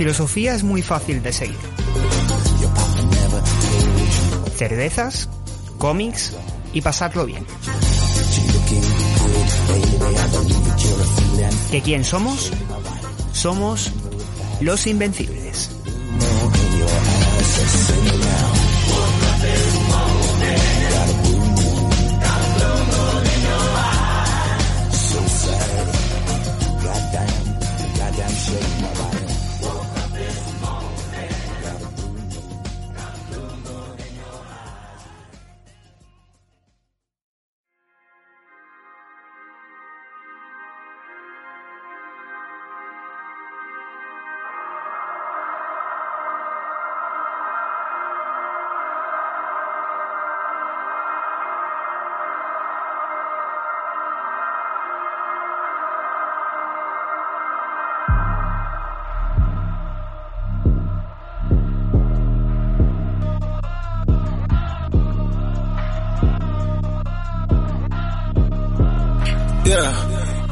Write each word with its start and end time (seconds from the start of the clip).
Filosofía 0.00 0.54
es 0.54 0.62
muy 0.62 0.80
fácil 0.80 1.22
de 1.22 1.30
seguir. 1.30 1.58
Cervezas, 4.56 5.28
cómics 5.76 6.34
y 6.72 6.80
pasarlo 6.80 7.26
bien. 7.26 7.44
¿Que 11.70 11.82
quién 11.82 12.02
somos? 12.06 12.50
Somos 13.34 13.92
los 14.62 14.86
invencibles. 14.86 15.39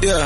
Yeah. 0.09 0.25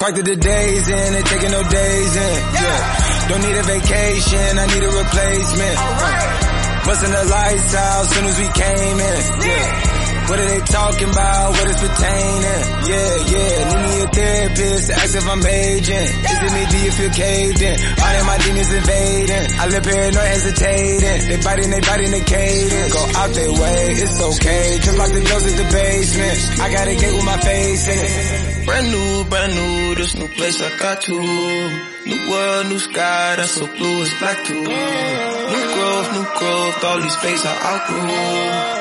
Parked 0.00 0.24
the 0.24 0.34
days 0.34 0.88
in 0.88 1.14
and 1.14 1.26
taking 1.26 1.52
no 1.52 1.62
days 1.62 2.16
in. 2.16 2.38
Yeah. 2.58 3.28
Don't 3.28 3.42
need 3.46 3.54
a 3.54 3.62
vacation, 3.62 4.58
I 4.58 4.66
need 4.66 4.82
a 4.82 4.90
replacement. 4.90 5.76
Uh, 5.78 6.82
busting 6.86 7.12
the 7.12 7.24
lights 7.30 7.74
out 7.76 8.02
soon 8.10 8.24
as 8.26 8.38
we 8.42 8.48
came 8.50 8.98
in. 8.98 9.20
Yeah. 9.46 10.01
What 10.28 10.38
are 10.38 10.48
they 10.48 10.60
talking 10.60 11.10
about? 11.10 11.50
What 11.52 11.66
is 11.68 11.76
pertaining? 11.76 12.62
Yeah, 12.88 13.14
yeah. 13.32 13.54
Need 13.68 13.82
me 13.82 13.94
a 14.02 14.08
therapist 14.08 14.86
to 14.88 14.94
ask 14.94 15.16
if 15.16 15.28
I'm 15.28 15.44
aging. 15.44 16.08
Is 16.08 16.38
it 16.42 16.52
me? 16.52 16.62
Do 16.70 16.78
you 16.84 16.92
feel 16.92 17.10
caved 17.10 17.60
in? 17.62 17.74
All 18.00 18.14
of 18.16 18.26
my 18.26 18.38
demons 18.38 18.72
invading. 18.72 19.46
I 19.58 19.66
live 19.68 19.82
paranoid 19.82 20.28
hesitating. 20.32 21.28
They 21.28 21.38
biting, 21.42 21.70
they 21.70 21.80
biting, 21.80 22.10
they 22.10 22.24
caving. 22.24 22.88
Go 22.92 23.02
out 23.16 23.30
their 23.34 23.52
way, 23.52 23.82
it's 23.92 24.20
okay. 24.20 24.78
Just 24.80 24.96
lock 24.98 25.10
the 25.12 25.22
doors 25.22 25.44
at 25.46 25.56
the 25.58 25.68
basement. 25.68 26.60
I 26.60 26.72
got 26.72 26.88
a 26.88 26.94
gate 26.94 27.14
with 27.14 27.24
my 27.26 27.38
face 27.38 27.88
in 27.88 27.98
it. 27.98 28.66
Brand 28.66 28.86
new, 28.90 29.24
brand 29.28 29.52
new, 29.54 29.94
this 29.96 30.14
new 30.14 30.28
place 30.28 30.62
I 30.62 30.78
got 30.78 31.02
to. 31.02 31.91
New 32.04 32.30
world, 32.30 32.66
new 32.66 32.78
sky, 32.78 33.36
that's 33.36 33.52
so 33.52 33.66
blue, 33.66 34.02
it's 34.02 34.18
black 34.18 34.44
too. 34.44 34.58
New 34.58 35.64
growth, 35.74 36.08
new 36.12 36.26
growth, 36.38 36.84
all 36.84 37.00
these 37.00 37.16
space 37.16 37.46
I 37.46 37.54
outgrew. 37.70 38.02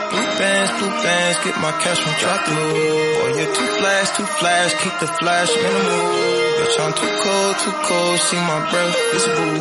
Blue 0.09 0.29
bands, 0.41 0.71
blue 0.79 0.89
bands, 1.03 1.37
get 1.45 1.55
my 1.61 1.71
cash 1.83 1.99
from 2.01 2.13
drop 2.19 2.41
through. 2.45 2.57
Boy, 2.57 3.37
you're 3.37 3.53
too 3.53 3.69
flash, 3.77 4.17
too 4.17 4.25
flash, 4.25 4.73
keep 4.81 4.95
the 4.99 5.07
flash 5.07 5.49
minimal. 5.53 6.41
Bitch, 6.57 6.79
I'm 6.81 6.93
too 6.97 7.13
cold, 7.21 7.55
too 7.61 7.75
cold, 7.85 8.19
see 8.19 8.37
my 8.37 8.59
breath 8.71 8.97
visible. 9.13 9.51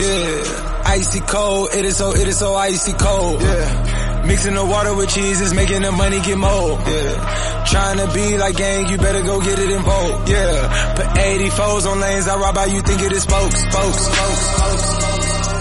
Yeah, 0.00 0.82
icy 0.86 1.20
cold, 1.20 1.68
it 1.74 1.84
is 1.84 1.96
so, 1.96 2.14
it 2.14 2.28
is 2.28 2.38
so 2.38 2.54
icy 2.54 2.92
cold. 2.92 3.42
Yeah. 3.42 4.07
Mixing 4.28 4.54
the 4.54 4.64
water 4.64 4.94
with 4.94 5.08
cheese 5.08 5.40
is 5.40 5.54
making 5.54 5.80
the 5.82 5.90
money 5.90 6.20
get 6.20 6.36
mold. 6.36 6.78
Yeah. 6.84 7.64
Trying 7.64 7.98
to 7.98 8.12
be 8.12 8.36
like 8.36 8.56
gang, 8.56 8.86
you 8.88 8.98
better 8.98 9.22
go 9.22 9.40
get 9.40 9.58
it 9.58 9.70
in 9.70 9.82
bold. 9.82 10.28
Yeah. 10.28 10.94
Put 10.96 11.06
84s 11.16 11.86
on 11.90 12.00
lanes, 12.00 12.28
I 12.28 12.36
rob 12.36 12.56
how 12.56 12.66
you 12.66 12.82
think 12.82 13.00
it 13.02 13.12
is 13.12 13.22
spokes, 13.22 13.58
spokes, 13.58 14.00
spokes, 14.04 14.42
spokes. 14.52 14.88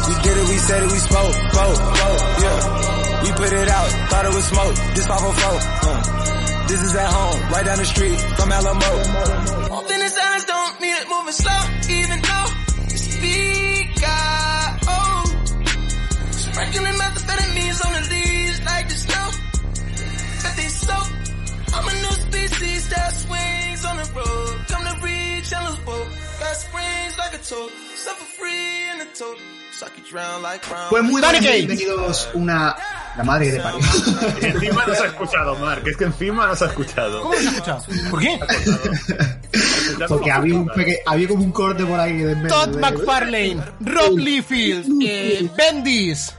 We 0.07 0.13
did 0.21 0.35
it, 0.37 0.47
we 0.51 0.57
said 0.59 0.83
it, 0.83 0.91
we 0.91 0.99
spoke, 0.99 1.33
spoke, 1.33 1.75
spoke. 1.79 2.21
Yeah. 2.43 3.23
We 3.23 3.29
put 3.39 3.51
it 3.55 3.69
out, 3.69 3.89
thought 4.11 4.25
it 4.25 4.33
was 4.35 4.45
smoke. 4.45 4.75
This 4.95 5.07
504. 5.07 5.89
Uh. 5.89 6.67
This 6.67 6.83
is 6.83 6.93
at 6.95 7.07
home, 7.07 7.39
right 7.51 7.65
down 7.65 7.77
the 7.77 7.85
street 7.85 8.19
from 8.35 8.51
Alamo. 8.51 9.79
Open 9.79 10.01
his 10.01 10.17
eyes, 10.17 10.43
don't 10.43 10.81
mean 10.81 10.95
it 10.99 11.07
moving 11.07 11.31
slow, 11.31 11.61
even 11.87 12.19
though 12.19 12.47
you 12.91 12.97
speak 12.99 14.03
out. 14.03 14.75
Sprinkling 16.35 16.93
methamphetamines 16.99 17.16
Pues 30.89 31.03
muy 31.03 31.21
Gates. 31.21 31.67
bienvenidos 31.67 32.29
una... 32.33 32.75
La 33.17 33.23
madre 33.23 33.51
te 33.51 33.59
parió. 33.59 33.79
Encima 34.41 34.85
no 34.85 34.93
se 34.93 35.03
ha 35.03 35.07
escuchado, 35.07 35.55
Mark. 35.55 35.81
Es 35.87 35.97
que 35.97 36.03
encima 36.03 36.45
no 36.45 36.55
se 36.55 36.65
ha 36.65 36.67
escuchado. 36.67 37.21
¿Cómo 37.23 37.33
se 37.33 37.47
ha 37.47 37.49
escuchado? 37.49 37.83
¿Por 38.11 38.19
qué? 38.19 38.39
Porque 40.07 40.31
había, 40.31 40.53
un 40.53 40.67
peque- 40.67 40.99
había 41.03 41.27
como 41.27 41.43
un 41.43 41.51
corte 41.51 41.83
por 41.83 41.99
ahí 41.99 42.13
de 42.17 42.35
Todd 42.47 42.69
de- 42.75 42.79
McFarlane, 42.79 43.57
Rob 43.79 44.19
Liefeld, 44.19 45.01
eh, 45.01 45.49
Bendis. 45.57 46.31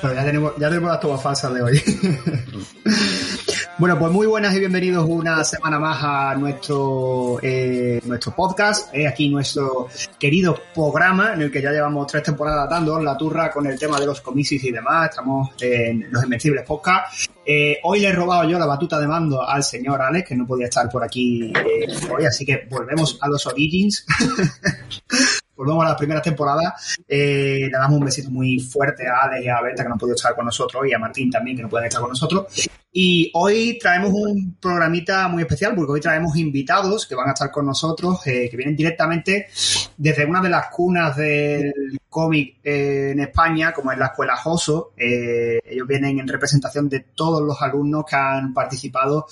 Pero 0.00 0.14
ya 0.14 0.24
tenemos, 0.24 0.52
ya 0.56 0.68
tenemos 0.68 0.90
las 0.90 1.00
tomas 1.00 1.20
falsas 1.20 1.52
de 1.52 1.62
hoy. 1.62 1.82
bueno, 3.78 3.96
pues 3.96 4.10
muy 4.10 4.26
buenas 4.26 4.54
y 4.56 4.58
bienvenidos 4.58 5.06
una 5.08 5.44
semana 5.44 5.78
más 5.78 5.98
a 6.02 6.34
nuestro, 6.34 7.38
eh, 7.40 8.00
nuestro 8.04 8.34
podcast. 8.34 8.92
aquí 9.06 9.28
nuestro 9.28 9.88
querido 10.18 10.58
programa 10.74 11.34
en 11.34 11.42
el 11.42 11.52
que 11.52 11.62
ya 11.62 11.70
llevamos 11.70 12.08
tres 12.08 12.24
temporadas 12.24 12.68
dando 12.68 13.00
la 13.00 13.16
turra 13.16 13.50
con 13.52 13.66
el 13.66 13.78
tema 13.78 14.00
de 14.00 14.06
los 14.06 14.20
comicis 14.20 14.64
y 14.64 14.72
demás. 14.72 15.10
Estamos 15.10 15.50
en 15.60 16.08
los 16.10 16.24
Invencibles 16.24 16.64
Podcast. 16.64 17.30
Eh, 17.46 17.78
hoy 17.84 18.00
le 18.00 18.08
he 18.08 18.12
robado 18.12 18.48
yo 18.48 18.58
la 18.58 18.66
batuta 18.66 18.98
de 18.98 19.06
mando 19.06 19.48
al 19.48 19.62
señor 19.62 20.02
Alex, 20.02 20.28
que 20.28 20.36
no 20.36 20.46
podía 20.46 20.66
estar 20.66 20.88
por 20.90 21.04
aquí 21.04 21.52
eh, 21.52 21.86
hoy, 22.10 22.26
así 22.26 22.44
que 22.44 22.66
volvemos 22.68 23.16
a 23.20 23.28
los 23.28 23.46
Origins. 23.46 24.04
volvemos 25.58 25.84
a 25.84 25.88
las 25.88 25.98
primeras 25.98 26.22
temporadas. 26.22 26.96
Eh, 27.06 27.62
le 27.62 27.70
damos 27.70 27.98
un 27.98 28.04
besito 28.04 28.30
muy 28.30 28.60
fuerte 28.60 29.06
a 29.06 29.24
Alex 29.24 29.44
y 29.44 29.48
a 29.48 29.60
Berta 29.60 29.82
que 29.82 29.88
no 29.88 29.94
han 29.94 29.98
podido 29.98 30.14
estar 30.14 30.34
con 30.34 30.46
nosotros 30.46 30.86
y 30.86 30.94
a 30.94 30.98
Martín 30.98 31.30
también 31.30 31.56
que 31.56 31.64
no 31.64 31.68
pueden 31.68 31.88
estar 31.88 32.00
con 32.00 32.10
nosotros. 32.10 32.46
Y 32.90 33.30
hoy 33.34 33.78
traemos 33.78 34.12
un 34.12 34.56
programita 34.60 35.28
muy 35.28 35.42
especial 35.42 35.74
porque 35.74 35.92
hoy 35.92 36.00
traemos 36.00 36.36
invitados 36.36 37.06
que 37.06 37.14
van 37.14 37.28
a 37.28 37.32
estar 37.32 37.50
con 37.50 37.66
nosotros, 37.66 38.26
eh, 38.26 38.48
que 38.50 38.56
vienen 38.56 38.74
directamente 38.74 39.48
desde 39.96 40.24
una 40.24 40.40
de 40.40 40.48
las 40.48 40.68
cunas 40.68 41.16
del 41.16 41.98
cómic 42.08 42.56
eh, 42.64 43.10
en 43.12 43.20
España, 43.20 43.72
como 43.72 43.92
es 43.92 43.98
la 43.98 44.06
Escuela 44.06 44.36
Joso. 44.36 44.92
Ellos 44.96 45.86
vienen 45.86 46.18
en 46.18 46.28
representación 46.28 46.88
de 46.88 47.00
todos 47.14 47.42
los 47.42 47.60
alumnos 47.60 48.04
que 48.08 48.16
han 48.16 48.54
participado 48.54 49.26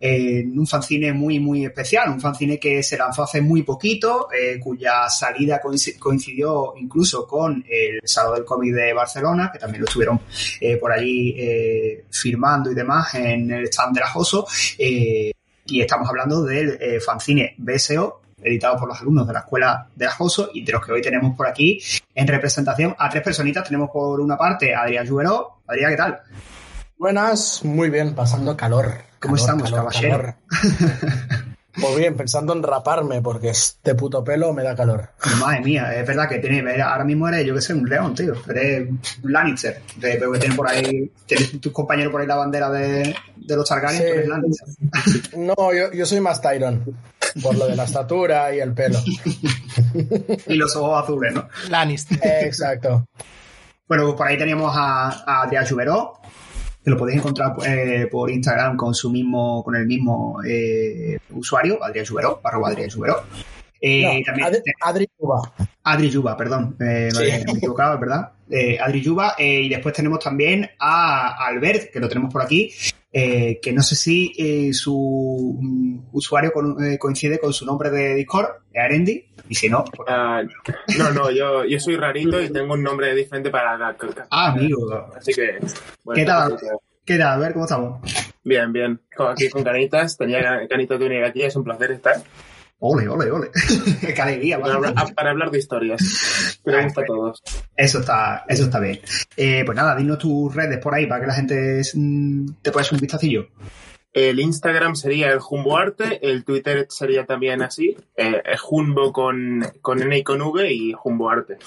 en 0.00 0.58
un 0.58 0.66
fanzine 0.66 1.12
muy, 1.12 1.38
muy 1.38 1.64
especial, 1.64 2.10
un 2.10 2.20
fanzine 2.20 2.58
que 2.58 2.82
se 2.82 2.98
lanzó 2.98 3.22
hace 3.22 3.40
muy 3.40 3.62
poquito, 3.62 4.28
cuya 4.60 5.08
salida 5.08 5.60
coincidió 5.98 6.74
incluso 6.76 7.26
con 7.26 7.64
el 7.68 8.00
Salón 8.04 8.34
del 8.36 8.44
Cómic 8.44 8.74
de 8.74 8.92
Barcelona, 8.92 9.50
que 9.52 9.58
también 9.58 9.82
lo 9.82 9.86
estuvieron 9.86 10.20
eh, 10.60 10.76
por 10.76 10.92
allí 10.92 11.34
eh, 11.38 12.04
firmando 12.10 12.70
y 12.70 12.74
demás 12.74 13.14
en 13.14 13.50
el 13.50 13.64
stand 13.64 13.94
de 13.94 14.00
la 14.00 14.08
Joso. 14.08 14.46
eh, 14.78 15.32
y 15.68 15.80
estamos 15.80 16.08
hablando 16.08 16.44
del 16.44 16.78
eh, 16.80 17.00
fanzine 17.00 17.54
BSO, 17.58 18.20
editado 18.40 18.78
por 18.78 18.88
los 18.88 19.00
alumnos 19.00 19.26
de 19.26 19.32
la 19.32 19.40
Escuela 19.40 19.88
de 19.96 20.04
la 20.04 20.12
Joso, 20.12 20.50
y 20.54 20.64
de 20.64 20.72
los 20.72 20.84
que 20.84 20.92
hoy 20.92 21.02
tenemos 21.02 21.36
por 21.36 21.48
aquí 21.48 21.80
en 22.14 22.26
representación 22.26 22.94
a 22.98 23.08
tres 23.10 23.22
personitas. 23.24 23.64
Tenemos 23.64 23.90
por 23.90 24.20
una 24.20 24.36
parte 24.36 24.74
a 24.74 24.82
Adrián 24.82 25.08
Juberó. 25.08 25.62
Adrián, 25.66 25.90
¿qué 25.90 25.96
tal? 25.96 26.20
Buenas, 26.98 27.64
muy 27.64 27.90
bien, 27.90 28.14
pasando 28.14 28.56
calor. 28.56 28.86
¿Cómo 29.20 29.34
Calor, 29.34 29.38
estamos, 29.38 29.72
caballero? 29.72 30.34
calor. 31.76 31.88
Pues 31.90 31.96
bien, 32.00 32.16
pensando 32.16 32.52
en 32.52 32.62
raparme, 32.62 33.22
porque 33.22 33.50
este 33.50 33.94
puto 33.94 34.24
pelo 34.24 34.52
me 34.52 34.62
da 34.62 34.74
calor. 34.74 35.10
Madre 35.40 35.60
mía, 35.60 35.94
es 35.94 36.06
verdad 36.06 36.28
que 36.28 36.38
tiene, 36.38 36.80
ahora 36.82 37.04
mismo 37.04 37.28
eres, 37.28 37.46
yo 37.46 37.54
que 37.54 37.60
sé, 37.60 37.74
un 37.74 37.88
león, 37.88 38.14
tío. 38.14 38.34
Eres 38.48 38.88
un 39.22 39.32
Lannister. 39.32 39.80
De, 39.96 40.18
veo 40.18 40.32
que 40.32 40.38
tiene 40.38 40.54
por 40.54 40.68
ahí, 40.68 41.10
tienes 41.26 41.60
tus 41.60 41.72
compañeros 41.72 42.10
por 42.12 42.20
ahí 42.20 42.26
la 42.26 42.36
bandera 42.36 42.70
de, 42.70 43.14
de 43.36 43.56
los 43.56 43.68
Targaryen, 43.68 44.00
Sí. 44.02 44.06
tú 44.08 44.12
eres 44.14 44.28
Lannister. 44.28 45.38
No, 45.38 45.54
yo, 45.74 45.92
yo 45.92 46.06
soy 46.06 46.20
más 46.20 46.40
Tyron, 46.40 46.84
por 47.42 47.56
lo 47.56 47.66
de 47.66 47.76
la 47.76 47.84
estatura 47.84 48.54
y 48.54 48.60
el 48.60 48.72
pelo. 48.72 48.98
Y 50.46 50.54
los 50.54 50.74
ojos 50.76 51.02
azules, 51.04 51.34
¿no? 51.34 51.48
Lannister. 51.68 52.18
Exacto. 52.44 53.06
Bueno, 53.88 54.04
pues 54.04 54.16
por 54.16 54.26
ahí 54.26 54.36
teníamos 54.38 54.72
a, 54.76 55.08
a 55.26 55.42
Adrián 55.42 55.66
Juberó, 55.66 56.14
que 56.86 56.90
lo 56.92 56.96
podéis 56.96 57.18
encontrar 57.18 57.52
eh, 57.66 58.06
por 58.08 58.30
Instagram 58.30 58.76
con 58.76 58.94
su 58.94 59.10
mismo, 59.10 59.64
con 59.64 59.74
el 59.74 59.86
mismo 59.86 60.38
eh, 60.48 61.18
usuario, 61.30 61.82
Adrián 61.82 62.06
Juberó, 62.06 62.40
arroba 62.44 62.68
Adrián 62.68 62.88
Juberó. 62.90 63.24
Eh, 63.80 64.02
No, 64.20 64.24
también 64.24 64.46
Adri, 64.46 64.60
Adri 64.80 65.06
Cuba. 65.16 65.52
Adri 65.82 66.10
Yuba, 66.10 66.36
perdón, 66.36 66.76
eh, 66.78 67.08
Sí. 67.12 67.18
me 67.24 67.52
he 67.52 67.56
equivocado, 67.56 67.94
es 67.94 68.00
verdad. 68.00 68.32
Adri 68.80 69.00
Yuba, 69.02 69.34
y 69.36 69.68
después 69.68 69.96
tenemos 69.96 70.20
también 70.20 70.70
a 70.78 71.44
Albert, 71.48 71.90
que 71.92 71.98
lo 71.98 72.08
tenemos 72.08 72.32
por 72.32 72.42
aquí, 72.42 72.70
que 73.12 73.72
no 73.74 73.82
sé 73.82 73.96
si 73.96 74.72
su 74.72 75.58
mm, 75.60 75.98
usuario 76.12 76.52
con- 76.52 76.76
coincide 76.98 77.40
con 77.40 77.52
su 77.52 77.66
nombre 77.66 77.90
de 77.90 78.14
Discord, 78.14 78.46
Arendi, 78.76 79.24
y 79.48 79.54
si 79.54 79.68
no, 79.68 79.84
pues- 79.84 80.08
Ah, 80.08 80.42
no, 80.98 81.10
no, 81.12 81.30
yo, 81.30 81.64
yo 81.64 81.78
soy 81.80 81.96
rarito 81.96 82.40
y 82.40 82.50
tengo 82.50 82.74
un 82.74 82.82
nombre 82.82 83.14
diferente 83.14 83.50
para 83.50 83.76
la 83.76 83.96
ah, 84.30 84.48
amigo. 84.52 85.10
Así 85.16 85.32
que. 85.32 85.58
bueno, 86.04 86.20
¿Qué 86.20 86.24
tal? 86.24 86.50
pues, 86.50 86.72
¿Qué 87.04 87.18
tal, 87.18 87.34
Albert? 87.34 87.52
¿Cómo 87.52 87.64
estamos? 87.64 88.00
Bien, 88.42 88.72
bien. 88.72 89.00
Aquí 89.18 89.48
con 89.48 89.62
canitas. 89.62 90.16
Tenía 90.16 90.66
canitas 90.68 90.98
de 90.98 91.06
unir 91.06 91.24
aquí. 91.24 91.42
Es 91.42 91.54
un 91.56 91.64
placer 91.64 91.92
estar. 91.92 92.16
Ole, 92.78 93.08
ole, 93.08 93.30
ole. 93.30 93.50
Qué 94.14 94.20
alegría, 94.20 94.60
Para 94.60 94.74
hablar, 94.74 95.14
para 95.14 95.30
hablar 95.30 95.50
de 95.50 95.58
historias. 95.58 96.60
Que 96.64 96.72
me 96.72 96.84
gusta 96.84 97.00
a 97.00 97.04
todos. 97.04 97.42
Eso 97.74 98.00
está, 98.00 98.44
eso 98.48 98.64
está 98.64 98.80
bien. 98.80 99.00
Eh, 99.36 99.62
pues 99.64 99.76
nada, 99.76 99.96
dinos 99.96 100.18
tus 100.18 100.54
redes 100.54 100.78
por 100.78 100.94
ahí 100.94 101.06
para 101.06 101.22
que 101.22 101.26
la 101.26 101.34
gente 101.34 101.80
mm, 101.94 102.46
te 102.62 102.70
pueda 102.70 102.86
un 102.92 102.98
vistacillo. 102.98 103.48
El 104.16 104.40
Instagram 104.40 104.96
sería 104.96 105.30
el 105.30 105.40
Jumbo 105.40 105.76
Arte, 105.76 106.18
el 106.26 106.42
Twitter 106.42 106.86
sería 106.88 107.26
también 107.26 107.60
así, 107.60 107.94
eh, 108.16 108.40
Jumbo 108.58 109.12
con, 109.12 109.62
con 109.82 110.00
N 110.00 110.16
y 110.16 110.22
con 110.22 110.40
V 110.40 110.72
y 110.72 110.92
Jumbo 110.94 111.28
Arte. 111.28 111.58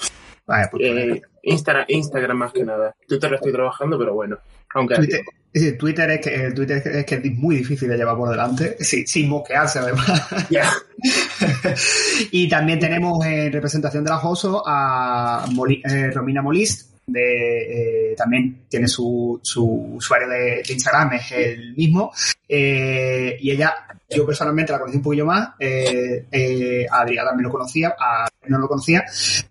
Pues, 0.46 0.68
Eh, 0.80 1.22
Instagram, 1.44 1.84
Instagram 1.86 2.36
más 2.38 2.52
que 2.52 2.64
nada. 2.64 2.96
Twitter 3.06 3.30
lo 3.30 3.36
estoy 3.36 3.52
trabajando, 3.52 3.96
pero 3.96 4.14
bueno. 4.14 4.36
Aunque 4.74 4.96
Twitter, 4.96 5.20
es 5.52 5.78
Twitter 5.78 6.10
es 6.10 6.20
que 6.20 6.34
el 6.46 6.52
Twitter 6.54 6.82
es 6.84 7.04
que, 7.06 7.14
es 7.14 7.24
muy 7.36 7.54
difícil 7.56 7.88
de 7.88 7.96
llevar 7.96 8.16
por 8.16 8.28
delante, 8.30 8.76
sí, 8.80 9.06
sin 9.06 9.28
moquearse 9.28 9.78
además. 9.78 10.10
y 12.32 12.48
también 12.48 12.78
tenemos 12.80 13.24
en 13.26 13.52
representación 13.52 14.02
de 14.04 14.10
la 14.10 14.16
Joso 14.16 14.62
a 14.66 15.46
Moli- 15.52 15.82
eh, 15.84 16.10
Romina 16.10 16.42
Molist, 16.42 16.89
de, 17.12 18.12
eh, 18.12 18.14
también 18.16 18.64
tiene 18.68 18.88
su, 18.88 19.40
su 19.42 19.64
usuario 19.94 20.28
de, 20.28 20.62
de 20.66 20.72
Instagram, 20.72 21.14
es 21.14 21.32
el 21.32 21.74
mismo, 21.74 22.12
eh, 22.48 23.36
y 23.40 23.50
ella, 23.50 23.74
yo 24.08 24.26
personalmente 24.26 24.72
la 24.72 24.78
conocí 24.78 24.96
un 24.96 25.02
poquillo 25.02 25.26
más, 25.26 25.50
eh, 25.58 26.26
eh, 26.30 26.86
a 26.90 27.00
Adrián 27.00 27.26
también 27.26 27.44
lo 27.44 27.50
conocía, 27.50 27.94
a 27.98 28.28
no 28.48 28.58
lo 28.58 28.68
conocía, 28.68 29.04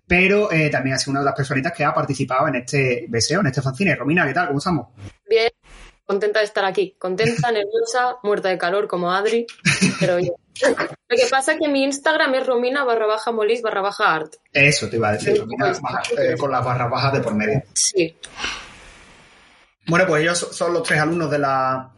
pero 0.06 0.50
eh, 0.52 0.68
también 0.68 0.96
ha 0.96 0.98
sido 0.98 1.12
una 1.12 1.20
de 1.20 1.26
las 1.26 1.34
personitas 1.34 1.72
que 1.72 1.84
ha 1.84 1.94
participado 1.94 2.48
en 2.48 2.56
este 2.56 3.06
deseo, 3.08 3.40
en 3.40 3.46
este 3.46 3.62
fanzine. 3.62 3.94
Romina, 3.94 4.26
¿qué 4.26 4.34
tal? 4.34 4.48
¿Cómo 4.48 4.58
estamos? 4.58 4.88
Bien, 5.28 5.50
contenta 6.04 6.40
de 6.40 6.44
estar 6.44 6.64
aquí. 6.64 6.96
Contenta, 6.98 7.50
nerviosa, 7.52 8.16
muerta 8.22 8.48
de 8.48 8.58
calor 8.58 8.88
como 8.88 9.12
Adri, 9.12 9.46
pero 9.98 10.16
bien. 10.16 10.32
Lo 10.68 11.16
que 11.16 11.26
pasa 11.30 11.52
es 11.52 11.58
que 11.58 11.68
mi 11.68 11.84
Instagram 11.84 12.34
es 12.34 12.46
romina 12.46 12.84
barra 12.84 13.06
baja 13.06 13.32
molis 13.32 13.62
barra 13.62 13.80
baja 13.80 14.14
art. 14.14 14.34
Eso 14.52 14.88
te 14.88 14.96
iba 14.96 15.08
a 15.08 15.12
decir, 15.12 15.38
Romina, 15.38 15.72
baja- 15.80 16.02
eh, 16.18 16.36
con 16.38 16.50
las 16.50 16.64
barras 16.64 16.90
bajas 16.90 17.12
de 17.14 17.20
por 17.20 17.34
medio. 17.34 17.62
Sí. 17.74 18.16
Bueno, 19.86 20.06
pues 20.06 20.22
ellos 20.22 20.38
son 20.52 20.72
los 20.72 20.82
tres 20.82 21.00
alumnos 21.00 21.30
de 21.30 21.38
la 21.38 21.90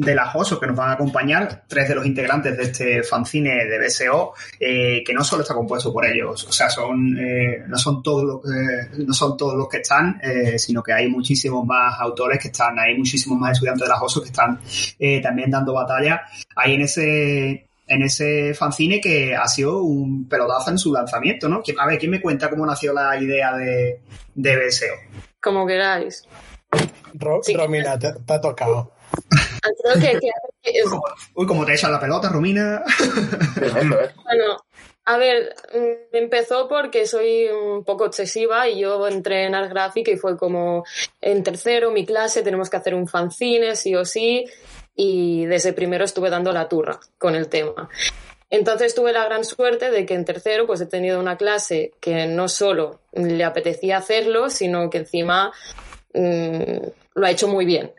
de 0.00 0.14
la 0.14 0.26
JOSO 0.30 0.60
que 0.60 0.66
nos 0.68 0.76
van 0.76 0.90
a 0.90 0.92
acompañar, 0.92 1.64
tres 1.66 1.88
de 1.88 1.94
los 1.96 2.06
integrantes 2.06 2.56
de 2.56 2.62
este 2.62 3.02
fanzine 3.02 3.64
de 3.64 3.80
BSO, 3.84 4.32
eh, 4.60 5.02
que 5.04 5.12
no 5.12 5.24
solo 5.24 5.42
está 5.42 5.54
compuesto 5.54 5.92
por 5.92 6.06
ellos, 6.06 6.44
o 6.44 6.52
sea, 6.52 6.70
son 6.70 7.18
eh, 7.18 7.64
no 7.66 7.76
son 7.76 8.00
todos 8.00 8.22
los 8.22 8.44
eh, 8.54 8.90
no 9.04 9.12
son 9.12 9.36
todos 9.36 9.56
los 9.56 9.68
que 9.68 9.78
están, 9.78 10.20
sino 10.56 10.84
que 10.84 10.92
hay 10.92 11.08
muchísimos 11.08 11.66
más 11.66 11.98
autores 11.98 12.38
que 12.38 12.46
están, 12.46 12.78
hay 12.78 12.96
muchísimos 12.96 13.40
más 13.40 13.52
estudiantes 13.54 13.82
de 13.82 13.88
la 13.88 13.98
JOSO 13.98 14.22
que 14.22 14.28
están 14.28 14.60
también 15.20 15.50
dando 15.50 15.72
batalla 15.72 16.22
ahí 16.54 16.74
en 16.74 16.82
ese 16.82 17.67
en 17.88 18.02
ese 18.02 18.54
fanzine 18.54 19.00
que 19.00 19.34
ha 19.34 19.46
sido 19.48 19.82
un 19.82 20.28
pelotazo 20.28 20.70
en 20.70 20.78
su 20.78 20.92
lanzamiento, 20.92 21.48
¿no? 21.48 21.62
A 21.78 21.86
ver, 21.86 21.98
¿quién 21.98 22.10
me 22.10 22.20
cuenta 22.20 22.50
cómo 22.50 22.66
nació 22.66 22.92
la 22.92 23.20
idea 23.20 23.56
de, 23.56 24.00
de 24.34 24.56
BSO? 24.66 24.86
Como 25.40 25.66
queráis. 25.66 26.24
Ro- 27.14 27.40
Sí. 27.42 27.54
Romina, 27.54 27.98
te, 27.98 28.12
te 28.12 28.32
ha 28.34 28.40
tocado. 28.40 28.92
Creo 29.82 29.94
que, 29.94 30.18
que- 30.20 30.30
que- 30.62 30.82
Uy, 31.34 31.46
como 31.46 31.64
te 31.64 31.72
echan 31.74 31.90
la 31.92 32.00
pelota, 32.00 32.28
Romina. 32.28 32.82
¿eh? 33.62 34.10
bueno, 34.24 34.56
a 35.06 35.16
ver, 35.16 35.54
mm, 35.74 36.14
empezó 36.16 36.68
porque 36.68 37.06
soy 37.06 37.46
un 37.46 37.84
poco 37.84 38.04
obsesiva 38.04 38.68
y 38.68 38.80
yo 38.80 39.06
entré 39.08 39.46
en 39.46 39.54
Art 39.54 39.70
Graphic 39.70 40.08
y 40.08 40.16
fue 40.16 40.36
como 40.36 40.84
en 41.22 41.42
tercero, 41.42 41.90
mi 41.90 42.04
clase, 42.04 42.42
tenemos 42.42 42.68
que 42.68 42.76
hacer 42.76 42.94
un 42.94 43.06
fanzine, 43.08 43.74
sí 43.76 43.94
o 43.94 44.04
sí, 44.04 44.44
y 45.00 45.46
desde 45.46 45.72
primero 45.72 46.04
estuve 46.04 46.28
dando 46.28 46.52
la 46.52 46.68
turra 46.68 46.98
con 47.18 47.36
el 47.36 47.48
tema. 47.48 47.88
Entonces 48.50 48.96
tuve 48.96 49.12
la 49.12 49.24
gran 49.26 49.44
suerte 49.44 49.92
de 49.92 50.04
que 50.04 50.14
en 50.14 50.24
tercero 50.24 50.66
pues 50.66 50.80
he 50.80 50.86
tenido 50.86 51.20
una 51.20 51.36
clase 51.36 51.92
que 52.00 52.26
no 52.26 52.48
solo 52.48 52.98
le 53.12 53.44
apetecía 53.44 53.98
hacerlo, 53.98 54.50
sino 54.50 54.90
que 54.90 54.98
encima 54.98 55.52
mm, 56.14 56.78
lo 57.14 57.26
ha 57.26 57.30
hecho 57.30 57.46
muy 57.46 57.64
bien. 57.64 57.92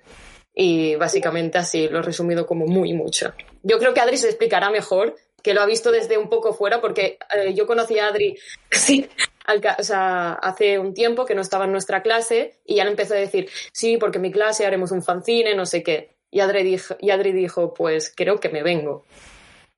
Y 0.53 0.95
básicamente 0.95 1.57
así 1.57 1.87
lo 1.87 1.99
he 1.99 2.01
resumido 2.01 2.45
como 2.45 2.65
muy 2.65 2.91
mucho. 2.93 3.33
Yo 3.63 3.79
creo 3.79 3.93
que 3.93 4.01
Adri 4.01 4.17
se 4.17 4.27
explicará 4.27 4.69
mejor, 4.69 5.15
que 5.41 5.53
lo 5.53 5.61
ha 5.61 5.65
visto 5.65 5.91
desde 5.91 6.17
un 6.17 6.27
poco 6.27 6.51
fuera, 6.51 6.81
porque 6.81 7.17
eh, 7.33 7.53
yo 7.53 7.65
conocí 7.65 7.97
a 7.97 8.07
Adri 8.07 8.37
sí, 8.71 9.07
hace 9.45 10.79
un 10.79 10.93
tiempo 10.93 11.23
que 11.23 11.33
no 11.33 11.41
estaba 11.41 11.63
en 11.63 11.71
nuestra 11.71 12.01
clase 12.01 12.59
y 12.65 12.75
ya 12.75 12.83
le 12.83 12.89
empezó 12.89 13.13
a 13.13 13.17
decir, 13.17 13.49
sí, 13.71 13.95
porque 13.95 14.17
en 14.17 14.23
mi 14.23 14.31
clase 14.33 14.65
haremos 14.65 14.91
un 14.91 15.01
fanzine, 15.01 15.55
no 15.55 15.65
sé 15.65 15.81
qué. 15.81 16.18
Y 16.31 16.39
Adri 16.41 17.31
dijo, 17.33 17.73
pues 17.73 18.13
creo 18.15 18.39
que 18.39 18.49
me 18.49 18.63
vengo. 18.63 19.05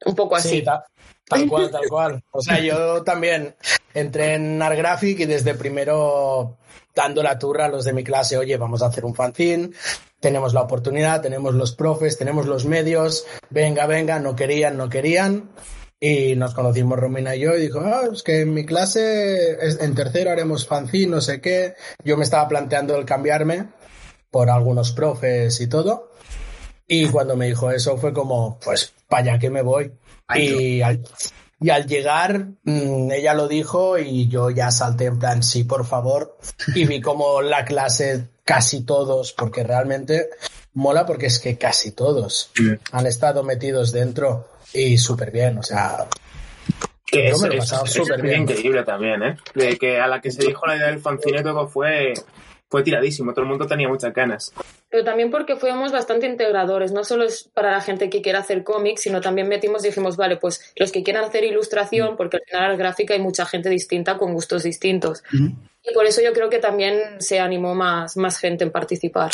Un 0.05 0.15
poco 0.15 0.35
así. 0.35 0.49
Sí, 0.49 0.61
ta- 0.63 0.85
tal 1.27 1.47
cual, 1.47 1.71
tal 1.71 1.87
cual. 1.87 2.23
O 2.31 2.41
sea, 2.41 2.59
yo 2.59 3.03
también 3.03 3.55
entré 3.93 4.33
en 4.35 4.61
Art 4.61 4.77
Graphic 4.77 5.19
y 5.21 5.25
desde 5.25 5.53
primero 5.55 6.57
dando 6.93 7.23
la 7.23 7.37
turra 7.39 7.65
a 7.65 7.69
los 7.69 7.85
de 7.85 7.93
mi 7.93 8.03
clase, 8.03 8.37
oye, 8.37 8.57
vamos 8.57 8.81
a 8.81 8.87
hacer 8.87 9.05
un 9.05 9.15
fanzine, 9.15 9.69
tenemos 10.19 10.53
la 10.53 10.61
oportunidad, 10.61 11.21
tenemos 11.21 11.53
los 11.53 11.73
profes, 11.73 12.17
tenemos 12.17 12.47
los 12.47 12.65
medios, 12.65 13.25
venga, 13.49 13.85
venga, 13.85 14.19
no 14.19 14.35
querían, 14.35 14.75
no 14.77 14.89
querían. 14.89 15.51
Y 16.03 16.35
nos 16.35 16.55
conocimos 16.55 16.99
Romina 16.99 17.35
y 17.35 17.41
yo 17.41 17.55
y 17.55 17.61
dijo, 17.61 17.79
ah, 17.79 18.09
es 18.11 18.23
que 18.23 18.41
en 18.41 18.53
mi 18.55 18.65
clase, 18.65 19.55
en 19.83 19.93
tercero 19.93 20.31
haremos 20.31 20.65
fanzine, 20.67 21.11
no 21.11 21.21
sé 21.21 21.39
qué. 21.39 21.75
Yo 22.03 22.17
me 22.17 22.23
estaba 22.23 22.47
planteando 22.47 22.95
el 22.97 23.05
cambiarme 23.05 23.67
por 24.31 24.49
algunos 24.49 24.91
profes 24.93 25.61
y 25.61 25.67
todo. 25.69 26.10
Y 26.93 27.07
cuando 27.07 27.37
me 27.37 27.47
dijo 27.47 27.71
eso 27.71 27.95
fue 27.97 28.11
como, 28.11 28.59
pues, 28.63 28.93
para 29.07 29.23
allá 29.23 29.39
que 29.39 29.49
me 29.49 29.61
voy. 29.61 29.91
Ay, 30.27 30.47
Y 30.49 30.81
al, 30.81 31.01
y 31.61 31.69
al 31.69 31.87
llegar, 31.87 32.47
mm, 32.63 33.11
ella 33.11 33.33
lo 33.33 33.47
dijo 33.47 33.97
y 33.97 34.27
yo 34.27 34.49
ya 34.49 34.71
salté 34.71 35.05
en 35.05 35.17
plan, 35.17 35.41
sí, 35.41 35.63
por 35.63 35.85
favor. 35.85 36.37
Y 36.75 36.85
vi 36.85 36.99
como 36.99 37.41
la 37.41 37.63
clase, 37.63 38.27
casi 38.43 38.83
todos, 38.83 39.31
porque 39.31 39.63
realmente 39.63 40.27
mola 40.73 41.05
porque 41.05 41.27
es 41.27 41.39
que 41.39 41.57
casi 41.57 41.91
todos 41.93 42.51
han 42.91 43.05
estado 43.07 43.43
metidos 43.43 43.91
dentro 43.93 44.49
y 44.73 44.97
súper 44.97 45.31
bien, 45.31 45.57
o 45.59 45.63
sea, 45.63 46.07
Que 47.05 47.29
Yo 47.29 47.35
es, 47.35 47.41
me 47.41 47.47
lo 47.49 47.53
he 47.53 47.57
es- 47.57 47.63
pasado 47.63 47.85
es 47.85 47.91
súper 47.93 48.21
bien. 48.21 48.41
increíble 48.43 48.83
también, 48.83 49.21
¿eh? 49.23 49.37
De 49.55 49.77
que 49.77 49.99
a 49.99 50.07
la 50.07 50.19
que 50.21 50.31
se 50.31 50.45
dijo 50.45 50.65
la 50.65 50.75
idea 50.77 50.87
del 50.87 50.99
fanzine 51.01 51.41
todo 51.43 51.67
fue, 51.67 52.13
fue 52.71 52.83
tiradísimo, 52.83 53.33
todo 53.33 53.43
el 53.43 53.49
mundo 53.49 53.67
tenía 53.67 53.89
muchas 53.89 54.13
ganas. 54.13 54.53
Pero 54.89 55.03
también 55.03 55.29
porque 55.29 55.57
fuimos 55.57 55.91
bastante 55.91 56.25
integradores, 56.25 56.93
no 56.93 57.03
solo 57.03 57.25
es 57.25 57.43
para 57.53 57.71
la 57.71 57.81
gente 57.81 58.09
que 58.09 58.21
quiera 58.21 58.39
hacer 58.39 58.63
cómics, 58.63 59.01
sino 59.01 59.19
también 59.19 59.49
metimos, 59.49 59.83
dijimos, 59.83 60.15
vale, 60.15 60.37
pues 60.37 60.73
los 60.77 60.91
que 60.93 61.03
quieran 61.03 61.25
hacer 61.25 61.43
ilustración, 61.43 62.15
porque 62.15 62.37
al 62.37 62.43
final 62.43 62.71
la 62.71 62.77
gráfica 62.77 63.13
hay 63.13 63.19
mucha 63.19 63.45
gente 63.45 63.69
distinta 63.69 64.17
con 64.17 64.33
gustos 64.33 64.63
distintos. 64.63 65.21
Ujú. 65.33 65.53
Y 65.83 65.93
por 65.93 66.05
eso 66.05 66.21
yo 66.21 66.31
creo 66.31 66.49
que 66.49 66.59
también 66.59 67.19
se 67.19 67.41
animó 67.41 67.75
más, 67.75 68.15
más 68.15 68.39
gente 68.39 68.63
en 68.63 68.71
participar. 68.71 69.31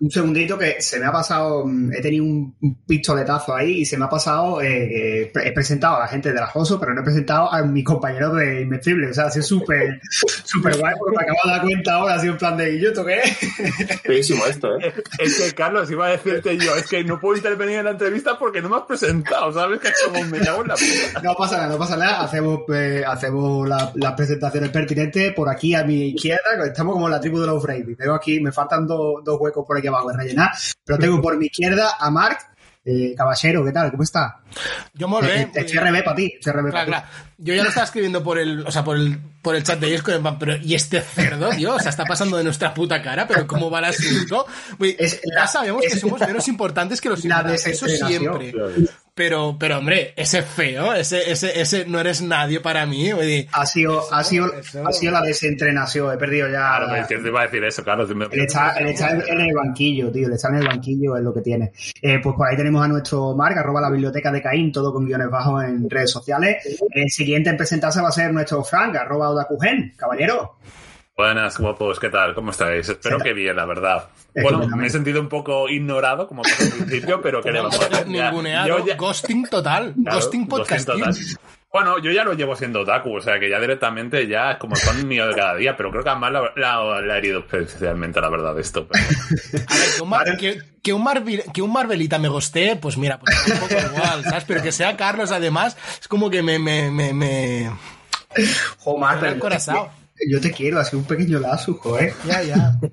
Un 0.00 0.10
segundito 0.10 0.56
que 0.58 0.80
se 0.80 0.98
me 0.98 1.06
ha 1.06 1.12
pasado, 1.12 1.64
mm, 1.66 1.92
he 1.92 2.00
tenido 2.00 2.24
un 2.24 2.56
pistoletazo 2.86 3.54
ahí 3.54 3.80
y 3.82 3.84
se 3.84 3.96
me 3.98 4.06
ha 4.06 4.08
pasado, 4.08 4.60
eh, 4.62 5.22
eh, 5.24 5.32
he 5.44 5.52
presentado 5.52 5.96
a 5.96 6.00
la 6.00 6.08
gente 6.08 6.30
de 6.32 6.40
la 6.40 6.46
JOSO, 6.46 6.80
pero 6.80 6.94
no 6.94 7.00
he 7.02 7.04
presentado 7.04 7.52
a 7.52 7.62
mis 7.62 7.84
compañeros 7.84 8.36
de 8.36 8.62
Invencible. 8.62 9.10
O 9.10 9.14
sea, 9.14 9.26
ha 9.26 9.30
sido 9.30 9.44
súper, 9.44 10.00
súper 10.44 10.76
guay 10.78 10.94
porque 10.98 11.16
me 11.16 11.22
acabo 11.22 11.38
de 11.44 11.50
dar 11.50 11.60
cuenta 11.62 11.94
ahora, 11.94 12.14
ha 12.14 12.18
sido 12.18 12.32
en 12.32 12.38
plan 12.38 12.56
de, 12.56 12.74
¿y 12.74 12.80
yo 12.80 12.88
esto 12.88 13.04
qué 13.04 13.20
es? 13.20 14.00
Feísimo 14.02 14.44
esto, 14.46 14.76
¿eh? 14.78 14.92
Es 15.18 15.38
que, 15.40 15.54
Carlos, 15.54 15.90
iba 15.90 16.06
a 16.06 16.10
decirte 16.10 16.56
yo, 16.56 16.74
es 16.74 16.86
que 16.86 17.04
no 17.04 17.20
puedo 17.20 17.36
intervenir 17.36 17.78
en 17.78 17.84
la 17.84 17.90
entrevista 17.92 18.38
porque 18.38 18.60
no 18.62 18.68
me 18.70 18.76
has 18.76 18.82
presentado, 18.82 19.52
¿sabes? 19.52 19.80
Que 19.80 19.88
es 19.88 19.94
como 20.06 20.24
me 20.24 20.38
cago 20.40 20.62
en 20.62 20.68
la 20.68 20.74
puta. 20.74 21.20
No 21.22 21.34
pasa 21.34 21.56
nada, 21.58 21.68
no 21.68 21.78
pasa 21.78 21.96
nada. 21.96 22.20
Hacemos, 22.22 22.60
eh, 22.74 23.04
hacemos 23.06 23.68
la- 23.68 23.92
las 23.94 24.12
presentaciones 24.14 24.70
pertinentes 24.70 25.32
por 25.34 25.48
aquí 25.48 25.74
a 25.74 25.84
mi 25.84 26.08
izquierda. 26.10 26.40
que 26.62 26.68
Estamos 26.68 26.94
como 26.94 27.06
en 27.06 27.12
la 27.12 27.20
tribu 27.20 27.38
de 27.40 27.46
los 27.46 27.62
Brady. 27.62 27.94
Tengo 27.96 28.14
aquí, 28.14 28.40
me 28.40 28.50
faltan 28.52 28.86
dos, 28.86 29.22
dos 29.24 29.38
huecos 29.40 29.59
por 29.64 29.78
aquí 29.78 29.86
abajo 29.88 30.10
de 30.10 30.16
rellenar. 30.16 30.50
Pero 30.84 30.98
tengo 30.98 31.20
por 31.22 31.36
mi 31.36 31.46
izquierda 31.46 31.96
a 31.98 32.10
Marc. 32.10 32.48
Eh, 32.82 33.14
caballero, 33.14 33.62
¿qué 33.62 33.72
tal? 33.72 33.90
¿Cómo 33.90 34.02
está? 34.02 34.40
Yo 34.94 35.06
molt 35.06 35.26
bé. 35.26 35.42
Eh, 35.42 35.50
Estoy 35.54 35.78
RB 35.78 36.02
para 36.02 36.16
ti. 36.16 36.32
Estoy 36.38 36.52
RB 36.54 36.70
Clar, 36.70 36.72
para 36.72 36.86
clar. 36.86 37.04
Yo 37.36 37.52
ya 37.54 37.62
lo 37.62 37.68
estaba 37.68 37.84
escribiendo 37.84 38.22
por 38.24 38.38
el, 38.38 38.66
o 38.66 38.70
sea, 38.72 38.82
por 38.82 38.96
el, 38.96 39.18
por 39.42 39.54
el 39.54 39.62
chat 39.62 39.78
de 39.78 39.86
el 39.88 40.02
pero 40.38 40.56
¿y 40.56 40.74
este 40.74 41.02
cerdo, 41.02 41.50
tío? 41.50 41.74
O 41.74 41.78
sea, 41.78 41.90
está 41.90 42.06
pasando 42.06 42.38
de 42.38 42.44
nuestra 42.44 42.72
puta 42.72 43.02
cara, 43.02 43.28
pero 43.28 43.46
¿cómo 43.46 43.70
va 43.70 43.80
el 43.80 43.84
asunto? 43.86 44.46
Uy, 44.78 44.96
Es 44.98 45.20
ya 45.22 45.40
la- 45.42 45.46
sabemos 45.46 45.84
es- 45.84 45.92
que 45.94 46.00
somos 46.00 46.20
menos 46.20 46.48
importantes 46.48 47.02
que 47.02 47.10
los 47.10 47.22
la 47.22 47.66
eso 47.66 47.86
siempre. 47.86 48.54
Pero, 49.20 49.54
pero 49.58 49.76
hombre, 49.76 50.14
ese 50.16 50.40
feo, 50.40 50.94
ese, 50.94 51.30
ese, 51.30 51.60
ese 51.60 51.84
no 51.84 52.00
eres 52.00 52.22
nadie 52.22 52.58
para 52.60 52.86
mí. 52.86 53.12
dir, 53.12 53.48
Ha 53.52 53.66
sido, 53.66 54.02
ha 54.14 54.24
sido, 54.24 54.50
eso- 54.54 54.82
ha 54.86 54.92
sido 54.92 55.12
la 55.12 55.20
desentrenación. 55.20 56.14
He 56.14 56.16
perdido 56.16 56.46
ya. 56.46 56.52
Claro, 56.78 56.88
me 56.88 57.02
te 57.04 57.28
iba 57.28 57.40
a 57.40 57.44
decir 57.44 57.62
eso, 57.62 57.84
claro. 57.84 58.06
si 58.08 58.14
me- 58.14 58.24
El 58.32 58.40
estar, 58.40 58.80
el 58.80 58.88
estar 58.88 59.14
en, 59.14 59.22
en 59.28 59.40
el 59.42 59.54
banquillo, 59.54 60.10
tío, 60.10 60.26
el 60.26 60.32
estar 60.32 60.50
en 60.52 60.60
el 60.60 60.66
banquillo 60.68 61.18
es 61.18 61.22
lo 61.22 61.34
que 61.34 61.42
tiene. 61.42 61.70
Eh, 62.00 62.18
pues 62.22 62.34
por 62.34 62.48
ahí 62.48 62.56
tenemos 62.56 62.82
a 62.82 62.88
nuestro 62.88 63.36
Marc, 63.36 63.58
arroba 63.58 63.82
la 63.82 63.90
biblioteca 63.90 64.32
de 64.32 64.40
Caín, 64.40 64.72
todo 64.72 64.90
con 64.90 65.04
guiones 65.04 65.28
bajos 65.28 65.64
en 65.64 65.90
redes 65.90 66.10
sociales. 66.10 66.64
El 66.90 67.10
siguiente 67.10 67.50
en 67.50 67.58
presentarse 67.58 68.00
va 68.00 68.08
a 68.08 68.12
ser 68.12 68.32
nuestro 68.32 68.64
Frank, 68.64 68.96
arroba 68.96 69.28
Odakugen, 69.28 69.92
caballero. 69.98 70.56
Buenas, 71.20 71.58
guapos, 71.58 72.00
¿qué 72.00 72.08
tal? 72.08 72.34
¿Cómo 72.34 72.50
estáis? 72.50 72.88
Espero 72.88 73.18
que 73.18 73.34
bien, 73.34 73.54
la 73.54 73.66
verdad. 73.66 74.08
Bueno, 74.34 74.66
me 74.74 74.86
he 74.86 74.90
sentido 74.90 75.20
un 75.20 75.28
poco 75.28 75.68
ignorado, 75.68 76.26
como 76.26 76.40
al 76.42 76.50
principio, 76.70 77.20
pero 77.20 77.42
que 77.42 77.52
le 77.52 77.60
vamos 77.60 77.78
a 77.78 78.04
ninguneado, 78.06 78.86
ya- 78.86 78.96
ghosting 78.96 79.44
total, 79.50 79.92
Claro, 80.02 80.16
ghosting 80.16 80.48
total. 80.48 81.14
Bueno, 81.70 81.98
yo 81.98 82.10
ya 82.10 82.24
lo 82.24 82.32
llevo 82.32 82.56
siendo 82.56 82.80
otaku, 82.80 83.16
o 83.18 83.20
sea 83.20 83.38
que 83.38 83.50
ya 83.50 83.60
directamente 83.60 84.26
ya 84.26 84.52
es 84.52 84.56
como 84.56 84.76
el 84.76 84.80
pan 84.80 85.06
mío 85.06 85.26
de 85.28 85.34
cada 85.34 85.56
día, 85.56 85.76
pero 85.76 85.90
creo 85.90 86.02
que 86.02 86.08
además 86.08 86.32
la, 86.32 86.52
la- 86.56 87.00
la 87.02 87.14
he 87.16 87.18
herido 87.18 87.40
especialmente, 87.40 88.18
la 88.18 88.30
verdad, 88.30 88.58
esto. 88.58 88.88
pero- 88.88 89.04
A 89.68 89.74
ver, 89.76 89.88
que 89.94 90.02
un, 90.02 90.08
Mar- 90.08 90.36
que, 90.38 90.58
que 90.82 90.92
un 90.94 91.04
Marvel- 91.04 91.44
que 91.52 91.60
un 91.60 91.70
Marvelita 91.70 92.18
me 92.18 92.28
gostee, 92.28 92.76
pues 92.76 92.96
mira, 92.96 93.18
pues 93.20 93.36
un 93.46 93.58
poco 93.58 93.74
igual, 93.74 94.24
¿sabes? 94.24 94.44
Pero 94.46 94.62
que 94.62 94.72
sea 94.72 94.96
Carlos, 94.96 95.32
además, 95.32 95.76
es 96.00 96.08
como 96.08 96.30
que 96.30 96.42
me, 96.42 96.58
me, 96.58 96.90
me, 96.90 97.12
me, 97.12 97.70
Jo, 98.78 98.96
Marc, 98.96 99.20
me 99.20 99.38
yo 100.28 100.40
te 100.40 100.50
quiero- 100.50 100.82
sido 100.84 100.98
un 101.00 101.04
pequeño 101.06 101.38
lazo, 101.38 101.74
joder. 101.74 102.12
Ya, 102.26 102.42
ya. 102.42 102.78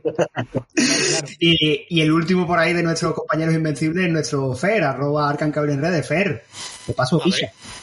Y, 1.40 1.86
y 1.90 2.02
el 2.02 2.12
último 2.12 2.46
por 2.48 2.60
ahí 2.60 2.74
de 2.74 2.84
nuestros 2.84 3.14
compañeros 3.14 3.54
invencibles 3.56 4.06
es 4.06 4.12
nuestro 4.12 4.54
Fer, 4.56 4.84
arroba 4.84 5.30
Arcancable 5.30 5.74
en 5.74 5.82
redes, 5.82 6.08
Fer. 6.08 6.44
Te 6.88 6.94
paso. 6.94 7.22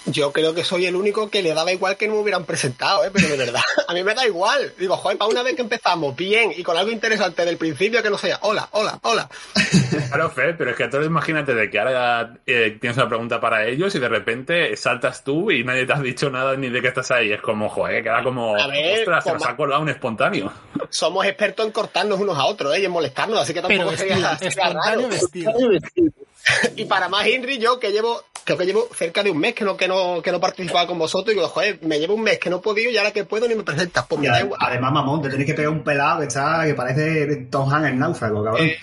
Yo 0.06 0.32
creo 0.32 0.54
que 0.54 0.64
soy 0.64 0.86
el 0.86 0.96
único 0.96 1.28
que 1.28 1.42
le 1.42 1.52
daba 1.52 1.70
igual 1.70 1.98
que 1.98 2.08
no 2.08 2.14
me 2.14 2.20
hubieran 2.20 2.46
presentado, 2.46 3.04
¿eh? 3.04 3.10
pero 3.12 3.28
de 3.28 3.36
verdad, 3.36 3.60
a 3.88 3.92
mí 3.92 4.02
me 4.02 4.14
da 4.14 4.26
igual. 4.26 4.72
Digo, 4.78 4.96
joder, 4.96 5.18
para 5.18 5.30
una 5.30 5.42
vez 5.42 5.54
que 5.54 5.60
empezamos 5.62 6.16
bien 6.16 6.52
y 6.56 6.62
con 6.62 6.76
algo 6.78 6.90
interesante 6.90 7.44
del 7.44 7.58
principio 7.58 8.02
que 8.02 8.08
no 8.08 8.16
sea, 8.16 8.38
hola, 8.42 8.66
hola, 8.72 8.98
hola. 9.02 9.28
Claro, 10.08 10.30
Fer, 10.30 10.56
pero 10.56 10.70
es 10.70 10.76
que 10.76 10.88
tú 10.88 11.02
imagínate 11.02 11.54
de 11.54 11.70
que 11.70 11.78
ahora 11.78 12.34
eh, 12.46 12.76
tienes 12.80 12.96
una 12.96 13.08
pregunta 13.08 13.40
para 13.40 13.66
ellos 13.66 13.94
y 13.94 13.98
de 13.98 14.08
repente 14.08 14.76
saltas 14.76 15.22
tú 15.22 15.50
y 15.50 15.64
nadie 15.64 15.86
te 15.86 15.92
ha 15.92 16.00
dicho 16.00 16.30
nada 16.30 16.56
ni 16.56 16.68
de 16.68 16.80
que 16.80 16.88
estás 16.88 17.10
ahí. 17.10 17.32
Es 17.32 17.40
como, 17.40 17.68
joder, 17.68 18.02
queda 18.02 18.22
como, 18.22 18.56
A 18.56 18.66
ver, 18.68 19.00
ostras, 19.00 19.24
se 19.24 19.32
nos 19.32 19.46
ha 19.46 19.56
colado 19.56 19.82
un 19.82 19.88
espontáneo. 19.90 20.52
Somos 20.88 21.26
expertos 21.26 21.66
en 21.66 21.72
cortarnos 21.72 22.18
unos 22.20 22.38
a 22.38 22.46
otros 22.46 22.74
¿eh? 22.74 22.80
y 22.80 22.84
en 22.86 22.90
molestarnos, 22.90 23.40
así 23.40 23.52
que 23.52 23.62
Pero 23.62 23.84
tampoco 23.84 23.96
sería, 23.96 24.30
vestido, 24.30 24.38
sería 24.50 24.64
espontáneo 24.68 25.00
raro. 25.00 25.08
vestido. 25.08 26.10
Y 26.76 26.84
para 26.86 27.08
más 27.08 27.26
Henry, 27.26 27.58
yo 27.58 27.78
que 27.80 27.90
llevo, 27.92 28.22
creo 28.44 28.58
que 28.58 28.66
llevo 28.66 28.88
cerca 28.96 29.22
de 29.22 29.30
un 29.30 29.38
mes 29.38 29.54
que 29.54 29.64
no, 29.64 29.76
que 29.76 29.88
no, 29.88 30.20
que 30.22 30.30
no 30.32 30.40
participaba 30.40 30.86
con 30.86 30.98
vosotros, 30.98 31.32
y 31.32 31.36
digo, 31.38 31.48
joder, 31.48 31.78
me 31.82 31.98
llevo 31.98 32.14
un 32.14 32.22
mes 32.22 32.38
que 32.38 32.50
no 32.50 32.56
he 32.56 32.60
podido 32.60 32.90
y 32.90 32.96
ahora 32.98 33.12
que 33.12 33.24
puedo 33.24 33.48
ni 33.48 33.54
me 33.54 33.62
presentas, 33.62 34.04
pues 34.06 34.18
Y 34.20 34.22
me 34.22 34.28
da 34.28 34.40
adem- 34.40 34.44
igual. 34.46 34.60
además, 34.62 34.92
mamón, 34.92 35.22
te 35.22 35.28
tienes 35.28 35.46
que 35.46 35.54
pegar 35.54 35.70
un 35.70 35.82
pelado 35.84 36.20
que 36.20 36.26
está, 36.26 36.64
que 36.66 36.74
parece 36.74 37.36
Tom 37.50 37.72
Hanks 37.72 37.88
en 37.88 37.98
náufrago, 37.98 38.44
cabrón. 38.44 38.66
Eh, 38.66 38.76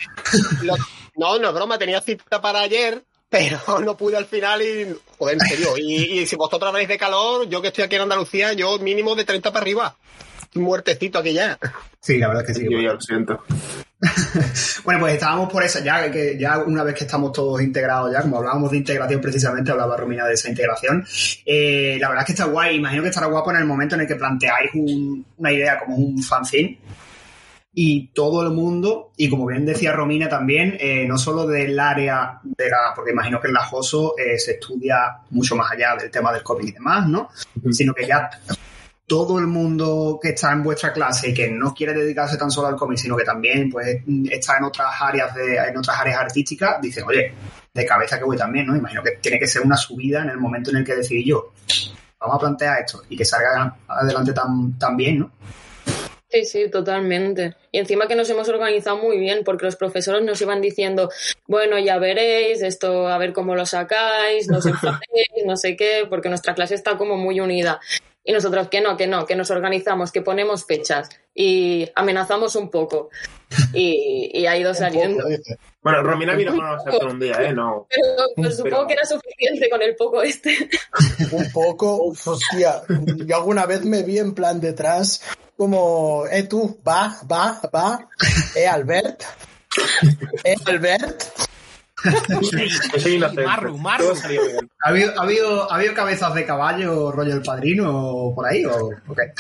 Lo- 0.64 0.76
no, 1.16 1.38
no 1.40 1.50
es 1.50 1.54
broma, 1.54 1.78
tenía 1.78 2.02
cita 2.02 2.42
para 2.42 2.62
ayer, 2.62 3.04
pero 3.30 3.60
no 3.86 3.96
pude 3.98 4.18
al 4.18 4.26
final 4.26 4.62
y, 4.62 4.96
joder, 5.18 5.36
en 5.36 5.48
serio. 5.48 5.78
Y, 5.78 6.20
y 6.22 6.26
si 6.26 6.36
vosotros 6.36 6.68
habláis 6.70 6.88
de 6.88 6.98
calor, 6.98 7.48
yo 7.48 7.62
que 7.62 7.68
estoy 7.68 7.84
aquí 7.84 7.96
en 7.96 8.02
Andalucía, 8.04 8.54
yo 8.54 8.80
mínimo 8.80 9.16
de 9.16 9.26
30 9.26 9.52
para 9.52 9.62
arriba. 9.62 9.96
Muertecito 10.54 11.20
aquí 11.20 11.34
ya. 11.34 11.58
Sí, 12.02 12.18
la 12.18 12.28
verdad 12.28 12.44
es 12.44 12.48
que 12.58 12.64
sí. 12.64 12.68
Yo 12.70 12.80
ya 12.82 12.94
lo 12.94 13.00
siento. 13.00 13.42
Bueno, 14.84 15.00
pues 15.02 15.14
estábamos 15.14 15.52
por 15.52 15.64
esa, 15.64 15.80
ya 15.82 16.10
que 16.10 16.38
ya 16.38 16.58
una 16.60 16.84
vez 16.84 16.96
que 16.96 17.04
estamos 17.04 17.32
todos 17.32 17.62
integrados, 17.62 18.12
ya 18.12 18.22
como 18.22 18.38
hablábamos 18.38 18.72
de 18.72 18.78
integración 18.78 19.22
precisamente, 19.22 19.72
hablaba 19.72 19.96
Romina 19.96 20.26
de 20.26 20.34
esa 20.34 20.50
integración. 20.50 21.06
eh, 21.46 21.98
la 22.00 22.10
verdad 22.10 22.24
es 22.24 22.26
que 22.28 22.32
está 22.34 22.46
guay, 22.46 22.78
imagino 22.78 23.04
que 23.04 23.10
estará 23.10 23.28
guapo 23.28 23.52
en 23.52 23.58
el 23.58 23.66
momento 23.66 23.96
en 23.96 24.02
el 24.02 24.08
que 24.08 24.16
planteáis 24.16 24.72
un- 24.74 25.26
una 25.38 25.52
idea 25.52 25.78
como 25.80 25.96
un 25.98 26.22
fanzine 26.24 26.80
y 27.74 28.08
todo 28.08 28.42
el 28.44 28.50
mundo, 28.52 29.12
y 29.16 29.30
como 29.30 29.46
bien 29.46 29.66
decía 29.66 29.94
Romina 29.94 30.28
también, 30.28 30.76
eh, 30.80 31.06
no 31.08 31.18
solo 31.18 31.48
del 31.48 31.80
área 31.80 32.40
de 32.44 32.70
la, 32.70 32.94
porque 32.96 33.12
imagino 33.12 33.40
que 33.40 33.48
en 33.48 33.54
la 33.54 33.64
JOSO 33.64 34.16
eh, 34.18 34.38
se 34.38 34.54
estudia 34.54 35.20
mucho 35.30 35.56
más 35.56 35.72
allá 35.72 35.96
del 35.96 36.12
tema 36.12 36.34
del 36.34 36.44
COVID 36.44 36.68
y 36.68 36.72
demás, 36.72 37.08
¿no? 37.08 37.30
Sino 37.72 37.94
que 37.94 38.06
ya 38.08 38.30
todo 39.08 39.40
el 39.40 39.48
mundo 39.48 40.20
que 40.22 40.30
está 40.30 40.52
en 40.52 40.64
vuestra 40.64 40.94
clase 40.94 41.30
y 41.30 41.34
que 41.34 41.50
no 41.50 41.74
quiere 41.74 41.94
dedicarse 41.94 42.38
tan 42.38 42.50
solo 42.50 42.68
al 42.68 42.76
cómic, 42.76 42.98
sino 42.98 43.18
que 43.18 43.26
también 43.26 43.70
pues 43.70 44.02
está 44.30 44.58
en 44.58 44.64
otras 44.64 44.90
áreas 45.00 45.36
de, 45.36 45.58
en 45.58 45.78
otras 45.78 46.00
áreas 46.00 46.20
artísticas, 46.20 46.82
dicen, 46.82 47.04
oye, 47.06 47.34
de 47.74 47.86
cabeza 47.86 48.18
que 48.18 48.24
voy 48.24 48.38
también, 48.38 48.68
¿no? 48.68 48.76
Imagino 48.76 49.04
que 49.04 49.12
tiene 49.22 49.40
que 49.40 49.48
ser 49.48 49.64
una 49.64 49.76
subida 49.76 50.22
en 50.22 50.30
el 50.30 50.38
momento 50.38 50.72
en 50.72 50.78
el 50.78 50.86
que 50.86 50.96
decidí 50.96 51.26
yo, 51.26 51.52
vamos 52.20 52.36
a 52.36 52.40
plantear 52.40 52.82
esto 52.82 53.04
y 53.10 53.18
que 53.18 53.26
salga 53.26 53.76
adelante 53.88 54.34
tan, 54.34 54.78
tan 54.78 54.96
bien, 54.96 55.20
¿no? 55.20 55.32
Sí, 56.32 56.46
sí, 56.46 56.70
totalmente. 56.70 57.56
Y 57.74 57.80
encima 57.80 58.08
que 58.08 58.16
nos 58.16 58.30
hemos 58.30 58.48
organizado 58.48 58.98
muy 58.98 59.18
bien, 59.18 59.44
porque 59.44 59.66
los 59.66 59.76
profesores 59.76 60.24
nos 60.24 60.42
iban 60.42 60.62
diciendo, 60.62 61.10
bueno, 61.46 61.78
ya 61.78 61.98
veréis, 61.98 62.62
esto 62.62 63.10
a 63.10 63.18
ver 63.18 63.34
cómo 63.34 63.54
lo 63.54 63.66
sacáis, 63.66 64.48
no 64.48 64.56
enfadéis, 64.58 65.02
no 65.46 65.58
sé 65.58 65.76
qué, 65.76 66.06
porque 66.10 66.30
nuestra 66.30 66.56
clase 66.56 66.76
está 66.76 66.98
como 66.98 67.18
muy 67.18 67.42
unida. 67.42 67.82
Y 68.24 68.34
nosotros 68.34 68.68
que 68.68 68.82
no, 68.82 68.96
que 68.98 69.08
no, 69.08 69.26
que 69.26 69.36
nos 69.36 69.50
organizamos, 69.50 70.12
que 70.12 70.22
ponemos 70.22 70.66
fechas 70.66 71.10
y 71.34 71.90
amenazamos 71.96 72.56
un 72.56 72.70
poco. 72.70 73.10
Y, 73.74 74.30
y 74.34 74.46
ha 74.46 74.56
ido 74.58 74.74
saliendo. 74.76 75.24
Bueno, 75.82 76.04
Romina 76.04 76.36
vino 76.36 76.56
con 76.56 76.66
nosotros 76.66 77.14
un 77.14 77.20
día, 77.20 77.42
¿eh? 77.42 77.54
No. 77.54 77.88
Pero, 77.90 78.26
pero 78.36 78.52
supongo 78.52 78.88
que 78.88 78.94
era 78.94 79.06
suficiente 79.06 79.70
con 79.70 79.82
el 79.82 79.96
poco 79.96 80.22
este. 80.22 80.70
Un 81.32 81.52
poco, 81.52 82.14
hostia, 82.26 82.84
yo 83.26 83.36
alguna 83.36 83.66
vez 83.66 83.84
me 83.84 84.04
vi 84.04 84.20
en 84.20 84.34
plan 84.34 84.60
detrás 84.60 85.24
como, 85.58 86.26
eh 86.32 86.44
tú, 86.44 86.80
va, 86.88 87.18
va, 87.32 87.62
va, 87.74 88.10
eh 88.56 88.68
Albert, 88.68 89.24
eh 90.44 90.56
Albert. 90.66 91.51
Marru, 93.46 93.78
Marru. 93.78 94.04
Todo 94.04 94.16
salió 94.16 94.46
bien. 94.46 94.72
¿Ha 94.84 94.90
habido, 94.90 95.12
ha 95.20 95.24
habido, 95.24 95.72
ha 95.72 95.76
habido 95.76 95.94
cabezas 95.94 96.34
de 96.34 96.46
caballo, 96.46 97.12
rollo 97.12 97.34
el 97.34 97.42
padrino 97.42 98.32
por 98.36 98.48
ahí? 98.48 98.66
¿O, 98.66 98.90
qué? 99.16 99.34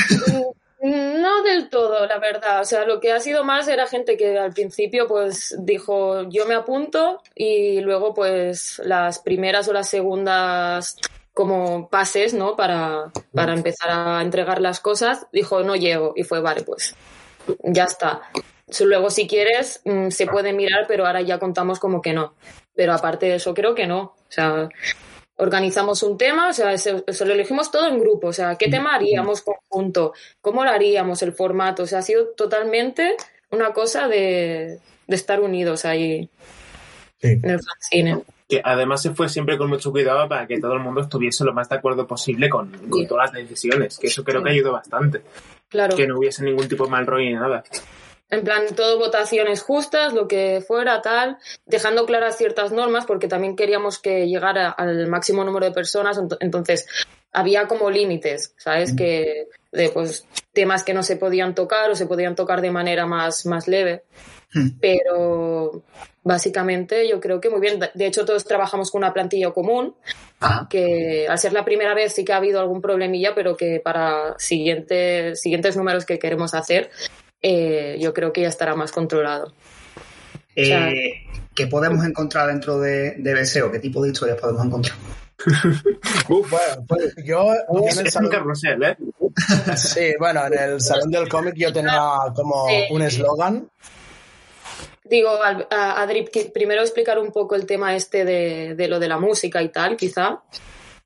No 0.83 1.43
del 1.43 1.69
todo, 1.69 2.07
la 2.07 2.17
verdad. 2.19 2.61
O 2.61 2.65
sea, 2.65 2.85
lo 2.85 2.99
que 2.99 3.11
ha 3.11 3.19
sido 3.19 3.43
más 3.43 3.67
era 3.67 3.87
gente 3.87 4.17
que 4.17 4.37
al 4.37 4.51
principio 4.51 5.07
pues 5.07 5.55
dijo 5.59 6.27
yo 6.29 6.47
me 6.47 6.55
apunto 6.55 7.21
y 7.35 7.81
luego 7.81 8.13
pues 8.13 8.81
las 8.83 9.19
primeras 9.19 9.67
o 9.67 9.73
las 9.73 9.89
segundas 9.89 10.97
como 11.33 11.87
pases, 11.87 12.33
¿no? 12.33 12.55
Para, 12.55 13.11
para 13.33 13.53
empezar 13.53 13.89
a 13.91 14.21
entregar 14.21 14.59
las 14.59 14.79
cosas, 14.79 15.27
dijo 15.31 15.63
no 15.63 15.75
llego 15.75 16.13
y 16.15 16.23
fue 16.23 16.41
vale, 16.41 16.63
pues 16.63 16.95
ya 17.63 17.85
está. 17.85 18.21
Luego 18.79 19.09
si 19.09 19.27
quieres 19.27 19.81
mm, 19.85 20.09
se 20.09 20.27
puede 20.27 20.53
mirar, 20.53 20.85
pero 20.87 21.05
ahora 21.05 21.21
ya 21.21 21.39
contamos 21.39 21.79
como 21.79 22.01
que 22.01 22.13
no. 22.13 22.35
Pero 22.75 22.93
aparte 22.93 23.25
de 23.25 23.35
eso 23.35 23.53
creo 23.53 23.75
que 23.75 23.87
no. 23.87 24.01
O 24.01 24.15
sea, 24.29 24.69
organizamos 25.41 26.03
un 26.03 26.17
tema, 26.17 26.49
o 26.49 26.53
sea, 26.53 26.77
se, 26.77 27.03
se 27.07 27.25
lo 27.25 27.33
elegimos 27.33 27.71
todo 27.71 27.87
en 27.87 27.99
grupo, 27.99 28.27
o 28.27 28.33
sea, 28.33 28.55
¿qué 28.55 28.69
tema 28.69 28.93
haríamos 28.93 29.41
conjunto? 29.41 30.13
¿Cómo 30.39 30.63
lo 30.63 30.69
haríamos? 30.69 31.23
El 31.23 31.33
formato, 31.33 31.83
o 31.83 31.87
sea, 31.87 31.99
ha 31.99 32.03
sido 32.03 32.27
totalmente 32.37 33.15
una 33.49 33.73
cosa 33.73 34.07
de, 34.07 34.79
de 35.07 35.15
estar 35.15 35.41
unidos 35.41 35.83
ahí 35.85 36.29
en 37.21 37.49
el 37.49 37.59
fanzine. 37.59 38.21
Que 38.47 38.61
además 38.63 39.01
se 39.01 39.11
fue 39.11 39.29
siempre 39.29 39.57
con 39.57 39.69
mucho 39.69 39.91
cuidado 39.91 40.27
para 40.27 40.45
que 40.45 40.59
todo 40.59 40.73
el 40.73 40.79
mundo 40.79 41.01
estuviese 41.01 41.43
lo 41.43 41.53
más 41.53 41.69
de 41.69 41.75
acuerdo 41.75 42.05
posible 42.05 42.49
con, 42.49 42.71
con 42.89 43.07
todas 43.07 43.33
las 43.33 43.41
decisiones, 43.41 43.97
que 43.97 44.07
eso 44.07 44.23
creo 44.23 44.43
que 44.43 44.51
ayudó 44.51 44.73
bastante. 44.73 45.21
Claro. 45.69 45.95
Que 45.95 46.05
no 46.05 46.19
hubiese 46.19 46.43
ningún 46.43 46.67
tipo 46.67 46.83
de 46.83 46.91
mal 46.91 47.07
rollo 47.07 47.25
ni 47.25 47.33
nada. 47.33 47.63
En 48.31 48.43
plan, 48.43 48.63
todo 48.75 48.97
votaciones 48.97 49.61
justas, 49.61 50.13
lo 50.13 50.27
que 50.27 50.63
fuera, 50.65 51.01
tal, 51.01 51.37
dejando 51.65 52.05
claras 52.05 52.37
ciertas 52.37 52.71
normas, 52.71 53.05
porque 53.05 53.27
también 53.27 53.55
queríamos 53.55 53.99
que 53.99 54.25
llegara 54.27 54.69
al 54.71 55.07
máximo 55.07 55.43
número 55.43 55.65
de 55.65 55.73
personas, 55.73 56.17
ent- 56.17 56.37
entonces 56.39 56.87
había 57.33 57.67
como 57.67 57.89
límites, 57.91 58.53
¿sabes? 58.57 58.95
Que 58.95 59.47
de 59.71 59.89
pues 59.89 60.25
temas 60.53 60.83
que 60.83 60.93
no 60.93 61.03
se 61.03 61.17
podían 61.17 61.55
tocar 61.55 61.89
o 61.91 61.95
se 61.95 62.05
podían 62.07 62.35
tocar 62.35 62.61
de 62.61 62.71
manera 62.71 63.05
más, 63.05 63.45
más 63.45 63.67
leve. 63.67 64.03
Pero 64.81 65.83
básicamente 66.23 67.07
yo 67.07 67.19
creo 67.21 67.39
que 67.39 67.49
muy 67.49 67.61
bien. 67.61 67.79
De 67.93 68.05
hecho, 68.05 68.25
todos 68.25 68.43
trabajamos 68.45 68.91
con 68.91 68.99
una 68.99 69.13
plantilla 69.13 69.51
común, 69.51 69.95
Ajá. 70.39 70.67
que 70.69 71.25
al 71.29 71.37
ser 71.39 71.53
la 71.53 71.63
primera 71.63 71.93
vez 71.93 72.13
sí 72.13 72.25
que 72.25 72.33
ha 72.33 72.37
habido 72.37 72.59
algún 72.59 72.81
problemilla, 72.81 73.33
pero 73.33 73.55
que 73.55 73.79
para 73.79 74.35
siguientes, 74.37 75.39
siguientes 75.41 75.77
números 75.77 76.05
que 76.05 76.19
queremos 76.19 76.53
hacer, 76.53 76.89
eh, 77.41 77.97
yo 77.99 78.13
creo 78.13 78.31
que 78.33 78.41
ya 78.41 78.47
estará 78.49 78.75
más 78.75 78.91
controlado. 78.91 79.53
sea- 80.55 80.89
Eh, 80.91 81.25
¿Qué 81.53 81.67
podemos 81.67 82.05
encontrar 82.05 82.47
dentro 82.47 82.79
de, 82.79 83.15
de 83.17 83.33
BSO? 83.33 83.71
¿Qué 83.71 83.79
tipo 83.79 84.01
de 84.03 84.11
historias 84.11 84.39
podemos 84.39 84.65
encontrar? 84.65 84.95
bueno, 86.29 86.85
pues 86.87 87.13
yo, 87.25 87.51
en 87.53 87.99
el 87.99 88.09
salón, 88.09 88.29
carrusel, 88.31 88.83
¿eh? 88.83 88.97
sí, 89.75 90.13
bueno, 90.19 90.45
en 90.47 90.53
el 90.57 90.81
salón 90.81 91.09
del 91.11 91.27
cómic 91.27 91.55
yo 91.57 91.73
tenía 91.73 91.99
como 92.35 92.67
Sí. 92.69 92.83
un 92.91 93.01
eslogan, 93.01 93.69
Digo, 95.03 95.29
a, 95.43 96.01
Adri, 96.01 96.29
primero 96.53 96.81
explicar 96.81 97.19
un 97.19 97.33
poco 97.33 97.55
el 97.55 97.65
tema 97.65 97.93
este 97.97 98.23
de, 98.23 98.75
de 98.75 98.87
lo 98.87 98.97
de 98.97 99.09
la 99.09 99.17
música 99.17 99.61
y 99.61 99.67
tal, 99.67 99.97
quizá. 99.97 100.39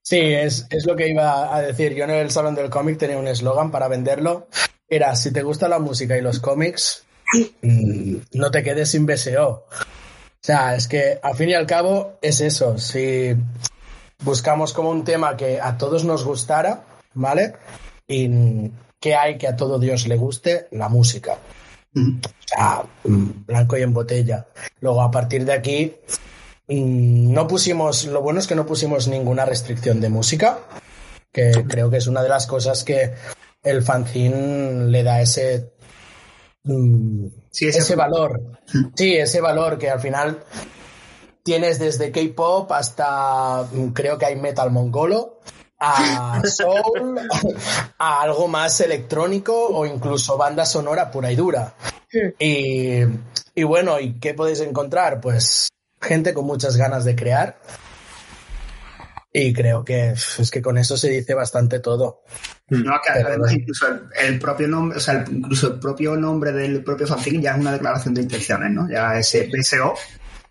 Sí, 0.04 0.20
es, 0.20 0.68
es 0.70 0.86
lo 0.86 0.96
que 0.96 1.08
iba 1.08 1.56
a 1.56 1.60
decir. 1.64 1.96
Yo 1.96 2.04
en 2.04 2.12
el 2.12 2.30
Salón 2.30 2.54
del 2.54 2.70
Cómic 2.70 3.00
tenía 3.00 3.18
un 3.18 3.28
eslogan 3.28 3.72
para 3.72 3.88
venderlo. 3.88 4.48
Era, 4.88 5.16
si 5.16 5.32
te 5.32 5.42
gusta 5.42 5.68
la 5.68 5.80
música 5.80 6.18
y 6.18 6.22
los 6.22 6.40
cómics, 6.40 7.04
mm, 7.62 8.16
no 8.34 8.52
te 8.52 8.64
quedes 8.64 8.92
sin 8.92 9.06
BSO. 9.06 9.50
O 9.50 9.68
sea, 10.42 10.76
es 10.76 10.88
que 10.88 11.20
al 11.22 11.36
fin 11.36 11.50
y 11.50 11.54
al 11.56 11.66
cabo 11.66 12.20
es 12.22 12.40
eso. 12.42 12.78
Si 12.78 13.36
buscamos 14.24 14.74
como 14.74 14.92
un 14.92 15.04
tema 15.04 15.36
que 15.36 15.60
a 15.60 15.78
todos 15.78 16.06
nos 16.06 16.24
gustara, 16.24 16.84
¿vale? 17.16 17.54
Y 18.08 18.30
¿qué 19.00 19.16
hay 19.16 19.38
que 19.38 19.48
a 19.48 19.56
todo 19.56 19.80
Dios 19.80 20.08
le 20.08 20.18
guste? 20.18 20.68
La 20.72 20.88
música. 20.88 21.40
O 21.96 22.20
sea, 22.46 22.84
mm, 23.06 23.46
blanco 23.48 23.78
y 23.78 23.82
en 23.82 23.94
botella. 23.94 24.46
Luego, 24.82 25.02
a 25.02 25.10
partir 25.10 25.46
de 25.46 25.54
aquí, 25.54 25.96
mm, 26.68 27.34
no 27.34 27.48
pusimos, 27.48 28.06
lo 28.06 28.22
bueno 28.22 28.40
es 28.40 28.46
que 28.46 28.56
no 28.56 28.68
pusimos 28.68 29.08
ninguna 29.08 29.46
restricción 29.46 30.00
de 30.00 30.10
música, 30.10 30.60
que 31.32 31.66
creo 31.68 31.90
que 31.90 31.98
es 31.98 32.08
una 32.08 32.22
de 32.22 32.30
las 32.30 32.46
cosas 32.46 32.84
que 32.84 33.14
el 33.66 33.82
fanzine 33.84 34.86
le 34.88 35.04
da 35.04 35.22
ese, 35.22 35.74
mm, 36.64 37.26
Sí, 37.52 37.68
ese, 37.68 37.80
ese- 37.80 37.96
valor. 37.96 38.42
Sí, 38.96 39.16
ese 39.16 39.42
valor 39.42 39.78
que 39.78 39.90
al 39.90 40.00
final 40.00 40.44
tienes 41.44 41.80
desde 41.80 42.12
K-pop 42.12 42.72
hasta 42.72 43.64
mm, 43.72 43.90
creo 43.90 44.18
que 44.18 44.26
hay 44.26 44.36
metal 44.36 44.72
mongolo, 44.72 45.40
a 45.80 46.42
soul, 46.46 47.20
a 47.98 48.22
algo 48.22 48.48
más 48.48 48.80
electrónico 48.82 49.68
o 49.68 49.86
incluso 49.86 50.38
banda 50.38 50.66
sonora 50.66 51.12
pura 51.12 51.32
y 51.32 51.36
dura. 51.36 51.74
Y, 52.40 53.00
y 53.56 53.64
bueno, 53.64 54.00
¿y 54.00 54.20
qué 54.20 54.34
podéis 54.34 54.62
encontrar? 54.62 55.20
Pues 55.20 55.68
gente 56.02 56.34
con 56.34 56.46
muchas 56.46 56.78
ganas 56.78 57.04
de 57.04 57.16
crear. 57.16 57.58
Y 59.38 59.52
creo 59.54 59.84
que 59.84 60.12
es 60.12 60.50
que 60.50 60.62
con 60.62 60.78
eso 60.78 60.96
se 60.96 61.10
dice 61.10 61.34
bastante 61.34 61.80
todo. 61.80 62.24
No, 62.70 62.94
que 63.06 63.22
Pero 63.22 63.52
incluso 63.52 63.88
el, 63.88 64.02
el 64.28 64.40
propio 64.40 64.68
nombre, 64.68 64.98
o 64.98 65.02
sea, 65.02 65.16
el- 65.28 65.36
incluso 65.38 65.74
el 65.74 65.80
propio 65.80 66.16
nombre 66.16 66.52
del 66.54 66.84
propio 66.84 67.06
fanzine 67.06 67.42
ya 67.44 67.52
es 67.52 67.60
una 67.60 67.74
declaración 67.74 68.14
de 68.14 68.22
intenciones, 68.22 68.72
¿no? 68.72 68.90
Ya 68.90 69.20
ese 69.20 69.50
BSO 69.52 69.94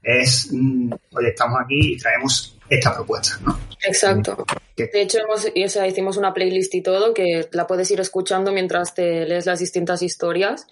es, 0.02 0.48
mm, 0.52 0.92
oye, 1.12 1.28
estamos 1.28 1.60
aquí 1.64 1.94
y 1.94 1.96
traemos 1.96 2.58
esta 2.68 2.94
propuesta, 2.94 3.38
¿no? 3.44 3.58
Exacto. 3.86 4.44
¿Qué? 4.76 4.90
De 4.92 5.02
hecho, 5.02 5.18
hemos, 5.18 5.46
o 5.46 5.68
sea, 5.68 5.86
hicimos 5.86 6.16
una 6.16 6.34
playlist 6.34 6.74
y 6.74 6.82
todo 6.82 7.14
que 7.14 7.48
la 7.52 7.66
puedes 7.66 7.90
ir 7.90 8.00
escuchando 8.00 8.52
mientras 8.52 8.94
te 8.94 9.24
lees 9.24 9.46
las 9.46 9.60
distintas 9.60 10.02
historias 10.02 10.66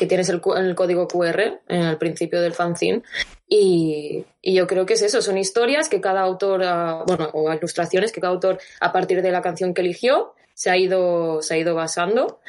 que 0.00 0.06
tienes 0.06 0.30
el, 0.30 0.40
el 0.56 0.74
código 0.74 1.06
QR 1.06 1.60
el 1.68 1.98
principio 1.98 2.40
del 2.40 2.54
fanzine. 2.54 3.02
Y, 3.46 4.24
y 4.40 4.54
yo 4.54 4.66
creo 4.66 4.86
que 4.86 4.94
es 4.94 5.02
eso, 5.02 5.20
son 5.20 5.36
historias 5.36 5.90
que 5.90 6.00
cada 6.00 6.22
autor, 6.22 6.62
ah, 6.64 7.04
bueno, 7.06 7.28
o 7.34 7.52
ilustraciones 7.52 8.10
que 8.10 8.22
cada 8.22 8.32
autor, 8.32 8.58
a 8.80 8.92
partir 8.92 9.20
de 9.20 9.30
la 9.30 9.42
canción 9.42 9.74
que 9.74 9.82
eligió, 9.82 10.32
se 10.54 10.70
ha 10.70 10.78
ido, 10.78 11.42
se 11.42 11.52
ha 11.52 11.58
ido 11.58 11.74
basando. 11.74 12.40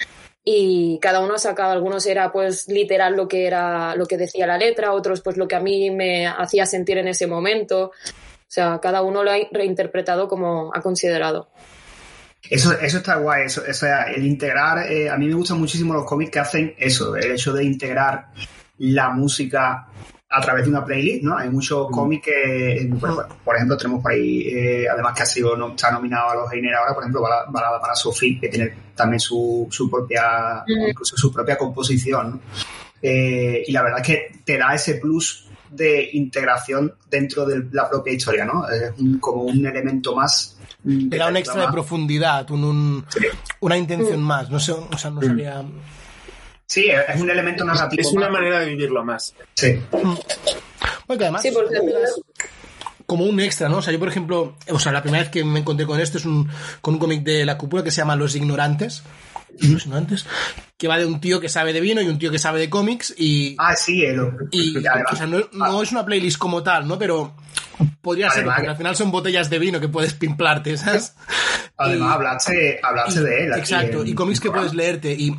Y 0.46 0.98
cada 1.01 1.20
uno 1.20 1.34
ha 1.34 1.39
sacado, 1.39 1.74
algunos 1.74 2.05
era 2.05 2.31
pues 2.31 2.70
literal 2.70 3.17
lo 3.17 3.27
que 3.27 3.48
era, 3.48 3.98
lo 3.98 4.05
que 4.05 4.15
decía 4.15 4.48
la 4.48 4.58
letra, 4.58 4.93
otros 4.93 5.20
pues 5.20 5.36
lo 5.36 5.46
que 5.46 5.55
a 5.55 5.60
mí 5.60 5.91
me 5.91 6.27
hacía 6.27 6.65
sentir 6.65 7.00
en 7.00 7.10
ese 7.10 7.27
momento. 7.27 7.88
O 7.88 7.91
sea, 8.48 8.80
cada 8.82 9.02
uno 9.02 9.26
lo 9.26 9.32
ha 9.32 9.36
reinterpretado 9.52 10.30
como 10.30 10.71
ha 10.73 10.82
considerado. 10.82 11.49
Eso, 12.49 12.73
eso 12.80 12.97
está 12.97 13.15
guay, 13.15 13.45
eso, 13.45 13.62
o 13.67 13.73
sea, 13.73 14.04
el 14.04 14.25
integrar, 14.25 14.91
eh, 14.91 15.10
a 15.10 15.17
mí 15.17 15.27
me 15.27 15.36
gustan 15.36 15.60
muchísimo 15.60 15.93
los 15.93 16.06
cómics 16.06 16.32
que 16.32 16.39
hacen 16.39 16.75
eso, 16.77 17.15
el 17.15 17.32
hecho 17.32 17.54
de 17.54 17.63
integrar 17.63 18.27
la 18.80 19.10
música 19.12 19.88
a 20.34 20.41
través 20.41 20.63
de 20.63 20.69
una 20.69 20.84
playlist, 20.84 21.23
¿no? 21.23 21.38
Hay 21.38 21.49
muchos 21.49 21.89
cómics 21.91 22.25
que, 22.25 22.89
por, 22.99 23.27
por 23.43 23.56
ejemplo, 23.56 23.77
tenemos 23.77 24.01
por 24.01 24.13
ahí, 24.13 24.47
eh, 24.47 24.88
además 24.89 25.13
que 25.13 25.23
ha 25.23 25.25
sido 25.25 25.56
no, 25.58 25.69
está 25.69 25.91
nominado 25.91 26.30
a 26.30 26.36
los 26.36 26.51
Heiner 26.54 26.73
ahora, 26.73 26.93
por 26.93 27.04
ejemplo, 27.04 27.21
Balada, 27.21 27.45
Balada 27.49 27.82
para 27.82 27.95
Sophie, 27.95 28.39
que 28.39 28.47
tiene 28.47 28.73
también 28.95 29.19
su, 29.19 29.67
su 29.69 29.89
propia, 29.89 30.63
Ujú. 30.63 30.88
incluso 30.88 31.17
su 31.17 31.34
propia 31.34 31.58
composición, 31.58 32.32
¿no? 32.32 32.39
Eh, 33.01 33.63
y 33.67 33.71
la 33.71 33.82
verdad 33.82 33.99
es 34.01 34.08
que 34.08 34.39
te 34.45 34.58
da 34.58 34.73
ese 34.73 34.95
plus 34.95 35.49
de 35.71 36.10
integración 36.13 36.93
dentro 37.10 37.45
de 37.45 37.63
la 37.71 37.89
propia 37.89 38.13
historia, 38.13 38.45
¿no? 38.45 38.67
Es 38.69 38.91
un- 38.99 39.19
como 39.19 39.43
un 39.43 39.65
elemento 39.65 40.15
más. 40.15 40.57
mm, 40.84 41.03
Te 41.10 41.10
que 41.10 41.17
da 41.17 41.27
un 41.29 41.38
extra 41.38 41.65
de 41.65 41.71
profundidad, 41.71 42.49
un, 42.51 42.63
un- 42.63 43.05
una 43.62 43.77
intención 43.77 44.21
más. 44.21 44.49
No 44.49 44.60
sé, 44.60 44.71
o 44.73 44.97
sea, 44.97 45.10
no 45.12 45.21
sabría. 45.21 45.63
Sí, 46.65 46.86
es 46.89 47.19
un 47.21 47.29
elemento 47.29 47.65
narrativo. 47.65 48.01
Es 48.01 48.13
una 48.13 48.29
más. 48.29 48.34
manera 48.39 48.60
de 48.62 48.67
vivirlo 48.67 49.03
más. 49.03 49.34
Sí. 49.55 49.77
Porque 51.07 51.23
además, 51.25 51.41
Sí, 51.41 51.51
porque 51.51 51.75
como 53.05 53.25
un 53.25 53.39
extra, 53.41 53.67
¿no? 53.67 53.77
O 53.77 53.81
sea, 53.81 53.91
yo, 53.91 53.99
por 53.99 54.07
ejemplo, 54.07 54.55
o 54.69 54.79
sea, 54.79 54.91
la 54.93 55.01
primera 55.01 55.23
vez 55.23 55.31
que 55.31 55.43
me 55.43 55.60
encontré 55.60 55.86
con 55.86 55.99
esto 55.99 56.17
es 56.17 56.25
un, 56.25 56.47
con 56.81 56.93
un 56.93 56.99
cómic 56.99 57.23
de 57.23 57.43
la 57.45 57.57
cúpula 57.57 57.84
que 57.84 57.91
se 57.91 57.97
llama 57.97 58.15
Los 58.15 58.36
Ignorantes. 58.36 59.03
Ignorantes. 59.60 60.26
Que 60.78 60.88
va 60.88 60.98
de 60.98 61.06
un 61.06 61.20
tío 61.22 61.40
que 61.40 61.50
sabe 61.50 61.74
de 61.74 61.82
vino 61.82 62.02
y 62.02 62.08
un 62.08 62.18
tío 62.18 62.32
que 62.32 62.40
sabe 62.40 62.60
de 62.60 62.70
cómics 62.70 63.14
y. 63.18 63.56
Ah, 63.60 63.76
sí, 63.76 64.04
el, 64.04 64.20
Y, 64.52 64.78
además, 64.88 65.14
o 65.14 65.16
sea, 65.16 65.28
no, 65.28 65.40
no 65.54 65.82
es 65.84 65.92
una 65.92 66.06
playlist 66.06 66.38
como 66.38 66.64
tal, 66.64 66.88
¿no? 66.88 66.98
Pero 66.98 67.36
podría 68.02 68.30
ser, 68.30 68.46
porque 68.46 68.68
al 68.68 68.78
final 68.78 68.96
son 68.96 69.12
botellas 69.12 69.50
de 69.50 69.60
vino 69.60 69.80
que 69.80 69.88
puedes 69.90 70.14
pimplarte, 70.14 70.78
¿sabes? 70.78 71.14
además 71.78 72.16
hablaste 72.16 72.80
Y- 73.20 73.24
de 73.24 73.44
él. 73.46 73.54
Exacto, 73.58 74.06
y 74.06 74.14
cómics 74.14 74.40
que 74.40 74.52
puedes 74.52 74.74
leerte 74.74 75.14
y 75.14 75.36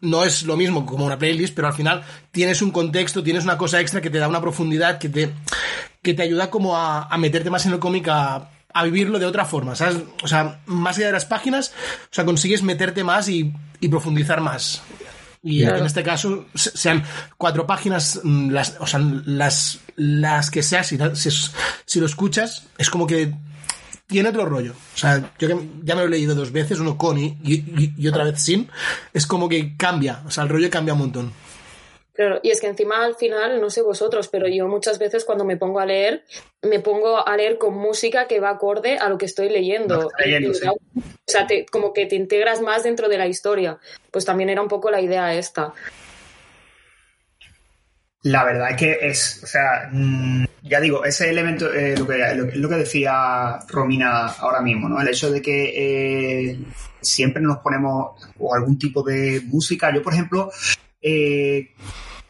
no 0.00 0.24
es 0.24 0.42
lo 0.42 0.56
mismo 0.56 0.84
como 0.84 1.06
una 1.06 1.18
playlist, 1.18 1.54
pero 1.54 1.68
al 1.68 1.74
final 1.74 2.02
tienes 2.30 2.60
un 2.62 2.70
contexto, 2.70 3.22
tienes 3.22 3.44
una 3.44 3.56
cosa 3.56 3.80
extra 3.80 4.00
que 4.00 4.10
te 4.10 4.18
da 4.18 4.28
una 4.28 4.40
profundidad, 4.40 4.98
que 4.98 5.08
te, 5.08 5.32
que 6.02 6.14
te 6.14 6.22
ayuda 6.22 6.50
como 6.50 6.76
a, 6.76 7.04
a 7.04 7.18
meterte 7.18 7.50
más 7.50 7.64
en 7.66 7.72
el 7.72 7.78
cómic, 7.78 8.06
a, 8.08 8.50
a 8.78 8.84
vivirlo 8.84 9.18
de 9.18 9.26
otra 9.26 9.44
forma, 9.44 9.74
¿sabes? 9.74 9.98
O 10.22 10.28
sea, 10.28 10.60
más 10.66 10.96
allá 10.96 11.06
de 11.06 11.12
las 11.12 11.24
páginas, 11.24 11.72
o 12.10 12.14
sea, 12.14 12.24
consigues 12.24 12.62
meterte 12.62 13.04
más 13.04 13.28
y, 13.28 13.52
y 13.80 13.88
profundizar 13.88 14.40
más. 14.40 14.82
Y 15.42 15.60
Claro. 15.62 15.78
en 15.78 15.86
este 15.86 16.02
caso, 16.02 16.46
se- 16.54 16.76
sean 16.76 17.04
cuatro 17.38 17.66
páginas, 17.66 18.20
mm, 18.22 18.50
las, 18.50 18.76
o 18.80 18.86
sea, 18.86 18.98
las, 19.00 19.78
las 19.96 20.50
que 20.50 20.62
sea, 20.62 20.82
si, 20.82 20.98
si, 21.14 21.30
si 21.84 22.00
lo 22.00 22.06
escuchas, 22.06 22.64
es 22.78 22.90
como 22.90 23.06
que 23.06 23.32
tiene 24.08 24.28
otro 24.28 24.44
rollo. 24.44 24.72
O 24.94 24.98
sea, 24.98 25.32
yo 25.38 25.48
que 25.48 25.56
ya 25.84 25.94
me 25.94 26.02
lo 26.02 26.08
he 26.08 26.10
leído 26.10 26.34
dos 26.34 26.52
veces, 26.52 26.78
uno 26.78 26.98
con 26.98 27.16
y, 27.18 27.36
y- 27.44 27.94
y 27.96 28.08
otra 28.08 28.24
vez 28.24 28.42
sin, 28.42 28.68
es 29.12 29.26
como 29.26 29.48
que 29.48 29.76
cambia, 29.76 30.20
o 30.26 30.30
sea, 30.30 30.42
el 30.44 30.48
rollo 30.50 30.68
cambia 30.70 30.94
un 30.94 31.00
montón. 31.00 31.32
Claro, 32.16 32.40
y 32.42 32.50
es 32.50 32.62
que 32.62 32.66
encima 32.66 33.04
al 33.04 33.14
final, 33.14 33.60
no 33.60 33.68
sé 33.68 33.82
vosotros, 33.82 34.28
pero 34.28 34.48
yo 34.48 34.66
muchas 34.68 34.98
veces 34.98 35.26
cuando 35.26 35.44
me 35.44 35.58
pongo 35.58 35.80
a 35.80 35.84
leer, 35.84 36.24
me 36.62 36.80
pongo 36.80 37.28
a 37.28 37.36
leer 37.36 37.58
con 37.58 37.74
música 37.74 38.26
que 38.26 38.40
va 38.40 38.48
acorde 38.48 38.96
a 38.96 39.10
lo 39.10 39.18
que 39.18 39.26
estoy 39.26 39.50
leyendo. 39.50 40.10
Leyendo, 40.18 40.54
sí. 40.54 40.66
O 40.66 41.02
sea, 41.26 41.46
te- 41.46 41.66
como 41.66 41.92
que 41.92 42.06
te 42.06 42.16
integras 42.16 42.62
más 42.62 42.84
dentro 42.84 43.10
de 43.10 43.18
la 43.18 43.26
historia. 43.26 43.78
Pues 44.10 44.24
también 44.24 44.48
era 44.48 44.62
un 44.62 44.68
poco 44.68 44.90
la 44.90 45.02
idea 45.02 45.34
esta. 45.34 45.74
La 48.22 48.44
verdad 48.44 48.70
es 48.70 48.76
que 48.76 48.98
es, 49.02 49.40
o 49.44 49.46
sea, 49.46 49.88
mm, 49.92 50.46
ya 50.62 50.80
digo, 50.80 51.04
ese 51.04 51.28
elemento, 51.28 51.70
eh, 51.72 51.96
lo, 51.98 52.06
que, 52.06 52.16
lo, 52.34 52.46
lo 52.46 52.68
que 52.70 52.74
decía 52.76 53.58
Romina 53.68 54.26
ahora 54.26 54.62
mismo, 54.62 54.88
¿no? 54.88 55.00
El 55.00 55.08
hecho 55.08 55.30
de 55.30 55.42
que 55.42 55.72
eh, 56.50 56.58
siempre 57.00 57.42
nos 57.42 57.58
ponemos 57.58 58.20
o 58.38 58.54
algún 58.54 58.78
tipo 58.78 59.02
de 59.02 59.42
música. 59.44 59.94
Yo, 59.94 60.02
por 60.02 60.14
ejemplo, 60.14 60.50
eh, 61.00 61.68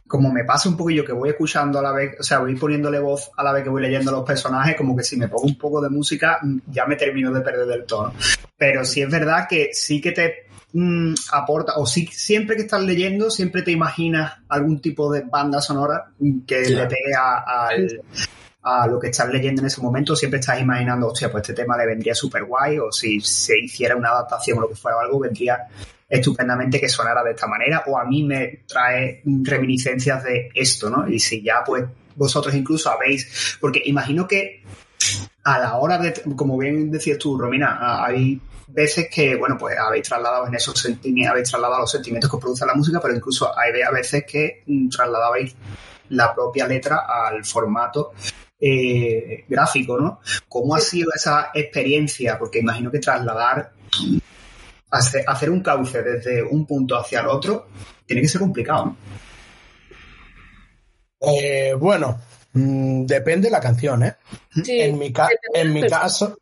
como 0.07 0.31
me 0.33 0.45
pasa 0.45 0.69
un 0.69 0.77
poquillo 0.77 1.05
que 1.05 1.12
voy 1.12 1.31
escuchando 1.31 1.79
a 1.79 1.83
la 1.83 1.92
vez, 1.92 2.16
o 2.21 2.23
sea, 2.23 2.38
voy 2.38 2.55
poniéndole 2.57 2.99
voz 3.01 3.31
a 3.37 3.42
la 3.42 3.53
vez 3.53 3.64
que 3.64 3.71
voy 3.71 3.83
leyendo 3.83 4.12
los 4.12 4.25
personajes, 4.25 4.77
como 4.77 4.97
que 4.97 5.03
si 5.03 5.16
me 5.16 5.29
pongo 5.29 5.45
un 5.47 5.59
poco 5.59 5.81
de 5.81 5.88
música, 5.90 6.38
mm, 6.42 6.59
ya 6.71 6.87
me 6.87 6.97
termino 6.97 7.33
de 7.33 7.40
perder 7.40 7.66
del 7.66 7.85
tono. 7.85 8.12
Pero 8.57 8.85
sí 8.85 9.03
es 9.03 9.11
verdad 9.11 9.47
que 9.49 9.71
sí 9.73 10.01
que 10.01 10.12
te 10.12 10.35
mm, 10.73 11.14
aporta, 11.33 11.75
o 11.77 11.87
sí, 11.87 12.07
siempre 12.12 12.57
que 12.57 12.62
estás 12.62 12.83
leyendo, 12.83 13.31
siempre 13.31 13.62
te 13.62 13.73
imaginas 13.73 14.35
algún 14.49 14.81
tipo 14.81 15.12
de 15.12 15.23
banda 15.23 15.61
sonora 15.61 16.07
que 16.47 16.61
le 16.71 16.87
pegue 16.87 17.14
a, 17.19 17.66
al- 17.69 18.01
a 18.68 18.85
lo 18.88 18.98
que 18.98 19.11
estás 19.11 19.29
leyendo 19.29 19.62
en 19.62 19.68
ese 19.68 19.81
momento, 19.81 20.16
siempre 20.16 20.40
estás 20.40 20.61
imaginando, 20.61 21.07
hostia, 21.07 21.31
pues 21.31 21.42
este 21.42 21.62
tema 21.62 21.79
le 21.79 21.87
vendría 21.87 22.16
súper 22.16 22.42
guay, 22.44 22.81
o 22.81 22.90
si 22.90 23.20
se 23.20 23.61
hiciera 23.61 23.94
una 23.94 24.09
adaptación 24.09 24.59
o 24.59 24.62
lo 24.62 24.68
que 24.68 24.74
fuera 24.74 24.96
o 24.96 25.00
algo, 25.00 25.20
vendría 25.20 25.68
estupendamente 26.09 26.81
que 26.81 26.88
sonara 26.88 27.22
de 27.22 27.31
esta 27.31 27.46
manera, 27.46 27.85
o 27.87 27.96
a 27.96 28.05
mí 28.05 28.24
me 28.24 28.64
trae 28.66 29.22
reminiscencias 29.24 30.24
de 30.24 30.50
esto, 30.52 30.90
¿no? 30.90 31.07
Y 31.09 31.20
si 31.20 31.44
ya, 31.44 31.62
pues, 31.64 31.85
vosotros 32.16 32.57
incluso 32.57 32.90
habéis, 32.90 33.57
porque 33.61 33.83
imagino 33.85 34.26
que 34.26 34.64
a 35.44 35.61
la 35.61 35.76
hora 35.76 35.98
de, 35.98 36.12
como 36.35 36.59
bien 36.59 36.90
decías 36.90 37.18
tú, 37.18 37.38
Romina, 37.38 38.05
hay 38.05 38.40
veces 38.66 39.07
que, 39.09 39.37
bueno, 39.37 39.57
pues 39.57 39.79
habéis 39.79 40.09
trasladado 40.09 40.48
en 40.48 40.57
esos 40.57 40.76
sentimientos, 40.76 41.31
habéis 41.31 41.50
trasladado 41.50 41.83
los 41.83 41.90
sentimientos 41.92 42.29
que 42.29 42.38
produce 42.38 42.66
la 42.66 42.74
música, 42.74 42.98
pero 43.00 43.14
incluso 43.14 43.57
hay 43.57 43.70
veces 43.92 44.24
que 44.24 44.64
mm, 44.66 44.88
trasladabais 44.88 45.55
la 46.09 46.35
propia 46.35 46.66
letra 46.66 47.05
al 47.09 47.44
formato 47.44 48.12
eh, 48.61 49.45
gráfico, 49.49 49.99
¿no? 50.01 50.21
¿Cómo 50.49 50.75
ha 50.75 50.81
sido 50.81 51.11
esa 51.14 51.51
experiencia? 51.55 52.38
Porque 52.38 52.59
imagino 52.61 52.90
que 52.90 52.99
trasladar, 52.99 53.73
hacer, 54.90 55.25
hacer 55.27 55.51
un 55.51 55.61
cauce 55.61 56.03
desde 56.03 56.42
un 56.42 56.66
punto 56.66 56.97
hacia 56.99 57.21
el 57.21 57.27
otro, 57.29 57.69
tiene 58.07 58.23
que 58.23 58.29
ser 58.29 58.40
complicado, 58.40 58.85
¿no? 58.87 58.97
Eh, 61.21 61.75
bueno, 61.79 62.21
mm, 62.53 63.05
depende 63.07 63.49
de 63.49 63.53
la 63.53 63.61
canción, 63.61 64.03
¿eh? 64.05 64.16
Sí, 64.64 64.81
En 64.81 64.99
mi, 64.99 65.12
ca- 65.12 65.29
en 65.55 65.81
caso, 65.88 66.38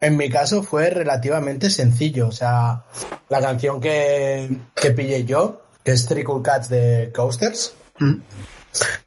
en 0.00 0.16
mi 0.16 0.28
caso 0.30 0.62
fue 0.62 0.90
relativamente 0.90 1.70
sencillo. 1.70 2.28
O 2.28 2.32
sea, 2.32 2.84
la 3.28 3.40
canción 3.40 3.80
que, 3.80 4.48
que 4.74 4.90
pillé 4.92 5.24
yo, 5.24 5.62
que 5.84 5.92
es 5.92 6.06
Trickle 6.06 6.42
Cats 6.42 6.68
de 6.68 7.10
Coasters, 7.14 7.74
Mm. 8.02 8.14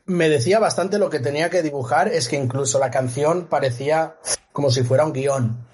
Me 0.06 0.30
decía 0.30 0.60
bastante 0.60 1.00
lo 1.00 1.10
que 1.10 1.20
tenía 1.20 1.50
que 1.50 1.64
dibujar, 1.64 2.08
es 2.08 2.28
que 2.28 2.36
incluso 2.36 2.80
la 2.80 2.92
canción 2.92 3.48
parecía 3.48 4.18
como 4.52 4.70
si 4.70 4.84
fuera 4.84 5.06
un 5.06 5.14
guion. 5.14 5.68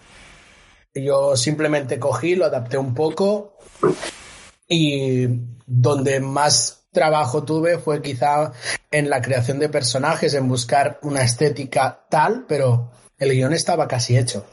Yo 0.93 1.35
simplemente 1.35 1.99
cogí, 1.99 2.35
lo 2.35 2.45
adapté 2.45 2.77
un 2.77 2.93
poco 2.93 3.57
y 4.67 5.27
donde 5.65 6.19
más 6.19 6.87
trabajo 6.91 7.43
tuve 7.43 7.77
fue 7.77 8.01
quizá 8.01 8.51
en 8.91 9.09
la 9.09 9.21
creación 9.21 9.59
de 9.59 9.69
personajes, 9.69 10.33
en 10.33 10.47
buscar 10.47 10.99
una 11.03 11.21
estética 11.21 12.05
tal, 12.09 12.45
pero 12.47 12.91
el 13.17 13.31
guion 13.31 13.53
estaba 13.53 13.87
casi 13.87 14.17
hecho. 14.17 14.45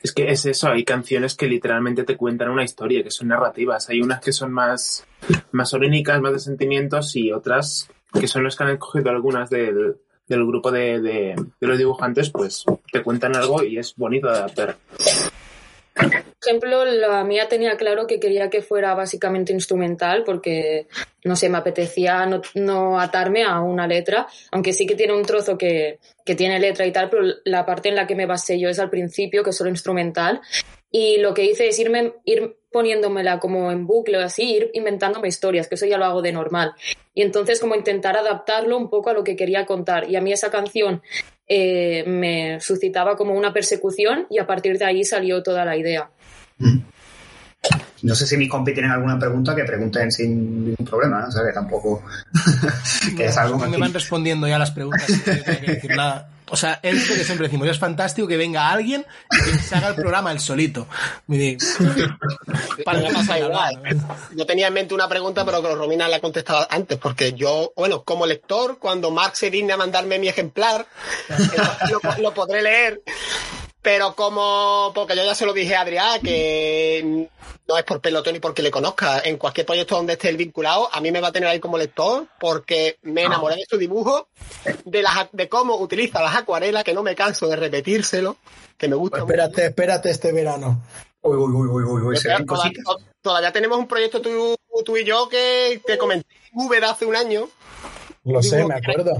Es 0.00 0.12
que 0.12 0.30
es 0.30 0.46
eso, 0.46 0.68
hay 0.68 0.84
canciones 0.84 1.34
que 1.34 1.48
literalmente 1.48 2.04
te 2.04 2.16
cuentan 2.16 2.50
una 2.50 2.62
historia, 2.62 3.02
que 3.02 3.10
son 3.10 3.28
narrativas. 3.28 3.88
Hay 3.88 4.00
unas 4.00 4.20
que 4.20 4.32
son 4.32 4.52
más, 4.52 5.04
más 5.50 5.74
orgánicas, 5.74 6.20
más 6.20 6.32
de 6.32 6.38
sentimientos, 6.38 7.16
y 7.16 7.32
otras 7.32 7.88
que 8.18 8.28
son 8.28 8.44
las 8.44 8.56
que 8.56 8.64
han 8.64 8.70
escogido 8.70 9.10
algunas 9.10 9.50
del, 9.50 9.96
del 10.28 10.46
grupo 10.46 10.70
de, 10.70 11.00
de, 11.00 11.36
de 11.60 11.66
los 11.66 11.78
dibujantes, 11.78 12.30
pues 12.30 12.64
te 12.92 13.02
cuentan 13.02 13.34
algo 13.34 13.62
y 13.64 13.78
es 13.78 13.94
bonito 13.96 14.28
de 14.28 14.38
adaptar. 14.38 14.76
Ejemplo, 16.40 16.84
la 16.84 17.24
mía 17.24 17.48
tenía 17.48 17.76
claro 17.76 18.06
que 18.06 18.20
quería 18.20 18.48
que 18.48 18.62
fuera 18.62 18.94
básicamente 18.94 19.52
instrumental 19.52 20.22
porque, 20.24 20.86
no 21.24 21.34
sé, 21.34 21.48
me 21.48 21.58
apetecía 21.58 22.26
no, 22.26 22.40
no 22.54 23.00
atarme 23.00 23.42
a 23.42 23.60
una 23.60 23.88
letra, 23.88 24.28
aunque 24.52 24.72
sí 24.72 24.86
que 24.86 24.94
tiene 24.94 25.14
un 25.14 25.24
trozo 25.24 25.58
que, 25.58 25.98
que 26.24 26.36
tiene 26.36 26.60
letra 26.60 26.86
y 26.86 26.92
tal, 26.92 27.10
pero 27.10 27.24
la 27.44 27.66
parte 27.66 27.88
en 27.88 27.96
la 27.96 28.06
que 28.06 28.14
me 28.14 28.26
basé 28.26 28.58
yo 28.58 28.68
es 28.68 28.78
al 28.78 28.88
principio, 28.88 29.42
que 29.42 29.50
es 29.50 29.56
solo 29.56 29.70
instrumental. 29.70 30.40
Y 30.90 31.18
lo 31.18 31.34
que 31.34 31.44
hice 31.44 31.68
es 31.68 31.78
irme, 31.80 32.14
ir 32.24 32.56
poniéndomela 32.70 33.40
como 33.40 33.72
en 33.72 33.86
bucle 33.86 34.18
o 34.18 34.22
así, 34.22 34.54
ir 34.54 34.70
inventándome 34.74 35.28
historias, 35.28 35.68
que 35.68 35.74
eso 35.74 35.86
ya 35.86 35.98
lo 35.98 36.04
hago 36.04 36.22
de 36.22 36.32
normal. 36.32 36.72
Y 37.14 37.22
entonces 37.22 37.60
como 37.60 37.74
intentar 37.74 38.16
adaptarlo 38.16 38.76
un 38.76 38.88
poco 38.88 39.10
a 39.10 39.12
lo 39.12 39.24
que 39.24 39.36
quería 39.36 39.66
contar. 39.66 40.08
Y 40.08 40.16
a 40.16 40.20
mí 40.20 40.32
esa 40.32 40.50
canción 40.50 41.02
eh, 41.46 42.04
me 42.06 42.60
suscitaba 42.60 43.16
como 43.16 43.34
una 43.34 43.52
persecución 43.52 44.26
y 44.30 44.38
a 44.38 44.46
partir 44.46 44.78
de 44.78 44.84
ahí 44.84 45.04
salió 45.04 45.42
toda 45.42 45.64
la 45.64 45.76
idea. 45.76 46.10
No 48.02 48.14
sé 48.14 48.26
si 48.26 48.36
mis 48.36 48.48
compis 48.48 48.74
tienen 48.74 48.92
alguna 48.92 49.18
pregunta 49.18 49.54
que 49.54 49.64
pregunten 49.64 50.12
sin 50.12 50.66
ningún 50.66 50.86
problema, 50.86 51.20
¿no? 51.20 51.28
o 51.28 51.32
sea 51.32 51.42
que 51.44 51.52
tampoco 51.52 52.02
que 53.16 53.26
es 53.26 53.36
algo 53.36 53.58
me 53.58 53.76
van 53.76 53.92
respondiendo 53.92 54.46
ya 54.46 54.58
las 54.58 54.70
preguntas. 54.70 55.06
sin 55.06 55.20
que 55.20 55.36
yo 55.36 55.44
tenga 55.44 55.60
que 55.60 55.72
decir 55.72 55.96
nada. 55.96 56.30
O 56.50 56.56
sea, 56.56 56.80
es 56.82 57.08
lo 57.08 57.14
que 57.14 57.24
siempre 57.24 57.46
decimos. 57.46 57.68
Es 57.68 57.78
fantástico 57.78 58.26
que 58.26 58.36
venga 58.36 58.70
alguien 58.70 59.04
y 59.30 59.50
que 59.50 59.58
se 59.58 59.74
haga 59.74 59.88
el 59.88 59.94
programa 59.96 60.32
él 60.32 60.40
solito. 60.40 60.86
Para 62.84 63.00
que 63.00 63.12
pasa 63.12 63.26
pase 63.26 63.40
igual. 63.40 63.80
Yo 64.34 64.46
tenía 64.46 64.68
en 64.68 64.74
mente 64.74 64.94
una 64.94 65.08
pregunta, 65.08 65.44
pero 65.44 65.62
que 65.62 65.74
Romina 65.74 66.08
la 66.08 66.16
ha 66.16 66.20
contestado 66.20 66.66
antes, 66.70 66.98
porque 66.98 67.34
yo, 67.34 67.72
bueno, 67.76 68.02
como 68.02 68.26
lector, 68.26 68.78
cuando 68.78 69.10
Mark 69.10 69.36
se 69.36 69.50
digne 69.50 69.72
a 69.72 69.76
mandarme 69.76 70.18
mi 70.18 70.28
ejemplar, 70.28 70.86
lo, 71.90 72.22
lo 72.22 72.32
podré 72.32 72.62
leer. 72.62 73.02
Pero 73.80 74.14
como, 74.14 74.92
porque 74.94 75.16
yo 75.16 75.24
ya 75.24 75.34
se 75.34 75.46
lo 75.46 75.52
dije 75.52 75.76
a 75.76 75.82
Adrián, 75.82 76.20
que 76.20 77.28
no 77.68 77.78
es 77.78 77.84
por 77.84 78.00
pelotón 78.00 78.32
ni 78.32 78.40
porque 78.40 78.62
le 78.62 78.70
conozca, 78.70 79.20
en 79.24 79.36
cualquier 79.36 79.66
proyecto 79.66 79.96
donde 79.96 80.14
esté 80.14 80.28
él 80.28 80.36
vinculado, 80.36 80.88
a 80.92 81.00
mí 81.00 81.12
me 81.12 81.20
va 81.20 81.28
a 81.28 81.32
tener 81.32 81.48
ahí 81.48 81.60
como 81.60 81.78
lector, 81.78 82.26
porque 82.40 82.98
me 83.02 83.22
enamoré 83.22 83.56
de 83.56 83.66
su 83.68 83.78
dibujo, 83.78 84.28
de, 84.84 85.02
las, 85.02 85.28
de 85.32 85.48
cómo 85.48 85.76
utiliza 85.76 86.20
las 86.20 86.34
acuarelas, 86.34 86.82
que 86.82 86.94
no 86.94 87.02
me 87.02 87.14
canso 87.14 87.46
de 87.46 87.56
repetírselo, 87.56 88.36
que 88.76 88.88
me 88.88 88.96
gusta 88.96 89.18
mucho. 89.18 89.32
Espérate, 89.32 89.66
espérate 89.66 90.10
este 90.10 90.32
verano. 90.32 90.82
Uy, 91.22 91.36
uy, 91.36 91.52
uy, 91.52 91.68
uy, 91.68 91.84
uy, 91.84 92.02
uy, 92.02 92.16
se 92.16 92.28
ven 92.28 92.46
todavía 93.20 93.52
tenemos 93.52 93.78
un 93.78 93.88
proyecto 93.88 94.20
tú, 94.22 94.56
tú 94.84 94.96
y 94.96 95.04
yo 95.04 95.28
que 95.28 95.80
te 95.84 95.98
comenté 95.98 96.26
en 96.52 96.66
V 96.66 96.80
de 96.80 96.86
hace 96.86 97.04
un 97.04 97.16
año, 97.16 97.48
Lo 98.24 98.42
sé, 98.42 98.64
me 98.64 98.74
acuerdo. 98.74 99.12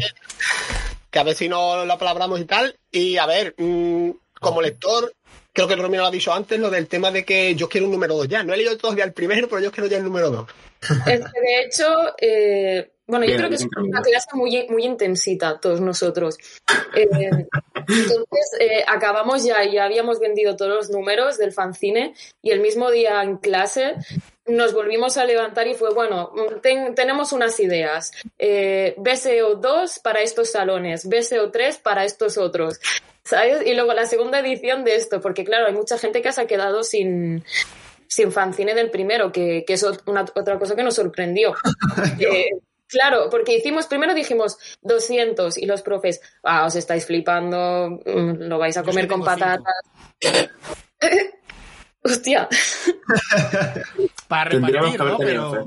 que 1.11 1.19
a 1.19 1.23
ver 1.25 1.35
si 1.35 1.49
no 1.49 1.85
lo 1.85 1.99
palabramos 1.99 2.41
y 2.41 2.45
tal. 2.45 2.79
Y 2.91 3.17
a 3.19 3.27
ver, 3.27 3.55
mm, 3.59 4.11
como 4.41 4.63
lector, 4.63 5.13
creo 5.53 5.67
que 5.69 5.77
Romino 5.77 6.03
lo 6.03 6.09
ha 6.09 6.13
dicho 6.13 6.33
antes, 6.33 6.59
lo 6.59 6.71
del 6.71 6.87
tema 6.89 7.11
de 7.11 7.25
que 7.25 7.55
yo 7.55 7.69
quiero 7.69 7.87
un 7.87 7.93
número 7.93 8.15
2 8.17 8.29
ya. 8.29 8.43
No 8.43 8.55
he 8.55 8.57
leído 8.57 8.77
todavía 8.79 9.05
el 9.05 9.13
primero, 9.13 9.49
pero 9.49 9.61
yo 9.63 9.73
quiero 9.73 9.89
ya 9.89 9.97
el 9.99 10.05
número 10.05 10.31
2. 10.31 10.49
Es 11.07 11.21
que 11.21 11.41
de 11.41 11.61
hecho, 11.65 11.85
eh, 12.21 12.91
bueno, 13.07 13.25
yo 13.25 13.31
Bien, 13.31 13.39
creo 13.39 13.49
que 13.49 13.57
es 13.57 13.67
una 13.77 14.01
clase 14.03 14.29
muy, 14.35 14.67
muy 14.69 14.85
intensita, 14.85 15.59
todos 15.59 15.81
nosotros. 15.81 16.37
Eh, 16.95 17.09
entonces, 17.89 18.51
eh, 18.61 18.85
acabamos 18.87 19.43
ya, 19.45 19.65
ya 19.65 19.85
habíamos 19.85 20.21
vendido 20.21 20.57
todos 20.57 20.75
los 20.75 20.91
números 20.91 21.39
del 21.39 21.53
fanzine 21.53 22.15
y 22.43 22.51
el 22.51 22.61
mismo 22.61 22.91
día 22.91 23.23
en 23.23 23.39
clase 23.39 23.95
nos 24.47 24.73
volvimos 24.73 25.17
a 25.17 25.25
levantar 25.25 25.67
y 25.69 25.75
fue, 25.75 25.93
bueno, 25.93 26.33
ten- 26.63 26.95
tenemos 26.95 27.33
unas 27.33 27.59
ideas. 27.61 28.13
Eh, 28.39 28.95
BSO 28.99 29.57
2 29.57 29.99
para 29.99 30.21
estos 30.23 30.51
salones, 30.53 31.07
BSO 31.09 31.51
3 31.51 31.79
para 31.79 32.05
estos 32.05 32.39
otros. 32.39 32.79
¿Sabes? 33.29 33.67
Y 33.67 33.75
luego 33.75 33.93
la 33.93 34.07
segunda 34.07 34.41
edición 34.41 34.85
de 34.85 34.97
esto, 34.97 35.21
porque 35.21 35.45
claro, 35.45 35.67
hay 35.67 35.75
mucha 35.75 35.99
gente 35.99 36.23
que 36.23 36.33
se 36.33 36.41
ha 36.41 36.47
quedado 36.47 36.83
sin, 36.83 37.45
sin 38.07 38.33
fanzine 38.33 38.75
del 38.75 38.91
primero, 38.91 39.31
que, 39.33 39.65
que 39.67 39.75
es 39.75 39.85
una, 40.07 40.23
otra 40.35 40.59
cosa 40.59 40.75
que 40.75 40.83
nos 40.83 40.95
sorprendió. 40.95 41.55
Eh, 42.21 42.51
claro, 42.87 43.29
porque 43.31 43.55
hicimos, 43.55 43.87
primero 43.87 44.15
dijimos 44.15 44.57
200 44.81 45.59
y 45.59 45.67
los 45.67 45.83
profes, 45.83 46.23
ah, 46.43 46.65
os 46.65 46.75
estáis 46.75 47.05
flipando, 47.05 48.01
mm, 48.05 48.49
lo 48.49 48.59
vais 48.59 48.79
a 48.79 48.83
comer 48.83 49.07
con 49.07 49.23
patatas. 49.23 49.75
Hostia. 52.03 52.49
Para 54.29 54.51
repartir, 54.51 54.99
¿no? 54.99 55.19
Pero 55.19 55.53
fe. 55.53 55.59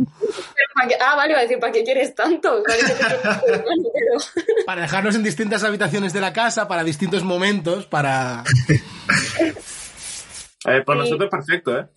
¿Para 0.76 0.88
qué- 0.88 0.98
Ah, 1.02 1.16
vale, 1.16 1.34
va 1.34 1.40
a 1.40 1.44
decir, 1.44 1.60
¿para 1.60 1.72
qué 1.74 1.84
quieres 1.84 2.14
pero- 3.94 4.20
para 4.66 4.82
dejarlos 4.84 5.16
en 5.16 5.24
distintas 5.24 5.64
habitaciones 5.64 6.14
de 6.14 6.22
la 6.22 6.32
casa, 6.34 6.68
para 6.68 6.84
distintos 6.84 7.24
momentos, 7.24 7.86
para... 7.88 8.42
A 8.42 8.46
ver, 10.72 10.86
por 10.86 10.98
nosotros 10.98 11.30
perfecto, 11.30 11.78
¿eh? 11.78 11.88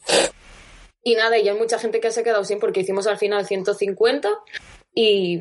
Y 1.03 1.15
nada, 1.17 1.39
y 1.39 1.49
hay 1.49 1.57
mucha 1.57 1.79
gente 1.79 2.01
que 2.01 2.11
se 2.11 2.21
ha 2.21 2.25
quedado 2.25 2.45
sin 2.45 2.59
porque 2.59 2.81
hicimos 2.81 3.07
al 3.07 3.19
final 3.19 3.47
150 3.47 4.29
y, 4.95 5.39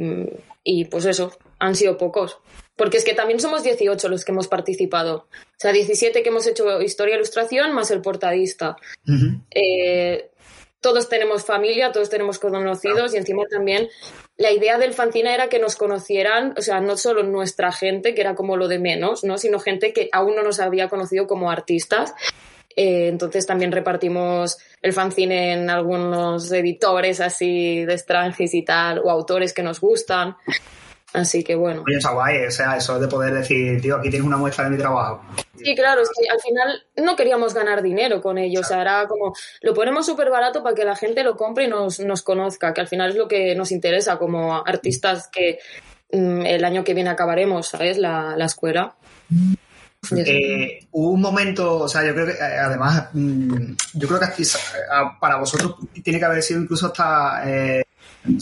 y 0.63 0.85
pues 0.85 1.05
eso, 1.05 1.37
han 1.59 1.75
sido 1.75 1.97
pocos. 1.97 2.37
Porque 2.75 2.97
es 2.97 3.03
que 3.03 3.13
también 3.13 3.39
somos 3.39 3.63
18 3.63 4.09
los 4.09 4.25
que 4.25 4.31
hemos 4.31 4.47
participado. 4.47 5.27
O 5.31 5.59
sea, 5.59 5.71
17 5.71 6.23
que 6.23 6.29
hemos 6.29 6.47
hecho 6.47 6.81
historia 6.81 7.13
e 7.13 7.17
ilustración 7.17 7.71
más 7.73 7.91
el 7.91 8.01
portadista. 8.01 8.77
Ujú. 9.07 9.41
Eh, 9.51 10.31
todos 10.81 11.07
tenemos 11.07 11.45
familia, 11.45 11.91
todos 11.91 12.09
tenemos 12.09 12.39
conocidos 12.39 13.13
y 13.13 13.17
encima 13.17 13.43
también 13.49 13.89
la 14.37 14.51
idea 14.51 14.77
del 14.77 14.93
fanzine 14.93 15.33
era 15.33 15.47
que 15.47 15.59
nos 15.59 15.75
conocieran, 15.75 16.55
o 16.57 16.61
sea, 16.61 16.81
no 16.81 16.97
solo 16.97 17.23
nuestra 17.23 17.71
gente, 17.71 18.13
que 18.13 18.21
era 18.21 18.35
como 18.35 18.57
lo 18.57 18.67
de 18.67 18.79
menos, 18.79 19.23
¿no? 19.23 19.37
sino 19.37 19.59
gente 19.59 19.93
que 19.93 20.09
aún 20.11 20.35
no 20.35 20.43
nos 20.43 20.59
había 20.59 20.89
conocido 20.89 21.27
como 21.27 21.51
artistas. 21.51 22.13
Eh, 22.75 23.07
entonces 23.07 23.45
también 23.45 23.71
repartimos 23.71 24.57
el 24.81 24.93
fanzine 24.93 25.53
en 25.53 25.69
algunos 25.69 26.51
editores 26.51 27.21
así 27.21 27.85
de 27.85 27.93
extranjis 27.93 28.53
y 28.55 28.63
tal, 28.63 28.99
o 28.99 29.11
autores 29.11 29.53
que 29.53 29.61
nos 29.61 29.79
gustan. 29.79 30.35
Así 31.13 31.43
que 31.43 31.53
bueno. 31.55 31.83
Oye, 31.87 31.97
está 31.97 32.11
guay, 32.11 32.45
o 32.45 32.51
sea, 32.51 32.75
eso 32.77 32.99
de 32.99 33.07
poder 33.07 33.33
decir, 33.35 33.79
tío, 33.81 33.97
aquí 33.97 34.09
tienes 34.09 34.25
una 34.25 34.37
muestra 34.37 34.63
de 34.65 34.71
mi 34.71 34.77
trabajo. 34.77 35.23
Sí, 35.55 35.75
claro, 35.75 36.01
es 36.01 36.09
que 36.09 36.27
al 36.27 36.39
final 36.39 36.83
no 37.05 37.15
queríamos 37.15 37.53
ganar 37.53 37.83
dinero 37.83 38.19
con 38.21 38.39
ello, 38.39 38.61
o 38.61 38.63
sea, 38.63 38.81
era 38.81 39.07
como, 39.07 39.33
lo 39.61 39.73
ponemos 39.75 40.05
súper 40.07 40.31
barato 40.31 40.63
para 40.63 40.75
que 40.75 40.83
la 40.85 40.95
gente 40.95 41.23
lo 41.23 41.37
compre 41.37 41.65
y 41.65 41.67
nos, 41.67 41.99
nos 41.99 42.23
conozca, 42.23 42.73
que 42.73 42.81
al 42.81 42.87
final 42.87 43.11
es 43.11 43.15
lo 43.15 43.27
que 43.27 43.53
nos 43.55 43.71
interesa 43.71 44.17
como 44.17 44.65
artistas 44.65 45.29
que 45.31 45.59
mm, 46.11 46.47
el 46.47 46.65
año 46.65 46.83
que 46.83 46.95
viene 46.95 47.11
acabaremos, 47.11 47.67
¿sabes? 47.67 47.99
La, 47.99 48.35
la 48.35 48.45
escuela. 48.45 48.95
Eh, 50.17 50.85
hubo 50.91 51.11
un 51.11 51.21
momento, 51.21 51.77
o 51.79 51.87
sea, 51.87 52.05
yo 52.05 52.13
creo 52.13 52.25
que 52.25 52.33
eh, 52.33 52.59
además, 52.59 53.07
mm, 53.13 53.73
yo 53.93 54.07
creo 54.07 54.19
que 54.19 54.25
aquí, 54.25 54.43
para 55.19 55.37
vosotros 55.37 55.75
tiene 56.03 56.19
que 56.19 56.25
haber 56.25 56.41
sido 56.43 56.59
incluso 56.59 56.87
hasta 56.87 57.43
eh, 57.45 57.83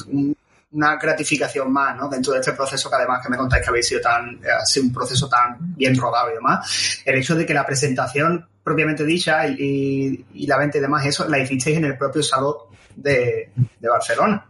un- 0.08 0.36
una 0.72 0.96
gratificación 0.96 1.72
más, 1.72 1.96
¿no? 1.98 2.08
Dentro 2.08 2.34
de 2.34 2.40
este 2.40 2.54
proceso 2.54 2.90
que 2.90 2.96
además 2.96 3.22
que 3.22 3.30
me 3.30 3.38
contáis 3.38 3.64
que 3.64 3.70
habéis 3.70 3.88
sido 3.88 4.02
tan, 4.02 4.36
eh, 4.36 4.52
ha 4.62 4.66
sido 4.66 4.86
un 4.86 4.94
proceso 4.94 5.28
tan 5.28 5.58
bien 5.76 5.98
rodado 5.98 6.32
y 6.32 6.36
demás, 6.36 7.02
el 7.06 7.16
hecho 7.16 7.36
de 7.36 7.46
que 7.46 7.54
la 7.54 7.66
presentación 7.66 8.48
propiamente 8.64 9.04
dicha 9.04 9.48
y, 9.48 10.26
la 10.48 10.58
venta 10.58 10.78
y 10.78 10.82
demás, 10.82 11.06
eso 11.06 11.28
la 11.28 11.40
hicisteis 11.40 11.78
en 11.78 11.86
el 11.86 11.98
propio 11.98 12.24
salón 12.24 12.56
de, 12.96 13.50
Barcelona. 13.82 14.46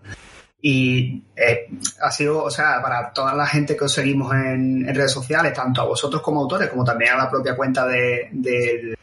Y 0.64 1.24
eh, 1.36 1.68
ha 2.02 2.12
sido, 2.12 2.44
o 2.44 2.52
sea, 2.52 2.80
para 2.84 3.12
toda 3.12 3.34
la 3.34 3.48
gente 3.48 3.76
que 3.76 3.86
os 3.86 3.94
seguimos 3.94 4.32
en, 4.36 4.86
redes 4.94 5.12
sociales, 5.12 5.54
tanto 5.54 5.82
a 5.82 5.86
vosotros 5.86 6.22
como 6.22 6.42
autores, 6.42 6.70
como 6.70 6.84
también 6.84 7.14
a 7.14 7.18
la 7.18 7.30
propia 7.32 7.56
cuenta 7.56 7.88
de, 7.88 8.30
del- 8.32 8.96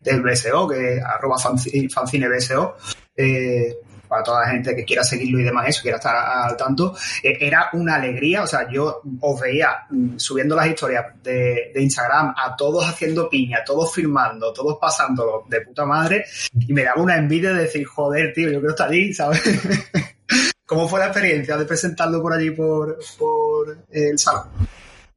BSO, 0.00 0.66
que 0.66 0.94
es 0.94 1.04
arroba 1.04 1.36
fanci- 1.36 1.92
fancinebso, 1.92 2.76
eh, 3.14 3.76
para 4.08 4.22
toda 4.22 4.42
la 4.42 4.50
gente 4.50 4.74
que 4.74 4.84
quiera 4.84 5.04
seguirlo 5.04 5.40
y 5.40 5.44
demás, 5.44 5.68
eso, 5.68 5.82
quiera 5.82 5.98
estar 5.98 6.16
al 6.16 6.56
tanto, 6.56 6.96
eh, 7.22 7.36
era 7.40 7.68
una 7.74 7.96
alegría, 7.96 8.42
o 8.42 8.46
sea, 8.46 8.68
yo 8.70 9.02
os 9.20 9.40
veía 9.40 9.86
mm, 9.90 10.16
subiendo 10.16 10.56
las 10.56 10.66
historias 10.66 11.06
de, 11.22 11.70
de 11.74 11.82
Instagram 11.82 12.34
a 12.36 12.56
todos 12.56 12.88
haciendo 12.88 13.28
piña, 13.28 13.62
todos 13.64 13.94
filmando, 13.94 14.52
todos 14.52 14.78
pasándolo 14.80 15.44
de 15.48 15.60
puta 15.60 15.84
madre, 15.84 16.24
y 16.52 16.72
me 16.72 16.84
daba 16.84 17.02
una 17.02 17.16
envidia 17.16 17.52
de 17.52 17.62
decir, 17.62 17.84
joder, 17.86 18.32
tío, 18.32 18.48
yo 18.48 18.58
quiero 18.58 18.70
estar 18.70 18.88
allí, 18.88 19.12
¿sabes? 19.12 19.42
¿Cómo 20.66 20.86
fue 20.88 21.00
la 21.00 21.06
experiencia 21.06 21.56
de 21.56 21.64
presentarlo 21.64 22.20
por 22.20 22.34
allí 22.34 22.50
por, 22.50 22.98
por 23.18 23.78
el 23.90 24.18
salón? 24.18 24.48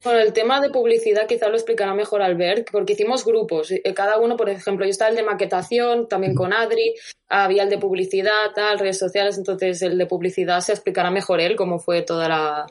Bueno, 0.04 0.20
el 0.20 0.34
tema 0.34 0.60
de 0.60 0.70
publicidad 0.72 1.28
quizá 1.28 1.48
lo 1.48 1.56
explicará 1.56 1.94
mejor 1.94 2.24
Albert, 2.24 2.70
porque 2.72 2.94
hicimos 2.94 3.24
grupos. 3.24 3.72
eh, 3.72 3.94
Cada 3.94 4.18
uno, 4.18 4.36
por 4.36 4.50
ejemplo, 4.50 4.86
yo 4.86 4.90
estaba 4.90 5.10
el 5.10 5.16
de 5.16 5.24
maquetación, 5.24 6.08
también 6.08 6.34
con 6.34 6.54
Adri, 6.54 6.96
había 7.30 7.64
el 7.64 7.70
de 7.70 7.78
publicidad, 7.78 8.52
tal, 8.56 8.80
redes 8.80 8.98
sociales, 8.98 9.38
entonces 9.38 9.82
el 9.84 9.98
de 9.98 10.06
publicidad 10.08 10.60
se 10.62 10.72
explicará 10.72 11.12
mejor 11.12 11.40
él 11.40 11.56
cómo 11.56 11.78
fue 11.78 12.02
toda 12.02 12.28
la, 12.28 12.66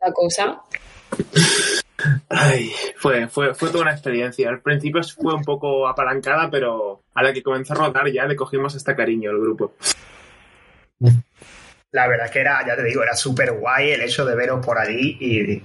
la 0.00 0.12
cosa. 0.12 0.62
Ay, 2.30 2.70
fue, 2.96 3.28
fue, 3.28 3.54
fue 3.54 3.68
toda 3.70 3.82
una 3.82 3.92
experiencia. 3.92 4.48
Al 4.48 4.60
principio 4.60 5.02
fue 5.02 5.34
un 5.34 5.42
poco 5.42 5.88
apalancada, 5.88 6.48
pero 6.50 7.02
a 7.14 7.22
la 7.22 7.32
que 7.32 7.42
comenzó 7.42 7.74
a 7.74 7.76
rodar 7.76 8.10
ya 8.10 8.24
le 8.24 8.36
cogimos 8.36 8.74
este 8.74 8.94
cariño 8.94 9.30
al 9.30 9.40
grupo. 9.40 9.74
La 11.90 12.06
verdad 12.06 12.26
es 12.26 12.32
que 12.32 12.40
era, 12.40 12.64
ya 12.66 12.76
te 12.76 12.84
digo, 12.84 13.02
era 13.02 13.14
súper 13.14 13.52
guay 13.52 13.90
el 13.90 14.02
hecho 14.02 14.24
de 14.24 14.36
veros 14.36 14.64
por 14.64 14.78
allí 14.78 15.16
y, 15.20 15.62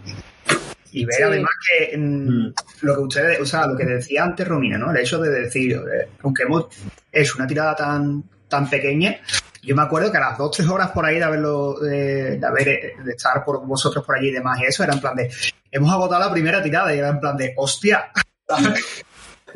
y 0.93 1.05
ver 1.05 1.15
Sí. 1.15 1.23
además 1.23 1.51
que 1.67 1.97
mm, 1.97 2.53
lo 2.81 2.95
que 2.95 3.01
ustedes, 3.01 3.39
o 3.41 3.45
sea, 3.45 3.67
lo 3.67 3.75
que 3.75 3.85
decía 3.85 4.23
antes 4.23 4.47
Romina, 4.47 4.77
¿no? 4.77 4.91
El 4.91 4.97
hecho 4.97 5.19
de 5.19 5.29
decir, 5.29 5.73
eh, 5.73 6.07
aunque 6.23 6.43
hemos 6.43 6.67
hecho 7.11 7.35
una 7.37 7.47
tirada 7.47 7.75
tan, 7.75 8.23
tan 8.47 8.69
pequeña, 8.69 9.17
yo 9.61 9.75
me 9.75 9.81
acuerdo 9.81 10.11
que 10.11 10.17
a 10.17 10.21
las 10.21 10.37
dos, 10.37 10.55
tres 10.55 10.67
horas 10.69 10.91
por 10.91 11.05
ahí 11.05 11.17
de 11.17 11.23
haberlo, 11.23 11.79
de, 11.79 12.37
de 12.37 12.45
haber, 12.45 12.67
eh, 12.67 12.93
de 13.03 13.11
estar 13.11 13.43
por 13.43 13.65
vosotros 13.65 14.05
por 14.05 14.17
allí 14.17 14.27
y 14.29 14.33
demás 14.33 14.59
y 14.61 14.65
eso, 14.65 14.83
era 14.83 14.93
en 14.93 14.99
plan 15.01 15.15
de, 15.15 15.29
hemos 15.71 15.91
agotado 15.91 16.21
la 16.21 16.31
primera 16.31 16.61
tirada 16.61 16.93
y 16.93 16.99
era 16.99 17.09
en 17.09 17.19
plan 17.19 17.35
de, 17.37 17.53
hostia, 17.57 18.11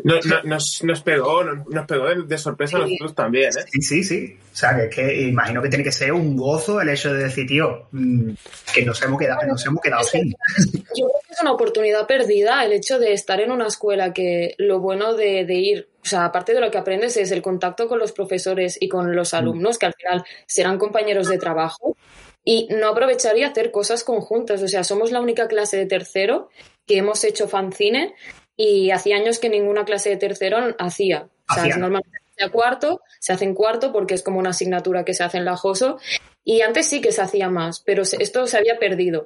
No- 0.04 0.20
no- 0.26 0.44
nos, 0.44 0.82
nos 0.84 1.02
pegó, 1.02 1.44
nos, 1.44 1.68
nos 1.68 1.86
pegó 1.88 2.06
de, 2.10 2.24
de 2.24 2.38
sorpresa 2.38 2.78
a 2.78 2.82
nosotros 2.82 3.16
también, 3.16 3.50
¿eh? 3.50 3.64
Sí, 3.72 3.82
sí, 3.82 4.04
sí. 4.04 4.38
O 4.54 4.56
sea, 4.56 4.76
que 4.76 4.84
es 4.86 4.96
que 4.96 5.22
imagino 5.24 5.62
que 5.62 5.70
tiene 5.70 5.84
que 5.84 5.92
ser 5.92 6.14
un 6.14 6.36
gozo 6.36 6.82
el 6.82 6.90
hecho 6.90 7.14
de 7.14 7.24
decir, 7.26 7.46
tío, 7.48 7.88
mm, 7.92 8.32
que 8.74 8.86
nos 8.86 9.02
hemos 9.04 9.20
quedado, 9.20 9.46
nos 9.48 9.66
hemos 9.66 9.82
quedado 9.82 10.04
sin. 10.04 10.30
Yo 10.30 11.08
creo 11.08 11.10
que 11.28 11.34
es 11.34 11.42
una 11.42 11.52
oportunidad 11.52 12.08
perdida 12.08 12.64
el 12.66 12.74
hecho 12.74 13.00
de 13.00 13.14
estar 13.14 13.40
en 13.42 13.52
una 13.52 13.68
escuela 13.68 14.14
que 14.14 14.56
lo 14.58 14.80
bueno 14.80 15.14
de, 15.14 15.46
de 15.46 15.54
ir, 15.56 15.90
o 16.04 16.06
sea, 16.06 16.26
aparte 16.26 16.54
de 16.54 16.62
lo 16.62 16.72
que 16.72 16.78
aprendes 16.78 17.18
es 17.18 17.32
el 17.32 17.42
contacto 17.42 17.88
con 17.88 18.00
los 18.00 18.12
profesores 18.12 18.78
y 18.82 18.88
con 18.90 19.16
los 19.16 19.34
alumnos, 19.34 19.78
que 19.78 19.86
al 19.88 19.94
final 19.94 20.24
serán 20.46 20.78
compañeros 20.78 21.28
de 21.28 21.38
trabajo, 21.38 21.96
y 22.44 22.68
no 22.72 22.88
aprovechar 22.88 23.38
y 23.38 23.44
hacer 23.44 23.72
cosas 23.72 24.04
conjuntas. 24.06 24.64
O 24.64 24.68
sea, 24.70 24.84
somos 24.86 25.12
la 25.12 25.20
única 25.20 25.48
clase 25.50 25.76
de 25.76 25.86
tercero 25.86 26.50
que 26.86 26.98
hemos 26.98 27.24
hecho 27.26 27.50
fanzine 27.50 28.16
y 28.58 28.92
hacía 28.92 29.16
años 29.16 29.40
que 29.40 29.48
ninguna 29.50 29.86
clase 29.86 30.10
de 30.10 30.18
tercero 30.18 30.76
hacía. 30.80 31.30
O 31.50 31.54
sea, 31.54 31.64
normalmente 31.78 32.18
se 32.36 32.44
hace 32.44 32.52
cuarto, 32.52 33.02
se 33.20 33.32
hace 33.32 33.46
en 33.46 33.54
cuarto 33.54 33.94
porque 33.94 34.16
es 34.16 34.24
como 34.24 34.40
una 34.40 34.50
asignatura 34.50 35.06
que 35.06 35.14
se 35.14 35.24
hace 35.24 35.38
en 35.38 35.46
la 35.46 35.56
JOSO, 35.56 36.00
y 36.44 36.62
antes 36.62 36.88
sí 36.88 37.00
que 37.00 37.12
se 37.12 37.22
hacía 37.22 37.50
más, 37.50 37.80
pero 37.86 38.04
se- 38.04 38.22
esto 38.22 38.46
se 38.48 38.58
había 38.58 38.78
perdido. 38.80 39.24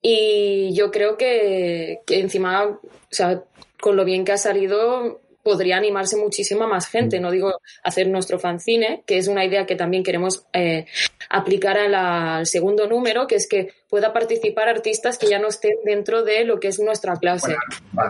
Y 0.00 0.72
yo 0.74 0.90
creo 0.90 1.16
que, 1.16 2.00
que 2.06 2.20
encima, 2.20 2.66
o 2.66 2.80
sea, 3.10 3.42
con 3.80 3.96
lo 3.96 4.04
bien 4.04 4.24
que 4.24 4.32
ha 4.32 4.36
salido, 4.38 5.20
podría 5.42 5.76
animarse 5.76 6.16
muchísima 6.16 6.66
más 6.66 6.86
gente. 6.88 7.20
No 7.20 7.30
digo 7.30 7.52
hacer 7.82 8.08
nuestro 8.08 8.38
fanzine, 8.38 9.02
que 9.06 9.18
es 9.18 9.28
una 9.28 9.44
idea 9.44 9.66
que 9.66 9.76
también 9.76 10.02
queremos 10.02 10.44
eh, 10.52 10.86
aplicar 11.34 11.78
a 11.78 11.88
la- 11.88 12.36
al 12.36 12.46
segundo 12.46 12.86
número, 12.86 13.26
que 13.26 13.36
es 13.36 13.48
que 13.48 13.72
pueda 13.88 14.12
participar 14.12 14.68
artistas 14.68 15.16
que 15.18 15.26
ya 15.28 15.38
no 15.38 15.48
estén 15.48 15.72
dentro 15.84 16.22
de 16.24 16.44
lo 16.44 16.60
que 16.60 16.68
es 16.68 16.78
nuestra 16.78 17.16
clase. 17.16 17.56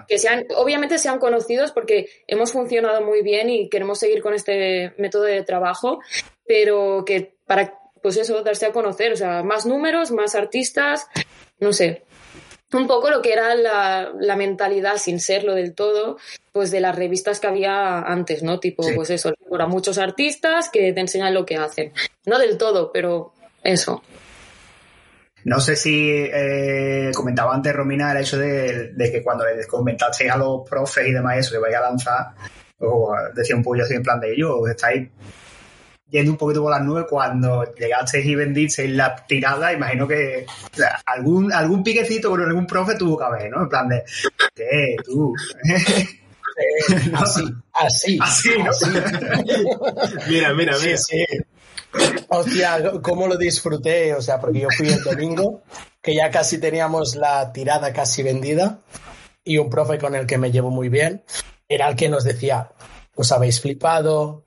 Que 0.09 0.19
sean, 0.19 0.45
obviamente 0.57 0.99
sean 0.99 1.19
conocidos 1.19 1.71
porque 1.73 2.07
hemos 2.27 2.53
funcionado 2.53 3.01
muy 3.01 3.23
bien 3.23 3.49
y 3.49 3.69
queremos 3.69 3.99
seguir 4.01 4.23
con 4.23 4.35
este 4.35 4.93
método 4.99 5.23
de 5.23 5.43
trabajo, 5.43 6.01
pero 6.47 7.05
que 7.07 7.35
para, 7.47 7.79
pues 8.03 8.17
eso, 8.17 8.43
darse 8.43 8.67
a 8.67 8.73
conocer, 8.73 9.13
o 9.13 9.17
sea, 9.17 9.43
más 9.43 9.67
números, 9.67 10.11
más 10.11 10.35
artistas, 10.35 11.07
no 11.61 11.73
sé. 11.73 12.03
Un 12.73 12.87
poco 12.87 13.11
lo 13.11 13.21
que 13.21 13.33
era 13.33 13.55
la, 13.55 14.13
la 14.19 14.37
mentalidad, 14.37 14.97
sin 14.97 15.21
serlo 15.21 15.55
del 15.55 15.75
todo, 15.75 16.17
pues 16.53 16.71
de 16.71 16.81
las 16.81 16.97
revistas 16.97 17.39
que 17.39 17.47
había 17.47 17.99
antes, 18.01 18.43
¿no? 18.43 18.61
Tipo, 18.61 18.83
Sí. 18.83 18.93
pues 18.95 19.11
eso, 19.11 19.33
para 19.51 19.67
muchos 19.67 19.99
artistas 19.99 20.71
que 20.71 20.93
te 20.93 21.01
enseñan 21.01 21.35
lo 21.35 21.45
que 21.45 21.57
hacen. 21.57 21.93
No 22.25 22.39
del 22.39 22.57
todo, 22.57 22.91
pero 22.93 23.33
eso. 23.63 24.03
No 25.45 25.61
sé 25.61 25.75
si 25.77 26.09
eh, 26.11 27.11
comentaba 27.15 27.53
antes 27.53 27.75
Romina 27.75 28.13
el 28.13 28.19
hecho 28.19 28.39
de, 28.39 28.93
de 28.93 29.11
que 29.13 29.23
cuando 29.23 29.45
les 29.45 29.67
comentasteis 29.67 30.31
a 30.31 30.37
los 30.37 30.69
profes 30.69 31.07
y 31.09 31.13
demás 31.13 31.39
eso 31.39 31.53
que 31.53 31.59
vais 31.59 31.75
a 31.75 31.81
lanzar, 31.81 32.27
o 32.79 33.13
decía 33.35 33.57
un 33.57 33.63
pollo 33.65 33.83
así 33.85 33.95
en 33.95 34.03
plan 34.05 34.21
de 34.21 34.33
ellos, 34.33 34.51
os 34.61 34.71
estáis 34.71 35.09
yendo 36.13 36.31
un 36.33 36.37
poquito 36.39 36.63
por 36.63 36.71
las 36.71 36.83
nubes 36.83 37.07
cuando 37.09 37.65
llegasteis 37.75 38.27
y 38.27 38.35
vendisteis 38.35 38.91
la 38.91 39.17
tirada, 39.27 39.73
imagino 39.73 40.07
que 40.07 40.45
o 40.73 40.77
sea, 40.77 41.01
algún, 41.07 41.53
algún 41.53 41.83
piquecito 41.83 42.31
con 42.31 42.43
algún 42.43 42.67
profe 42.67 42.95
tuvo 42.97 43.19
que 43.19 43.25
haber, 43.25 43.51
¿no? 43.51 43.63
En 43.63 43.69
plan 43.69 43.89
de, 43.89 44.05
¿qué? 44.55 44.97
Tú. 45.05 45.35
Eh, 45.69 46.13
así, 47.15 47.43
así. 47.73 48.19
Así, 48.21 48.51
¿no? 48.59 48.71
Mira, 50.29 50.53
mira, 50.53 50.75
Sí, 50.75 50.87
mira. 50.87 50.99
sí. 50.99 51.25
Hostia, 52.29 52.93
cómo 53.03 53.27
lo 53.27 53.37
disfruté, 53.37 54.15
o 54.15 54.23
sea, 54.23 54.41
porque 54.41 54.61
yo 54.61 54.69
fui 54.77 54.89
el 54.89 55.03
domingo, 55.03 55.63
que 56.01 56.15
ya 56.15 56.31
casi 56.31 56.59
teníamos 56.59 57.17
la 57.17 57.53
tirada 57.53 57.93
casi 57.93 58.23
vendida, 58.23 58.81
y 59.45 59.59
un 59.59 59.69
profe 59.69 59.99
con 59.99 60.15
el 60.15 60.27
que 60.27 60.39
me 60.39 60.51
llevo 60.51 60.71
muy 60.71 60.89
bien, 60.89 61.23
era 61.69 61.89
el 61.89 61.97
que 61.97 62.09
nos 62.09 62.25
decía, 62.25 62.71
os 63.15 63.31
habéis 63.33 63.61
flipado, 63.61 64.47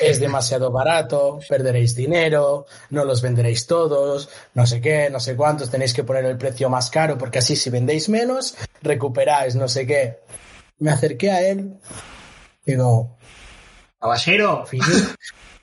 es 0.00 0.20
demasiado 0.20 0.70
barato, 0.70 1.40
perderéis 1.48 1.94
dinero, 1.94 2.66
no 2.90 3.04
los 3.04 3.22
venderéis 3.22 3.66
todos, 3.66 4.28
no 4.54 4.66
sé 4.66 4.80
qué, 4.80 5.08
no 5.10 5.20
sé 5.20 5.36
cuántos, 5.36 5.70
tenéis 5.70 5.94
que 5.94 6.04
poner 6.04 6.24
el 6.26 6.36
precio 6.36 6.68
más 6.68 6.90
caro, 6.90 7.16
porque 7.16 7.38
así 7.38 7.56
si 7.56 7.70
vendéis 7.70 8.08
menos, 8.08 8.56
recuperáis, 8.82 9.54
no 9.54 9.68
sé 9.68 9.86
qué. 9.86 10.20
Me 10.78 10.90
acerqué 10.90 11.30
a 11.30 11.48
él, 11.48 11.78
digo, 12.64 13.16
Caballero, 13.98 14.66
finito. 14.66 14.92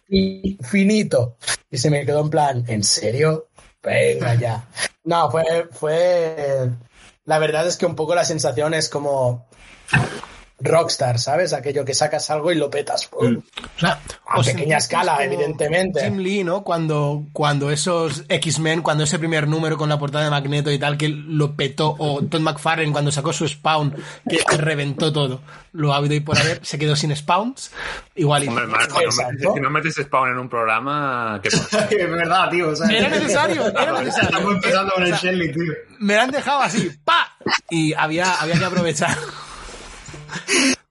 Y 0.09 0.59
finito. 0.61 1.37
Y 1.71 1.77
se 1.77 1.89
me 1.89 2.05
quedó 2.05 2.21
en 2.21 2.29
plan, 2.29 2.63
¿en 2.67 2.83
serio? 2.83 3.47
Venga 3.81 4.35
ya. 4.35 4.67
No, 5.05 5.31
fue, 5.31 5.67
fue. 5.71 6.69
La 7.25 7.39
verdad 7.39 7.65
es 7.65 7.77
que 7.77 7.87
un 7.87 7.95
poco 7.95 8.13
la 8.13 8.25
sensación 8.25 8.75
es 8.75 8.89
como 8.89 9.47
Rockstar, 10.59 11.19
¿sabes? 11.19 11.51
Aquello 11.51 11.83
que 11.83 11.93
sacas 11.93 12.29
algo 12.29 12.51
y 12.51 12.55
lo 12.55 12.69
petas. 12.69 13.07
¡pum! 13.07 13.41
O 13.75 13.79
sea, 13.79 13.99
A 14.25 14.39
os 14.39 14.45
pequeña 14.47 14.77
escala, 14.77 15.17
evidentemente. 15.23 16.01
Jim 16.03 16.17
Lee, 16.17 16.43
¿no? 16.43 16.63
Cuando, 16.63 17.25
cuando 17.33 17.69
esos 17.69 18.23
X-Men, 18.29 18.81
cuando 18.81 19.03
ese 19.03 19.19
primer 19.19 19.47
número 19.47 19.77
con 19.77 19.89
la 19.89 19.99
portada 19.99 20.23
de 20.23 20.29
Magneto 20.29 20.71
y 20.71 20.79
tal, 20.79 20.97
que 20.97 21.09
lo 21.09 21.55
petó, 21.55 21.95
o 21.97 22.21
Todd 22.23 22.41
McFarlane 22.41 22.91
cuando 22.91 23.11
sacó 23.11 23.33
su 23.33 23.47
Spawn, 23.47 23.95
que 24.29 24.57
reventó 24.57 25.11
todo. 25.11 25.41
Lo 25.73 25.91
ha 25.91 25.97
habido 25.97 26.13
y 26.13 26.19
por 26.19 26.37
haber, 26.37 26.63
se 26.63 26.77
quedó 26.77 26.95
sin 26.95 27.15
Spawns. 27.15 27.71
Igual. 28.15 28.47
Hombre, 28.47 28.67
Marco, 28.67 28.99
no 29.01 29.07
metes, 29.07 29.15
si 29.53 29.59
no 29.59 29.69
metes 29.71 29.95
spawn 29.95 30.29
en 30.29 30.37
un 30.37 30.47
programa, 30.47 31.39
¿qué 31.41 31.49
pasa? 31.49 31.85
es 31.89 32.11
verdad, 32.11 32.49
tío. 32.51 32.69
o 32.69 32.75
sea, 32.75 32.87
Era 32.95 33.09
necesario, 33.09 33.67
era 33.67 33.91
necesario. 33.99 34.29
Estamos 34.29 34.53
empezando 34.53 34.93
con 34.93 35.03
el 35.03 35.13
Shelly, 35.13 35.51
tío. 35.51 35.73
me 35.99 36.15
han 36.15 36.29
dejado 36.29 36.61
así, 36.61 36.91
¡pa! 37.03 37.35
Y 37.71 37.93
había, 37.95 38.35
había 38.35 38.59
que 38.59 38.65
aprovechar. 38.65 39.17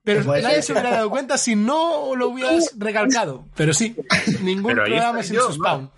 Pero 0.04 0.24
Puede 0.24 0.42
nadie 0.42 0.56
ser. 0.56 0.64
se 0.64 0.72
hubiera 0.72 0.90
dado 0.90 1.10
cuenta 1.10 1.38
si 1.38 1.54
no 1.54 2.14
lo 2.16 2.28
hubieras 2.30 2.72
recalcado. 2.78 3.44
Pero 3.54 3.72
sí, 3.72 3.94
ningún 4.42 4.72
Pero 4.72 4.82
ahí 4.84 4.90
programa 4.90 5.22
sin 5.22 5.36
yo, 5.36 5.46
su 5.46 5.52
spawn. 5.54 5.90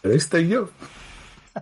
Pero 0.00 0.14
estoy 0.14 0.48
yo. 0.48 0.70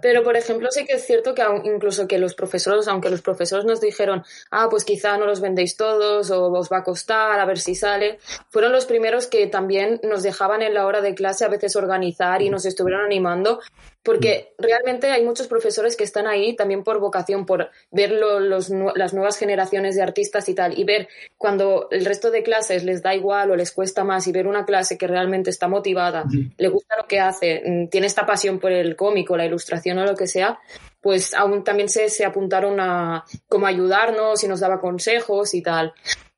Pero, 0.01 0.23
por 0.23 0.37
ejemplo, 0.37 0.69
sí 0.71 0.85
que 0.85 0.93
es 0.93 1.05
cierto 1.05 1.35
que 1.35 1.43
aun- 1.43 1.63
incluso 1.67 2.07
que 2.07 2.19
los 2.19 2.37
profesores, 2.37 2.87
aunque 2.87 3.11
los 3.11 3.23
profesores 3.23 3.65
nos 3.65 3.81
dijeron, 3.81 4.23
ah, 4.53 4.69
pues 4.71 4.85
quizá 4.85 5.17
no 5.19 5.27
los 5.27 5.41
vendéis 5.41 5.77
todos 5.77 6.31
o 6.31 6.45
os 6.53 6.69
va 6.71 6.79
a 6.79 6.85
costar, 6.85 7.41
a 7.41 7.45
ver 7.45 7.59
si 7.59 7.75
sale, 7.75 8.21
fueron 8.51 8.71
los 8.71 8.87
primeros 8.87 9.27
que 9.27 9.49
también 9.49 10.01
nos 10.05 10.23
dejaban 10.23 10.63
en 10.63 10.75
la 10.75 10.87
hora 10.87 11.01
de 11.01 11.17
clase 11.17 11.45
a 11.45 11.49
veces 11.49 11.75
organizar 11.75 12.41
y 12.41 12.51
nos 12.51 12.67
estuvieron 12.67 13.05
animando, 13.05 13.59
porque 14.03 14.55
realmente 14.59 15.11
hay 15.11 15.23
muchos 15.25 15.47
profesores 15.47 15.97
que 15.97 16.05
están 16.05 16.27
ahí 16.27 16.57
también 16.57 16.83
por 16.83 16.99
vocación, 17.01 17.45
por 17.45 17.71
ver 17.91 18.13
lo- 18.13 18.41
los 18.41 18.71
las 18.95 19.13
nuevas 19.13 19.37
generaciones 19.37 19.95
de 19.95 20.03
artistas 20.03 20.49
y 20.49 20.55
tal, 20.55 20.79
y 20.79 20.85
ver 20.85 21.09
cuando 21.37 21.89
el 21.91 22.05
resto 22.05 22.31
de 22.31 22.43
clases 22.43 22.83
les 22.85 23.03
da 23.03 23.15
igual 23.15 23.51
o 23.51 23.57
les 23.57 23.73
cuesta 23.73 24.03
más 24.05 24.27
y 24.27 24.33
ver 24.33 24.47
una 24.47 24.65
clase 24.65 24.97
que 24.97 25.07
realmente 25.07 25.51
está 25.51 25.69
motivada, 25.69 26.25
le 26.57 26.69
gusta 26.69 26.97
lo 26.97 27.07
que 27.07 27.21
hace, 27.21 27.63
mm, 27.65 27.89
tiene 27.89 28.07
esta 28.07 28.25
pasión 28.25 28.59
por 28.59 28.73
el 28.73 28.97
cómic 28.97 29.31
o 29.31 29.37
la 29.37 29.45
ilustración 29.47 29.99
o 29.99 30.05
lo 30.07 30.15
que 30.17 30.27
sea, 30.27 30.59
pues 31.03 31.35
aún 31.35 31.65
también 31.65 31.89
se, 31.89 32.09
se 32.09 32.25
apuntaron 32.25 32.79
a 32.81 33.25
como 33.49 33.67
ayudarnos 33.67 34.43
y 34.45 34.49
nos 34.49 34.61
daba 34.61 34.81
consejos 34.81 35.55
y 35.55 35.63
tal. 35.63 35.93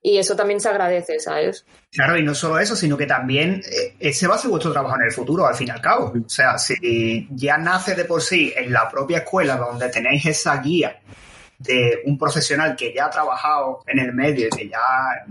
Y 0.05 0.19
eso 0.19 0.35
también 0.35 0.61
se 0.61 0.69
agradece, 0.69 1.21
¿sabes? 1.21 1.65
Claro, 1.93 2.19
y 2.19 2.23
no 2.25 2.35
solo 2.35 2.59
eso, 2.59 2.75
sino 2.75 2.97
que 2.97 3.07
también 3.07 3.63
eh, 3.65 3.95
ese 4.01 4.27
va 4.27 4.35
a 4.35 4.39
ser 4.39 4.51
vuestro 4.51 4.73
trabajo 4.73 4.97
en 4.97 5.05
el 5.05 5.13
futuro, 5.13 5.47
al 5.47 5.55
fin 5.55 5.69
y 5.69 5.71
al 5.71 5.81
cabo. 5.81 6.13
O 6.13 6.29
sea, 6.29 6.59
si 6.59 7.29
ya 7.31 7.57
nace 7.57 7.95
de 7.95 8.05
por 8.05 8.21
sí 8.21 8.53
en 8.57 8.73
la 8.73 8.91
propia 8.91 9.19
escuela 9.19 9.57
donde 9.57 9.89
tenéis 9.91 10.27
esa 10.27 10.57
guía 10.61 11.01
de 11.57 12.01
un 12.07 12.19
profesional 12.19 12.75
que 12.75 12.93
ya 12.93 13.07
ha 13.07 13.11
trabajado 13.11 13.85
en 13.87 14.01
el 14.01 14.13
medio 14.13 14.49
y 14.49 14.51
que 14.51 14.69
ya 14.69 15.25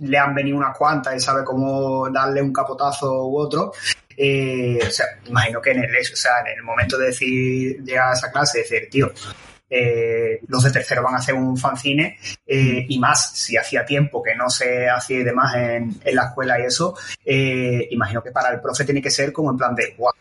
le 0.00 0.18
han 0.18 0.34
venido 0.34 0.56
unas 0.56 0.76
cuantas 0.76 1.16
y 1.16 1.20
sabe 1.20 1.42
cómo 1.42 2.08
darle 2.10 2.42
un 2.42 2.52
capotazo 2.52 3.26
u 3.26 3.38
otro, 3.38 3.72
eh, 4.16 4.78
o 4.86 4.90
sea, 4.90 5.06
imagino 5.26 5.60
que 5.60 5.70
en 5.72 5.84
el, 5.84 5.90
o 5.90 6.16
sea, 6.16 6.40
en 6.46 6.58
el 6.58 6.62
momento 6.62 6.96
de 6.98 7.06
decir, 7.06 7.82
llegar 7.82 8.10
a 8.10 8.12
esa 8.12 8.30
clase 8.30 8.58
decir, 8.58 8.88
tío, 8.90 9.12
eh, 9.70 10.40
los 10.48 10.62
de 10.64 10.70
tercero 10.70 11.02
van 11.02 11.14
a 11.14 11.18
hacer 11.18 11.34
un 11.34 11.56
fanzine 11.56 12.18
eh, 12.46 12.86
y 12.88 12.98
más 12.98 13.32
si 13.36 13.56
hacía 13.56 13.84
tiempo 13.84 14.22
que 14.22 14.34
no 14.34 14.48
se 14.50 14.88
hacía 14.88 15.20
y 15.20 15.24
demás 15.24 15.54
en, 15.56 15.94
en 16.04 16.14
la 16.16 16.26
escuela 16.26 16.60
y 16.60 16.64
eso, 16.64 16.96
eh, 17.24 17.88
imagino 17.90 18.22
que 18.22 18.30
para 18.30 18.50
el 18.52 18.60
profe 18.60 18.84
tiene 18.84 19.00
que 19.02 19.10
ser 19.10 19.32
como 19.32 19.50
en 19.50 19.56
plan 19.56 19.74
de, 19.74 19.94
guau, 19.96 20.12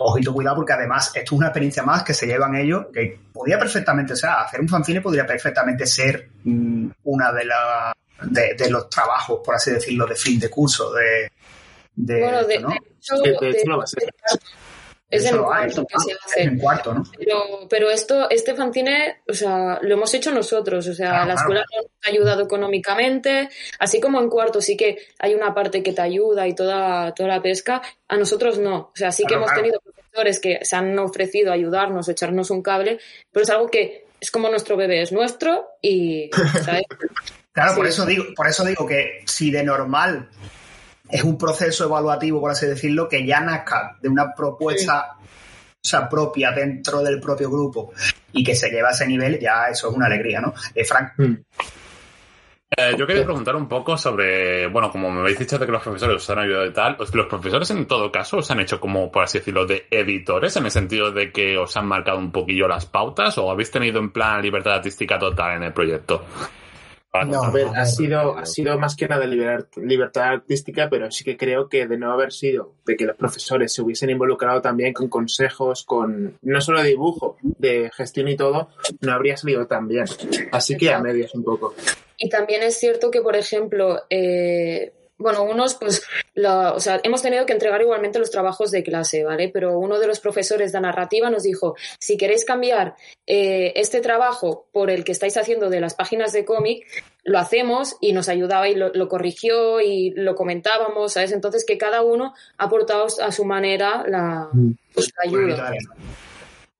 ojito 0.00 0.32
cuidado 0.32 0.56
porque 0.56 0.72
además 0.72 1.08
esto 1.14 1.34
es 1.34 1.38
una 1.38 1.48
experiencia 1.48 1.82
más 1.82 2.02
que 2.02 2.14
se 2.14 2.26
llevan 2.26 2.56
ellos, 2.56 2.86
que 2.92 3.18
podría 3.32 3.58
perfectamente, 3.58 4.12
o 4.14 4.16
sea, 4.16 4.40
hacer 4.42 4.60
un 4.60 4.68
fanzine 4.68 5.00
podría 5.00 5.26
perfectamente 5.26 5.86
ser 5.86 6.30
mm, 6.44 6.88
una 7.04 7.32
de, 7.32 7.44
la, 7.44 7.92
de, 8.22 8.54
de 8.54 8.70
los 8.70 8.88
trabajos, 8.90 9.40
por 9.44 9.54
así 9.54 9.70
decirlo, 9.70 10.06
de 10.06 10.16
fin 10.16 10.40
de 10.40 10.50
curso, 10.50 10.92
de... 10.92 11.30
de 11.94 12.20
Bueno, 12.20 12.44
de, 12.44 12.54
esto, 12.54 12.68
¿no? 12.68 12.74
de 12.74 12.76
hecho, 12.98 13.16
De- 13.22 13.30
de 13.30 13.38
de- 13.40 13.50
hecho 13.60 13.70
lo 13.70 13.78
va 13.78 13.84
a 13.84 13.86
ser. 13.86 14.02
Es 15.10 15.24
en 15.24 15.38
cuarto 15.38 15.86
que 15.86 15.98
se 15.98 16.12
hace. 16.12 16.42
en 16.42 16.58
cuarto, 16.58 16.94
¿no? 16.94 17.02
Pero, 17.18 17.66
pero 17.68 17.90
esto, 17.90 18.28
este 18.28 18.54
fanzine, 18.54 19.22
o 19.28 19.32
sea, 19.32 19.78
lo 19.80 19.94
hemos 19.94 20.12
hecho 20.14 20.30
nosotros, 20.32 20.86
o 20.86 20.94
sea, 20.94 21.22
Ah, 21.22 21.26
la 21.26 21.34
claro. 21.34 21.38
escuela 21.40 21.64
nos 21.74 21.86
ha 22.04 22.10
ayudado 22.10 22.42
económicamente, 22.42 23.48
así 23.78 24.00
como 24.00 24.20
en 24.20 24.28
cuarto 24.28 24.60
sí 24.60 24.76
que 24.76 24.98
hay 25.18 25.34
una 25.34 25.54
parte 25.54 25.82
que 25.82 25.92
te 25.92 26.02
ayuda 26.02 26.46
y 26.46 26.54
toda, 26.54 27.14
toda 27.14 27.28
la 27.28 27.42
pesca, 27.42 27.80
a 28.08 28.16
nosotros 28.16 28.58
no. 28.58 28.76
O 28.76 28.96
sea, 28.96 29.10
sí 29.10 29.24
que 29.24 29.34
hemos 29.34 29.46
claro. 29.46 29.62
tenido 29.62 29.80
profesores 29.80 30.40
que 30.40 30.58
se 30.64 30.76
han 30.76 30.98
ofrecido 30.98 31.50
a 31.50 31.54
ayudarnos, 31.54 32.08
echarnos 32.08 32.50
un 32.50 32.62
cable, 32.62 32.98
pero 33.32 33.44
es 33.44 33.50
algo 33.50 33.68
que 33.68 34.04
es 34.20 34.30
como 34.30 34.48
nuestro 34.50 34.76
bebé, 34.76 35.00
es 35.02 35.12
nuestro 35.12 35.68
y, 35.80 36.30
¿sabes? 36.64 36.82
Claro, 37.50 37.74
por 37.74 37.88
eso 37.88 38.06
digo, 38.06 38.22
por 38.36 38.46
eso 38.46 38.64
digo 38.64 38.86
que 38.86 39.22
si 39.26 39.50
de 39.50 39.64
normal 39.64 40.28
es 41.10 41.22
un 41.24 41.36
proceso 41.38 41.84
evaluativo, 41.84 42.40
por 42.40 42.50
así 42.50 42.66
decirlo, 42.66 43.08
que 43.08 43.24
ya 43.26 43.40
nazca 43.40 43.96
de 44.00 44.08
una 44.08 44.34
propuesta 44.34 45.16
o 45.20 45.88
sea, 45.88 46.08
propia 46.08 46.50
dentro 46.52 47.00
del 47.02 47.20
propio 47.20 47.50
grupo 47.50 47.92
y 48.32 48.42
que 48.44 48.54
se 48.54 48.68
lleva 48.70 48.88
a 48.88 48.92
ese 48.92 49.06
nivel, 49.06 49.38
ya 49.38 49.66
eso 49.70 49.88
es 49.90 49.96
una 49.96 50.06
alegría, 50.06 50.40
¿no? 50.40 50.52
Eh, 50.74 50.84
Frank, 50.84 51.12
Eh, 52.76 52.94
yo 52.98 53.06
quería 53.06 53.24
preguntar 53.24 53.56
un 53.56 53.66
poco 53.66 53.96
sobre, 53.96 54.66
bueno, 54.66 54.90
como 54.90 55.10
me 55.10 55.20
habéis 55.20 55.38
dicho 55.38 55.58
de 55.58 55.64
que 55.64 55.72
los 55.72 55.82
profesores 55.82 56.16
os 56.16 56.28
han 56.30 56.40
ayudado 56.40 56.66
y 56.66 56.72
tal, 56.72 56.96
¿os- 56.98 57.14
¿los 57.14 57.26
profesores 57.26 57.70
en 57.70 57.86
todo 57.86 58.12
caso 58.12 58.36
os 58.36 58.50
han 58.50 58.60
hecho 58.60 58.78
como, 58.78 59.10
por 59.10 59.22
así 59.24 59.38
decirlo, 59.38 59.64
de 59.64 59.86
editores, 59.90 60.54
en 60.56 60.66
el 60.66 60.70
sentido 60.70 61.10
de 61.10 61.32
que 61.32 61.56
os 61.56 61.74
han 61.78 61.86
marcado 61.86 62.18
un 62.18 62.30
poquillo 62.30 62.68
las 62.68 62.84
pautas 62.84 63.38
o 63.38 63.50
habéis 63.50 63.70
tenido 63.70 63.98
en 64.00 64.10
plan 64.10 64.42
libertad 64.42 64.74
artística 64.74 65.18
total 65.18 65.56
en 65.56 65.62
el 65.62 65.72
proyecto? 65.72 66.26
Para 67.10 67.24
No, 67.24 67.42
A 67.42 67.50
ver, 67.50 67.66
ha 67.74 67.86
sido, 67.86 68.36
ha 68.36 68.44
sido 68.44 68.78
más 68.78 68.94
que 68.94 69.08
nada 69.08 69.24
liber- 69.26 69.66
libertad 69.76 70.24
artística, 70.24 70.88
pero 70.90 71.10
sí 71.10 71.24
que 71.24 71.36
creo 71.38 71.68
que 71.68 71.86
de 71.86 71.96
no 71.96 72.12
haber 72.12 72.32
sido 72.32 72.74
de 72.84 72.96
que 72.96 73.06
los 73.06 73.16
profesores 73.16 73.72
se 73.72 73.80
hubiesen 73.82 74.10
involucrado 74.10 74.60
también 74.60 74.92
con 74.92 75.08
consejos, 75.08 75.84
con 75.84 76.36
no 76.42 76.60
solo 76.60 76.82
de 76.82 76.88
dibujo, 76.90 77.36
de 77.42 77.90
gestión 77.94 78.28
y 78.28 78.36
todo, 78.36 78.68
no 79.00 79.12
habría 79.12 79.36
salido 79.38 79.66
tan 79.66 79.88
bien. 79.88 80.04
Así 80.52 80.76
que 80.76 80.92
a 80.92 80.98
medias 81.00 81.34
un 81.34 81.44
poco. 81.44 81.74
Y 82.18 82.28
también 82.28 82.62
es 82.62 82.78
cierto 82.78 83.10
que, 83.10 83.22
por 83.22 83.36
ejemplo, 83.36 84.02
eh, 84.10 84.92
bueno, 85.18 85.42
unos, 85.42 85.74
pues, 85.74 86.02
la- 86.34 86.72
o 86.74 86.80
sea, 86.80 87.00
hemos 87.02 87.22
tenido 87.22 87.44
que 87.44 87.52
entregar 87.52 87.80
igualmente 87.82 88.18
los 88.20 88.30
trabajos 88.30 88.70
de 88.70 88.82
clase, 88.84 89.24
¿vale? 89.24 89.48
Pero 89.52 89.76
uno 89.78 89.98
de 89.98 90.06
los 90.06 90.20
profesores 90.20 90.70
de 90.72 90.80
narrativa 90.80 91.28
nos 91.28 91.42
dijo, 91.42 91.74
si 91.98 92.16
queréis 92.16 92.44
cambiar 92.44 92.94
eh, 93.26 93.72
este 93.76 94.00
trabajo 94.00 94.66
por 94.72 94.90
el 94.90 95.02
que 95.04 95.12
estáis 95.12 95.36
haciendo 95.36 95.70
de 95.70 95.80
las 95.80 95.94
páginas 95.94 96.32
de 96.32 96.44
cómic, 96.44 96.86
lo 97.24 97.38
hacemos 97.38 97.96
y 98.00 98.12
nos 98.12 98.28
ayudaba 98.28 98.68
y 98.68 98.74
lo, 98.76 98.88
lo 98.94 99.08
corrigió 99.08 99.80
y 99.80 100.10
lo 100.10 100.34
comentábamos, 100.34 101.12
¿sabes? 101.14 101.32
Entonces 101.32 101.64
que 101.66 101.76
cada 101.78 102.02
uno 102.02 102.32
ha 102.56 102.64
aportado 102.64 103.06
a 103.20 103.32
su 103.32 103.44
manera 103.44 104.04
la, 104.06 104.48
pues, 104.94 105.12
la 105.16 105.28
ayuda. 105.30 105.72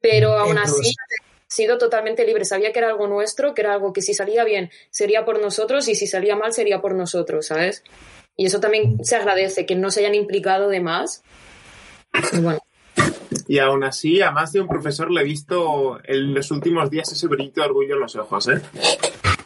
Pero 0.01 0.33
aún 0.39 0.57
Incluso- 0.57 0.81
así 0.81 0.91
ha 0.91 1.51
sido 1.51 1.79
totalmente 1.79 2.25
libre. 2.25 2.45
Sabía 2.45 2.73
que 2.73 2.79
era 2.79 2.89
algo 2.89 3.07
nuestro, 3.09 3.55
que 3.55 3.63
era 3.63 3.73
algo 3.73 3.93
que 3.93 4.03
si 4.03 4.15
salía 4.15 4.45
bien 4.45 4.71
sería 4.91 5.25
por 5.25 5.41
nosotros 5.41 5.89
y 5.89 5.95
si 5.95 6.07
salía 6.07 6.37
mal 6.37 6.53
sería 6.53 6.81
por 6.81 6.95
nosotros, 6.95 7.47
¿sabes? 7.47 7.83
Y 8.39 8.47
eso 8.47 8.61
también 8.61 9.05
se 9.05 9.17
agradece, 9.17 9.67
que 9.67 9.75
no 9.75 9.91
se 9.91 10.01
hayan 10.01 10.15
implicado 10.15 10.69
de 10.71 10.81
más. 10.81 11.23
Y 12.33 12.39
bueno, 12.39 12.61
Y 13.49 13.59
aún 13.59 13.83
así, 13.85 14.23
a 14.23 14.31
más 14.31 14.53
de 14.53 14.61
un 14.61 14.69
profesor 14.69 15.11
le 15.11 15.21
he 15.21 15.25
visto 15.25 15.99
en 16.05 16.33
los 16.35 16.51
últimos 16.51 16.89
días 16.89 17.11
ese 17.13 17.27
brillito 17.27 17.61
de 17.61 17.67
orgullo 17.67 17.95
en 17.97 18.01
los 18.01 18.15
ojos, 18.17 18.49
¿eh? 18.49 18.61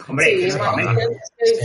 hombre, 0.08 0.26
sí, 0.26 0.44
es 0.44 0.56
que 0.56 0.58
no 0.60 0.64
es 0.64 0.74
para 0.74 0.76
menos, 0.76 1.04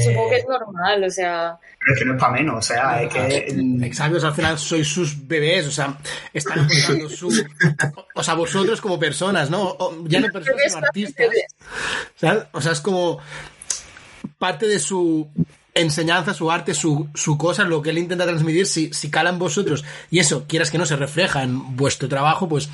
supongo 0.05 0.29
que 0.29 0.35
es 0.37 0.45
normal, 0.47 1.03
o 1.03 1.09
sea, 1.09 1.57
pero 1.79 1.93
es 1.93 1.99
que 1.99 2.05
no 2.05 2.13
es 2.13 2.19
para 2.19 2.31
menos, 2.33 2.55
o 2.57 2.61
sea, 2.61 3.01
es 3.03 3.13
que... 3.13 3.53
mm, 3.55 3.83
Exacto, 3.83 4.17
o 4.17 4.19
sea, 4.21 4.29
al 4.29 4.35
final 4.35 4.57
sois 4.59 4.87
sus 4.87 5.27
bebés, 5.27 5.67
o 5.67 5.71
sea, 5.71 5.97
están 6.33 6.59
aportando 6.59 7.09
su... 7.09 7.27
O 8.15 8.23
sea, 8.23 8.35
vosotros 8.35 8.79
como 8.79 8.97
personas, 8.99 9.49
¿no? 9.49 9.63
O- 9.79 10.03
ya 10.05 10.19
no 10.21 10.31
personas, 10.31 10.61
sino 10.71 10.77
artistas. 10.85 11.27
¿sabes? 12.15 12.43
O 12.53 12.61
sea, 12.61 12.71
es 12.71 12.79
como 12.81 13.19
parte 14.37 14.67
de 14.67 14.79
su 14.79 15.27
enseñanza, 15.79 16.33
su 16.33 16.51
arte, 16.51 16.73
su, 16.73 17.09
su 17.13 17.37
cosa, 17.37 17.63
lo 17.63 17.81
que 17.81 17.91
él 17.91 17.97
intenta 17.97 18.25
transmitir, 18.25 18.67
si, 18.67 18.93
si 18.93 19.09
cala 19.09 19.29
en 19.29 19.39
vosotros 19.39 19.83
y 20.09 20.19
eso, 20.19 20.45
quieras 20.47 20.71
que 20.71 20.77
no 20.77 20.85
se 20.85 20.95
refleja 20.95 21.43
en 21.43 21.75
vuestro 21.75 22.07
trabajo, 22.07 22.47
pues, 22.47 22.69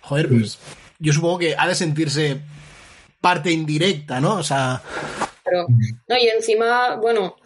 joder, 0.00 0.28
pues 0.28 0.58
yo 0.98 1.12
supongo 1.12 1.38
que 1.38 1.54
ha 1.56 1.66
de 1.66 1.74
sentirse 1.74 2.40
parte 3.20 3.50
indirecta, 3.50 4.20
¿no? 4.20 4.36
O 4.36 4.42
sea, 4.42 4.82
pero, 5.44 5.66
no, 5.68 6.16
y 6.16 6.28
encima, 6.28 6.96
bueno, 6.96 7.36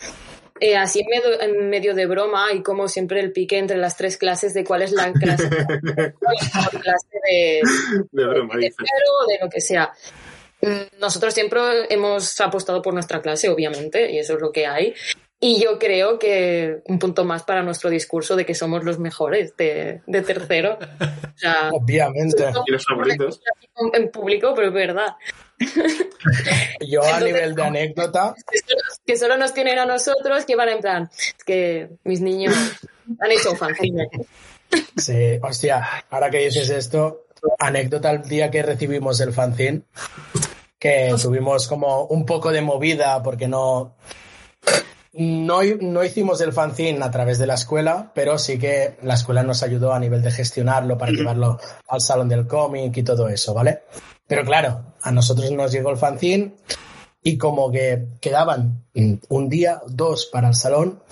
eh, 0.61 0.77
así 0.77 1.01
en 1.01 1.07
medio, 1.09 1.41
en 1.41 1.71
medio 1.71 1.95
de 1.95 2.07
broma 2.07 2.53
y 2.53 2.63
como 2.63 2.87
siempre 2.89 3.21
el 3.21 3.33
pique 3.33 3.59
entre 3.59 3.77
las 3.77 3.97
tres 3.97 4.17
clases 4.17 4.55
de 4.55 4.65
cuál 4.65 4.83
es 4.83 4.93
la 4.93 5.13
clase, 5.13 5.49
la 5.51 6.81
clase 6.81 7.09
de, 7.29 7.63
De 8.13 8.27
broma, 8.27 8.55
de 8.57 8.63
de 8.63 9.39
lo 9.41 9.51
que 9.51 9.61
sea. 9.61 9.93
Nosotros 10.99 11.35
siempre 11.35 11.61
hemos 11.91 12.41
apostado 12.41 12.83
por 12.83 12.95
nuestra 12.95 13.21
clase, 13.21 13.49
obviamente, 13.49 14.11
y 14.11 14.19
eso 14.19 14.35
es 14.35 14.41
lo 14.41 14.53
que 14.53 14.67
hay. 14.67 14.95
Y 15.41 15.63
yo 15.63 15.79
creo 15.79 16.19
que 16.19 16.81
un 16.87 16.99
punto 16.99 17.25
más 17.25 17.43
para 17.43 17.63
nuestro 17.63 17.91
discurso 17.91 18.35
de 18.35 18.47
que 18.47 18.55
somos 18.55 18.83
los 18.83 18.99
mejores 18.99 19.55
de, 19.57 20.01
de 20.07 20.23
tercero. 20.23 20.79
O 20.81 21.37
sea, 21.39 21.69
Obviamente. 21.73 22.51
Y 22.67 22.71
los 22.71 22.85
favoritos. 22.85 23.41
en 23.93 24.11
público, 24.11 24.55
pero 24.55 24.69
es 24.69 24.73
verdad. 24.73 25.17
Yo 26.81 27.03
a 27.03 27.07
Entonces, 27.07 27.25
nivel 27.25 27.55
de 27.55 27.63
anécdota, 27.63 28.35
Que 28.51 28.59
solo, 28.59 28.83
que 29.07 29.17
solo 29.17 29.37
nos 29.37 29.53
tienen 29.53 29.79
a 29.79 29.87
nosotros, 29.87 30.45
que 30.45 30.57
van 30.57 30.69
en 30.69 30.81
plan, 30.81 31.11
es 31.13 31.45
que 31.45 31.91
mis 32.05 32.21
niños 32.21 32.55
han 33.21 33.31
hecho 33.31 33.51
un 33.51 33.57
fanzine. 33.57 34.09
sí, 34.97 35.39
hostia, 35.43 36.05
ahora 36.11 36.31
que 36.31 36.39
dices 36.39 36.71
esto, 36.71 37.27
anécdota 37.59 38.11
el 38.11 38.23
día 38.23 38.51
que 38.51 38.63
recibimos 38.63 39.21
el 39.21 39.33
fanzine, 39.33 39.83
que 40.85 41.15
tuvimos 41.23 41.67
como 41.67 42.05
un 42.09 42.27
poco 42.27 42.53
de 42.53 42.61
movida 42.61 43.23
porque 43.23 43.49
no, 43.49 43.97
no, 45.15 45.61
no 45.81 46.05
hicimos 46.05 46.43
el 46.43 46.53
fanzine 46.53 47.03
a 47.03 47.11
través 47.11 47.39
de 47.39 47.47
la 47.47 47.55
escuela, 47.55 48.13
pero 48.15 48.37
sí 48.37 48.59
que 48.59 48.99
la 49.03 49.15
escuela 49.15 49.43
nos 49.43 49.63
ayudó 49.63 49.95
a 49.95 49.99
nivel 49.99 50.21
de 50.21 50.31
gestionarlo 50.31 50.99
para 50.99 51.13
llevarlo 51.13 51.59
al 51.89 52.03
salón 52.03 52.29
del 52.29 52.47
cómic 52.47 52.95
y 52.99 53.03
todo 53.03 53.31
eso, 53.31 53.55
¿vale? 53.55 53.85
Pero 54.27 54.45
claro, 54.45 54.93
a 55.01 55.11
nosotros 55.11 55.51
nos 55.53 55.73
llegó 55.73 55.89
el 55.89 55.97
fanzine 55.97 56.55
y 57.23 57.39
como 57.39 57.73
que 57.73 58.09
quedaban 58.21 58.85
un 59.31 59.49
día, 59.49 59.81
dos 59.87 60.27
para 60.27 60.49
el 60.49 60.55
salón, 60.55 61.03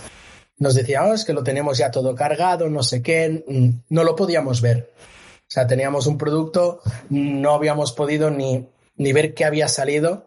nos 0.58 0.74
decían, 0.74 1.06
"Oh, 1.08 1.14
es 1.14 1.24
que 1.24 1.32
lo 1.32 1.42
tenemos 1.42 1.78
ya 1.78 1.90
todo 1.90 2.14
cargado, 2.14 2.68
no 2.68 2.82
sé 2.82 3.00
qué, 3.00 3.42
no 3.88 4.04
lo 4.04 4.14
podíamos 4.16 4.60
ver. 4.60 4.92
O 4.98 5.54
sea, 5.54 5.66
teníamos 5.66 6.06
un 6.06 6.18
producto, 6.18 6.80
no 7.08 7.54
habíamos 7.54 7.92
podido 7.92 8.30
ni, 8.30 8.68
ni 8.96 9.12
ver 9.12 9.34
qué 9.34 9.44
había 9.44 9.68
salido. 9.68 10.26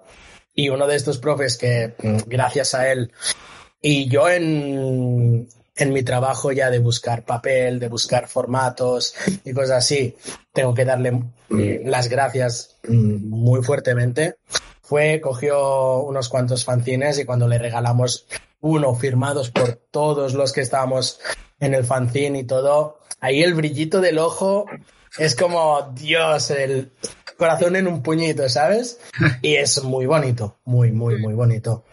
Y 0.54 0.70
uno 0.70 0.88
de 0.88 0.96
estos 0.96 1.18
profes 1.18 1.58
que, 1.58 1.96
mm, 2.02 2.18
gracias 2.28 2.74
a 2.74 2.92
él, 2.92 3.12
y 3.82 4.08
yo 4.08 4.30
en, 4.30 5.48
en 5.76 5.94
mi 5.94 6.04
trabajo 6.04 6.52
ya 6.52 6.70
de 6.70 6.80
buscar 6.80 7.24
papel, 7.26 7.80
de 7.80 7.90
buscar 7.90 8.28
formatos 8.28 9.14
y 9.44 9.54
cosas 9.54 9.84
así, 9.84 10.16
tengo 10.54 10.74
que 10.74 10.86
darle 10.86 11.12
mm, 11.12 11.86
las 11.86 12.08
gracias 12.08 12.78
mm, 12.88 13.30
muy 13.30 13.62
fuertemente. 13.64 14.38
Fue, 14.82 15.20
cogió 15.20 16.00
unos 16.00 16.30
cuantos 16.30 16.64
fanzines 16.64 17.20
y 17.20 17.26
cuando 17.26 17.48
le 17.48 17.58
regalamos 17.58 18.28
uno 18.62 18.96
firmados 18.96 19.52
por 19.52 19.74
todos 19.92 20.34
los 20.34 20.54
que 20.54 20.62
estábamos 20.62 21.20
en 21.60 21.74
el 21.74 21.84
fanzine 21.84 22.40
y 22.40 22.44
todo, 22.46 23.00
ahí 23.20 23.44
el 23.44 23.54
brillito 23.54 24.02
del 24.02 24.20
ojo 24.20 24.66
es 25.18 25.36
como, 25.36 25.94
Dios, 25.94 26.50
el 26.52 26.92
corazón 27.38 27.76
en 27.76 27.88
un 27.88 28.02
puñito, 28.04 28.48
¿sabes? 28.50 29.00
Y 29.42 29.56
es 29.56 29.84
muy 29.84 30.06
bonito, 30.06 30.58
muy, 30.66 30.92
muy, 30.92 31.18
muy 31.20 31.34
bonito. 31.34 31.84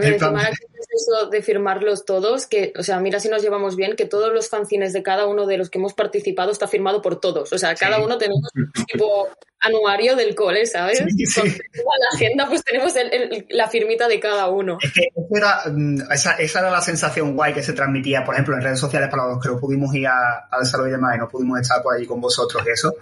Eso 0.00 1.28
de 1.30 1.42
firmarlos 1.42 2.04
todos, 2.04 2.46
que, 2.46 2.72
o 2.78 2.82
sea, 2.82 3.00
mira 3.00 3.18
si 3.20 3.28
nos 3.28 3.42
llevamos 3.42 3.74
bien, 3.76 3.96
que 3.96 4.04
todos 4.06 4.32
los 4.32 4.48
fanzines 4.48 4.92
de 4.92 5.02
cada 5.02 5.26
uno 5.26 5.46
de 5.46 5.58
los 5.58 5.70
que 5.70 5.78
hemos 5.78 5.92
participado 5.92 6.52
está 6.52 6.68
firmado 6.68 7.02
por 7.02 7.20
todos. 7.20 7.52
O 7.52 7.58
sea, 7.58 7.74
cada 7.74 7.96
Sí. 7.96 8.02
uno 8.04 8.16
tenemos 8.18 8.48
tipo 8.86 9.28
anuario 9.60 10.14
del 10.14 10.34
cole, 10.36 10.66
¿sabes? 10.66 10.98
Sí, 10.98 11.26
sí. 11.26 11.40
Con 11.40 11.50
toda 11.50 11.96
la 11.98 12.16
agenda, 12.16 12.46
pues 12.48 12.62
tenemos 12.64 12.94
el- 12.96 13.12
el- 13.12 13.46
la 13.50 13.68
firmita 13.68 14.06
de 14.06 14.20
cada 14.20 14.48
uno. 14.48 14.78
Es 14.80 14.92
que 14.92 15.00
eso 15.14 15.26
era, 15.36 15.62
mm, 15.68 16.12
esa, 16.12 16.32
esa 16.34 16.60
era 16.60 16.70
la 16.70 16.80
sensación 16.80 17.34
guay 17.34 17.52
que 17.52 17.62
se 17.62 17.72
transmitía, 17.72 18.24
por 18.24 18.34
ejemplo, 18.34 18.54
en 18.54 18.62
redes 18.62 18.78
sociales 18.80 19.08
para 19.10 19.26
los 19.26 19.42
que 19.42 19.48
no 19.48 19.58
pudimos 19.58 19.92
ir 19.94 20.06
a- 20.06 20.48
al 20.50 20.64
salón 20.64 20.88
y 20.88 20.92
demás 20.92 21.16
y 21.16 21.18
no 21.18 21.28
pudimos 21.28 21.60
estar 21.60 21.82
por 21.82 21.96
allí 21.96 22.06
con 22.06 22.20
vosotros 22.20 22.62
y 22.66 22.70
eso, 22.70 22.94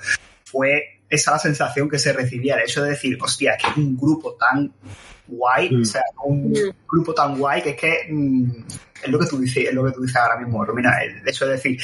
fue 0.44 0.95
esa 1.08 1.32
la 1.32 1.38
sensación 1.38 1.88
que 1.88 1.98
se 1.98 2.12
recibía, 2.12 2.54
el 2.56 2.62
hecho 2.62 2.82
de 2.82 2.90
decir, 2.90 3.16
hostia, 3.20 3.52
es 3.54 3.62
que 3.62 3.70
es 3.70 3.76
un 3.76 3.96
grupo 3.96 4.34
tan 4.34 4.72
guay, 5.28 5.70
Mm. 5.70 5.82
o 5.82 5.84
sea, 5.84 6.02
un 6.24 6.50
Mm. 6.52 6.72
grupo 6.88 7.14
tan 7.14 7.38
guay 7.38 7.62
que 7.62 7.70
es 7.70 7.76
que 7.76 7.98
mm, 8.10 8.50
es 9.04 9.08
lo 9.08 9.18
que 9.18 9.26
tú 9.26 9.38
dices, 9.38 9.68
es 9.68 9.74
lo 9.74 9.84
que 9.84 9.92
tú 9.92 10.02
dices 10.02 10.16
ahora 10.16 10.36
mismo, 10.38 10.64
Romina, 10.64 10.90
el 11.02 11.26
hecho 11.28 11.46
de 11.46 11.52
decir, 11.52 11.78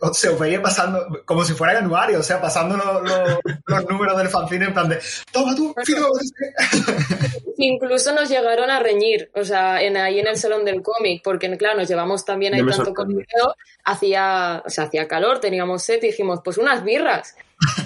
o 0.00 0.14
se 0.14 0.28
os 0.28 0.38
veía 0.38 0.62
pasando 0.62 1.22
como 1.24 1.42
si 1.44 1.54
fuera 1.54 1.72
el 1.72 1.78
anuario, 1.84 2.20
o 2.20 2.22
sea, 2.22 2.40
pasando 2.40 2.76
los, 2.76 3.02
los- 3.02 3.38
los 3.66 3.88
números 3.88 4.16
del 4.16 4.28
fanzine 4.28 4.66
en 4.66 4.72
plan 4.74 4.88
de, 4.88 4.98
toma 5.32 5.56
tú, 5.56 5.74
firma, 5.84 6.06
Incluso 7.56 8.12
nos 8.14 8.28
llegaron 8.28 8.70
a 8.70 8.80
reñir, 8.80 9.30
o 9.34 9.44
sea, 9.44 9.82
en, 9.82 9.96
ahí 9.96 10.18
en 10.18 10.26
el 10.26 10.36
salón 10.36 10.64
del 10.64 10.82
cómic, 10.82 11.22
porque 11.22 11.54
claro, 11.56 11.78
nos 11.78 11.88
llevamos 11.88 12.24
también 12.24 12.54
ahí 12.54 12.60
tanto 12.60 12.74
sorprende. 12.74 12.96
contenido, 12.96 13.56
hacía, 13.84 14.62
o 14.64 14.70
sea, 14.70 14.84
hacía 14.84 15.06
calor, 15.06 15.38
teníamos 15.40 15.82
set 15.82 16.02
y 16.02 16.08
dijimos, 16.08 16.40
pues 16.44 16.58
unas 16.58 16.82
birras. 16.82 17.36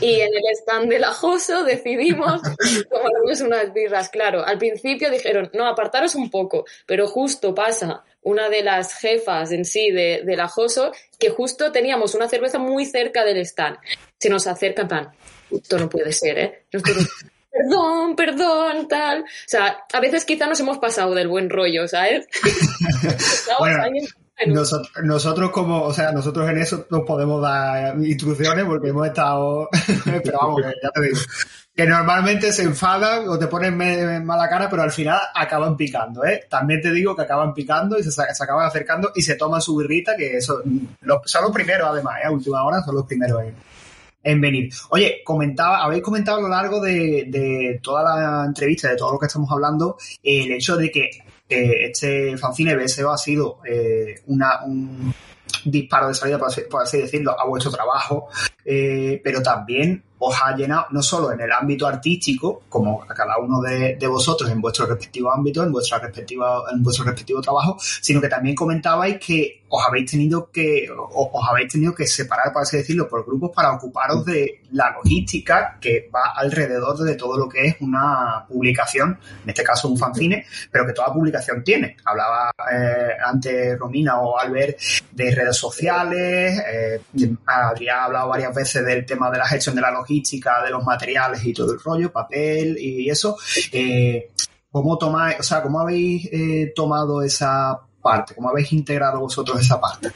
Y 0.00 0.20
en 0.20 0.34
el 0.34 0.42
stand 0.60 0.88
del 0.90 1.04
ajoso 1.04 1.64
decidimos 1.64 2.40
tomarnos 2.90 3.40
unas 3.40 3.72
birras. 3.72 4.08
Claro, 4.08 4.44
al 4.46 4.58
principio 4.58 5.10
dijeron, 5.10 5.50
no, 5.54 5.66
apartaros 5.66 6.14
un 6.14 6.30
poco, 6.30 6.64
pero 6.86 7.06
justo 7.06 7.54
pasa 7.54 8.04
una 8.22 8.48
de 8.48 8.62
las 8.62 8.94
jefas 8.94 9.52
en 9.52 9.64
sí 9.64 9.90
de, 9.90 10.22
del 10.24 10.40
ajoso, 10.40 10.92
que 11.18 11.30
justo 11.30 11.70
teníamos 11.72 12.14
una 12.14 12.28
cerveza 12.28 12.58
muy 12.58 12.84
cerca 12.84 13.24
del 13.24 13.38
stand. 13.38 13.78
Se 14.18 14.28
nos 14.28 14.46
acerca 14.46 14.82
en 14.82 14.88
plan, 14.88 15.12
esto 15.50 15.78
no 15.78 15.88
puede 15.88 16.12
ser, 16.12 16.38
¿eh? 16.38 16.64
Nosotros, 16.72 17.06
perdón, 17.52 18.16
perdón, 18.16 18.88
tal. 18.88 19.22
O 19.22 19.26
sea, 19.46 19.84
a 19.92 20.00
veces 20.00 20.24
quizá 20.24 20.46
nos 20.46 20.58
hemos 20.60 20.78
pasado 20.78 21.14
del 21.14 21.28
buen 21.28 21.48
rollo, 21.50 21.86
¿sabes? 21.86 22.26
Estamos 22.44 23.58
Bueno, 23.60 23.82
ahí 23.82 23.98
en- 23.98 24.25
Nosotros, 24.44 24.92
nosotros 25.02 25.50
como, 25.50 25.82
o 25.82 25.92
sea, 25.94 26.12
nosotros 26.12 26.48
en 26.50 26.58
eso 26.58 26.86
nos 26.90 27.02
podemos 27.02 27.40
dar 27.40 27.96
instrucciones 27.98 28.66
porque 28.66 28.88
hemos 28.88 29.06
estado, 29.06 29.68
pero 30.04 30.38
vamos, 30.38 30.62
ya 30.62 30.90
te 30.90 31.00
digo, 31.00 31.16
que 31.74 31.86
normalmente 31.86 32.52
se 32.52 32.62
enfadan 32.62 33.28
o 33.28 33.38
te 33.38 33.46
ponen 33.46 33.76
mala 34.26 34.48
cara, 34.48 34.68
pero 34.68 34.82
al 34.82 34.92
final 34.92 35.18
acaban 35.34 35.74
picando, 35.74 36.22
¿eh? 36.24 36.44
También 36.50 36.82
te 36.82 36.90
digo 36.90 37.16
que 37.16 37.22
acaban 37.22 37.54
picando 37.54 37.98
y 37.98 38.02
se, 38.02 38.22
acaban 38.22 38.66
acercando 38.66 39.10
y 39.14 39.22
se 39.22 39.36
toman 39.36 39.62
su 39.62 39.74
birrita, 39.76 40.14
que 40.16 40.36
eso, 40.36 40.62
son 41.24 41.42
los 41.42 41.52
primeros 41.52 41.88
además, 41.88 42.16
¿eh? 42.22 42.26
A 42.26 42.30
última 42.30 42.62
hora 42.62 42.82
son 42.82 42.94
los 42.94 43.06
primeros 43.06 43.42
en, 43.42 43.54
en 44.22 44.40
venir. 44.40 44.70
Oye, 44.90 45.22
comentaba, 45.24 45.82
habéis 45.82 46.02
comentado 46.02 46.38
a 46.38 46.42
lo 46.42 46.48
largo 46.48 46.78
de 46.80 47.80
toda 47.82 48.02
la 48.02 48.44
entrevista, 48.44 48.90
de 48.90 48.96
todo 48.96 49.12
lo 49.12 49.18
que 49.18 49.26
estamos 49.26 49.50
hablando, 49.50 49.96
el 50.22 50.52
hecho 50.52 50.76
de 50.76 50.90
que 50.90 51.25
este 51.48 52.36
fanzine 52.36 52.76
BSO 52.76 53.10
ha 53.10 53.18
sido 53.18 53.58
eh, 53.64 54.22
una, 54.26 54.64
un 54.64 55.14
disparo 55.64 56.08
de 56.08 56.14
salida, 56.14 56.38
por 56.38 56.48
así, 56.48 56.62
por 56.62 56.82
así 56.82 56.98
decirlo, 56.98 57.38
a 57.38 57.46
vuestro 57.46 57.70
trabajo, 57.70 58.28
eh, 58.64 59.20
pero 59.22 59.42
también 59.42 60.02
os 60.18 60.36
ha 60.42 60.56
llenado, 60.56 60.86
no 60.90 61.02
solo 61.02 61.32
en 61.32 61.40
el 61.40 61.52
ámbito 61.52 61.86
artístico, 61.86 62.62
como 62.68 63.02
a 63.02 63.14
cada 63.14 63.38
uno 63.38 63.60
de, 63.60 63.98
vosotros 64.06 64.50
en 64.50 64.60
vuestro 64.60 64.86
respectivo 64.86 65.32
ámbito, 65.32 65.62
en, 65.62 65.72
vuestra 65.72 65.98
respectiva, 65.98 66.62
en 66.72 66.82
vuestro 66.82 67.04
respectivo 67.04 67.40
trabajo, 67.40 67.76
sino 67.80 68.20
que 68.20 68.28
también 68.28 68.54
comentabais 68.54 69.18
que 69.18 69.62
os 69.68 69.84
habéis 69.86 70.10
tenido 70.10 70.50
que, 70.50 70.88
os 70.90 71.48
habéis 71.48 71.72
tenido 71.72 71.94
que 71.94 72.06
separar, 72.06 72.52
por 72.52 72.62
así 72.62 72.76
decirlo, 72.76 73.08
por 73.08 73.26
grupos 73.26 73.50
para 73.54 73.72
ocuparos 73.72 74.24
de 74.24 74.62
la 74.72 74.90
logística 74.92 75.76
que 75.80 76.08
va 76.14 76.32
alrededor 76.36 76.96
de 76.98 77.14
todo 77.16 77.36
lo 77.36 77.48
que 77.48 77.66
es 77.66 77.76
una 77.80 78.44
publicación, 78.48 79.18
en 79.42 79.48
este 79.48 79.64
caso 79.64 79.88
un 79.88 79.98
fanzine, 79.98 80.46
pero 80.70 80.86
que 80.86 80.92
toda 80.92 81.12
publicación 81.12 81.64
tiene. 81.64 81.96
Hablaba 82.04 82.52
eh, 82.72 83.16
antes 83.24 83.78
Romina 83.78 84.20
o 84.20 84.38
Albert 84.38 84.78
de 85.12 85.34
redes 85.34 85.56
sociales, 85.56 86.62
eh, 86.66 87.00
Adrián 87.46 87.98
ha 87.98 88.04
hablado 88.04 88.28
varias 88.28 88.54
veces 88.54 88.84
del 88.84 89.04
tema 89.04 89.30
de 89.30 89.38
la 89.38 89.46
gestión 89.46 89.74
de 89.74 89.80
la 89.80 89.90
logística, 89.90 90.05
de 90.08 90.70
los 90.70 90.84
materiales 90.84 91.44
y 91.44 91.52
todo 91.52 91.72
el 91.72 91.80
rollo, 91.80 92.12
papel 92.12 92.76
y 92.78 93.08
eso. 93.10 93.36
Eh, 93.72 94.30
¿Cómo 94.70 94.98
tomáis, 94.98 95.40
o 95.40 95.42
sea, 95.42 95.62
cómo 95.62 95.80
habéis 95.80 96.28
eh, 96.32 96.72
tomado 96.74 97.22
esa 97.22 97.80
parte? 98.02 98.34
¿Cómo 98.34 98.50
habéis 98.50 98.72
integrado 98.72 99.20
vosotros 99.20 99.60
esa 99.60 99.80
parte? 99.80 100.10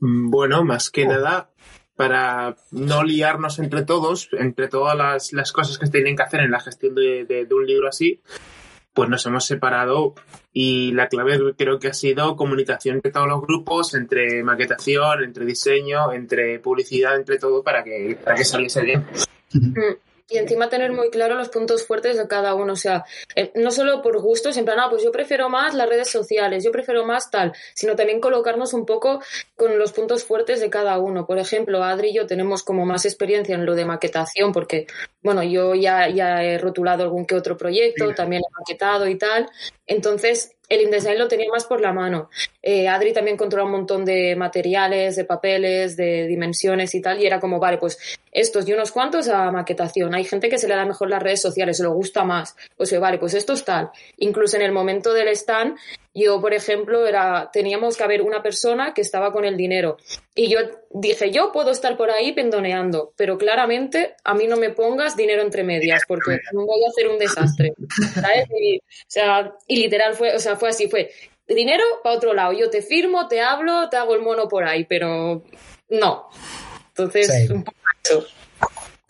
Mm, 0.00 0.30
Bueno, 0.30 0.64
más 0.64 0.90
que 0.90 1.06
nada, 1.06 1.50
para 1.96 2.56
no 2.70 3.02
liarnos 3.04 3.58
entre 3.58 3.82
todos, 3.82 4.28
entre 4.32 4.68
todas 4.68 4.96
las, 4.96 5.32
las 5.32 5.52
cosas 5.52 5.78
que 5.78 5.86
se 5.86 5.92
tienen 5.92 6.16
que 6.16 6.22
hacer 6.22 6.40
en 6.40 6.50
la 6.50 6.60
gestión 6.60 6.94
de, 6.94 7.24
de- 7.24 7.46
de 7.46 7.54
un 7.54 7.66
libro 7.66 7.88
así, 7.88 8.20
pues 8.94 9.08
nos 9.08 9.24
hemos 9.26 9.44
separado 9.44 10.14
y 10.52 10.92
la 10.92 11.08
clave 11.08 11.38
creo 11.56 11.78
que 11.78 11.88
ha 11.88 11.94
sido 11.94 12.36
comunicación 12.36 12.96
entre 12.96 13.10
todos 13.10 13.28
los 13.28 13.40
grupos, 13.40 13.94
entre 13.94 14.42
maquetación, 14.42 15.24
entre 15.24 15.44
diseño, 15.46 16.12
entre 16.12 16.58
publicidad, 16.58 17.16
entre 17.16 17.38
todo 17.38 17.62
para 17.62 17.82
que, 17.82 18.18
para 18.22 18.36
que 18.36 18.44
saliese 18.44 18.82
bien. 18.82 19.04
Y 20.32 20.38
encima 20.38 20.70
tener 20.70 20.92
muy 20.92 21.10
claro 21.10 21.34
los 21.34 21.50
puntos 21.50 21.86
fuertes 21.86 22.16
de 22.16 22.26
cada 22.26 22.54
uno. 22.54 22.72
O 22.72 22.76
sea, 22.76 23.04
eh, 23.36 23.52
no 23.54 23.70
solo 23.70 24.00
por 24.00 24.18
gustos, 24.20 24.56
en 24.56 24.64
plan, 24.64 24.78
ah, 24.80 24.86
pues 24.88 25.02
yo 25.02 25.12
prefiero 25.12 25.50
más 25.50 25.74
las 25.74 25.88
redes 25.88 26.10
sociales, 26.10 26.64
yo 26.64 26.72
prefiero 26.72 27.04
más 27.04 27.30
tal, 27.30 27.52
sino 27.74 27.96
también 27.96 28.20
colocarnos 28.20 28.72
un 28.72 28.86
poco 28.86 29.22
con 29.56 29.78
los 29.78 29.92
puntos 29.92 30.24
fuertes 30.24 30.60
de 30.60 30.70
cada 30.70 30.98
uno. 30.98 31.26
Por 31.26 31.38
ejemplo, 31.38 31.84
Adri 31.84 32.10
y 32.10 32.14
yo 32.14 32.26
tenemos 32.26 32.62
como 32.62 32.86
más 32.86 33.04
experiencia 33.04 33.54
en 33.54 33.66
lo 33.66 33.74
de 33.74 33.84
maquetación, 33.84 34.52
porque, 34.52 34.86
bueno, 35.22 35.42
yo 35.42 35.74
ya, 35.74 36.08
ya 36.08 36.42
he 36.42 36.58
rotulado 36.58 37.02
algún 37.04 37.24
que 37.26 37.34
otro 37.34 37.56
proyecto, 37.56 38.08
Sí. 38.08 38.14
también 38.14 38.42
he 38.42 38.58
maquetado 38.58 39.06
y 39.08 39.16
tal. 39.16 39.48
Entonces, 39.86 40.56
el 40.68 40.80
InDesign 40.80 41.18
lo 41.18 41.28
tenía 41.28 41.48
más 41.50 41.64
por 41.66 41.80
la 41.80 41.92
mano. 41.92 42.30
Eh, 42.62 42.88
Adri 42.88 43.12
también 43.12 43.36
controla 43.36 43.64
un 43.66 43.72
montón 43.72 44.04
de 44.04 44.34
materiales, 44.36 45.16
de 45.16 45.24
papeles, 45.24 45.96
de 45.96 46.26
dimensiones 46.26 46.94
y 46.94 47.02
tal, 47.02 47.20
y 47.20 47.26
era 47.26 47.40
como, 47.40 47.58
vale, 47.58 47.76
pues 47.78 47.98
estos 48.32 48.66
y 48.66 48.72
unos 48.72 48.90
cuantos 48.90 49.28
a 49.28 49.50
maquetación. 49.50 50.14
Hay 50.14 50.24
gente 50.24 50.48
que 50.48 50.56
se 50.58 50.68
le 50.68 50.74
da 50.74 50.86
mejor 50.86 51.10
las 51.10 51.22
redes 51.22 51.42
sociales, 51.42 51.76
se 51.76 51.82
lo 51.82 51.92
gusta 51.92 52.24
más. 52.24 52.56
Pues 52.76 52.90
eh, 52.92 52.98
vale, 52.98 53.18
pues 53.18 53.34
esto 53.34 53.52
es 53.52 53.64
tal. 53.64 53.90
Incluso 54.16 54.56
en 54.56 54.62
el 54.62 54.72
momento 54.72 55.12
del 55.12 55.28
stand, 55.28 55.76
yo, 56.14 56.40
por 56.40 56.52
ejemplo, 56.52 57.06
era, 57.06 57.50
teníamos 57.52 57.96
que 57.96 58.04
haber 58.04 58.22
una 58.22 58.42
persona 58.42 58.92
que 58.94 59.00
estaba 59.00 59.32
con 59.32 59.44
el 59.44 59.56
dinero. 59.56 59.96
Y 60.34 60.48
yo 60.50 60.58
dije, 60.90 61.30
yo 61.30 61.52
puedo 61.52 61.70
estar 61.70 61.96
por 61.96 62.10
ahí 62.10 62.32
pendoneando, 62.32 63.12
pero 63.16 63.38
claramente 63.38 64.14
a 64.24 64.34
mí 64.34 64.46
no 64.46 64.56
me 64.56 64.70
pongas 64.70 65.16
dinero 65.16 65.42
entre 65.42 65.64
medias, 65.64 66.02
porque 66.06 66.38
no 66.52 66.66
voy 66.66 66.84
a 66.84 66.88
hacer 66.88 67.08
un 67.08 67.18
desastre. 67.18 67.72
¿Sabes? 68.14 68.46
Y, 68.60 68.78
o 68.78 68.82
sea, 69.08 69.54
y 69.66 69.76
literal 69.76 70.14
fue, 70.14 70.34
o 70.34 70.38
sea, 70.38 70.56
fue 70.56 70.68
así, 70.68 70.88
fue 70.88 71.10
dinero 71.48 71.84
para 72.02 72.16
otro 72.16 72.34
lado. 72.34 72.52
Yo 72.52 72.68
te 72.70 72.82
firmo, 72.82 73.28
te 73.28 73.40
hablo, 73.40 73.88
te 73.88 73.96
hago 73.96 74.14
el 74.14 74.20
mono 74.22 74.48
por 74.48 74.64
ahí, 74.64 74.84
pero 74.84 75.42
no. 75.88 76.28
Entonces, 76.88 77.46
Sí. 77.46 77.52
un 77.52 77.64
poco 77.64 77.78
eso. 78.04 78.26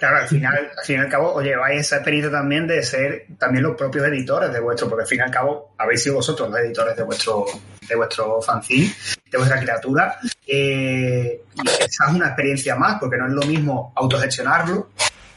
Claro, 0.03 0.17
al 0.17 0.27
final, 0.27 0.73
al 0.77 0.85
fin 0.85 0.97
y 0.97 0.99
al 0.99 1.09
cabo, 1.09 1.33
os 1.33 1.45
lleváis 1.45 1.83
esa 1.83 1.99
experiencia 1.99 2.29
también 2.29 2.67
de 2.67 2.83
ser 2.83 3.27
también 3.39 3.63
los 3.63 3.77
propios 3.77 4.05
editores 4.09 4.53
de 4.53 4.59
vuestro, 4.59 4.89
porque 4.89 5.03
al 5.03 5.09
fin 5.09 5.21
y 5.21 5.23
al 5.23 5.31
cabo 5.31 5.75
habéis 5.79 6.03
sido 6.03 6.17
vosotros 6.17 6.51
los 6.51 6.59
editores 6.59 6.97
de 6.97 7.05
vuestro, 7.05 7.47
de 7.89 7.95
vuestro 7.95 8.43
fanzine, 8.43 8.93
de 9.31 9.39
vuestra 9.39 9.61
criatura. 9.61 10.19
Eh, 10.45 11.45
esa 11.55 12.09
es 12.09 12.15
una 12.17 12.27
experiencia 12.27 12.75
más, 12.75 12.99
porque 12.99 13.17
no 13.17 13.29
es 13.29 13.33
lo 13.33 13.43
mismo 13.43 13.93
autogestionarlo, 13.95 14.89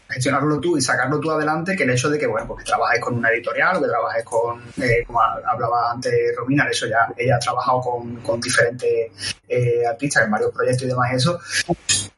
gestionarlo 0.09 0.59
tú 0.59 0.79
y 0.79 0.81
sacarlo 0.81 1.19
tú 1.19 1.29
adelante 1.29 1.75
que 1.75 1.83
el 1.83 1.91
hecho 1.91 2.09
de 2.09 2.17
que, 2.17 2.25
bueno, 2.25 2.47
porque 2.47 2.63
trabajes 2.63 2.99
con 2.99 3.13
una 3.13 3.29
editorial 3.29 3.75
o 3.75 3.81
que 3.83 3.87
trabajes 3.87 4.23
con, 4.23 4.63
eh, 4.81 5.03
como 5.05 5.21
hablaba 5.21 5.91
antes 5.91 6.11
Romina, 6.35 6.67
eso 6.67 6.87
ya 6.87 7.07
ella 7.15 7.35
ha 7.35 7.39
trabajado 7.39 7.81
con, 7.81 8.15
con 8.21 8.41
diferentes 8.41 9.11
eh, 9.47 9.85
artistas 9.87 10.25
en 10.25 10.31
varios 10.31 10.51
proyectos 10.51 10.85
y 10.85 10.87
demás, 10.87 11.13
eso 11.13 11.39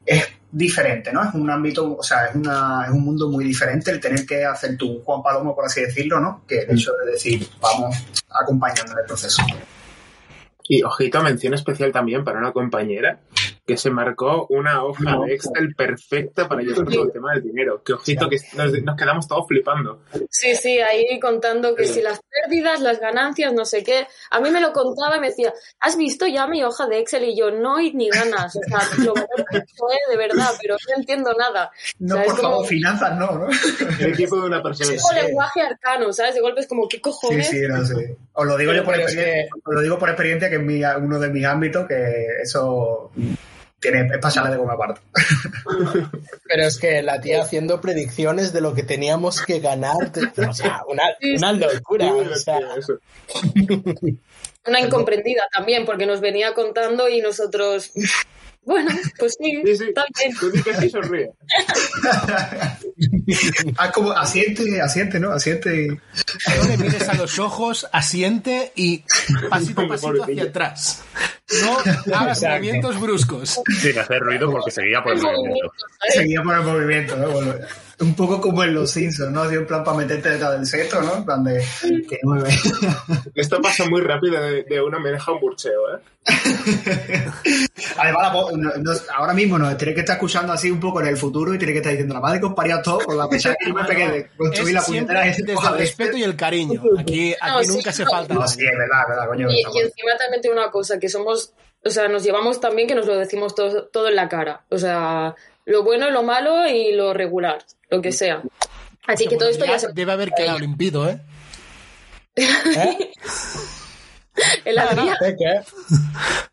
es 0.05 0.37
diferente, 0.57 1.13
¿no? 1.13 1.23
Es 1.23 1.33
un 1.33 1.49
ámbito, 1.49 1.97
o 1.97 2.03
sea, 2.03 2.25
es, 2.25 2.35
una, 2.35 2.83
es 2.85 2.91
un 2.91 3.03
mundo 3.03 3.29
muy 3.29 3.45
diferente 3.45 3.91
el 3.91 3.99
tener 3.99 4.25
que 4.25 4.43
hacer 4.43 4.75
tu 4.75 5.01
Juan 5.03 5.21
Palomo, 5.21 5.55
por 5.55 5.65
así 5.65 5.81
decirlo, 5.81 6.19
¿no? 6.19 6.43
Que 6.47 6.59
el 6.59 6.71
hecho 6.71 6.91
de 7.05 7.11
decir, 7.11 7.47
vamos 7.61 7.95
acompañando 8.29 8.93
el 8.99 9.05
proceso. 9.05 9.43
Y 10.63 10.83
ojito, 10.83 11.21
mención 11.21 11.53
especial 11.53 11.91
también 11.91 12.23
para 12.23 12.39
una 12.39 12.51
compañera 12.51 13.19
que 13.67 13.75
se 13.75 13.91
marcó 13.91 14.47
una 14.49 14.81
hoja 14.85 15.17
de 15.25 15.33
Excel 15.35 15.75
perfecta 15.75 16.47
para 16.47 16.61
llevar 16.61 16.87
todo 16.87 17.03
el 17.03 17.11
tema 17.11 17.33
del 17.33 17.43
dinero. 17.43 17.83
Que 17.83 17.91
ojito 17.93 18.29
que 18.29 18.37
nos, 18.55 18.71
nos 18.81 18.95
quedamos 18.95 19.27
todos 19.27 19.45
flipando. 19.45 19.99
Sí, 20.29 20.55
sí, 20.55 20.79
ahí 20.79 21.19
contando 21.19 21.75
que 21.75 21.85
si 21.85 22.01
las 22.01 22.21
pérdidas, 22.21 22.79
las 22.79 23.01
ganancias, 23.01 23.51
no 23.53 23.65
sé 23.65 23.83
qué. 23.83 24.07
A 24.31 24.39
mí 24.39 24.49
me 24.51 24.61
lo 24.61 24.71
contaba 24.71 25.17
y 25.17 25.19
me 25.19 25.27
decía, 25.27 25.53
¿has 25.81 25.97
visto 25.97 26.25
ya 26.25 26.47
mi 26.47 26.63
hoja 26.63 26.87
de 26.87 26.99
Excel? 26.99 27.25
Y 27.25 27.37
yo, 27.37 27.51
no, 27.51 27.77
y 27.81 27.91
ni 27.91 28.09
ganas. 28.09 28.55
O 28.55 28.61
sea, 28.69 28.79
lo 29.03 29.13
mucho, 29.13 29.27
eh, 29.91 30.11
de 30.11 30.17
verdad, 30.17 30.51
pero 30.61 30.77
no 30.89 30.95
entiendo 30.95 31.33
nada. 31.37 31.69
No, 31.99 32.15
O 32.15 32.17
sea, 32.19 32.25
es 32.25 32.31
por 32.31 32.41
favor, 32.41 32.55
como- 32.59 32.67
finanzas 32.69 33.17
no, 33.19 33.31
¿no? 33.33 33.47
El 33.99 34.13
equipo 34.13 34.39
de 34.39 34.47
una 34.47 34.63
persona. 34.63 34.93
es 34.93 35.01
como 35.01 35.21
lenguaje 35.21 35.61
arcano, 35.61 36.13
¿sabes? 36.13 36.35
De 36.35 36.39
golpe 36.41 36.61
es 36.61 36.67
como, 36.67 36.87
¿qué 36.87 36.97
Sí, 36.97 37.01
cojones? 37.01 37.49
sí, 37.49 37.59
no 37.67 37.85
sé. 37.85 38.15
Os 38.31 38.47
lo 38.47 38.55
digo 38.55 38.71
Pero- 38.71 38.83
yo 38.83 38.85
por 38.85 38.95
experiencia, 38.95 39.49
os 39.65 39.73
lo 39.75 39.81
digo 39.81 39.99
por 39.99 40.07
experiencia 40.09 40.49
que 40.49 40.55
es 40.55 40.61
mi- 40.61 40.83
uno 40.85 41.19
de 41.19 41.29
mis 41.29 41.45
ámbitos 41.45 41.85
que 41.85 42.25
eso 42.43 43.11
tiene 43.79 44.07
es 44.11 44.17
pasarle 44.19 44.51
de 44.51 44.57
goma 44.57 44.73
aparte. 44.73 45.01
Pero 46.43 46.63
es 46.63 46.77
que 46.77 47.01
la 47.01 47.21
tía 47.21 47.41
haciendo 47.41 47.79
predicciones 47.79 48.53
de 48.53 48.61
lo 48.61 48.73
que 48.73 48.83
teníamos 48.83 49.41
que 49.41 49.59
ganar. 49.59 50.11
O 50.47 50.53
sea, 50.53 50.81
una, 50.87 51.03
una 51.35 51.53
locura. 51.53 52.13
O 52.13 52.35
sea. 52.35 52.59
Una 54.65 54.81
incomprendida 54.81 55.47
también, 55.53 55.85
porque 55.85 56.05
nos 56.05 56.19
venía 56.19 56.53
contando 56.53 57.07
y 57.07 57.21
nosotros, 57.21 57.93
bueno, 58.67 58.91
pues 59.17 59.35
sí, 59.39 59.61
Sí, 59.65 59.77
sí. 59.77 59.83
está 59.85 60.05
bien. 60.19 60.35
Tú 60.37 60.51
di 60.51 60.61
que 60.61 60.73
sí, 60.75 60.89
sonríe. 60.89 61.31
Ah, 63.77 63.91
como 63.91 64.11
asiente, 64.11 64.81
asiente, 64.81 65.19
¿no? 65.19 65.31
Asiente 65.31 65.83
y... 65.83 65.87
No 65.89 66.67
le 66.67 66.77
mires 66.77 67.07
a 67.09 67.13
los 67.13 67.37
ojos, 67.37 67.87
asiente 67.91 68.71
y 68.75 69.03
pasito 69.49 69.81
a 69.81 69.87
pasito 69.87 70.23
hacia 70.23 70.43
atrás. 70.43 71.03
No 71.63 72.15
hagas 72.15 72.41
movimientos 72.41 72.99
bruscos. 72.99 73.59
Sin 73.81 73.99
hacer 73.99 74.19
ruido 74.21 74.51
porque 74.51 74.71
seguía 74.71 75.03
por 75.03 75.13
el 75.13 75.21
movimiento. 75.21 75.71
seguía 76.09 76.41
por 76.41 76.55
el 76.57 76.63
movimiento, 76.63 77.17
¿no? 77.17 77.29
Un 77.99 78.13
poco 78.15 78.39
como 78.39 78.63
en 78.63 78.75
los 78.75 78.91
Simpsons, 78.91 79.31
¿no? 79.31 79.41
Así 79.41 79.55
en 79.55 79.65
plan 79.65 79.83
para 79.83 79.97
meterte 79.97 80.29
detrás 80.29 80.51
del 80.51 80.65
seto, 80.67 81.01
¿no? 81.01 81.15
En 81.17 81.25
plan 81.25 81.43
de 81.43 81.63
que 82.07 82.19
nueve. 82.23 82.49
Esto 83.35 83.59
pasa 83.59 83.85
muy 83.89 84.01
rápido 84.01 84.39
de, 84.39 84.63
de 84.63 84.81
una 84.81 84.99
meneja 84.99 85.31
a 85.31 85.33
un 85.33 85.39
burcheo, 85.41 85.81
¿eh? 85.95 85.99
Además, 87.97 88.21
la 88.23 88.31
po- 88.31 88.51
no- 88.55 88.71
no- 88.77 88.91
ahora 89.15 89.33
mismo 89.33 89.57
nos 89.57 89.75
tiene 89.77 89.93
que 89.93 90.01
estar 90.01 90.15
escuchando 90.15 90.53
así 90.53 90.69
un 90.69 90.79
poco 90.79 91.01
en 91.01 91.07
el 91.07 91.17
futuro 91.17 91.53
y 91.53 91.57
tiene 91.57 91.73
que 91.73 91.79
estar 91.79 91.91
diciendo 91.91 92.13
la 92.13 92.19
madre 92.21 92.39
que 92.39 92.45
os 92.45 92.53
parió 92.53 92.81
todo 92.81 92.99
por 92.99 93.15
la 93.15 93.27
pesada 93.27 93.55
que 93.59 93.67
yo 93.69 93.73
me 93.73 93.83
pegué 93.85 94.07
de 94.09 94.27
construir 94.37 94.73
la 94.75 94.81
puñetera 94.83 95.21
desde 95.23 95.51
el 95.51 95.77
respeto 95.77 96.17
y 96.17 96.23
el 96.23 96.35
cariño. 96.35 96.81
Aquí, 96.99 97.33
aquí 97.33 97.51
No, 97.51 97.63
sí, 97.63 97.67
nunca 97.69 97.91
se 97.91 98.03
no. 98.03 98.11
falta. 98.11 98.33
No, 98.33 98.47
sí, 98.47 98.59
es 98.63 98.77
verdad, 98.77 99.01
es 99.03 99.09
verdad, 99.09 99.27
coño. 99.27 99.47
Y, 99.49 99.59
encima 99.61 100.17
también 100.19 100.41
tengo 100.41 100.55
una 100.55 100.69
cosa, 100.69 100.99
que 100.99 101.09
somos, 101.09 101.53
o 101.83 101.89
sea, 101.89 102.07
nos 102.07 102.23
llevamos 102.23 102.59
también 102.59 102.87
que 102.87 102.95
nos 102.95 103.07
lo 103.07 103.15
decimos 103.17 103.55
todo, 103.55 103.85
todo 103.87 104.07
en 104.07 104.15
la 104.15 104.29
cara. 104.29 104.65
O 104.69 104.77
sea, 104.77 105.35
lo 105.67 105.83
bueno, 105.83 106.09
lo 106.09 106.23
malo 106.23 106.65
y 106.67 106.93
lo 106.93 107.13
regular, 107.13 107.59
lo 107.89 108.01
que 108.01 108.13
sea. 108.13 108.41
Así 109.05 109.27
que 109.27 109.35
todo 109.35 109.49
esto 109.49 109.65
ya 109.65 109.77
se... 109.77 109.91
Debe 109.93 110.13
haber 110.13 110.31
quedado 110.31 110.59
limpito, 110.59 111.07
¿eh? 111.07 111.19
¿eh? 112.35 113.11
El 114.65 114.77
Adrián, 114.77 115.17
¿Eh, 115.21 115.35
¿Qué? 115.37 115.61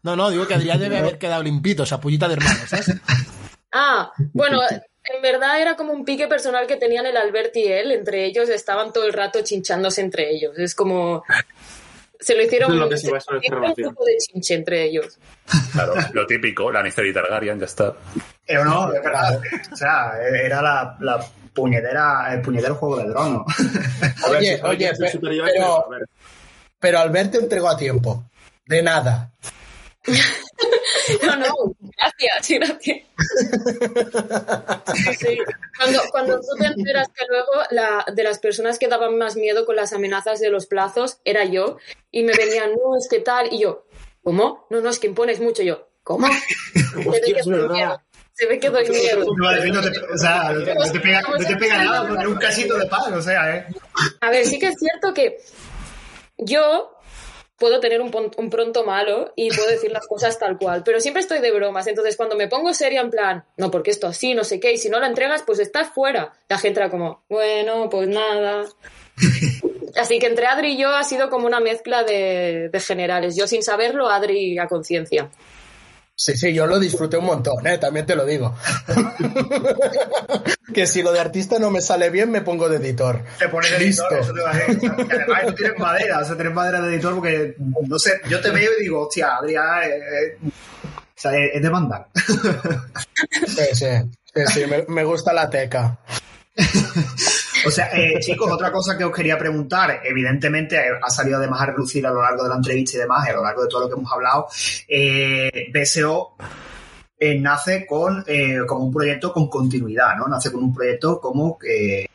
No, 0.02 0.16
no, 0.16 0.30
digo 0.30 0.46
que 0.48 0.54
Adrián 0.54 0.80
debe 0.80 0.98
haber 0.98 1.18
quedado 1.18 1.42
limpito, 1.42 1.82
esa 1.82 2.00
pullita 2.00 2.26
de 2.26 2.34
hermano, 2.34 2.58
¿sabes? 2.66 2.92
Ah, 3.70 4.10
bueno, 4.32 4.60
en 4.62 5.22
verdad 5.22 5.60
era 5.60 5.76
como 5.76 5.92
un 5.92 6.04
pique 6.04 6.26
personal 6.26 6.66
que 6.66 6.76
tenían 6.76 7.06
el 7.06 7.16
Albert 7.16 7.54
y 7.56 7.64
él, 7.64 7.92
entre 7.92 8.24
ellos 8.24 8.48
estaban 8.48 8.92
todo 8.92 9.04
el 9.04 9.12
rato 9.12 9.42
chinchándose 9.42 10.00
entre 10.00 10.30
ellos. 10.30 10.58
Es 10.58 10.74
como... 10.74 11.22
Se 12.18 12.34
lo 12.34 12.42
hicieron... 12.42 12.76
Lo 12.78 12.88
que 12.88 12.96
se 12.96 13.12
un 13.12 13.74
grupo 13.76 14.04
de 14.04 14.16
chinche 14.16 14.54
entre 14.54 14.84
ellos. 14.84 15.18
Claro, 15.72 15.94
lo 16.14 16.26
típico, 16.26 16.72
la 16.72 16.88
y 16.88 17.12
Targaryen, 17.12 17.60
ya 17.60 17.66
está. 17.66 17.94
Eh, 18.46 18.58
o 18.58 18.64
no, 18.64 18.92
es 18.92 19.02
verdad. 19.02 19.40
O 19.72 19.76
sea, 19.76 20.12
era 20.20 20.60
la, 20.60 20.96
la 21.00 21.24
puñetera, 21.52 22.32
el 22.34 22.42
puñetero 22.42 22.74
juego 22.74 22.96
de 22.98 23.04
ver, 23.06 23.16
Oye, 24.28 24.56
si 24.56 24.62
oye, 24.62 24.92
pero- 24.98 25.86
a 25.86 25.88
ver. 25.88 26.08
Pero 26.78 26.98
Albert 26.98 27.32
te 27.32 27.38
entregó 27.38 27.68
a 27.70 27.76
tiempo. 27.76 28.24
De 28.66 28.82
nada. 28.82 29.30
No, 31.22 31.36
no, 31.36 31.54
gracias, 31.98 32.48
gracias. 32.48 32.98
Sí. 35.18 35.38
Cuando, 35.78 36.00
cuando 36.10 36.40
tú 36.40 36.46
te 36.58 36.66
enteras 36.66 37.08
que 37.14 37.24
luego 37.28 37.50
la, 37.70 38.04
de 38.12 38.22
las 38.22 38.38
personas 38.38 38.78
que 38.78 38.88
daban 38.88 39.18
más 39.18 39.36
miedo 39.36 39.66
con 39.66 39.76
las 39.76 39.92
amenazas 39.92 40.40
de 40.40 40.50
los 40.50 40.66
plazos 40.66 41.18
era 41.24 41.44
yo, 41.44 41.76
y 42.10 42.22
me 42.22 42.32
venían, 42.34 42.70
no, 42.72 42.96
es 42.96 43.08
que 43.10 43.20
tal, 43.20 43.52
y 43.52 43.60
yo, 43.60 43.86
¿cómo? 44.22 44.66
No, 44.70 44.80
no, 44.80 44.88
es 44.88 44.98
que 44.98 45.06
impones 45.08 45.40
mucho, 45.40 45.62
y 45.62 45.66
yo, 45.66 45.88
¿cómo? 46.02 46.26
Que 47.24 47.32
es 47.38 47.46
verdad. 47.46 48.00
Se 48.34 48.46
ve 48.46 48.58
que 48.58 48.68
doy 48.68 48.88
miedo. 48.88 49.24
No, 49.36 49.80
te, 49.80 50.00
o 50.12 50.18
sea, 50.18 50.52
no 50.52 50.64
te, 50.64 50.74
no 50.74 50.92
te 50.92 51.00
pega, 51.00 51.22
no 51.22 51.46
te 51.46 51.56
pega 51.56 51.84
nada 51.84 52.28
un 52.28 52.34
casito 52.34 52.76
de 52.76 52.86
pan, 52.86 53.14
o 53.14 53.22
sea, 53.22 53.56
¿eh? 53.56 53.66
A 54.20 54.30
ver, 54.30 54.44
sí 54.44 54.58
que 54.58 54.66
es 54.66 54.74
cierto 54.76 55.14
que 55.14 55.38
yo 56.36 56.94
puedo 57.56 57.78
tener 57.78 58.00
un, 58.00 58.10
pronto 58.50 58.84
malo 58.84 59.32
y 59.36 59.50
puedo 59.50 59.68
decir 59.68 59.92
las 59.92 60.06
cosas 60.08 60.38
tal 60.38 60.58
cual, 60.58 60.82
pero 60.84 61.00
siempre 61.00 61.22
estoy 61.22 61.38
de 61.38 61.52
bromas. 61.52 61.86
Entonces, 61.86 62.16
cuando 62.16 62.36
me 62.36 62.48
pongo 62.48 62.74
seria 62.74 63.00
en 63.00 63.10
plan, 63.10 63.44
no, 63.56 63.70
porque 63.70 63.90
esto 63.90 64.08
así, 64.08 64.34
no 64.34 64.42
sé 64.42 64.58
qué, 64.58 64.72
y 64.72 64.78
si 64.78 64.88
no 64.88 64.98
la 64.98 65.06
entregas, 65.06 65.42
pues 65.46 65.60
estás 65.60 65.90
fuera. 65.94 66.32
La 66.48 66.58
gente 66.58 66.80
era 66.80 66.90
como, 66.90 67.24
bueno, 67.28 67.88
pues 67.88 68.08
nada. 68.08 68.64
Así 69.96 70.18
que 70.18 70.26
entre 70.26 70.46
Adri 70.46 70.72
y 70.72 70.76
yo 70.76 70.88
ha 70.88 71.04
sido 71.04 71.30
como 71.30 71.46
una 71.46 71.60
mezcla 71.60 72.02
de, 72.02 72.68
de 72.68 72.80
generales. 72.80 73.36
Yo 73.36 73.46
sin 73.46 73.62
saberlo, 73.62 74.08
Adri 74.08 74.58
a 74.58 74.66
conciencia. 74.66 75.30
Sí, 76.16 76.36
sí, 76.36 76.54
yo 76.54 76.66
lo 76.66 76.78
disfruté 76.78 77.16
un 77.16 77.24
montón, 77.24 77.66
¿eh? 77.66 77.76
también 77.78 78.06
te 78.06 78.14
lo 78.14 78.24
digo. 78.24 78.54
que 80.74 80.86
si 80.86 81.02
lo 81.02 81.12
de 81.12 81.18
artista 81.18 81.58
no 81.58 81.70
me 81.70 81.80
sale 81.80 82.10
bien, 82.10 82.30
me 82.30 82.40
pongo 82.40 82.68
de 82.68 82.76
editor. 82.76 83.24
Te 83.38 83.48
pones 83.48 83.72
de 83.72 83.78
Listo. 83.80 84.04
editor, 84.04 84.20
eso 84.20 84.32
te 84.32 84.40
va 84.40 84.50
a 84.50 84.54
decir. 84.54 84.92
Además 84.92 85.46
tú 85.46 85.54
tienes 85.54 85.78
madera, 85.78 86.20
o 86.20 86.24
sea, 86.24 86.36
tienes 86.36 86.54
madera 86.54 86.80
de 86.80 86.94
editor 86.94 87.14
porque, 87.14 87.56
no 87.58 87.98
sé, 87.98 88.20
yo 88.28 88.40
te 88.40 88.50
veo 88.50 88.70
y 88.78 88.82
digo, 88.82 89.06
hostia, 89.06 89.36
Adrián, 89.36 89.82
eh, 89.82 89.88
eh, 89.88 90.38
o 90.44 90.50
sea, 91.16 91.32
es, 91.32 91.50
es 91.54 91.62
de 91.62 91.70
mandar. 91.70 92.06
Sí, 93.46 93.64
sí, 93.72 93.86
sí, 94.34 94.42
sí, 94.52 94.66
me, 94.66 94.84
me 94.88 95.04
gusta 95.04 95.32
la 95.32 95.50
teca. 95.50 95.98
O 97.66 97.70
sea, 97.70 97.88
eh, 97.92 98.18
chicos, 98.20 98.50
otra 98.50 98.70
cosa 98.70 98.96
que 98.96 99.04
os 99.04 99.12
quería 99.12 99.38
preguntar, 99.38 100.00
evidentemente 100.04 100.76
eh, 100.76 100.98
ha 101.02 101.10
salido 101.10 101.38
además 101.38 101.62
a 101.62 101.66
relucir 101.66 102.06
a 102.06 102.10
lo 102.10 102.22
largo 102.22 102.42
de 102.42 102.48
la 102.48 102.56
entrevista 102.56 102.96
y 102.96 103.00
demás, 103.00 103.28
a 103.28 103.32
lo 103.32 103.42
largo 103.42 103.62
de 103.62 103.68
todo 103.68 103.80
lo 103.82 103.88
que 103.88 103.94
hemos 103.98 104.12
hablado, 104.12 104.46
eh, 104.88 105.70
BSO 105.72 106.34
eh, 107.18 107.38
nace 107.38 107.86
con 107.86 108.24
como 108.66 108.84
un 108.84 108.92
proyecto 108.92 109.32
con 109.32 109.48
continuidad, 109.48 110.16
¿no? 110.16 110.28
Nace 110.28 110.52
con 110.52 110.64
un 110.64 110.74
proyecto 110.74 111.20
como 111.20 111.58
que 111.58 112.08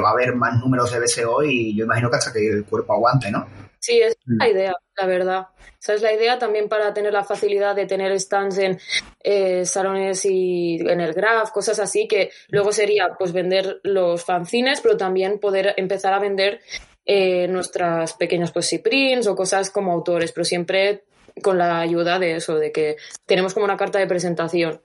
va 0.00 0.10
a 0.10 0.12
haber 0.12 0.34
más 0.34 0.58
números 0.58 0.90
de 0.92 1.00
BSO 1.00 1.42
y 1.44 1.76
yo 1.76 1.84
imagino 1.84 2.10
que 2.10 2.16
hasta 2.16 2.32
que 2.32 2.48
el 2.48 2.64
cuerpo 2.64 2.94
aguante, 2.94 3.30
¿no? 3.30 3.46
Sí, 3.80 3.98
es 4.00 4.16
la 4.26 4.46
idea, 4.46 4.74
la 4.98 5.06
verdad. 5.06 5.46
Esa 5.80 5.94
es 5.94 6.02
la 6.02 6.12
idea 6.12 6.38
también 6.38 6.68
para 6.68 6.92
tener 6.92 7.14
la 7.14 7.24
facilidad 7.24 7.74
de 7.74 7.86
tener 7.86 8.18
stands 8.20 8.58
en 8.58 8.78
eh, 9.24 9.64
salones 9.64 10.26
y 10.26 10.76
en 10.80 11.00
el 11.00 11.14
Graph, 11.14 11.50
cosas 11.50 11.80
así, 11.80 12.06
que 12.06 12.30
luego 12.48 12.72
sería 12.72 13.14
pues 13.18 13.32
vender 13.32 13.80
los 13.82 14.22
fanzines, 14.22 14.82
pero 14.82 14.98
también 14.98 15.38
poder 15.38 15.72
empezar 15.78 16.12
a 16.12 16.18
vender 16.18 16.60
eh, 17.06 17.48
nuestras 17.48 18.12
pequeñas 18.12 18.52
pues 18.52 18.78
prints 18.84 19.26
o 19.26 19.34
cosas 19.34 19.70
como 19.70 19.92
autores, 19.92 20.32
pero 20.32 20.44
siempre 20.44 21.04
con 21.42 21.56
la 21.56 21.80
ayuda 21.80 22.18
de 22.18 22.36
eso, 22.36 22.56
de 22.56 22.72
que 22.72 22.96
tenemos 23.24 23.54
como 23.54 23.64
una 23.64 23.78
carta 23.78 23.98
de 23.98 24.06
presentación. 24.06 24.82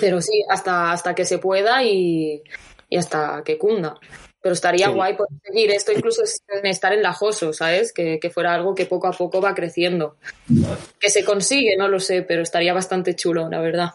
Pero 0.00 0.20
sí, 0.20 0.44
hasta, 0.48 0.92
hasta 0.92 1.14
que 1.16 1.24
se 1.24 1.38
pueda 1.38 1.82
y, 1.82 2.42
y 2.88 2.96
hasta 2.96 3.42
que 3.44 3.58
cunda. 3.58 3.96
Pero 4.48 4.54
estaría 4.54 4.86
Sí. 4.86 4.92
guay 4.94 5.14
poder 5.14 5.30
seguir 5.44 5.70
esto, 5.72 5.92
incluso 5.92 6.22
sin 6.24 6.64
estar 6.64 6.90
en 6.94 7.02
la 7.02 7.12
JOSO, 7.12 7.52
¿sabes? 7.52 7.92
Que, 7.92 8.18
que 8.18 8.30
fuera 8.30 8.54
algo 8.54 8.74
que 8.74 8.86
poco 8.86 9.06
a 9.06 9.12
poco 9.12 9.42
va 9.42 9.54
creciendo. 9.54 10.16
Que 10.98 11.10
se 11.10 11.22
consigue, 11.22 11.76
no 11.76 11.86
lo 11.86 12.00
sé, 12.00 12.22
pero 12.22 12.40
estaría 12.40 12.72
bastante 12.72 13.14
chulo, 13.14 13.46
la 13.50 13.60
verdad. 13.60 13.90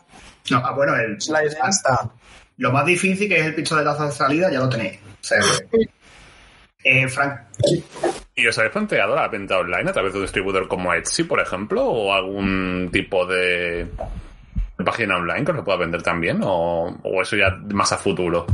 No, 0.52 0.58
ah, 0.64 0.72
bueno, 0.76 0.96
el, 0.96 1.18
La 1.30 1.44
idea 1.44 1.66
está. 1.68 2.12
lo 2.58 2.72
más 2.72 2.86
difícil 2.86 3.28
que 3.28 3.40
es 3.40 3.46
el 3.48 3.56
pistoletazo 3.56 4.06
de 4.06 4.12
salida 4.12 4.52
ya 4.52 4.60
lo 4.60 4.70
tenéis. 4.70 5.00
O 5.00 5.24
sea, 5.24 5.40
eh, 6.84 7.08
Frank, 7.08 7.40
¿Y 8.36 8.46
os 8.46 8.56
habéis 8.60 8.74
planteado 8.74 9.16
la 9.16 9.28
venta 9.30 9.58
online 9.58 9.90
a 9.90 9.94
través 9.94 10.14
de 10.14 10.20
un 10.20 10.26
distribuidor 10.26 10.68
como 10.68 10.94
Etsy, 10.94 11.24
por 11.24 11.40
ejemplo? 11.40 11.84
¿O 11.84 12.14
algún 12.14 12.90
tipo 12.94 13.26
de 13.26 13.88
de 14.78 14.84
página 14.84 15.18
online 15.18 15.46
que 15.46 15.52
os 15.52 15.58
lo 15.58 15.64
pueda 15.64 15.80
vender 15.80 16.04
también? 16.04 16.42
¿O, 16.44 16.96
o 17.04 17.22
eso 17.24 17.36
ya 17.38 17.50
más 17.74 17.92
a 17.92 17.98
futuro? 17.98 18.46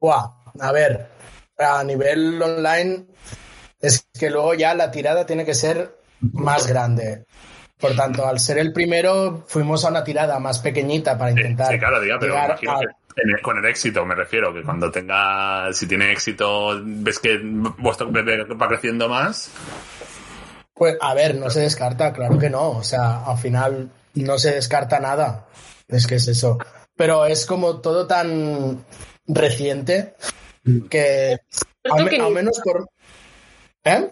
Buah, 0.00 0.30
a 0.60 0.72
ver, 0.72 1.08
a 1.58 1.82
nivel 1.84 2.40
online 2.40 3.06
es 3.80 4.06
que 4.18 4.30
luego 4.30 4.54
ya 4.54 4.74
la 4.74 4.90
tirada 4.90 5.26
tiene 5.26 5.44
que 5.44 5.54
ser 5.54 5.96
más 6.20 6.66
grande. 6.66 7.24
Por 7.78 7.94
tanto, 7.94 8.26
al 8.26 8.40
ser 8.40 8.58
el 8.58 8.72
primero, 8.72 9.44
fuimos 9.46 9.84
a 9.84 9.88
una 9.88 10.02
tirada 10.02 10.38
más 10.40 10.58
pequeñita 10.58 11.16
para 11.16 11.30
intentar 11.30 11.72
sí, 11.72 11.78
claro, 11.78 12.00
diga, 12.00 12.18
pero 12.18 12.34
imagino 12.34 12.72
a- 12.72 12.80
que 12.80 12.86
el- 13.16 13.40
con 13.42 13.58
el 13.58 13.64
éxito 13.66 14.04
me 14.04 14.14
refiero, 14.16 14.52
que 14.52 14.62
cuando 14.62 14.90
tenga, 14.90 15.72
si 15.72 15.86
tiene 15.86 16.10
éxito, 16.12 16.80
ves 16.82 17.18
que 17.20 17.38
vuestro 17.78 18.10
bebé 18.10 18.44
va 18.44 18.68
creciendo 18.68 19.08
más. 19.08 19.50
Pues, 20.74 20.96
a 21.00 21.14
ver, 21.14 21.34
no 21.36 21.50
se 21.50 21.60
descarta, 21.60 22.12
claro 22.12 22.38
que 22.38 22.50
no. 22.50 22.70
O 22.70 22.82
sea, 22.84 23.24
al 23.24 23.38
final 23.38 23.90
no 24.14 24.38
se 24.38 24.52
descarta 24.54 25.00
nada. 25.00 25.46
Es 25.88 26.06
que 26.06 26.16
es 26.16 26.28
eso. 26.28 26.58
Pero 26.96 27.26
es 27.26 27.46
como 27.46 27.80
todo 27.80 28.06
tan 28.06 28.84
reciente 29.28 30.14
que 30.90 31.38
al, 31.84 32.04
me- 32.04 32.10
que 32.10 32.18
menos 32.30 32.60
por... 32.64 32.88
¿Eh? 33.84 34.10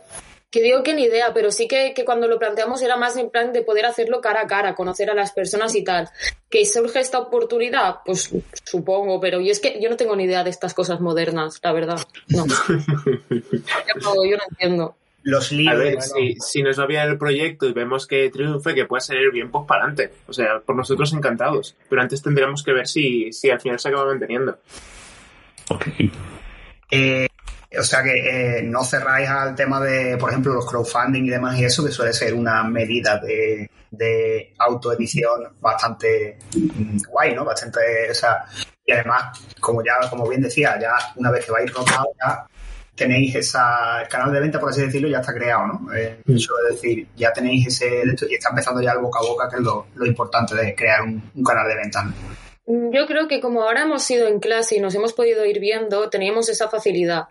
Que 0.48 0.62
digo 0.62 0.82
que 0.82 0.94
ni 0.94 1.02
idea, 1.02 1.34
pero 1.34 1.50
sí 1.50 1.66
que, 1.68 1.92
que 1.92 2.04
cuando 2.04 2.28
lo 2.28 2.38
planteamos 2.38 2.80
era 2.80 2.96
más 2.96 3.16
en 3.16 3.28
plan 3.30 3.52
de 3.52 3.62
poder 3.62 3.84
hacerlo 3.84 4.20
cara 4.20 4.42
a 4.42 4.46
cara, 4.46 4.74
conocer 4.74 5.10
a 5.10 5.14
las 5.14 5.32
personas 5.32 5.74
y 5.74 5.82
tal. 5.84 6.08
¿Que 6.48 6.64
surge 6.64 7.00
esta 7.00 7.18
oportunidad? 7.18 7.96
Pues 8.06 8.30
supongo, 8.64 9.20
pero 9.20 9.40
yo 9.40 9.50
es 9.52 9.60
que 9.60 9.78
yo 9.82 9.90
no 9.90 9.96
tengo 9.96 10.16
ni 10.16 10.24
idea 10.24 10.44
de 10.44 10.50
estas 10.50 10.72
cosas 10.72 11.00
modernas, 11.00 11.58
la 11.62 11.72
verdad. 11.72 11.98
No. 12.28 12.46
yo, 12.46 12.54
no- 14.02 14.24
yo 14.24 14.36
no 14.36 14.42
entiendo. 14.50 14.96
Los 15.24 15.50
A 15.50 15.54
libros. 15.56 15.78
ver, 15.78 16.00
si, 16.02 16.36
si 16.40 16.62
nos 16.62 16.78
va 16.78 16.86
bien 16.86 17.02
el 17.02 17.18
proyecto 17.18 17.66
y 17.66 17.72
vemos 17.72 18.06
que 18.06 18.30
triunfe, 18.30 18.74
que 18.74 18.84
pueda 18.86 19.00
salir 19.00 19.32
bien, 19.32 19.50
pues 19.50 19.64
para 19.66 19.82
adelante. 19.84 20.12
O 20.28 20.32
sea, 20.32 20.60
por 20.64 20.76
nosotros 20.76 21.12
encantados. 21.12 21.74
Pero 21.90 22.00
antes 22.00 22.22
tendríamos 22.22 22.62
que 22.62 22.72
ver 22.72 22.86
si, 22.86 23.32
si 23.32 23.50
al 23.50 23.60
final 23.60 23.80
se 23.80 23.88
acaba 23.88 24.06
manteniendo. 24.06 24.56
Ok. 25.70 25.86
Eh, 26.90 27.28
o 27.78 27.82
sea 27.82 28.02
que 28.02 28.58
eh, 28.58 28.62
no 28.62 28.84
cerráis 28.84 29.28
al 29.28 29.54
tema 29.54 29.80
de, 29.80 30.16
por 30.16 30.30
ejemplo, 30.30 30.54
los 30.54 30.66
crowdfunding 30.66 31.24
y 31.24 31.30
demás 31.30 31.58
y 31.58 31.64
eso, 31.64 31.84
que 31.84 31.90
suele 31.90 32.12
ser 32.12 32.34
una 32.34 32.62
medida 32.64 33.18
de, 33.18 33.70
de 33.90 34.54
autoedición 34.58 35.56
bastante 35.60 36.38
mm, 36.54 36.98
guay, 37.08 37.34
¿no? 37.34 37.44
Bastante, 37.44 38.10
o 38.10 38.14
sea, 38.14 38.44
y 38.84 38.92
además, 38.92 39.38
como 39.60 39.82
ya, 39.84 39.94
como 40.08 40.28
bien 40.28 40.42
decía, 40.42 40.78
ya 40.80 40.94
una 41.16 41.30
vez 41.30 41.44
que 41.44 41.52
vais 41.52 41.72
rodado, 41.72 42.06
ya 42.18 42.46
tenéis 42.94 43.34
esa, 43.34 44.02
el 44.02 44.08
canal 44.08 44.32
de 44.32 44.40
venta, 44.40 44.60
por 44.60 44.70
así 44.70 44.82
decirlo, 44.82 45.08
ya 45.08 45.18
está 45.18 45.34
creado, 45.34 45.66
¿no? 45.66 45.94
Eh, 45.94 46.20
eso 46.26 46.54
es 46.62 46.76
decir, 46.76 47.08
ya 47.16 47.32
tenéis 47.32 47.66
ese, 47.66 48.02
y 48.30 48.34
está 48.34 48.50
empezando 48.50 48.80
ya 48.80 48.92
el 48.92 49.00
boca 49.00 49.18
a 49.18 49.22
boca, 49.22 49.48
que 49.50 49.56
es 49.56 49.62
lo, 49.62 49.88
lo 49.96 50.06
importante 50.06 50.54
de 50.54 50.74
crear 50.74 51.02
un, 51.02 51.30
un 51.34 51.44
canal 51.44 51.68
de 51.68 51.74
venta. 51.74 52.04
¿no? 52.04 52.12
Yo 52.66 53.06
creo 53.06 53.28
que 53.28 53.40
como 53.40 53.62
ahora 53.62 53.82
hemos 53.82 54.10
ido 54.10 54.26
en 54.26 54.40
clase 54.40 54.76
y 54.76 54.80
nos 54.80 54.94
hemos 54.94 55.12
podido 55.12 55.44
ir 55.44 55.60
viendo, 55.60 56.10
teníamos 56.10 56.48
esa 56.48 56.68
facilidad. 56.68 57.28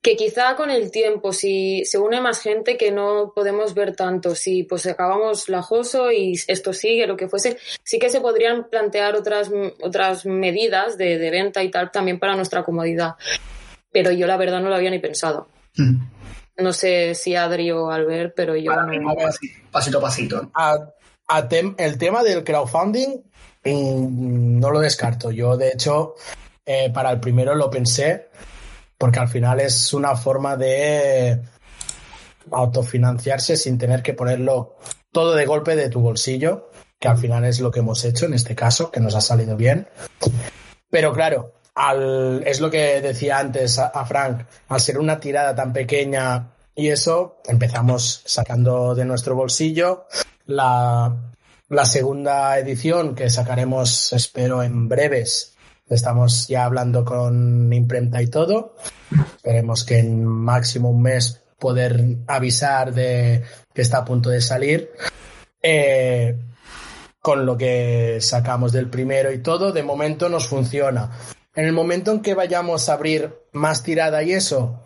Que 0.00 0.16
quizá 0.16 0.54
con 0.54 0.70
el 0.70 0.90
tiempo, 0.92 1.32
si 1.32 1.84
se 1.84 1.98
une 1.98 2.20
más 2.20 2.40
gente 2.40 2.76
que 2.76 2.92
no 2.92 3.32
podemos 3.34 3.74
ver 3.74 3.96
tanto, 3.96 4.34
si 4.34 4.62
pues 4.62 4.86
acabamos 4.86 5.48
la 5.48 5.60
JOSO 5.60 6.12
y 6.12 6.40
esto 6.46 6.72
sigue, 6.72 7.06
lo 7.06 7.16
que 7.16 7.28
fuese, 7.28 7.58
sí 7.82 7.98
que 7.98 8.08
se 8.08 8.20
podrían 8.20 8.70
plantear 8.70 9.16
otras, 9.16 9.50
otras 9.82 10.24
medidas 10.24 10.96
de, 10.96 11.18
de 11.18 11.30
venta 11.30 11.62
y 11.64 11.70
tal 11.70 11.90
también 11.90 12.18
para 12.18 12.36
nuestra 12.36 12.62
comodidad. 12.62 13.16
Pero 13.90 14.12
yo 14.12 14.26
la 14.26 14.36
verdad 14.36 14.60
no 14.60 14.68
lo 14.68 14.76
había 14.76 14.90
ni 14.90 15.00
pensado. 15.00 15.48
No 16.56 16.72
sé 16.72 17.14
si 17.14 17.34
Adri 17.34 17.70
o 17.72 17.90
Albert, 17.90 18.32
pero 18.36 18.56
yo 18.56 18.72
no. 18.72 19.14
pasito, 19.70 19.98
a 19.98 20.00
pasito. 20.00 20.50
a, 20.54 20.76
a 21.28 21.48
tem- 21.48 21.74
el 21.78 21.98
tema 21.98 22.22
del 22.22 22.42
crowdfunding 22.44 23.08
mm, 23.16 23.22
no 23.74 24.70
lo 24.70 24.80
descarto. 24.80 25.30
Yo, 25.30 25.56
de 25.56 25.68
hecho, 25.68 26.14
eh, 26.64 26.90
para 26.92 27.10
el 27.10 27.20
primero 27.20 27.54
lo 27.54 27.70
pensé 27.70 28.28
porque 28.98 29.20
al 29.20 29.28
final 29.28 29.60
es 29.60 29.94
una 29.94 30.16
forma 30.16 30.56
de 30.56 31.40
autofinanciarse 32.50 33.56
sin 33.56 33.78
tener 33.78 34.02
que 34.02 34.14
ponerlo 34.14 34.76
todo 35.12 35.34
de 35.34 35.46
golpe 35.46 35.76
de 35.76 35.88
tu 35.88 36.00
bolsillo, 36.00 36.70
que 36.98 37.08
al 37.08 37.16
final 37.16 37.44
es 37.44 37.60
lo 37.60 37.70
que 37.70 37.80
hemos 37.80 38.04
hecho 38.04 38.26
en 38.26 38.34
este 38.34 38.56
caso, 38.56 38.90
que 38.90 39.00
nos 39.00 39.14
ha 39.14 39.20
salido 39.20 39.56
bien. 39.56 39.86
Pero 40.90 41.12
claro, 41.12 41.54
al, 41.74 42.42
es 42.44 42.60
lo 42.60 42.70
que 42.70 43.00
decía 43.00 43.38
antes 43.38 43.78
a, 43.78 43.86
a 43.86 44.04
Frank, 44.04 44.42
al 44.68 44.80
ser 44.80 44.98
una 44.98 45.20
tirada 45.20 45.54
tan 45.54 45.72
pequeña 45.72 46.50
y 46.74 46.88
eso, 46.88 47.40
empezamos 47.46 48.22
sacando 48.24 48.94
de 48.94 49.04
nuestro 49.04 49.34
bolsillo 49.36 50.06
la, 50.46 51.27
la 51.68 51.84
segunda 51.84 52.58
edición 52.58 53.14
que 53.14 53.28
sacaremos, 53.28 54.12
espero, 54.12 54.62
en 54.62 54.88
breves. 54.88 55.54
Estamos 55.88 56.48
ya 56.48 56.64
hablando 56.64 57.04
con 57.04 57.72
imprenta 57.72 58.22
y 58.22 58.28
todo. 58.28 58.76
Esperemos 59.36 59.84
que 59.84 59.98
en 59.98 60.24
máximo 60.24 60.90
un 60.90 61.02
mes 61.02 61.42
poder 61.58 62.18
avisar 62.26 62.94
de 62.94 63.42
que 63.74 63.82
está 63.82 63.98
a 63.98 64.04
punto 64.04 64.30
de 64.30 64.40
salir. 64.40 64.90
Eh, 65.62 66.36
con 67.20 67.44
lo 67.44 67.58
que 67.58 68.18
sacamos 68.20 68.72
del 68.72 68.88
primero 68.88 69.32
y 69.32 69.38
todo, 69.38 69.72
de 69.72 69.82
momento 69.82 70.28
nos 70.28 70.46
funciona. 70.46 71.10
En 71.54 71.64
el 71.64 71.72
momento 71.72 72.12
en 72.12 72.20
que 72.20 72.34
vayamos 72.34 72.88
a 72.88 72.94
abrir 72.94 73.34
más 73.52 73.82
tirada 73.82 74.22
y 74.22 74.32
eso, 74.32 74.84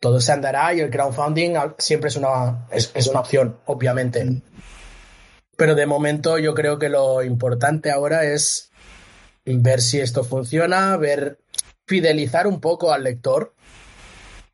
todo 0.00 0.20
se 0.20 0.32
andará 0.32 0.72
y 0.74 0.80
el 0.80 0.90
crowdfunding 0.90 1.54
siempre 1.78 2.08
es 2.08 2.16
una, 2.16 2.66
es 2.70 3.06
una 3.06 3.20
opción, 3.20 3.58
obviamente. 3.66 4.42
Pero 5.56 5.74
de 5.74 5.86
momento 5.86 6.38
yo 6.38 6.54
creo 6.54 6.78
que 6.78 6.88
lo 6.88 7.22
importante 7.22 7.90
ahora 7.90 8.24
es 8.24 8.70
ver 9.44 9.80
si 9.80 10.00
esto 10.00 10.24
funciona, 10.24 10.96
ver, 10.96 11.38
fidelizar 11.86 12.46
un 12.46 12.60
poco 12.60 12.92
al 12.92 13.04
lector, 13.04 13.54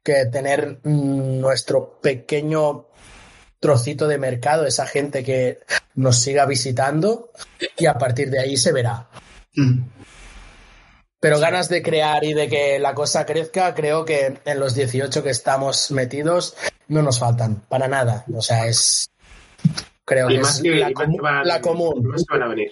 que 0.02 0.26
tener 0.26 0.80
mm, 0.82 1.40
nuestro 1.40 2.00
pequeño 2.00 2.86
trocito 3.60 4.08
de 4.08 4.18
mercado, 4.18 4.66
esa 4.66 4.86
gente 4.86 5.22
que 5.22 5.60
nos 5.94 6.18
siga 6.18 6.46
visitando 6.46 7.30
y 7.76 7.86
a 7.86 7.94
partir 7.94 8.30
de 8.30 8.40
ahí 8.40 8.56
se 8.56 8.72
verá. 8.72 9.08
Mm. 9.54 9.82
Pero 11.20 11.38
ganas 11.38 11.68
de 11.68 11.82
crear 11.82 12.24
y 12.24 12.32
de 12.32 12.48
que 12.48 12.78
la 12.78 12.94
cosa 12.94 13.26
crezca, 13.26 13.74
creo 13.74 14.06
que 14.06 14.40
en 14.42 14.58
los 14.58 14.74
18 14.74 15.22
que 15.22 15.28
estamos 15.28 15.90
metidos 15.90 16.56
no 16.88 17.02
nos 17.02 17.18
faltan, 17.18 17.56
para 17.68 17.88
nada. 17.88 18.24
O 18.34 18.40
sea, 18.40 18.66
es. 18.66 19.10
Creo 20.04 20.30
Y 20.30 20.34
que 20.34 20.40
más 20.40 20.56
es 20.56 20.62
que, 20.62 20.74
la, 20.74 20.88
que 20.88 20.94
van- 21.20 21.46
la 21.46 21.60
común. 21.60 22.06
más 22.08 22.24
que 22.26 22.34
van 22.34 22.42
a 22.42 22.48
venir. 22.48 22.70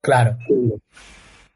Claro. 0.00 0.36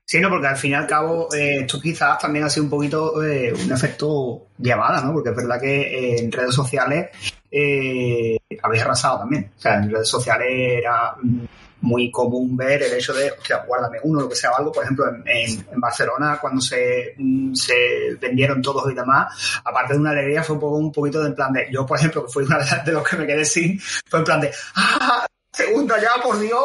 Sí, 0.05 0.21
no, 0.21 0.29
porque 0.31 0.47
al 0.47 0.57
fin 0.57 0.71
y 0.71 0.75
al 0.75 0.87
cabo 0.87 1.29
eh, 1.35 1.61
esto 1.63 1.81
quizás 1.81 2.19
también 2.19 2.45
ha 2.45 2.49
sido 2.51 2.65
un 2.65 2.71
poquito 2.71 3.23
eh, 3.25 3.53
un 3.53 3.73
efecto 3.73 4.47
llamada, 4.59 5.03
¿no? 5.03 5.13
Porque 5.13 5.31
es 5.31 5.37
verdad 5.37 5.61
que 5.61 5.81
eh, 5.81 6.19
en 6.21 6.31
redes 6.31 6.55
sociales 6.55 7.09
eh, 7.51 8.37
habéis 8.63 8.83
arrasado 8.83 9.19
también. 9.21 9.51
O 9.57 9.61
sea, 9.61 9.75
en 9.83 9.91
redes 9.91 10.09
sociales 10.09 10.47
era 10.49 11.17
mm, 11.21 11.45
muy 11.87 12.11
común 12.11 12.57
ver 12.57 12.83
el 12.83 12.93
hecho 12.93 13.15
de, 13.15 13.31
hostia, 13.31 13.65
guárdame 13.67 13.99
uno, 14.03 14.23
lo 14.23 14.29
que 14.29 14.35
sea, 14.35 14.51
algo. 14.59 14.73
Por 14.73 14.85
ejemplo, 14.85 15.07
en, 15.25 15.81
Barcelona, 15.81 16.39
cuando 16.41 16.61
se, 16.61 17.15
mm, 17.17 17.55
se 17.55 18.17
vendieron 18.21 18.61
todos 18.61 18.91
y 18.91 18.95
demás, 18.95 19.61
aparte 19.65 19.95
de 19.95 20.01
una 20.01 20.11
alegría, 20.11 20.43
fue 20.43 20.55
un, 20.57 20.61
poco, 20.61 20.77
un 20.77 20.93
poquito 20.93 21.23
de 21.23 21.29
en 21.29 21.35
plan 21.35 21.53
de, 21.53 21.69
yo, 21.71 21.87
por 21.87 21.99
ejemplo, 21.99 22.27
que 22.27 22.33
fui 22.33 22.45
una 22.45 22.59
de, 22.59 22.93
los 22.93 23.09
que 23.09 23.17
me 23.17 23.27
quedé 23.27 23.45
sin, 23.45 23.81
fue 23.81 24.19
en 24.19 24.25
plan 24.25 24.41
de, 24.41 24.53
¡ah! 24.75 25.27
Segunda 25.53 25.99
ya, 25.99 26.23
por 26.23 26.39
Dios. 26.39 26.61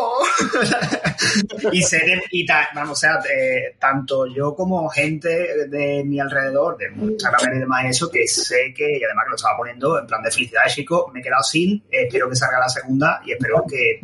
y 1.71 1.81
sé 1.81 2.01
y 2.29 2.45
ta- 2.45 2.67
vamos, 2.75 2.91
o 2.91 2.95
sea, 2.95 3.21
eh, 3.33 3.77
tanto 3.79 4.25
yo 4.25 4.53
como 4.53 4.89
gente 4.89 5.65
de 5.67 6.03
mi 6.03 6.19
alrededor, 6.19 6.75
de 6.75 6.91
Instagram 6.93 7.55
y 7.55 7.59
demás, 7.59 7.85
eso, 7.85 8.11
que 8.11 8.27
sé 8.27 8.73
que, 8.75 8.97
y 8.97 9.03
además 9.05 9.23
que 9.25 9.29
lo 9.29 9.35
estaba 9.37 9.55
poniendo 9.55 9.97
en 9.97 10.07
plan 10.07 10.21
de 10.21 10.29
felicidades, 10.29 10.75
chicos, 10.75 11.05
me 11.13 11.21
he 11.21 11.23
quedado 11.23 11.41
sin, 11.41 11.81
espero 11.89 12.27
que 12.29 12.35
salga 12.35 12.59
la 12.59 12.67
segunda 12.67 13.21
y 13.25 13.31
espero 13.31 13.63
que 13.65 14.01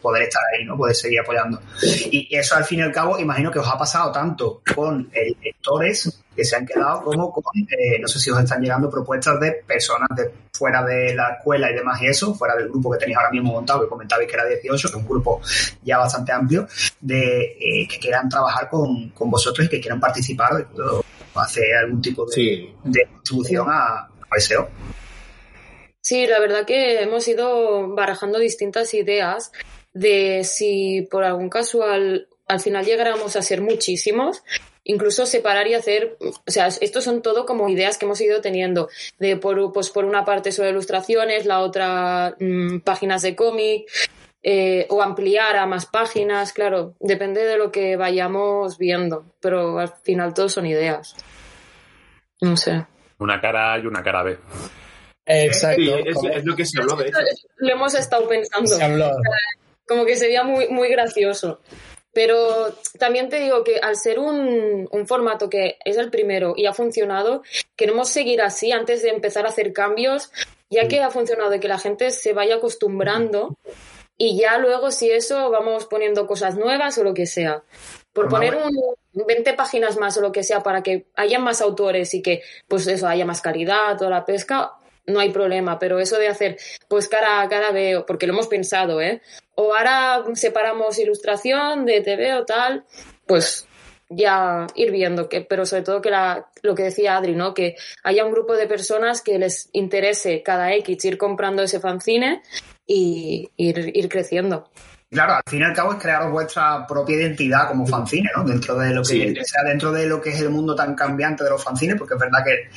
poder 0.00 0.24
estar 0.24 0.42
ahí, 0.52 0.64
¿no? 0.64 0.76
Poder 0.76 0.94
seguir 0.94 1.20
apoyando. 1.20 1.60
Y 2.10 2.28
eso 2.36 2.56
al 2.56 2.64
fin 2.64 2.80
y 2.80 2.82
al 2.82 2.92
cabo, 2.92 3.18
imagino 3.18 3.50
que 3.50 3.58
os 3.58 3.68
ha 3.68 3.78
pasado 3.78 4.12
tanto 4.12 4.62
con 4.74 5.08
eh, 5.12 5.34
lectores 5.42 6.20
que 6.34 6.44
se 6.44 6.56
han 6.56 6.66
quedado 6.66 7.02
como 7.04 7.32
con, 7.32 7.42
eh, 7.56 7.98
no 8.00 8.08
sé 8.08 8.18
si 8.18 8.30
os 8.30 8.38
están 8.38 8.60
llegando 8.60 8.90
propuestas 8.90 9.38
de 9.38 9.52
personas 9.66 10.08
de 10.16 10.30
fuera 10.52 10.84
de 10.84 11.14
la 11.14 11.34
escuela 11.34 11.70
y 11.70 11.74
demás 11.74 12.02
y 12.02 12.06
eso, 12.06 12.34
fuera 12.34 12.56
del 12.56 12.68
grupo 12.68 12.90
que 12.90 12.98
tenéis 12.98 13.16
ahora 13.18 13.30
mismo 13.30 13.52
montado, 13.52 13.82
que 13.82 13.88
comentabais 13.88 14.28
que 14.28 14.34
era 14.34 14.44
18, 14.44 14.88
que 14.88 14.96
es 14.96 15.02
un 15.02 15.08
grupo 15.08 15.40
ya 15.82 15.98
bastante 15.98 16.32
amplio, 16.32 16.66
de 17.00 17.56
eh, 17.58 17.88
que 17.88 17.98
quieran 17.98 18.28
trabajar 18.28 18.68
con, 18.68 19.10
con 19.10 19.30
vosotros 19.30 19.66
y 19.66 19.70
que 19.70 19.80
quieran 19.80 20.00
participar 20.00 20.56
de, 20.56 20.66
hacer 21.36 21.74
algún 21.76 22.02
tipo 22.02 22.26
de, 22.26 22.32
Sí. 22.32 22.74
de 22.84 23.06
contribución 23.06 23.66
a, 23.70 24.08
a 24.30 24.40
SEO. 24.40 24.68
Sí, 26.04 26.26
la 26.26 26.38
verdad 26.38 26.66
que 26.66 27.00
hemos 27.00 27.26
ido 27.28 27.88
barajando 27.94 28.38
distintas 28.38 28.92
ideas 28.92 29.52
de 29.94 30.44
si 30.44 31.08
por 31.10 31.24
algún 31.24 31.48
casual 31.48 32.28
al 32.46 32.60
final 32.60 32.84
llegáramos 32.84 33.36
a 33.36 33.42
ser 33.42 33.62
muchísimos, 33.62 34.44
incluso 34.84 35.24
separar 35.24 35.66
y 35.66 35.72
hacer, 35.72 36.18
o 36.20 36.50
sea, 36.50 36.66
estos 36.66 37.04
son 37.04 37.22
todo 37.22 37.46
como 37.46 37.70
ideas 37.70 37.96
que 37.96 38.04
hemos 38.04 38.20
ido 38.20 38.42
teniendo, 38.42 38.90
de 39.18 39.38
por, 39.38 39.72
pues 39.72 39.88
por 39.88 40.04
una 40.04 40.26
parte 40.26 40.52
sobre 40.52 40.68
ilustraciones, 40.68 41.46
la 41.46 41.60
otra 41.60 42.36
mm, 42.38 42.80
páginas 42.80 43.22
de 43.22 43.34
cómic, 43.34 43.86
eh, 44.42 44.86
o 44.90 45.00
ampliar 45.00 45.56
a 45.56 45.64
más 45.64 45.86
páginas, 45.86 46.52
claro, 46.52 46.96
depende 47.00 47.46
de 47.46 47.56
lo 47.56 47.72
que 47.72 47.96
vayamos 47.96 48.76
viendo, 48.76 49.24
pero 49.40 49.78
al 49.78 49.88
final 50.02 50.34
todo 50.34 50.50
son 50.50 50.66
ideas. 50.66 51.16
No 52.42 52.58
sé. 52.58 52.84
Una 53.20 53.40
cara 53.40 53.72
A 53.72 53.78
y 53.78 53.86
una 53.86 54.02
cara 54.02 54.22
B. 54.22 54.36
Exacto. 55.26 55.80
Sí, 55.82 55.92
es, 56.06 56.16
es 56.36 56.44
lo 56.44 56.54
que 56.56 56.64
se 56.66 56.80
habló, 56.80 56.96
de 56.96 57.08
hecho. 57.08 57.18
Lo 57.56 57.72
hemos 57.72 57.94
estado 57.94 58.28
pensando. 58.28 58.66
Se 58.68 58.82
habló. 58.82 59.10
como 59.86 60.04
que 60.04 60.16
sería 60.16 60.42
muy, 60.44 60.68
muy 60.68 60.88
gracioso. 60.88 61.60
Pero 62.12 62.72
también 62.98 63.28
te 63.28 63.40
digo 63.40 63.64
que 63.64 63.78
al 63.80 63.96
ser 63.96 64.20
un, 64.20 64.88
un 64.90 65.06
formato 65.06 65.50
que 65.50 65.78
es 65.84 65.96
el 65.96 66.10
primero 66.10 66.54
y 66.56 66.66
ha 66.66 66.72
funcionado, 66.72 67.42
queremos 67.74 68.08
seguir 68.08 68.40
así 68.40 68.70
antes 68.70 69.02
de 69.02 69.08
empezar 69.08 69.46
a 69.46 69.48
hacer 69.48 69.72
cambios, 69.72 70.30
ya 70.70 70.86
que 70.86 71.00
ha 71.02 71.10
funcionado 71.10 71.52
y 71.54 71.58
que 71.60 71.66
la 71.66 71.78
gente 71.78 72.12
se 72.12 72.32
vaya 72.32 72.56
acostumbrando. 72.56 73.56
y 74.16 74.38
ya 74.38 74.58
luego 74.58 74.92
si 74.92 75.10
eso 75.10 75.50
vamos 75.50 75.86
poniendo 75.86 76.28
cosas 76.28 76.54
nuevas 76.56 76.96
o 76.98 77.02
lo 77.04 77.14
que 77.14 77.26
sea. 77.26 77.64
Por 78.12 78.28
Pues 78.28 78.34
poner 78.34 78.54
un 78.54 79.26
20 79.26 79.54
páginas 79.54 79.96
más 79.96 80.16
o 80.16 80.20
lo 80.20 80.30
que 80.30 80.44
sea 80.44 80.62
para 80.62 80.84
que 80.84 81.06
haya 81.16 81.40
más 81.40 81.60
autores 81.60 82.14
y 82.14 82.22
que 82.22 82.42
pues 82.68 82.86
eso 82.86 83.08
haya 83.08 83.24
más 83.26 83.40
calidad, 83.40 83.96
toda 83.98 84.10
la 84.10 84.24
pesca, 84.24 84.74
no 85.06 85.20
hay 85.20 85.30
problema, 85.30 85.78
pero 85.78 85.98
eso 85.98 86.18
de 86.18 86.28
hacer 86.28 86.56
pues 86.88 87.08
cara 87.08 87.42
a 87.42 87.48
cara 87.48 87.72
veo, 87.72 88.06
porque 88.06 88.26
lo 88.26 88.32
hemos 88.32 88.46
pensado, 88.46 89.00
¿eh? 89.00 89.20
O 89.54 89.74
ahora 89.74 90.22
separamos 90.34 90.98
ilustración 90.98 91.84
de 91.84 92.00
TV 92.00 92.34
o 92.34 92.44
tal, 92.44 92.84
pues 93.26 93.66
ya 94.10 94.66
ir 94.74 94.90
viendo 94.90 95.28
que, 95.28 95.40
pero 95.40 95.66
sobre 95.66 95.82
todo 95.82 96.00
que 96.00 96.10
la, 96.10 96.46
lo 96.62 96.74
que 96.74 96.84
decía 96.84 97.16
Adri, 97.16 97.34
¿no? 97.34 97.54
Que 97.54 97.76
haya 98.02 98.24
un 98.24 98.32
grupo 98.32 98.54
de 98.54 98.66
personas 98.66 99.22
que 99.22 99.38
les 99.38 99.68
interese 99.72 100.42
cada 100.42 100.72
X 100.74 101.04
ir 101.04 101.18
comprando 101.18 101.62
ese 101.62 101.80
fanzine 101.80 102.42
y 102.86 103.50
ir, 103.56 103.90
ir 103.94 104.08
creciendo. 104.08 104.70
Claro, 105.10 105.34
al 105.34 105.42
fin 105.48 105.60
y 105.60 105.64
al 105.64 105.74
cabo 105.74 105.92
es 105.92 106.02
crear 106.02 106.28
vuestra 106.30 106.86
propia 106.86 107.16
identidad 107.16 107.68
como 107.68 107.86
fanzine, 107.86 108.30
¿no? 108.36 108.44
Dentro 108.44 108.76
de 108.76 108.92
lo 108.92 109.02
que 109.02 109.08
Sí. 109.08 109.34
sea, 109.44 109.62
dentro 109.62 109.92
de 109.92 110.06
lo 110.06 110.20
que 110.20 110.30
es 110.30 110.40
el 110.40 110.50
mundo 110.50 110.74
tan 110.74 110.94
cambiante 110.94 111.44
de 111.44 111.50
los 111.50 111.62
fanzines, 111.62 111.96
porque 111.96 112.14
es 112.14 112.20
verdad 112.20 112.44
que 112.44 112.68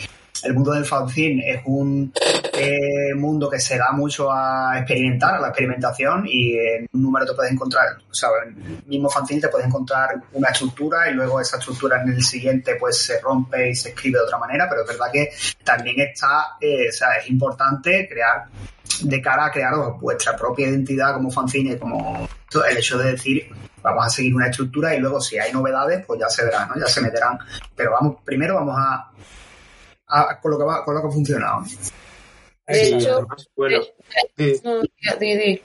el 0.43 0.53
mundo 0.53 0.71
del 0.71 0.85
fanzine 0.85 1.51
es 1.51 1.61
un 1.65 2.11
eh, 2.53 3.13
mundo 3.15 3.49
que 3.49 3.59
se 3.59 3.77
da 3.77 3.91
mucho 3.91 4.31
a 4.31 4.77
experimentar, 4.77 5.35
a 5.35 5.39
la 5.39 5.47
experimentación, 5.49 6.25
y 6.27 6.57
en 6.57 6.87
un 6.93 7.01
número 7.01 7.25
te 7.25 7.33
puedes 7.33 7.51
encontrar, 7.51 7.85
o 8.09 8.13
sea, 8.13 8.29
en 8.45 8.61
el 8.65 8.83
mismo 8.85 9.09
fanzine 9.09 9.41
te 9.41 9.49
puedes 9.49 9.67
encontrar 9.67 10.21
una 10.33 10.49
estructura 10.49 11.09
y 11.09 11.13
luego 11.13 11.39
esa 11.39 11.57
estructura 11.57 12.01
en 12.01 12.09
el 12.09 12.23
siguiente 12.23 12.75
pues 12.75 12.97
se 12.97 13.19
rompe 13.21 13.69
y 13.69 13.75
se 13.75 13.89
escribe 13.89 14.19
de 14.19 14.25
otra 14.25 14.37
manera, 14.37 14.67
pero 14.69 14.81
es 14.81 14.87
verdad 14.87 15.11
que 15.11 15.29
también 15.63 15.99
está, 15.99 16.57
eh, 16.59 16.89
o 16.89 16.91
sea, 16.91 17.17
es 17.17 17.29
importante 17.29 18.07
crear 18.09 18.45
de 19.01 19.21
cara 19.21 19.45
a 19.45 19.51
crearos 19.51 19.99
vuestra 19.99 20.35
propia 20.35 20.67
identidad 20.67 21.13
como 21.13 21.29
fanzine, 21.29 21.77
como 21.77 22.27
el 22.69 22.77
hecho 22.77 22.97
de 22.97 23.11
decir 23.11 23.49
vamos 23.81 24.05
a 24.05 24.09
seguir 24.09 24.35
una 24.35 24.47
estructura 24.47 24.95
y 24.95 24.99
luego 24.99 25.21
si 25.21 25.37
hay 25.37 25.51
novedades 25.51 26.05
pues 26.05 26.19
ya 26.19 26.29
se 26.29 26.43
verán, 26.43 26.69
¿no? 26.69 26.75
ya 26.79 26.87
se 26.87 27.01
meterán. 27.01 27.37
Pero 27.75 27.91
vamos, 27.91 28.17
primero 28.23 28.55
vamos 28.55 28.75
a, 28.77 29.11
a 30.07 30.39
con 30.39 30.51
lo 30.51 30.57
que 30.57 30.63
va, 30.65 30.83
con 30.85 30.95
lo 30.95 31.01
que 31.01 31.07
ha 31.07 31.11
funcionado. 31.11 31.63
De 32.67 32.73
Sí, 32.75 32.93
hecho, 32.95 33.13
además, 33.15 33.49
bueno, 33.55 33.79
di, 34.37 35.37
di. 35.37 35.61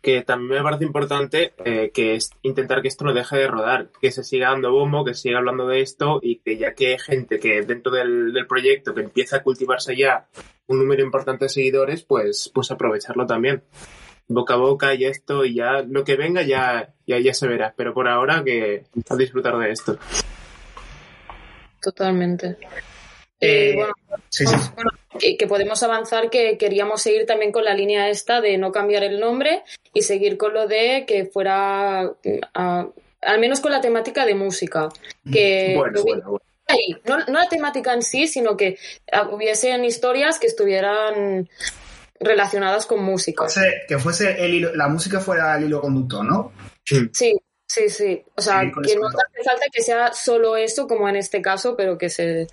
que 0.00 0.22
también 0.22 0.58
me 0.58 0.62
parece 0.62 0.84
importante 0.84 1.52
eh, 1.64 1.90
que 1.92 2.14
es 2.14 2.30
intentar 2.42 2.80
que 2.80 2.88
esto 2.88 3.04
no 3.04 3.12
deje 3.12 3.36
de 3.36 3.48
rodar, 3.48 3.88
que 4.00 4.10
se 4.12 4.24
siga 4.24 4.50
dando 4.50 4.72
bombo, 4.72 5.04
que 5.04 5.12
se 5.14 5.22
siga 5.22 5.38
hablando 5.38 5.66
de 5.66 5.82
esto 5.82 6.20
y 6.22 6.38
que 6.38 6.56
ya 6.56 6.74
que 6.74 6.92
hay 6.92 6.98
gente 6.98 7.38
que 7.38 7.62
dentro 7.62 7.92
del, 7.92 8.32
del 8.32 8.46
proyecto 8.46 8.94
que 8.94 9.02
empieza 9.02 9.36
a 9.36 9.42
cultivarse 9.42 9.94
ya 9.96 10.26
un 10.68 10.78
número 10.78 11.02
importante 11.02 11.44
de 11.44 11.48
seguidores, 11.50 12.02
pues, 12.02 12.50
pues 12.54 12.70
aprovecharlo 12.70 13.26
también. 13.26 13.62
Boca 14.28 14.54
a 14.54 14.56
boca 14.56 14.94
y 14.94 15.04
esto 15.04 15.44
y 15.44 15.54
ya 15.54 15.82
lo 15.82 16.02
que 16.02 16.16
venga 16.16 16.42
ya, 16.42 16.94
ya, 17.06 17.18
ya 17.20 17.34
se 17.34 17.46
verá, 17.46 17.74
pero 17.76 17.92
por 17.94 18.08
ahora 18.08 18.42
que 18.42 18.84
a 19.08 19.16
disfrutar 19.16 19.58
de 19.58 19.70
esto. 19.70 19.98
Totalmente. 21.80 22.56
Eh, 23.40 23.70
Y 23.72 23.76
bueno, 23.76 23.92
Sí, 24.30 24.46
sí. 24.46 24.54
bueno, 24.74 24.90
que, 25.18 25.36
que 25.36 25.46
podemos 25.46 25.82
avanzar 25.82 26.30
que 26.30 26.56
queríamos 26.58 27.02
seguir 27.02 27.26
también 27.26 27.52
con 27.52 27.64
la 27.64 27.74
línea 27.74 28.08
esta 28.08 28.40
de 28.40 28.56
no 28.58 28.72
cambiar 28.72 29.04
el 29.04 29.20
nombre 29.20 29.62
y 29.94 30.02
seguir 30.02 30.36
con 30.36 30.54
lo 30.54 30.66
de 30.66 31.04
que 31.06 31.26
fuera 31.26 32.12
ah, 32.54 32.86
al 33.22 33.40
menos 33.40 33.60
con 33.60 33.72
la 33.72 33.80
temática 33.80 34.24
de 34.26 34.34
música 34.34 34.88
que 35.30 35.74
Bueno, 35.76 35.94
que 35.94 36.02
bueno, 36.02 36.22
bueno. 36.30 36.42
ahí. 36.66 36.96
No, 37.04 37.18
no 37.18 37.38
la 37.40 37.48
temática 37.48 37.92
en 37.94 38.02
sí 38.02 38.26
sino 38.26 38.56
que 38.56 38.78
ah, 39.12 39.28
hubiesen 39.30 39.84
historias 39.84 40.38
que 40.38 40.46
estuvieran 40.46 41.48
relacionadas 42.20 42.86
con 42.86 43.02
música 43.02 43.44
Fuese- 43.44 43.86
que 43.88 43.98
fuese 43.98 44.44
el 44.44 44.54
hilo- 44.54 44.74
la 44.74 44.88
música 44.88 45.20
fuera 45.20 45.56
el 45.56 45.64
hilo 45.64 45.80
conductor, 45.80 46.24
¿no? 46.24 46.52
sí 46.84 47.34
sí 47.66 47.88
sí 47.90 48.22
o 48.36 48.40
sea 48.40 48.60
Sí, 48.62 48.70
que 48.84 48.96
no 48.96 49.08
hace 49.08 49.42
falta 49.44 49.64
que 49.72 49.82
sea 49.82 50.12
solo 50.12 50.56
eso 50.56 50.86
como 50.86 51.08
en 51.08 51.16
este 51.16 51.42
caso 51.42 51.76
pero 51.76 51.98
que 51.98 52.08
se 52.08 52.46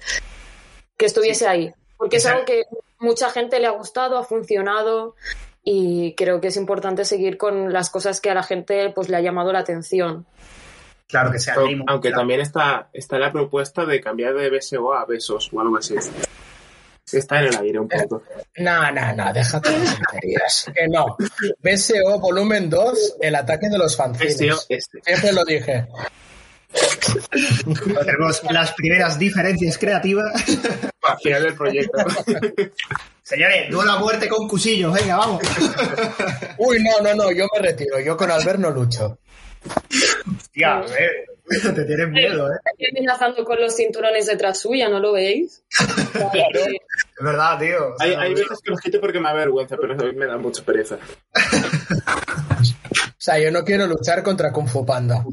que 0.98 1.06
estuviese 1.06 1.48
ahí 1.48 1.74
porque 1.98 2.18
es 2.18 2.26
algo 2.26 2.46
que 2.46 2.64
mucha 3.00 3.30
gente 3.30 3.60
le 3.60 3.68
ha 3.68 3.72
gustado 3.72 4.18
ha 4.18 4.24
funcionado 4.24 5.16
y 5.64 6.14
creo 6.16 6.42
que 6.42 6.48
es 6.48 6.58
importante 6.58 7.06
seguir 7.06 7.38
con 7.38 7.72
las 7.72 7.90
cosas 7.90 8.20
que 8.20 8.30
a 8.30 8.34
la 8.34 8.44
gente 8.44 8.92
pues 8.94 9.10
le 9.10 9.18
ha 9.18 9.22
llamado 9.22 9.52
la 9.54 9.60
atención 9.60 10.26
Claro 11.08 11.32
que 11.32 11.38
sea. 11.38 11.56
Aunque 11.88 12.10
Claro. 12.10 12.22
también 12.22 12.42
está, 12.42 12.90
está 12.92 13.20
la 13.20 13.32
propuesta 13.32 13.86
de 13.86 14.02
cambiar 14.02 14.34
de 14.34 14.50
BSO 14.50 14.94
a 14.94 15.06
besos 15.06 15.48
o 15.54 15.62
algo 15.62 15.78
así. 15.78 15.96
Está 17.12 17.40
en 17.42 17.48
el 17.50 17.58
aire 17.58 17.80
un 17.80 17.88
poco. 17.88 18.24
No, 18.58 18.92
no, 18.92 19.14
no, 19.14 19.32
déjate 19.32 19.70
de 19.70 19.86
tonterías. 19.86 20.72
Que 20.74 20.88
no. 20.88 21.18
BSO 21.62 22.20
volumen 22.20 22.68
2, 22.68 23.18
el 23.22 23.36
ataque 23.36 23.70
de 23.70 23.78
los 23.78 23.96
fanzines. 23.96 24.66
este. 24.70 25.02
Siempre 25.04 25.34
lo 25.34 25.46
dije. 25.46 25.86
Tenemos 28.06 28.42
las 28.50 28.74
primeras 28.74 29.20
diferencias 29.20 29.78
creativas. 29.78 30.34
Al 31.02 31.18
final 31.20 31.44
del 31.44 31.56
proyecto. 31.56 31.98
Señores, 33.22 33.70
duelo 33.72 33.92
a 33.94 34.00
muerte 34.00 34.28
con 34.28 34.48
cuchillos, 34.48 34.94
venga, 34.94 35.18
vamos. 35.18 35.42
Uy, 36.58 36.84
no, 36.84 37.02
no, 37.02 37.16
no, 37.16 37.32
yo 37.32 37.48
me 37.54 37.62
retiro. 37.68 38.00
Yo 38.00 38.18
con 38.18 38.30
Albert 38.30 38.60
no 38.60 38.70
lucho. 38.70 39.18
Tía, 40.52 40.78
a 40.78 40.82
ver, 40.82 41.12
te 41.50 41.86
tienes 41.86 42.10
miedo, 42.10 42.50
¿eh? 42.50 42.58
Estoy 42.78 43.00
amenazando 43.00 43.46
con 43.46 43.62
los 43.62 43.76
cinturones 43.76 44.26
detrás 44.26 44.60
suya 44.60 44.90
¿no 44.90 45.00
lo 45.00 45.14
veis? 45.14 45.64
Es 45.72 47.24
verdad, 47.24 47.60
tío. 47.60 47.94
O 47.94 47.98
sea, 47.98 48.08
hay, 48.08 48.14
hay 48.14 48.34
veces 48.34 48.60
que 48.62 48.72
los 48.72 48.82
quito 48.82 49.00
porque 49.00 49.20
me 49.20 49.30
avergüenza, 49.30 49.78
pero 49.78 49.96
hoy 49.96 50.16
me 50.16 50.26
da 50.26 50.38
mucha 50.38 50.64
pereza. 50.64 50.98
O 52.56 53.26
sea, 53.26 53.40
yo 53.40 53.52
no 53.52 53.64
quiero 53.64 53.88
luchar 53.88 54.22
contra 54.22 54.52
Kung 54.52 54.68
Fu 54.68 54.86
Panda. 54.86 55.24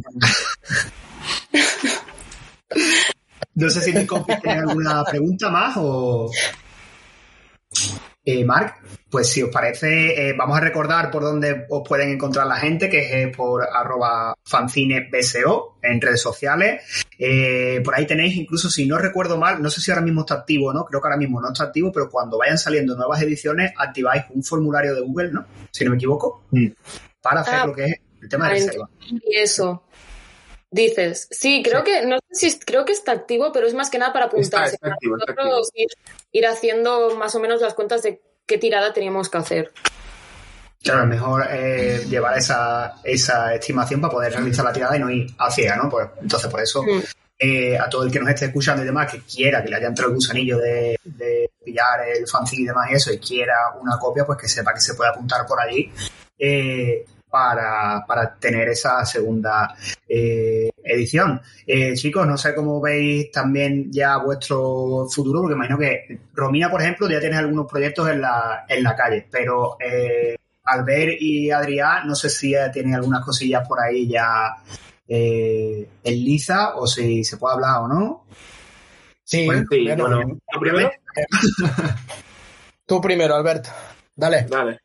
No 3.54 3.68
sé 3.68 3.80
si 3.80 3.92
mis 3.92 4.06
compis 4.06 4.40
tienen 4.40 4.68
alguna 4.68 5.04
pregunta 5.04 5.50
más 5.50 5.76
o. 5.78 6.30
Eh, 8.24 8.44
Marc, 8.44 8.82
pues 9.08 9.28
si 9.28 9.42
os 9.42 9.50
parece, 9.50 10.28
eh, 10.28 10.34
vamos 10.36 10.56
a 10.56 10.60
recordar 10.60 11.10
por 11.10 11.22
dónde 11.22 11.66
os 11.70 11.86
pueden 11.88 12.10
encontrar 12.10 12.46
la 12.46 12.56
gente, 12.56 12.88
que 12.88 12.98
es 13.00 13.12
eh, 13.12 13.32
por 13.34 13.66
arroba 13.66 14.34
fancinebso 14.44 15.78
en 15.82 16.00
redes 16.00 16.20
sociales. 16.20 16.82
Eh, 17.18 17.80
por 17.82 17.94
ahí 17.94 18.06
tenéis, 18.06 18.36
incluso 18.36 18.68
si 18.70 18.86
no 18.86 18.98
recuerdo 18.98 19.36
mal, 19.38 19.60
no 19.62 19.70
sé 19.70 19.80
si 19.80 19.90
ahora 19.90 20.02
mismo 20.02 20.20
está 20.20 20.34
activo, 20.34 20.72
¿no? 20.72 20.84
Creo 20.84 21.00
que 21.00 21.06
ahora 21.08 21.16
mismo 21.16 21.40
no 21.40 21.48
está 21.50 21.64
activo, 21.64 21.90
pero 21.90 22.10
cuando 22.10 22.38
vayan 22.38 22.58
saliendo 22.58 22.94
nuevas 22.94 23.20
ediciones, 23.22 23.72
activáis 23.76 24.24
un 24.30 24.44
formulario 24.44 24.94
de 24.94 25.00
Google, 25.00 25.32
¿no? 25.32 25.46
Si 25.70 25.84
no 25.84 25.90
me 25.90 25.96
equivoco, 25.96 26.44
para 27.22 27.40
hacer 27.40 27.54
Ah, 27.54 27.66
lo 27.66 27.74
que 27.74 27.84
es 27.86 27.94
el 28.22 28.28
tema 28.28 28.46
de 28.46 28.50
Ah, 28.50 28.54
reserva. 28.54 28.90
Y 29.08 29.36
eso. 29.36 29.84
Dices, 30.72 31.26
sí, 31.30 31.62
creo 31.64 31.82
que, 31.82 32.06
no 32.06 32.18
sé 32.30 32.50
si 32.50 32.58
creo 32.60 32.84
que 32.84 32.92
está 32.92 33.12
activo, 33.12 33.50
pero 33.52 33.66
es 33.66 33.74
más 33.74 33.90
que 33.90 33.98
nada 33.98 34.12
para 34.12 34.26
apuntarse. 34.26 34.76
está 34.76 34.92
activo, 34.92 35.16
está 35.18 35.34
Para 35.34 35.48
nosotros 35.48 35.70
ir, 35.74 35.88
ir 36.32 36.46
haciendo 36.46 37.16
más 37.16 37.34
o 37.34 37.40
menos 37.40 37.60
las 37.60 37.74
cuentas 37.74 38.02
de 38.02 38.20
qué 38.46 38.56
tirada 38.58 38.92
teníamos 38.92 39.28
que 39.28 39.38
hacer. 39.38 39.72
Claro, 40.82 41.02
es 41.02 41.08
mejor 41.08 41.46
eh, 41.50 42.04
llevar 42.08 42.38
esa, 42.38 42.94
esa 43.04 43.54
estimación 43.54 44.00
para 44.00 44.12
poder 44.12 44.32
realizar 44.32 44.64
la 44.64 44.72
tirada 44.72 44.96
y 44.96 45.00
no 45.00 45.10
ir 45.10 45.26
a 45.38 45.50
ciega, 45.50 45.76
¿no? 45.76 45.90
Pues, 45.90 46.08
entonces, 46.22 46.50
por 46.50 46.60
eso, 46.60 46.82
Mm. 46.82 47.00
eh, 47.38 47.76
a 47.78 47.88
todo 47.90 48.04
el 48.04 48.12
que 48.12 48.20
nos 48.20 48.28
esté 48.30 48.46
escuchando 48.46 48.82
y 48.82 48.86
demás, 48.86 49.10
que 49.10 49.20
quiera 49.22 49.62
que 49.62 49.68
le 49.70 49.76
haya 49.76 49.88
entrado 49.88 50.10
el 50.10 50.14
gusanillo 50.16 50.56
de, 50.58 50.96
de 51.04 51.50
pillar 51.64 52.06
el 52.08 52.26
fanzine 52.28 52.62
y 52.62 52.66
demás 52.66 52.90
y 52.90 52.94
eso, 52.94 53.12
y 53.12 53.18
quiera 53.18 53.54
una 53.80 53.98
copia, 53.98 54.24
pues 54.24 54.38
que 54.38 54.48
sepa 54.48 54.72
que 54.72 54.80
se 54.80 54.94
puede 54.94 55.10
apuntar 55.10 55.44
por 55.46 55.60
allí 55.60 55.90
eh, 56.38 57.04
para, 57.30 58.04
para 58.06 58.34
tener 58.34 58.68
esa 58.68 59.04
segunda 59.04 59.74
eh, 60.08 60.70
edición. 60.82 61.40
Eh, 61.66 61.94
chicos, 61.94 62.26
no 62.26 62.36
sé 62.36 62.54
cómo 62.54 62.80
veis 62.80 63.30
también 63.30 63.90
ya 63.90 64.16
vuestro 64.18 65.06
futuro, 65.08 65.42
porque 65.42 65.54
imagino 65.54 65.78
que 65.78 66.18
Romina, 66.34 66.70
por 66.70 66.82
ejemplo, 66.82 67.08
ya 67.08 67.20
tienes 67.20 67.38
algunos 67.38 67.66
proyectos 67.70 68.08
en 68.10 68.20
la, 68.20 68.64
en 68.68 68.82
la 68.82 68.96
calle, 68.96 69.26
pero 69.30 69.76
eh, 69.80 70.36
Albert 70.64 71.20
y 71.20 71.50
Adrián, 71.50 72.06
no 72.06 72.14
sé 72.14 72.28
si 72.28 72.50
ya 72.52 72.70
tienen 72.70 72.94
algunas 72.94 73.24
cosillas 73.24 73.66
por 73.66 73.80
ahí 73.80 74.08
ya 74.08 74.56
eh, 75.08 75.88
en 76.04 76.14
liza 76.24 76.76
o 76.76 76.86
si 76.86 77.24
se 77.24 77.36
puede 77.36 77.54
hablar 77.54 77.82
o 77.82 77.88
no. 77.88 78.24
Sí, 79.24 79.46
Bueno, 79.46 79.64
Sí, 79.70 79.84
bueno, 79.86 80.08
bueno, 80.08 80.38
¿lo 80.52 80.60
primero? 80.60 80.90
tú 82.86 83.00
primero, 83.00 83.36
Albert. 83.36 83.66
Dale. 84.16 84.46
Vale. 84.50 84.80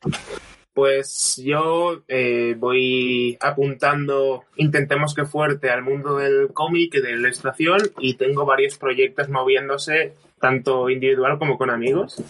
Pues 0.76 1.41
yo 1.41 2.03
eh, 2.09 2.53
voy 2.59 3.38
apuntando, 3.39 4.43
intentemos 4.57 5.15
que 5.15 5.23
fuerte 5.23 5.69
al 5.69 5.84
mundo 5.84 6.17
del 6.17 6.49
cómic 6.51 6.95
y 6.95 7.01
de 7.01 7.11
la 7.13 7.17
ilustración 7.17 7.80
y 7.97 8.15
tengo 8.15 8.45
varios 8.45 8.78
proyectos 8.78 9.30
moviéndose, 9.30 10.15
tanto 10.38 10.89
individual 10.89 11.39
como 11.39 11.57
con 11.57 11.69
amigos, 11.69 12.21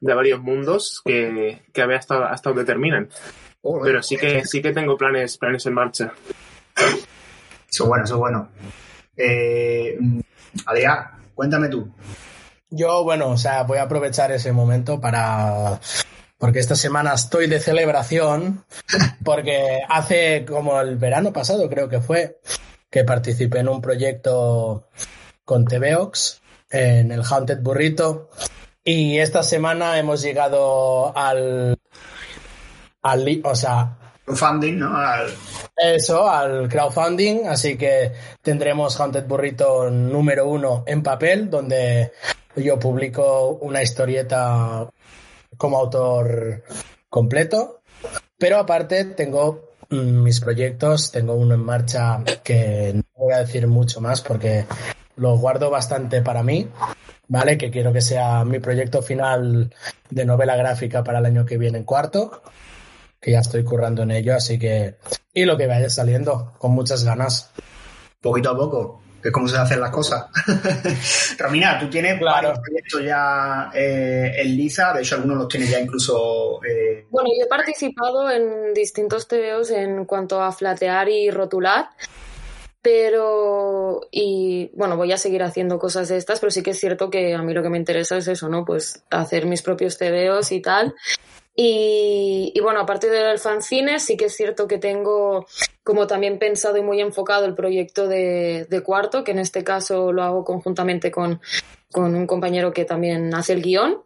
de 0.00 0.12
varios 0.12 0.40
mundos 0.40 1.02
que, 1.04 1.62
que 1.72 1.82
a 1.82 1.86
ver 1.86 1.98
hasta, 1.98 2.32
hasta 2.32 2.50
donde 2.50 2.64
terminan. 2.64 3.08
Pero 3.84 4.02
sí 4.02 4.16
que 4.16 4.44
sí 4.44 4.60
que 4.60 4.72
tengo 4.72 4.96
planes, 4.96 5.38
planes 5.38 5.64
en 5.66 5.74
marcha. 5.74 6.12
Eso 7.70 7.84
es 7.84 7.88
bueno, 7.88 8.04
eso 8.04 8.14
es 8.14 8.20
bueno. 8.20 8.48
Eh, 9.16 9.96
Adrián, 10.66 11.10
cuéntame 11.32 11.68
tú. 11.68 11.94
Yo, 12.70 13.04
bueno, 13.04 13.28
o 13.28 13.36
sea, 13.36 13.62
voy 13.62 13.78
a 13.78 13.82
aprovechar 13.82 14.32
ese 14.32 14.52
momento 14.52 15.00
para, 15.00 15.78
porque 16.44 16.58
esta 16.58 16.74
semana 16.76 17.14
estoy 17.14 17.46
de 17.46 17.58
celebración, 17.58 18.66
porque 19.24 19.80
hace 19.88 20.44
como 20.46 20.78
el 20.78 20.96
verano 20.96 21.32
pasado 21.32 21.70
creo 21.70 21.88
que 21.88 22.02
fue, 22.02 22.38
que 22.90 23.02
participé 23.02 23.60
en 23.60 23.70
un 23.70 23.80
proyecto 23.80 24.90
con 25.46 25.64
TVOX 25.64 26.42
en 26.68 27.12
el 27.12 27.22
Haunted 27.22 27.60
Burrito 27.62 28.28
y 28.84 29.16
esta 29.20 29.42
semana 29.42 29.98
hemos 29.98 30.20
llegado 30.20 31.16
al, 31.16 31.78
al 33.00 33.40
o 33.42 33.54
sea, 33.56 33.96
Crowdfunding, 34.26 34.78
¿no? 34.80 34.94
Al- 34.98 35.32
eso, 35.78 36.28
al 36.28 36.68
crowdfunding, 36.68 37.46
así 37.48 37.78
que 37.78 38.12
tendremos 38.42 39.00
Haunted 39.00 39.24
Burrito 39.24 39.88
número 39.88 40.46
uno 40.46 40.84
en 40.86 41.02
papel, 41.02 41.48
donde 41.48 42.12
yo 42.54 42.78
publico 42.78 43.58
una 43.62 43.82
historieta 43.82 44.90
como 45.56 45.78
autor 45.78 46.64
completo, 47.08 47.82
pero 48.38 48.58
aparte 48.58 49.04
tengo 49.04 49.72
mm, 49.90 50.22
mis 50.22 50.40
proyectos, 50.40 51.10
tengo 51.10 51.34
uno 51.34 51.54
en 51.54 51.64
marcha 51.64 52.22
que 52.42 52.92
no 52.94 53.02
voy 53.16 53.32
a 53.34 53.38
decir 53.38 53.66
mucho 53.66 54.00
más 54.00 54.20
porque 54.20 54.66
lo 55.16 55.38
guardo 55.38 55.70
bastante 55.70 56.22
para 56.22 56.42
mí, 56.42 56.68
¿vale? 57.28 57.56
Que 57.56 57.70
quiero 57.70 57.92
que 57.92 58.00
sea 58.00 58.44
mi 58.44 58.58
proyecto 58.58 59.02
final 59.02 59.72
de 60.10 60.24
novela 60.24 60.56
gráfica 60.56 61.04
para 61.04 61.20
el 61.20 61.26
año 61.26 61.46
que 61.46 61.58
viene 61.58 61.78
en 61.78 61.84
cuarto 61.84 62.42
que 63.24 63.30
ya 63.32 63.38
estoy 63.38 63.64
currando 63.64 64.02
en 64.02 64.10
ello, 64.10 64.34
así 64.34 64.58
que... 64.58 64.96
Y 65.32 65.46
lo 65.46 65.56
que 65.56 65.66
vaya 65.66 65.88
saliendo, 65.88 66.52
con 66.58 66.72
muchas 66.72 67.04
ganas. 67.04 67.50
poquito 68.20 68.50
a 68.50 68.56
poco, 68.56 69.00
que 69.24 69.28
es 69.28 69.32
como 69.32 69.48
se 69.48 69.56
hacen 69.56 69.80
las 69.80 69.90
cosas. 69.90 70.26
Romina, 71.38 71.78
tú 71.80 71.88
tienes 71.88 72.18
Claro. 72.18 72.48
varios 72.48 72.58
proyectos 72.58 73.02
ya 73.04 73.70
eh, 73.74 74.32
en 74.36 74.54
Liza, 74.54 74.92
de 74.92 75.00
hecho 75.00 75.14
algunos 75.14 75.38
los 75.38 75.48
tienes 75.48 75.70
ya 75.70 75.80
incluso... 75.80 76.60
eh, 76.62 77.06
Bueno, 77.08 77.30
yo 77.34 77.44
he 77.44 77.48
participado 77.48 78.30
en 78.30 78.74
distintos 78.74 79.26
TVOs 79.26 79.70
en 79.70 80.04
cuanto 80.04 80.42
a 80.42 80.52
flatear 80.52 81.08
y 81.08 81.30
rotular, 81.30 81.88
pero, 82.82 84.02
y 84.10 84.70
bueno, 84.74 84.98
voy 84.98 85.10
a 85.12 85.16
seguir 85.16 85.42
haciendo 85.42 85.78
cosas 85.78 86.08
de 86.10 86.18
estas, 86.18 86.38
pero 86.38 86.50
sí 86.50 86.62
que 86.62 86.72
es 86.72 86.78
cierto 86.78 87.08
que 87.08 87.32
a 87.34 87.40
mí 87.40 87.54
lo 87.54 87.62
que 87.62 87.70
me 87.70 87.78
interesa 87.78 88.18
es 88.18 88.28
eso, 88.28 88.50
¿no? 88.50 88.66
Pues 88.66 89.04
hacer 89.10 89.46
mis 89.46 89.62
propios 89.62 89.96
TVOs 89.96 90.52
y 90.52 90.60
tal. 90.60 90.94
Y, 91.56 92.52
y 92.54 92.60
bueno, 92.60 92.80
aparte 92.80 93.08
del 93.08 93.38
fanzine, 93.38 94.00
sí 94.00 94.16
que 94.16 94.26
es 94.26 94.36
cierto 94.36 94.66
que 94.66 94.78
tengo 94.78 95.46
como 95.84 96.06
también 96.06 96.38
pensado 96.38 96.76
y 96.78 96.82
muy 96.82 97.00
enfocado 97.00 97.44
el 97.44 97.54
proyecto 97.54 98.08
de, 98.08 98.66
de 98.68 98.82
cuarto, 98.82 99.22
que 99.22 99.32
en 99.32 99.38
este 99.38 99.62
caso 99.62 100.12
lo 100.12 100.22
hago 100.22 100.44
conjuntamente 100.44 101.10
con, 101.10 101.40
con 101.94 102.16
un 102.16 102.26
compañero 102.26 102.72
que 102.72 102.84
también 102.84 103.32
hace 103.36 103.52
el 103.52 103.62
guion. 103.62 104.02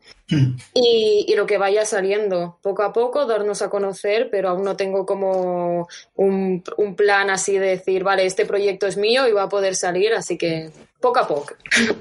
Y, 0.74 1.24
y 1.26 1.34
lo 1.36 1.46
que 1.46 1.56
vaya 1.56 1.86
saliendo, 1.86 2.58
poco 2.60 2.82
a 2.82 2.92
poco, 2.92 3.24
darnos 3.24 3.62
a 3.62 3.70
conocer, 3.70 4.28
pero 4.30 4.50
aún 4.50 4.62
no 4.62 4.76
tengo 4.76 5.06
como 5.06 5.88
un, 6.14 6.62
un 6.76 6.94
plan 6.94 7.30
así 7.30 7.56
de 7.56 7.68
decir, 7.68 8.04
vale, 8.04 8.26
este 8.26 8.44
proyecto 8.44 8.86
es 8.86 8.98
mío 8.98 9.26
y 9.26 9.32
va 9.32 9.44
a 9.44 9.48
poder 9.48 9.74
salir, 9.74 10.12
así 10.12 10.36
que 10.36 10.70
poco 11.00 11.20
a 11.20 11.26
poco. 11.26 11.54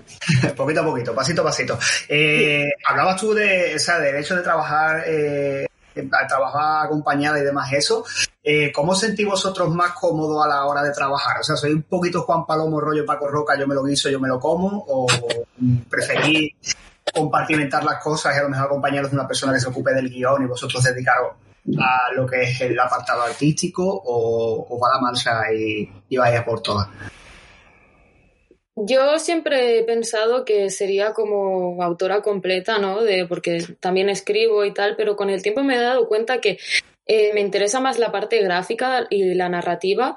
poquito 0.57 0.81
a 0.81 0.83
poquito, 0.83 1.15
pasito 1.15 1.41
a 1.41 1.45
pasito. 1.45 1.79
Eh, 2.09 2.65
hablabas 2.85 3.21
tú 3.21 3.33
de, 3.33 3.73
o 3.73 3.79
sea, 3.79 3.97
del 3.99 4.17
hecho 4.17 4.35
de 4.35 4.43
trabajar, 4.43 5.05
eh, 5.07 5.67
al 5.99 6.27
trabajar 6.27 6.85
acompañada 6.85 7.39
y 7.39 7.43
demás 7.43 7.71
eso. 7.73 8.05
Eh, 8.43 8.71
¿Cómo 8.71 8.95
sentís 8.95 9.25
vosotros 9.25 9.69
más 9.73 9.91
cómodos 9.91 10.45
a 10.45 10.47
la 10.47 10.65
hora 10.65 10.83
de 10.83 10.91
trabajar? 10.91 11.39
O 11.39 11.43
sea, 11.43 11.55
¿soy 11.55 11.73
un 11.73 11.83
poquito 11.83 12.21
Juan 12.21 12.45
Palomo, 12.45 12.79
rollo 12.79 13.05
Paco 13.05 13.27
Roca, 13.27 13.57
yo 13.57 13.67
me 13.67 13.75
lo 13.75 13.83
guiso, 13.83 14.09
yo 14.09 14.19
me 14.19 14.27
lo 14.27 14.39
como? 14.39 14.85
¿O 14.87 15.07
preferís 15.89 16.53
compartimentar 17.13 17.83
las 17.83 18.01
cosas 18.01 18.35
y 18.35 18.39
a 18.39 18.43
lo 18.43 18.49
mejor 18.49 18.67
acompañaros 18.67 19.11
de 19.11 19.17
una 19.17 19.27
persona 19.27 19.53
que 19.53 19.59
se 19.59 19.69
ocupe 19.69 19.93
del 19.93 20.09
guion 20.09 20.43
y 20.43 20.47
vosotros 20.47 20.83
dedicaros 20.83 21.33
a 21.79 22.13
lo 22.13 22.25
que 22.25 22.43
es 22.43 22.61
el 22.61 22.79
apartado 22.79 23.23
artístico 23.23 23.83
o, 24.05 24.79
va 24.79 24.95
la 24.95 25.01
marcha 25.01 25.51
y, 25.53 25.89
y 26.09 26.17
vais 26.17 26.39
a 26.39 26.45
por 26.45 26.61
todas? 26.61 26.87
Yo 28.79 29.17
siempre 29.17 29.79
he 29.79 29.83
pensado 29.83 30.45
que 30.45 30.69
sería 30.69 31.11
como 31.11 31.81
autora 31.81 32.21
completa, 32.21 32.77
¿no? 32.77 33.01
De, 33.01 33.25
porque 33.25 33.65
también 33.79 34.07
escribo 34.07 34.63
y 34.65 34.73
tal, 34.73 34.95
pero 34.95 35.15
con 35.15 35.31
el 35.31 35.41
tiempo 35.41 35.63
me 35.63 35.77
he 35.77 35.81
dado 35.81 36.07
cuenta 36.07 36.39
que 36.39 36.59
eh, 37.07 37.31
me 37.33 37.41
interesa 37.41 37.79
más 37.79 37.97
la 37.97 38.11
parte 38.11 38.39
gráfica 38.39 39.07
y 39.09 39.33
la 39.33 39.49
narrativa 39.49 40.15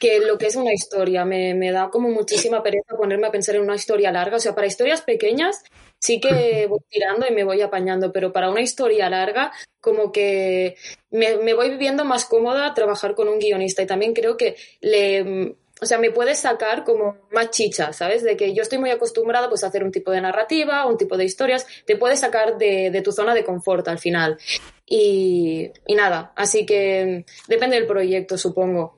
que 0.00 0.18
lo 0.18 0.38
que 0.38 0.46
es 0.46 0.56
una 0.56 0.72
historia. 0.72 1.24
Me, 1.24 1.54
me 1.54 1.70
da 1.70 1.88
como 1.90 2.08
muchísima 2.08 2.64
pereza 2.64 2.96
ponerme 2.96 3.28
a 3.28 3.30
pensar 3.30 3.54
en 3.54 3.62
una 3.62 3.76
historia 3.76 4.10
larga. 4.10 4.38
O 4.38 4.40
sea, 4.40 4.56
para 4.56 4.66
historias 4.66 5.02
pequeñas 5.02 5.62
sí 6.00 6.20
que 6.20 6.66
voy 6.68 6.80
tirando 6.88 7.28
y 7.28 7.32
me 7.32 7.44
voy 7.44 7.60
apañando, 7.60 8.10
pero 8.10 8.32
para 8.32 8.50
una 8.50 8.60
historia 8.60 9.08
larga 9.08 9.52
como 9.80 10.10
que 10.10 10.74
me, 11.12 11.36
me 11.36 11.54
voy 11.54 11.70
viviendo 11.70 12.04
más 12.04 12.24
cómoda 12.24 12.74
trabajar 12.74 13.14
con 13.14 13.28
un 13.28 13.38
guionista 13.38 13.82
y 13.82 13.86
también 13.86 14.14
creo 14.14 14.36
que 14.36 14.56
le 14.80 15.54
o 15.80 15.86
sea, 15.86 15.98
me 15.98 16.10
puedes 16.10 16.38
sacar 16.38 16.84
como 16.84 17.16
más 17.32 17.50
chicha, 17.50 17.92
¿sabes? 17.92 18.22
De 18.22 18.36
que 18.36 18.54
yo 18.54 18.62
estoy 18.62 18.78
muy 18.78 18.90
acostumbrada 18.90 19.48
pues 19.48 19.64
a 19.64 19.68
hacer 19.68 19.82
un 19.84 19.92
tipo 19.92 20.10
de 20.10 20.20
narrativa, 20.20 20.86
un 20.86 20.98
tipo 20.98 21.16
de 21.16 21.24
historias, 21.24 21.66
te 21.86 21.96
puedes 21.96 22.20
sacar 22.20 22.58
de, 22.58 23.00
tu 23.02 23.12
zona 23.12 23.34
de 23.34 23.44
confort 23.44 23.88
al 23.88 23.98
final. 23.98 24.38
Y, 24.86 25.70
y 25.86 25.94
nada, 25.94 26.32
así 26.36 26.66
que 26.66 27.24
depende 27.48 27.76
del 27.76 27.86
proyecto, 27.86 28.36
supongo. 28.36 28.96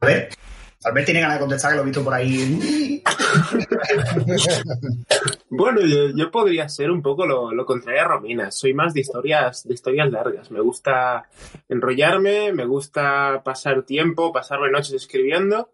A 0.00 0.06
ver, 0.06 0.30
Albert 0.84 1.06
tiene 1.06 1.20
ganas 1.20 1.36
de 1.36 1.40
contestar, 1.40 1.70
que 1.70 1.76
lo 1.76 1.82
he 1.82 1.86
visto 1.86 2.04
por 2.04 2.14
ahí. 2.14 3.02
Bueno, 5.54 5.82
yo, 5.82 6.08
yo 6.16 6.30
podría 6.30 6.66
ser 6.70 6.90
un 6.90 7.02
poco 7.02 7.26
lo, 7.26 7.52
lo 7.52 7.66
contrario 7.66 8.00
a 8.00 8.04
Romina. 8.04 8.50
Soy 8.50 8.72
más 8.72 8.94
de 8.94 9.00
historias, 9.00 9.68
de 9.68 9.74
historias 9.74 10.10
largas. 10.10 10.50
Me 10.50 10.60
gusta 10.60 11.28
enrollarme, 11.68 12.54
me 12.54 12.64
gusta 12.64 13.42
pasar 13.44 13.82
tiempo, 13.82 14.32
pasarme 14.32 14.70
noches 14.70 14.94
escribiendo 14.94 15.68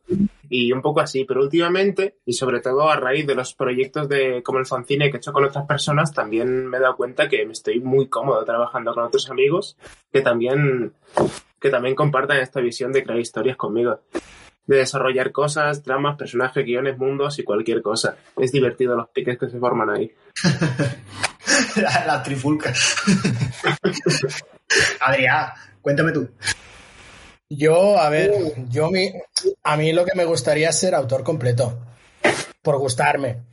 y 0.48 0.72
un 0.72 0.82
poco 0.82 0.98
así. 0.98 1.24
Pero 1.24 1.42
últimamente, 1.42 2.16
y 2.26 2.32
sobre 2.32 2.60
todo 2.60 2.90
a 2.90 2.96
raíz 2.96 3.24
de 3.24 3.36
los 3.36 3.54
proyectos 3.54 4.08
de 4.08 4.42
como 4.42 4.58
el 4.58 4.66
fanzine 4.66 5.10
que 5.10 5.18
he 5.18 5.20
hecho 5.20 5.32
con 5.32 5.44
otras 5.44 5.64
personas, 5.64 6.12
también 6.12 6.66
me 6.66 6.78
he 6.78 6.80
dado 6.80 6.96
cuenta 6.96 7.28
que 7.28 7.46
me 7.46 7.52
estoy 7.52 7.78
muy 7.78 8.08
cómodo 8.08 8.44
trabajando 8.44 8.92
con 8.94 9.04
otros 9.04 9.30
amigos 9.30 9.76
que 10.12 10.22
también, 10.22 10.92
que 11.60 11.70
también 11.70 11.94
compartan 11.94 12.38
esta 12.38 12.60
visión 12.60 12.90
de 12.90 13.04
crear 13.04 13.20
historias 13.20 13.56
conmigo 13.56 14.00
de 14.68 14.76
desarrollar 14.76 15.32
cosas, 15.32 15.82
tramas, 15.82 16.16
personajes, 16.16 16.64
guiones, 16.64 16.98
mundos 16.98 17.38
y 17.38 17.42
cualquier 17.42 17.82
cosa. 17.82 18.16
Es 18.36 18.52
divertido 18.52 18.94
los 18.94 19.08
piques 19.08 19.38
que 19.38 19.48
se 19.48 19.58
forman 19.58 19.90
ahí. 19.90 20.12
la, 21.76 22.04
la 22.06 22.22
trifulca. 22.22 22.72
Adrián, 25.00 25.48
cuéntame 25.80 26.12
tú. 26.12 26.28
Yo, 27.48 27.98
a 27.98 28.10
ver, 28.10 28.30
yo 28.68 28.90
mi, 28.90 29.10
a 29.64 29.76
mí 29.78 29.92
lo 29.94 30.04
que 30.04 30.14
me 30.14 30.26
gustaría 30.26 30.68
es 30.68 30.78
ser 30.78 30.94
autor 30.94 31.24
completo, 31.24 31.78
por 32.60 32.76
gustarme. 32.76 33.44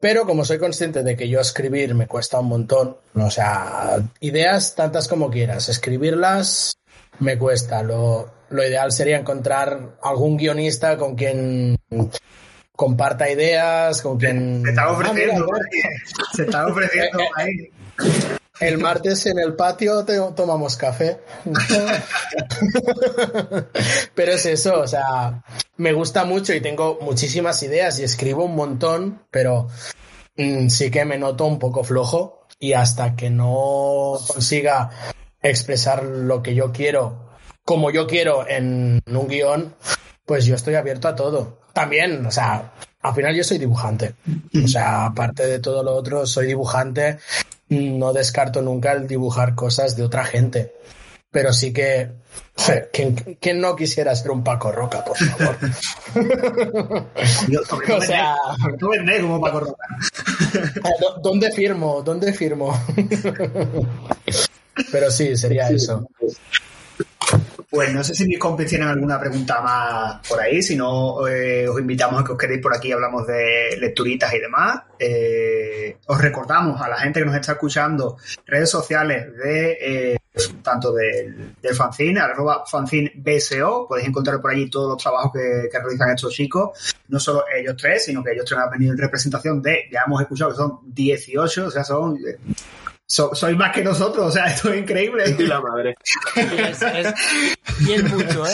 Pero 0.00 0.26
como 0.26 0.44
soy 0.44 0.58
consciente 0.58 1.04
de 1.04 1.16
que 1.16 1.28
yo 1.28 1.40
escribir 1.40 1.94
me 1.94 2.08
cuesta 2.08 2.40
un 2.40 2.48
montón, 2.48 2.96
o 3.14 3.30
sea, 3.30 3.98
ideas 4.18 4.74
tantas 4.74 5.06
como 5.06 5.30
quieras, 5.30 5.68
escribirlas 5.68 6.78
me 7.20 7.38
cuesta. 7.38 7.82
Lo, 7.84 8.37
lo 8.50 8.66
ideal 8.66 8.92
sería 8.92 9.18
encontrar 9.18 9.96
algún 10.02 10.36
guionista 10.36 10.96
con 10.96 11.14
quien 11.14 11.76
comparta 12.74 13.28
ideas, 13.30 14.00
con 14.02 14.18
quien... 14.18 14.62
Se 14.64 14.70
está 14.70 14.82
Ah, 14.84 14.92
ofreciendo, 14.92 15.46
mira, 15.46 15.88
se 16.34 16.42
está 16.44 16.66
ofreciendo 16.66 17.18
ahí. 17.36 17.70
el 18.60 18.78
martes 18.78 19.26
en 19.26 19.38
el 19.38 19.54
patio 19.54 20.04
te- 20.04 20.18
tomamos 20.36 20.76
café. 20.76 21.18
Pero 24.14 24.32
es 24.32 24.46
eso, 24.46 24.80
o 24.80 24.86
sea, 24.86 25.42
me 25.76 25.92
gusta 25.92 26.24
mucho 26.24 26.52
y 26.54 26.60
tengo 26.60 26.98
muchísimas 27.00 27.62
ideas 27.62 27.98
y 27.98 28.04
escribo 28.04 28.44
un 28.44 28.54
montón, 28.56 29.22
pero 29.30 29.68
mm, 30.36 30.68
sí 30.68 30.90
que 30.90 31.04
me 31.04 31.18
noto 31.18 31.46
un 31.46 31.58
poco 31.58 31.84
flojo 31.84 32.46
y 32.58 32.72
hasta 32.72 33.14
que 33.16 33.30
no 33.30 34.18
consiga 34.26 34.90
expresar 35.42 36.02
lo 36.04 36.42
que 36.42 36.54
yo 36.54 36.72
quiero, 36.72 37.27
como 37.68 37.90
yo 37.90 38.06
quiero 38.06 38.48
en 38.48 39.02
un 39.06 39.28
guion, 39.28 39.74
pues 40.24 40.46
yo 40.46 40.54
estoy 40.54 40.74
abierto 40.74 41.06
a 41.06 41.14
todo. 41.14 41.58
También, 41.74 42.24
o 42.24 42.30
sea, 42.30 42.72
al 43.02 43.14
final 43.14 43.34
yo 43.36 43.44
soy 43.44 43.58
dibujante. 43.58 44.14
O 44.64 44.66
sea, 44.66 45.04
aparte 45.04 45.46
de 45.46 45.58
todo 45.58 45.82
lo 45.82 45.94
otro, 45.94 46.24
soy 46.26 46.46
dibujante. 46.46 47.18
No 47.68 48.14
descarto 48.14 48.62
nunca 48.62 48.92
el 48.92 49.06
dibujar 49.06 49.54
cosas 49.54 49.96
de 49.96 50.02
otra 50.02 50.24
gente. 50.24 50.72
Pero 51.30 51.52
sí 51.52 51.74
que. 51.74 52.08
¿Quién, 52.90 53.60
no 53.60 53.76
quisiera 53.76 54.16
ser 54.16 54.30
un 54.30 54.42
Paco 54.42 54.72
Roca, 54.72 55.04
por 55.04 55.18
favor? 55.18 55.56
Yo, 57.48 57.60
sobre 57.64 57.86
todo 57.86 57.98
O 57.98 58.00
sea- 58.00 58.34
tú 58.78 58.94
Ernest 58.94 59.20
como 59.20 59.42
Paco 59.42 59.60
Roca. 59.60 59.84
¿Dó- 61.00 61.20
¿Dónde 61.22 61.52
firmo? 61.52 62.00
¿Dónde 62.02 62.32
firmo? 62.32 62.72
Pero 64.90 65.10
sí, 65.10 65.36
sería 65.36 65.68
eso. 65.68 66.08
Pues 67.70 67.92
no 67.92 68.02
sé 68.02 68.14
si 68.14 68.26
mis 68.26 68.38
compis 68.38 68.66
tienen 68.66 68.88
alguna 68.88 69.20
pregunta 69.20 69.60
más 69.60 70.26
por 70.26 70.40
ahí, 70.40 70.62
si 70.62 70.74
no 70.74 71.26
eh, 71.28 71.68
os 71.68 71.78
invitamos 71.78 72.20
a 72.20 72.24
que 72.24 72.32
os 72.32 72.38
quedéis 72.38 72.62
por 72.62 72.74
aquí, 72.74 72.90
hablamos 72.92 73.26
de 73.26 73.76
lecturitas 73.78 74.32
y 74.32 74.38
demás. 74.38 74.82
Eh, 74.98 75.98
os 76.06 76.18
recordamos 76.18 76.80
a 76.80 76.88
la 76.88 76.98
gente 76.98 77.20
que 77.20 77.26
nos 77.26 77.34
está 77.34 77.52
escuchando 77.52 78.16
redes 78.46 78.70
sociales 78.70 79.36
de 79.36 79.78
eh, 79.80 80.16
tanto 80.62 80.92
del, 80.92 81.54
del 81.60 81.74
fanzine, 81.74 82.20
arroba 82.20 82.64
fanzine 82.66 83.12
BSO, 83.16 83.86
podéis 83.88 84.08
encontrar 84.08 84.40
por 84.40 84.50
allí 84.50 84.70
todos 84.70 84.90
los 84.90 85.02
trabajos 85.02 85.32
que, 85.32 85.78
realizan 85.78 86.10
estos 86.10 86.32
chicos, 86.32 86.96
no 87.08 87.20
solo 87.20 87.44
ellos 87.54 87.76
tres, 87.76 88.04
sino 88.04 88.22
que 88.22 88.32
ellos 88.32 88.44
tres 88.44 88.60
han 88.60 88.70
venido 88.70 88.92
en 88.92 88.98
representación 88.98 89.60
de, 89.60 89.88
ya 89.92 90.04
hemos 90.06 90.20
escuchado 90.20 90.50
que 90.50 90.56
son 90.56 90.78
18, 90.84 91.66
o 91.66 91.70
sea, 91.70 91.84
son... 91.84 92.18
so- 93.08 93.34
sois 93.34 93.56
más 93.56 93.72
que 93.74 93.82
nosotros, 93.82 94.26
o 94.26 94.30
sea, 94.30 94.44
esto 94.54 94.72
es 94.72 94.80
increíble. 94.80 95.24
Y 95.38 95.42
la 95.46 95.60
madre. 95.60 95.96
Es, 96.36 96.82
es- 96.82 97.14
y 97.80 97.92
es 97.94 98.04
mucho, 98.04 98.46
¿eh? 98.46 98.50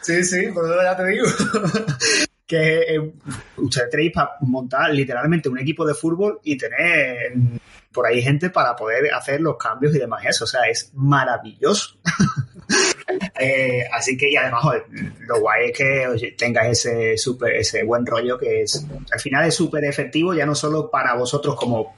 Sí, 0.00 0.24
sí, 0.24 0.46
por 0.54 0.64
eso 0.64 0.82
ya 0.82 0.96
te 0.96 1.06
digo. 1.06 1.26
que 2.46 2.78
eh, 2.94 3.12
ustedes 3.58 3.90
tenéis 3.90 4.12
para 4.14 4.30
montar 4.40 4.90
literalmente 4.94 5.50
un 5.50 5.58
equipo 5.58 5.84
de 5.86 5.92
fútbol 5.92 6.40
y 6.44 6.56
tener 6.56 7.34
por 7.92 8.06
ahí 8.06 8.22
gente 8.22 8.48
para 8.48 8.74
poder 8.74 9.12
hacer 9.12 9.40
los 9.42 9.58
cambios 9.58 9.94
y 9.94 9.98
demás 9.98 10.24
eso. 10.26 10.44
O 10.44 10.46
sea, 10.46 10.62
es 10.68 10.90
maravilloso. 10.94 11.96
Eh, 13.40 13.84
así 13.92 14.16
que, 14.18 14.30
y 14.30 14.36
además, 14.36 14.62
joder, 14.62 14.84
lo 15.20 15.40
guay 15.40 15.70
es 15.70 15.78
que 15.78 16.06
oye, 16.08 16.32
tengáis 16.36 16.84
ese, 16.84 17.16
super, 17.16 17.54
ese 17.54 17.82
buen 17.84 18.04
rollo 18.04 18.36
que 18.36 18.62
es, 18.62 18.84
al 19.10 19.20
final 19.20 19.46
es 19.46 19.54
súper 19.54 19.84
efectivo, 19.84 20.34
ya 20.34 20.44
no 20.44 20.54
solo 20.54 20.90
para 20.90 21.14
vosotros 21.14 21.54
como 21.54 21.94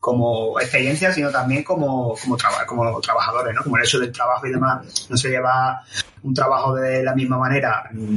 como 0.00 0.58
experiencia, 0.60 1.12
sino 1.12 1.30
también 1.30 1.64
como, 1.64 2.14
como, 2.22 2.36
traba- 2.36 2.64
como 2.66 3.00
trabajadores, 3.00 3.54
¿no? 3.54 3.62
Como 3.64 3.76
el 3.76 3.82
hecho 3.84 3.98
del 3.98 4.12
trabajo 4.12 4.46
y 4.46 4.50
demás, 4.52 5.06
no 5.10 5.16
se 5.16 5.28
lleva 5.30 5.82
un 6.22 6.34
trabajo 6.34 6.74
de 6.74 7.02
la 7.02 7.14
misma 7.14 7.38
manera 7.38 7.88
mm, 7.92 8.16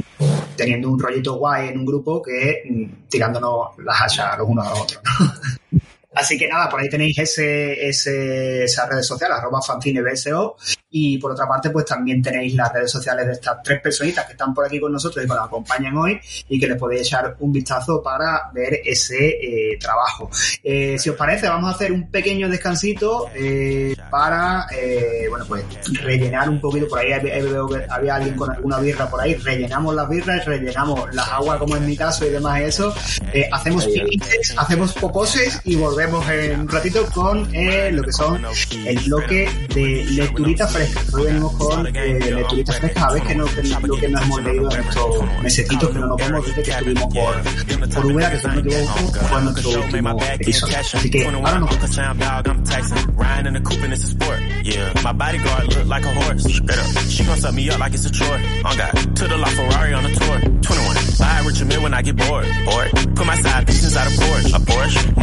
teniendo 0.56 0.90
un 0.90 0.98
rollito 1.00 1.34
guay 1.34 1.68
en 1.68 1.78
un 1.78 1.86
grupo 1.86 2.22
que 2.22 2.62
mm, 2.68 3.08
tirándonos 3.08 3.76
las 3.78 4.00
hachas 4.02 4.38
los 4.38 4.48
unos 4.48 4.66
a 4.66 4.70
los 4.70 4.80
otros, 4.80 5.02
¿no? 5.04 5.80
Así 6.14 6.36
que 6.36 6.46
nada, 6.46 6.68
por 6.68 6.80
ahí 6.80 6.88
tenéis 6.90 7.18
ese, 7.18 7.88
ese, 7.88 8.64
esa 8.64 8.86
redes 8.86 9.06
sociales, 9.06 9.38
arroba 9.38 9.62
fancinebso, 9.62 10.56
y 10.90 11.16
por 11.16 11.32
otra 11.32 11.48
parte, 11.48 11.70
pues 11.70 11.86
también 11.86 12.20
tenéis 12.20 12.54
las 12.54 12.70
redes 12.70 12.90
sociales 12.90 13.26
de 13.26 13.32
estas 13.32 13.62
tres 13.62 13.80
personitas 13.80 14.26
que 14.26 14.32
están 14.32 14.52
por 14.52 14.66
aquí 14.66 14.78
con 14.78 14.92
nosotros 14.92 15.24
y 15.24 15.28
que 15.28 15.34
nos 15.34 15.46
acompañan 15.46 15.96
hoy 15.96 16.20
y 16.48 16.60
que 16.60 16.66
les 16.66 16.76
podéis 16.76 17.02
echar 17.02 17.34
un 17.40 17.50
vistazo 17.50 18.02
para 18.02 18.50
ver 18.52 18.80
ese 18.84 19.26
eh, 19.26 19.78
trabajo. 19.80 20.30
Eh, 20.62 20.98
si 20.98 21.08
os 21.08 21.16
parece, 21.16 21.48
vamos 21.48 21.72
a 21.72 21.76
hacer 21.76 21.92
un 21.92 22.10
pequeño 22.10 22.46
descansito 22.50 23.30
eh, 23.34 23.96
para, 24.10 24.66
bueno, 25.30 25.46
pues 25.48 25.64
rellenar 26.02 26.50
un 26.50 26.60
poquito, 26.60 26.88
por 26.88 26.98
ahí. 26.98 27.12
Había, 27.12 27.42
veo 27.42 27.68
que 27.68 27.86
había 27.88 28.16
alguien 28.16 28.36
con 28.36 28.50
alguna 28.50 28.78
birra 28.78 29.08
por 29.08 29.20
ahí, 29.22 29.34
rellenamos 29.34 29.94
las 29.94 30.08
birras, 30.10 30.44
rellenamos 30.44 31.14
las 31.14 31.28
aguas 31.28 31.58
como 31.58 31.74
en 31.76 31.86
mi 31.86 31.96
caso 31.96 32.26
y 32.26 32.30
demás 32.30 32.60
eso, 32.60 32.94
hacemos 33.50 33.86
piniches, 33.86 34.54
hacemos 34.58 34.92
poposes 34.92 35.58
y 35.64 35.76
volvemos 35.76 36.01
volvemos 36.06 36.30
en 36.30 36.60
un 36.60 36.68
ratito 36.68 37.06
con 37.14 37.48
eh, 37.54 37.90
lo 37.92 38.02
que 38.02 38.12
son 38.12 38.44
el 38.86 38.98
bloque 39.00 39.48
de 39.74 40.04
lecturitas 40.10 40.72
frescas. 40.72 41.12
Hoy 41.14 41.26
venimos 41.26 41.52
con 41.52 41.86
eh, 41.86 42.18
lecturitas 42.18 42.78
frescas, 42.78 43.04
a 43.04 43.12
ver 43.12 43.22
que 43.22 43.34
no, 43.34 43.44
que, 43.44 43.62
lo 43.86 43.96
que 43.96 44.08
nos 44.08 44.22
hemos 44.22 44.42
leído 44.42 44.70
estos 44.70 45.42
mesecitos 45.42 45.90
que 45.90 45.98
no 45.98 46.06
nos 46.06 46.16
vemos 46.16 46.46
desde 46.46 46.62
que 46.62 46.70
estuvimos 46.70 47.14
por, 47.14 47.34
por 48.02 48.30
que 48.30 48.38
son 48.38 48.54
motivos 48.56 48.90
fue 49.28 49.42
nuestro 49.42 49.84
episodio. 50.34 50.76
Así 50.78 51.10
que 51.10 51.24
ahora. 51.24 51.60
Buy 61.18 61.42
Richard 61.46 61.68
Mill 61.68 61.82
when 61.82 61.94
I 61.94 62.02
get 62.02 62.16
bored. 62.16 62.48
Bored. 62.64 62.90
Put 63.14 63.26
my 63.26 63.36
side 63.36 63.66
pieces 63.66 63.96
out 63.96 64.06
of 64.06 64.12
Porsche. 64.14 64.54
A 64.54 64.58
Porsche. 64.58 65.16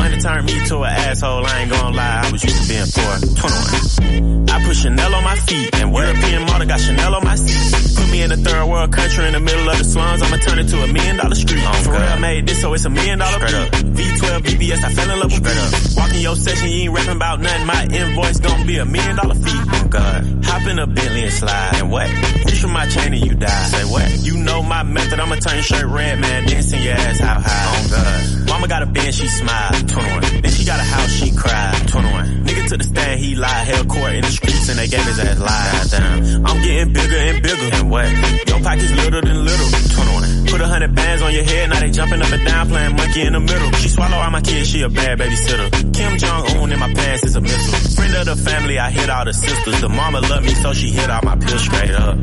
To 0.70 0.84
an 0.84 0.94
asshole. 0.94 1.46
I 1.46 1.62
ain't 1.62 1.72
gonna 1.72 1.96
lie, 1.96 2.22
I 2.26 2.32
was 2.32 2.44
used 2.44 2.62
to 2.62 2.68
being 2.70 2.86
poor. 2.94 3.14
21, 3.42 4.50
I 4.50 4.64
put 4.64 4.76
Chanel 4.76 5.16
on 5.16 5.24
my 5.24 5.36
feet 5.36 5.74
and 5.76 5.90
European 5.94 6.46
model 6.46 6.68
got 6.68 6.80
Chanel 6.80 7.16
on 7.16 7.24
my 7.24 7.36
seat. 7.36 7.96
Put 7.98 8.12
me 8.12 8.22
in 8.22 8.32
a 8.32 8.38
third 8.38 8.66
world 8.68 8.92
country 8.92 9.26
in 9.26 9.34
the 9.34 9.40
middle 9.40 9.68
of 9.70 9.78
the 9.78 9.84
slums. 9.84 10.22
I'ma 10.22 10.38
turn 10.38 10.60
it 10.60 10.68
to 10.70 10.84
a 10.84 10.88
million 10.88 11.18
dollar 11.18 11.36
street. 11.36 11.64
Oh, 11.66 11.74
For 11.84 11.92
real, 11.92 12.02
I 12.02 12.20
made 12.20 12.48
this 12.48 12.62
so 12.62 12.74
it's 12.74 12.86
a 12.86 12.90
million 12.90 13.20
dollar 13.20 13.40
beat. 13.40 13.96
V12 13.98 14.40
BBS, 14.46 14.84
I 14.84 14.90
fell 14.94 15.10
in 15.10 15.20
love 15.20 15.32
with 15.32 15.44
beat. 15.44 15.98
Walking 15.98 16.22
your 16.22 16.36
session, 16.36 16.70
you 16.70 16.82
ain't 16.84 16.94
rapping 16.94 17.16
about 17.16 17.40
nothing. 17.42 17.66
My 17.66 17.84
invoice 17.90 18.40
gon' 18.40 18.68
be 18.68 18.78
a 18.78 18.86
million 18.86 19.16
dollar 19.16 19.36
fee. 19.36 19.60
Oh 19.74 19.88
God, 19.90 20.46
hop 20.46 20.68
in 20.68 20.78
a 20.80 20.88
Bentley 20.88 21.24
and 21.24 21.34
slide. 21.34 21.76
And 21.76 21.92
what? 21.92 22.08
Reach 22.46 22.62
for 22.62 22.68
my 22.68 22.88
chain 22.88 23.14
and 23.14 23.26
you 23.26 23.34
die. 23.36 23.66
Say 23.74 23.86
what? 23.86 24.08
You 24.22 24.38
know 24.38 24.62
my 24.62 24.84
method. 24.84 25.20
I'ma 25.20 25.36
turn 25.36 25.56
your 25.56 25.64
shirt 25.64 25.86
red, 25.86 26.20
man. 26.20 26.46
Then 26.46 26.62
send 26.62 26.84
your 26.84 26.94
ass 26.94 27.22
out 27.22 27.42
high. 27.42 27.66
Oh 27.74 27.88
God. 27.90 28.50
Mama 28.50 28.68
got 28.68 28.84
a 28.84 28.88
band, 28.88 29.14
she 29.14 29.28
smile. 29.28 29.72
21. 29.72 30.42
Then 30.42 30.52
she 30.60 30.66
got 30.66 30.80
a 30.80 30.84
house, 30.84 31.12
she 31.12 31.32
cried. 31.32 31.88
21. 31.88 32.44
Nigga 32.44 32.68
to 32.70 32.78
the 32.78 32.84
stand, 32.84 33.20
he 33.20 33.36
lied. 33.36 33.68
Hell 33.68 33.86
court 33.86 34.14
in 34.14 34.22
the 34.22 34.32
streets 34.32 34.70
and 34.70 34.78
they 34.78 34.88
gave 34.88 35.06
his 35.06 35.20
ass 35.20 35.40
lies. 35.40 35.92
Damn. 35.92 36.46
I'm 36.46 36.62
getting 36.62 36.94
bigger 36.94 37.16
and 37.16 37.42
bigger. 37.42 37.70
And 37.80 37.90
what? 37.90 38.08
Your 38.48 38.60
pocket's 38.60 38.92
little 38.92 39.22
than 39.22 39.46
little. 39.46 39.70
21. 39.96 40.48
Put 40.48 40.62
a 40.62 40.68
hundred 40.68 40.96
bands 40.96 41.22
on 41.22 41.32
your 41.34 41.44
head, 41.44 41.70
now 41.70 41.80
they 41.80 41.92
jumping 41.92 42.22
up 42.22 42.32
and 42.32 42.46
down, 42.46 42.68
playing 42.68 42.96
monkey 42.96 43.22
in 43.22 43.34
the 43.34 43.40
middle. 43.40 43.72
She 43.74 43.88
swallow 43.88 44.18
all 44.18 44.32
my 44.32 44.42
kids, 44.42 44.68
she 44.70 44.82
a 44.82 44.90
bad 44.90 45.20
babysitter. 45.20 45.94
Kim 45.94 46.18
Jong-un 46.18 46.72
in 46.72 46.80
my 46.80 46.92
pants 46.92 47.24
is 47.24 47.36
a 47.36 47.42
missile. 47.42 47.96
Friend 47.96 48.16
of 48.16 48.26
the 48.26 48.36
family, 48.36 48.80
I 48.80 48.90
hit 48.90 49.10
all 49.10 49.26
the 49.26 49.34
sisters. 49.34 49.80
The 49.80 49.90
mama 49.90 50.22
love 50.22 50.44
me, 50.44 50.56
so 50.56 50.74
she 50.74 50.90
hit 50.90 51.10
all 51.10 51.22
my 51.24 51.38
pills 51.38 51.64
straight 51.64 51.92
up. 51.92 52.18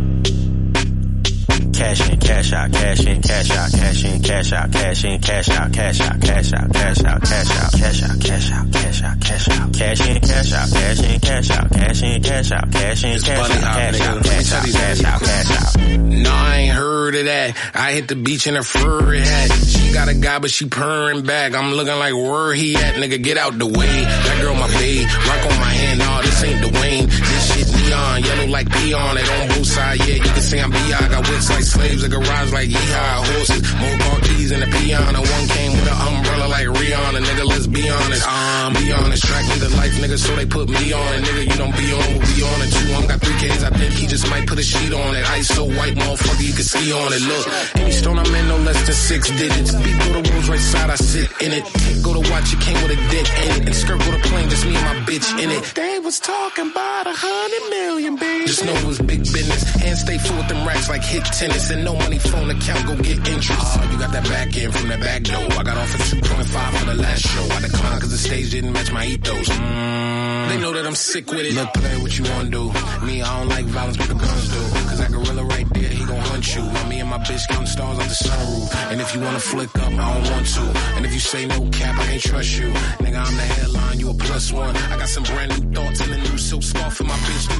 Cash 1.77 2.09
in, 2.11 2.18
cash 2.18 2.53
out, 2.55 2.72
cash 2.72 3.07
in, 3.07 3.20
cash 3.20 3.51
out, 3.51 3.70
cash 3.70 4.05
in, 4.05 4.22
cash 4.22 4.53
out, 4.53 4.72
cash 4.72 5.05
in, 5.05 5.20
cash 5.20 5.51
out, 5.51 5.72
cash 5.72 6.01
out, 6.01 6.20
cash 6.22 6.53
out, 6.53 6.72
cash 6.72 7.05
out, 7.05 7.22
cash 7.22 7.53
out, 7.53 7.72
cash 7.72 8.03
out, 8.03 8.22
cash 8.22 8.53
out, 8.53 8.72
cash 8.72 9.03
out, 9.03 9.20
cash 9.20 9.49
out, 9.51 9.72
cash 9.74 10.01
in, 10.09 10.20
cash 10.20 10.53
out, 10.53 10.70
cash 10.72 11.03
in, 11.03 11.20
cash 11.20 11.51
out, 11.51 11.70
cash 11.70 12.03
in, 12.03 12.22
cash 12.22 12.51
out, 12.51 12.72
cash 12.72 13.05
in, 13.05 13.20
cash 13.20 13.51
out, 13.51 13.51
cash 13.51 14.01
out, 14.01 14.24
cash 14.24 14.53
out, 14.53 14.64
cash 14.64 15.05
out, 15.05 15.20
cash 15.20 15.77
out. 15.77 16.01
No, 16.01 16.31
I 16.33 16.57
ain't 16.57 16.74
heard 16.74 17.14
of 17.14 17.24
that. 17.27 17.57
I 17.74 17.93
hit 17.93 18.09
the 18.09 18.16
beach 18.16 18.47
in 18.47 18.57
a 18.57 18.62
furry 18.62 19.20
hat. 19.20 19.53
She 19.53 19.93
got 19.93 20.09
a 20.09 20.14
guy, 20.14 20.39
but 20.39 20.51
she 20.51 20.68
purring 20.68 21.24
back. 21.24 21.55
I'm 21.55 21.72
looking 21.72 21.99
like 21.99 22.14
where 22.14 22.55
he 22.55 22.74
at, 22.74 22.95
nigga. 22.95 23.22
Get 23.22 23.37
out 23.37 23.59
the 23.59 23.66
way. 23.66 24.01
That 24.01 24.39
girl 24.41 24.55
my 24.55 24.66
babe. 24.68 25.07
Rock 25.07 25.53
on 25.53 25.61
my 25.61 25.72
hand. 25.77 25.99
Nah, 25.99 26.22
this 26.22 26.43
ain't 26.43 26.64
Dwayne. 26.64 27.07
This 27.07 27.55
shit 27.55 27.66
neon, 27.87 28.22
yellow 28.22 28.47
like 28.47 28.68
peon. 28.70 29.16
It 29.16 29.28
on 29.30 29.49
both 29.49 29.66
sides. 29.66 30.07
Yeah, 30.07 30.16
you 30.16 30.20
can 30.20 30.43
see 30.43 30.61
I'm 30.61 30.70
B.I. 30.70 31.09
Got 31.09 31.28
whips 31.28 31.51
like 31.51 31.62
slaves. 31.62 32.03
A 32.03 32.09
garage 32.09 32.53
like 32.53 32.68
yeehaw. 32.68 33.26
Horses, 33.32 33.62
more 33.80 33.99
car 33.99 34.20
keys 34.20 34.51
in 34.53 34.61
the 34.61 34.66
peon. 34.66 35.14
And 35.14 35.24
one 35.24 35.47
came 35.49 35.72
with 35.72 35.89
an 35.89 35.99
umbrella 36.09 36.47
like 36.49 36.66
Rihanna. 36.66 37.20
Nigga, 37.22 37.45
let's 37.45 37.66
be 37.66 37.89
honest. 37.89 38.26
Um, 38.26 38.72
be 38.74 38.93
honest. 38.93 39.24
Track 39.24 39.45
the 39.59 39.70
life, 39.76 39.95
nigga. 40.03 40.18
So 40.18 40.34
they 40.37 40.47
put 40.47 40.68
me 40.68 40.93
on 40.93 41.14
it, 41.14 41.22
nigga. 41.24 41.43
You 41.51 41.57
don't 41.57 41.76
be 41.76 41.87
on, 41.93 42.07
what 42.16 42.22
we 42.26 42.43
on 42.43 42.59
it. 42.62 42.70
Two, 42.72 42.93
I'm 42.95 43.07
got 43.07 43.20
three 43.20 43.39
K's. 43.41 43.62
I 43.64 43.70
think 43.70 43.93
he 43.95 44.07
just 44.07 44.28
might 44.30 44.47
put 44.47 44.59
a 44.59 44.62
sheet 44.62 44.93
on 44.93 45.16
it. 45.16 45.24
Ice 45.30 45.49
so 45.49 45.64
white, 45.64 45.95
motherfucker, 45.95 46.47
you 46.47 46.53
can 46.53 46.64
ski 46.64 46.93
on 46.93 47.12
it. 47.12 47.22
Look, 47.22 47.47
any 47.76 47.93
stone 47.93 48.18
I'm 48.18 48.34
in, 48.34 48.49
no 48.49 48.57
less 48.59 48.80
than 48.87 48.95
six 48.95 49.30
digits. 49.30 49.74
Beat 49.74 49.99
go 49.99 50.20
the 50.20 50.30
Rolls 50.30 50.49
right 50.49 50.61
side, 50.61 50.91
I 50.91 50.97
sit 50.97 51.30
in 51.41 51.53
it. 51.53 51.64
Go 52.03 52.12
to 52.14 52.30
watch, 52.30 52.53
it 52.53 52.61
came 52.61 52.76
with 52.82 52.93
a 52.93 53.01
dick 53.11 53.26
in 53.45 53.51
it. 53.57 53.66
And 53.66 53.74
skirt 53.74 54.01
go 54.01 54.11
to 54.11 54.22
plane, 54.28 54.49
just 54.49 54.66
me 54.66 54.76
and 54.76 54.84
my 54.84 54.97
bitch 55.07 55.28
in 55.43 55.51
it. 55.51 55.62
They 55.74 55.99
was 55.99 56.20
talking 56.20 56.70
about 56.70 57.07
a 57.07 57.14
hundred 57.14 57.64
million, 57.85 58.16
baby. 58.16 58.47
Just 58.47 58.64
know 58.64 58.74
it 58.74 58.85
was 58.85 58.99
big 59.01 59.20
business. 59.20 59.62
And 59.85 59.97
stay 59.99 60.18
full 60.18 60.37
with 60.37 60.49
them 60.49 60.66
racks 60.66 60.89
like 60.89 61.03
hit 61.03 61.24
tennis. 61.24 61.70
And 61.70 61.85
no 61.85 61.95
money 61.95 62.18
phone 62.18 62.51
account, 62.51 62.87
go 62.87 62.97
get 62.97 63.18
interest. 63.29 63.61
Oh, 63.61 63.89
you 63.93 63.99
got 63.99 64.12
that 64.12 64.24
back 64.24 64.57
end 64.57 64.74
from 64.74 64.89
that 64.89 65.01
back 65.01 65.22
door. 65.22 65.47
I 65.59 65.62
got 65.62 65.77
off 65.77 65.95
at 65.95 66.01
2.5 66.01 66.79
for 66.79 66.87
the 66.87 66.95
last 66.95 67.22
show. 67.22 67.45
I 67.57 67.61
declined 67.61 68.01
cause 68.01 68.11
the 68.11 68.18
stage 68.18 68.51
didn't 68.51 68.72
match 68.72 68.93
my 68.93 69.07
ethos. 69.07 69.49
Mm, 69.49 70.49
they 70.49 70.59
know 70.61 70.72
that 70.72 70.87
I'm 70.87 70.95
sick 70.95 71.31
with 71.31 71.47
it. 71.47 71.55
Look, 71.55 71.72
play 71.74 71.97
what 72.03 72.18
you 72.18 72.24
wanna 72.24 72.51
do. 72.51 72.64
Me, 73.07 73.22
I 73.22 73.39
don't 73.39 73.49
like 73.49 73.64
violence, 73.66 73.97
but 73.97 74.09
the 74.09 74.14
guns 74.14 74.49
do. 74.49 74.61
Cause 74.89 74.99
that 74.99 75.11
gorilla 75.11 75.45
right 75.45 75.68
there, 75.74 75.95
up. 76.17 76.23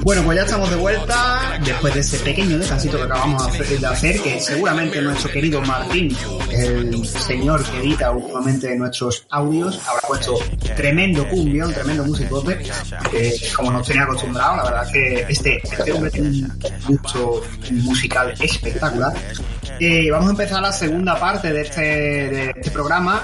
Bueno, 0.03 0.23
pues 0.25 0.37
ya 0.37 0.45
estamos 0.45 0.71
de 0.71 0.77
vuelta. 0.77 1.59
Después 1.65 1.95
de 1.95 2.01
ese 2.01 2.19
pequeño 2.19 2.59
descansito 2.59 2.97
que 2.99 3.05
acabamos 3.05 3.53
de 3.59 3.87
hacer- 3.87 4.21
que 4.23 4.41
seguramente 4.41 5.01
nuestro 5.03 5.31
querido 5.31 5.61
Martín, 5.63 6.17
el 6.51 7.07
señor 7.07 7.65
que 7.65 7.79
edita 7.79 8.11
últimamente 8.11 8.75
nuestros 8.77 9.27
audios, 9.31 9.81
habrá 9.89 10.01
puesto 10.09 10.39
tremendo 10.77 11.27
tremendo 11.73 12.05
musicote, 12.05 12.59
que 13.11 13.35
como 13.57 13.73
nos 13.73 13.87
tenía 13.87 14.03
acostumbrado, 14.05 14.57
la 14.57 14.65
verdad 14.65 14.93
que 14.93 15.27
este, 15.29 15.61
este 15.63 15.93
hombre 15.93 16.11
tiene 16.11 16.47
musical 17.71 18.35
espectacular. 18.55 19.13
Vamos 20.11 20.29
a 20.29 20.31
empezar 20.31 20.63
la 20.63 20.73
segunda 20.73 21.19
parte 21.19 21.53
de 21.53 21.61
este, 21.61 21.81
de 21.81 22.51
este 22.57 22.71
programa 22.71 23.23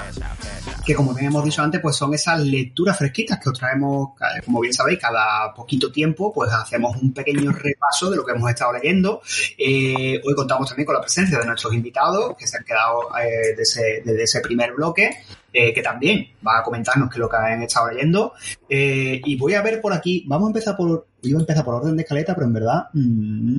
que 0.85 0.95
como 0.95 1.13
bien 1.13 1.27
hemos 1.27 1.43
dicho 1.45 1.61
antes, 1.61 1.79
pues 1.81 1.95
son 1.95 2.13
esas 2.13 2.39
lecturas 2.41 2.97
fresquitas 2.97 3.39
que 3.39 3.49
os 3.49 3.57
traemos, 3.57 4.09
como 4.43 4.59
bien 4.59 4.73
sabéis, 4.73 4.99
cada 4.99 5.53
poquito 5.53 5.91
tiempo, 5.91 6.33
pues 6.33 6.51
hacemos 6.51 6.97
un 7.01 7.13
pequeño 7.13 7.51
repaso 7.51 8.09
de 8.09 8.17
lo 8.17 8.25
que 8.25 8.33
hemos 8.33 8.49
estado 8.49 8.73
leyendo. 8.73 9.21
Eh, 9.57 10.19
hoy 10.23 10.35
contamos 10.35 10.67
también 10.67 10.85
con 10.85 10.95
la 10.95 11.01
presencia 11.01 11.39
de 11.39 11.45
nuestros 11.45 11.73
invitados, 11.73 12.35
que 12.37 12.47
se 12.47 12.57
han 12.57 12.63
quedado 12.63 13.17
eh, 13.17 13.55
de 13.55 14.01
desde 14.03 14.23
ese 14.23 14.41
primer 14.41 14.73
bloque, 14.73 15.09
eh, 15.53 15.73
que 15.73 15.81
también 15.83 16.27
va 16.45 16.59
a 16.59 16.63
comentarnos 16.63 17.09
qué 17.09 17.15
es 17.15 17.19
lo 17.19 17.29
que 17.29 17.37
han 17.37 17.61
estado 17.61 17.91
leyendo. 17.91 18.33
Eh, 18.67 19.21
y 19.23 19.37
voy 19.37 19.53
a 19.53 19.61
ver 19.61 19.79
por 19.79 19.93
aquí, 19.93 20.23
vamos 20.27 20.47
a 20.47 20.49
empezar 20.49 20.75
por, 20.75 21.05
iba 21.21 21.37
a 21.37 21.41
empezar 21.41 21.63
por 21.63 21.75
orden 21.75 21.95
de 21.95 22.01
escaleta, 22.03 22.33
pero 22.33 22.47
en 22.47 22.53
verdad, 22.53 22.85
mm, 22.93 23.57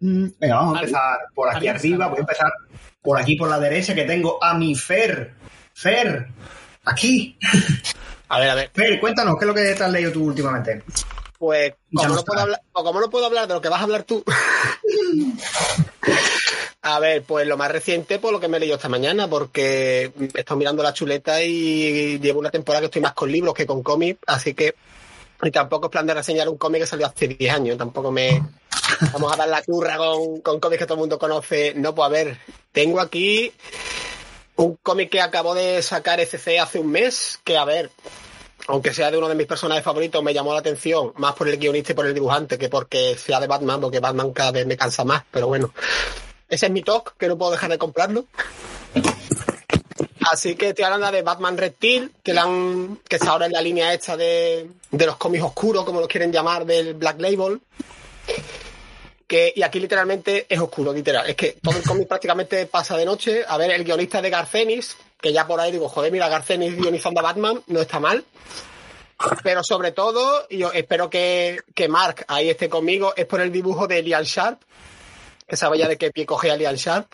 mm, 0.00 0.26
venga, 0.40 0.56
vamos 0.56 0.76
a 0.76 0.80
empezar 0.80 1.18
por 1.34 1.54
aquí 1.54 1.68
arriba, 1.68 2.06
voy 2.08 2.18
a 2.18 2.20
empezar 2.20 2.50
por 3.02 3.20
aquí 3.20 3.36
por 3.36 3.50
la 3.50 3.60
derecha, 3.60 3.94
que 3.94 4.04
tengo 4.04 4.42
a 4.42 4.54
mi 4.54 4.74
Fer. 4.74 5.34
Fer, 5.74 6.28
aquí. 6.84 7.36
A 8.28 8.40
ver, 8.40 8.50
a 8.50 8.54
ver. 8.56 8.70
Fer, 8.74 8.98
cuéntanos, 8.98 9.36
¿qué 9.38 9.44
es 9.44 9.46
lo 9.46 9.54
que 9.54 9.74
te 9.74 9.84
has 9.84 9.92
leído 9.92 10.10
tú 10.10 10.24
últimamente? 10.24 10.82
Pues 11.38 11.74
como 11.94 12.08
no 12.08 12.14
no, 12.16 12.24
puedo 12.24 12.34
está. 12.34 12.42
hablar, 12.42 12.60
o 12.72 12.82
como 12.82 13.00
no 13.00 13.08
puedo 13.08 13.26
hablar 13.26 13.46
de 13.46 13.54
lo 13.54 13.60
que 13.60 13.68
vas 13.68 13.78
a 13.78 13.84
hablar 13.84 14.02
tú. 14.02 14.24
A 16.88 17.00
ver, 17.00 17.24
pues 17.24 17.48
lo 17.48 17.56
más 17.56 17.72
reciente, 17.72 18.20
pues 18.20 18.30
lo 18.30 18.38
que 18.38 18.46
me 18.46 18.58
he 18.58 18.60
leído 18.60 18.76
esta 18.76 18.88
mañana, 18.88 19.26
porque 19.26 20.12
he 20.16 20.38
estado 20.38 20.56
mirando 20.56 20.84
la 20.84 20.92
chuleta 20.92 21.42
y 21.42 22.20
llevo 22.20 22.38
una 22.38 22.52
temporada 22.52 22.82
que 22.82 22.84
estoy 22.86 23.02
más 23.02 23.12
con 23.12 23.32
libros 23.32 23.54
que 23.54 23.66
con 23.66 23.82
cómics, 23.82 24.20
así 24.24 24.54
que 24.54 24.76
y 25.42 25.50
tampoco 25.50 25.86
es 25.86 25.90
plan 25.90 26.06
de 26.06 26.14
reseñar 26.14 26.48
un 26.48 26.56
cómic 26.56 26.82
que 26.82 26.86
salió 26.86 27.06
hace 27.06 27.26
10 27.26 27.52
años, 27.52 27.76
tampoco 27.76 28.12
me 28.12 28.40
vamos 29.12 29.32
a 29.32 29.36
dar 29.36 29.48
la 29.48 29.62
curra 29.64 29.96
con, 29.96 30.40
con 30.42 30.60
cómics 30.60 30.78
que 30.78 30.86
todo 30.86 30.94
el 30.94 31.00
mundo 31.00 31.18
conoce. 31.18 31.74
No, 31.74 31.92
pues 31.92 32.06
a 32.06 32.08
ver, 32.08 32.38
tengo 32.70 33.00
aquí 33.00 33.52
un 34.54 34.76
cómic 34.76 35.10
que 35.10 35.20
acabó 35.20 35.56
de 35.56 35.82
sacar 35.82 36.20
SC 36.20 36.60
hace 36.60 36.78
un 36.78 36.92
mes, 36.92 37.40
que 37.42 37.58
a 37.58 37.64
ver, 37.64 37.90
aunque 38.68 38.94
sea 38.94 39.10
de 39.10 39.18
uno 39.18 39.28
de 39.28 39.34
mis 39.34 39.48
personajes 39.48 39.82
favoritos, 39.82 40.22
me 40.22 40.32
llamó 40.32 40.52
la 40.52 40.60
atención, 40.60 41.12
más 41.16 41.34
por 41.34 41.48
el 41.48 41.58
guionista 41.58 41.90
y 41.90 41.94
por 41.96 42.06
el 42.06 42.14
dibujante 42.14 42.56
que 42.56 42.68
porque 42.68 43.18
sea 43.18 43.40
de 43.40 43.48
Batman, 43.48 43.80
porque 43.80 43.98
Batman 43.98 44.30
cada 44.30 44.52
vez 44.52 44.68
me 44.68 44.76
cansa 44.76 45.02
más, 45.02 45.24
pero 45.32 45.48
bueno. 45.48 45.72
Ese 46.48 46.66
es 46.66 46.72
mi 46.72 46.82
talk, 46.82 47.16
que 47.16 47.28
no 47.28 47.36
puedo 47.36 47.52
dejar 47.52 47.70
de 47.70 47.78
comprarlo. 47.78 48.26
Así 50.30 50.56
que 50.56 50.70
estoy 50.70 50.84
hablando 50.84 51.10
de 51.10 51.22
Batman 51.22 51.56
Reptil, 51.56 52.12
que, 52.22 52.34
la 52.34 52.42
han, 52.42 52.98
que 53.08 53.16
está 53.16 53.30
ahora 53.30 53.46
en 53.46 53.52
la 53.52 53.60
línea 53.60 53.94
esta 53.94 54.16
de, 54.16 54.68
de 54.90 55.06
los 55.06 55.16
cómics 55.16 55.44
oscuros, 55.44 55.84
como 55.84 56.00
lo 56.00 56.08
quieren 56.08 56.32
llamar, 56.32 56.66
del 56.66 56.94
Black 56.94 57.20
Label. 57.20 57.60
Que, 59.26 59.52
y 59.54 59.62
aquí 59.62 59.78
literalmente 59.78 60.46
es 60.48 60.58
oscuro, 60.58 60.92
literal. 60.92 61.28
Es 61.28 61.36
que 61.36 61.56
todo 61.62 61.76
el 61.76 61.84
cómic 61.84 62.08
prácticamente 62.08 62.66
pasa 62.66 62.96
de 62.96 63.04
noche. 63.04 63.44
A 63.46 63.56
ver, 63.56 63.70
el 63.70 63.84
guionista 63.84 64.20
de 64.20 64.30
Garcenis, 64.30 64.96
que 65.20 65.32
ya 65.32 65.46
por 65.46 65.60
ahí 65.60 65.70
digo, 65.70 65.88
joder, 65.88 66.10
mira, 66.10 66.28
Garcenis 66.28 66.76
guionizando 66.76 67.20
a 67.20 67.22
Batman, 67.22 67.62
no 67.68 67.80
está 67.80 68.00
mal. 68.00 68.24
Pero 69.42 69.62
sobre 69.62 69.92
todo, 69.92 70.46
yo 70.48 70.72
espero 70.72 71.08
que, 71.08 71.60
que 71.74 71.88
Mark 71.88 72.24
ahí 72.28 72.50
esté 72.50 72.68
conmigo, 72.68 73.14
es 73.16 73.26
por 73.26 73.40
el 73.40 73.52
dibujo 73.52 73.86
de 73.86 74.02
Lian 74.02 74.24
Sharp. 74.24 74.60
Que 75.46 75.56
sabe 75.56 75.78
ya 75.78 75.88
de 75.88 75.96
qué 75.96 76.10
pie 76.10 76.26
coge 76.26 76.50
a 76.50 76.56
Lian 76.56 76.74
Sharp. 76.76 77.06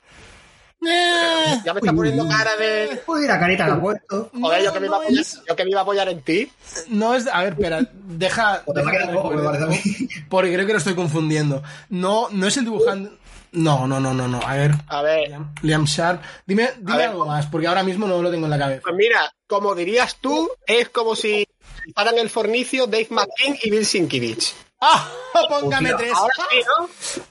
Ya 1.65 1.73
me 1.75 1.79
está 1.81 1.93
poniendo 1.93 2.27
cara 2.27 2.57
de. 2.57 3.01
Uy, 3.07 3.27
la 3.27 3.39
carita 3.39 3.69
la 3.69 3.75
ha 3.75 3.81
puesto. 3.81 4.31
Joder, 4.41 4.65
yo, 4.65 4.73
que 4.73 4.81
me 4.81 4.87
iba 4.87 4.97
a 4.97 4.99
no 4.99 5.05
apoyar, 5.05 5.21
es- 5.21 5.41
yo 5.49 5.55
que 5.57 5.65
me 5.65 5.71
iba 5.71 5.81
a 5.81 5.83
apoyar 5.83 6.09
en 6.09 6.23
ti. 6.23 6.51
No 6.89 7.15
es. 7.15 7.29
A 7.33 7.43
ver, 7.45 7.53
espera, 7.53 7.89
deja. 7.93 8.65
Que 8.75 8.83
me. 8.83 9.81
Porque 10.29 10.53
creo 10.53 10.67
que 10.67 10.73
lo 10.73 10.79
estoy 10.79 10.95
confundiendo. 10.97 11.63
No, 11.89 12.29
no 12.31 12.47
es 12.49 12.57
el 12.57 12.65
dibujante. 12.65 13.13
No, 13.53 13.87
no, 13.87 14.01
no, 14.01 14.13
no, 14.15 14.27
no. 14.27 14.41
A 14.45 14.57
ver. 14.57 14.73
A 14.89 15.03
ver, 15.03 15.29
Liam, 15.29 15.55
Liam 15.63 15.85
Sharp. 15.85 16.23
Dime, 16.47 16.71
dime 16.79 16.97
ver. 16.97 17.09
algo 17.11 17.27
más, 17.27 17.47
porque 17.47 17.67
ahora 17.69 17.83
mismo 17.85 18.09
no 18.09 18.21
lo 18.21 18.31
tengo 18.31 18.47
en 18.47 18.51
la 18.51 18.59
cabeza. 18.59 18.81
pues 18.83 18.97
mira, 18.97 19.33
como 19.47 19.75
dirías 19.75 20.17
tú, 20.21 20.51
es 20.67 20.89
como 20.89 21.15
si 21.15 21.47
paran 21.95 22.19
el 22.19 22.31
fornicio 22.31 22.87
Dave 22.87 23.09
McKean 23.11 23.57
y 23.63 23.71
Bill 23.71 23.85
Sienkiewicz. 23.87 24.55
¡Ah! 24.83 25.09
Póngame 25.49 25.95
tres. 25.95 26.13
Ahora 26.15 26.35
sí, 26.51 26.57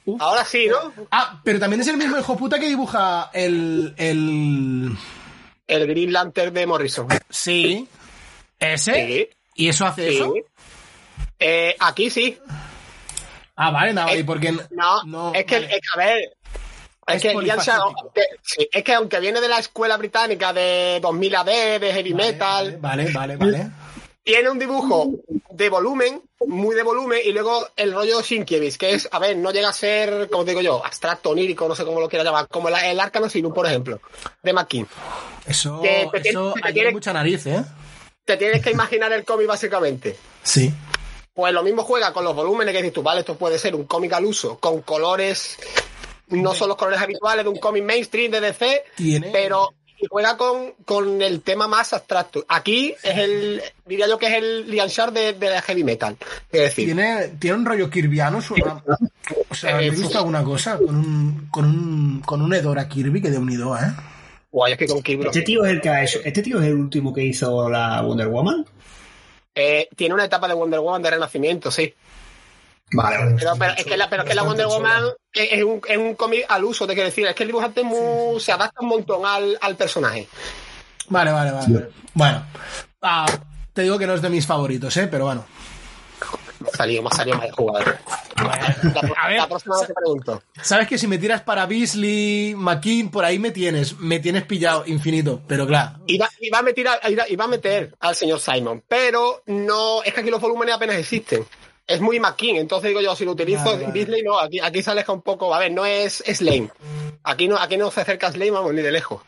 ¿no? 0.06 0.18
Ahora 0.20 0.46
sí, 0.46 0.68
¿no? 0.68 0.94
Ah, 1.12 1.40
pero 1.44 1.60
también 1.60 1.82
es 1.82 1.88
el 1.88 1.98
mismo 1.98 2.18
hijo 2.18 2.36
puta 2.38 2.58
que 2.60 2.68
dibuja 2.68 3.30
el. 3.34 3.94
el. 3.98 4.98
El 5.68 5.88
Green 5.88 6.12
Lantern 6.12 6.54
de 6.54 6.66
Morrison. 6.66 7.08
Sí. 7.30 7.88
¿Ese? 8.60 8.94
Sí. 8.94 9.30
¿Y 9.56 9.70
eso 9.70 9.86
hace 9.86 10.10
Sí. 10.10 10.16
eso? 10.18 10.34
Eh, 11.40 11.76
aquí 11.80 12.10
sí. 12.10 12.38
Ah, 13.56 13.70
vale, 13.72 13.94
no, 13.94 14.08
Eh, 14.10 14.20
¿y 14.20 14.24
por 14.24 14.40
qué 14.40 14.52
No, 14.72 15.34
es 15.34 15.46
que, 15.46 15.56
vale. 15.60 15.68
es 15.76 15.82
que, 15.82 15.88
a 15.94 15.98
ver. 15.98 16.20
Es, 17.08 17.16
Es 17.16 17.22
que- 17.24 17.30
sí, 18.44 18.70
es 18.72 18.84
que 18.84 18.94
aunque 18.94 19.20
viene 19.20 19.42
de 19.42 19.50
la 19.50 19.58
escuela 19.60 19.98
británica 19.98 20.54
de 20.54 21.00
2000 21.02 21.36
AD, 21.36 21.80
de 21.80 21.94
heavy 21.94 22.14
metal, 22.14 22.78
Vale, 22.80 23.12
vale, 23.12 23.36
vale. 23.38 23.72
Tiene 24.24 24.50
un 24.50 24.60
dibujo 24.60 25.10
de 25.50 25.70
volumen, 25.70 26.22
muy 26.48 26.76
de 26.76 26.84
volumen, 26.84 27.20
y 27.24 27.32
luego 27.32 27.68
el 27.76 27.94
rollo 27.94 28.22
Sienkiewicz, 28.22 28.78
que 28.78 28.94
es, 28.94 29.10
a 29.12 29.20
ver, 29.20 29.36
no 29.38 29.52
llega 29.52 29.70
a 29.70 29.74
ser, 29.74 30.30
como 30.30 30.44
digo 30.46 30.62
yo, 30.62 30.86
abstracto, 30.86 31.32
onírico, 31.32 31.68
no 31.68 31.76
sé 31.76 31.84
cómo 31.86 32.00
lo 32.00 32.08
quiera 32.10 32.24
llamar, 32.24 32.48
como 32.48 32.70
la- 32.70 32.90
el 32.90 33.00
Arcano 33.00 33.30
Sinum, 33.30 33.54
por 33.54 33.66
ejemplo, 33.66 34.00
de 34.44 34.54
McKean. 34.54 34.88
Eso, 35.48 35.82
Que 35.82 36.08
te 36.12 36.30
eso 36.30 36.54
tienes- 36.54 36.54
te 36.54 36.60
aquí 36.60 36.68
hay 36.68 36.74
tienes- 36.74 36.94
mucha 36.94 37.14
nariz, 37.14 37.46
¿eh? 37.48 37.64
Te 38.26 38.38
tienes 38.38 38.62
que 38.62 38.72
imaginar 38.72 39.12
el 39.14 39.26
cómic 39.26 39.48
básicamente. 39.48 40.16
Sí. 40.44 40.72
Pues 41.34 41.54
lo 41.54 41.64
mismo 41.64 41.84
juega 41.84 42.14
con 42.14 42.24
los 42.24 42.36
volúmenes 42.36 42.74
que 42.74 42.82
dices 42.82 42.94
tú, 42.94 43.02
vale, 43.04 43.22
esto 43.22 43.36
puede 43.38 43.58
ser 43.58 43.74
un 43.76 43.86
cómic 43.86 44.14
al 44.14 44.26
uso, 44.26 44.60
con 44.60 44.82
colores, 44.82 45.58
no 46.28 46.54
son 46.54 46.70
los 46.70 46.78
colores 46.78 47.02
habituales 47.02 47.44
de 47.44 47.50
un 47.50 47.58
cómic 47.58 47.84
mainstream 47.84 48.32
de 48.32 48.40
DC, 48.42 48.84
Tiene- 48.96 49.32
pero 49.32 49.74
y 50.02 50.08
juega 50.10 50.36
con, 50.38 50.74
con 50.84 51.22
el 51.22 51.42
tema 51.42 51.68
más 51.68 51.94
abstracto. 51.94 52.44
Aquí 52.48 52.96
es 53.04 53.18
el, 53.18 53.62
diría 53.86 54.08
yo 54.08 54.18
que 54.18 54.28
es 54.28 54.34
el 54.34 54.70
Lian 54.70 54.90
de, 55.14 55.34
de 55.34 55.50
la 55.50 55.62
heavy 55.62 55.84
metal. 55.84 56.18
Es 56.52 56.62
decir, 56.62 56.86
Tiene, 56.86 57.28
tiene 57.40 57.58
un 57.58 57.66
rollo 57.66 57.90
kirviano, 57.90 58.42
suena. 58.42 58.84
O 59.50 59.56
sea, 59.56 59.80
Eh, 59.82 59.88
¿he 59.88 59.90
visto 59.92 60.18
alguna 60.18 60.44
cosa? 60.44 60.78
Con 60.78 60.96
un, 60.96 61.48
con 61.52 61.66
un, 61.66 62.22
con 62.26 62.42
un 62.42 62.54
Edora 62.54 62.88
Kirby 62.90 63.22
que 63.22 63.30
de 63.30 63.38
unido, 63.38 63.76
¿eh? 63.78 63.94
guay, 64.52 64.74
es 64.74 64.78
que 64.80 64.88
con 64.88 65.02
Kirby- 65.02 65.28
Este 65.28 65.44
tío 65.44 65.64
es 65.64 65.72
el 65.72 65.82
que 65.82 65.90
ha 65.90 66.04
hecho, 66.04 66.20
este 66.26 66.42
tío 66.42 66.60
es 66.60 66.68
el 66.68 66.74
último 66.74 67.14
que 67.14 67.24
hizo 67.24 67.70
la 67.70 68.02
Wonder 68.02 68.28
Woman. 68.28 68.66
eh, 69.56 69.88
tiene 69.96 70.14
una 70.14 70.26
etapa 70.26 70.48
de 70.48 70.54
Wonder 70.56 70.80
Woman 70.80 71.02
de 71.02 71.12
renacimiento, 71.12 71.70
sí. 71.72 71.94
Vale, 72.94 73.18
vale. 73.18 73.36
Pero, 73.38 73.54
pero 73.58 73.74
es 73.78 73.86
que 73.86 73.98
la, 73.98 74.10
pero 74.10 74.24
es 74.24 74.30
que 74.30 74.36
la 74.36 74.44
Wonder 74.44 74.68
Woman 74.68 75.04
es, 75.34 75.48
es 75.52 75.64
un, 75.64 75.82
es 75.88 75.98
un 75.98 76.16
cómic 76.16 76.46
al 76.50 76.64
uso, 76.66 76.86
te 76.86 76.94
quiero 76.94 77.08
decir, 77.10 77.26
es 77.28 77.36
que 77.36 77.44
el 77.44 77.48
dibujante 77.48 77.84
muy- 77.84 78.40
se 78.40 78.52
adapta 78.52 78.82
un 78.82 78.88
montón 78.90 79.26
al, 79.26 79.58
al 79.62 79.76
personaje. 79.78 80.28
Vale, 81.08 81.32
vale, 81.32 81.52
vale. 81.52 81.90
Bueno, 82.14 82.46
ah, 83.02 83.26
te 83.74 83.84
digo 83.84 83.98
que 83.98 84.08
no 84.08 84.14
es 84.14 84.22
de 84.22 84.30
mis 84.30 84.46
favoritos, 84.46 84.96
¿eh? 84.98 85.08
Pero 85.08 85.26
bueno. 85.26 85.46
Me 86.60 86.68
ha 86.68 86.78
salido, 86.78 87.02
me 87.02 87.10
ha 87.12 87.16
salido 87.16 87.38
mal 87.38 87.52
jugador. 87.52 87.98
La, 88.36 88.54
A 89.18 89.28
ver, 89.28 89.38
la 89.38 89.48
próxima 89.48 89.78
vez 89.80 89.88
te 89.88 89.94
pregunto. 89.94 90.44
Sabes 90.62 90.88
que 90.88 90.98
si 91.00 91.08
me 91.08 91.18
tiras 91.18 91.42
para 91.42 91.66
Beasley, 91.66 92.54
McKean, 92.56 93.10
por 93.10 93.26
ahí 93.26 93.40
me 93.40 93.50
tienes. 93.52 93.98
Me 94.00 94.20
tienes 94.20 94.44
pillado 94.44 94.84
infinito. 94.86 95.42
Pero 95.48 95.66
claro. 95.66 96.00
Iba, 96.08 96.30
iba 96.40 96.60
a 96.60 96.62
meter 96.62 96.88
iba 97.30 97.46
a 97.46 97.48
meter 97.48 97.96
al 98.00 98.16
señor 98.16 98.40
Simon, 98.40 98.84
pero 98.88 99.42
no, 99.48 100.04
es 100.04 100.14
que 100.14 100.22
aquí 100.22 100.30
los 100.30 100.40
volúmenes 100.42 100.76
apenas 100.76 100.98
existen. 100.98 101.46
Es 101.92 102.00
muy 102.02 102.20
McKean, 102.20 102.56
entonces 102.56 102.88
digo 102.88 103.02
yo, 103.02 103.16
si 103.16 103.26
lo 103.26 103.32
utilizo 103.32 103.66
Vale, 103.66 103.84
en 103.84 103.90
vale. 103.90 104.00
Disney, 104.00 104.24
no, 104.24 104.40
aquí, 104.40 104.60
aquí 104.60 104.82
se 104.82 104.92
aleja 104.92 105.12
un 105.12 105.22
poco, 105.22 105.54
a 105.54 105.60
ver, 105.60 105.72
no 105.72 105.86
es 105.86 106.24
Slane. 106.26 106.70
Aquí 107.24 107.48
no, 107.48 107.58
aquí 107.58 107.76
no 107.76 107.92
se 107.92 108.02
acerca 108.02 108.28
a 108.28 108.32
Slane, 108.32 108.52
vamos, 108.52 108.74
ni 108.74 108.82
de 108.82 108.92
lejos. 108.92 109.22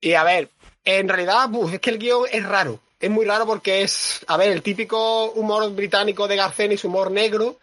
Y 0.00 0.14
a 0.14 0.24
ver, 0.24 0.50
en 0.84 1.08
realidad, 1.08 1.48
es 1.72 1.80
que 1.80 1.90
el 1.90 1.98
guion 1.98 2.24
es 2.30 2.44
raro. 2.44 2.80
Es 2.98 3.10
muy 3.10 3.24
raro 3.24 3.46
porque 3.46 3.82
es, 3.82 4.20
a 4.26 4.36
ver, 4.36 4.50
el 4.50 4.62
típico 4.62 5.30
humor 5.32 5.70
británico 5.72 6.26
de 6.26 6.36
Garcenis, 6.36 6.84
humor 6.84 7.10
negro, 7.10 7.58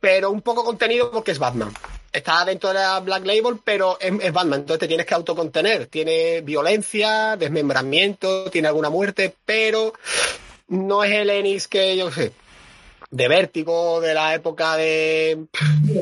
pero 0.00 0.30
un 0.30 0.42
poco 0.42 0.64
contenido 0.64 1.10
porque 1.10 1.30
es 1.30 1.38
Batman. 1.38 1.72
Está 2.12 2.44
dentro 2.44 2.70
de 2.70 2.76
la 2.76 3.00
Black 3.00 3.24
Label, 3.24 3.60
pero 3.62 3.98
es, 4.00 4.12
es 4.20 4.32
Batman, 4.32 4.60
entonces 4.60 4.80
te 4.80 4.88
tienes 4.88 5.06
que 5.06 5.14
autocontener. 5.14 5.86
Tiene 5.86 6.40
violencia, 6.40 7.36
desmembramiento, 7.36 8.50
tiene 8.50 8.68
alguna 8.68 8.90
muerte, 8.90 9.34
pero 9.44 9.92
no 10.68 11.04
es 11.04 11.12
el 11.12 11.30
Ennis 11.30 11.68
que 11.68 11.96
yo 11.96 12.10
sé, 12.10 12.32
de 13.10 13.28
vértigo 13.28 14.00
de 14.00 14.14
la 14.14 14.34
época 14.34 14.76
de 14.76 15.46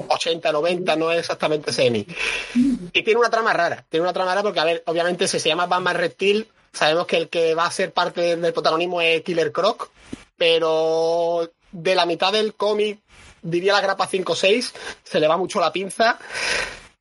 80, 0.08 0.52
90, 0.52 0.96
no 0.96 1.12
es 1.12 1.20
exactamente 1.20 1.70
Ennis. 1.84 2.06
Y 2.54 3.02
tiene 3.02 3.20
una 3.20 3.30
trama 3.30 3.52
rara, 3.52 3.84
tiene 3.88 4.02
una 4.02 4.12
trama 4.12 4.30
rara 4.30 4.42
porque, 4.42 4.60
a 4.60 4.64
ver, 4.64 4.82
obviamente 4.86 5.28
si 5.28 5.38
se 5.38 5.48
llama 5.48 5.66
Batman 5.66 5.96
Reptil, 5.96 6.48
sabemos 6.72 7.06
que 7.06 7.16
el 7.16 7.28
que 7.28 7.54
va 7.54 7.66
a 7.66 7.70
ser 7.70 7.92
parte 7.92 8.36
del 8.36 8.52
protagonismo 8.52 9.00
es 9.00 9.22
Killer 9.22 9.52
Croc, 9.52 9.90
pero 10.36 11.50
de 11.72 11.94
la 11.94 12.06
mitad 12.06 12.32
del 12.32 12.54
cómic, 12.54 13.00
diría 13.42 13.72
la 13.72 13.80
grapa 13.80 14.06
5 14.06 14.32
o 14.32 14.36
6, 14.36 14.74
se 15.04 15.20
le 15.20 15.28
va 15.28 15.36
mucho 15.36 15.60
la 15.60 15.72
pinza. 15.72 16.18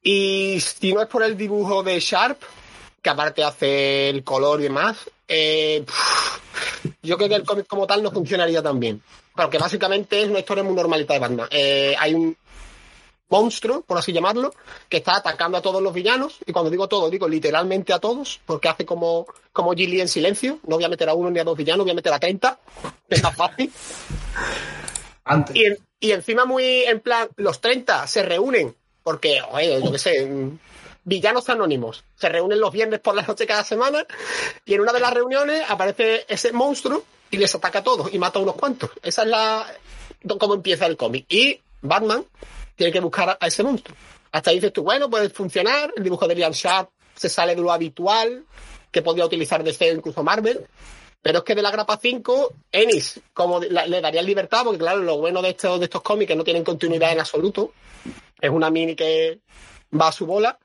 Y 0.03 0.59
si 0.59 0.93
no 0.93 1.01
es 1.01 1.07
por 1.07 1.23
el 1.23 1.35
dibujo 1.35 1.81
de 1.81 1.99
Sharp, 1.99 2.39
que 3.01 3.09
aparte 3.09 3.43
hace 3.43 4.09
el 4.09 4.23
color 4.23 4.59
y 4.59 4.63
demás, 4.63 4.97
eh, 5.27 5.83
yo 7.01 7.17
creo 7.17 7.29
que 7.29 7.35
el 7.35 7.43
cómic 7.43 7.65
como 7.67 7.87
tal 7.87 8.03
no 8.03 8.11
funcionaría 8.11 8.61
tan 8.61 8.79
bien. 8.79 9.01
Porque 9.35 9.57
básicamente 9.57 10.21
es 10.21 10.29
una 10.29 10.39
historia 10.39 10.63
muy 10.63 10.73
normalita 10.75 11.13
de 11.13 11.19
Batman. 11.19 11.47
Eh, 11.51 11.95
hay 11.99 12.13
un 12.13 12.37
monstruo, 13.27 13.81
por 13.81 13.97
así 13.97 14.13
llamarlo, 14.13 14.53
que 14.87 14.97
está 14.97 15.17
atacando 15.17 15.57
a 15.57 15.61
todos 15.61 15.81
los 15.81 15.93
villanos. 15.93 16.37
Y 16.45 16.51
cuando 16.53 16.71
digo 16.71 16.87
todos, 16.87 17.11
digo 17.11 17.27
literalmente 17.27 17.91
a 17.93 17.99
todos, 17.99 18.39
porque 18.45 18.69
hace 18.69 18.85
como, 18.85 19.25
como 19.51 19.73
Gilly 19.73 19.99
en 20.01 20.07
silencio. 20.07 20.59
No 20.67 20.75
voy 20.75 20.85
a 20.85 20.89
meter 20.89 21.09
a 21.09 21.13
uno 21.13 21.29
ni 21.31 21.39
a 21.39 21.43
dos 21.43 21.57
villanos, 21.57 21.83
voy 21.85 21.91
a 21.91 21.95
meter 21.95 22.13
a 22.13 22.19
30. 22.19 22.59
Es 23.09 23.21
más 23.23 23.35
fácil. 23.35 23.71
Antes. 25.25 25.55
Y, 25.55 25.65
en- 25.65 25.77
y 25.99 26.11
encima 26.11 26.45
muy 26.45 26.83
en 26.83 26.99
plan, 26.99 27.27
los 27.37 27.59
30 27.61 28.05
se 28.07 28.23
reúnen, 28.23 28.75
porque, 29.03 29.41
oye, 29.51 29.81
yo 29.83 29.91
qué 29.91 29.97
sé, 29.97 30.29
villanos 31.03 31.49
anónimos, 31.49 32.03
se 32.15 32.29
reúnen 32.29 32.59
los 32.59 32.71
viernes 32.71 32.99
por 32.99 33.15
la 33.15 33.23
noche 33.23 33.47
cada 33.47 33.63
semana, 33.63 34.05
y 34.65 34.73
en 34.75 34.81
una 34.81 34.93
de 34.93 34.99
las 34.99 35.13
reuniones 35.13 35.63
aparece 35.67 36.25
ese 36.27 36.51
monstruo 36.51 37.03
y 37.31 37.37
les 37.37 37.53
ataca 37.55 37.79
a 37.79 37.83
todos 37.83 38.13
y 38.13 38.19
mata 38.19 38.39
a 38.39 38.41
unos 38.41 38.55
cuantos. 38.55 38.89
Esa 39.01 39.23
es 39.23 39.29
la 39.29 39.67
cómo 40.39 40.55
empieza 40.55 40.85
el 40.85 40.97
cómic. 40.97 41.25
Y 41.29 41.59
Batman 41.81 42.25
tiene 42.75 42.91
que 42.91 42.99
buscar 42.99 43.37
a, 43.39 43.47
ese 43.47 43.63
monstruo. 43.63 43.97
Hasta 44.31 44.49
ahí 44.49 44.57
dices 44.57 44.73
tú, 44.73 44.83
bueno, 44.83 45.09
puede 45.09 45.29
funcionar, 45.29 45.93
el 45.95 46.03
dibujo 46.03 46.27
de 46.27 46.35
Liam 46.35 46.51
Sharp 46.51 46.89
se 47.15 47.29
sale 47.29 47.55
de 47.55 47.61
lo 47.61 47.71
habitual, 47.71 48.43
que 48.91 49.01
podía 49.01 49.25
utilizar 49.25 49.63
DC 49.63 49.93
incluso 49.93 50.23
Marvel, 50.23 50.67
pero 51.21 51.39
es 51.39 51.43
que 51.43 51.55
de 51.55 51.61
la 51.61 51.71
grapa 51.71 51.97
5, 52.01 52.53
Ennis, 52.71 53.19
como 53.33 53.59
le 53.59 54.01
daría 54.01 54.21
libertad, 54.21 54.63
porque 54.63 54.79
claro, 54.79 54.99
lo 54.99 55.17
bueno 55.17 55.41
de 55.41 55.49
estos, 55.49 55.79
de 55.79 55.85
estos 55.85 56.01
cómics 56.01 56.27
que 56.27 56.35
no 56.35 56.43
tienen 56.43 56.63
continuidad 56.63 57.11
en 57.13 57.19
absoluto, 57.19 57.73
es 58.39 58.49
una 58.49 58.69
mini 58.69 58.95
que 58.95 59.39
va 59.99 60.09
a 60.09 60.11
su 60.11 60.25
bola, 60.25 60.59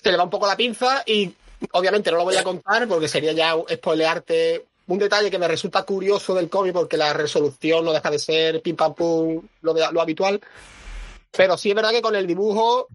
se 0.00 0.10
le 0.10 0.16
va 0.16 0.24
un 0.24 0.30
poco 0.30 0.46
la 0.46 0.56
pinza 0.56 1.02
y 1.06 1.34
obviamente 1.72 2.10
no 2.10 2.18
lo 2.18 2.24
voy 2.24 2.36
a 2.36 2.44
contar 2.44 2.86
porque 2.86 3.08
sería 3.08 3.32
ya 3.32 3.56
spoilearte 3.72 4.66
un 4.88 4.98
detalle 4.98 5.30
que 5.30 5.38
me 5.38 5.48
resulta 5.48 5.82
curioso 5.82 6.34
del 6.34 6.48
cómic 6.48 6.72
porque 6.72 6.96
la 6.96 7.12
resolución 7.12 7.84
no 7.84 7.92
deja 7.92 8.10
de 8.10 8.18
ser 8.18 8.62
pim 8.62 8.76
pam 8.76 8.94
pum 8.94 9.42
lo, 9.62 9.74
de- 9.74 9.90
lo 9.92 10.00
habitual. 10.00 10.40
Pero 11.36 11.56
sí 11.56 11.70
es 11.70 11.74
verdad 11.76 11.90
que 11.90 12.00
con 12.02 12.14
el 12.16 12.26
dibujo, 12.26 12.88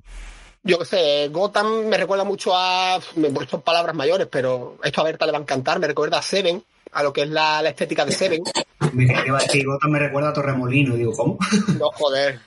yo 0.63 0.79
qué 0.79 0.85
sé, 0.85 1.27
Gotham 1.29 1.85
me 1.87 1.97
recuerda 1.97 2.23
mucho 2.23 2.51
a. 2.55 2.99
Me 3.15 3.27
he 3.27 3.31
puesto 3.31 3.61
palabras 3.61 3.95
mayores, 3.95 4.27
pero 4.31 4.77
esto 4.83 5.01
a 5.01 5.03
Berta 5.03 5.25
le 5.25 5.31
va 5.33 5.37
a 5.37 5.41
encantar. 5.41 5.79
Me 5.79 5.87
recuerda 5.87 6.17
a 6.19 6.21
Seven, 6.21 6.63
a 6.93 7.03
lo 7.03 7.11
que 7.13 7.23
es 7.23 7.29
la, 7.29 7.61
la 7.61 7.69
estética 7.69 8.05
de 8.05 8.11
Seven. 8.13 8.41
Mira, 8.93 9.23
iba 9.27 9.37
a 9.37 9.41
decir, 9.41 9.65
Gotham 9.65 9.91
me 9.91 9.99
recuerda 9.99 10.29
a 10.29 10.33
Torremolino. 10.33 10.95
Digo, 10.95 11.11
¿cómo? 11.13 11.37
No, 11.79 11.89
joder. 11.93 12.39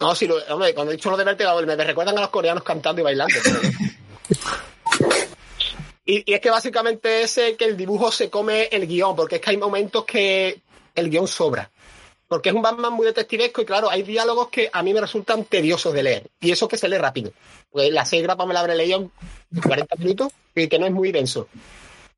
No, 0.00 0.14
si 0.14 0.26
lo, 0.26 0.36
hombre, 0.50 0.74
cuando 0.74 0.92
he 0.92 0.96
dicho 0.96 1.10
lo 1.10 1.16
de 1.16 1.24
verte, 1.24 1.44
me 1.66 1.76
me 1.76 1.84
recuerdan 1.84 2.18
a 2.18 2.20
los 2.20 2.30
coreanos 2.30 2.62
cantando 2.62 3.00
y 3.00 3.04
bailando. 3.04 3.34
pero- 3.42 3.60
Y, 6.10 6.24
es 6.32 6.40
que 6.40 6.48
básicamente 6.48 7.20
es 7.20 7.34
que 7.58 7.66
el 7.66 7.76
dibujo 7.76 8.10
se 8.10 8.30
come 8.30 8.62
el 8.72 8.86
guion, 8.86 9.14
porque 9.14 9.36
es 9.36 9.42
que 9.42 9.50
hay 9.50 9.58
momentos 9.58 10.06
que 10.06 10.58
el 10.94 11.10
guion 11.10 11.28
sobra. 11.28 11.70
Porque 12.26 12.48
es 12.48 12.54
un 12.54 12.62
Batman 12.62 12.94
muy 12.94 13.04
detectivesco 13.04 13.60
y 13.60 13.66
claro, 13.66 13.90
hay 13.90 14.02
diálogos 14.02 14.48
que 14.48 14.70
a 14.72 14.82
mí 14.82 14.94
me 14.94 15.02
resultan 15.02 15.44
tediosos 15.44 15.92
de 15.92 16.02
leer. 16.02 16.30
Y 16.40 16.50
eso 16.50 16.66
que 16.66 16.78
se 16.78 16.88
lee 16.88 16.96
rápido. 16.96 17.32
Pues 17.70 17.92
las 17.92 18.08
seis 18.08 18.22
grapas 18.22 18.46
me 18.46 18.54
la 18.54 18.60
habré 18.60 18.74
leído 18.74 18.98
en 18.98 19.12
40 19.60 19.96
minutos 19.96 20.32
y 20.54 20.66
que 20.66 20.78
no 20.78 20.86
es 20.86 20.92
muy 20.92 21.12
denso. 21.12 21.46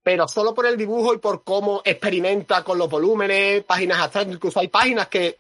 Pero 0.05 0.29
solo 0.29 0.55
por 0.55 0.67
el 0.67 0.77
dibujo 0.77 1.13
y 1.13 1.19
por 1.19 1.43
cómo 1.43 1.83
experimenta 1.85 2.63
con 2.63 2.79
los 2.79 2.89
volúmenes, 2.89 3.65
páginas 3.65 4.01
atrás, 4.01 4.25
incluso 4.31 4.61
hay 4.61 4.69
páginas 4.69 5.09
que 5.09 5.39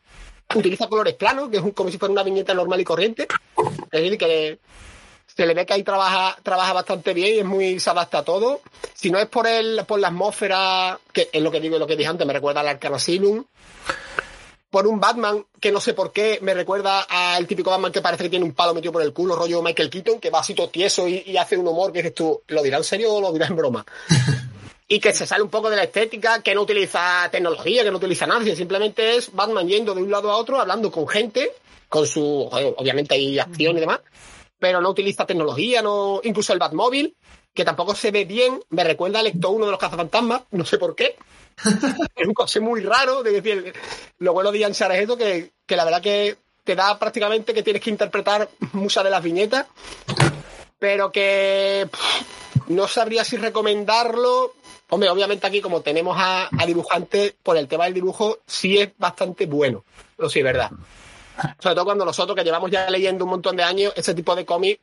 utiliza 0.52 0.88
colores 0.88 1.14
planos, 1.14 1.50
que 1.50 1.58
es 1.58 1.62
como 1.72 1.88
si 1.88 1.98
fuera 1.98 2.12
una 2.12 2.24
viñeta 2.24 2.52
normal 2.52 2.80
y 2.80 2.84
corriente. 2.84 3.28
Es 3.92 4.02
decir, 4.02 4.18
que 4.18 4.58
se 5.40 5.46
le 5.46 5.54
ve 5.54 5.64
que 5.64 5.72
ahí 5.72 5.82
trabaja, 5.82 6.36
trabaja 6.42 6.74
bastante 6.74 7.14
bien 7.14 7.34
y 7.34 7.38
es 7.38 7.44
muy, 7.46 7.80
se 7.80 7.88
adapta 7.88 8.18
a 8.18 8.22
todo. 8.22 8.60
Si 8.92 9.10
no 9.10 9.18
es 9.18 9.24
por 9.24 9.46
el, 9.46 9.86
por 9.86 9.98
la 9.98 10.08
atmósfera, 10.08 11.00
que 11.14 11.30
es 11.32 11.42
lo 11.42 11.50
que 11.50 11.60
digo 11.60 11.76
y 11.76 11.78
lo 11.78 11.86
que 11.86 11.96
dije 11.96 12.10
antes, 12.10 12.26
me 12.26 12.34
recuerda 12.34 12.60
al 12.60 12.68
Arcana 12.68 12.96
Asylum. 12.96 13.42
Por 14.68 14.86
un 14.86 15.00
Batman 15.00 15.46
que 15.58 15.72
no 15.72 15.80
sé 15.80 15.94
por 15.94 16.12
qué 16.12 16.40
me 16.42 16.52
recuerda 16.52 17.06
al 17.08 17.46
típico 17.46 17.70
Batman 17.70 17.90
que 17.90 18.02
parece 18.02 18.24
que 18.24 18.28
tiene 18.28 18.44
un 18.44 18.52
palo 18.52 18.74
metido 18.74 18.92
por 18.92 19.00
el 19.00 19.14
culo, 19.14 19.34
rollo 19.34 19.62
Michael 19.62 19.88
Keaton, 19.88 20.20
que 20.20 20.28
va 20.28 20.40
así 20.40 20.52
todo 20.52 20.68
tieso 20.68 21.08
y, 21.08 21.22
y 21.24 21.38
hace 21.38 21.56
un 21.56 21.66
humor 21.66 21.90
que 21.90 22.00
dices 22.00 22.14
tú, 22.14 22.42
¿lo 22.48 22.62
dirá 22.62 22.76
en 22.76 22.84
serio 22.84 23.14
o 23.14 23.20
lo 23.22 23.32
dirá 23.32 23.46
en 23.46 23.56
broma? 23.56 23.86
y 24.88 25.00
que 25.00 25.14
se 25.14 25.26
sale 25.26 25.42
un 25.42 25.48
poco 25.48 25.70
de 25.70 25.76
la 25.76 25.84
estética, 25.84 26.42
que 26.42 26.54
no 26.54 26.60
utiliza 26.60 27.30
tecnología, 27.32 27.82
que 27.82 27.90
no 27.90 27.96
utiliza 27.96 28.26
nada, 28.26 28.42
sino 28.42 28.56
simplemente 28.56 29.16
es 29.16 29.32
Batman 29.32 29.66
yendo 29.66 29.94
de 29.94 30.02
un 30.02 30.10
lado 30.10 30.30
a 30.30 30.36
otro, 30.36 30.60
hablando 30.60 30.92
con 30.92 31.08
gente, 31.08 31.50
con 31.88 32.06
su, 32.06 32.22
obviamente 32.76 33.14
hay 33.14 33.38
acción 33.38 33.78
y 33.78 33.80
demás, 33.80 34.00
pero 34.60 34.80
no 34.80 34.90
utiliza 34.90 35.26
tecnología, 35.26 35.82
no, 35.82 36.20
incluso 36.22 36.52
el 36.52 36.58
Batmóvil, 36.60 37.16
que 37.52 37.64
tampoco 37.64 37.94
se 37.96 38.12
ve 38.12 38.26
bien, 38.26 38.62
me 38.68 38.84
recuerda 38.84 39.18
al 39.18 39.26
Ecto 39.26 39.50
1 39.50 39.64
de 39.64 39.70
los 39.72 39.80
cazafantasmas, 39.80 40.42
no 40.52 40.64
sé 40.64 40.78
por 40.78 40.94
qué. 40.94 41.16
es 42.14 42.28
un 42.28 42.34
coche 42.34 42.60
muy 42.60 42.82
raro, 42.82 43.22
de 43.22 43.32
decir, 43.32 43.72
lo 44.18 44.32
bueno 44.32 44.52
de 44.52 44.60
Ian 44.60 44.72
Shar 44.72 44.92
es 44.92 45.00
esto, 45.00 45.16
que, 45.16 45.50
que 45.66 45.76
la 45.76 45.84
verdad 45.84 46.02
que 46.02 46.36
te 46.62 46.76
da 46.76 46.98
prácticamente 46.98 47.54
que 47.54 47.62
tienes 47.62 47.82
que 47.82 47.90
interpretar 47.90 48.48
muchas 48.72 49.02
de 49.02 49.10
las 49.10 49.22
viñetas, 49.22 49.66
pero 50.78 51.10
que 51.10 51.88
pff, 51.90 52.68
no 52.68 52.86
sabría 52.86 53.24
si 53.24 53.36
recomendarlo. 53.38 54.54
Hombre, 54.90 55.08
obviamente 55.08 55.46
aquí 55.46 55.60
como 55.60 55.80
tenemos 55.80 56.16
a, 56.18 56.48
a 56.56 56.66
dibujantes, 56.66 57.34
por 57.42 57.56
el 57.56 57.66
tema 57.66 57.84
del 57.84 57.94
dibujo, 57.94 58.38
sí 58.46 58.78
es 58.78 58.90
bastante 58.98 59.46
bueno. 59.46 59.84
Pero 60.16 60.28
sí 60.28 60.40
es 60.40 60.44
verdad. 60.44 60.70
Sobre 61.58 61.74
todo 61.74 61.84
cuando 61.84 62.04
nosotros 62.04 62.36
que 62.36 62.44
llevamos 62.44 62.70
ya 62.70 62.88
leyendo 62.90 63.24
un 63.24 63.30
montón 63.30 63.56
de 63.56 63.62
años, 63.62 63.92
ese 63.96 64.14
tipo 64.14 64.34
de 64.34 64.44
cómic 64.44 64.80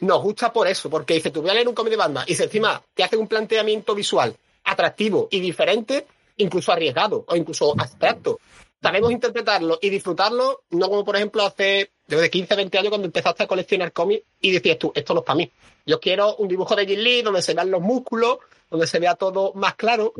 nos 0.00 0.22
gusta 0.22 0.52
por 0.52 0.66
eso, 0.68 0.88
porque 0.88 1.14
dice, 1.14 1.30
tú 1.30 1.42
voy 1.42 1.50
a 1.50 1.54
leer 1.54 1.68
un 1.68 1.74
cómic 1.74 1.90
de 1.90 1.96
Batman 1.96 2.24
y 2.26 2.40
encima 2.40 2.82
te 2.94 3.04
hace 3.04 3.16
un 3.16 3.28
planteamiento 3.28 3.94
visual 3.94 4.36
atractivo 4.64 5.28
y 5.30 5.40
diferente, 5.40 6.06
incluso 6.36 6.72
arriesgado 6.72 7.24
o 7.26 7.36
incluso 7.36 7.74
abstracto. 7.78 8.38
Sabemos 8.80 9.10
interpretarlo 9.10 9.78
y 9.82 9.90
disfrutarlo, 9.90 10.62
no 10.70 10.88
como 10.88 11.04
por 11.04 11.16
ejemplo 11.16 11.44
hace 11.44 11.90
de 12.06 12.30
15, 12.30 12.54
20 12.54 12.78
años 12.78 12.90
cuando 12.90 13.06
empezaste 13.06 13.42
a 13.42 13.46
coleccionar 13.46 13.92
cómics 13.92 14.24
y 14.40 14.52
decías 14.52 14.78
tú, 14.78 14.92
esto 14.94 15.14
no 15.14 15.20
es 15.20 15.26
para 15.26 15.36
mí. 15.36 15.50
Yo 15.84 15.98
quiero 15.98 16.36
un 16.36 16.48
dibujo 16.48 16.76
de 16.76 16.86
Jim 16.86 17.00
Lee 17.00 17.22
donde 17.22 17.42
se 17.42 17.54
vean 17.54 17.70
los 17.70 17.80
músculos, 17.80 18.38
donde 18.70 18.86
se 18.86 18.98
vea 18.98 19.14
todo 19.14 19.52
más 19.54 19.74
claro 19.74 20.12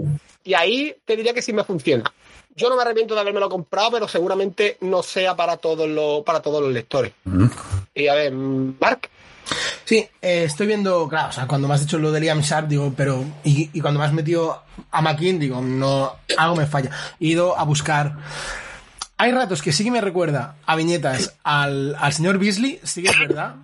y 0.42 0.54
ahí 0.54 0.96
te 1.04 1.16
diría 1.16 1.32
que 1.32 1.42
sí 1.42 1.52
me 1.52 1.62
funciona. 1.62 2.12
Yo 2.58 2.68
no 2.68 2.76
me 2.76 2.82
arrepiento 2.82 3.14
de 3.14 3.20
haberme 3.20 3.40
lo 3.40 3.48
comprado, 3.48 3.92
pero 3.92 4.08
seguramente 4.08 4.76
no 4.80 5.02
sea 5.02 5.36
para 5.36 5.56
todos 5.56 5.88
los, 5.88 6.24
para 6.24 6.42
todos 6.42 6.60
los 6.60 6.72
lectores. 6.72 7.12
Y 7.94 8.08
a 8.08 8.14
ver, 8.14 8.32
Mark, 8.32 9.08
Sí, 9.84 10.06
eh, 10.20 10.44
estoy 10.44 10.66
viendo, 10.66 11.08
claro, 11.08 11.30
o 11.30 11.32
sea, 11.32 11.46
cuando 11.46 11.68
me 11.68 11.74
has 11.74 11.80
dicho 11.80 11.98
lo 11.98 12.12
de 12.12 12.20
Liam 12.20 12.40
Sharp, 12.40 12.68
digo, 12.68 12.92
pero, 12.96 13.24
y, 13.44 13.70
y 13.72 13.80
cuando 13.80 14.00
me 14.00 14.06
has 14.06 14.12
metido 14.12 14.62
a 14.90 15.00
McKean, 15.00 15.38
digo, 15.38 15.60
no, 15.62 16.14
algo 16.36 16.56
me 16.56 16.66
falla. 16.66 16.90
He 17.18 17.28
ido 17.28 17.58
a 17.58 17.64
buscar. 17.64 18.18
Hay 19.16 19.32
ratos 19.32 19.62
que 19.62 19.72
sí 19.72 19.84
que 19.84 19.90
me 19.90 20.00
recuerda 20.00 20.56
a 20.66 20.76
viñetas 20.76 21.36
al, 21.42 21.96
al 21.98 22.12
señor 22.12 22.38
Beasley, 22.38 22.80
sí 22.82 23.02
que 23.02 23.08
es 23.08 23.18
verdad. 23.18 23.56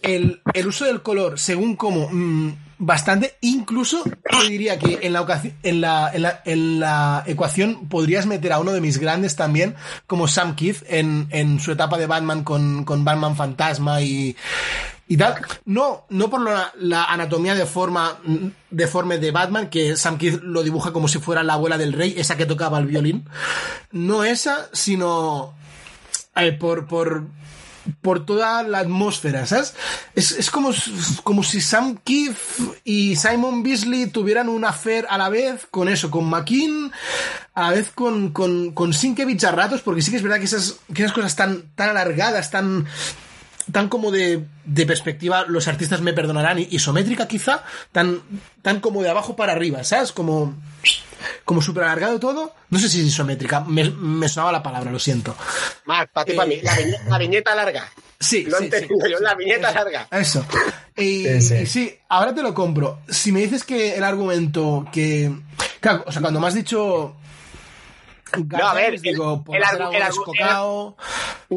El, 0.00 0.40
el 0.54 0.66
uso 0.66 0.86
del 0.86 1.02
color, 1.02 1.38
según 1.38 1.76
como, 1.76 2.08
mm, 2.10 2.56
bastante, 2.80 3.36
incluso 3.42 4.02
te 4.02 4.48
diría 4.48 4.78
que 4.78 5.00
en 5.02 5.12
la, 5.12 5.20
en, 5.62 5.80
la, 5.80 6.42
en, 6.44 6.80
la, 6.80 7.22
ecuación 7.26 7.88
podrías 7.88 8.26
meter 8.26 8.52
a 8.52 8.58
uno 8.58 8.72
de 8.72 8.80
mis 8.80 8.98
grandes 8.98 9.36
también, 9.36 9.76
como 10.06 10.26
Sam 10.26 10.56
Keith, 10.56 10.82
en, 10.88 11.60
su 11.60 11.72
etapa 11.72 11.98
de 11.98 12.06
Batman 12.06 12.42
con, 12.42 12.84
Batman 13.04 13.36
Fantasma 13.36 14.00
y, 14.00 14.34
y 15.06 15.16
tal. 15.18 15.34
No, 15.66 16.06
no 16.08 16.30
por 16.30 16.40
la, 16.42 17.04
anatomía 17.04 17.54
de 17.54 17.66
forma 17.66 18.18
deforme 18.70 19.18
de 19.18 19.30
Batman, 19.30 19.68
que 19.68 19.96
Sam 19.96 20.16
Keith 20.16 20.40
lo 20.42 20.62
dibuja 20.62 20.92
como 20.92 21.06
si 21.06 21.18
fuera 21.18 21.42
la 21.42 21.54
abuela 21.54 21.76
del 21.76 21.92
rey, 21.92 22.14
esa 22.16 22.38
que 22.38 22.46
tocaba 22.46 22.78
el 22.78 22.86
violín. 22.86 23.28
No 23.92 24.24
esa, 24.24 24.70
sino 24.72 25.54
eh, 26.34 26.52
por, 26.52 26.86
por, 26.86 27.26
por 28.00 28.24
toda 28.26 28.62
la 28.62 28.78
atmósfera, 28.80 29.46
¿sabes? 29.46 29.74
Es, 30.14 30.32
es 30.32 30.50
como, 30.50 30.70
como 31.22 31.42
si 31.42 31.60
Sam 31.60 31.98
Keith 32.04 32.36
y 32.84 33.16
Simon 33.16 33.62
Beasley 33.62 34.06
tuvieran 34.06 34.48
un 34.48 34.64
affair 34.64 35.06
a 35.08 35.18
la 35.18 35.28
vez 35.28 35.66
con 35.70 35.88
eso, 35.88 36.10
con 36.10 36.28
McKean, 36.28 36.92
a 37.54 37.62
la 37.62 37.70
vez 37.70 37.90
con, 37.94 38.30
con, 38.30 38.72
con 38.72 38.92
Sienkiewicz 38.92 39.44
a 39.44 39.52
ratos, 39.52 39.80
porque 39.82 40.02
sí 40.02 40.10
que 40.10 40.16
es 40.16 40.22
verdad 40.22 40.38
que 40.38 40.44
esas, 40.44 40.76
que 40.94 41.02
esas 41.02 41.14
cosas 41.14 41.36
tan, 41.36 41.62
tan 41.74 41.90
alargadas, 41.90 42.50
tan, 42.50 42.86
tan 43.72 43.88
como 43.88 44.10
de, 44.10 44.44
de 44.64 44.86
perspectiva, 44.86 45.44
los 45.46 45.68
artistas 45.68 46.00
me 46.00 46.12
perdonarán, 46.12 46.58
isométrica 46.58 47.26
quizá, 47.28 47.64
tan, 47.92 48.22
tan 48.62 48.80
como 48.80 49.02
de 49.02 49.10
abajo 49.10 49.36
para 49.36 49.52
arriba, 49.52 49.84
¿sabes? 49.84 50.12
Como, 50.12 50.54
como 51.44 51.62
súper 51.62 51.84
alargado 51.84 52.18
todo. 52.20 52.54
No 52.70 52.78
sé 52.78 52.88
si 52.88 53.00
es 53.00 53.06
isométrica, 53.06 53.60
me, 53.60 53.90
me 53.90 54.28
sonaba 54.28 54.52
la 54.52 54.62
palabra, 54.62 54.90
lo 54.90 54.98
siento. 54.98 55.34
Mark, 55.86 56.10
para 56.12 56.24
ti, 56.24 56.32
para 56.32 56.48
mí, 56.48 56.60
la 56.62 56.76
viñeta, 56.76 57.04
la 57.08 57.18
viñeta 57.18 57.54
larga. 57.54 57.92
Sí, 58.18 58.44
Lo 58.44 58.56
he 58.56 58.58
sí, 58.58 58.64
entendido 58.66 59.06
sí. 59.06 59.12
yo, 59.12 59.18
la 59.20 59.34
viñeta 59.34 59.72
larga. 59.72 60.06
Eso. 60.10 60.44
Y 60.96 61.24
Sí, 61.24 61.40
sí. 61.40 61.54
y 61.54 61.66
sí, 61.66 61.98
ahora 62.10 62.34
te 62.34 62.42
lo 62.42 62.52
compro. 62.52 63.00
Si 63.08 63.32
me 63.32 63.40
dices 63.40 63.64
que 63.64 63.96
el 63.96 64.04
argumento 64.04 64.86
que... 64.92 65.32
Claro, 65.80 66.04
o 66.06 66.12
sea, 66.12 66.20
cuando 66.20 66.38
me 66.38 66.46
has 66.46 66.54
dicho... 66.54 67.16
No, 68.36 68.68
a 68.68 68.74
ver, 68.74 69.00
digo, 69.00 69.44
el 69.48 69.62
el 69.62 70.02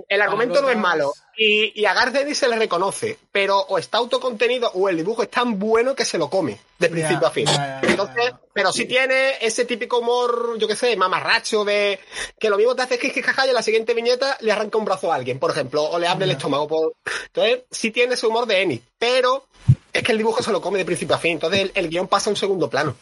El 0.07 0.21
argumento 0.21 0.61
no 0.61 0.69
es 0.69 0.77
malo. 0.77 1.13
Y, 1.35 1.79
y 1.81 1.85
a 1.85 1.93
Garcenis 1.93 2.37
se 2.37 2.47
le 2.47 2.57
reconoce, 2.57 3.17
pero 3.31 3.59
o 3.59 3.79
está 3.79 3.97
autocontenido 3.97 4.69
o 4.75 4.87
el 4.87 4.97
dibujo 4.97 5.23
es 5.23 5.31
tan 5.31 5.57
bueno 5.57 5.95
que 5.95 6.05
se 6.05 6.19
lo 6.19 6.29
come, 6.29 6.59
de 6.77 6.89
principio 6.89 7.27
a 7.27 7.31
fin. 7.31 7.47
Entonces, 7.81 8.33
pero 8.53 8.71
sí 8.71 8.85
tiene 8.85 9.33
ese 9.41 9.65
típico 9.65 9.97
humor, 9.97 10.57
yo 10.59 10.67
qué 10.67 10.75
sé, 10.75 10.95
mamarracho 10.95 11.65
de 11.65 11.99
que 12.39 12.49
lo 12.49 12.57
mismo 12.57 12.75
te 12.75 12.83
hace 12.83 12.99
que 12.99 13.07
es 13.07 13.13
que 13.13 13.23
jaja 13.23 13.45
y 13.47 13.49
en 13.49 13.55
la 13.55 13.63
siguiente 13.63 13.95
viñeta 13.95 14.37
le 14.41 14.51
arranca 14.51 14.77
un 14.77 14.85
brazo 14.85 15.11
a 15.11 15.15
alguien, 15.15 15.39
por 15.39 15.49
ejemplo, 15.49 15.83
o 15.83 15.97
le 15.97 16.07
abre 16.07 16.25
el 16.25 16.31
estómago. 16.31 16.67
Por... 16.67 16.93
Entonces, 17.27 17.63
sí 17.71 17.89
tiene 17.89 18.13
ese 18.13 18.27
humor 18.27 18.45
de 18.45 18.61
Ennis, 18.61 18.81
pero 18.99 19.47
es 19.91 20.03
que 20.03 20.11
el 20.11 20.19
dibujo 20.19 20.43
se 20.43 20.51
lo 20.51 20.61
come 20.61 20.77
de 20.77 20.85
principio 20.85 21.15
a 21.15 21.19
fin, 21.19 21.33
entonces 21.33 21.61
el, 21.61 21.71
el 21.73 21.89
guion 21.89 22.07
pasa 22.07 22.29
a 22.29 22.33
un 22.33 22.37
segundo 22.37 22.69
plano. 22.69 22.95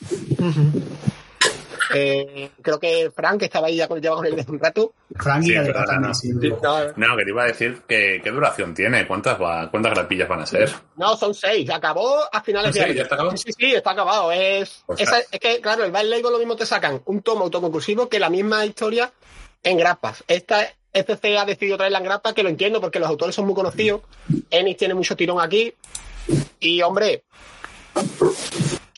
Eh, 1.94 2.52
creo 2.62 2.80
que 2.80 3.12
Frank, 3.16 3.40
que 3.40 3.46
estaba 3.46 3.68
ahí 3.68 3.76
ya 3.78 3.88
con, 3.88 4.02
lleva 4.02 4.16
con 4.16 4.26
él 4.26 4.44
un 4.48 4.60
rato. 4.60 4.94
Frank 5.16 5.44
Sí, 5.44 5.52
y 5.52 5.56
perdona, 5.56 5.86
también, 5.86 6.02
no. 6.10 6.14
sí. 6.14 6.30
No, 6.32 6.86
No, 6.96 7.18
que 7.18 7.24
te 7.24 7.30
iba 7.30 7.44
a 7.44 7.48
decir 7.48 7.82
que 7.88 8.22
qué 8.24 8.30
duración 8.32 8.74
tiene, 8.74 9.08
cuántas 9.08 9.40
va, 9.42 9.70
cuántas 9.72 9.94
grapillas 9.94 10.28
van 10.28 10.42
a 10.42 10.46
ser. 10.46 10.70
no, 10.96 11.16
son 11.18 11.34
seis. 11.34 11.70
Acabó 11.70 12.20
a 12.32 12.42
finales 12.42 12.76
¿Ah, 12.80 12.86
de. 12.86 12.96
¿Ya 12.96 13.04
está 13.04 13.16
acabado? 13.16 13.38
Sí, 13.38 13.52
sí, 13.58 13.74
está 13.74 13.92
acabado. 13.92 14.32
Es, 14.32 14.84
O 14.88 14.96
sea- 14.96 15.04
esa- 15.06 15.20
es 15.32 15.40
que, 15.40 15.60
claro, 15.62 15.84
el 15.84 15.92
Bad 15.92 16.06
Label 16.06 16.24
lo 16.32 16.38
mismo 16.40 16.56
te 16.56 16.66
sacan 16.66 17.02
un 17.06 17.22
tomo 17.22 17.44
autoconclusivo 17.44 18.10
que 18.10 18.20
la 18.20 18.30
misma 18.30 18.66
historia 18.66 19.12
en 19.64 19.78
grapas. 19.78 20.24
Esta 20.28 20.68
FC 20.94 21.38
ha 21.38 21.46
decidido 21.46 21.78
traerla 21.78 22.00
en 22.00 22.04
grapa, 22.04 22.34
que 22.34 22.44
lo 22.44 22.50
entiendo 22.50 22.82
porque 22.82 23.00
los 23.00 23.08
autores 23.10 23.34
son 23.36 23.46
muy 23.46 23.56
conocidos. 23.56 24.02
Ennis 24.50 24.78
tiene 24.78 24.94
mucho 24.94 25.16
tirón 25.16 25.40
aquí. 25.40 25.74
Y, 26.60 26.82
hombre, 26.82 27.24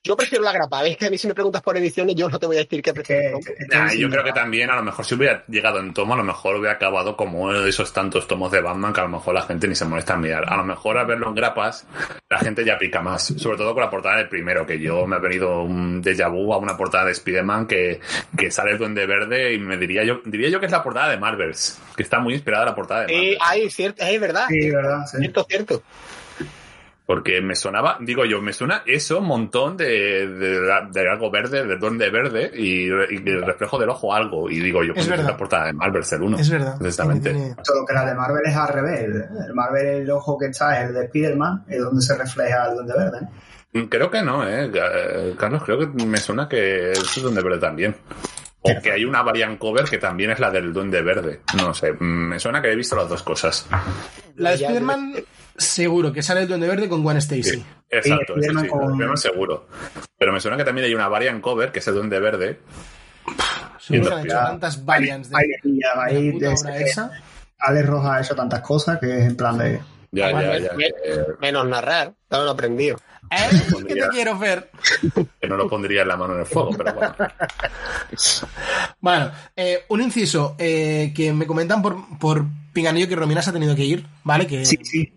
yo 0.06 0.18
prefiero 0.18 0.44
la 0.44 0.52
grapa. 0.52 0.82
Ves 0.82 0.98
que 0.98 1.06
a 1.06 1.10
mí 1.10 1.18
si 1.18 1.28
me 1.30 1.34
preguntas 1.34 1.62
por 1.62 1.78
ediciones, 1.78 2.16
yo 2.16 2.28
no 2.30 2.38
te 2.38 2.46
voy 2.46 2.58
a 2.58 2.60
decir 2.60 2.82
que 2.82 2.94
prefiero. 2.94 3.40
Que- 3.40 3.54
que- 3.56 3.66
Nah, 3.76 3.88
que- 3.90 3.98
yo 3.98 4.10
creo 4.10 4.24
que 4.24 4.34
también, 4.34 4.70
a 4.70 4.76
lo 4.76 4.84
mejor 4.84 5.06
si 5.06 5.16
hubiera 5.16 5.46
llegado 5.48 5.80
en 5.80 5.94
tomo, 5.94 6.14
a 6.14 6.18
lo 6.18 6.26
mejor 6.26 6.58
hubiera 6.58 6.74
acabado 6.76 7.16
como 7.16 7.40
uno 7.40 7.62
de 7.62 7.70
esos 7.70 7.94
tantos 7.94 8.28
tomos 8.28 8.52
de 8.52 8.60
Batman 8.60 8.92
que 8.92 9.00
a 9.00 9.04
lo 9.04 9.10
mejor 9.10 9.34
la 9.34 9.44
gente 9.44 9.66
ni 9.68 9.76
se 9.76 9.86
molesta 9.86 10.16
en 10.16 10.22
mirar. 10.22 10.44
A 10.52 10.58
lo 10.58 10.66
mejor 10.66 10.98
al 10.98 11.06
verlo 11.06 11.30
en 11.30 11.36
grapas, 11.36 11.88
la 12.30 12.40
gente 12.40 12.66
ya 12.66 12.78
pica 12.78 13.02
más. 13.02 13.24
Sobre 13.38 13.58
todo 13.58 13.74
con 13.74 13.82
la 13.82 13.90
portada 13.90 14.18
del 14.18 14.28
primero, 14.28 14.66
que 14.68 14.78
yo 14.78 15.08
me 15.08 15.16
ha 15.16 15.20
venido 15.20 15.62
un 15.64 16.04
déjà 16.04 16.30
vu 16.30 16.54
a 16.54 16.58
una 16.58 16.76
portada 16.76 17.06
de 17.06 17.14
Spider-Man 17.14 17.66
que, 17.68 18.02
que 18.38 18.52
sale 18.52 18.72
el 18.72 18.78
Duende 18.80 19.06
Verde 19.06 19.54
y 19.54 19.60
me 19.60 19.78
diría 19.78 20.04
yo, 20.04 20.20
diría 20.26 20.50
yo 20.50 20.60
que 20.60 20.66
es 20.66 20.72
la 20.74 20.84
portada 20.84 21.10
de 21.12 21.18
Marvels, 21.18 21.80
que 21.96 22.04
está 22.04 22.20
muy 22.20 22.34
inspirada 22.34 22.66
la 22.66 22.76
portada 22.76 23.06
de 23.06 23.14
Marvels. 23.14 23.38
hay 23.42 23.70
cierto, 23.70 24.04
es 24.04 24.20
verdad. 24.20 24.48
Sí, 24.50 24.70
verdad, 24.70 25.06
sí. 25.10 25.18
Cierto, 25.20 25.46
cierto. 25.48 25.84
Porque 27.06 27.42
me 27.42 27.54
sonaba, 27.56 27.98
digo 28.00 28.24
yo, 28.24 28.42
me 28.42 28.54
suena 28.54 28.82
eso 28.86 29.20
un 29.20 29.26
montón 29.28 29.76
de, 29.76 30.26
de, 30.26 30.60
de 30.92 31.10
algo 31.12 31.30
verde, 31.30 31.66
de 31.66 31.76
duende 31.78 32.10
verde 32.10 32.50
y, 32.56 32.86
y 32.88 32.90
el 33.26 33.46
reflejo 33.46 33.78
del 33.78 33.90
ojo 33.90 34.14
algo. 34.14 34.50
Y 34.50 34.60
digo 34.62 34.84
yo, 34.86 34.94
pues 34.94 35.10
Es 35.10 35.24
la 35.24 35.36
portada 35.36 35.66
de 35.66 35.74
Marvel 35.74 36.04
el 36.10 36.22
1. 36.22 36.38
Es 36.40 36.50
verdad. 36.50 36.78
Precisamente. 36.80 37.32
Tiene- 37.34 37.56
Solo 37.62 37.86
que 37.86 37.94
la 37.94 38.06
de 38.06 38.16
Marvel 38.16 38.44
es 38.46 38.56
al 38.56 38.68
revés. 38.70 39.02
El 39.04 39.54
Marvel, 39.54 39.86
el 40.04 40.12
ojo 40.12 40.38
que 40.38 40.46
está 40.46 40.82
es 40.82 40.88
el 40.90 40.94
de 40.96 41.04
Spider-Man, 41.06 41.66
es 41.68 41.80
donde 41.82 42.02
se 42.02 42.18
refleja 42.18 42.68
el 42.70 42.76
Duende 42.76 42.94
Verde. 42.98 43.28
Creo 43.90 44.10
que 44.10 44.22
no, 44.22 44.48
¿eh? 44.48 44.72
Carlos, 45.38 45.64
creo 45.66 45.80
que 45.80 45.88
me 46.06 46.18
suena 46.18 46.48
que 46.48 46.92
es 46.92 47.18
el 47.18 47.24
duende 47.24 47.42
verde 47.42 47.58
también. 47.60 47.96
O 48.62 48.72
que 48.82 48.92
hay 48.92 49.04
una 49.04 49.24
variant 49.24 49.58
cover 49.60 49.84
que 49.86 49.98
también 49.98 50.30
es 50.32 50.40
la 50.40 50.52
del 50.52 50.72
duende 50.72 51.02
verde. 51.02 51.42
No 51.58 51.74
sé, 51.74 51.92
mm, 51.92 51.98
me 52.30 52.40
suena 52.40 52.62
que 52.62 52.72
he 52.72 52.76
visto 52.76 52.96
las 52.96 53.10
dos 53.10 53.24
cosas. 53.24 53.68
La 54.36 54.52
de 54.52 54.56
Spider-Man, 54.58 55.16
seguro 55.58 56.12
que 56.14 56.22
sale 56.24 56.42
el 56.42 56.48
Duende 56.48 56.68
Verde 56.68 56.90
con 56.90 57.04
Gwen 57.04 57.18
Stacy. 57.18 57.44
Sí, 57.44 57.66
exacto, 57.90 58.36
Sí, 58.42 58.50
sí, 58.50 58.68
con- 58.68 59.18
seguro. 59.18 59.68
Pero 60.18 60.32
me 60.34 60.40
suena 60.40 60.58
que 60.58 60.64
también 60.64 60.86
hay 60.88 60.94
una 60.96 61.08
variant 61.08 61.42
cover 61.42 61.72
que 61.72 61.80
es 61.80 61.88
el 61.88 61.96
duende 61.96 62.20
verde. 62.20 62.60
Que 63.88 63.98
han 63.98 64.26
hecho 64.26 64.36
tantas 64.36 64.84
variants 64.86 65.30
de, 65.30 65.36
Ahí, 65.38 65.48
de 65.64 65.80
la 65.96 66.04
ahí, 66.06 66.32
puta 66.32 66.48
de- 66.50 66.56
obra 66.56 66.78
esa. 66.80 67.12
Alex 67.60 67.88
Rojas 67.88 68.12
ha 68.12 68.22
hecho 68.22 68.36
tantas 68.36 68.62
cosas 68.62 69.00
que 69.00 69.06
es 69.20 69.26
en 69.26 69.36
plan 69.36 69.58
de. 69.58 69.80
Ya, 70.12 70.32
ya, 70.32 70.58
ya. 70.60 70.74
bien. 70.74 70.92
eh, 71.04 71.26
Menos 71.42 71.68
narrar, 71.68 72.14
ya 72.30 72.38
lo 72.40 72.48
he 72.48 72.52
aprendido. 72.52 72.98
¿Eh? 73.32 73.50
¿Qué 73.88 73.96
te 73.96 74.10
quiero 74.10 74.38
ver? 74.38 74.70
que 75.42 75.48
no 75.48 75.58
lo 75.58 75.68
pondría 75.68 76.06
la 76.06 76.16
mano 76.18 76.34
en 76.36 76.42
el 76.42 76.46
fuego, 76.46 76.72
pero 76.78 76.94
bueno. 76.94 77.16
Bueno, 79.00 79.32
eh, 79.56 79.84
un 79.90 80.02
inciso 80.02 80.56
eh, 80.58 81.12
que 81.16 81.34
me 81.34 81.46
comentan 81.48 81.82
por, 81.82 81.98
por 82.20 82.46
Pinganillo 82.74 83.08
que 83.08 83.16
Romina 83.16 83.42
se 83.42 83.52
ha 83.52 83.54
tenido 83.54 83.76
que 83.76 83.86
ir, 83.86 84.06
¿vale? 84.24 84.48
Que 84.48 84.66
Sí, 84.66 84.78
sí. 84.84 85.14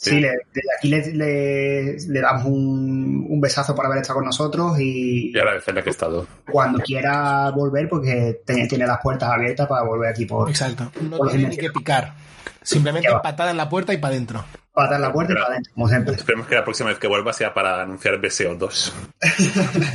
Sí, 0.00 0.10
Sí. 0.10 0.20
le- 0.20 0.28
desde 0.54 0.68
aquí 0.78 0.88
le, 0.88 1.12
le- 1.12 1.96
le 2.06 2.20
damos 2.20 2.44
un, 2.44 3.26
un 3.28 3.40
besazo 3.40 3.74
por 3.74 3.84
haber 3.84 3.98
estado 3.98 4.18
con 4.20 4.26
nosotros 4.26 4.78
y 4.78 5.32
Y 5.34 5.38
agradecerle 5.38 5.82
que 5.82 5.88
he 5.88 5.90
estado. 5.90 6.24
cuando 6.50 6.78
quiera 6.78 7.50
volver, 7.50 7.88
porque 7.88 8.42
tiene, 8.46 8.68
tiene 8.68 8.86
las 8.86 9.00
puertas 9.02 9.28
abiertas 9.28 9.66
para 9.66 9.82
volver 9.82 10.10
aquí 10.10 10.24
por 10.24 10.48
Exacto. 10.48 10.92
No 11.02 11.16
Por 11.16 11.30
tiene 11.30 11.48
ni 11.48 11.56
que 11.56 11.70
picar. 11.70 12.14
Simplemente 12.62 13.08
patada 13.22 13.50
en 13.50 13.56
la 13.56 13.68
puerta 13.68 13.92
y 13.92 13.96
para 13.98 14.14
adentro. 14.14 14.44
patar 14.72 15.00
la 15.00 15.12
puerta 15.12 15.32
y 15.32 15.36
para 15.36 15.48
adentro, 15.48 15.72
como 15.74 15.88
siempre. 15.88 16.14
Esperemos 16.14 16.46
que 16.46 16.54
la 16.54 16.62
próxima 16.64 16.90
vez 16.90 16.98
que 17.00 17.08
vuelva 17.08 17.32
sea 17.32 17.52
para 17.52 17.82
anunciar 17.82 18.20
BSO 18.20 18.54
2. 18.54 18.92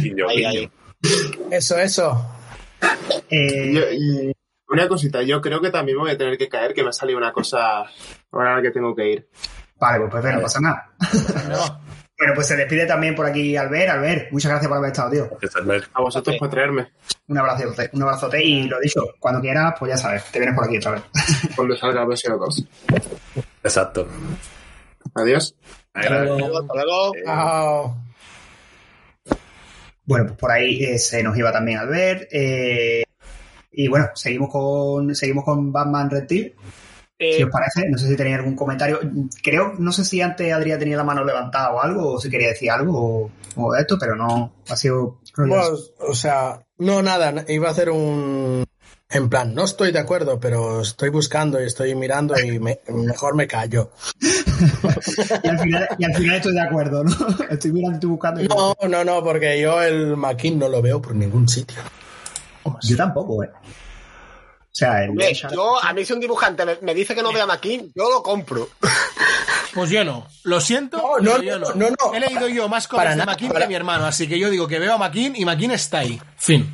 Guiño, 0.02 0.28
Ahí, 0.28 0.36
guiño. 0.38 0.50
ahí. 0.50 0.72
Eso, 1.52 1.78
eso. 1.78 2.30
Eh, 3.30 3.72
Yo- 3.74 4.33
una 4.74 4.88
cosita, 4.88 5.22
yo 5.24 5.42
creo 5.42 5.62
que 5.62 5.70
también 5.70 5.98
me 5.98 6.04
voy 6.04 6.12
a 6.12 6.18
tener 6.18 6.38
que 6.38 6.50
caer, 6.50 6.74
que 6.74 6.84
me 6.84 6.90
ha 6.90 6.94
salido 6.94 7.18
una 7.18 7.32
cosa 7.32 7.84
ahora 8.32 8.62
que 8.62 8.72
tengo 8.72 8.96
que 8.96 9.12
ir. 9.12 9.28
vale, 9.80 10.00
pues, 10.08 10.22
pues 10.22 10.36
no 10.36 10.42
pasa 10.42 10.60
nada. 10.60 10.90
No. 11.50 11.82
Bueno, 12.18 12.36
pues 12.36 12.48
se 12.48 12.56
despide 12.56 12.86
también 12.86 13.16
por 13.16 13.26
aquí 13.26 13.58
Albert. 13.58 13.90
Albert, 13.90 14.32
muchas 14.32 14.52
gracias 14.52 14.70
por 14.70 14.78
haber 14.78 14.92
estado, 14.92 15.12
tío. 15.12 15.30
Gracias. 15.42 15.90
A 15.94 16.02
vosotros 16.02 16.36
por 16.38 16.50
traerme, 16.50 16.92
Un 17.28 17.38
abrazote, 17.38 17.90
un 17.92 18.04
abrazote 18.04 18.42
y 18.44 18.64
lo 18.68 18.80
dicho, 18.80 19.02
cuando 19.20 19.42
quieras, 19.42 19.74
pues 19.78 19.92
ya 19.92 19.98
sabes, 19.98 20.24
te 20.32 20.40
vienes 20.40 20.56
por 20.56 20.66
aquí 20.66 20.78
otra 20.78 20.92
vez. 20.92 21.04
cuando 21.56 21.76
salga 21.76 22.06
BSO2. 22.06 22.68
Exacto. 23.64 24.08
Adiós. 25.16 25.56
Ahí, 25.94 26.06
ahí. 26.08 26.30
Hasta 26.30 26.84
luego. 26.86 27.12
Ah, 27.28 27.94
Bueno, 30.06 30.26
pues 30.28 30.38
por 30.40 30.52
ahí 30.52 30.84
eh, 30.84 30.98
se 31.00 31.24
nos 31.24 31.36
iba 31.38 31.52
también 31.52 31.80
Albert. 31.80 32.28
eh, 32.32 33.04
y 33.74 33.88
bueno, 33.88 34.08
seguimos 34.16 34.50
con 34.52 35.16
seguimos 35.16 35.44
con 35.44 35.72
Batman 35.72 36.10
Red 36.10 36.28
Team, 36.28 36.52
Eh, 37.20 37.34
si 37.38 37.44
os 37.44 37.50
parece. 37.52 37.88
No 37.90 37.98
sé 37.98 38.08
si 38.08 38.16
tenéis 38.16 38.38
algún 38.38 38.56
comentario. 38.56 39.00
Creo, 39.44 39.74
no 39.78 39.92
sé 39.92 40.04
si 40.06 40.22
antes 40.22 40.52
Adrián 40.54 40.80
tenía 40.80 40.98
la 40.98 41.04
mano 41.04 41.24
levantada 41.24 41.72
o 41.72 41.82
algo, 41.82 42.14
o 42.14 42.20
si 42.20 42.30
quería 42.30 42.50
decir 42.50 42.70
algo 42.72 42.98
o, 42.98 43.32
o 43.56 43.74
de 43.74 43.82
esto, 43.82 43.98
pero 44.00 44.16
no 44.16 44.52
ha 44.70 44.76
sido 44.76 45.20
bueno, 45.38 45.64
o 46.00 46.14
sea, 46.16 46.62
no, 46.80 47.02
nada, 47.02 47.46
iba 47.48 47.68
a 47.68 47.72
hacer 47.72 47.90
un... 47.90 48.66
En 49.10 49.30
plan, 49.30 49.54
no 49.54 49.64
estoy 49.66 49.92
de 49.92 50.00
acuerdo, 50.00 50.40
pero 50.40 50.82
estoy 50.82 51.10
buscando 51.10 51.62
y 51.62 51.66
estoy 51.68 51.94
mirando 51.94 52.34
y 52.40 52.58
me- 52.60 52.80
mejor 52.90 53.36
me 53.36 53.46
callo. 53.48 53.92
y, 55.44 55.48
al 55.48 55.60
final, 55.60 55.88
y 56.00 56.04
al 56.06 56.14
final 56.16 56.36
estoy 56.38 56.54
de 56.54 56.62
acuerdo, 56.62 57.04
¿no? 57.04 57.16
Estoy 57.50 57.72
mirando, 57.74 57.96
estoy 57.98 58.10
buscando. 58.10 58.42
y- 58.44 58.48
No, 58.48 58.76
no, 58.90 59.04
no, 59.04 59.24
porque 59.24 59.62
yo 59.62 59.82
el 59.84 60.18
Maquin 60.18 60.58
no 60.58 60.68
lo 60.68 60.82
veo 60.82 61.00
por 61.02 61.16
ningún 61.16 61.48
sitio. 61.48 61.78
Yo 62.84 62.98
tampoco, 62.98 63.44
¿eh? 63.44 63.50
O 63.54 64.76
sea, 64.76 65.04
el 65.04 65.12
hombre, 65.12 65.34
yo, 65.34 65.84
a 65.84 65.94
mí 65.94 66.04
si 66.04 66.14
un 66.14 66.20
dibujante 66.20 66.66
me, 66.66 66.78
me 66.82 66.96
dice 66.96 67.14
que 67.14 67.22
no 67.22 67.32
vea 67.32 67.46
Maquin, 67.46 67.92
yo 67.96 68.10
lo 68.10 68.22
compro. 68.24 68.70
Pues 69.74 69.90
yo 69.90 70.04
no. 70.04 70.28
Lo 70.44 70.62
siento, 70.62 70.98
No, 70.98 71.14
pero 71.18 71.38
no, 71.38 71.42
yo 71.44 71.58
no. 71.58 71.74
no, 71.74 71.90
no. 71.90 72.14
He 72.14 72.20
leído 72.20 72.48
yo 72.48 72.70
más 72.70 72.88
cosas 72.88 73.06
Para 73.06 73.16
de 73.16 73.26
Maquin 73.26 73.48
para- 73.48 73.62
que 73.62 73.68
mi 73.70 73.74
hermano, 73.74 74.06
así 74.06 74.28
que 74.28 74.38
yo 74.38 74.52
digo 74.52 74.68
que 74.68 74.78
veo 74.78 74.94
a 74.94 74.98
Maquin 75.00 75.36
y 75.36 75.46
Maquin 75.46 75.72
está 75.72 75.98
ahí. 76.00 76.22
Fin. 76.38 76.72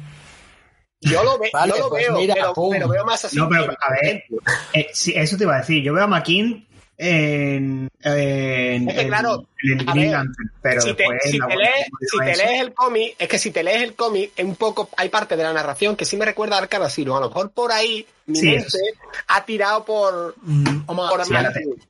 Yo 0.99 1.23
lo, 1.23 1.39
ve, 1.39 1.49
Vale, 1.53 1.71
yo 1.77 1.83
lo 1.83 1.89
pues 1.89 2.05
veo, 2.07 2.17
mira, 2.17 2.33
pero, 2.33 2.89
veo 2.89 3.05
más 3.05 3.23
así. 3.23 3.37
No, 3.37 3.47
pero 3.47 3.71
a 3.71 3.91
ver, 3.93 4.25
eh, 4.73 4.87
sí, 4.91 5.13
eso 5.15 5.37
te 5.37 5.45
iba 5.45 5.55
a 5.55 5.59
decir. 5.59 5.81
Yo 5.81 5.93
veo 5.93 6.03
a 6.03 6.07
McKean 6.07 6.67
en, 7.01 7.89
en, 8.03 8.89
Es 8.89 8.95
que, 8.95 9.01
en- 9.01 9.07
claro, 9.07 9.45
en 9.63 9.85
ver, 9.93 10.17
pero 10.61 10.81
si 10.81 10.93
te, 10.93 11.05
si 11.23 11.39
lees, 11.39 11.85
si 12.01 12.17
te 12.19 12.31
eso. 12.31 12.43
lees 12.43 12.61
el 12.61 12.73
cómic, 12.73 13.15
es 13.17 13.27
que 13.29 13.39
si 13.39 13.51
te 13.51 13.63
lees 13.63 13.81
el 13.83 13.93
cómic, 13.95 14.33
un 14.39 14.55
poco 14.57 14.89
hay 14.97 15.07
parte 15.07 15.37
de 15.37 15.43
la 15.43 15.53
narración 15.53 15.95
que 15.95 16.03
sí 16.03 16.17
me 16.17 16.25
recuerda 16.25 16.57
a 16.57 16.59
Arcana 16.59 16.87
Asylum. 16.87 17.15
A 17.15 17.19
lo 17.21 17.29
mejor 17.29 17.51
por 17.51 17.71
ahí 17.71 18.05
mi 18.25 18.39
Sí, 18.39 18.47
mente 18.47 18.77
ha 19.27 19.45
tirado 19.45 19.85
por, 19.85 20.35
Mm, 20.41 20.85
por 20.85 21.23
sí. 21.25 21.33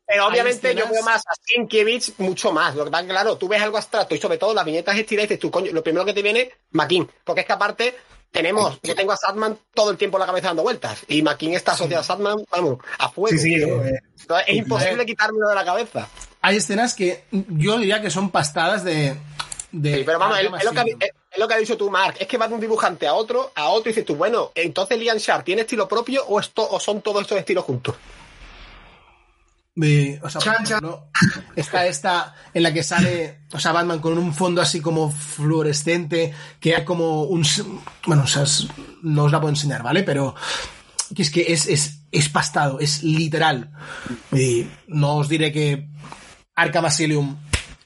Pero 0.05 0.27
obviamente 0.27 0.75
yo 0.75 0.87
veo 0.87 1.01
más 1.03 1.23
a 1.27 1.31
Sienkiewicz 1.43 2.19
mucho 2.19 2.51
más. 2.51 2.75
Lo 2.75 2.85
que 2.85 2.91
pasa 2.91 3.07
claro, 3.07 3.35
tú 3.35 3.47
ves 3.47 3.61
algo 3.63 3.77
abstracto 3.77 4.13
y 4.13 4.19
sobre 4.19 4.37
todo 4.37 4.53
las 4.53 4.63
viñetas 4.63 4.95
estiradas 4.95 5.25
y 5.25 5.27
dices 5.33 5.39
tú, 5.39 5.49
coño, 5.49 5.71
lo 5.71 5.83
primero 5.83 6.05
que 6.05 6.13
te 6.13 6.21
viene, 6.21 6.51
Maquin. 6.71 7.09
Porque 7.23 7.41
es 7.41 7.47
que 7.47 7.53
aparte 7.53 7.95
tenemos, 8.31 8.79
yo 8.83 8.95
tengo 8.95 9.11
a 9.11 9.17
Sadman 9.17 9.57
todo 9.73 9.91
el 9.91 9.97
tiempo 9.97 10.17
en 10.17 10.21
la 10.21 10.25
cabeza 10.27 10.47
dando 10.47 10.63
vueltas. 10.63 10.99
Y 11.07 11.21
Maquin 11.21 11.53
está 11.53 11.71
asociado 11.73 12.01
a 12.01 12.03
Sadman, 12.03 12.37
vamos, 12.51 12.77
a 12.97 13.09
fuego. 13.09 13.37
Sí, 13.37 13.55
sí, 13.55 13.61
eh, 13.63 13.99
Entonces, 14.21 14.45
es 14.47 14.55
imposible 14.55 15.05
quitármelo 15.05 15.47
de 15.49 15.55
la 15.55 15.65
cabeza. 15.65 16.07
Hay 16.41 16.57
escenas 16.57 16.93
que 16.95 17.23
yo 17.31 17.77
diría 17.77 18.01
que 18.01 18.09
son 18.09 18.29
pastadas 18.29 18.83
de. 18.83 19.15
de 19.71 19.95
Sí, 19.97 20.03
pero 20.05 20.19
vamos, 20.19 20.37
es, 20.39 20.43
lo 20.63 20.71
que, 20.71 20.79
es- 20.99 21.11
es 21.31 21.37
lo 21.39 21.47
que 21.47 21.53
ha 21.53 21.57
dicho 21.57 21.77
tú, 21.77 21.89
Mark. 21.89 22.15
Es 22.19 22.27
que 22.27 22.37
va 22.37 22.47
de 22.47 22.53
un 22.53 22.61
dibujante 22.61 23.05
a 23.07 23.13
otro, 23.13 23.51
a 23.55 23.69
otro, 23.69 23.89
y 23.89 23.93
dices 23.93 24.05
tú, 24.05 24.15
bueno, 24.15 24.51
entonces 24.55 24.97
Lian 24.97 25.17
Sharp 25.17 25.43
tiene 25.45 25.61
estilo 25.61 25.87
propio 25.87 26.23
o, 26.25 26.39
esto, 26.39 26.67
o 26.69 26.79
son 26.79 27.01
todos 27.01 27.21
estos 27.21 27.37
estilos 27.37 27.65
juntos. 27.65 27.95
O 30.21 30.29
sea, 30.29 30.41
por 30.41 30.53
Chan, 30.53 30.55
chan. 30.65 30.65
ejemplo, 30.65 31.07
está 31.55 31.85
esta 31.87 32.35
en 32.53 32.63
la 32.63 32.73
que 32.73 32.83
sale, 32.83 33.41
o 33.53 33.59
sea, 33.59 33.71
Batman 33.71 33.99
con 33.99 34.17
un 34.17 34.33
fondo 34.33 34.61
así 34.61 34.81
como 34.81 35.11
fluorescente, 35.11 36.33
que 36.59 36.75
hay 36.75 36.83
como 36.85 37.23
un... 37.23 37.45
Bueno, 38.05 38.23
o 38.23 38.27
sea, 38.27 38.43
es- 38.43 38.67
no 39.03 39.23
os 39.23 39.31
la 39.31 39.39
puedo 39.39 39.51
enseñar, 39.51 39.81
¿vale? 39.83 40.03
Pero 40.03 40.35
que 41.15 41.21
es 41.21 41.31
que 41.31 41.45
es, 41.53 41.65
es, 41.67 42.01
es 42.11 42.29
pastado, 42.29 42.79
es 42.79 43.03
literal. 43.03 43.71
Y 44.31 44.67
no 44.87 45.15
os 45.17 45.29
diré 45.29 45.51
que 45.51 45.87
Arkham 46.55 46.85
Asylum 46.85 47.37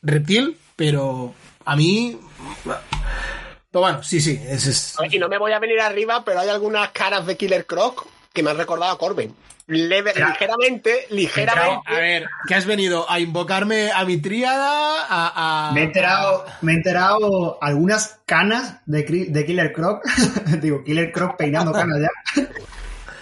reptil, 0.01 0.57
pero 0.75 1.33
a 1.65 1.75
mí 1.75 2.17
Pero 2.63 3.81
bueno, 3.81 4.03
sí, 4.03 4.19
sí. 4.21 4.39
Es, 4.47 4.65
es- 4.67 4.95
Y 5.11 5.17
no 5.19 5.29
me 5.29 5.37
voy 5.37 5.51
a 5.51 5.59
venir 5.59 5.79
arriba, 5.79 6.23
pero 6.25 6.39
hay 6.39 6.49
algunas 6.49 6.91
caras 6.91 7.25
de 7.25 7.37
Killer 7.37 7.65
Croc 7.65 8.05
que 8.33 8.43
me 8.43 8.51
han 8.51 8.57
recordado 8.57 8.91
a 8.91 8.97
Corbin. 8.97 9.33
Leve- 9.67 10.13
ligeramente, 10.15 11.07
ligeramente. 11.09 11.81
A 11.87 11.95
ver, 11.99 12.27
¿qué 12.47 12.55
has 12.55 12.65
venido? 12.65 13.09
¿A 13.09 13.19
invocarme 13.21 13.91
a 13.91 14.03
mi 14.03 14.17
tríada? 14.17 15.05
A, 15.09 15.69
a- 15.69 15.71
Me 15.73 15.81
he 15.81 15.83
enterado, 15.85 16.45
me 16.61 16.73
he 16.73 16.75
enterado 16.75 17.57
algunas 17.61 18.19
canas 18.25 18.81
de, 18.85 19.05
Killer 19.05 19.71
Croc. 19.71 20.03
Digo, 20.61 20.83
Killer 20.83 21.11
Croc 21.13 21.37
peinando 21.37 21.71
canas 21.71 21.97
ya. 22.01 22.43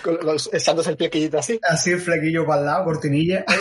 con 0.01 0.17
los- 0.23 0.49
echándose 0.51 0.89
el 0.89 0.97
piequillito 0.97 1.37
así. 1.37 1.59
Así 1.61 1.91
el 1.91 2.01
flequillo 2.01 2.45
para 2.45 2.59
el 2.61 2.65
lado, 2.65 2.83
cortinilla. 2.85 3.45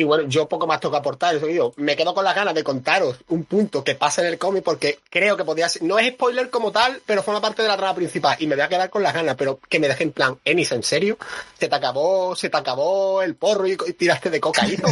Y 0.00 0.04
bueno, 0.04 0.28
yo 0.28 0.48
poco 0.48 0.68
más 0.68 0.78
tengo 0.78 0.92
que 0.92 0.98
aportar. 0.98 1.34
Eso 1.34 1.46
digo, 1.46 1.74
me 1.76 1.96
quedo 1.96 2.14
con 2.14 2.22
las 2.22 2.36
ganas 2.36 2.54
de 2.54 2.62
contaros 2.62 3.16
un 3.30 3.42
punto 3.44 3.82
que 3.82 3.96
pasa 3.96 4.22
en 4.22 4.28
el 4.28 4.38
cómic 4.38 4.62
porque 4.62 5.00
creo 5.10 5.36
que 5.36 5.44
podría 5.44 5.68
ser. 5.68 5.82
No 5.82 5.98
es 5.98 6.12
spoiler 6.12 6.50
como 6.50 6.70
tal, 6.70 7.02
pero 7.04 7.24
forma 7.24 7.40
parte 7.40 7.62
de 7.62 7.68
la 7.68 7.76
trama 7.76 7.96
principal. 7.96 8.36
Y 8.38 8.46
me 8.46 8.54
voy 8.54 8.62
a 8.62 8.68
quedar 8.68 8.90
con 8.90 9.02
las 9.02 9.12
ganas, 9.12 9.34
pero 9.34 9.58
que 9.68 9.80
me 9.80 9.88
dejen 9.88 10.08
en 10.08 10.12
plan, 10.12 10.38
Enis, 10.44 10.70
¿en 10.70 10.84
serio? 10.84 11.18
¿Se 11.58 11.66
te 11.66 11.74
acabó, 11.74 12.36
se 12.36 12.48
te 12.48 12.56
acabó 12.56 13.22
el 13.22 13.34
porro 13.34 13.66
y, 13.66 13.76
tiraste 13.76 14.30
de 14.30 14.38
cocaína? 14.38 14.84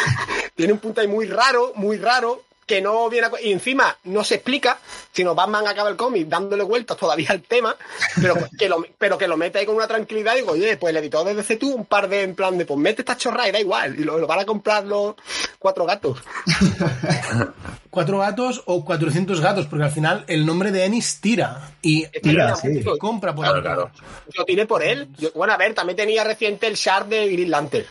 Tiene 0.54 0.74
un 0.74 0.78
punto 0.78 1.00
ahí 1.00 1.08
muy 1.08 1.26
raro, 1.26 1.72
muy 1.76 1.96
raro, 1.96 2.42
que 2.70 2.80
no 2.80 3.10
viene 3.10 3.26
a... 3.26 3.30
Y 3.42 3.50
encima 3.50 3.96
no 4.04 4.22
se 4.22 4.36
explica, 4.36 4.78
sino 5.10 5.34
Batman 5.34 5.66
acaba 5.66 5.90
el 5.90 5.96
cómic 5.96 6.28
dándole 6.28 6.62
vueltas 6.62 6.96
todavía 6.96 7.26
al 7.30 7.42
tema, 7.42 7.74
pero 8.22 8.36
que 8.58 8.68
lo, 8.68 8.86
pero 8.96 9.18
que 9.18 9.26
lo 9.26 9.36
mete 9.36 9.58
ahí 9.58 9.66
con 9.66 9.74
una 9.74 9.88
tranquilidad 9.88 10.34
y 10.34 10.42
digo, 10.42 10.52
oye, 10.52 10.76
pues 10.76 10.92
el 10.92 10.96
editor 10.98 11.26
de 11.26 11.34
DC 11.34 11.56
tuvo 11.56 11.74
un 11.74 11.84
par 11.84 12.08
de, 12.08 12.22
en 12.22 12.36
plan 12.36 12.56
de, 12.56 12.64
pues 12.66 12.78
mete 12.78 13.02
esta 13.02 13.16
chorra 13.16 13.48
y 13.48 13.50
da 13.50 13.58
igual, 13.58 13.98
y 13.98 14.04
lo, 14.04 14.18
lo 14.18 14.26
van 14.28 14.38
a 14.38 14.44
comprar 14.46 14.84
los 14.84 15.16
cuatro 15.58 15.84
gatos. 15.84 16.18
¿Cuatro 17.90 18.18
gatos 18.18 18.62
o 18.66 18.84
400 18.84 19.40
gatos? 19.40 19.66
Porque 19.66 19.84
al 19.84 19.90
final 19.90 20.24
el 20.28 20.46
nombre 20.46 20.70
de 20.70 20.84
Ennis 20.84 21.20
tira. 21.20 21.72
Y 21.82 22.06
Tira, 22.06 22.54
sí. 22.54 22.84
compra 23.00 23.34
por 23.34 23.44
Claro, 23.44 23.58
el 23.58 23.64
claro. 23.64 23.90
Yo 24.32 24.44
tiré 24.44 24.64
por 24.64 24.84
él. 24.84 25.08
Yo- 25.18 25.32
bueno, 25.34 25.52
a 25.52 25.56
ver, 25.56 25.74
también 25.74 25.96
tenía 25.96 26.22
reciente 26.22 26.68
el 26.68 26.74
Shark 26.76 27.08
de 27.08 27.26
Green 27.32 27.50
Lantern. 27.50 27.86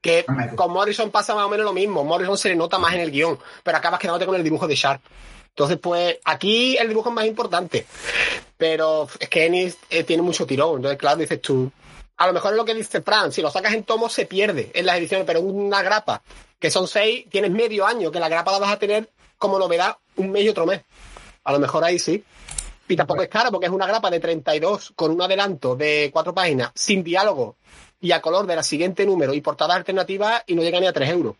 Que 0.00 0.24
Hombre. 0.28 0.54
con 0.54 0.72
Morrison 0.72 1.10
pasa 1.10 1.34
más 1.34 1.44
o 1.44 1.48
menos 1.48 1.64
lo 1.64 1.72
mismo. 1.72 2.04
Morrison 2.04 2.38
se 2.38 2.50
le 2.50 2.56
nota 2.56 2.78
más 2.78 2.94
en 2.94 3.00
el 3.00 3.10
guion, 3.10 3.38
pero 3.62 3.78
acabas 3.78 3.98
quedándote 3.98 4.26
con 4.26 4.36
el 4.36 4.44
dibujo 4.44 4.66
de 4.68 4.74
Shark. 4.74 5.00
Entonces, 5.48 5.78
pues, 5.78 6.18
aquí 6.24 6.76
el 6.76 6.88
dibujo 6.88 7.08
es 7.08 7.14
más 7.16 7.26
importante. 7.26 7.84
Pero 8.56 9.08
es 9.18 9.28
que 9.28 9.46
Ennis 9.46 9.76
eh, 9.90 10.04
tiene 10.04 10.22
mucho 10.22 10.46
tirón. 10.46 10.76
Entonces, 10.76 10.98
claro, 10.98 11.18
dices 11.18 11.40
tú. 11.40 11.70
A 12.16 12.26
lo 12.26 12.32
mejor 12.32 12.52
es 12.52 12.56
lo 12.56 12.64
que 12.64 12.74
dice 12.74 13.00
Fran, 13.00 13.32
si 13.32 13.42
lo 13.42 13.50
sacas 13.50 13.74
en 13.74 13.84
tomo 13.84 14.08
se 14.08 14.26
pierde 14.26 14.70
en 14.74 14.86
las 14.86 14.98
ediciones, 14.98 15.24
pero 15.24 15.40
una 15.40 15.82
grapa, 15.82 16.22
que 16.58 16.70
son 16.70 16.88
seis, 16.88 17.26
tienes 17.30 17.52
medio 17.52 17.86
año, 17.86 18.10
que 18.10 18.18
la 18.18 18.28
grapa 18.28 18.50
la 18.50 18.58
vas 18.58 18.72
a 18.72 18.78
tener 18.78 19.08
como 19.36 19.58
novedad 19.58 19.96
un 20.16 20.32
mes 20.32 20.44
y 20.44 20.48
otro 20.48 20.66
mes. 20.66 20.82
A 21.44 21.52
lo 21.52 21.60
mejor 21.60 21.84
ahí 21.84 21.98
sí. 21.98 22.24
Y 22.88 22.96
tampoco 22.96 23.22
es 23.22 23.28
cara 23.28 23.50
porque 23.50 23.66
es 23.66 23.72
una 23.72 23.86
grapa 23.86 24.10
de 24.10 24.18
32 24.18 24.92
con 24.96 25.10
un 25.10 25.22
adelanto 25.22 25.76
de 25.76 26.10
cuatro 26.12 26.34
páginas, 26.34 26.70
sin 26.74 27.04
diálogo 27.04 27.56
y 28.00 28.12
a 28.12 28.20
color 28.20 28.46
de 28.46 28.56
la 28.56 28.62
siguiente 28.62 29.04
número 29.04 29.34
y 29.34 29.40
portadas 29.40 29.76
alternativas 29.76 30.42
y 30.46 30.54
no 30.54 30.62
llega 30.62 30.80
ni 30.80 30.86
a 30.86 30.92
3 30.92 31.10
euros. 31.10 31.36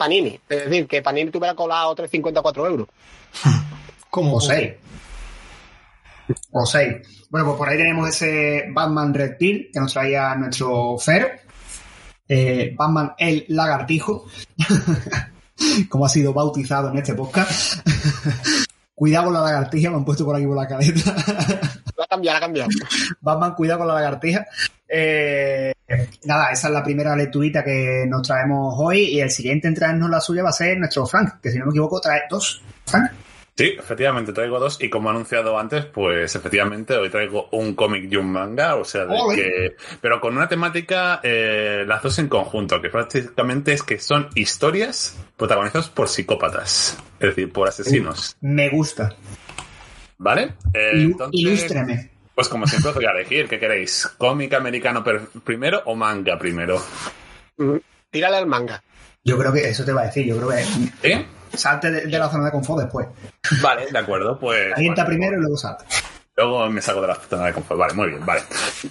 Panini. 0.00 0.40
Es 0.48 0.64
decir, 0.64 0.86
que 0.86 1.02
Panini 1.02 1.30
tuviera 1.30 1.54
colado 1.54 1.94
3,54 1.94 2.66
euros. 2.66 2.88
como 4.10 4.36
O 4.36 4.40
seis. 4.40 4.72
O 6.52 6.64
seis. 6.64 7.26
Bueno, 7.28 7.48
pues 7.48 7.58
por 7.58 7.68
ahí 7.68 7.76
tenemos 7.76 8.08
ese 8.08 8.64
Batman 8.72 9.12
Red 9.12 9.36
Pill 9.36 9.68
que 9.70 9.78
nos 9.78 9.92
traía 9.92 10.34
nuestro 10.36 10.96
Fer. 10.96 11.42
Eh, 12.26 12.74
Batman 12.74 13.12
el 13.18 13.44
lagartijo. 13.48 14.24
como 15.90 16.06
ha 16.06 16.08
sido 16.08 16.32
bautizado 16.32 16.90
en 16.90 16.96
este 16.96 17.12
podcast. 17.12 17.86
cuidado 19.00 19.24
con 19.24 19.32
la 19.32 19.40
lagartija, 19.40 19.88
me 19.88 19.96
han 19.96 20.04
puesto 20.04 20.26
por 20.26 20.36
aquí 20.36 20.44
por 20.44 20.58
la 20.58 20.68
caleta. 20.68 21.14
Lo 21.96 22.02
ha 22.04 22.06
cambiado, 22.06 22.34
lo 22.34 22.36
ha 22.36 22.40
cambiado. 22.46 22.70
Batman, 23.22 23.54
cuidado 23.54 23.78
con 23.78 23.88
la 23.88 23.94
lagartija. 23.94 24.46
Eh, 24.86 25.72
nada, 26.24 26.50
esa 26.50 26.68
es 26.68 26.74
la 26.74 26.84
primera 26.84 27.16
lecturita 27.16 27.64
que 27.64 28.04
nos 28.06 28.20
traemos 28.20 28.74
hoy 28.76 29.04
y 29.04 29.20
el 29.20 29.30
siguiente 29.30 29.68
en 29.68 29.74
traernos 29.74 30.10
la 30.10 30.20
suya 30.20 30.42
va 30.42 30.50
a 30.50 30.52
ser 30.52 30.76
nuestro 30.76 31.06
Frank, 31.06 31.40
que 31.40 31.50
si 31.50 31.58
no 31.58 31.64
me 31.64 31.70
equivoco 31.70 31.98
trae 31.98 32.24
dos. 32.28 32.62
Frank. 32.84 33.10
Sí, 33.60 33.76
efectivamente 33.78 34.32
traigo 34.32 34.58
dos 34.58 34.78
y 34.80 34.88
como 34.88 35.10
he 35.10 35.12
anunciado 35.12 35.58
antes, 35.58 35.84
pues 35.84 36.34
efectivamente 36.34 36.96
hoy 36.96 37.10
traigo 37.10 37.48
un 37.52 37.74
cómic 37.74 38.10
y 38.10 38.16
un 38.16 38.32
manga, 38.32 38.76
o 38.76 38.84
sea, 38.84 39.04
de 39.04 39.16
que, 39.34 39.76
pero 40.00 40.18
con 40.18 40.34
una 40.34 40.48
temática, 40.48 41.20
eh, 41.22 41.84
las 41.86 42.02
dos 42.02 42.18
en 42.18 42.28
conjunto, 42.28 42.80
que 42.80 42.88
prácticamente 42.88 43.74
es 43.74 43.82
que 43.82 43.98
son 43.98 44.28
historias 44.34 45.18
protagonizadas 45.36 45.90
por 45.90 46.08
psicópatas, 46.08 46.96
es 47.18 47.28
decir, 47.28 47.52
por 47.52 47.68
asesinos, 47.68 48.34
Me 48.40 48.70
gusta. 48.70 49.14
¿vale? 50.16 50.54
Eh, 50.72 50.92
entonces, 50.94 51.40
Ilústreme. 51.40 52.10
Pues 52.34 52.48
como 52.48 52.66
siempre 52.66 52.90
os 52.90 52.96
voy 52.96 53.04
a 53.04 53.10
elegir, 53.10 53.46
¿qué 53.46 53.58
queréis? 53.58 54.06
¿Cómic 54.16 54.54
americano 54.54 55.04
primero 55.44 55.82
o 55.84 55.94
manga 55.94 56.38
primero? 56.38 56.82
Mm, 57.58 57.76
Tírale 58.10 58.36
al 58.38 58.46
manga. 58.46 58.82
Yo 59.22 59.36
creo 59.36 59.52
que 59.52 59.68
eso 59.68 59.84
te 59.84 59.92
va 59.92 60.02
a 60.02 60.06
decir. 60.06 60.24
Yo 60.24 60.38
creo 60.38 60.48
que 60.48 60.64
¿Sí? 61.02 61.26
Salte 61.54 61.90
de, 61.90 62.06
de 62.06 62.18
la 62.18 62.28
zona 62.28 62.46
de 62.46 62.50
confort 62.50 62.82
después. 62.82 63.08
Vale, 63.62 63.90
de 63.90 63.98
acuerdo, 63.98 64.38
pues... 64.38 64.72
Alienta 64.74 65.04
vale, 65.04 65.16
primero 65.16 65.36
y 65.36 65.40
luego 65.40 65.56
salta. 65.56 65.84
Luego 66.40 66.70
me 66.70 66.80
saco 66.80 67.00
de 67.02 67.08
la 67.08 67.14
zona 67.16 67.46
de 67.46 67.52
confort. 67.52 67.78
Vale, 67.78 67.94
muy 67.94 68.08
bien, 68.08 68.24
vale. 68.24 68.40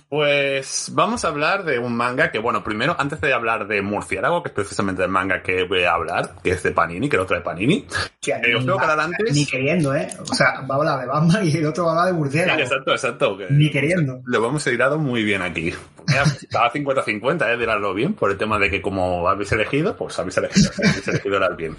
Pues 0.07 0.89
vamos 0.93 1.23
a 1.25 1.29
hablar 1.29 1.63
de 1.63 1.79
un 1.79 1.95
manga 1.95 2.31
que, 2.31 2.39
bueno, 2.39 2.63
primero, 2.63 2.95
antes 2.97 3.19
de 3.21 3.33
hablar 3.33 3.67
de 3.67 3.81
Murciélago, 3.81 4.43
que 4.43 4.49
es 4.49 4.53
precisamente 4.55 5.03
el 5.03 5.09
manga 5.09 5.41
que 5.41 5.63
voy 5.63 5.83
a 5.83 5.93
hablar, 5.93 6.31
que 6.43 6.51
es 6.51 6.63
de 6.63 6.71
Panini, 6.71 7.09
que 7.09 7.17
lo 7.17 7.25
trae 7.25 7.41
Panini. 7.41 7.85
Hostia, 7.89 8.39
Eh, 8.43 8.55
os 8.55 8.65
tengo 8.65 8.77
que 8.77 8.85
dar 8.87 8.99
antes. 8.99 9.33
Ni 9.33 9.45
queriendo, 9.45 9.95
¿eh? 9.95 10.07
O 10.19 10.33
sea, 10.33 10.61
va 10.69 10.75
a 10.75 10.77
hablar 10.77 10.99
de 10.99 11.05
Batman 11.07 11.47
y 11.47 11.55
el 11.57 11.65
otro 11.65 11.85
va 11.85 11.91
a 11.91 11.93
hablar 11.93 12.13
de 12.13 12.19
murciélago. 12.19 12.59
Exacto, 12.61 12.91
exacto. 12.91 13.37
que- 13.37 13.47
Ni 13.49 13.69
queriendo. 13.71 14.21
Lo 14.25 14.45
hemos 14.47 14.65
hilado 14.67 14.97
muy 14.97 15.23
bien 15.23 15.41
aquí. 15.41 15.73
Mira, 16.07 16.23
Estaba 16.23 16.71
50-50, 16.71 17.51
eh, 17.53 17.57
de 17.57 17.63
hilarlo 17.63 17.93
bien, 17.93 18.13
por 18.13 18.31
el 18.31 18.37
tema 18.37 18.57
de 18.57 18.69
que 18.71 18.81
como 18.81 19.27
habéis 19.29 19.51
elegido, 19.51 19.95
pues 19.95 20.17
habéis 20.17 20.37
elegido, 20.37 20.71
habéis 20.77 21.07
elegido 21.07 21.55
bien. 21.55 21.75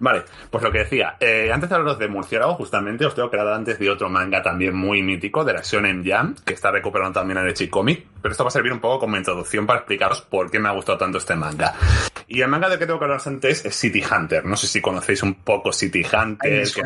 Vale, 0.00 0.22
pues 0.50 0.64
lo 0.64 0.72
que 0.72 0.78
decía, 0.78 1.16
eh, 1.20 1.50
antes 1.52 1.68
de 1.68 1.74
hablaros 1.76 1.98
de 1.98 2.08
Murciélago, 2.08 2.54
justamente 2.54 3.04
os 3.04 3.14
tengo 3.14 3.30
que 3.30 3.38
hablar 3.38 3.54
antes 3.54 3.78
de 3.78 3.90
otro 3.90 4.08
manga 4.08 4.42
también 4.42 4.74
muy 4.74 5.02
mítico, 5.14 5.44
de 5.44 5.52
la 5.52 5.62
Shonen 5.62 6.04
Jam, 6.04 6.34
que 6.44 6.54
está 6.54 6.70
recuperando 6.70 7.20
también 7.20 7.38
el 7.38 7.70
Comic, 7.70 8.04
pero 8.20 8.32
esto 8.32 8.44
va 8.44 8.48
a 8.48 8.50
servir 8.50 8.72
un 8.72 8.80
poco 8.80 9.00
como 9.00 9.16
introducción 9.16 9.66
para 9.66 9.80
explicaros 9.80 10.22
por 10.22 10.50
qué 10.50 10.58
me 10.58 10.68
ha 10.68 10.72
gustado 10.72 10.98
tanto 10.98 11.18
este 11.18 11.34
manga. 11.34 11.74
Y 12.26 12.40
el 12.40 12.48
manga 12.48 12.68
del 12.68 12.78
que 12.78 12.86
tengo 12.86 12.98
que 12.98 13.04
hablaros 13.04 13.26
antes 13.26 13.64
es 13.64 13.76
City 13.76 14.02
Hunter. 14.02 14.44
No 14.44 14.56
sé 14.56 14.66
si 14.66 14.80
conocéis 14.80 15.22
un 15.22 15.34
poco 15.34 15.72
City 15.72 16.02
Hunter, 16.04 16.52
es 16.52 16.76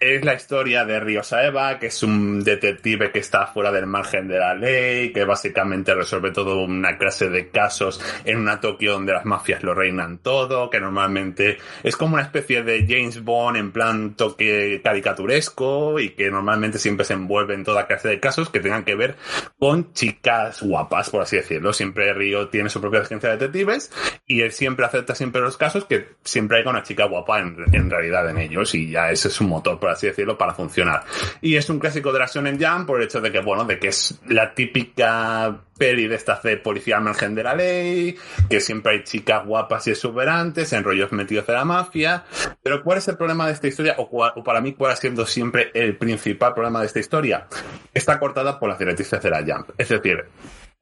es 0.00 0.24
la 0.24 0.34
historia 0.34 0.84
de 0.84 1.00
Ryo 1.00 1.22
Saeba, 1.22 1.78
que 1.78 1.86
es 1.86 2.02
un 2.02 2.44
detective 2.44 3.10
que 3.10 3.20
está 3.20 3.46
fuera 3.46 3.72
del 3.72 3.86
margen 3.86 4.28
de 4.28 4.38
la 4.38 4.54
ley, 4.54 5.12
que 5.12 5.24
básicamente 5.24 5.94
resuelve 5.94 6.30
toda 6.30 6.54
una 6.56 6.98
clase 6.98 7.30
de 7.30 7.48
casos 7.48 8.00
en 8.24 8.38
una 8.38 8.60
Tokio 8.60 8.92
donde 8.92 9.12
las 9.12 9.24
mafias 9.24 9.62
lo 9.62 9.74
reinan 9.74 10.18
todo, 10.18 10.70
que 10.70 10.80
normalmente 10.80 11.58
es 11.82 11.96
como 11.96 12.14
una 12.14 12.22
especie 12.22 12.62
de 12.62 12.86
James 12.86 13.24
Bond 13.24 13.56
en 13.56 13.72
plan 13.72 14.14
toque 14.14 14.80
caricaturesco 14.84 15.98
y 15.98 16.10
que 16.10 16.30
normalmente 16.30 16.78
siempre 16.78 17.04
se 17.04 17.14
envuelve 17.24 17.54
en 17.54 17.64
toda 17.64 17.86
clase 17.86 18.08
de 18.08 18.20
casos 18.20 18.50
que 18.50 18.60
tengan 18.60 18.84
que 18.84 18.94
ver 18.94 19.16
con 19.58 19.92
chicas 19.92 20.62
guapas, 20.62 21.10
por 21.10 21.22
así 21.22 21.36
decirlo. 21.36 21.72
Siempre 21.72 22.12
Ryo 22.12 22.48
tiene 22.48 22.68
su 22.68 22.80
propia 22.80 23.00
agencia 23.00 23.30
de 23.30 23.36
detectives 23.36 23.90
y 24.26 24.42
él 24.42 24.52
siempre 24.52 24.86
acepta 24.86 25.14
siempre 25.14 25.40
los 25.40 25.56
casos 25.56 25.84
que 25.84 26.08
siempre 26.22 26.58
hay 26.58 26.64
con 26.64 26.74
una 26.74 26.82
chica 26.82 27.06
guapa 27.06 27.40
en, 27.40 27.56
en 27.72 27.90
realidad 27.90 28.28
en 28.28 28.38
ellos 28.38 28.74
y 28.74 28.90
ya 28.90 29.10
ese 29.10 29.28
es 29.28 29.34
su 29.34 29.44
motor, 29.44 29.78
por 29.78 29.90
así 29.90 30.06
decirlo, 30.06 30.38
para 30.38 30.54
funcionar. 30.54 31.04
Y 31.40 31.56
es 31.56 31.68
un 31.70 31.78
clásico 31.78 32.12
de 32.12 32.18
la 32.18 32.26
Shonen 32.26 32.62
Jump 32.62 32.86
por 32.86 33.00
el 33.00 33.06
hecho 33.06 33.20
de 33.20 33.32
que, 33.32 33.40
bueno, 33.40 33.64
de 33.64 33.78
que 33.78 33.88
es 33.88 34.20
la 34.26 34.54
típica 34.54 35.60
peli 35.76 36.06
de 36.06 36.16
estas 36.16 36.42
de 36.42 36.56
policía 36.56 37.00
margen 37.00 37.34
de 37.34 37.42
la 37.42 37.54
ley, 37.54 38.16
que 38.48 38.60
siempre 38.60 38.92
hay 38.92 39.04
chicas 39.04 39.44
guapas 39.44 39.86
y 39.86 39.90
exuberantes, 39.90 40.72
enrollos 40.72 41.12
metidos 41.12 41.46
de 41.46 41.52
la 41.52 41.64
mafia. 41.64 42.24
Pero 42.62 42.82
¿cuál 42.82 42.98
es 42.98 43.08
el 43.08 43.16
problema 43.16 43.46
de 43.46 43.52
esta 43.52 43.68
historia? 43.68 43.94
O, 43.98 44.08
o 44.10 44.44
para 44.44 44.60
mí, 44.60 44.74
¿cuál 44.74 44.92
ha 44.92 44.96
sido 44.96 45.26
siempre 45.26 45.70
el 45.74 45.96
principal 45.96 46.54
problema 46.54 46.80
de 46.80 46.86
esta 46.86 47.00
historia? 47.00 47.46
Está 47.92 48.18
cortada 48.18 48.58
por 48.58 48.68
las 48.68 48.78
directrices 48.78 49.22
de 49.22 49.30
la 49.30 49.42
Jump. 49.42 49.70
Es 49.78 49.88
decir, 49.88 50.24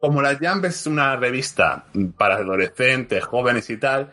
como 0.03 0.21
la 0.21 0.37
Jump 0.37 0.65
es 0.65 0.85
una 0.89 1.15
revista 1.15 1.85
para 2.19 2.35
adolescentes, 2.35 3.25
jóvenes 3.25 3.71
y 3.71 3.77
tal, 3.77 4.11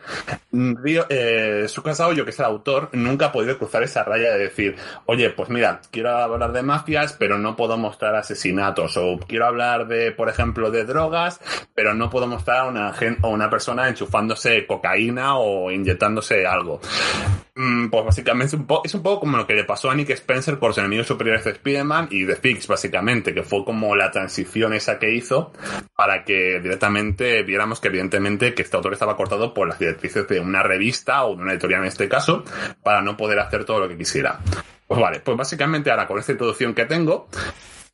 Río, 0.52 1.07
eh, 1.10 1.66
Suka 1.68 1.94
Aoyo, 1.98 2.26
que 2.26 2.30
es 2.30 2.38
el 2.38 2.45
autor, 2.45 2.90
nunca 2.91 3.26
ha 3.26 3.32
podido 3.32 3.57
cruzar 3.57 3.82
esa 3.82 4.03
raya 4.03 4.34
de 4.34 4.38
decir, 4.38 4.76
oye, 5.07 5.32
pues 5.32 5.49
mira, 5.49 5.82
quiero 5.90 6.16
hablar 6.16 6.52
de 6.52 6.61
mafias, 6.61 7.14
pero 7.14 7.40
no 7.40 7.56
puedo 7.56 7.76
mostrar 7.76 8.16
asesinatos, 8.16 8.98
o 8.98 9.18
quiero 9.28 9.48
hablar 9.48 9.88
de, 9.88 10.11
por 10.11 10.30
ejemplo, 10.30 10.70
de 10.70 10.86
drogas, 10.86 11.41
pero 11.74 11.95
no 11.95 12.11
puedo 12.11 12.28
mostrar 12.28 12.60
a 12.60 12.66
una, 12.66 12.90
a 12.90 13.28
una 13.28 13.49
persona 13.49 13.90
enchufándose 13.90 14.68
cocaína 14.68 15.40
o 15.40 15.72
inyectándose 15.72 16.45
algo. 16.45 16.82
Mm, 17.60 17.90
pues 17.90 18.06
básicamente 18.06 18.56
es 18.56 18.61
un, 18.61 18.68
es 18.84 18.94
un 18.94 19.03
poco 19.03 19.22
como 19.22 19.38
lo 19.38 19.45
que 19.45 19.53
le 19.53 19.65
pasó 19.65 19.91
a 19.91 19.95
Nick 19.95 20.11
Spencer 20.11 20.57
con 20.57 20.69
los 20.69 20.77
enemigos 20.77 21.07
superiores 21.07 21.44
de 21.44 21.52
Spider-Man 21.52 22.07
y 22.11 22.23
de 22.23 22.36
Fix, 22.36 22.68
básicamente, 22.68 23.34
que 23.34 23.44
fue 23.44 23.65
como 23.65 23.95
la 23.95 24.11
transición 24.11 24.73
esa 24.73 24.98
que 24.98 25.14
hizo 25.14 25.52
para 25.95 26.23
que 26.23 26.60
directamente 26.61 27.44
viéramos 27.44 27.80
que 27.80 27.90
evidentemente 27.90 28.53
que 28.53 28.61
este 28.61 28.77
autor 28.77 28.94
estaba 28.94 29.18
cortado 29.18 29.53
por 29.53 29.68
las 29.68 29.80
directrices 29.80 30.27
de 30.27 30.40
una 30.40 30.64
revista 30.64 31.26
o 31.26 31.36
de 31.36 31.41
una 31.41 31.52
editorial 31.52 31.81
en 31.81 31.88
este 31.88 32.07
caso 32.07 32.44
para 32.81 33.02
no 33.02 33.18
poder 33.18 33.40
hacer 33.40 33.65
todo 33.65 33.81
lo 33.81 33.90
que 33.90 33.98
quisiera. 33.98 34.40
Pues 34.88 34.99
vale, 34.99 35.19
pues 35.19 35.38
básicamente 35.38 35.91
ahora 35.91 36.07
con 36.07 36.18
esta 36.18 36.31
introducción 36.31 36.73
que 36.73 36.86
tengo 36.86 37.30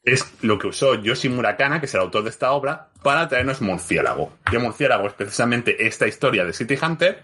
es 0.05 0.31
lo 0.41 0.59
que 0.59 0.67
usó 0.67 0.95
Yoshi 0.95 1.29
Murakana, 1.29 1.79
que 1.79 1.87
es 1.87 1.93
el 1.95 2.01
autor 2.01 2.23
de 2.23 2.29
esta 2.29 2.51
obra, 2.51 2.89
para 3.01 3.27
traernos 3.27 3.61
Murciélago. 3.61 4.37
Que 4.49 4.59
Murciélago 4.59 5.07
es 5.07 5.13
precisamente 5.13 5.87
esta 5.87 6.07
historia 6.07 6.45
de 6.45 6.53
City 6.53 6.77
Hunter, 6.81 7.23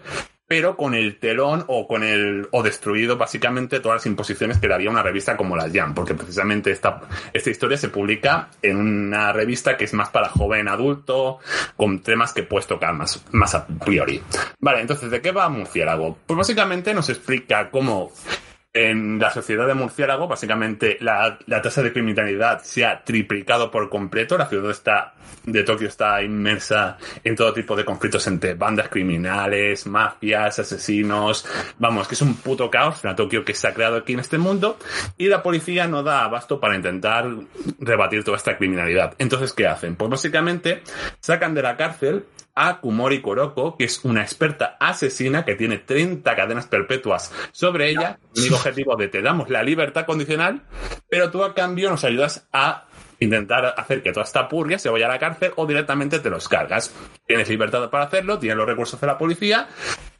pero 0.52 0.76
con 0.76 0.92
el 0.92 1.16
telón 1.16 1.64
o 1.68 1.88
con 1.88 2.02
el 2.02 2.46
o 2.50 2.62
destruido 2.62 3.16
básicamente 3.16 3.80
todas 3.80 3.96
las 3.96 4.06
imposiciones 4.06 4.58
que 4.58 4.68
daría 4.68 4.90
una 4.90 5.02
revista 5.02 5.34
como 5.34 5.56
la 5.56 5.70
Jam, 5.72 5.94
porque 5.94 6.12
precisamente 6.12 6.70
esta, 6.70 7.00
esta 7.32 7.48
historia 7.48 7.78
se 7.78 7.88
publica 7.88 8.50
en 8.60 8.76
una 8.76 9.32
revista 9.32 9.78
que 9.78 9.84
es 9.86 9.94
más 9.94 10.10
para 10.10 10.28
joven 10.28 10.68
adulto, 10.68 11.38
con 11.74 12.02
temas 12.02 12.34
que 12.34 12.42
puedes 12.42 12.66
tocar 12.66 12.92
más, 12.92 13.24
más 13.32 13.54
a 13.54 13.66
priori. 13.66 14.20
Vale, 14.60 14.82
entonces, 14.82 15.10
¿de 15.10 15.22
qué 15.22 15.32
va 15.32 15.48
Murciélago? 15.48 16.18
Pues 16.26 16.36
básicamente 16.36 16.92
nos 16.92 17.08
explica 17.08 17.70
cómo 17.70 18.12
en 18.74 19.18
la 19.18 19.30
sociedad 19.30 19.66
de 19.66 19.74
Murciélago, 19.74 20.26
básicamente 20.26 20.96
la, 21.00 21.38
la 21.46 21.60
tasa 21.60 21.82
de 21.82 21.92
criminalidad 21.92 22.62
se 22.62 22.86
ha 22.86 23.04
triplicado 23.04 23.70
por 23.70 23.90
completo. 23.90 24.38
La 24.38 24.46
ciudad 24.46 24.70
está, 24.70 25.14
de 25.44 25.62
Tokio 25.62 25.88
está 25.88 26.22
inmersa 26.22 26.96
en 27.22 27.36
todo 27.36 27.52
tipo 27.52 27.76
de 27.76 27.84
conflictos 27.84 28.26
entre 28.28 28.54
bandas 28.54 28.88
criminales, 28.88 29.86
mafias, 29.86 30.58
asesinos. 30.58 31.46
Vamos, 31.78 32.08
que 32.08 32.14
es 32.14 32.22
un 32.22 32.34
puto 32.36 32.70
caos 32.70 33.04
la 33.04 33.14
Tokio 33.14 33.44
que 33.44 33.54
se 33.54 33.68
ha 33.68 33.74
creado 33.74 33.96
aquí 33.96 34.14
en 34.14 34.20
este 34.20 34.38
mundo. 34.38 34.78
Y 35.18 35.28
la 35.28 35.42
policía 35.42 35.86
no 35.86 36.02
da 36.02 36.24
abasto 36.24 36.58
para 36.58 36.74
intentar 36.74 37.26
rebatir 37.78 38.24
toda 38.24 38.38
esta 38.38 38.56
criminalidad. 38.56 39.14
Entonces, 39.18 39.52
¿qué 39.52 39.66
hacen? 39.66 39.96
Pues 39.96 40.10
básicamente 40.10 40.82
sacan 41.20 41.54
de 41.54 41.62
la 41.62 41.76
cárcel 41.76 42.24
a 42.54 42.80
Kumori 42.80 43.20
Koroko, 43.22 43.76
que 43.76 43.84
es 43.84 44.04
una 44.04 44.22
experta 44.22 44.76
asesina 44.78 45.44
que 45.44 45.54
tiene 45.54 45.78
30 45.78 46.36
cadenas 46.36 46.66
perpetuas 46.66 47.32
sobre 47.52 47.90
ella. 47.90 48.18
Único 48.36 48.56
objetivo 48.56 48.96
de 48.96 49.08
te 49.08 49.22
damos 49.22 49.48
la 49.48 49.62
libertad 49.62 50.06
condicional, 50.06 50.62
pero 51.08 51.30
tú 51.30 51.44
a 51.44 51.54
cambio 51.54 51.90
nos 51.90 52.04
ayudas 52.04 52.46
a 52.52 52.84
intentar 53.22 53.74
hacer 53.76 54.02
que 54.02 54.12
toda 54.12 54.24
esta 54.24 54.48
purria 54.48 54.78
se 54.78 54.88
vaya 54.88 55.06
a 55.06 55.10
la 55.10 55.18
cárcel 55.18 55.52
o 55.56 55.66
directamente 55.66 56.18
te 56.18 56.30
los 56.30 56.48
cargas. 56.48 56.92
Tienes 57.26 57.48
libertad 57.48 57.88
para 57.90 58.04
hacerlo, 58.04 58.38
tienes 58.38 58.56
los 58.56 58.66
recursos 58.66 59.00
de 59.00 59.06
la 59.06 59.18
policía 59.18 59.68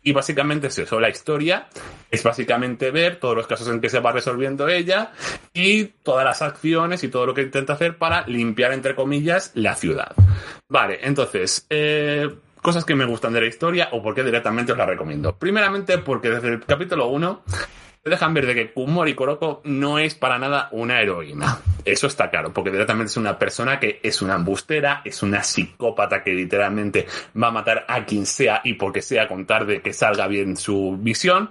y 0.03 0.12
básicamente 0.12 0.69
es 0.69 0.79
eso. 0.79 1.01
La 1.01 1.09
historia 1.09 1.69
es 2.11 2.23
básicamente 2.23 2.91
ver 2.91 3.16
todos 3.16 3.37
los 3.37 3.47
casos 3.47 3.69
en 3.69 3.81
que 3.81 3.89
se 3.89 4.01
va 4.01 4.12
resolviendo 4.12 4.69
ella 4.69 5.12
y 5.53 5.85
todas 5.85 6.24
las 6.24 6.43
acciones 6.43 7.05
y 7.05 7.09
todo 7.09 7.27
lo 7.27 7.35
que 7.35 7.43
intenta 7.43 7.74
hacer 7.74 7.99
para 7.99 8.27
limpiar, 8.27 8.73
entre 8.73 8.95
comillas, 8.95 9.53
la 9.55 9.74
ciudad. 9.74 10.12
Vale, 10.69 11.01
entonces, 11.03 11.66
eh, 11.70 12.29
cosas 12.61 12.85
que 12.85 12.95
me 12.95 13.05
gustan 13.05 13.33
de 13.33 13.41
la 13.41 13.47
historia 13.47 13.89
o 13.93 14.03
por 14.03 14.15
qué 14.15 14.23
directamente 14.23 14.73
os 14.73 14.79
la 14.79 14.87
recomiendo. 14.87 15.37
Primeramente 15.37 15.99
porque 15.99 16.31
desde 16.31 16.49
el 16.49 16.65
capítulo 16.65 17.09
1 17.09 17.43
te 18.03 18.11
dejan 18.11 18.35
ver 18.35 18.47
de 18.47 18.55
que 18.55 18.73
Kumori 18.73 19.15
Koroko 19.15 19.61
no 19.65 19.99
es 19.99 20.16
para 20.16 20.37
nada 20.37 20.69
una 20.73 21.01
heroína. 21.01 21.61
Eso 21.85 22.09
está 22.09 22.31
claro, 22.31 22.53
porque 22.53 22.70
directamente 22.70 23.11
es 23.11 23.16
una 23.16 23.39
persona 23.39 23.79
que 23.79 24.01
es 24.03 24.23
una 24.23 24.35
embustera, 24.35 25.03
es 25.05 25.23
una 25.23 25.45
psicópata 25.45 26.24
que 26.24 26.33
literalmente 26.33 27.07
va 27.41 27.49
a 27.49 27.53
matar 27.53 27.85
a 27.89 28.05
quien 28.05 28.27
sea 28.27 28.61
y 28.65 28.74
porque 28.74 29.03
sea 29.03 29.29
con 29.29 29.47
tal 29.47 29.66
de 29.66 29.81
que 29.83 29.93
salga 29.93 30.27
bien 30.27 30.57
su 30.57 30.97
visión. 30.99 31.51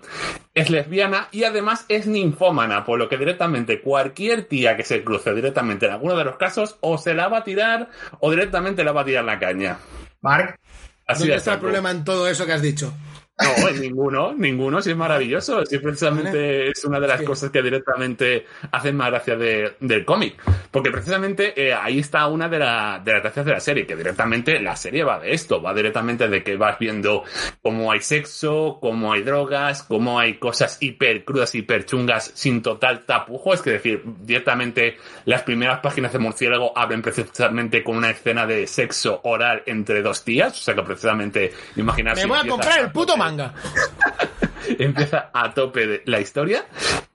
Es 0.54 0.70
lesbiana 0.70 1.30
y 1.32 1.46
además 1.46 1.86
es 1.88 2.06
ninfómana, 2.08 2.84
por 2.84 3.00
lo 3.00 3.08
que 3.08 3.18
directamente 3.18 3.80
cualquier 3.80 4.44
tía 4.44 4.76
que 4.76 4.84
se 4.84 5.06
cruce 5.06 5.34
directamente 5.34 5.86
en 5.86 5.94
alguno 5.94 6.18
de 6.18 6.26
los 6.26 6.36
casos 6.36 6.78
o 6.82 6.98
se 6.98 7.14
la 7.14 7.30
va 7.30 7.40
a 7.40 7.44
tirar 7.46 7.90
o 8.20 8.30
directamente 8.30 8.84
la 8.84 8.92
va 8.92 9.02
a 9.02 9.06
tirar 9.06 9.24
la 9.24 9.40
caña. 9.40 9.78
Mark, 10.20 10.60
Así 11.08 11.20
¿Dónde 11.20 11.34
de 11.34 11.38
está 11.38 11.54
el 11.54 11.60
problema 11.60 11.92
en 11.92 12.04
todo 12.04 12.28
eso 12.28 12.46
que 12.46 12.54
has 12.54 12.62
dicho? 12.62 12.94
No, 13.42 13.68
en 13.70 13.82
ninguno, 13.82 14.34
ninguno, 14.38 14.82
sí 14.82 14.92
es 14.92 14.98
maravilloso. 14.98 15.66
Sí, 15.66 15.78
precisamente 15.80 16.70
es 16.70 16.84
una 16.86 17.00
de 17.00 17.08
las 17.08 17.20
Sí. 17.20 17.26
cosas 17.26 17.50
que 17.52 17.62
directamente 17.62 18.46
hacen 18.72 18.96
más 18.96 19.10
gracia 19.10 19.36
de- 19.36 19.76
del 19.80 20.06
cómic. 20.06 20.36
Porque 20.72 20.92
precisamente 20.92 21.54
eh, 21.56 21.74
ahí 21.74 22.00
está 22.00 22.28
una 22.28 22.48
de, 22.48 22.60
la- 22.60 23.02
de 23.04 23.14
las 23.14 23.22
gracias 23.24 23.46
de 23.46 23.52
la 23.52 23.60
serie, 23.60 23.86
que 23.86 23.96
directamente 23.96 24.60
la 24.60 24.76
serie 24.76 25.04
va 25.04 25.20
de 25.20 25.34
esto, 25.34 25.62
va 25.62 25.74
directamente 25.74 26.28
de 26.28 26.44
que 26.44 26.56
vas 26.56 26.78
viendo 26.80 27.24
cómo 27.62 27.92
hay 27.92 28.02
sexo, 28.02 28.78
cómo 28.82 29.14
hay 29.14 29.24
drogas, 29.24 29.84
cómo 29.84 30.20
hay 30.20 30.36
cosas 30.36 30.78
hiper 30.82 31.24
crudas, 31.26 31.54
hiper 31.56 31.86
chungas, 31.86 32.32
sin 32.36 32.62
total 32.62 33.06
tapujo. 33.06 33.54
Es 33.54 33.62
que 33.62 33.72
decir, 33.72 34.02
directamente 34.22 34.98
las 35.26 35.44
primeras 35.44 35.80
páginas 35.80 36.14
de 36.14 36.20
Murciélago 36.20 36.78
abren 36.78 37.02
precisamente 37.02 37.84
con 37.84 37.98
una 37.98 38.10
escena 38.12 38.46
de 38.46 38.68
sexo 38.68 39.22
oral 39.24 39.64
entre 39.66 40.02
dos 40.02 40.24
tías. 40.24 40.54
O 40.54 40.64
sea 40.64 40.76
que 40.76 40.84
precisamente, 40.84 41.52
imaginarse. 41.76 42.24
Me 42.24 42.30
voy 42.30 42.40
a 42.40 42.48
comprar 42.50 42.80
el 42.80 42.92
puto 42.92 43.14
tope- 43.14 43.18
empieza 44.80 45.30
a 45.34 45.54
tope 45.54 45.88
de 45.88 46.04
la 46.06 46.20
historia. 46.20 46.66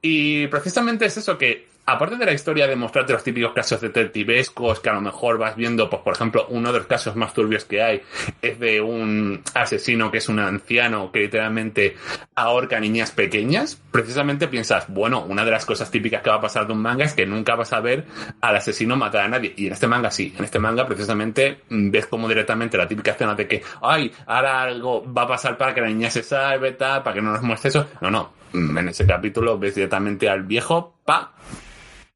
Y 0.02 0.46
precisamente 0.48 1.06
es 1.06 1.16
eso 1.16 1.38
que, 1.38 1.68
aparte 1.86 2.16
de 2.16 2.26
la 2.26 2.32
historia 2.32 2.66
de 2.66 2.76
mostrarte 2.76 3.12
los 3.12 3.22
típicos 3.22 3.52
casos 3.52 3.80
detectivescos 3.80 4.80
que 4.80 4.90
a 4.90 4.94
lo 4.94 5.00
mejor 5.00 5.38
vas 5.38 5.56
viendo, 5.56 5.88
pues 5.88 6.02
por 6.02 6.14
ejemplo, 6.14 6.46
uno 6.50 6.72
de 6.72 6.78
los 6.78 6.86
casos 6.88 7.14
más 7.14 7.32
turbios 7.32 7.64
que 7.64 7.82
hay 7.82 8.02
es 8.42 8.58
de 8.58 8.80
un 8.80 9.42
asesino 9.54 10.10
que 10.10 10.18
es 10.18 10.28
un 10.28 10.40
anciano 10.40 11.12
que 11.12 11.20
literalmente 11.20 11.96
ahorca 12.34 12.76
a 12.76 12.80
niñas 12.80 13.12
pequeñas. 13.12 13.80
Precisamente 13.90 14.48
piensas, 14.48 14.86
bueno, 14.88 15.24
una 15.24 15.44
de 15.44 15.50
las 15.52 15.64
cosas 15.64 15.90
típicas 15.90 16.22
que 16.22 16.30
va 16.30 16.36
a 16.36 16.40
pasar 16.40 16.66
de 16.66 16.72
un 16.72 16.82
manga 16.82 17.04
es 17.04 17.14
que 17.14 17.24
nunca 17.24 17.54
vas 17.54 17.72
a 17.72 17.80
ver 17.80 18.04
al 18.40 18.56
asesino 18.56 18.96
matar 18.96 19.24
a 19.24 19.28
nadie. 19.28 19.54
Y 19.56 19.68
en 19.68 19.72
este 19.72 19.86
manga 19.86 20.10
sí. 20.10 20.34
En 20.36 20.44
este 20.44 20.58
manga 20.58 20.86
precisamente 20.86 21.62
mm, 21.68 21.90
ves 21.90 22.06
como 22.06 22.28
directamente 22.28 22.76
la 22.76 22.88
típica 22.88 23.12
escena 23.12 23.34
de 23.34 23.46
que, 23.46 23.62
ay, 23.80 24.12
ahora 24.26 24.62
algo 24.62 25.04
va 25.12 25.22
a 25.22 25.28
pasar 25.28 25.56
para 25.56 25.72
que 25.72 25.80
la 25.80 25.88
niña 25.88 26.10
se 26.10 26.22
salve, 26.22 26.72
tal, 26.72 27.02
para 27.02 27.14
que 27.14 27.22
no 27.22 27.32
nos 27.32 27.42
muestre 27.42 27.68
eso. 27.68 27.86
No, 28.00 28.10
no. 28.10 28.32
Mm, 28.52 28.78
En 28.78 28.88
ese 28.88 29.06
capítulo 29.06 29.58
ves 29.58 29.74
directamente 29.76 30.28
al 30.28 30.42
viejo, 30.42 30.96
pa, 31.04 31.32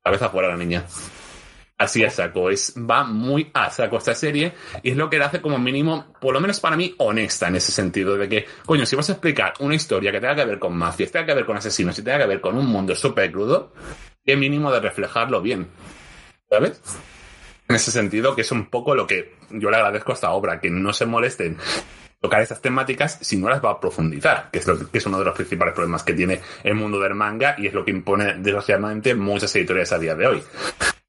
cabeza 0.03 0.29
fuera 0.29 0.49
la 0.49 0.57
niña. 0.57 0.85
Así 1.79 2.05
a 2.05 2.11
saco, 2.11 2.51
es, 2.51 2.75
va 2.77 3.05
muy 3.05 3.51
a 3.55 3.71
saco 3.71 3.97
esta 3.97 4.15
serie 4.15 4.53
y 4.83 4.91
es 4.91 4.97
lo 4.99 5.09
que 5.09 5.19
la 5.19 5.27
hace 5.27 5.41
como 5.41 5.59
mínimo, 5.59 6.13
por 6.21 6.35
lo 6.35 6.41
menos 6.41 6.61
para 6.61 6.77
mí, 6.77 6.95
honesta 6.99 7.49
en 7.49 7.57
ese 7.57 7.73
sentido 7.73 8.19
de 8.19 8.29
que, 8.29 8.45
coño, 8.67 8.85
si 8.85 8.97
vas 8.97 9.09
a 9.09 9.13
explicar 9.13 9.55
una 9.61 9.75
historia 9.75 10.13
que 10.13 10.21
tenga 10.21 10.37
que 10.37 10.45
ver 10.45 10.59
con 10.59 10.77
mafias, 10.77 11.11
tenga 11.11 11.27
que 11.27 11.35
ver 11.35 11.47
con 11.47 11.57
asesinos 11.57 11.99
y 11.99 12.03
tenga 12.03 12.19
que 12.19 12.27
ver 12.27 12.41
con 12.43 12.59
un 12.59 12.67
mundo 12.67 12.95
súper 12.95 13.33
crudo, 13.33 13.73
qué 14.23 14.37
mínimo 14.37 14.71
de 14.71 14.81
reflejarlo 14.81 15.41
bien. 15.41 15.69
¿Sabes? 16.51 16.83
En 17.67 17.77
ese 17.77 17.91
sentido, 17.91 18.35
que 18.35 18.43
es 18.43 18.53
un 18.53 18.67
poco 18.67 18.95
lo 18.95 19.07
que 19.07 19.37
yo 19.49 19.71
le 19.71 19.77
agradezco 19.77 20.11
a 20.11 20.15
esta 20.15 20.33
obra, 20.33 20.61
que 20.61 20.69
no 20.69 20.93
se 20.93 21.07
molesten 21.07 21.57
tocar 22.21 22.43
estas 22.43 22.61
temáticas 22.61 23.19
si 23.21 23.37
no 23.37 23.49
las 23.49 23.65
va 23.65 23.71
a 23.71 23.81
profundizar, 23.81 24.51
que 24.53 24.59
es, 24.59 24.67
lo, 24.67 24.91
que 24.91 24.99
es 24.99 25.07
uno 25.07 25.19
de 25.19 25.25
los 25.25 25.35
principales 25.35 25.75
problemas 25.75 26.03
que 26.03 26.13
tiene 26.13 26.41
el 26.63 26.75
mundo 26.75 27.01
del 27.01 27.15
manga 27.15 27.55
y 27.59 27.67
es 27.67 27.75
lo 27.75 27.85
que 27.85 27.91
impone 27.91 28.35
desgraciadamente 28.35 29.15
muchas 29.15 29.55
editoriales 29.57 29.93
a 29.93 29.99
día 29.99 30.15
de 30.15 30.27
hoy. 30.27 30.43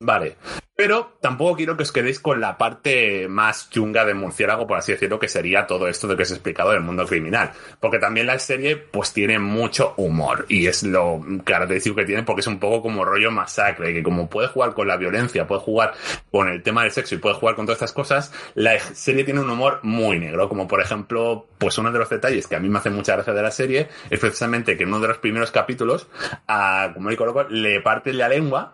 Vale. 0.02 0.36
Pero 0.76 1.20
tampoco 1.22 1.58
quiero 1.58 1.78
que 1.78 1.84
os 1.84 1.92
quedéis 1.92 2.20
con 2.20 2.42
la 2.42 2.58
parte 2.58 3.28
más 3.28 3.70
chunga 3.70 4.04
de 4.04 4.16
Murciélago, 4.16 4.66
por 4.66 4.80
así 4.80 4.92
decirlo, 4.92 5.20
que 5.20 5.28
sería 5.28 5.68
todo 5.68 5.88
esto 5.88 6.08
de 6.08 6.16
que 6.16 6.24
os 6.24 6.32
he 6.32 6.34
explicado 6.34 6.72
del 6.72 6.82
mundo 6.82 7.06
criminal. 7.06 7.52
Porque 7.80 8.00
también 8.00 8.26
la 8.26 8.40
serie, 8.40 8.78
pues 8.78 9.14
tiene 9.14 9.38
mucho 9.38 9.94
humor. 9.98 10.48
Y 10.50 10.66
es 10.66 10.82
lo 10.82 11.22
característico 11.46 11.98
que 11.98 12.06
tiene, 12.06 12.24
porque 12.24 12.40
es 12.40 12.48
un 12.48 12.60
poco 12.60 12.82
como 12.82 13.06
rollo 13.06 13.30
masacre, 13.30 13.94
que 13.94 14.02
como 14.02 14.28
puede 14.28 14.48
jugar 14.48 14.74
con 14.74 14.88
la 14.88 14.98
violencia, 14.98 15.46
puede 15.46 15.62
jugar 15.62 15.94
con 16.32 16.48
el 16.48 16.64
tema 16.64 16.82
del 16.82 16.92
sexo 16.92 17.14
y 17.14 17.20
puede 17.20 17.36
jugar 17.36 17.56
con 17.56 17.68
todas 17.68 17.78
estas 17.78 17.94
cosas, 17.94 18.34
la 18.56 18.80
serie 18.80 19.24
tiene 19.24 19.42
un 19.42 19.52
humor 19.52 19.82
muy 19.84 20.18
negro. 20.18 20.50
Como 20.50 20.68
por 20.68 20.82
ejemplo, 20.82 21.48
pues 21.60 21.78
uno 21.78 21.92
de 21.92 22.00
los 22.00 22.10
detalles 22.10 22.48
que 22.48 22.56
a 22.56 22.60
mí 22.60 22.70
me 22.70 22.80
hace 22.80 22.90
mucha 22.90 23.14
gracia 23.14 23.34
de 23.34 23.42
la 23.44 23.52
serie 23.52 23.88
es 24.10 24.20
precisamente 24.20 24.76
que 24.76 24.84
en 24.84 24.90
uno 24.90 25.02
de 25.02 25.10
los 25.10 25.20
primeros 25.20 25.52
capítulos, 25.52 26.08
a 26.48 26.90
Kumori 26.96 27.18
Koroko 27.18 27.44
le 27.50 27.82
parte 27.82 28.14
la 28.14 28.30
lengua 28.30 28.74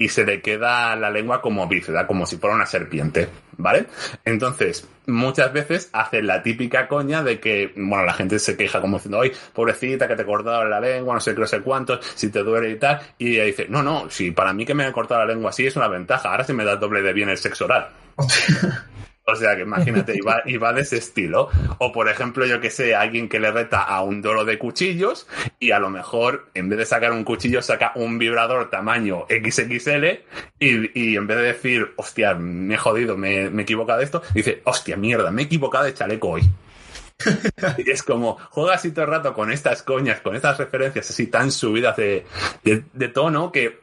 y 0.00 0.08
se 0.08 0.24
le 0.24 0.40
queda 0.40 0.96
la 0.96 1.10
lengua 1.10 1.42
como 1.42 1.68
bífida, 1.68 2.06
como 2.06 2.24
si 2.24 2.38
fuera 2.38 2.56
una 2.56 2.64
serpiente, 2.64 3.28
¿vale? 3.58 3.84
Entonces, 4.24 4.88
muchas 5.06 5.52
veces 5.52 5.90
hace 5.92 6.22
la 6.22 6.42
típica 6.42 6.88
coña 6.88 7.22
de 7.22 7.38
que, 7.38 7.74
bueno, 7.76 8.06
la 8.06 8.14
gente 8.14 8.38
se 8.38 8.56
queja 8.56 8.80
como 8.80 8.96
diciendo, 8.96 9.18
oye, 9.18 9.32
pobrecita, 9.52 10.08
que 10.08 10.16
te 10.16 10.24
cortaron 10.24 10.70
la 10.70 10.80
lengua, 10.80 11.12
no 11.12 11.20
sé 11.20 11.34
qué, 11.34 11.40
no 11.42 11.46
sé 11.46 11.60
cuántos, 11.60 12.00
si 12.14 12.30
te 12.30 12.42
duele 12.42 12.70
y 12.70 12.78
tal, 12.78 12.98
y 13.18 13.34
ella 13.34 13.44
dice, 13.44 13.66
no, 13.68 13.82
no, 13.82 14.08
si 14.08 14.30
para 14.30 14.54
mí 14.54 14.64
que 14.64 14.72
me 14.72 14.86
han 14.86 14.92
cortado 14.92 15.20
la 15.20 15.34
lengua 15.34 15.50
así 15.50 15.66
es 15.66 15.76
una 15.76 15.88
ventaja, 15.88 16.30
ahora 16.30 16.44
sí 16.44 16.54
me 16.54 16.64
da 16.64 16.76
doble 16.76 17.02
de 17.02 17.12
bien 17.12 17.28
el 17.28 17.36
sexo 17.36 17.66
oral. 17.66 17.90
O 19.26 19.36
sea 19.36 19.54
que 19.54 19.62
imagínate, 19.62 20.16
y 20.16 20.20
va, 20.20 20.42
y 20.44 20.56
va 20.56 20.72
de 20.72 20.82
ese 20.82 20.96
estilo. 20.96 21.48
O 21.78 21.92
por 21.92 22.08
ejemplo, 22.08 22.46
yo 22.46 22.60
que 22.60 22.70
sé, 22.70 22.94
alguien 22.94 23.28
que 23.28 23.38
le 23.38 23.50
reta 23.50 23.82
a 23.82 24.02
un 24.02 24.22
dolo 24.22 24.44
de 24.44 24.58
cuchillos 24.58 25.28
y 25.58 25.70
a 25.70 25.78
lo 25.78 25.90
mejor 25.90 26.48
en 26.54 26.68
vez 26.68 26.78
de 26.78 26.86
sacar 26.86 27.12
un 27.12 27.24
cuchillo 27.24 27.62
saca 27.62 27.92
un 27.94 28.18
vibrador 28.18 28.70
tamaño 28.70 29.26
XXL 29.28 30.06
y, 30.58 31.00
y 31.00 31.16
en 31.16 31.26
vez 31.26 31.36
de 31.36 31.42
decir, 31.44 31.92
hostia, 31.96 32.34
me 32.34 32.74
he 32.74 32.78
jodido, 32.78 33.16
me, 33.16 33.50
me 33.50 33.62
he 33.62 33.64
equivocado 33.64 33.98
de 33.98 34.04
esto, 34.04 34.22
dice, 34.34 34.62
hostia, 34.64 34.96
mierda, 34.96 35.30
me 35.30 35.42
he 35.42 35.44
equivocado 35.44 35.84
de 35.84 35.94
chaleco 35.94 36.30
hoy. 36.30 36.42
Y 37.78 37.90
es 37.90 38.02
como, 38.02 38.38
juega 38.50 38.74
así 38.74 38.92
todo 38.92 39.04
el 39.04 39.10
rato 39.10 39.34
con 39.34 39.52
estas 39.52 39.82
coñas, 39.82 40.20
con 40.20 40.34
estas 40.34 40.58
referencias 40.58 41.10
así 41.10 41.26
tan 41.26 41.52
subidas 41.52 41.96
de, 41.96 42.24
de, 42.64 42.84
de 42.92 43.08
tono 43.08 43.52
que, 43.52 43.80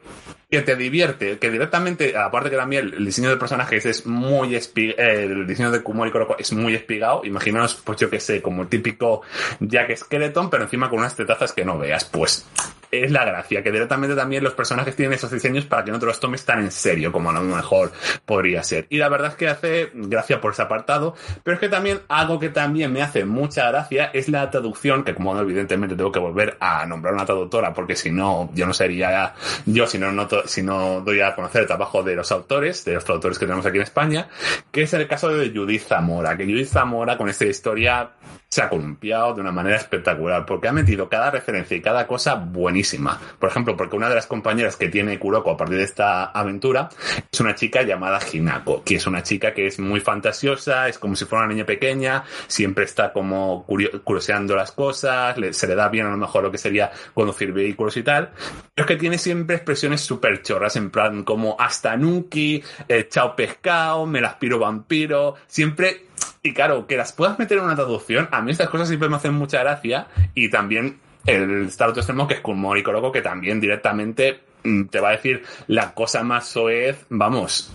que 0.50 0.62
te 0.62 0.76
divierte, 0.76 1.38
que 1.38 1.50
directamente, 1.50 2.16
aparte 2.16 2.48
que 2.48 2.56
también 2.56 2.90
el 2.96 3.04
diseño 3.04 3.28
de 3.28 3.36
personajes 3.36 3.84
es 3.84 4.06
muy 4.06 4.54
espi- 4.54 4.94
eh, 4.96 5.24
el 5.24 5.46
diseño 5.46 5.70
de 5.70 5.82
Kumori 5.82 6.10
Kuroko 6.10 6.36
es 6.38 6.54
muy 6.54 6.74
espigado, 6.74 7.20
imaginaos, 7.24 7.74
pues 7.84 7.98
yo 7.98 8.08
que 8.08 8.18
sé, 8.18 8.40
como 8.40 8.62
el 8.62 8.68
típico 8.68 9.20
Jack 9.60 9.94
Skeleton, 9.94 10.48
pero 10.48 10.62
encima 10.62 10.88
con 10.88 11.00
unas 11.00 11.14
tetazas 11.14 11.52
que 11.52 11.66
no 11.66 11.78
veas, 11.78 12.06
pues 12.06 12.46
es 12.90 13.10
la 13.12 13.26
gracia, 13.26 13.62
que 13.62 13.70
directamente 13.70 14.16
también 14.16 14.42
los 14.42 14.54
personajes 14.54 14.96
tienen 14.96 15.12
esos 15.12 15.30
diseños 15.30 15.66
para 15.66 15.84
que 15.84 15.90
no 15.90 15.98
te 15.98 16.06
los 16.06 16.18
tomes 16.18 16.42
tan 16.46 16.60
en 16.60 16.70
serio 16.70 17.12
como 17.12 17.28
a 17.28 17.34
lo 17.34 17.42
mejor 17.42 17.92
podría 18.24 18.62
ser. 18.62 18.86
Y 18.88 18.96
la 18.96 19.10
verdad 19.10 19.28
es 19.32 19.34
que 19.34 19.48
hace 19.48 19.90
gracia 19.92 20.40
por 20.40 20.52
ese 20.52 20.62
apartado, 20.62 21.14
pero 21.44 21.56
es 21.56 21.60
que 21.60 21.68
también 21.68 22.00
algo 22.08 22.38
que 22.38 22.48
también 22.48 22.90
me 22.90 23.02
hace 23.02 23.26
mucha 23.26 23.68
gracia 23.70 24.06
es 24.14 24.30
la 24.30 24.50
traducción, 24.50 25.04
que 25.04 25.14
como 25.14 25.34
no, 25.34 25.42
evidentemente 25.42 25.96
tengo 25.96 26.10
que 26.10 26.18
volver 26.18 26.56
a 26.60 26.86
nombrar 26.86 27.12
una 27.12 27.26
traductora, 27.26 27.74
porque 27.74 27.94
si 27.94 28.10
no, 28.10 28.48
yo 28.54 28.66
no 28.66 28.72
sería 28.72 29.34
yo 29.66 29.86
si 29.86 29.98
no, 29.98 30.10
noto- 30.10 30.37
si 30.46 30.62
no 30.62 31.00
doy 31.00 31.20
a 31.20 31.34
conocer 31.34 31.62
el 31.62 31.66
trabajo 31.66 32.02
de 32.02 32.14
los 32.16 32.30
autores, 32.32 32.84
de 32.84 32.94
los 32.94 33.04
traductores 33.04 33.38
que 33.38 33.46
tenemos 33.46 33.66
aquí 33.66 33.76
en 33.76 33.82
España, 33.82 34.28
que 34.70 34.82
es 34.82 34.92
el 34.94 35.06
caso 35.06 35.28
de 35.28 35.50
Judith 35.50 35.82
Zamora, 35.82 36.36
que 36.36 36.44
Judith 36.44 36.68
Zamora 36.68 37.16
con 37.16 37.28
esta 37.28 37.44
historia 37.44 38.10
se 38.48 38.62
ha 38.62 38.70
columpiado 38.70 39.34
de 39.34 39.42
una 39.42 39.52
manera 39.52 39.76
espectacular, 39.76 40.46
porque 40.46 40.68
ha 40.68 40.72
metido 40.72 41.08
cada 41.08 41.30
referencia 41.30 41.76
y 41.76 41.82
cada 41.82 42.06
cosa 42.06 42.34
buenísima. 42.36 43.20
Por 43.38 43.50
ejemplo, 43.50 43.76
porque 43.76 43.96
una 43.96 44.08
de 44.08 44.14
las 44.14 44.26
compañeras 44.26 44.76
que 44.76 44.88
tiene 44.88 45.18
Kuroko 45.18 45.50
a 45.50 45.56
partir 45.56 45.76
de 45.76 45.84
esta 45.84 46.24
aventura 46.24 46.88
es 47.30 47.40
una 47.40 47.54
chica 47.54 47.82
llamada 47.82 48.20
Hinako, 48.32 48.82
que 48.84 48.96
es 48.96 49.06
una 49.06 49.22
chica 49.22 49.52
que 49.52 49.66
es 49.66 49.78
muy 49.78 50.00
fantasiosa, 50.00 50.88
es 50.88 50.98
como 50.98 51.14
si 51.14 51.26
fuera 51.26 51.44
una 51.44 51.52
niña 51.52 51.66
pequeña, 51.66 52.24
siempre 52.46 52.84
está 52.84 53.12
como 53.12 53.66
curio- 53.66 54.02
curioseando 54.02 54.56
las 54.56 54.72
cosas, 54.72 55.36
se 55.50 55.66
le 55.66 55.74
da 55.74 55.88
bien 55.88 56.06
a 56.06 56.10
lo 56.10 56.16
mejor 56.16 56.42
lo 56.42 56.50
que 56.50 56.58
sería 56.58 56.90
conducir 57.12 57.52
vehículos 57.52 57.96
y 57.98 58.02
tal, 58.02 58.30
pero 58.74 58.86
es 58.86 58.86
que 58.86 58.96
tiene 58.96 59.18
siempre 59.18 59.56
expresiones 59.56 60.00
súper 60.00 60.27
chorras, 60.42 60.76
en 60.76 60.90
plan 60.90 61.24
como 61.24 61.56
hasta 61.58 61.96
Nuki, 61.96 62.62
eh, 62.88 63.08
chao 63.08 63.34
pescado, 63.34 64.06
me 64.06 64.20
las 64.20 64.34
piro 64.34 64.58
vampiro, 64.58 65.34
siempre 65.46 66.08
y 66.42 66.54
claro, 66.54 66.86
que 66.86 66.96
las 66.96 67.12
puedas 67.12 67.38
meter 67.38 67.58
en 67.58 67.64
una 67.64 67.74
traducción, 67.74 68.28
a 68.30 68.40
mí 68.40 68.52
estas 68.52 68.68
cosas 68.68 68.88
siempre 68.88 69.08
me 69.08 69.16
hacen 69.16 69.34
mucha 69.34 69.60
gracia. 69.60 70.06
Y 70.34 70.50
también 70.50 70.98
el 71.26 71.66
estar 71.66 71.88
otro 71.88 72.00
extremo 72.00 72.26
que 72.26 72.34
es 72.34 72.40
Kumori 72.40 72.82
Kuroko, 72.82 73.12
que 73.12 73.22
también 73.22 73.60
directamente 73.60 74.40
te 74.90 75.00
va 75.00 75.10
a 75.10 75.12
decir 75.12 75.42
la 75.66 75.94
cosa 75.94 76.22
más 76.22 76.48
soez, 76.48 77.06
vamos, 77.08 77.72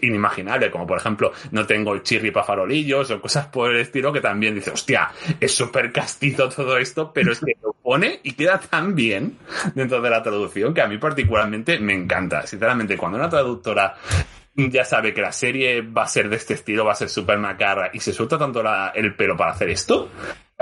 inimaginable, 0.00 0.70
como 0.70 0.86
por 0.86 0.98
ejemplo, 0.98 1.32
no 1.50 1.66
tengo 1.66 1.94
el 1.94 2.02
chirri 2.02 2.30
para 2.30 2.46
farolillos 2.46 3.10
o 3.10 3.20
cosas 3.20 3.46
por 3.46 3.70
el 3.70 3.80
estilo 3.80 4.12
que 4.12 4.20
también 4.20 4.54
dice, 4.54 4.70
hostia, 4.70 5.10
es 5.40 5.54
súper 5.54 5.92
castizo 5.92 6.48
todo 6.48 6.78
esto, 6.78 7.12
pero 7.12 7.32
es 7.32 7.40
que 7.40 7.56
lo 7.62 7.72
pone 7.72 8.20
y 8.22 8.32
queda 8.32 8.58
tan 8.58 8.94
bien 8.94 9.38
dentro 9.74 10.00
de 10.00 10.10
la 10.10 10.22
traducción 10.22 10.74
que 10.74 10.82
a 10.82 10.88
mí 10.88 10.98
particularmente 10.98 11.78
me 11.78 11.94
encanta. 11.94 12.46
Sinceramente, 12.46 12.96
cuando 12.96 13.18
una 13.18 13.28
traductora 13.28 13.94
ya 14.56 14.84
sabe 14.84 15.12
que 15.12 15.20
la 15.20 15.32
serie 15.32 15.82
va 15.82 16.04
a 16.04 16.08
ser 16.08 16.28
de 16.28 16.36
este 16.36 16.54
estilo, 16.54 16.84
va 16.84 16.92
a 16.92 16.96
ser 16.96 17.08
súper 17.08 17.38
macarra 17.38 17.90
y 17.92 18.00
se 18.00 18.12
suelta 18.12 18.38
tanto 18.38 18.62
el 18.94 19.14
pelo 19.14 19.36
para 19.36 19.52
hacer 19.52 19.68
esto, 19.68 20.10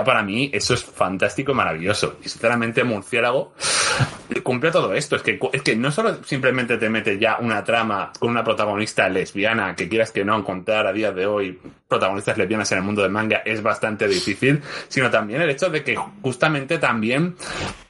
para 0.03 0.23
mí 0.23 0.49
eso 0.53 0.73
es 0.73 0.83
fantástico 0.83 1.51
y 1.51 1.55
maravilloso. 1.55 2.17
Y 2.23 2.29
sinceramente 2.29 2.83
Murciélago 2.83 3.53
cumple 4.45 4.71
todo 4.71 4.93
esto. 4.93 5.15
Es 5.15 5.23
que, 5.23 5.39
es 5.51 5.61
que 5.63 5.75
no 5.75 5.91
solo 5.91 6.23
simplemente 6.23 6.77
te 6.77 6.87
mete 6.87 7.17
ya 7.17 7.37
una 7.39 7.63
trama 7.63 8.11
con 8.17 8.29
una 8.29 8.43
protagonista 8.43 9.09
lesbiana, 9.09 9.75
que 9.75 9.89
quieras 9.89 10.11
que 10.11 10.23
no 10.23 10.37
encontrar 10.37 10.85
a 10.85 10.93
día 10.93 11.11
de 11.11 11.25
hoy 11.25 11.59
protagonistas 11.87 12.37
lesbianas 12.37 12.71
en 12.71 12.77
el 12.77 12.83
mundo 12.83 13.01
del 13.01 13.11
manga 13.11 13.37
es 13.43 13.63
bastante 13.63 14.07
difícil, 14.07 14.61
sino 14.87 15.09
también 15.09 15.41
el 15.41 15.49
hecho 15.49 15.69
de 15.69 15.83
que 15.83 15.95
justamente 16.21 16.77
también 16.77 17.35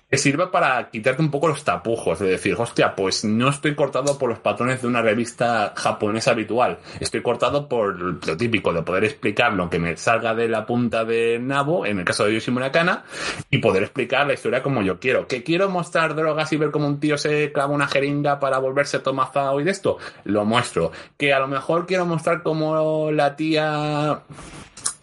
que 0.09 0.17
sirva 0.17 0.51
para 0.51 0.89
quitarte 0.89 1.21
un 1.21 1.31
poco 1.31 1.47
los 1.47 1.63
tapujos, 1.63 2.19
de 2.19 2.27
decir, 2.27 2.55
hostia, 2.57 2.95
pues 2.95 3.25
no 3.25 3.49
estoy 3.49 3.75
cortado 3.75 4.17
por 4.17 4.29
los 4.29 4.39
patrones 4.39 4.81
de 4.81 4.87
una 4.87 5.01
revista 5.01 5.73
japonesa 5.75 6.31
habitual, 6.31 6.79
estoy 6.99 7.21
cortado 7.21 7.67
por 7.67 7.99
lo 7.99 8.37
típico 8.37 8.71
de 8.71 8.83
poder 8.83 9.03
explicar 9.05 9.53
lo 9.53 9.69
que 9.69 9.79
me 9.79 9.97
salga 9.97 10.35
de 10.35 10.47
la 10.47 10.65
punta 10.65 11.05
de 11.05 11.39
nabo, 11.39 11.85
en 11.85 11.99
el 11.99 12.05
caso 12.05 12.25
de 12.25 12.33
Yoshi 12.33 12.51
Murakana, 12.51 13.03
y 13.49 13.57
poder 13.57 13.83
explicar 13.83 14.27
la 14.27 14.33
historia 14.33 14.61
como 14.61 14.81
yo 14.81 14.99
quiero. 14.99 15.27
¿Que 15.27 15.43
quiero 15.43 15.69
mostrar 15.69 16.15
drogas 16.15 16.51
y 16.53 16.57
ver 16.57 16.71
cómo 16.71 16.87
un 16.87 16.99
tío 16.99 17.17
se 17.17 17.51
clava 17.51 17.73
una 17.73 17.87
jeringa 17.87 18.39
para 18.39 18.59
volverse 18.59 18.99
tomazao 18.99 19.59
y 19.59 19.63
de 19.63 19.71
esto? 19.71 19.97
Lo 20.23 20.45
muestro. 20.45 20.91
Que 21.17 21.33
a 21.33 21.39
lo 21.39 21.47
mejor 21.47 21.85
quiero 21.85 22.05
mostrar 22.05 22.43
cómo 22.43 23.11
la 23.11 23.35
tía 23.35 24.21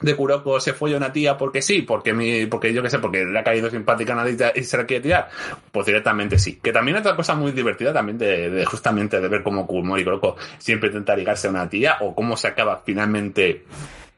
de 0.00 0.16
Kuroko 0.16 0.60
se 0.60 0.72
folla 0.72 0.96
una 0.96 1.12
tía 1.12 1.36
porque 1.36 1.62
sí, 1.62 1.82
porque 1.82 2.12
mi, 2.12 2.46
porque 2.46 2.72
yo 2.72 2.82
qué 2.82 2.90
sé, 2.90 2.98
porque 2.98 3.24
le 3.24 3.38
ha 3.38 3.44
caído 3.44 3.70
simpática 3.70 4.12
a 4.12 4.16
nadie 4.16 4.36
y 4.54 4.64
se 4.64 4.76
la 4.76 4.86
quiere 4.86 5.02
tirar, 5.02 5.28
pues 5.70 5.86
directamente 5.86 6.38
sí. 6.38 6.59
Que 6.62 6.72
también 6.72 6.96
otra 6.96 7.16
cosa 7.16 7.34
muy 7.34 7.52
divertida 7.52 7.92
también 7.92 8.18
de, 8.18 8.50
de 8.50 8.64
justamente 8.64 9.20
de 9.20 9.28
ver 9.28 9.42
cómo 9.42 9.66
Kumori 9.66 10.04
Kuroko 10.04 10.36
siempre 10.59 10.88
intenta 10.88 11.16
ligarse 11.16 11.46
a 11.46 11.50
una 11.50 11.68
tía 11.68 11.96
o 12.00 12.14
cómo 12.14 12.36
se 12.36 12.48
acaba 12.48 12.82
finalmente 12.84 13.64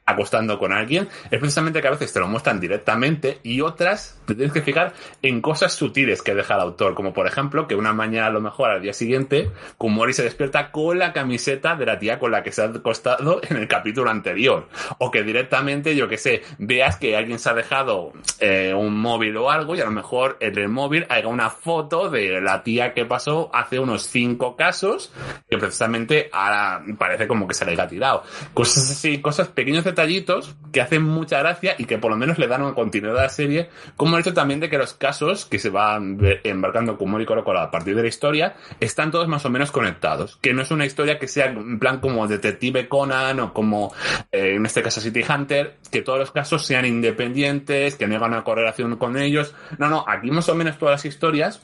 acostando 0.07 0.59
con 0.59 0.73
alguien, 0.73 1.09
es 1.31 1.39
precisamente 1.39 1.81
que 1.81 1.89
a 1.89 1.93
veces 1.93 2.13
te 2.13 2.21
lo 2.21 2.29
muestran 2.29 2.61
directamente 2.61 3.39
y 3.43 3.61
otras 3.61 4.21
te 4.27 4.35
tienes 4.35 4.53
que 4.53 4.63
fijar 4.63 4.93
en 5.23 5.41
cosas 5.41 5.73
sutiles 5.73 6.23
que 6.23 6.35
deja 6.35 6.55
el 6.55 6.61
autor, 6.61 6.95
como 6.95 7.13
por 7.13 7.27
ejemplo 7.27 7.67
que 7.67 7.75
una 7.75 7.93
mañana 7.93 8.27
a 8.27 8.31
lo 8.31 8.41
mejor 8.41 8.71
al 8.71 8.83
día 8.83 8.93
siguiente 8.93 9.51
Kumori 9.79 10.13
se 10.13 10.23
despierta 10.23 10.71
con 10.71 10.99
la 10.99 11.13
camiseta 11.13 11.77
de 11.77 11.87
la 11.87 11.99
tía 11.99 12.19
con 12.19 12.33
la 12.33 12.43
que 12.43 12.53
se 12.53 12.63
ha 12.63 12.67
acostado 12.67 13.41
en 13.49 13.57
el 13.57 13.69
capítulo 13.69 14.11
anterior, 14.11 14.69
o 14.99 15.11
que 15.11 15.23
directamente, 15.23 15.97
yo 15.97 16.09
que 16.09 16.19
sé, 16.19 16.43
veas 16.59 16.97
que 16.97 17.17
alguien 17.17 17.39
se 17.39 17.51
ha 17.51 17.55
dejado 17.55 18.13
eh, 18.41 18.75
un 18.75 18.99
móvil 18.99 19.37
o 19.37 19.51
algo 19.51 19.75
y 19.75 19.81
a 19.81 19.85
lo 19.85 19.91
mejor 19.91 20.37
en 20.41 20.59
el 20.59 20.69
móvil 20.69 21.07
haya 21.09 21.29
una 21.29 21.51
foto 21.51 22.11
de 22.11 22.41
la 22.41 22.63
tía 22.63 22.93
que 22.93 23.05
pasó 23.05 23.51
hace 23.55 23.79
unos 23.79 24.03
cinco 24.03 24.57
casos 24.57 25.13
que 25.49 25.57
precisamente 25.59 26.29
ahora 26.33 26.83
parece 26.99 27.27
como 27.27 27.49
que 27.49 27.55
se 27.55 27.65
le 27.65 27.73
haya 27.73 27.89
tirado. 27.89 28.23
Cosas 28.53 28.91
así, 28.91 29.21
cosas 29.21 29.49
pequeños 29.49 29.85
detallitos 29.95 30.55
que 30.73 30.81
hacen 30.81 31.03
mucha 31.03 31.39
gracia 31.39 31.77
y 31.79 31.85
que 31.85 31.99
por 31.99 32.11
lo 32.11 32.17
menos 32.17 32.39
le 32.39 32.49
dan 32.49 32.63
una 32.63 32.75
continuidad 32.75 33.19
a 33.19 33.23
la 33.23 33.29
serie, 33.29 33.71
como 33.97 34.17
el 34.17 34.23
hecho 34.23 34.35
también 34.35 34.61
de 34.61 34.69
que 34.69 34.77
los 34.77 34.93
casos 34.93 35.47
que 35.47 35.59
se 35.59 35.71
van 35.71 36.19
embarcando 36.43 36.99
con 36.99 37.11
Mori 37.11 37.25
Kuroko 37.25 37.53
a 37.53 37.71
partir 37.71 37.95
de 37.95 38.03
la 38.03 38.09
historia 38.09 38.57
están 38.81 39.11
todos 39.11 39.29
más 39.29 39.45
o 39.47 39.51
menos 39.51 39.71
conectados, 39.71 40.37
que 40.43 40.53
no 40.53 40.63
es 40.63 40.71
una 40.71 40.85
historia 40.85 41.19
que 41.19 41.29
sea 41.29 41.47
en 41.47 41.79
plan 41.79 42.01
como 42.01 42.27
Detective 42.27 42.89
Conan 42.89 43.39
o 43.41 43.53
como 43.53 43.95
eh, 44.33 44.55
en 44.57 44.67
este 44.67 44.83
caso 44.83 45.01
City 45.01 45.23
Hunter, 45.27 45.77
que 45.91 46.03
todos 46.03 46.19
los 46.19 46.33
casos 46.33 46.67
sean 46.67 46.85
independientes, 46.85 47.95
que 47.95 48.07
no 48.07 48.17
hagan 48.17 48.33
una 48.33 48.45
correlación 48.45 48.97
con 48.97 49.17
ellos. 49.17 49.55
No, 49.79 49.89
no, 49.89 50.05
aquí 50.07 50.31
más 50.31 50.49
o 50.49 50.55
menos 50.55 50.79
todas 50.79 50.95
las 50.95 51.05
historias 51.05 51.61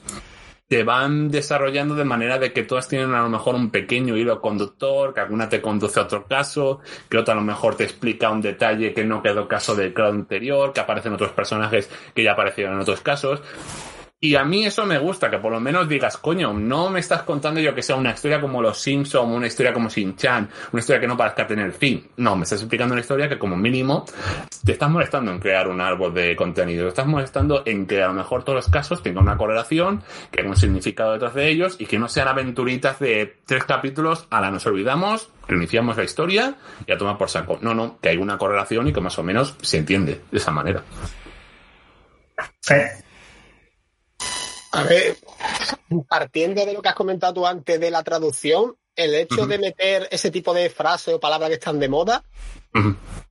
te 0.71 0.85
van 0.85 1.29
desarrollando 1.29 1.95
de 1.95 2.05
manera 2.05 2.39
de 2.39 2.53
que 2.53 2.63
todas 2.63 2.87
tienen 2.87 3.13
a 3.13 3.21
lo 3.23 3.27
mejor 3.27 3.55
un 3.55 3.71
pequeño 3.71 4.15
hilo 4.15 4.39
conductor, 4.39 5.13
que 5.13 5.19
alguna 5.19 5.49
te 5.49 5.61
conduce 5.61 5.99
a 5.99 6.03
otro 6.03 6.25
caso, 6.25 6.79
que 7.09 7.17
otra 7.17 7.33
a 7.33 7.35
lo 7.35 7.43
mejor 7.43 7.75
te 7.75 7.83
explica 7.83 8.29
un 8.29 8.39
detalle 8.39 8.93
que 8.93 9.03
no 9.03 9.21
quedó 9.21 9.49
caso 9.49 9.75
del 9.75 9.91
caso 9.91 10.13
anterior, 10.13 10.71
que 10.71 10.79
aparecen 10.79 11.11
otros 11.11 11.33
personajes 11.33 11.89
que 12.15 12.23
ya 12.23 12.31
aparecieron 12.31 12.75
en 12.75 12.79
otros 12.79 13.01
casos. 13.01 13.41
Y 14.23 14.35
a 14.35 14.43
mí 14.43 14.63
eso 14.63 14.85
me 14.85 14.99
gusta, 14.99 15.31
que 15.31 15.39
por 15.39 15.51
lo 15.51 15.59
menos 15.59 15.89
digas, 15.89 16.15
coño, 16.17 16.53
no 16.53 16.91
me 16.91 16.99
estás 16.99 17.23
contando 17.23 17.59
yo 17.59 17.73
que 17.73 17.81
sea 17.81 17.95
una 17.95 18.11
historia 18.11 18.39
como 18.39 18.61
Los 18.61 18.79
Simpson, 18.79 19.31
una 19.31 19.47
historia 19.47 19.73
como 19.73 19.89
Shin-Chan, 19.89 20.47
una 20.71 20.79
historia 20.79 21.01
que 21.01 21.07
no 21.07 21.17
parezca 21.17 21.47
tener 21.47 21.71
fin. 21.71 22.07
No, 22.17 22.35
me 22.35 22.43
estás 22.43 22.61
explicando 22.61 22.93
una 22.93 23.01
historia 23.01 23.27
que 23.27 23.39
como 23.39 23.57
mínimo 23.57 24.05
te 24.63 24.73
estás 24.73 24.91
molestando 24.91 25.31
en 25.31 25.39
crear 25.39 25.67
un 25.67 25.81
árbol 25.81 26.13
de 26.13 26.35
contenido, 26.35 26.83
te 26.83 26.89
estás 26.89 27.07
molestando 27.07 27.63
en 27.65 27.87
que 27.87 28.03
a 28.03 28.09
lo 28.09 28.13
mejor 28.13 28.43
todos 28.43 28.57
los 28.57 28.69
casos 28.69 29.01
tengan 29.01 29.23
una 29.23 29.37
correlación, 29.37 30.03
que 30.29 30.41
haya 30.41 30.49
un 30.51 30.55
significado 30.55 31.13
detrás 31.13 31.33
de 31.33 31.49
ellos 31.49 31.77
y 31.79 31.87
que 31.87 31.97
no 31.97 32.07
sean 32.07 32.27
aventuritas 32.27 32.99
de 32.99 33.37
tres 33.47 33.63
capítulos, 33.63 34.27
a 34.29 34.39
la 34.39 34.51
nos 34.51 34.67
olvidamos, 34.67 35.31
reiniciamos 35.47 35.97
la 35.97 36.03
historia 36.03 36.57
y 36.85 36.91
a 36.91 36.97
tomar 36.99 37.17
por 37.17 37.31
saco. 37.31 37.57
No, 37.61 37.73
no, 37.73 37.97
que 37.99 38.09
hay 38.09 38.17
una 38.17 38.37
correlación 38.37 38.87
y 38.87 38.93
que 38.93 39.01
más 39.01 39.17
o 39.17 39.23
menos 39.23 39.55
se 39.63 39.79
entiende 39.79 40.21
de 40.29 40.37
esa 40.37 40.51
manera. 40.51 40.83
Fe. 42.61 43.10
A 44.71 44.83
ver, 44.83 45.17
partiendo 46.07 46.65
de 46.65 46.73
lo 46.73 46.81
que 46.81 46.89
has 46.89 46.95
comentado 46.95 47.33
tú 47.33 47.47
antes 47.47 47.79
de 47.79 47.91
la 47.91 48.03
traducción, 48.03 48.75
el 48.95 49.15
hecho 49.15 49.45
de 49.47 49.57
meter 49.57 50.07
ese 50.11 50.31
tipo 50.31 50.53
de 50.53 50.69
frases 50.69 51.13
o 51.13 51.19
palabras 51.19 51.49
que 51.49 51.55
están 51.55 51.79
de 51.79 51.89
moda, 51.89 52.23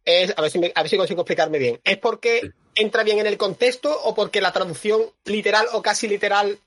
es, 0.04 0.34
a 0.36 0.42
ver 0.42 0.50
si, 0.50 0.58
me- 0.58 0.72
a 0.74 0.82
ver 0.82 0.90
si 0.90 0.96
consigo 0.96 1.22
explicarme 1.22 1.58
bien. 1.58 1.80
¿Es 1.84 1.96
porque 1.98 2.50
entra 2.74 3.02
bien 3.04 3.18
en 3.18 3.26
el 3.26 3.36
contexto 3.38 3.90
o 4.04 4.14
porque 4.14 4.40
la 4.40 4.52
traducción 4.52 5.00
literal 5.24 5.66
o 5.72 5.82
casi 5.82 6.08
literal 6.08 6.58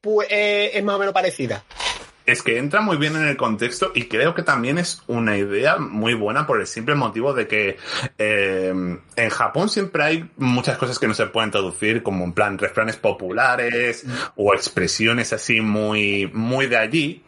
pues, 0.00 0.28
eh, 0.30 0.70
es 0.74 0.82
más 0.84 0.96
o 0.96 0.98
menos 0.98 1.14
parecida? 1.14 1.64
Es 2.26 2.42
que 2.42 2.56
entra 2.56 2.80
muy 2.80 2.96
bien 2.96 3.16
en 3.16 3.28
el 3.28 3.36
contexto 3.36 3.92
y 3.94 4.04
creo 4.04 4.34
que 4.34 4.42
también 4.42 4.78
es 4.78 5.02
una 5.06 5.36
idea 5.36 5.76
muy 5.76 6.14
buena 6.14 6.46
por 6.46 6.58
el 6.58 6.66
simple 6.66 6.94
motivo 6.94 7.34
de 7.34 7.46
que 7.46 7.76
eh, 8.16 8.98
en 9.16 9.30
Japón 9.30 9.68
siempre 9.68 10.02
hay 10.02 10.30
muchas 10.38 10.78
cosas 10.78 10.98
que 10.98 11.06
no 11.06 11.12
se 11.12 11.26
pueden 11.26 11.50
traducir, 11.50 12.02
como 12.02 12.24
en 12.24 12.32
plan 12.32 12.56
refranes 12.56 12.96
populares 12.96 14.06
o 14.36 14.54
expresiones 14.54 15.34
así 15.34 15.60
muy, 15.60 16.30
muy 16.32 16.66
de 16.66 16.78
allí. 16.78 17.22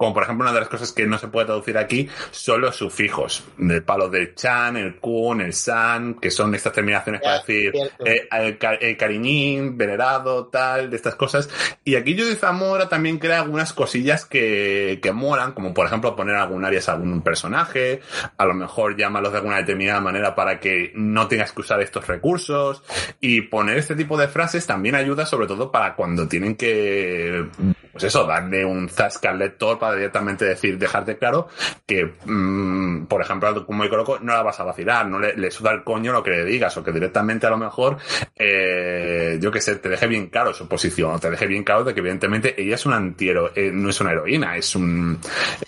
Como 0.00 0.14
por 0.14 0.22
ejemplo 0.22 0.46
una 0.46 0.54
de 0.54 0.60
las 0.60 0.70
cosas 0.70 0.92
que 0.92 1.06
no 1.06 1.18
se 1.18 1.28
puede 1.28 1.44
traducir 1.44 1.76
aquí 1.76 2.08
son 2.30 2.62
los 2.62 2.74
sufijos, 2.74 3.44
del 3.58 3.82
palo 3.82 4.08
del 4.08 4.34
chan, 4.34 4.78
el 4.78 4.96
kun, 4.96 5.42
el 5.42 5.52
san, 5.52 6.14
que 6.14 6.30
son 6.30 6.54
estas 6.54 6.72
terminaciones 6.72 7.20
para 7.20 7.40
decir 7.40 7.70
eh, 8.06 8.26
el, 8.32 8.56
ca- 8.56 8.76
el 8.76 8.96
cariñín, 8.96 9.76
venerado, 9.76 10.46
tal, 10.46 10.88
de 10.88 10.96
estas 10.96 11.16
cosas. 11.16 11.50
Y 11.84 11.96
aquí 11.96 12.18
Judith 12.18 12.38
Zamora 12.38 12.88
también 12.88 13.18
crea 13.18 13.40
algunas 13.42 13.74
cosillas 13.74 14.24
que, 14.24 15.00
que 15.02 15.12
molan, 15.12 15.52
como 15.52 15.74
por 15.74 15.86
ejemplo 15.86 16.16
poner 16.16 16.36
algún 16.36 16.64
alias 16.64 16.88
a 16.88 16.92
algún 16.92 17.20
personaje, 17.20 18.00
a 18.38 18.46
lo 18.46 18.54
mejor 18.54 18.96
llamarlos 18.96 19.32
de 19.32 19.38
alguna 19.38 19.58
determinada 19.58 20.00
manera 20.00 20.34
para 20.34 20.60
que 20.60 20.92
no 20.94 21.28
tengas 21.28 21.52
que 21.52 21.60
usar 21.60 21.78
estos 21.82 22.06
recursos, 22.06 22.82
y 23.20 23.42
poner 23.42 23.76
este 23.76 23.94
tipo 23.96 24.16
de 24.16 24.28
frases 24.28 24.66
también 24.66 24.94
ayuda 24.94 25.26
sobre 25.26 25.46
todo 25.46 25.70
para 25.70 25.94
cuando 25.94 26.26
tienen 26.26 26.56
que, 26.56 27.44
pues 27.92 28.04
eso, 28.04 28.24
darle 28.26 28.64
un 28.64 28.88
zasca 28.88 29.28
al 29.28 29.38
lector 29.38 29.78
para 29.78 29.89
directamente 29.94 30.44
decir, 30.44 30.78
dejarte 30.78 31.18
claro 31.18 31.48
que, 31.86 32.12
mm, 32.24 33.06
por 33.06 33.22
ejemplo, 33.22 33.66
como 33.66 33.88
Coloco 33.88 34.18
no 34.20 34.32
la 34.32 34.42
vas 34.42 34.60
a 34.60 34.64
vacilar, 34.64 35.06
no 35.06 35.18
le, 35.18 35.34
le 35.34 35.50
suda 35.50 35.72
el 35.72 35.84
coño 35.84 36.12
lo 36.12 36.22
que 36.22 36.30
le 36.30 36.44
digas, 36.44 36.76
o 36.76 36.84
que 36.84 36.92
directamente 36.92 37.46
a 37.46 37.50
lo 37.50 37.58
mejor, 37.58 37.98
eh, 38.36 39.38
yo 39.40 39.50
que 39.50 39.60
sé, 39.60 39.76
te 39.76 39.88
deje 39.88 40.06
bien 40.06 40.28
claro 40.28 40.54
su 40.54 40.68
posición, 40.68 41.14
o 41.14 41.18
te 41.18 41.30
deje 41.30 41.46
bien 41.46 41.64
claro 41.64 41.84
de 41.84 41.94
que 41.94 42.00
evidentemente 42.00 42.60
ella 42.60 42.74
es 42.74 42.86
un 42.86 42.92
antihéroe, 42.92 43.52
eh, 43.54 43.70
no 43.72 43.90
es 43.90 44.00
una 44.00 44.12
heroína, 44.12 44.56
es 44.56 44.74
un, 44.74 45.18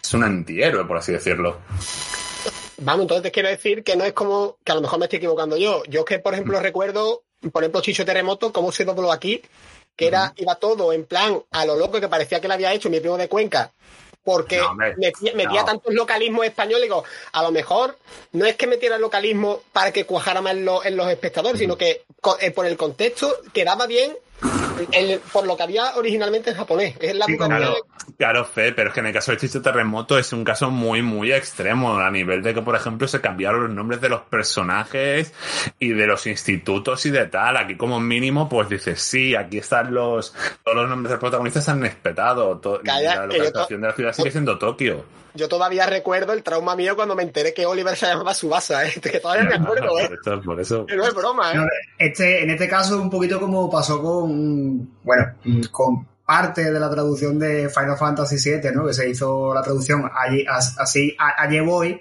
es 0.00 0.14
un 0.14 0.24
antihéroe, 0.24 0.84
por 0.84 0.98
así 0.98 1.12
decirlo. 1.12 1.58
Vamos, 2.78 3.02
entonces 3.02 3.22
te 3.22 3.30
quiero 3.30 3.48
decir 3.48 3.84
que 3.84 3.96
no 3.96 4.04
es 4.04 4.12
como, 4.12 4.56
que 4.64 4.72
a 4.72 4.74
lo 4.74 4.80
mejor 4.80 4.98
me 4.98 5.06
estoy 5.06 5.18
equivocando 5.18 5.56
yo. 5.56 5.82
Yo 5.88 6.00
es 6.00 6.06
que, 6.06 6.18
por 6.18 6.34
ejemplo, 6.34 6.58
recuerdo, 6.60 7.22
por 7.52 7.62
ejemplo, 7.62 7.80
Chicho 7.80 8.04
Terremoto, 8.04 8.52
cómo 8.52 8.72
se 8.72 8.84
dobló 8.84 9.12
aquí, 9.12 9.40
que 9.96 10.06
era, 10.06 10.32
iba 10.36 10.54
todo 10.56 10.92
en 10.92 11.04
plan 11.04 11.42
a 11.50 11.64
lo 11.64 11.76
loco 11.76 12.00
que 12.00 12.08
parecía 12.08 12.40
que 12.40 12.48
lo 12.48 12.54
había 12.54 12.72
hecho 12.72 12.90
mi 12.90 13.00
primo 13.00 13.16
de 13.16 13.28
Cuenca. 13.28 13.72
Porque 14.24 14.58
No, 14.58 14.70
hombre, 14.70 14.94
metía, 15.34 15.60
no. 15.60 15.64
tantos 15.64 15.92
localismos 15.92 16.44
españoles, 16.46 16.82
digo, 16.84 17.02
a 17.32 17.42
lo 17.42 17.50
mejor 17.50 17.98
no 18.32 18.44
es 18.46 18.54
que 18.56 18.66
metiera 18.68 18.94
el 18.96 19.02
localismo 19.02 19.62
para 19.72 19.92
que 19.92 20.04
cuajara 20.06 20.40
más 20.40 20.52
en, 20.54 20.64
los- 20.64 20.84
en 20.86 20.96
los 20.96 21.08
espectadores, 21.08 21.58
sino 21.58 21.76
que 21.76 22.04
eh, 22.40 22.50
por 22.52 22.66
el 22.66 22.76
contexto 22.76 23.36
quedaba 23.52 23.86
bien 23.86 24.16
el- 24.92 25.18
por 25.32 25.46
lo 25.46 25.56
que 25.56 25.62
había 25.64 25.96
originalmente 25.96 26.50
en 26.50 26.56
japonés. 26.56 26.94
Es 27.00 27.14
la 27.16 27.26
Sí, 27.26 27.36
Claro. 27.36 27.76
Claro, 28.16 28.44
Fe, 28.44 28.72
pero 28.72 28.88
es 28.88 28.94
que 28.94 29.00
en 29.00 29.06
el 29.06 29.12
caso 29.12 29.32
de 29.32 29.38
Chicho 29.38 29.62
Terremoto 29.62 30.18
es 30.18 30.32
un 30.32 30.44
caso 30.44 30.70
muy, 30.70 31.02
muy 31.02 31.32
extremo, 31.32 31.98
a 31.98 32.10
nivel 32.10 32.42
de 32.42 32.54
que, 32.54 32.62
por 32.62 32.76
ejemplo, 32.76 33.08
se 33.08 33.20
cambiaron 33.20 33.62
los 33.62 33.70
nombres 33.70 34.00
de 34.00 34.08
los 34.08 34.22
personajes 34.22 35.32
y 35.78 35.88
de 35.90 36.06
los 36.06 36.26
institutos 36.26 37.04
y 37.06 37.10
de 37.10 37.26
tal. 37.26 37.56
Aquí, 37.56 37.76
como 37.76 38.00
mínimo, 38.00 38.48
pues 38.48 38.68
dices, 38.68 39.00
sí, 39.00 39.34
aquí 39.34 39.58
están 39.58 39.92
los, 39.92 40.34
todos 40.64 40.76
los 40.76 40.88
nombres 40.88 41.10
de 41.10 41.14
los 41.14 41.20
protagonistas 41.20 41.68
han 41.68 41.80
respetado. 41.80 42.60
la 42.84 43.26
localización 43.26 43.80
de 43.80 43.86
la 43.88 43.94
ciudad 43.94 44.12
sigue 44.12 44.30
siendo 44.30 44.58
Tokio. 44.58 45.04
Yo 45.34 45.48
todavía 45.48 45.86
recuerdo 45.86 46.34
el 46.34 46.42
trauma 46.42 46.76
mío 46.76 46.94
cuando 46.94 47.14
me 47.14 47.22
enteré 47.22 47.54
que 47.54 47.64
Oliver 47.64 47.96
se 47.96 48.06
llamaba 48.06 48.34
Subasa, 48.34 48.86
¿eh? 48.86 48.92
que 49.02 49.18
todavía 49.18 49.44
me 49.44 49.54
acuerdo, 49.54 49.98
¿eh? 49.98 50.08
Por 50.08 50.18
eso, 50.18 50.42
por 50.42 50.60
eso. 50.60 50.86
Que 50.86 50.96
no 50.96 51.06
es 51.06 51.14
broma, 51.14 51.52
¿eh? 51.52 51.56
No, 51.56 51.66
este, 51.98 52.42
en 52.42 52.50
este 52.50 52.68
caso, 52.68 53.00
un 53.00 53.08
poquito 53.08 53.40
como 53.40 53.70
pasó 53.70 54.02
con, 54.02 54.90
bueno, 55.02 55.26
con 55.70 56.06
parte 56.26 56.70
de 56.72 56.78
la 56.80 56.90
traducción 56.90 57.38
de 57.38 57.68
Final 57.68 57.96
Fantasy 57.96 58.36
VII, 58.36 58.72
¿no? 58.72 58.86
Que 58.86 58.94
se 58.94 59.08
hizo 59.08 59.52
la 59.54 59.62
traducción 59.62 60.10
allí, 60.16 60.44
as- 60.48 60.78
así, 60.78 61.14
a- 61.18 61.42
ayer 61.42 61.62
voy, 61.62 62.00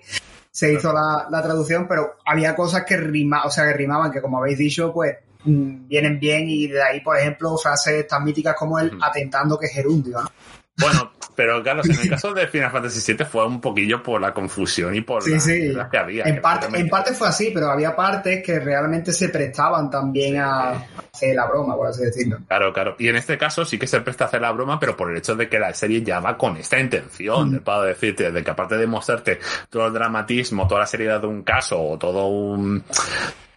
se 0.51 0.73
hizo 0.73 0.91
la, 0.93 1.27
la 1.29 1.41
traducción, 1.41 1.87
pero 1.87 2.17
había 2.25 2.55
cosas 2.55 2.83
que 2.85 2.97
rima, 2.97 3.43
o 3.45 3.49
sea, 3.51 3.65
que 3.65 3.73
rimaban, 3.73 4.11
que 4.11 4.21
como 4.21 4.37
habéis 4.39 4.57
dicho, 4.57 4.91
pues 4.93 5.15
mm, 5.45 5.87
vienen 5.87 6.19
bien 6.19 6.49
y 6.49 6.67
de 6.67 6.81
ahí, 6.83 7.01
por 7.01 7.17
ejemplo, 7.17 7.57
frases 7.57 8.07
tan 8.07 8.23
míticas 8.23 8.55
como 8.55 8.77
el 8.79 8.97
atentando 9.01 9.57
que 9.57 9.65
es 9.67 9.73
gerundio, 9.73 10.21
¿no? 10.21 10.29
Bueno, 10.77 11.11
pero 11.41 11.63
Carlos, 11.63 11.89
en 11.89 11.99
el 11.99 12.09
caso 12.09 12.33
de 12.35 12.45
Final 12.47 12.69
Fantasy 12.69 13.13
VII 13.13 13.25
fue 13.25 13.47
un 13.47 13.59
poquillo 13.59 14.03
por 14.03 14.21
la 14.21 14.31
confusión 14.31 14.93
y 14.93 15.01
por 15.01 15.23
Sí, 15.23 15.31
las 15.31 15.43
sí. 15.43 15.73
que 15.89 15.97
había. 15.97 16.23
En 16.25 16.39
parte, 16.39 16.67
en 16.79 16.87
parte 16.87 17.13
fue 17.13 17.27
así, 17.29 17.49
pero 17.51 17.71
había 17.71 17.95
partes 17.95 18.43
que 18.43 18.59
realmente 18.59 19.11
se 19.11 19.29
prestaban 19.29 19.89
también 19.89 20.37
a 20.37 20.83
hacer 21.11 21.35
la 21.35 21.47
broma, 21.47 21.75
por 21.75 21.87
así 21.87 22.03
decirlo. 22.03 22.37
Claro, 22.47 22.71
claro. 22.71 22.95
Y 22.99 23.07
en 23.07 23.15
este 23.15 23.39
caso 23.39 23.65
sí 23.65 23.79
que 23.79 23.87
se 23.87 24.01
presta 24.01 24.25
a 24.25 24.27
hacer 24.27 24.41
la 24.41 24.51
broma, 24.51 24.79
pero 24.79 24.95
por 24.95 25.09
el 25.09 25.17
hecho 25.17 25.35
de 25.35 25.49
que 25.49 25.57
la 25.57 25.73
serie 25.73 26.03
ya 26.03 26.19
va 26.19 26.37
con 26.37 26.57
esta 26.57 26.79
intención, 26.79 27.49
Mm. 27.49 27.53
de 27.53 27.59
para 27.61 27.83
decirte, 27.85 28.31
de 28.31 28.43
que 28.43 28.51
aparte 28.51 28.77
de 28.77 28.85
mostrarte 28.85 29.39
todo 29.69 29.87
el 29.87 29.93
dramatismo, 29.93 30.67
toda 30.67 30.81
la 30.81 30.85
seriedad 30.85 31.19
de 31.19 31.27
un 31.27 31.41
caso 31.41 31.81
o 31.81 31.97
todo 31.97 32.27
un 32.27 32.83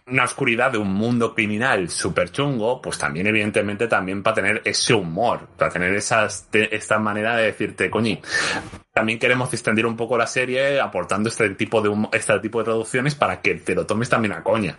una 0.07 0.23
oscuridad 0.23 0.71
de 0.71 0.77
un 0.77 0.93
mundo 0.93 1.33
criminal 1.33 1.89
súper 1.89 2.31
chungo, 2.31 2.79
pues 2.81 2.97
también 2.97 3.25
evidentemente 3.25 3.87
también 3.87 4.21
para 4.21 4.35
tener 4.35 4.61
ese 4.63 4.93
humor, 4.93 5.47
para 5.57 5.71
tener 5.71 5.95
esas, 5.95 6.47
te- 6.51 6.75
esta 6.75 6.99
manera 6.99 7.35
de 7.35 7.45
decirte, 7.45 7.89
coñi, 7.89 8.21
también 8.93 9.17
queremos 9.17 9.51
extender 9.51 9.85
un 9.85 9.97
poco 9.97 10.17
la 10.17 10.27
serie 10.27 10.79
aportando 10.79 11.29
este 11.29 11.49
tipo 11.51 11.81
de 11.81 12.07
este 12.13 12.39
tipo 12.39 12.59
de 12.59 12.65
traducciones 12.65 13.15
para 13.15 13.41
que 13.41 13.55
te 13.55 13.73
lo 13.73 13.85
tomes 13.87 14.07
también 14.09 14.33
a 14.33 14.43
coña. 14.43 14.77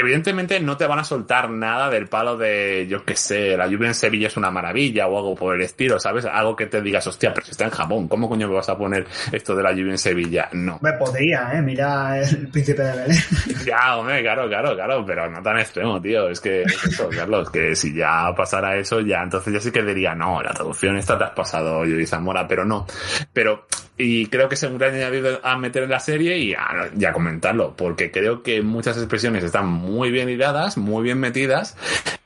Evidentemente 0.00 0.58
no 0.60 0.76
te 0.76 0.86
van 0.86 0.98
a 0.98 1.04
soltar 1.04 1.50
nada 1.50 1.90
del 1.90 2.08
palo 2.08 2.36
de, 2.36 2.86
yo 2.88 3.04
qué 3.04 3.16
sé, 3.16 3.56
la 3.56 3.66
lluvia 3.66 3.88
en 3.88 3.94
Sevilla 3.94 4.28
es 4.28 4.36
una 4.36 4.50
maravilla 4.50 5.06
o 5.06 5.16
algo 5.16 5.34
por 5.34 5.54
el 5.54 5.62
estilo, 5.62 6.00
¿sabes? 6.00 6.24
Algo 6.24 6.56
que 6.56 6.66
te 6.66 6.80
digas, 6.80 7.06
hostia, 7.06 7.34
pero 7.34 7.44
si 7.44 7.52
está 7.52 7.64
en 7.64 7.70
Japón, 7.70 8.08
¿cómo 8.08 8.28
coño 8.28 8.48
me 8.48 8.54
vas 8.54 8.68
a 8.68 8.78
poner 8.78 9.06
esto 9.30 9.54
de 9.54 9.62
la 9.62 9.72
lluvia 9.72 9.92
en 9.92 9.98
Sevilla? 9.98 10.48
No. 10.52 10.78
Me 10.80 10.92
podría, 10.94 11.50
¿eh? 11.52 11.62
Mira 11.62 12.18
el 12.18 12.48
príncipe 12.48 12.82
de 12.82 12.92
Belén. 12.92 13.18
Ya, 13.66 13.96
hombre, 13.96 14.22
claro, 14.22 14.48
claro, 14.48 14.74
claro, 14.74 15.04
pero 15.04 15.30
no 15.30 15.42
tan 15.42 15.58
extremo, 15.58 16.00
tío. 16.00 16.28
Es 16.30 16.40
que 16.40 16.62
es 16.62 16.84
eso, 16.84 17.08
Carlos, 17.08 17.50
que 17.50 17.76
si 17.76 17.94
ya 17.94 18.32
pasara 18.34 18.76
eso, 18.76 19.00
ya 19.00 19.22
entonces 19.22 19.52
ya 19.52 19.60
sí 19.60 19.70
que 19.70 19.82
diría, 19.82 20.14
no, 20.14 20.42
la 20.42 20.52
traducción 20.52 20.96
esta 20.96 21.18
te 21.18 21.24
has 21.24 21.30
pasado, 21.30 21.84
Yuri 21.84 22.06
Zamora, 22.06 22.48
pero 22.48 22.64
no. 22.64 22.86
Pero, 23.32 23.66
y 24.00 24.26
creo 24.26 24.48
que 24.48 24.54
es 24.54 24.62
un 24.62 24.78
gran 24.78 24.94
añadido 24.94 25.40
a 25.42 25.56
meter 25.56 25.82
en 25.84 25.90
la 25.90 26.00
serie 26.00 26.38
y 26.38 26.54
a, 26.54 27.12
comentarlo, 27.12 27.74
porque 27.76 28.10
creo 28.10 28.42
que 28.42 28.62
muchas 28.62 28.96
expresiones 28.96 29.44
están 29.44 29.66
muy 29.66 30.10
bien 30.10 30.28
hiladas, 30.28 30.78
muy 30.78 31.02
bien 31.02 31.18
metidas, 31.18 31.76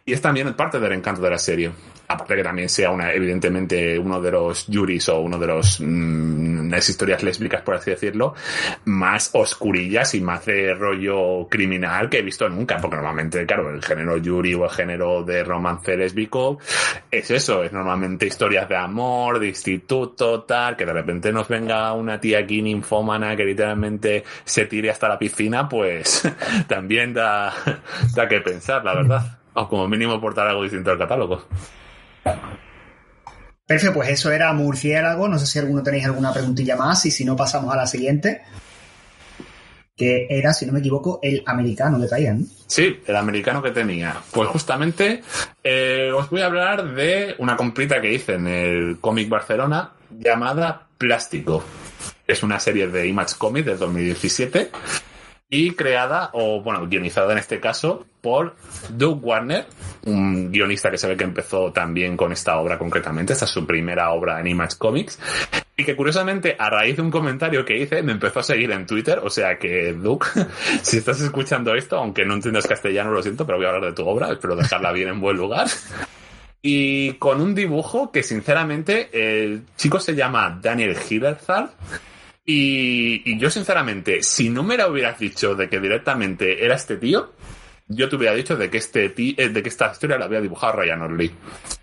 y 0.07 0.13
es 0.13 0.21
también 0.21 0.53
parte 0.55 0.79
del 0.79 0.93
encanto 0.93 1.23
de 1.23 1.31
la 1.31 1.39
serie. 1.39 1.73
Aparte 2.07 2.37
que 2.37 2.43
también 2.43 2.69
sea 2.69 2.91
una, 2.91 3.11
evidentemente, 3.13 3.99
uno 3.99 4.21
de 4.21 4.31
los 4.31 4.67
juris 4.71 5.09
o 5.09 5.21
uno 5.21 5.39
de 5.39 5.47
los, 5.47 5.81
mm, 5.81 6.69
las 6.69 6.87
historias 6.91 7.23
lésbicas, 7.23 7.63
por 7.63 7.77
así 7.77 7.93
decirlo, 7.93 8.35
más 8.85 9.31
oscurillas 9.33 10.15
y 10.15 10.21
más 10.21 10.45
de 10.45 10.75
rollo 10.75 11.49
criminal 11.49 12.11
que 12.11 12.19
he 12.19 12.23
visto 12.23 12.47
nunca, 12.51 12.77
porque 12.77 12.97
normalmente, 12.97 13.47
claro, 13.47 13.71
el 13.71 13.83
género 13.83 14.19
yuri 14.19 14.53
o 14.53 14.65
el 14.65 14.71
género 14.71 15.23
de 15.23 15.43
romance 15.43 15.97
lésbico 15.97 16.59
es 17.11 17.31
eso, 17.31 17.65
es 17.65 17.73
normalmente 17.73 18.27
historias 18.27 18.69
de 18.69 18.77
amor, 18.77 19.39
de 19.39 19.49
instituto, 19.49 20.43
tal, 20.43 20.77
que 20.77 20.85
de 20.85 20.93
repente 20.93 21.33
nos 21.33 21.49
venga 21.49 21.91
una 21.95 22.21
tía 22.21 22.41
aquí 22.41 22.61
ninfómana 22.61 23.35
que 23.35 23.47
literalmente 23.47 24.25
se 24.45 24.67
tire 24.67 24.91
hasta 24.91 25.09
la 25.09 25.19
piscina, 25.19 25.67
pues 25.67 26.31
también 26.69 27.15
da, 27.15 27.55
da 28.15 28.29
que 28.29 28.43
pensar, 28.43 28.85
la 28.85 28.95
verdad. 28.95 29.44
O 29.55 29.69
como 29.69 29.89
mínimo 29.89 30.13
aportar 30.13 30.49
algo 30.49 30.63
distinto 30.63 30.91
al 30.91 30.99
catálogo. 30.99 31.45
Perfecto, 33.67 33.95
pues 33.95 34.11
eso 34.11 34.31
era 34.31 34.53
Murciélago. 34.53 35.29
No 35.29 35.39
sé 35.39 35.47
si 35.47 35.59
alguno 35.59 35.83
tenéis 35.83 36.05
alguna 36.05 36.33
preguntilla 36.33 36.77
más 36.77 37.07
y 37.07 37.11
si 37.11 37.25
no 37.25 37.37
pasamos 37.37 37.73
a 37.73 37.77
la 37.77 37.87
siguiente. 37.87 38.43
Que 39.97 40.27
era, 40.29 40.53
si 40.53 40.67
no 40.67 40.73
me 40.73 40.81
equivoco, 40.81 41.21
el 41.23 41.43
americano 41.47 42.01
que 42.01 42.09
traían. 42.09 42.45
Sí, 42.67 43.01
el 43.07 43.17
americano 43.17 43.63
que 43.63 43.71
tenía. 43.71 44.17
Pues 44.33 44.49
justamente 44.49 45.23
eh, 45.63 46.11
os 46.15 46.29
voy 46.29 46.43
a 46.43 46.47
hablar 46.47 46.95
de 46.95 47.37
una 47.39 47.57
comprita 47.57 48.01
que 48.01 48.13
hice 48.13 48.35
en 48.35 48.47
el 48.49 48.99
Comic 49.01 49.29
Barcelona 49.29 49.93
llamada 50.11 50.89
Plástico. 50.99 51.63
Es 52.27 52.43
una 52.43 52.59
serie 52.59 52.89
de 52.89 53.07
Image 53.07 53.37
Comics 53.39 53.67
de 53.67 53.77
2017 53.77 54.71
y 55.55 55.71
creada, 55.71 56.31
o 56.33 56.61
bueno, 56.63 56.89
guionizada 56.89 57.31
en 57.31 57.39
este 57.39 57.61
caso, 57.61 58.05
por 58.21 58.57
Doug 58.89 59.25
Warner, 59.25 59.67
un 60.05 60.51
guionista 60.51 60.91
que 60.91 60.99
se 60.99 61.07
ve 61.07 61.17
que 61.17 61.23
empezó 61.23 61.71
también 61.71 62.17
con 62.17 62.33
esta 62.33 62.59
obra 62.59 62.77
concretamente. 62.77 63.35
Esta 63.35 63.45
es 63.45 63.53
su 63.53 63.65
primera 63.65 64.11
obra 64.11 64.41
en 64.41 64.49
Image 64.49 64.77
Comics. 64.79 65.21
Y 65.77 65.85
que 65.85 65.95
curiosamente, 65.95 66.57
a 66.59 66.71
raíz 66.71 66.97
de 66.97 67.03
un 67.03 67.11
comentario 67.13 67.65
que 67.65 67.79
hice, 67.79 68.03
me 68.03 68.11
empezó 68.11 68.41
a 68.41 68.43
seguir 68.43 68.73
en 68.73 68.85
Twitter. 68.85 69.21
O 69.23 69.31
sea 69.31 69.57
que, 69.57 69.93
Doug, 69.93 70.25
si 70.83 70.97
estás 70.99 71.21
escuchando 71.21 71.73
esto, 71.77 71.99
aunque 71.99 72.25
no 72.25 72.35
entiendas 72.35 72.67
castellano, 72.67 73.13
lo 73.13 73.23
siento, 73.23 73.47
pero 73.47 73.59
voy 73.59 73.67
a 73.67 73.69
hablar 73.69 73.91
de 73.91 73.93
tu 73.93 74.05
obra. 74.09 74.33
Espero 74.33 74.57
dejarla 74.57 74.91
bien 74.91 75.09
en 75.09 75.21
buen 75.21 75.37
lugar. 75.37 75.69
Y 76.67 77.13
con 77.19 77.43
un 77.43 77.55
dibujo 77.55 78.11
que, 78.11 78.23
sinceramente, 78.23 79.11
el 79.13 79.65
chico 79.77 80.01
se 80.01 80.15
llama 80.15 80.59
Daniel 80.63 80.97
Hilderzard. 80.97 81.69
Y, 82.47 83.39
yo, 83.39 83.51
sinceramente, 83.51 84.23
si 84.23 84.51
no 84.51 84.63
me 84.63 84.77
lo 84.77 84.89
hubieras 84.91 85.19
dicho 85.19 85.55
de 85.55 85.69
que 85.69 85.81
directamente 85.81 86.65
era 86.65 86.75
este 86.75 86.97
tío, 86.97 87.33
yo 87.89 88.09
te 88.09 88.17
hubiera 88.17 88.35
dicho 88.35 88.57
de 88.57 88.71
que 88.71 88.79
este 88.79 89.11
ti- 89.11 89.35
eh, 89.39 89.49
de 89.51 89.63
que 89.63 89.69
esta 89.69 89.91
historia 89.93 90.19
la 90.19 90.25
había 90.27 90.41
dibujado 90.41 90.75
Ryan 90.75 91.03
Orley. 91.03 91.31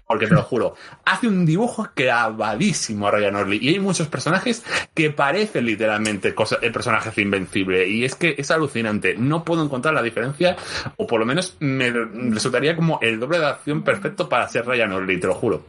Porque 0.05 0.27
te 0.27 0.33
lo 0.33 0.41
juro, 0.43 0.75
hace 1.05 1.27
un 1.27 1.45
dibujo 1.45 1.89
clavadísimo 1.95 3.07
a 3.07 3.11
Ryan 3.11 3.35
Orley. 3.37 3.59
Y 3.61 3.69
hay 3.69 3.79
muchos 3.79 4.07
personajes 4.07 4.63
que 4.93 5.09
parecen 5.11 5.65
literalmente 5.65 6.33
cosa- 6.35 6.57
el 6.61 6.71
personaje 6.71 7.21
Invencible. 7.21 7.87
Y 7.87 8.03
es 8.03 8.15
que 8.15 8.35
es 8.37 8.51
alucinante. 8.51 9.15
No 9.17 9.43
puedo 9.45 9.63
encontrar 9.63 9.93
la 9.93 10.01
diferencia, 10.03 10.57
o 10.97 11.07
por 11.07 11.19
lo 11.19 11.25
menos 11.25 11.55
me 11.59 11.89
resultaría 11.91 12.75
como 12.75 12.99
el 13.01 13.19
doble 13.19 13.39
de 13.39 13.45
acción 13.45 13.83
perfecto 13.83 14.27
para 14.27 14.47
ser 14.49 14.65
Ryan 14.65 14.91
Orley, 14.91 15.19
te 15.19 15.27
lo 15.27 15.33
juro. 15.35 15.65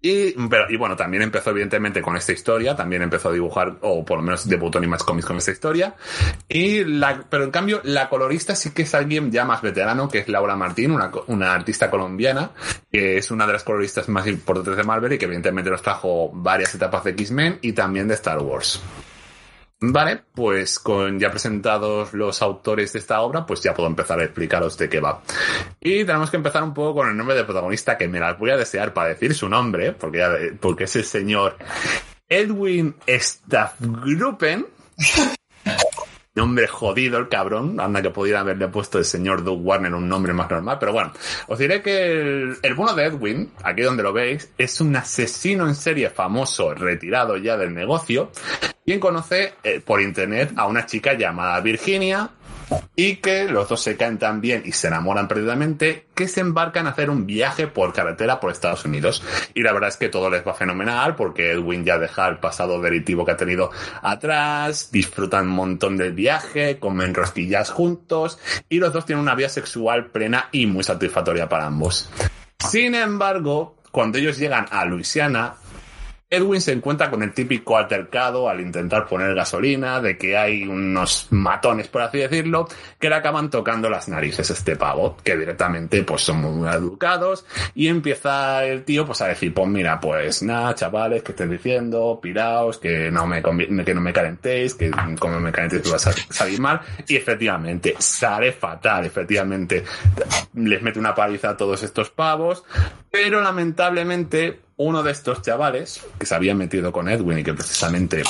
Y, 0.00 0.32
pero, 0.48 0.70
y 0.70 0.76
bueno, 0.76 0.94
también 0.94 1.22
empezó 1.22 1.50
evidentemente 1.50 2.02
con 2.02 2.16
esta 2.16 2.32
historia, 2.32 2.76
también 2.76 3.02
empezó 3.02 3.30
a 3.30 3.32
dibujar, 3.32 3.78
o 3.80 4.04
por 4.04 4.18
lo 4.18 4.22
menos 4.22 4.46
debutó 4.48 4.78
en 4.78 4.84
Image 4.84 5.04
Comics 5.04 5.26
con 5.26 5.36
esta 5.36 5.50
historia. 5.50 5.94
Y 6.48 6.84
la, 6.84 7.24
pero 7.28 7.44
en 7.44 7.50
cambio, 7.50 7.80
la 7.84 8.08
colorista 8.08 8.54
sí 8.54 8.70
que 8.70 8.82
es 8.82 8.94
alguien 8.94 9.32
ya 9.32 9.44
más 9.44 9.62
veterano, 9.62 10.08
que 10.08 10.18
es 10.18 10.28
Laura 10.28 10.54
Martín, 10.54 10.92
una, 10.92 11.10
una 11.26 11.54
artista 11.54 11.90
colombiana, 11.90 12.50
que 12.90 13.18
es 13.18 13.30
una 13.30 13.46
de 13.46 13.54
las 13.54 13.64
coloristas 13.64 14.08
más 14.08 14.26
importantes 14.26 14.76
de 14.76 14.84
Marvel 14.84 15.14
y 15.14 15.18
que 15.18 15.24
evidentemente 15.24 15.70
nos 15.70 15.82
trajo 15.82 16.30
varias 16.32 16.74
etapas 16.74 17.02
de 17.04 17.10
X-Men 17.10 17.58
y 17.62 17.72
también 17.72 18.06
de 18.06 18.14
Star 18.14 18.38
Wars. 18.38 18.82
Vale, 19.92 20.22
pues 20.34 20.78
con 20.78 21.18
ya 21.20 21.30
presentados 21.30 22.12
los 22.14 22.40
autores 22.42 22.92
de 22.92 22.98
esta 22.98 23.20
obra, 23.20 23.44
pues 23.46 23.62
ya 23.62 23.74
puedo 23.74 23.88
empezar 23.88 24.18
a 24.20 24.24
explicaros 24.24 24.76
de 24.78 24.88
qué 24.88 25.00
va. 25.00 25.22
Y 25.80 26.04
tenemos 26.04 26.30
que 26.30 26.36
empezar 26.38 26.62
un 26.62 26.72
poco 26.74 26.94
con 27.00 27.08
el 27.10 27.16
nombre 27.16 27.36
del 27.36 27.44
protagonista, 27.44 27.96
que 27.98 28.08
me 28.08 28.18
las 28.20 28.38
voy 28.38 28.50
a 28.50 28.56
desear 28.56 28.92
para 28.94 29.10
decir 29.10 29.34
su 29.34 29.48
nombre, 29.48 29.92
porque, 29.92 30.18
ya- 30.18 30.32
porque 30.60 30.84
es 30.84 30.96
el 30.96 31.04
señor 31.04 31.56
Edwin 32.28 32.94
Staffgruppen. 33.06 34.66
Nombre 36.36 36.68
jodido 36.68 37.18
el 37.18 37.28
cabrón. 37.28 37.80
Anda 37.80 38.02
que 38.02 38.10
pudiera 38.10 38.40
haberle 38.40 38.68
puesto 38.68 38.98
el 38.98 39.04
señor 39.04 39.42
Doug 39.42 39.66
Warner 39.66 39.94
un 39.94 40.08
nombre 40.08 40.32
más 40.32 40.50
normal. 40.50 40.76
Pero 40.78 40.92
bueno, 40.92 41.12
os 41.48 41.58
diré 41.58 41.82
que 41.82 42.12
el, 42.12 42.56
el 42.62 42.74
bueno 42.74 42.94
de 42.94 43.04
Edwin, 43.04 43.52
aquí 43.64 43.82
donde 43.82 44.02
lo 44.02 44.12
veis, 44.12 44.50
es 44.58 44.80
un 44.80 44.94
asesino 44.94 45.66
en 45.66 45.74
serie 45.74 46.10
famoso, 46.10 46.74
retirado 46.74 47.38
ya 47.38 47.56
del 47.56 47.74
negocio, 47.74 48.30
quien 48.84 49.00
conoce 49.00 49.54
eh, 49.64 49.80
por 49.84 50.00
internet 50.00 50.52
a 50.56 50.66
una 50.66 50.86
chica 50.86 51.14
llamada 51.14 51.58
Virginia, 51.60 52.30
y 52.94 53.16
que 53.16 53.44
los 53.44 53.68
dos 53.68 53.82
se 53.82 53.96
caen 53.96 54.18
tan 54.18 54.40
bien 54.40 54.62
y 54.64 54.72
se 54.72 54.88
enamoran 54.88 55.28
perdidamente 55.28 56.06
que 56.14 56.28
se 56.28 56.40
embarcan 56.40 56.86
a 56.86 56.90
hacer 56.90 57.10
un 57.10 57.26
viaje 57.26 57.66
por 57.66 57.92
carretera 57.92 58.40
por 58.40 58.50
Estados 58.50 58.84
Unidos. 58.84 59.22
Y 59.54 59.62
la 59.62 59.72
verdad 59.72 59.90
es 59.90 59.96
que 59.96 60.08
todo 60.08 60.30
les 60.30 60.46
va 60.46 60.54
fenomenal 60.54 61.14
porque 61.14 61.52
Edwin 61.52 61.84
ya 61.84 61.98
deja 61.98 62.26
el 62.28 62.38
pasado 62.38 62.80
delictivo 62.80 63.24
que 63.24 63.32
ha 63.32 63.36
tenido 63.36 63.70
atrás, 64.02 64.90
disfrutan 64.90 65.48
un 65.48 65.54
montón 65.54 65.96
del 65.96 66.12
viaje, 66.12 66.78
comen 66.78 67.14
rosquillas 67.14 67.70
juntos 67.70 68.38
y 68.68 68.78
los 68.78 68.92
dos 68.92 69.04
tienen 69.04 69.22
una 69.22 69.34
vida 69.34 69.48
sexual 69.48 70.06
plena 70.06 70.48
y 70.52 70.66
muy 70.66 70.82
satisfactoria 70.82 71.48
para 71.48 71.66
ambos. 71.66 72.08
Sin 72.58 72.94
embargo, 72.94 73.76
cuando 73.90 74.18
ellos 74.18 74.38
llegan 74.38 74.66
a 74.70 74.84
Luisiana, 74.84 75.56
Edwin 76.28 76.60
se 76.60 76.72
encuentra 76.72 77.08
con 77.08 77.22
el 77.22 77.32
típico 77.32 77.78
altercado 77.78 78.48
al 78.48 78.60
intentar 78.60 79.06
poner 79.06 79.32
gasolina, 79.34 80.00
de 80.00 80.18
que 80.18 80.36
hay 80.36 80.64
unos 80.64 81.28
matones, 81.30 81.86
por 81.86 82.02
así 82.02 82.18
decirlo, 82.18 82.66
que 82.98 83.08
le 83.08 83.14
acaban 83.14 83.48
tocando 83.48 83.88
las 83.88 84.08
narices 84.08 84.50
este 84.50 84.74
pavo, 84.74 85.16
que 85.22 85.36
directamente 85.36 86.02
pues 86.02 86.22
son 86.22 86.38
muy 86.40 86.68
educados, 86.68 87.46
y 87.76 87.86
empieza 87.86 88.64
el 88.64 88.82
tío 88.84 89.06
pues 89.06 89.20
a 89.22 89.28
decir, 89.28 89.54
pues 89.54 89.68
mira, 89.68 90.00
pues 90.00 90.42
nada, 90.42 90.74
chavales, 90.74 91.22
que 91.22 91.30
estés 91.30 91.48
diciendo, 91.48 92.18
piraos, 92.20 92.78
que 92.78 93.08
no 93.12 93.24
me 93.28 93.40
que 93.84 93.94
no 93.94 94.00
me 94.00 94.12
calentéis, 94.12 94.74
que 94.74 94.90
como 95.20 95.38
me 95.38 95.52
calentéis 95.52 95.90
va 95.92 95.96
a 95.96 96.00
sal- 96.00 96.14
salir 96.30 96.60
mal, 96.60 96.80
y 97.06 97.14
efectivamente, 97.14 97.94
sale 98.00 98.50
fatal, 98.50 99.04
efectivamente, 99.06 99.84
les 100.54 100.82
mete 100.82 100.98
una 100.98 101.14
paliza 101.14 101.50
a 101.50 101.56
todos 101.56 101.84
estos 101.84 102.10
pavos, 102.10 102.64
pero 103.12 103.40
lamentablemente 103.40 104.65
uno 104.76 105.02
de 105.02 105.12
estos 105.12 105.42
chavales 105.42 106.04
que 106.18 106.26
se 106.26 106.34
había 106.34 106.54
metido 106.54 106.92
con 106.92 107.08
Edwin 107.08 107.38
y 107.38 107.44
que 107.44 107.54
precisamente 107.54 108.22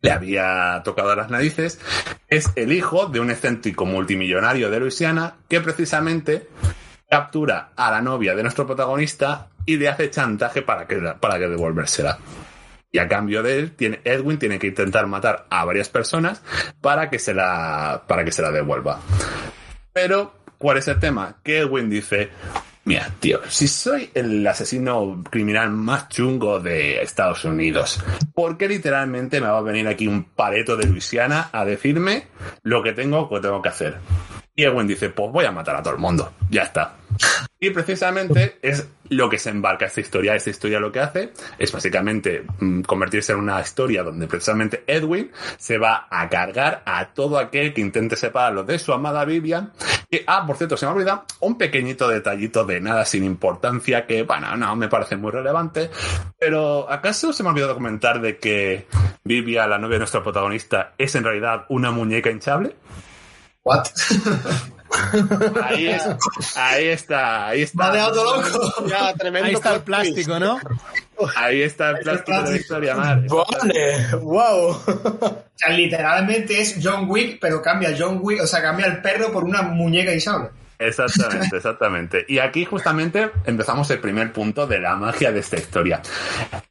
le 0.00 0.10
había 0.10 0.82
tocado 0.84 1.14
las 1.14 1.30
narices, 1.30 1.80
es 2.28 2.50
el 2.56 2.72
hijo 2.72 3.06
de 3.06 3.20
un 3.20 3.30
excéntrico 3.30 3.86
multimillonario 3.86 4.70
de 4.70 4.80
Luisiana 4.80 5.36
que 5.48 5.60
precisamente 5.60 6.48
captura 7.08 7.70
a 7.76 7.90
la 7.90 8.00
novia 8.00 8.34
de 8.34 8.42
nuestro 8.42 8.66
protagonista 8.66 9.50
y 9.64 9.76
le 9.76 9.88
hace 9.88 10.10
chantaje 10.10 10.62
para 10.62 10.86
que, 10.86 10.96
para 11.20 11.38
que 11.38 11.48
devolvérsela. 11.48 12.18
Y 12.90 12.98
a 12.98 13.08
cambio 13.08 13.42
de 13.42 13.58
él, 13.58 13.72
tiene, 13.72 14.00
Edwin 14.04 14.38
tiene 14.38 14.58
que 14.58 14.66
intentar 14.66 15.06
matar 15.06 15.46
a 15.48 15.64
varias 15.64 15.88
personas 15.88 16.42
para 16.80 17.08
que 17.08 17.18
se 17.18 17.32
la, 17.32 18.02
para 18.06 18.24
que 18.24 18.32
se 18.32 18.42
la 18.42 18.50
devuelva. 18.50 19.00
Pero, 19.92 20.34
¿cuál 20.58 20.78
es 20.78 20.88
el 20.88 20.98
tema? 20.98 21.36
Que 21.42 21.60
Edwin 21.60 21.88
dice, 21.88 22.30
mira, 22.84 23.10
tío, 23.20 23.40
si 23.48 23.68
soy 23.68 24.10
el 24.14 24.46
asesino 24.46 25.22
criminal 25.30 25.70
más 25.70 26.08
chungo 26.08 26.60
de 26.60 27.02
Estados 27.02 27.44
Unidos, 27.44 28.02
¿por 28.34 28.56
qué 28.56 28.68
literalmente 28.68 29.40
me 29.40 29.48
va 29.48 29.58
a 29.58 29.62
venir 29.62 29.86
aquí 29.88 30.06
un 30.06 30.24
pareto 30.24 30.76
de 30.76 30.86
Luisiana 30.86 31.50
a 31.52 31.64
decirme 31.64 32.26
lo 32.62 32.82
que 32.82 32.92
tengo 32.92 33.28
que 33.28 33.40
tengo 33.40 33.62
que 33.62 33.68
hacer? 33.68 33.98
Y 34.54 34.64
Edwin 34.64 34.86
dice, 34.86 35.08
pues 35.08 35.32
voy 35.32 35.46
a 35.46 35.52
matar 35.52 35.76
a 35.76 35.82
todo 35.82 35.94
el 35.94 36.00
mundo, 36.00 36.32
ya 36.50 36.62
está. 36.62 36.96
Y 37.58 37.70
precisamente 37.70 38.58
es 38.60 38.86
lo 39.08 39.30
que 39.30 39.38
se 39.38 39.50
embarca 39.50 39.86
esta 39.86 40.00
historia. 40.00 40.34
Esta 40.34 40.50
historia 40.50 40.80
lo 40.80 40.90
que 40.90 41.00
hace 41.00 41.32
es 41.58 41.70
básicamente 41.70 42.44
mm, 42.58 42.82
convertirse 42.82 43.32
en 43.32 43.38
una 43.38 43.60
historia 43.60 44.02
donde 44.02 44.26
precisamente 44.26 44.84
Edwin 44.86 45.30
se 45.58 45.78
va 45.78 46.08
a 46.10 46.28
cargar 46.28 46.82
a 46.84 47.14
todo 47.14 47.38
aquel 47.38 47.72
que 47.72 47.80
intente 47.80 48.16
separarlo 48.16 48.64
de 48.64 48.78
su 48.78 48.92
amada 48.92 49.24
Vivian. 49.24 49.72
Y, 50.10 50.20
ah, 50.26 50.44
por 50.46 50.56
cierto, 50.56 50.76
se 50.76 50.86
me 50.86 50.92
olvida 50.92 51.24
un 51.40 51.56
pequeñito 51.56 52.08
detallito 52.08 52.64
de 52.64 52.80
nada 52.80 53.04
sin 53.06 53.24
importancia 53.24 54.06
que, 54.06 54.24
bueno, 54.24 54.54
no 54.56 54.76
me 54.76 54.88
parece 54.88 55.16
muy 55.16 55.30
relevante. 55.30 55.88
Pero, 56.38 56.90
¿acaso 56.90 57.32
se 57.32 57.42
me 57.42 57.48
ha 57.48 57.52
olvidado 57.52 57.74
comentar 57.74 58.20
de 58.20 58.36
que 58.36 58.86
Vivian, 59.24 59.70
la 59.70 59.78
novia 59.78 59.94
de 59.94 60.00
nuestro 60.00 60.22
protagonista, 60.22 60.92
es 60.98 61.14
en 61.14 61.24
realidad 61.24 61.64
una 61.68 61.90
muñeca 61.90 62.30
hinchable? 62.30 62.74
What? 63.64 63.84
Ahí, 65.64 65.86
es- 65.88 66.56
ahí 66.56 66.86
está, 66.88 67.46
ahí 67.48 67.62
está. 67.62 67.78
Me 67.84 67.88
ha 67.88 67.92
dejado 67.92 68.24
loco. 68.42 68.86
Ya, 68.86 69.14
tremendo. 69.14 69.48
Ahí 69.48 69.54
está 69.54 69.74
el 69.74 69.80
plástico, 69.82 70.38
¿no? 70.38 70.58
Ahí 71.36 71.62
está 71.62 71.90
el 71.90 71.98
plástico 72.00 72.42
de 72.42 72.50
la 72.50 72.56
historia, 72.56 72.96
Mar. 72.96 73.22
Vale, 73.28 74.16
wow. 74.20 74.70
O 75.52 75.64
sea, 75.64 75.76
literalmente 75.76 76.60
es 76.60 76.78
John 76.82 77.06
Wick, 77.08 77.38
pero 77.40 77.62
cambia 77.62 77.94
John 77.96 78.18
Wick, 78.20 78.42
o 78.42 78.46
sea, 78.46 78.60
cambia 78.62 78.86
el 78.86 79.00
perro 79.00 79.30
por 79.30 79.44
una 79.44 79.62
muñeca 79.62 80.12
hinchable. 80.12 80.48
Exactamente, 80.78 81.56
exactamente. 81.56 82.24
Y 82.28 82.40
aquí 82.40 82.64
justamente 82.64 83.30
empezamos 83.44 83.88
el 83.90 84.00
primer 84.00 84.32
punto 84.32 84.66
de 84.66 84.80
la 84.80 84.96
magia 84.96 85.30
de 85.30 85.38
esta 85.38 85.56
historia. 85.56 86.02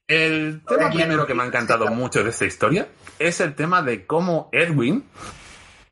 El 0.08 0.62
tema 0.68 0.90
primero 0.90 1.26
que 1.26 1.34
me 1.34 1.44
ha 1.44 1.46
encantado 1.46 1.88
mucho 1.88 2.22
de 2.22 2.32
esta 2.32 2.44
historia 2.46 2.88
es 3.18 3.40
el 3.40 3.56
tema 3.56 3.82
de 3.82 4.06
cómo 4.06 4.50
Edwin 4.52 5.06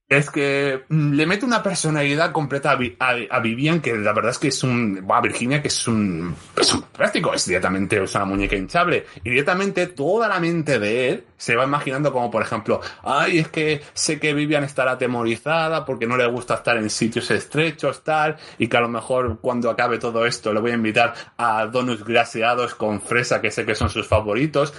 es 0.09 0.31
que 0.31 0.85
mm, 0.89 1.11
le 1.13 1.25
mete 1.27 1.45
una 1.45 1.61
personalidad 1.61 2.31
completa 2.31 2.71
a, 2.71 2.75
Vi- 2.75 2.97
a- 2.99 3.39
Vivian 3.39 3.79
que 3.79 3.95
la 3.95 4.11
verdad 4.11 4.31
es 4.31 4.39
que 4.39 4.47
es 4.47 4.63
un 4.63 5.05
a 5.07 5.21
Virginia 5.21 5.61
que 5.61 5.67
es 5.67 5.87
un 5.87 6.35
es 6.59 6.73
un 6.73 6.81
práctico 6.81 7.31
es 7.33 7.45
directamente 7.45 8.01
una 8.01 8.25
muñeca 8.25 8.55
hinchable. 8.55 9.05
Y 9.23 9.29
directamente 9.29 9.85
toda 9.87 10.27
la 10.27 10.39
mente 10.39 10.79
de 10.79 11.09
él 11.09 11.23
se 11.37 11.55
va 11.55 11.63
imaginando 11.63 12.11
como 12.11 12.31
por 12.31 12.41
ejemplo 12.41 12.81
ay 13.03 13.37
es 13.37 13.47
que 13.49 13.81
sé 13.93 14.19
que 14.19 14.33
Vivian 14.33 14.63
estará 14.63 14.93
atemorizada 14.93 15.85
porque 15.85 16.07
no 16.07 16.17
le 16.17 16.25
gusta 16.25 16.55
estar 16.55 16.75
en 16.77 16.89
sitios 16.89 17.29
estrechos 17.29 18.03
tal 18.03 18.35
y 18.57 18.67
que 18.67 18.77
a 18.77 18.81
lo 18.81 18.89
mejor 18.89 19.37
cuando 19.41 19.69
acabe 19.69 19.99
todo 19.99 20.25
esto 20.25 20.51
le 20.53 20.59
voy 20.59 20.71
a 20.71 20.75
invitar 20.75 21.13
a 21.37 21.67
donuts 21.67 22.03
glaseados 22.03 22.73
con 22.73 22.99
fresa 22.99 23.41
que 23.41 23.51
sé 23.51 23.63
que 23.65 23.75
son 23.75 23.89
sus 23.89 24.07
favoritos 24.07 24.73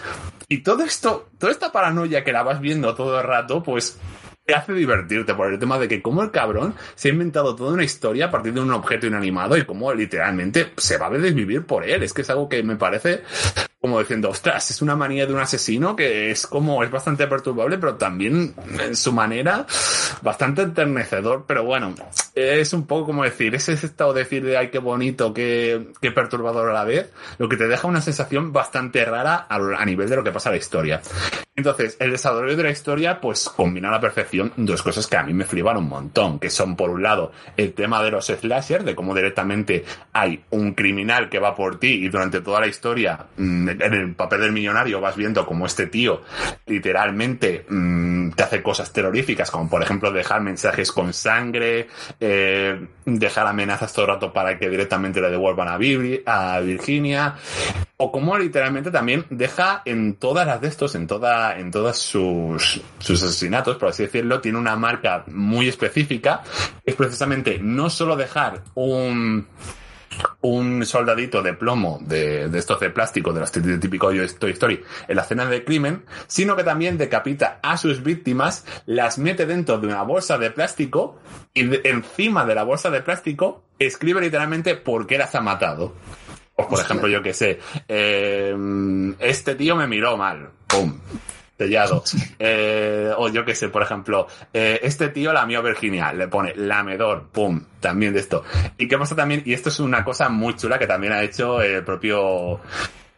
y 0.49 0.59
todo 0.65 0.83
esto 0.83 1.29
toda 1.39 1.53
esta 1.53 1.71
paranoia 1.71 2.25
que 2.25 2.33
la 2.33 2.43
vas 2.43 2.61
viendo 2.61 2.95
todo 2.97 3.21
el 3.21 3.25
rato 3.27 3.63
pues 3.63 3.97
te 4.51 4.57
hace 4.57 4.73
divertirte 4.73 5.33
por 5.33 5.53
el 5.53 5.61
tema 5.61 5.79
de 5.79 5.87
que 5.87 6.03
como 6.03 6.25
el 6.25 6.33
cabrón 6.33 6.75
se 6.97 7.07
ha 7.07 7.13
inventado 7.13 7.55
toda 7.55 7.73
una 7.73 7.85
historia 7.85 8.27
a 8.27 8.31
partir 8.33 8.53
de 8.53 8.61
un 8.61 8.73
objeto 8.73 9.07
inanimado 9.07 9.57
y 9.57 9.65
como 9.65 9.95
literalmente 9.95 10.73
se 10.77 10.99
va 10.99 11.07
a 11.07 11.11
desvivir 11.11 11.65
por 11.65 11.85
él. 11.85 12.03
Es 12.03 12.13
que 12.13 12.23
es 12.23 12.31
algo 12.31 12.49
que 12.49 12.61
me 12.65 12.75
parece 12.75 13.23
como 13.81 13.99
diciendo, 13.99 14.29
ostras, 14.29 14.71
es 14.71 14.83
una 14.83 14.95
manía 14.95 15.27
de 15.27 15.33
un 15.33 15.41
asesino 15.41 15.97
que 15.97 16.31
es 16.31 16.47
como, 16.47 16.85
es 16.85 16.91
bastante 16.91 17.27
perturbable, 17.27 17.79
pero 17.79 17.95
también 17.95 18.55
en 18.79 18.95
su 18.95 19.11
manera 19.13 19.67
bastante 20.21 20.63
enternecedor. 20.63 21.45
Pero 21.47 21.65
bueno, 21.65 21.95
es 22.35 22.73
un 22.75 22.87
poco 22.87 23.07
como 23.07 23.25
decir, 23.25 23.55
ese 23.55 23.73
estado 23.73 24.13
de 24.13 24.21
decir 24.25 24.45
de 24.45 24.59
ay, 24.59 24.69
qué 24.69 24.79
bonito, 24.79 25.33
qué, 25.33 25.89
qué 26.01 26.11
perturbador 26.11 26.69
a 26.69 26.75
la 26.75 26.85
vez, 26.85 27.11
lo 27.39 27.49
que 27.49 27.57
te 27.57 27.69
deja 27.69 27.89
una 27.89 28.03
sensación 28.03 28.53
bastante 28.53 29.03
rara 29.05 29.47
a, 29.49 29.85
nivel 29.87 30.11
de 30.11 30.17
lo 30.17 30.25
que 30.25 30.33
pasa 30.33 30.51
en 30.51 30.55
la 30.55 30.59
historia. 30.59 31.01
Entonces, 31.57 31.97
el 32.01 32.13
desarrollo 32.13 32.57
de 32.57 32.63
la 32.63 32.71
historia, 32.71 33.21
pues 33.21 33.49
combina 33.49 33.89
a 33.89 33.93
la 33.93 34.01
perfección 34.01 34.53
dos 34.57 34.83
cosas 34.83 35.07
que 35.07 35.17
a 35.17 35.23
mí 35.23 35.35
me 35.35 35.45
flipan 35.45 35.77
un 35.77 35.89
montón, 35.89 36.39
que 36.39 36.49
son 36.49 36.77
por 36.77 36.91
un 36.91 37.03
lado 37.03 37.33
el 37.57 37.73
tema 37.75 38.03
de 38.03 38.11
los 38.11 38.27
slasher, 38.27 38.85
de 38.85 38.95
cómo 38.95 39.15
directamente 39.15 39.85
hay 40.13 40.43
un 40.51 40.73
criminal 40.73 41.29
que 41.29 41.39
va 41.39 41.55
por 41.55 41.79
ti 41.79 42.05
y 42.05 42.09
durante 42.09 42.41
toda 42.41 42.61
la 42.61 42.67
historia, 42.67 43.27
mm, 43.37 43.70
en 43.71 43.95
el 43.95 44.15
papel 44.15 44.41
del 44.41 44.53
millonario, 44.53 45.01
vas 45.01 45.17
viendo 45.17 45.47
como 45.47 45.67
este 45.67 45.87
tío 45.87 46.23
literalmente 46.67 47.67
mm, 47.69 48.31
te 48.31 48.43
hace 48.43 48.63
cosas 48.63 48.93
terroríficas, 48.93 49.51
como 49.51 49.69
por 49.69 49.83
ejemplo 49.83 50.11
dejar 50.13 50.41
mensajes 50.41 50.93
con 50.93 51.13
sangre, 51.13 51.89
eh, 52.19 52.87
dejar 53.05 53.47
amenazas 53.47 53.93
todo 53.93 54.07
el 54.07 54.13
rato 54.13 54.33
para 54.33 54.59
que 54.59 54.69
directamente 54.69 55.21
le 55.21 55.31
devuelvan 55.31 55.69
a, 55.69 55.79
a 56.55 56.61
Virginia, 56.61 57.35
o 57.97 58.11
como 58.11 58.39
literalmente 58.39 58.91
también 58.91 59.27
deja 59.31 59.83
en 59.85 60.15
todas 60.15 60.47
las 60.47 60.61
de 60.61 60.69
estos, 60.69 60.95
en 60.95 61.07
toda, 61.07 61.59
en 61.59 61.71
todas 61.71 61.99
sus, 61.99 62.81
sus 62.99 63.23
asesinatos, 63.23 63.77
por 63.77 63.89
así 63.91 64.05
decirlo, 64.05 64.41
tiene 64.41 64.59
una 64.59 64.77
marca 64.77 65.25
muy 65.27 65.69
específica, 65.69 66.43
es 66.85 66.95
precisamente 66.95 67.59
no 67.61 67.91
solo 67.91 68.17
dejar 68.17 68.63
un 68.75 69.47
un 70.41 70.85
soldadito 70.85 71.43
de 71.43 71.55
plomo 71.55 71.99
de, 72.03 72.49
de 72.49 72.59
estos 72.59 72.81
de 72.81 72.91
plástico 72.91 73.33
de 73.33 73.41
los 73.41 73.53
tí- 73.53 73.79
típico 73.79 74.11
Toy 74.39 74.51
Story 74.53 74.83
en 75.09 75.17
la 75.17 75.23
escena 75.23 75.47
del 75.47 75.65
crimen, 75.65 76.05
sino 76.27 76.57
que 76.57 76.65
también 76.65 76.99
decapita 76.99 77.61
a 77.63 77.77
sus 77.77 78.03
víctimas, 78.03 78.65
las 78.87 79.19
mete 79.19 79.47
dentro 79.47 79.79
de 79.79 79.87
una 79.87 80.03
bolsa 80.03 80.37
de 80.39 80.51
plástico 80.51 81.19
y 81.55 81.65
de- 81.65 81.81
encima 81.85 82.45
de 82.45 82.55
la 82.55 82.65
bolsa 82.65 82.91
de 82.91 83.03
plástico 83.03 83.65
escribe 83.79 84.21
literalmente 84.21 84.75
por 84.75 85.07
qué 85.07 85.17
las 85.19 85.35
ha 85.35 85.41
matado. 85.41 85.95
O 86.57 86.69
por 86.69 86.79
ejemplo, 86.81 87.09
yo 87.09 87.23
que 87.23 87.33
sé, 87.33 87.59
eh, 87.89 88.55
este 89.21 89.55
tío 89.55 89.77
me 89.77 89.87
miró 89.87 90.17
mal, 90.19 90.51
pum, 90.67 90.99
sellado. 91.61 92.03
Eh, 92.43 93.13
o 93.17 93.29
yo 93.29 93.45
que 93.45 93.55
sé, 93.55 93.69
por 93.69 93.83
ejemplo, 93.83 94.27
eh, 94.55 94.81
este 94.83 95.09
tío 95.11 95.33
la 95.33 95.45
mío 95.45 95.63
Virginia, 95.63 96.11
le 96.13 96.27
pone 96.27 96.55
lamedor, 96.57 97.29
pum, 97.31 97.63
también 97.81 98.15
de 98.15 98.21
esto. 98.21 98.45
¿Y 98.79 98.89
qué 98.89 98.97
pasa 98.97 99.15
también? 99.15 99.43
Y 99.45 99.53
esto 99.53 99.69
es 99.69 99.79
una 99.79 100.03
cosa 100.03 100.31
muy 100.31 100.57
chula 100.57 100.79
que 100.79 100.87
también 100.87 101.13
ha 101.13 101.23
hecho 101.23 101.61
el 101.61 101.85
propio 101.85 102.61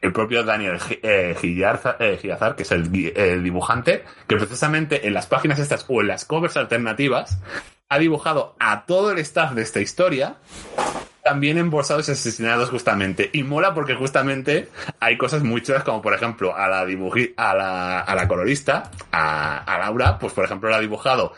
el 0.01 0.13
propio 0.13 0.43
Daniel 0.43 0.79
eh, 0.91 1.37
eh, 1.41 2.19
Gillazar, 2.21 2.57
que 2.57 2.63
es 2.65 2.73
el 2.73 2.91
dibujante, 2.91 4.05
que 4.27 4.37
precisamente 4.37 5.07
en 5.07 5.15
las 5.15 5.27
páginas 5.27 5.61
estas 5.61 5.85
o 5.89 6.01
en 6.01 6.09
las 6.09 6.25
covers 6.25 6.57
alternativas 6.57 7.39
ha 7.89 7.99
dibujado 7.99 8.57
a 8.59 8.85
todo 8.87 9.13
el 9.13 9.19
staff 9.19 9.53
de 9.53 9.63
esta 9.63 9.81
historia 9.81 10.37
también 11.23 11.59
embolsados 11.59 12.09
y 12.09 12.13
asesinados 12.13 12.71
justamente. 12.71 13.31
Y 13.33 13.43
mola 13.43 13.75
porque 13.75 13.95
justamente 13.95 14.69
hay 15.01 15.17
cosas 15.17 15.43
muy 15.43 15.63
chulas 15.63 15.85
como 15.85 16.03
por 16.03 16.15
ejemplo 16.15 16.57
a 16.57 16.69
la 16.69 16.85
dibuji 16.85 17.35
a 17.37 17.55
la, 17.55 18.01
a 18.01 18.15
la 18.15 18.29
colorista, 18.29 18.91
a, 19.11 19.59
a 19.59 19.79
Laura, 19.79 20.19
pues 20.19 20.33
por 20.33 20.45
ejemplo 20.45 20.69
la 20.69 20.77
ha 20.77 20.81
dibujado 20.81 21.35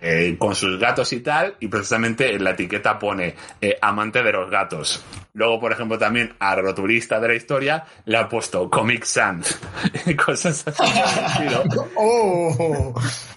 eh, 0.00 0.36
con 0.38 0.54
sus 0.54 0.78
gatos 0.78 1.12
y 1.12 1.20
tal 1.20 1.56
y 1.60 1.68
precisamente 1.68 2.34
en 2.34 2.44
la 2.44 2.50
etiqueta 2.50 2.98
pone 2.98 3.34
eh, 3.60 3.78
amante 3.80 4.22
de 4.22 4.32
los 4.32 4.50
gatos. 4.50 5.04
Luego 5.34 5.60
por 5.60 5.72
ejemplo 5.72 5.98
también 5.98 6.34
a 6.38 6.54
rotulista 6.54 7.20
de 7.20 7.28
la 7.28 7.34
historia 7.34 7.84
le 8.06 8.16
ha 8.16 8.28
puesto 8.28 8.70
Comic 8.70 9.04
Sans. 9.04 9.58
cosas 10.24 10.66
así. 10.66 10.82
¡Oh! 11.96 12.94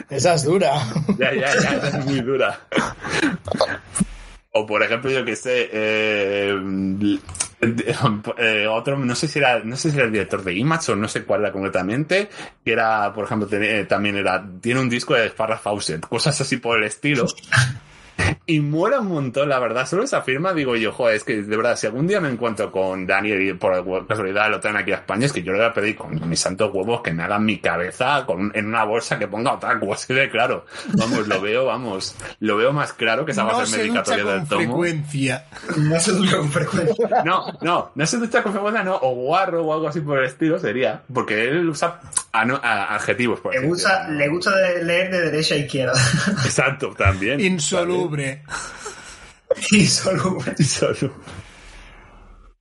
Esa 0.10 0.34
es 0.34 0.44
dura. 0.44 0.74
Ya, 1.18 1.34
ya, 1.34 1.54
ya, 1.60 1.70
esa 1.72 2.00
es 2.00 2.06
muy 2.06 2.22
dura. 2.22 2.60
O 4.52 4.66
por 4.66 4.82
ejemplo, 4.82 5.12
yo 5.12 5.24
que 5.24 5.36
sé, 5.36 5.70
eh, 5.72 6.58
eh, 7.62 8.68
otro, 8.68 8.98
no 8.98 9.16
sé 9.16 9.28
si 9.28 9.40
era, 9.40 9.60
no 9.64 9.76
sé 9.76 9.92
si 9.92 9.98
era 9.98 10.06
el 10.06 10.12
director 10.12 10.44
de 10.44 10.56
Image 10.56 10.92
o 10.92 10.96
no 10.96 11.08
sé 11.08 11.24
cuál 11.24 11.42
era 11.42 11.52
concretamente, 11.52 12.30
que 12.64 12.72
era, 12.72 13.14
por 13.14 13.26
ejemplo, 13.26 13.48
eh, 13.52 13.86
también 13.88 14.16
era, 14.16 14.44
tiene 14.60 14.80
un 14.80 14.90
disco 14.90 15.14
de 15.14 15.30
Farrah 15.30 15.58
Fawcett, 15.58 16.08
cosas 16.08 16.40
así 16.42 16.58
por 16.58 16.80
el 16.80 16.86
estilo. 16.86 17.28
Y 18.50 18.62
mola 18.62 19.00
un 19.02 19.08
montón, 19.10 19.48
la 19.48 19.60
verdad. 19.60 19.86
Solo 19.88 20.02
esa 20.04 20.24
firma, 20.24 20.54
digo 20.56 20.76
yo, 20.76 20.92
joder, 20.92 21.16
es 21.18 21.24
que 21.24 21.44
de 21.44 21.56
verdad, 21.56 21.76
si 21.76 21.86
algún 21.86 22.08
día 22.08 22.20
me 22.20 22.30
encuentro 22.30 22.72
con 22.72 23.06
Daniel 23.06 23.40
y 23.44 23.54
por 23.54 24.08
casualidad 24.08 24.50
lo 24.50 24.60
traen 24.60 24.78
aquí 24.78 24.92
a 24.92 24.96
España, 24.96 25.28
es 25.28 25.34
que 25.34 25.44
yo 25.44 25.52
le 25.52 25.60
voy 25.60 25.68
a 25.68 25.74
pedir 25.74 25.96
con 25.96 26.28
mis 26.28 26.40
santos 26.40 26.72
huevos 26.74 27.02
que 27.04 27.14
me 27.14 27.22
hagan 27.22 27.46
mi 27.46 27.60
cabeza 27.60 28.26
con, 28.26 28.52
en 28.56 28.66
una 28.66 28.86
bolsa 28.86 29.20
que 29.20 29.28
ponga 29.28 29.54
otaku, 29.54 29.94
así 29.94 30.16
de 30.16 30.32
claro. 30.32 30.66
Vamos, 30.94 31.28
lo 31.28 31.40
veo, 31.42 31.66
vamos, 31.68 32.16
lo 32.40 32.58
veo 32.58 32.74
más 32.74 32.92
claro 32.94 33.24
que 33.24 33.34
esa 33.34 33.44
va 33.44 33.62
a 33.62 33.66
ser 33.68 33.82
medicatoria 33.82 34.24
del 34.26 34.48
tomo. 34.48 34.62
frecuencia. 34.62 35.46
No 35.78 36.00
se 36.00 36.12
ducha 36.14 36.38
con 36.38 36.50
frecuencia. 36.50 37.08
No, 37.24 37.46
no, 37.62 37.92
no 37.94 38.06
se 38.08 38.18
ducha 38.18 38.42
con 38.42 38.52
frecuencia, 38.54 38.84
no, 38.84 38.96
o 39.00 39.14
guarro 39.14 39.64
o 39.64 39.74
algo 39.74 39.88
así 39.90 40.02
por 40.02 40.18
el 40.18 40.26
estilo 40.26 40.58
sería, 40.58 41.04
porque 41.14 41.48
él 41.50 41.70
usa 41.70 42.00
a- 42.32 42.96
adjetivos, 42.96 43.40
por 43.42 43.54
Le 43.54 43.62
gusta, 43.68 44.08
le 44.10 44.28
gusta 44.28 44.52
leer 44.82 45.12
de 45.12 45.22
derecha 45.22 45.54
a 45.54 45.58
izquierda. 45.60 45.94
Exacto, 46.44 46.94
también. 46.98 47.40
Insoluble. 47.40 48.09
Insoluble. 49.72 50.56
Solo. 50.64 51.14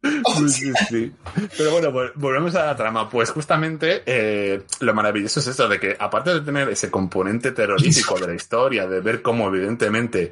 Pero 1.57 1.73
bueno, 1.73 1.91
vol- 1.91 2.13
volvemos 2.15 2.55
a 2.55 2.67
la 2.67 2.77
trama. 2.77 3.09
Pues 3.09 3.31
justamente 3.31 4.03
eh, 4.07 4.63
lo 4.81 4.95
maravilloso 4.95 5.41
es 5.41 5.47
esto 5.49 5.69
de 5.69 5.81
que 5.81 5.97
aparte 5.99 6.35
de 6.35 6.41
tener 6.43 6.69
ese 6.69 6.91
componente 6.91 7.53
terrorífico 7.53 8.19
de 8.19 8.29
la 8.29 8.35
historia, 8.35 8.87
de 8.87 9.01
ver 9.01 9.23
cómo 9.23 9.49
evidentemente 9.49 10.31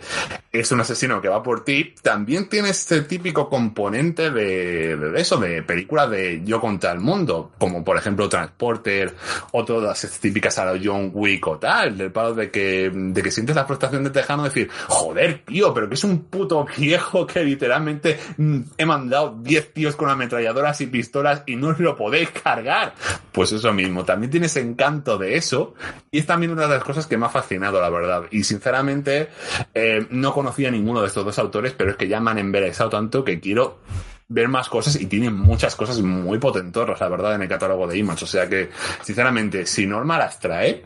es 0.53 0.71
un 0.73 0.81
asesino 0.81 1.21
que 1.21 1.29
va 1.29 1.43
por 1.43 1.65
ti, 1.65 1.95
también 2.03 2.49
tiene 2.49 2.71
este 2.71 3.03
típico 3.03 3.49
componente 3.49 4.31
de, 4.31 5.13
eso, 5.17 5.37
de 5.39 5.63
película 5.63 6.07
de 6.07 6.43
yo 6.45 6.61
contra 6.61 6.93
el 6.93 7.01
mundo, 7.01 7.53
como 7.59 7.85
por 7.85 7.97
ejemplo 7.97 8.29
Transporter 8.29 9.15
o 9.53 9.65
todas 9.65 10.03
estas 10.05 10.21
típicas 10.21 10.59
a 10.59 10.65
la 10.73 10.81
John 10.83 11.11
Wick 11.13 11.47
o 11.47 11.59
tal, 11.59 11.99
del 11.99 12.13
palo 12.13 12.35
de 12.35 12.51
que, 12.51 12.91
de 12.95 13.23
que 13.23 13.31
sientes 13.31 13.57
la 13.57 13.65
frustración 13.67 14.05
de 14.05 14.11
Tejano 14.11 14.45
de 14.45 14.49
decir, 14.51 14.71
joder, 14.89 15.43
tío, 15.45 15.75
pero 15.75 15.89
que 15.89 15.95
es 15.95 16.05
un 16.05 16.25
puto 16.25 16.65
viejo 16.77 17.27
que 17.27 17.45
literalmente 17.45 18.19
mm, 18.37 18.61
he 18.79 18.87
mandado 18.87 19.37
10 19.43 19.56
tíos 19.63 19.97
con 19.97 20.09
ametralladoras 20.09 20.81
y 20.81 20.87
pistolas 20.87 21.43
y 21.47 21.57
no 21.57 21.69
os 21.69 21.79
lo 21.79 21.97
podéis 21.97 22.31
cargar. 22.31 22.95
Pues 23.33 23.53
eso 23.53 23.73
mismo, 23.73 24.05
también 24.05 24.31
tiene 24.31 24.47
ese 24.47 24.61
encanto 24.61 25.19
de 25.19 25.37
eso 25.37 25.75
y 26.11 26.19
es 26.19 26.27
también 26.27 26.53
una 26.53 26.63
de 26.63 26.75
las 26.75 26.85
cosas 26.85 27.07
que 27.07 27.17
me 27.17 27.27
ha 27.27 27.31
fascinado, 27.31 27.81
la 27.81 27.91
verdad. 27.91 28.25
Y 28.31 28.45
sinceramente, 28.45 29.29
eh, 29.75 30.07
no 30.11 30.33
conocía 30.33 30.71
ninguno 30.71 31.01
de 31.01 31.09
estos 31.09 31.25
dos 31.25 31.39
autores, 31.39 31.75
pero 31.77 31.91
es 31.91 31.97
que 31.97 32.09
ya 32.09 32.21
me 32.21 32.31
han 32.31 32.39
emberezado 32.39 32.91
tanto 32.91 33.25
que 33.25 33.41
quiero 33.41 33.81
ver 34.29 34.49
más 34.49 34.69
cosas 34.69 35.01
y 35.01 35.07
tienen 35.07 35.35
muchas 35.35 35.77
cosas 35.77 36.01
muy 36.01 36.39
potentorras, 36.39 37.01
la 37.01 37.09
verdad, 37.09 37.35
en 37.35 37.43
el 37.43 37.49
catálogo 37.49 37.87
de 37.87 37.99
Image. 37.99 38.25
O 38.25 38.29
sea 38.29 38.49
que, 38.49 38.71
sinceramente, 39.03 39.67
si 39.67 39.87
Norma 39.87 40.19
las 40.19 40.41
trae, 40.41 40.85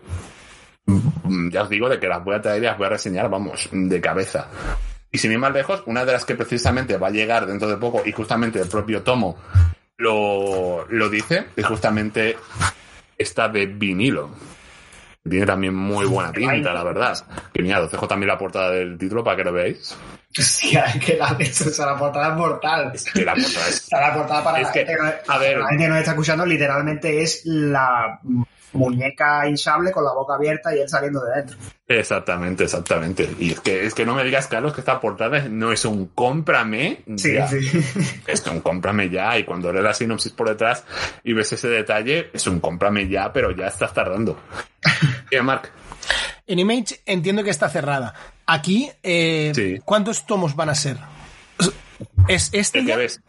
ya 1.51 1.62
os 1.62 1.68
digo 1.68 1.88
de 1.88 1.98
que 1.98 2.09
las 2.09 2.22
voy 2.22 2.34
a 2.34 2.40
traer 2.40 2.62
y 2.62 2.66
las 2.66 2.76
voy 2.76 2.86
a 2.86 2.90
reseñar, 2.90 3.30
vamos, 3.30 3.68
de 3.72 4.01
cabeza. 4.01 4.48
Y 5.12 5.18
sin 5.18 5.32
ir 5.32 5.38
más 5.38 5.52
lejos, 5.52 5.82
una 5.86 6.04
de 6.04 6.12
las 6.12 6.24
que 6.24 6.34
precisamente 6.34 6.96
va 6.96 7.08
a 7.08 7.10
llegar 7.10 7.46
dentro 7.46 7.68
de 7.68 7.76
poco 7.76 8.02
y 8.04 8.12
justamente 8.12 8.60
el 8.60 8.68
propio 8.68 9.02
Tomo 9.02 9.36
lo, 9.96 10.86
lo 10.88 11.08
dice, 11.08 11.46
es 11.56 11.66
justamente 11.66 12.36
esta 13.18 13.48
de 13.48 13.66
vinilo. 13.66 14.30
Tiene 15.28 15.44
también 15.44 15.74
muy 15.74 16.06
buena 16.06 16.32
tinta, 16.32 16.72
la 16.72 16.82
verdad. 16.82 17.18
Que 17.52 17.62
mira, 17.62 17.82
os 17.82 17.92
dejo 17.92 18.08
también 18.08 18.28
la 18.28 18.38
portada 18.38 18.70
del 18.70 18.96
título 18.96 19.22
para 19.22 19.36
que 19.36 19.44
lo 19.44 19.52
veáis. 19.52 19.94
Es 20.34 20.60
que 21.04 21.16
la, 21.16 21.36
esa, 21.38 21.86
la 21.86 21.98
portada 21.98 22.28
es 22.30 22.36
mortal. 22.36 22.92
Es 22.94 23.04
que 23.04 23.24
la 23.24 23.34
portada 23.34 23.68
es... 23.68 23.84
O 23.84 23.88
sea, 23.88 24.00
la 24.00 24.14
portada 24.14 24.44
para 24.44 24.60
Es 24.60 24.66
la, 24.68 24.72
que, 24.72 24.86
gente, 24.86 24.96
a 25.28 25.38
ver. 25.38 25.58
la 25.58 25.68
gente 25.68 25.84
que 25.84 25.88
nos 25.88 25.98
está 25.98 26.10
escuchando 26.12 26.46
literalmente 26.46 27.20
es 27.20 27.42
la 27.44 28.20
muñeca 28.72 29.48
hinchable 29.48 29.90
con 29.92 30.05
la 30.05 30.12
boca 30.12 30.34
abierta 30.34 30.74
y 30.74 30.80
él 30.80 30.88
saliendo 30.88 31.20
de 31.24 31.36
dentro. 31.36 31.56
Exactamente, 31.88 32.64
exactamente. 32.64 33.28
Y 33.38 33.52
es 33.52 33.60
que, 33.60 33.84
es 33.86 33.94
que 33.94 34.06
no 34.06 34.14
me 34.14 34.22
digas, 34.24 34.47
Carlos, 34.47 34.72
que 34.74 34.80
esta 34.80 35.01
portada 35.01 35.48
no 35.48 35.72
es 35.72 35.84
un 35.84 36.06
cómprame 36.06 37.02
Sí, 37.16 37.34
ya. 37.34 37.48
sí. 37.48 37.59
Es 38.26 38.47
un 38.47 38.60
cómprame 38.60 39.10
ya. 39.10 39.36
Y 39.38 39.44
cuando 39.44 39.72
lees 39.72 39.84
la 39.84 39.94
sinopsis 39.94 40.32
por 40.32 40.48
detrás 40.48 40.84
y 41.24 41.32
ves 41.32 41.52
ese 41.52 41.68
detalle, 41.68 42.30
es 42.32 42.47
un 42.47 42.60
cómprame 42.60 43.09
ya, 43.09 43.32
pero 43.32 43.51
ya 43.51 43.66
estás 43.66 43.92
tardando. 43.92 44.38
¿Qué, 45.30 45.42
Mark? 45.42 45.70
En 46.47 46.59
Image 46.59 47.01
entiendo 47.06 47.42
que 47.44 47.51
está 47.51 47.68
cerrada. 47.68 48.14
Aquí, 48.47 48.90
eh, 49.02 49.52
Sí. 49.55 49.78
¿cuántos 49.84 50.26
tomos 50.26 50.55
van 50.56 50.68
a 50.70 50.74
ser? 50.74 50.97
¿Es 52.28 52.51
este 52.52 52.80
El 52.80 52.86
que 52.86 52.97
ves. 52.97 53.20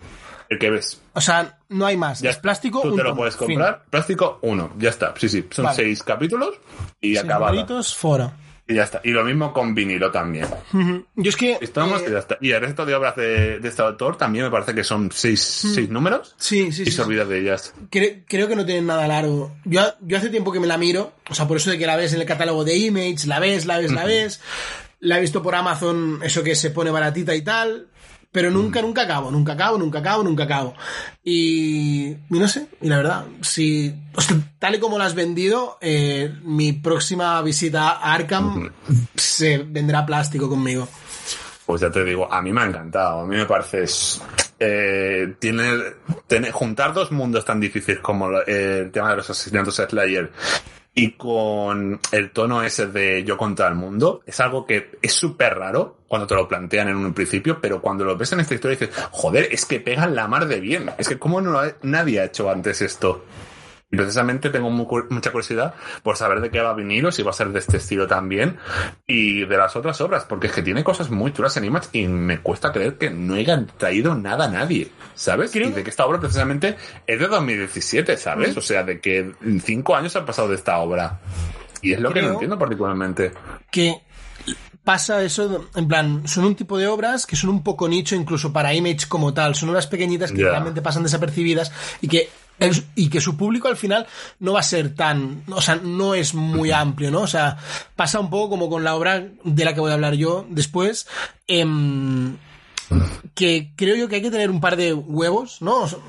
El 0.52 0.60
que 0.60 0.70
ves. 0.70 1.02
O 1.14 1.22
sea, 1.22 1.58
no 1.70 1.86
hay 1.86 1.96
más. 1.96 2.20
Ya 2.20 2.30
es 2.32 2.38
plástico, 2.38 2.82
Tú 2.82 2.90
un 2.90 2.98
te 2.98 3.04
lo 3.04 3.16
puedes 3.16 3.38
Fin. 3.38 3.48
comprar. 3.48 3.86
Plástico, 3.90 4.38
uno. 4.42 4.74
Ya 4.78 4.90
está. 4.90 5.14
Sí, 5.18 5.30
sí. 5.30 5.48
Son 5.50 5.64
Vale. 5.64 5.78
seis 5.78 6.04
capítulos 6.04 6.56
y 7.00 7.16
acabado. 7.16 7.82
fuera. 7.84 8.34
Y 8.68 8.76
ya 8.76 8.84
está. 8.84 9.00
Y 9.06 9.12
lo 9.12 9.24
mismo 9.24 9.54
con 9.54 9.74
vinilo 9.74 10.12
también. 10.12 10.48
Yo 11.16 11.30
es 11.30 11.38
que... 11.38 11.58
Estamos 11.62 12.02
eh, 12.02 12.08
y 12.10 12.12
ya 12.12 12.20
está. 12.20 12.38
Y 12.42 12.52
el 12.52 12.60
resto 12.60 12.86
de 12.86 12.94
obras 12.96 13.16
de, 13.16 13.60
de 13.60 13.68
este 13.70 13.82
autor 13.82 14.18
también 14.18 14.44
me 14.44 14.52
parece 14.52 14.76
que 14.76 14.84
son 14.84 15.10
seis, 15.14 15.42
seis 15.42 15.90
números. 15.90 16.36
Sí, 16.38 16.72
sí, 16.74 16.82
Y 16.82 16.86
sí. 16.88 16.92
se 16.92 17.02
olvida 17.02 17.24
de 17.24 17.40
ellas. 17.40 17.74
Cre- 17.90 18.26
creo 18.28 18.50
que 18.50 18.58
no 18.58 18.66
tienen 18.66 18.88
nada 18.88 19.08
largo. 19.08 19.54
Yo, 19.64 19.82
yo 20.02 20.18
hace 20.18 20.30
tiempo 20.30 20.52
que 20.52 20.60
me 20.60 20.68
la 20.68 20.78
miro, 20.78 21.14
o 21.30 21.34
sea, 21.34 21.48
por 21.48 21.56
eso 21.58 21.72
de 21.72 21.78
que 21.78 21.88
la 21.88 21.96
ves 21.96 22.14
en 22.14 22.20
el 22.20 22.28
catálogo 22.28 22.66
de 22.66 22.76
Image, 22.76 23.26
la 23.26 23.40
ves, 23.40 23.66
la 23.66 23.78
ves, 23.78 23.92
la 23.94 24.04
ves. 24.06 24.42
La 25.00 25.18
he 25.18 25.22
visto 25.22 25.42
por 25.42 25.56
Amazon, 25.56 26.20
eso 26.24 26.44
que 26.44 26.56
se 26.56 26.72
pone 26.72 26.92
baratita 26.92 27.34
y 27.36 27.42
tal. 27.42 27.88
Pero 28.32 28.50
nunca, 28.50 28.82
nunca 28.82 29.02
acabo, 29.02 29.30
nunca 29.30 29.54
acabo, 29.54 29.78
nunca 29.78 30.00
acabo, 30.00 30.24
nunca 30.24 30.44
acabo. 30.44 30.74
Y, 31.24 32.12
y 32.12 32.18
no 32.40 32.48
sé, 32.48 32.68
y 32.82 32.88
la 32.88 32.98
verdad, 32.98 33.26
si, 33.42 33.94
tal 34.60 34.76
y 34.76 34.80
como 34.80 34.98
la 34.98 35.06
has 35.06 35.16
vendido, 35.16 35.78
eh, 35.82 36.34
mi 36.44 36.72
próxima 36.74 37.42
visita 37.42 37.90
a 37.92 38.14
Arkham 38.14 38.72
se 39.16 39.58
vendrá 39.60 40.06
plástico 40.06 40.48
conmigo. 40.50 40.88
Pues 41.66 41.82
ya 41.82 41.92
te 41.92 42.04
digo, 42.04 42.32
a 42.32 42.42
mí 42.42 42.52
me 42.54 42.62
ha 42.62 42.66
encantado. 42.66 43.22
A 43.22 43.26
mí 43.26 43.36
me 43.36 43.46
parece. 43.46 43.84
es- 43.84 44.22
eh, 44.64 45.36
tiene, 45.40 45.64
tener- 46.28 46.52
juntar 46.52 46.94
dos 46.94 47.12
mundos 47.12 47.44
tan 47.46 47.60
difíciles 47.60 48.00
como 48.00 48.30
lo- 48.30 48.48
eh, 48.48 48.80
el 48.82 48.92
tema 48.92 49.10
de 49.12 49.16
los 49.18 49.30
asesinatos 49.30 49.76
Slayer 49.76 50.32
y 50.94 51.12
con 51.14 52.00
el 52.12 52.32
tono 52.32 52.64
ese 52.64 52.88
de 52.88 53.24
yo 53.24 53.38
contra 53.38 53.68
el 53.70 53.76
mundo 53.76 54.22
es 54.26 54.40
algo 54.42 54.66
que 54.66 54.92
es 55.02 55.14
súper 55.14 55.58
raro 55.58 56.00
cuando 56.08 56.28
te 56.28 56.36
lo 56.36 56.48
plantean 56.48 56.90
en 56.90 56.98
un 56.98 57.14
principio, 57.14 57.60
pero 57.62 57.82
cuando 57.82 58.04
lo 58.04 58.18
ves 58.18 58.34
en 58.34 58.42
esta 58.42 58.54
historia 58.56 58.78
dices, 58.78 58.96
joder, 59.12 59.48
es 59.52 59.66
que 59.66 59.80
pegan 59.80 60.14
la 60.16 60.28
mar 60.28 60.48
de 60.48 60.60
bien. 60.60 60.92
Es 60.98 61.08
que 61.08 61.18
cómo 61.18 61.40
no 61.40 61.58
ha- 61.60 61.72
nadie 61.84 62.20
ha 62.20 62.26
hecho 62.26 62.50
antes 62.50 62.82
esto. 62.82 63.24
Y 63.92 63.98
precisamente 63.98 64.50
tengo 64.50 64.70
mu- 64.70 64.88
mucha 65.10 65.32
curiosidad 65.32 65.74
por 66.02 66.16
saber 66.16 66.40
de 66.40 66.50
qué 66.50 66.62
va 66.62 66.70
a 66.70 66.74
vinilo, 66.74 67.12
si 67.12 67.24
va 67.24 67.32
a 67.32 67.34
ser 67.34 67.50
de 67.50 67.60
este 67.60 67.76
estilo 67.78 68.08
también, 68.08 68.58
y 69.06 69.46
de 69.46 69.58
las 69.58 69.76
otras 69.76 70.00
obras, 70.00 70.24
porque 70.24 70.48
es 70.48 70.54
que 70.54 70.62
tiene 70.62 70.84
cosas 70.84 71.10
muy 71.10 71.34
chulas 71.34 71.58
en 71.58 71.66
Image 71.66 71.90
y 71.92 72.08
me 72.08 72.40
cuesta 72.40 72.72
creer 72.72 72.98
que 72.98 73.10
no 73.10 73.34
hayan 73.36 73.68
traído 73.78 74.16
nada 74.16 74.46
a 74.46 74.48
nadie, 74.48 74.90
¿sabes? 75.14 75.54
Y 75.56 75.60
de 75.60 75.84
que 75.84 75.90
esta 75.90 76.06
obra 76.06 76.20
precisamente 76.22 76.78
es 77.06 77.20
de 77.20 77.28
2017, 77.28 78.16
¿sabes? 78.18 78.56
O 78.56 78.62
sea, 78.62 78.84
de 78.84 79.02
que 79.02 79.34
cinco 79.64 79.96
años 79.96 80.16
han 80.16 80.26
pasado 80.26 80.48
de 80.48 80.56
esta 80.56 80.78
obra. 80.78 81.20
Y 81.82 81.92
es 81.94 82.00
lo 82.00 82.14
que 82.14 82.22
no 82.22 82.28
entiendo 82.34 82.58
particularmente. 82.58 83.34
que 83.72 84.02
pasa 84.84 85.22
eso, 85.22 85.68
en 85.76 85.88
plan, 85.88 86.28
son 86.28 86.46
un 86.46 86.56
tipo 86.56 86.78
de 86.78 86.88
obras 86.88 87.26
que 87.26 87.36
son 87.36 87.50
un 87.50 87.64
poco 87.64 87.88
nicho 87.88 88.16
incluso 88.16 88.52
para 88.52 88.74
Image 88.74 89.08
como 89.08 89.34
tal, 89.34 89.54
son 89.54 89.70
obras 89.70 89.86
pequeñitas 89.88 90.32
que 90.32 90.44
realmente 90.52 90.82
pasan 90.82 91.04
desapercibidas 91.04 91.72
y 92.02 92.08
que 92.08 92.30
el- 92.62 92.86
y 92.96 93.10
que 93.10 93.20
su 93.20 93.36
público 93.36 93.68
al 93.68 93.76
final 93.76 94.08
no 94.40 94.54
va 94.54 94.62
a 94.62 94.64
ser 94.64 94.96
tan, 94.96 95.44
o 95.50 95.62
sea, 95.62 95.76
no 95.76 96.14
es 96.14 96.34
muy 96.34 96.72
amplio, 96.72 97.12
¿no? 97.12 97.22
O 97.22 97.28
sea, 97.28 97.58
pasa 97.96 98.20
un 98.20 98.30
poco 98.30 98.52
como 98.52 98.70
con 98.70 98.84
la 98.86 98.96
obra 98.96 99.28
de 99.44 99.66
la 99.66 99.74
que 99.74 99.80
voy 99.82 99.92
a 99.92 99.96
hablar 99.96 100.14
yo 100.14 100.46
después, 100.50 101.08
em, 101.48 102.38
que 103.36 103.72
creo 103.76 103.96
yo 103.96 104.08
que 104.08 104.16
hay 104.18 104.22
que 104.22 104.32
tener 104.32 104.50
un 104.50 104.62
par 104.62 104.76
de 104.76 104.94
huevos, 104.94 105.62
¿no? 105.62 105.82
O 105.82 105.88
sea, 105.88 106.00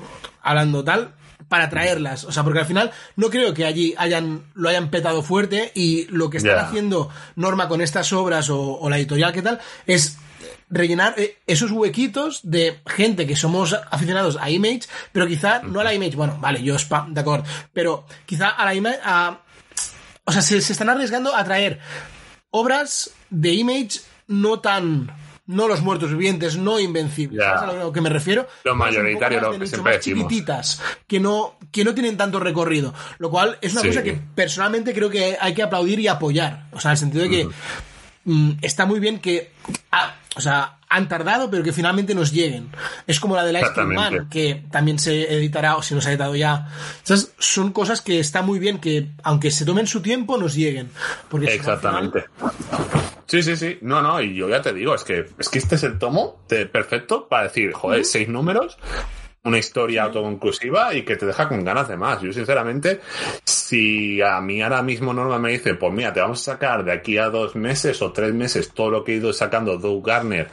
hablando 0.41 0.83
tal, 0.83 1.13
para 1.47 1.69
traerlas. 1.69 2.23
O 2.23 2.31
sea, 2.31 2.43
porque 2.43 2.59
al 2.59 2.65
final 2.65 2.91
no 3.15 3.29
creo 3.29 3.53
que 3.53 3.65
allí 3.65 3.93
hayan, 3.97 4.43
lo 4.53 4.69
hayan 4.69 4.89
petado 4.89 5.21
fuerte 5.21 5.71
y 5.75 6.05
lo 6.09 6.29
que 6.29 6.37
están 6.37 6.51
haciendo 6.65 7.09
Norma 7.35 7.67
con 7.67 7.81
estas 7.81 8.11
obras 8.13 8.49
o, 8.49 8.59
o 8.79 8.89
la 8.89 8.97
editorial 8.97 9.31
que 9.33 9.41
tal 9.41 9.59
es 9.85 10.17
rellenar 10.69 11.13
eh, 11.17 11.37
esos 11.47 11.71
huequitos 11.71 12.39
de 12.43 12.79
gente 12.87 13.25
que 13.27 13.35
somos 13.35 13.73
aficionados 13.91 14.37
a 14.39 14.49
Image, 14.49 14.81
pero 15.11 15.27
quizá 15.27 15.61
no 15.63 15.79
a 15.79 15.83
la 15.83 15.93
Image, 15.93 16.15
bueno, 16.15 16.37
vale, 16.39 16.61
yo 16.63 16.75
spam, 16.77 17.13
de 17.13 17.21
acuerdo, 17.21 17.45
pero 17.73 18.05
quizá 18.25 18.49
a 18.49 18.65
la 18.65 18.73
Image, 18.75 18.99
a, 19.03 19.39
o 20.25 20.31
sea, 20.31 20.41
se, 20.41 20.61
se 20.61 20.73
están 20.73 20.89
arriesgando 20.89 21.35
a 21.35 21.43
traer 21.43 21.79
obras 22.51 23.11
de 23.29 23.53
Image 23.53 23.99
no 24.27 24.59
tan 24.59 25.11
no 25.45 25.67
los 25.67 25.81
muertos 25.81 26.09
vivientes, 26.11 26.55
no 26.55 26.79
invencibles. 26.79 27.37
Ya. 27.45 27.59
¿Sabes 27.59 27.75
a 27.75 27.79
lo 27.83 27.91
que 27.91 27.99
me 27.99 28.09
refiero? 28.09 28.47
Lo 28.63 28.71
poco 28.71 28.85
mayoritario, 28.85 29.41
lo 29.41 29.59
que 29.59 29.67
siempre 29.67 29.97
decimos. 29.97 30.23
chiquititas, 30.29 30.81
que 31.05 31.19
no, 31.19 31.57
que 31.69 31.83
no 31.83 31.93
tienen 31.93 32.15
tanto 32.15 32.39
recorrido. 32.39 32.93
Lo 33.17 33.29
cual 33.29 33.57
es 33.59 33.73
una 33.73 33.81
Sí. 33.81 33.89
cosa 33.89 34.03
que 34.03 34.17
personalmente 34.35 34.93
creo 34.93 35.09
que 35.09 35.37
hay 35.39 35.53
que 35.53 35.61
aplaudir 35.61 35.99
y 35.99 36.07
apoyar. 36.07 36.67
O 36.71 36.79
sea, 36.79 36.91
en 36.91 36.93
el 36.93 36.97
sentido 36.97 37.23
de 37.25 37.29
que 37.29 37.45
mm, 37.45 37.51
está 38.61 38.85
muy 38.85 38.99
bien 38.99 39.19
que. 39.19 39.51
ah, 39.91 40.15
o 40.35 40.41
sea, 40.41 40.77
han 40.89 41.07
tardado, 41.07 41.49
pero 41.49 41.63
que 41.63 41.71
finalmente 41.73 42.13
nos 42.15 42.31
lleguen. 42.31 42.69
Es 43.07 43.19
como 43.19 43.35
la 43.35 43.43
de 43.43 43.53
la. 43.53 43.59
Man, 43.95 44.29
que 44.29 44.63
también 44.71 44.99
se 44.99 45.33
editará, 45.35 45.75
o 45.75 45.81
si 45.83 45.93
no 45.95 46.01
se 46.01 46.09
ha 46.09 46.11
editado 46.11 46.35
ya. 46.35 46.67
Son 47.37 47.71
cosas 47.71 48.01
que 48.01 48.19
está 48.19 48.41
muy 48.41 48.59
bien 48.59 48.79
que, 48.79 49.09
aunque 49.23 49.51
se 49.51 49.65
tomen 49.65 49.87
su 49.87 50.01
tiempo, 50.01 50.37
nos 50.37 50.55
lleguen. 50.55 50.89
Porque 51.29 51.47
final- 51.47 51.59
Exactamente. 51.59 52.25
Sí, 53.27 53.41
sí, 53.41 53.55
sí. 53.55 53.77
No, 53.81 54.01
no, 54.01 54.21
y 54.21 54.35
yo 54.35 54.47
ya 54.49 54.61
te 54.61 54.73
digo, 54.73 54.93
es 54.93 55.03
que, 55.03 55.25
es 55.39 55.49
que 55.49 55.57
este 55.59 55.75
es 55.75 55.83
el 55.83 55.97
tomo 55.97 56.41
de 56.49 56.65
perfecto 56.67 57.27
para 57.27 57.43
decir, 57.43 57.71
joder, 57.73 58.05
seis 58.05 58.27
números, 58.27 58.77
una 59.45 59.57
historia 59.57 60.03
autoconclusiva 60.03 60.93
y 60.95 61.03
que 61.03 61.17
te 61.17 61.25
deja 61.25 61.49
con 61.49 61.65
ganas 61.65 61.89
de 61.89 61.97
más. 61.97 62.21
Yo, 62.21 62.31
sinceramente, 62.31 63.01
si 63.43 64.21
a 64.21 64.39
mí 64.39 64.61
ahora 64.61 64.81
mismo 64.81 65.13
Norma 65.13 65.37
me 65.37 65.51
dice, 65.51 65.73
pues 65.73 65.91
mira, 65.91 66.13
te 66.13 66.21
vamos 66.21 66.47
a 66.47 66.53
sacar 66.53 66.85
de 66.85 66.93
aquí 66.93 67.17
a 67.17 67.29
dos 67.29 67.55
meses 67.55 68.01
o 68.01 68.13
tres 68.13 68.33
meses 68.33 68.71
todo 68.73 68.89
lo 68.89 69.03
que 69.03 69.13
he 69.13 69.15
ido 69.15 69.33
sacando 69.33 69.77
Doug 69.77 70.05
Garner 70.05 70.47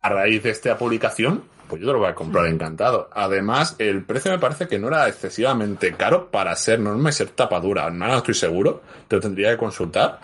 a 0.00 0.08
raíz 0.08 0.42
de 0.42 0.50
esta 0.50 0.78
publicación, 0.78 1.44
pues 1.68 1.82
yo 1.82 1.88
te 1.88 1.92
lo 1.92 1.98
voy 1.98 2.08
a 2.08 2.14
comprar 2.14 2.46
encantado. 2.46 3.10
Además, 3.12 3.74
el 3.78 4.02
precio 4.04 4.30
me 4.30 4.38
parece 4.38 4.66
que 4.66 4.78
no 4.78 4.88
era 4.88 5.08
excesivamente 5.08 5.92
caro 5.92 6.30
para 6.30 6.56
ser 6.56 6.80
norma 6.80 7.10
y 7.10 7.12
ser 7.12 7.28
tapadura. 7.30 7.90
No 7.90 8.16
estoy 8.16 8.34
seguro, 8.34 8.82
te 9.08 9.16
lo 9.16 9.22
tendría 9.22 9.50
que 9.50 9.58
consultar. 9.58 10.20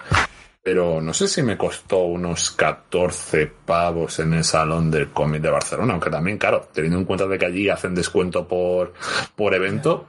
Pero 0.64 1.00
no 1.00 1.12
sé 1.12 1.26
si 1.26 1.42
me 1.42 1.58
costó 1.58 2.04
unos 2.04 2.52
14 2.52 3.48
pavos 3.66 4.20
en 4.20 4.32
el 4.34 4.44
salón 4.44 4.92
del 4.92 5.10
cómic 5.10 5.42
de 5.42 5.50
Barcelona, 5.50 5.92
aunque 5.94 6.08
también, 6.08 6.38
claro, 6.38 6.68
teniendo 6.72 6.98
en 6.98 7.04
cuenta 7.04 7.26
de 7.26 7.36
que 7.36 7.46
allí 7.46 7.68
hacen 7.68 7.96
descuento 7.96 8.46
por, 8.46 8.92
por 9.34 9.54
evento, 9.54 10.06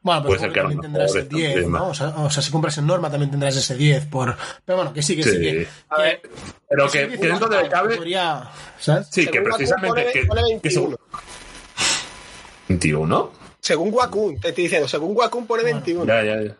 Bueno, 0.00 0.22
Puede 0.22 0.38
pero 0.38 0.40
ser 0.40 0.52
que 0.52 0.60
también 0.60 0.80
tendrás 0.80 1.14
el 1.16 1.22
está 1.22 1.36
10, 1.36 1.56
encima. 1.56 1.78
¿no? 1.80 1.88
O 1.88 1.94
sea, 1.94 2.08
o 2.10 2.30
sea, 2.30 2.40
si 2.40 2.52
compras 2.52 2.78
en 2.78 2.86
Norma 2.86 3.10
también 3.10 3.32
tendrás 3.32 3.56
ese 3.56 3.74
10 3.74 4.06
por... 4.06 4.36
Pero 4.64 4.76
bueno, 4.76 4.92
que 4.92 5.02
sí, 5.02 5.16
que 5.16 5.24
sí, 5.24 5.30
Sí. 5.30 5.38
que... 5.40 5.68
A 5.88 5.98
ver, 6.00 6.22
pero 6.68 6.88
que, 6.88 7.08
que 7.08 7.18
que 7.18 7.26
dentro 7.26 7.48
de 7.48 7.56
lo 7.56 7.62
que 7.64 7.68
cabe, 7.68 7.96
podría- 7.96 8.48
¿sabes? 8.78 9.08
sí, 9.10 9.26
que 9.26 9.32
según 9.32 9.44
Wacom 9.46 9.56
precisamente... 9.58 10.02
pone- 10.02 10.12
que- 10.12 10.26
pone 10.26 10.42
que 10.60 10.68
21. 12.68 13.32
Según- 13.74 13.90
21? 13.90 13.90
Según 13.90 13.94
Wacom, 13.94 14.40
te 14.40 14.48
estoy 14.48 14.64
diciendo, 14.64 14.88
según 14.88 15.16
Wacom 15.16 15.46
pone 15.46 15.62
21. 15.64 16.04
Ya, 16.06 16.22
ya, 16.22 16.42
ya. 16.42 16.54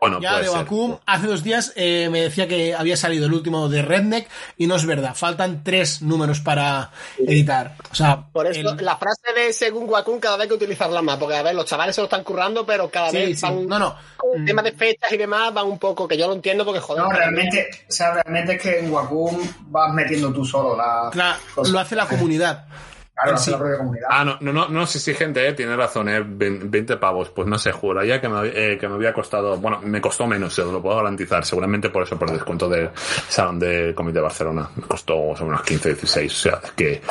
Bueno, 0.00 0.20
Ya 0.20 0.36
de 0.38 0.44
ser. 0.48 0.56
Wacom, 0.58 0.98
hace 1.06 1.26
dos 1.26 1.42
días 1.42 1.72
eh, 1.76 2.08
me 2.10 2.20
decía 2.20 2.46
que 2.46 2.74
había 2.74 2.94
salido 2.96 3.24
el 3.24 3.32
último 3.32 3.70
de 3.70 3.80
Redneck 3.80 4.28
y 4.58 4.66
no 4.66 4.76
es 4.76 4.84
verdad. 4.84 5.14
Faltan 5.14 5.64
tres 5.64 6.02
números 6.02 6.40
para 6.40 6.90
editar. 7.18 7.76
O 7.90 7.94
sea, 7.94 8.26
Por 8.30 8.46
eso, 8.46 8.60
el- 8.60 8.84
la 8.84 8.96
frase 8.98 9.32
de 9.34 9.52
según 9.54 9.88
Wacom 9.88 10.18
cada 10.20 10.36
vez 10.36 10.42
hay 10.42 10.48
que 10.48 10.54
utilizarla 10.54 11.00
más, 11.00 11.16
porque 11.16 11.36
a 11.36 11.42
ver, 11.42 11.54
los 11.54 11.64
chavales 11.64 11.94
se 11.94 12.02
lo 12.02 12.04
están 12.06 12.22
currando, 12.22 12.66
pero 12.66 12.90
cada 12.90 13.10
Sí, 13.10 13.16
vez 13.16 13.40
sí. 13.40 13.46
van 13.46 13.66
No, 13.66 13.78
no. 13.78 13.96
con 14.18 14.42
Mm. 14.42 14.44
temas 14.44 14.64
de 14.64 14.72
fechas 14.72 15.10
y 15.12 15.16
demás, 15.16 15.54
van 15.54 15.66
un 15.66 15.78
poco, 15.78 16.06
que 16.06 16.18
yo 16.18 16.26
lo 16.26 16.34
entiendo 16.34 16.66
porque 16.66 16.80
joder. 16.80 17.02
No, 17.04 17.10
realmente, 17.10 17.66
o 17.88 17.92
sea, 17.92 18.12
realmente 18.12 18.56
es 18.56 18.60
que 18.62 18.78
en 18.80 18.92
Wacom 18.92 19.38
vas 19.68 19.92
metiendo 19.94 20.30
tú 20.34 20.44
solo 20.44 20.76
la. 20.76 21.08
claro, 21.12 21.38
lo 21.70 21.78
hace 21.78 21.96
la 21.96 22.06
comunidad. 22.06 22.66
Claro, 23.14 23.38
Sí. 23.38 23.50
la 23.52 23.58
propia 23.58 23.78
comunidad. 23.78 24.08
Ah, 24.10 24.24
no, 24.24 24.38
no, 24.40 24.52
no, 24.52 24.68
no, 24.68 24.86
sí, 24.86 24.98
sí, 24.98 25.14
gente, 25.14 25.46
eh, 25.46 25.52
tiene 25.52 25.76
razón, 25.76 26.08
eh, 26.08 26.20
20 26.24 26.96
pavos, 26.96 27.30
pues 27.30 27.46
no 27.46 27.56
sé, 27.58 27.70
juraría 27.70 28.20
que 28.20 28.28
me, 28.28 28.48
eh, 28.48 28.76
que 28.78 28.88
me 28.88 28.94
había 28.96 29.12
costado, 29.12 29.56
bueno, 29.56 29.80
me 29.82 30.00
costó 30.00 30.26
menos, 30.26 30.52
se 30.52 30.62
lo 30.64 30.82
puedo 30.82 30.96
garantizar, 30.96 31.44
seguramente 31.44 31.90
por 31.90 32.02
eso, 32.02 32.18
por 32.18 32.28
el 32.28 32.34
descuento 32.34 32.68
del 32.68 32.90
Salón 33.28 33.60
de 33.60 33.94
Cómic 33.94 34.14
de 34.14 34.20
Barcelona, 34.20 34.68
me 34.74 34.82
costó 34.82 35.14
unos 35.16 35.62
15, 35.62 35.90
16, 35.90 36.32
o 36.32 36.36
sea, 36.36 36.60
es 36.64 36.72
que, 36.72 37.02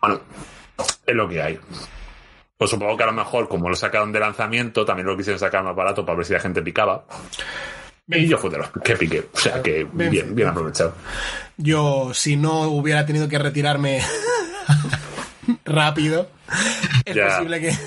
bueno, 0.00 0.20
es 1.06 1.14
lo 1.14 1.28
que 1.28 1.40
hay. 1.40 1.60
Pues 2.58 2.70
supongo 2.70 2.96
que 2.96 3.04
a 3.04 3.06
lo 3.06 3.12
mejor, 3.12 3.48
como 3.48 3.68
lo 3.70 3.76
sacaron 3.76 4.12
de 4.12 4.20
lanzamiento, 4.20 4.84
también 4.84 5.06
lo 5.06 5.16
quisieron 5.16 5.38
sacar 5.38 5.62
más 5.62 5.74
barato 5.76 6.04
para 6.04 6.16
ver 6.16 6.26
si 6.26 6.32
la 6.32 6.40
gente 6.40 6.60
picaba. 6.60 7.04
Y 8.08 8.26
yo 8.26 8.36
fui 8.36 8.50
de 8.50 8.58
los 8.58 8.70
que 8.82 8.96
piqué, 8.96 9.28
o 9.32 9.38
sea 9.38 9.62
que 9.62 9.86
bien, 9.92 10.34
bien 10.34 10.48
aprovechado. 10.48 10.94
Yo, 11.56 12.10
si 12.12 12.36
no 12.36 12.62
hubiera 12.62 13.06
tenido 13.06 13.28
que 13.28 13.38
retirarme 13.38 14.02
rápido, 15.64 16.28
es 17.04 17.14
Ya. 17.16 17.28
posible 17.28 17.60
que, 17.60 17.78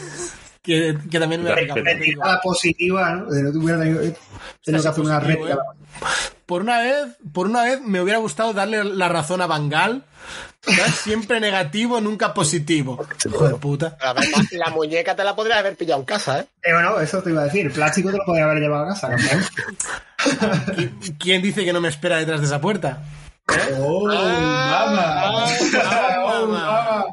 que, 0.62 0.98
que 1.10 1.20
también 1.20 1.44
me. 1.44 1.54
Retirada 1.54 2.42
positiva, 2.42 3.12
¿no? 3.16 3.26
De 3.30 3.44
no 3.44 3.52
te 3.52 3.58
hubiera 3.58 3.80
tenido, 3.80 4.00
tenido 4.64 4.84
que 4.84 4.90
hacer 4.90 5.04
una 5.04 5.20
positivo, 5.20 5.46
réplica. 5.46 5.54
¿eh? 5.54 6.28
Por 6.46 6.62
una 6.62 6.80
vez, 6.80 6.98
por 7.34 7.48
una 7.48 7.64
vez 7.64 7.82
me 7.82 8.02
hubiera 8.02 8.20
gustado 8.20 8.54
darle 8.54 8.84
la 8.84 9.10
razón 9.10 9.42
a 9.42 9.48
Bangal. 9.48 10.04
Siempre 11.04 11.42
negativo, 11.42 12.00
nunca 12.00 12.34
positivo. 12.34 13.06
Hijo 13.26 13.48
de 13.50 13.56
puta. 13.56 13.98
A 14.00 14.14
ver, 14.14 14.24
la, 14.30 14.66
la 14.66 14.72
muñeca 14.72 15.14
te 15.14 15.24
la 15.26 15.36
podrías 15.36 15.60
haber 15.60 15.76
pillado 15.76 16.00
en 16.00 16.06
casa, 16.06 16.40
¿eh? 16.40 16.46
Eh, 16.64 16.72
bueno, 16.74 17.00
eso 17.02 17.22
te 17.22 17.32
iba 17.32 17.42
a 17.42 17.46
decir. 17.46 17.70
Plástico 17.74 18.12
te 18.12 18.18
lo 18.18 18.24
podía 18.26 18.46
haber 18.46 18.60
llevado 18.60 18.86
a 18.86 18.88
casa. 18.90 19.10
¿Qui- 20.18 21.18
¿Quién 21.20 21.42
dice 21.42 21.66
que 21.66 21.74
no 21.74 21.82
me 21.82 21.90
espera 21.90 22.18
detrás 22.18 22.40
de 22.40 22.46
esa 22.48 22.62
puerta? 22.62 23.04
¡Oh, 23.78 24.08
Ah, 24.10 24.86
mamá! 24.88 25.46
ah, 25.84 26.13
¡Oh, 26.44 26.48
mamá. 26.48 26.84
mamá! 26.84 27.06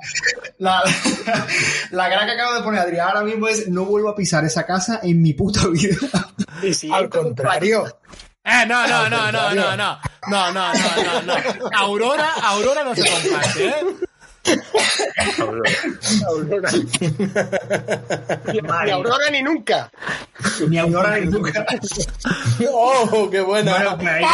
La, 0.59 0.83
la 1.91 2.11
cara 2.11 2.27
que 2.27 2.33
acabo 2.33 2.55
de 2.55 2.63
poner 2.63 2.81
Adrián 2.81 3.09
ahora 3.09 3.23
mismo 3.23 3.49
es 3.49 3.69
no 3.69 3.85
vuelvo 3.85 4.11
a 4.11 4.17
pisar 4.17 4.45
esa 4.45 4.67
casa 4.67 5.01
en 5.03 5.23
mi 5.23 5.33
puta 5.33 5.67
vida. 5.69 5.97
Y 6.63 6.75
si 6.75 6.93
Al 6.93 7.09
contrario. 7.09 7.87
Eh, 8.45 8.65
no, 8.67 8.87
no, 8.87 9.09
no, 9.09 9.31
no, 9.31 9.55
no, 9.55 9.77
no. 9.77 9.99
No, 10.29 10.53
no, 10.53 10.73
no, 10.73 11.23
no, 11.23 11.23
no. 11.25 11.71
Aurora, 11.77 12.33
Aurora 12.43 12.85
no 12.85 12.95
se 12.95 13.09
comparte, 13.09 13.69
¿eh? 13.69 13.75
Aurora. 16.27 16.71
ni, 16.73 18.61
ni 18.61 18.91
Aurora 18.91 19.31
ni 19.31 19.43
nunca. 19.43 19.91
Ni 20.69 20.79
Aurora 20.79 21.19
ni 21.19 21.27
nunca. 21.27 21.67
¡Oh, 22.73 23.29
qué 23.31 23.41
buena! 23.41 23.73
Bueno, 23.73 23.97
pues 23.99 24.09
ahí 24.09 24.25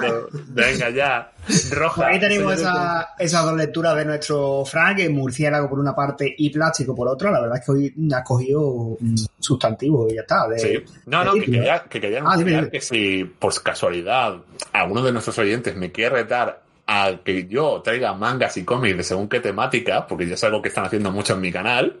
tenemos, 0.00 0.26
Venga, 0.48 0.90
ya. 0.90 1.31
Roja. 1.70 2.06
ahí 2.06 2.20
tenemos 2.20 2.54
esa- 2.54 3.08
esas 3.18 3.44
dos 3.44 3.56
lecturas 3.56 3.96
de 3.96 4.04
nuestro 4.04 4.64
Frank, 4.64 5.00
murciélago 5.10 5.68
por 5.68 5.78
una 5.78 5.94
parte 5.94 6.34
y 6.38 6.50
plástico 6.50 6.94
por 6.94 7.08
otra. 7.08 7.30
La 7.30 7.40
verdad 7.40 7.58
es 7.58 7.64
que 7.66 7.72
hoy 7.72 7.94
ha 8.14 8.22
cogido 8.22 8.96
mm, 9.00 9.14
sustantivo 9.38 10.08
y 10.08 10.14
ya 10.14 10.20
está. 10.22 10.46
de- 10.48 10.58
Sí. 10.58 10.84
No, 11.06 11.24
no, 11.24 11.34
que 11.34 11.44
quería, 11.46 11.84
que 11.84 12.00
quería 12.00 12.18
Ah, 12.24 12.36
dime, 12.36 12.56
anunciar 12.56 12.60
dime. 12.64 12.70
que 12.70 12.80
si 12.80 13.24
por 13.24 13.60
casualidad 13.62 14.36
alguno 14.72 15.02
de 15.02 15.12
nuestros 15.12 15.36
oyentes 15.38 15.74
me 15.76 15.90
quiere 15.90 16.16
retar 16.16 16.62
a 16.86 17.12
que 17.24 17.46
yo 17.46 17.80
traiga 17.82 18.12
mangas 18.14 18.56
y 18.56 18.64
cómics 18.64 18.96
de 18.96 19.04
según 19.04 19.28
qué 19.28 19.40
temática, 19.40 20.06
porque 20.06 20.26
ya 20.26 20.34
es 20.34 20.44
algo 20.44 20.60
que 20.62 20.68
están 20.68 20.84
haciendo 20.84 21.10
mucho 21.12 21.34
en 21.34 21.40
mi 21.40 21.52
canal, 21.52 22.00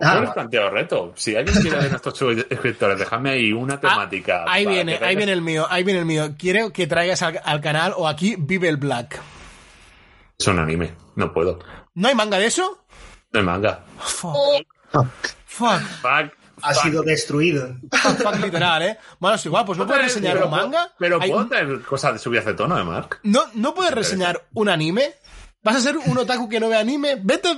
Ah, 0.00 0.14
yo 0.14 0.20
les 0.22 0.30
planteo 0.30 0.70
reto. 0.70 1.12
Si 1.16 1.34
alguien 1.34 1.60
quiere 1.60 1.78
de 1.82 1.90
nuestros 1.90 2.20
escritores, 2.50 2.98
déjame 2.98 3.30
ahí 3.30 3.52
una 3.52 3.80
temática. 3.80 4.44
Ah, 4.46 4.52
Ahí 4.52 4.64
para 4.64 4.74
viene, 4.76 4.98
ahí 5.02 5.16
viene 5.16 5.32
el 5.32 5.42
mío, 5.42 5.66
ahí 5.68 5.82
viene 5.82 6.00
el 6.00 6.06
mío. 6.06 6.34
Quiero 6.38 6.72
que 6.72 6.86
traigas 6.86 7.20
al, 7.22 7.40
al 7.44 7.60
canal 7.60 7.94
o 7.96 8.06
aquí 8.06 8.36
Vive 8.38 8.68
el 8.68 8.76
Black. 8.76 9.20
Es 10.38 10.46
un 10.46 10.58
anime, 10.60 10.94
no 11.16 11.32
puedo. 11.32 11.58
¿No 11.94 12.06
hay 12.08 12.14
manga 12.14 12.38
de 12.38 12.46
eso? 12.46 12.84
No 13.32 13.40
hay 13.40 13.46
manga. 13.46 13.80
Fuck. 13.98 14.66
Fuck. 14.92 15.10
Fuck. 15.46 16.32
ha 16.62 16.74
sido 16.74 17.02
destruido. 17.02 17.76
Fuck 17.90 18.36
literal, 18.40 18.82
¿eh? 18.82 18.98
Bueno, 19.18 19.34
es 19.34 19.44
igual, 19.46 19.64
pues 19.64 19.78
no 19.78 19.86
puedes 19.86 20.04
reseñar 20.04 20.34
pero, 20.34 20.44
un 20.46 20.50
manga. 20.52 20.92
Pero 20.96 21.18
Hay- 21.20 21.30
puedo 21.30 21.46
tener 21.48 21.80
cosas 21.82 22.12
de 22.12 22.18
subidas 22.20 22.44
de 22.44 22.54
tono 22.54 22.76
de 22.76 22.84
Mark. 22.84 23.18
no, 23.24 23.42
no 23.54 23.74
puedes 23.74 23.92
reseñar 23.92 24.44
un 24.54 24.68
anime. 24.68 25.14
¿Vas 25.68 25.76
a 25.76 25.80
ser 25.82 25.98
un 25.98 26.16
otaku 26.16 26.48
que 26.48 26.58
no 26.60 26.70
ve 26.70 26.76
anime? 26.78 27.18
Vete. 27.22 27.48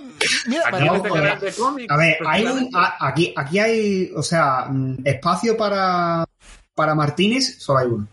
Mira, 0.48 0.64
Aquí 0.66 0.84
no 0.84 0.86
vamos 0.94 1.02
te 1.04 1.08
a 1.10 1.12
ver. 1.12 1.22
canal 1.22 1.40
de 1.40 1.52
cómics. 1.52 1.92
A 1.92 1.96
ver, 1.96 2.16
hay 2.26 2.42
un, 2.44 2.48
tranquilamente. 2.70 2.76
a- 2.76 3.06
aquí, 3.08 3.34
aquí 3.36 3.58
hay, 3.60 4.12
o 4.16 4.22
sea, 4.24 4.64
mm, 4.68 4.96
espacio 5.04 5.56
para, 5.56 6.24
para 6.74 6.96
Martínez, 6.96 7.58
solo 7.60 7.78
hay 7.78 7.86
uno. 7.86 8.08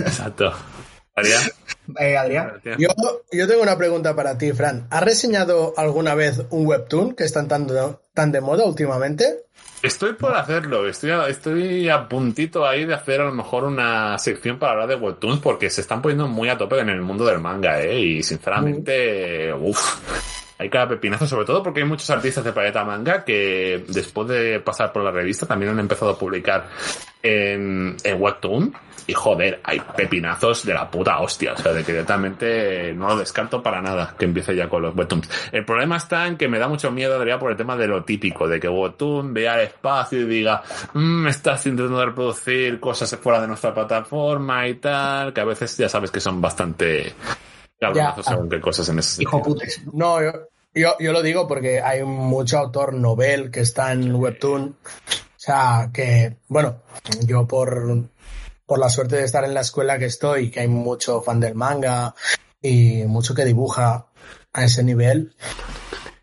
Exacto. 0.00 0.50
Adrián. 1.14 1.42
Eh, 1.98 2.16
Adrián. 2.18 2.52
Yo, 2.78 2.88
yo 3.32 3.48
tengo 3.48 3.62
una 3.62 3.76
pregunta 3.78 4.14
para 4.14 4.36
ti, 4.36 4.52
Fran. 4.52 4.86
¿Has 4.90 5.02
reseñado 5.02 5.72
alguna 5.78 6.14
vez 6.14 6.42
un 6.50 6.66
webtoon 6.66 7.14
que 7.14 7.24
están 7.24 7.48
tan, 7.48 7.66
tan 8.14 8.30
de 8.30 8.40
moda 8.42 8.64
últimamente? 8.66 9.44
Estoy 9.80 10.14
por 10.14 10.34
hacerlo, 10.34 10.88
estoy 10.88 11.10
a, 11.10 11.28
estoy 11.28 11.88
a 11.88 12.08
puntito 12.08 12.66
ahí 12.66 12.84
de 12.84 12.94
hacer 12.94 13.20
a 13.20 13.26
lo 13.26 13.32
mejor 13.32 13.62
una 13.64 14.18
sección 14.18 14.58
para 14.58 14.72
hablar 14.72 14.88
de 14.88 14.96
webtoons 14.96 15.40
porque 15.40 15.70
se 15.70 15.82
están 15.82 16.02
poniendo 16.02 16.26
muy 16.26 16.48
a 16.48 16.58
tope 16.58 16.80
en 16.80 16.88
el 16.88 17.00
mundo 17.00 17.24
del 17.24 17.38
manga, 17.38 17.80
¿eh? 17.80 18.00
Y 18.00 18.22
sinceramente, 18.24 19.52
uff, 19.52 20.00
hay 20.58 20.68
cada 20.68 20.88
pepinazo, 20.88 21.26
sobre 21.26 21.46
todo 21.46 21.62
porque 21.62 21.80
hay 21.80 21.86
muchos 21.86 22.10
artistas 22.10 22.44
de 22.44 22.52
Planeta 22.52 22.84
Manga 22.84 23.24
que 23.24 23.84
después 23.88 24.28
de 24.28 24.60
pasar 24.60 24.92
por 24.92 25.04
la 25.04 25.10
revista 25.10 25.46
también 25.46 25.72
han 25.72 25.78
empezado 25.78 26.12
a 26.12 26.18
publicar 26.18 26.66
en, 27.22 27.96
en 28.02 28.20
webtoon 28.22 28.74
y 29.08 29.14
joder, 29.14 29.60
hay 29.64 29.80
pepinazos 29.80 30.66
de 30.66 30.74
la 30.74 30.90
puta 30.90 31.18
hostia, 31.20 31.54
o 31.54 31.56
sea, 31.56 31.72
de 31.72 31.82
que 31.82 31.92
directamente 31.92 32.92
no 32.92 33.08
lo 33.08 33.16
descarto 33.16 33.62
para 33.62 33.80
nada 33.80 34.14
que 34.18 34.26
empiece 34.26 34.54
ya 34.54 34.68
con 34.68 34.82
los 34.82 34.94
webtoons. 34.94 35.30
El 35.50 35.64
problema 35.64 35.96
está 35.96 36.26
en 36.26 36.36
que 36.36 36.46
me 36.46 36.58
da 36.58 36.68
mucho 36.68 36.90
miedo, 36.90 37.16
Adrián, 37.16 37.38
por 37.38 37.50
el 37.50 37.56
tema 37.56 37.74
de 37.74 37.86
lo 37.86 38.04
típico, 38.04 38.46
de 38.46 38.60
que 38.60 38.68
webtoon 38.68 39.32
vea 39.32 39.54
el 39.54 39.68
espacio 39.68 40.20
y 40.20 40.24
diga, 40.24 40.62
mmm, 40.92 41.26
estás 41.26 41.64
intentando 41.66 42.04
reproducir 42.04 42.78
cosas 42.80 43.16
fuera 43.16 43.40
de 43.40 43.46
nuestra 43.46 43.72
plataforma 43.72 44.68
y 44.68 44.74
tal, 44.74 45.32
que 45.32 45.40
a 45.40 45.44
veces 45.44 45.74
ya 45.78 45.88
sabes 45.88 46.10
que 46.10 46.20
son 46.20 46.42
bastante 46.42 47.14
Ya. 47.80 48.16
según 48.22 48.48
qué 48.48 48.60
cosas 48.60 48.88
en 48.88 48.98
ese 48.98 49.22
Hijo 49.22 49.42
putes. 49.42 49.80
No, 49.92 50.20
yo, 50.20 50.32
yo, 50.74 50.96
yo 50.98 51.12
lo 51.12 51.22
digo 51.22 51.46
porque 51.46 51.80
hay 51.80 52.02
mucho 52.02 52.58
autor 52.58 52.94
novel 52.94 53.50
que 53.50 53.60
está 53.60 53.92
en 53.92 54.14
webtoon. 54.14 54.76
O 55.08 55.40
sea, 55.40 55.90
que, 55.92 56.38
bueno, 56.48 56.82
yo 57.24 57.46
por, 57.46 58.08
por 58.66 58.78
la 58.78 58.90
suerte 58.90 59.16
de 59.16 59.24
estar 59.24 59.44
en 59.44 59.54
la 59.54 59.60
escuela 59.60 59.98
que 59.98 60.06
estoy, 60.06 60.50
que 60.50 60.60
hay 60.60 60.68
mucho 60.68 61.22
fan 61.22 61.40
del 61.40 61.54
manga 61.54 62.14
y 62.60 63.04
mucho 63.04 63.34
que 63.34 63.44
dibuja 63.44 64.08
a 64.52 64.64
ese 64.64 64.82
nivel, 64.82 65.34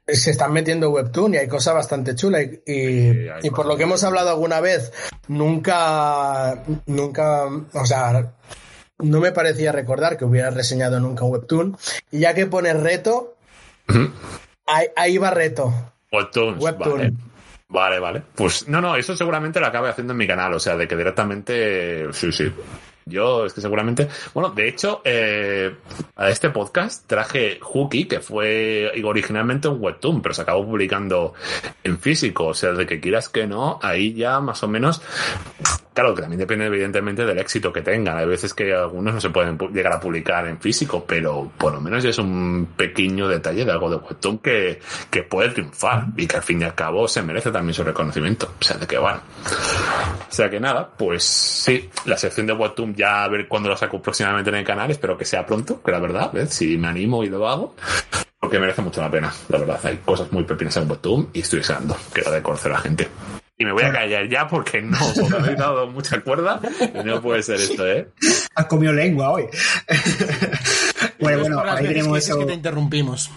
se 0.08 0.32
están 0.32 0.54
metiendo 0.54 0.92
webtoon 0.92 1.34
y 1.34 1.38
hay 1.38 1.48
cosas 1.48 1.74
bastante 1.74 2.16
chulas 2.16 2.44
y, 2.66 3.28
y, 3.42 3.50
por 3.50 3.66
lo 3.66 3.76
que 3.78 3.84
hemos 3.84 4.04
hablado 4.04 4.30
alguna 4.30 4.60
vez, 4.60 4.92
nunca, 5.28 6.64
nunca, 6.86 7.46
o 7.74 7.86
sea, 7.86 8.34
no 9.00 9.20
me 9.20 9.32
parecía 9.32 9.72
recordar 9.72 10.18
que 10.18 10.26
hubiera 10.26 10.50
reseñado 10.50 11.00
nunca 11.00 11.26
un 11.26 11.32
webtoon. 11.32 11.78
Y 12.12 12.20
ya 12.20 12.34
que 12.34 12.46
pone 12.46 12.74
reto, 12.74 13.36
ahí, 14.66 14.88
ahí 14.96 15.18
va 15.18 15.32
reto. 15.32 15.74
Webtoons, 16.12 16.64
Webtoon. 16.64 16.98
vale. 16.98 17.14
Vale, 17.68 18.00
vale. 18.00 18.24
Pues 18.36 18.68
no, 18.68 18.80
no, 18.80 18.96
eso 18.96 19.16
seguramente 19.18 19.60
lo 19.60 19.66
acabe 19.66 19.90
haciendo 19.90 20.14
en 20.14 20.18
mi 20.18 20.28
canal, 20.28 20.54
o 20.54 20.60
sea, 20.60 20.78
de 20.78 20.88
que 20.88 20.96
directamente, 20.96 22.14
sí, 22.14 22.32
sí. 22.32 22.52
Yo 23.08 23.46
es 23.46 23.54
que 23.54 23.62
seguramente, 23.62 24.08
bueno, 24.34 24.50
de 24.50 24.68
hecho, 24.68 25.02
eh, 25.06 25.76
a 26.16 26.30
este 26.30 26.50
podcast 26.50 27.06
traje 27.06 27.60
Hooky, 27.62 28.06
que 28.06 28.20
fue 28.20 28.92
originalmente 29.04 29.68
un 29.68 29.80
webtoon, 29.80 30.24
pero 30.24 30.34
se 30.34 30.42
acabó 30.42 30.66
publicando 30.66 31.36
en 31.84 32.00
físico, 32.00 32.48
o 32.48 32.54
sea, 32.56 32.72
de 32.72 32.88
que 32.88 33.00
quieras 33.00 33.30
que 33.30 33.46
no, 33.46 33.78
ahí 33.84 34.16
ya 34.16 34.40
más 34.40 34.64
o 34.64 34.68
menos, 34.68 35.04
claro, 35.94 36.16
que 36.16 36.22
también 36.22 36.40
depende 36.40 36.66
evidentemente 36.66 37.28
del 37.28 37.38
éxito 37.38 37.72
que 37.72 37.84
tengan. 37.84 38.18
Hay 38.18 38.26
veces 38.26 38.56
que 38.56 38.74
algunos 38.74 39.14
no 39.14 39.22
se 39.22 39.30
pueden 39.30 39.56
pu- 39.56 39.72
llegar 39.72 39.94
a 39.94 40.00
publicar 40.00 40.48
en 40.48 40.60
físico, 40.60 41.06
pero 41.08 41.52
por 41.60 41.74
lo 41.74 41.82
menos 41.82 42.04
es 42.06 42.18
un 42.18 42.70
pequeño 42.76 43.28
detalle 43.28 43.66
de 43.66 43.72
algo 43.72 43.88
de 43.92 43.98
webtoon 43.98 44.40
que, 44.40 44.80
que 45.12 45.22
puede 45.22 45.50
triunfar 45.50 46.08
y 46.18 46.26
que 46.26 46.38
al 46.38 46.44
fin 46.44 46.60
y 46.60 46.66
al 46.66 46.74
cabo 46.74 47.08
se 47.08 47.22
merece 47.22 47.52
también 47.52 47.76
su 47.76 47.84
reconocimiento. 47.84 48.52
O 48.60 48.64
sea, 48.64 48.78
de 48.78 48.88
que 48.88 48.98
bueno. 48.98 49.20
O 50.28 50.34
sea 50.36 50.50
que 50.50 50.60
nada, 50.60 50.90
pues 50.98 51.24
sí, 51.24 51.88
la 52.06 52.18
sección 52.18 52.48
de 52.48 52.54
Webtoon 52.54 52.95
ya 52.96 53.24
a 53.24 53.28
ver 53.28 53.48
cuándo 53.48 53.70
lo 53.70 53.78
saco 53.78 54.02
próximamente 54.02 54.50
en 54.50 54.58
el 54.58 54.66
canal, 54.66 54.92
espero 54.92 55.18
que 55.18 55.26
sea 55.26 55.46
pronto, 55.46 55.82
que 55.82 55.92
la 55.92 56.00
verdad, 56.00 56.32
¿ves? 56.34 56.54
si 56.54 56.78
me 56.78 56.88
animo 56.88 57.24
y 57.24 57.30
lo 57.30 57.48
hago, 57.48 57.76
porque 58.40 58.60
merece 58.60 58.82
mucho 58.82 59.02
la 59.02 59.12
pena, 59.12 59.34
la 59.50 59.60
verdad, 59.60 59.80
hay 59.84 59.98
cosas 59.98 60.32
muy 60.32 60.44
pepinas 60.44 60.76
en 60.78 60.90
Webtoon 60.90 61.30
y 61.34 61.42
estoy 61.42 61.60
deseando 61.60 61.98
que 62.14 62.22
la 62.22 62.32
de 62.32 62.42
conocer 62.42 62.72
a 62.72 62.76
la 62.76 62.82
gente. 62.82 63.08
Y 63.58 63.64
me 63.64 63.72
voy 63.72 63.84
a 63.84 63.92
callar 63.94 64.28
ya 64.28 64.48
porque 64.48 64.82
no, 64.82 64.98
porque 65.16 65.40
me 65.40 65.52
he 65.54 65.56
dado 65.56 65.88
mucha 65.88 66.20
cuerda 66.20 66.60
y 66.94 67.06
no 67.06 67.22
puede 67.22 67.42
ser 67.42 67.56
esto, 67.56 67.88
¿eh? 67.88 68.10
Has 68.54 68.66
comido 68.66 68.92
lengua 68.92 69.30
hoy. 69.30 69.46
bueno, 71.22 71.40
bueno, 71.40 71.64
ahí 71.66 71.88
tenemos 71.88 72.18
eso. 72.18 72.38
que 72.38 72.46
te 72.46 72.54
interrumpimos. 72.54 73.32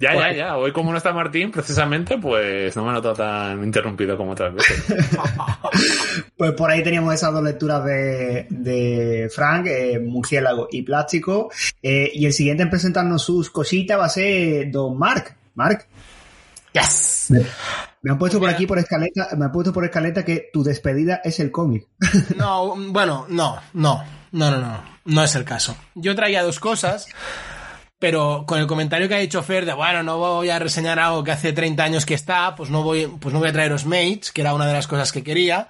Ya, 0.00 0.14
ya, 0.14 0.32
ya. 0.32 0.56
Hoy 0.56 0.72
como 0.72 0.90
no 0.92 0.96
está 0.98 1.12
Martín, 1.12 1.50
precisamente, 1.50 2.16
pues 2.18 2.74
no 2.74 2.84
me 2.84 2.90
he 2.90 2.94
notado 2.94 3.14
tan 3.14 3.62
interrumpido 3.62 4.16
como 4.16 4.32
otras 4.32 4.54
veces. 4.54 4.84
Pues 6.36 6.52
por 6.52 6.70
ahí 6.70 6.82
teníamos 6.82 7.12
esas 7.14 7.32
dos 7.34 7.42
lecturas 7.42 7.84
de, 7.84 8.46
de 8.48 9.30
Frank, 9.34 9.66
eh, 9.66 9.98
Murciélago 10.00 10.68
y 10.72 10.80
Plástico. 10.82 11.50
Eh, 11.82 12.10
y 12.14 12.24
el 12.24 12.32
siguiente 12.32 12.62
en 12.62 12.70
presentarnos 12.70 13.22
sus 13.22 13.50
cositas 13.50 13.98
va 13.98 14.06
a 14.06 14.08
ser 14.08 14.70
Don 14.70 14.98
Mark. 14.98 15.36
Mark, 15.54 15.86
Yes. 16.72 17.26
me, 17.30 17.40
me 18.02 18.12
han 18.12 18.18
puesto 18.18 18.38
por 18.40 18.48
aquí 18.48 18.64
por 18.66 18.78
escaleta, 18.78 19.28
me 19.36 19.44
han 19.46 19.52
puesto 19.52 19.72
por 19.72 19.84
escaleta 19.84 20.24
que 20.24 20.48
tu 20.52 20.62
despedida 20.62 21.20
es 21.24 21.40
el 21.40 21.50
cómic. 21.50 21.86
No, 22.36 22.74
bueno, 22.90 23.26
no, 23.28 23.56
no, 23.74 24.02
no, 24.32 24.50
no, 24.50 24.58
no, 24.58 24.84
no 25.04 25.24
es 25.24 25.34
el 25.34 25.44
caso. 25.44 25.76
Yo 25.94 26.14
traía 26.14 26.42
dos 26.42 26.58
cosas, 26.58 27.06
pero 28.00 28.44
con 28.46 28.58
el 28.58 28.66
comentario 28.66 29.08
que 29.08 29.14
ha 29.14 29.18
dicho 29.18 29.42
Fer 29.42 29.66
de, 29.66 29.74
bueno, 29.74 30.02
no 30.02 30.16
voy 30.16 30.48
a 30.48 30.58
reseñar 30.58 30.98
algo 30.98 31.22
que 31.22 31.32
hace 31.32 31.52
30 31.52 31.84
años 31.84 32.06
que 32.06 32.14
está, 32.14 32.54
pues 32.56 32.70
no 32.70 32.82
voy, 32.82 33.06
pues 33.20 33.32
no 33.32 33.40
voy 33.40 33.50
a 33.50 33.52
traeros 33.52 33.84
Mates, 33.84 34.32
que 34.32 34.40
era 34.40 34.54
una 34.54 34.66
de 34.66 34.72
las 34.72 34.86
cosas 34.86 35.12
que 35.12 35.22
quería. 35.22 35.68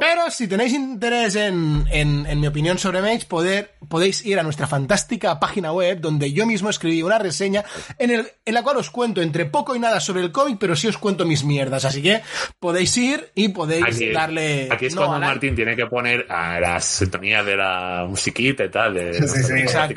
Pero 0.00 0.28
si 0.30 0.48
tenéis 0.48 0.72
interés 0.74 1.36
en, 1.36 1.86
en, 1.90 2.26
en 2.26 2.40
mi 2.40 2.48
opinión 2.48 2.78
sobre 2.78 3.00
Mates, 3.00 3.24
poder, 3.26 3.76
podéis 3.88 4.26
ir 4.26 4.40
a 4.40 4.42
nuestra 4.42 4.66
fantástica 4.66 5.38
página 5.38 5.72
web, 5.72 6.00
donde 6.00 6.32
yo 6.32 6.46
mismo 6.46 6.68
escribí 6.68 7.02
una 7.02 7.18
reseña 7.18 7.64
en, 7.96 8.10
el, 8.10 8.28
en 8.44 8.54
la 8.54 8.62
cual 8.64 8.78
os 8.78 8.90
cuento 8.90 9.22
entre 9.22 9.46
poco 9.46 9.76
y 9.76 9.78
nada 9.78 10.00
sobre 10.00 10.22
el 10.22 10.32
cómic, 10.32 10.58
pero 10.58 10.74
sí 10.74 10.88
os 10.88 10.98
cuento 10.98 11.24
mis 11.24 11.44
mierdas. 11.44 11.84
Así 11.84 12.02
que 12.02 12.22
podéis 12.58 12.96
ir 12.96 13.30
y 13.36 13.50
podéis 13.50 13.84
Aquí, 13.84 14.10
darle... 14.10 14.68
aquí 14.68 14.86
es 14.86 14.96
no 14.96 15.06
cuando. 15.06 15.26
Martín 15.28 15.54
tiene 15.54 15.76
que 15.76 15.86
poner 15.86 16.26
a 16.28 16.58
la 16.58 16.80
sintonía 16.80 17.44
de 17.44 17.56
la 17.56 18.04
musiquita 18.08 18.64
y 18.64 18.70
tal, 18.70 18.94
de 18.94 19.14
Sí, 19.14 19.28
sí, 19.28 19.42
sí. 19.44 19.94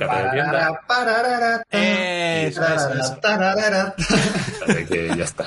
Pararara, 0.88 1.64
Eso, 1.72 2.62
eso, 2.66 2.94
eso. 2.94 3.20
ya 5.18 5.24
está. 5.24 5.46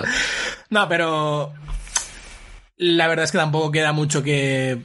No, 0.70 0.88
pero 0.88 1.52
la 2.76 3.06
verdad 3.08 3.24
es 3.24 3.32
que 3.32 3.38
tampoco 3.38 3.70
queda 3.70 3.92
mucho 3.92 4.22
que, 4.22 4.78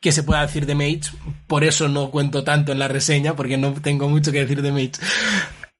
que 0.00 0.12
se 0.12 0.22
pueda 0.22 0.42
decir 0.42 0.66
de 0.66 0.74
Mage. 0.74 1.02
Por 1.46 1.64
eso 1.64 1.88
no 1.88 2.10
cuento 2.10 2.44
tanto 2.44 2.72
en 2.72 2.78
la 2.78 2.88
reseña, 2.88 3.34
porque 3.34 3.56
no 3.56 3.72
tengo 3.74 4.08
mucho 4.08 4.32
que 4.32 4.40
decir 4.40 4.62
de 4.62 4.72
Mage. 4.72 4.92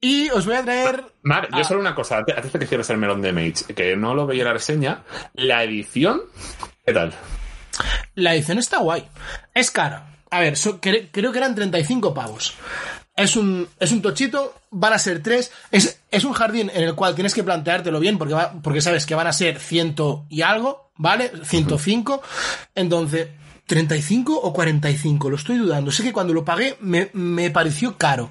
Y 0.01 0.31
os 0.31 0.47
voy 0.47 0.57
a 0.57 0.63
traer... 0.63 1.05
Mar, 1.23 1.49
yo 1.53 1.59
Ah. 1.59 1.65
solo 1.65 1.81
una 1.81 1.95
cosa, 1.95 2.19
antes 2.19 2.53
de 2.53 2.59
que 2.59 2.67
cierres 2.67 2.89
el 2.91 2.97
melón 2.97 3.21
de 3.21 3.33
Mage, 3.33 3.75
que 3.77 3.97
no 3.97 4.15
lo 4.15 4.27
veía 4.27 4.43
en 4.43 4.49
la 4.49 4.55
reseña, 4.55 5.03
la 5.35 5.63
edición, 5.63 6.23
¿qué 6.87 6.93
tal? 6.95 7.13
La 8.15 8.35
edición 8.35 8.59
está 8.59 8.79
guay. 8.79 9.07
Es 9.55 9.71
cara. 9.71 10.07
A 10.31 10.41
ver, 10.41 10.57
so- 10.57 10.81
cre- 10.81 11.09
creo 11.13 11.33
que 11.33 11.39
eran 11.39 11.55
35 11.55 12.15
pavos. 12.15 12.55
Es 13.23 13.37
un, 13.37 13.69
es 13.79 13.93
un 13.93 14.03
tochito, 14.03 14.55
van 14.71 14.93
a 14.93 14.99
ser 14.99 15.23
tres. 15.23 15.51
Es, 15.71 16.01
es 16.11 16.25
un 16.25 16.33
jardín 16.33 16.71
en 16.75 16.83
el 16.85 16.95
cual 16.95 17.15
tienes 17.15 17.35
que 17.35 17.43
planteártelo 17.45 18.01
bien 18.01 18.19
porque, 18.19 18.35
va- 18.35 18.53
porque 18.63 18.81
sabes 18.81 19.07
que 19.07 19.15
van 19.15 19.27
a 19.27 19.33
ser 19.33 19.59
ciento 19.61 20.25
y 20.29 20.43
algo, 20.43 20.91
¿vale? 20.97 21.31
105. 21.43 22.23
Entonces, 22.75 23.29
35 23.67 24.39
o 24.41 24.53
45, 24.53 25.31
lo 25.31 25.37
estoy 25.37 25.59
dudando. 25.59 25.91
Sé 25.93 26.03
que 26.03 26.13
cuando 26.13 26.33
lo 26.33 26.45
pagué 26.45 26.77
me, 26.81 27.11
me 27.13 27.51
pareció 27.51 27.97
caro. 27.97 28.31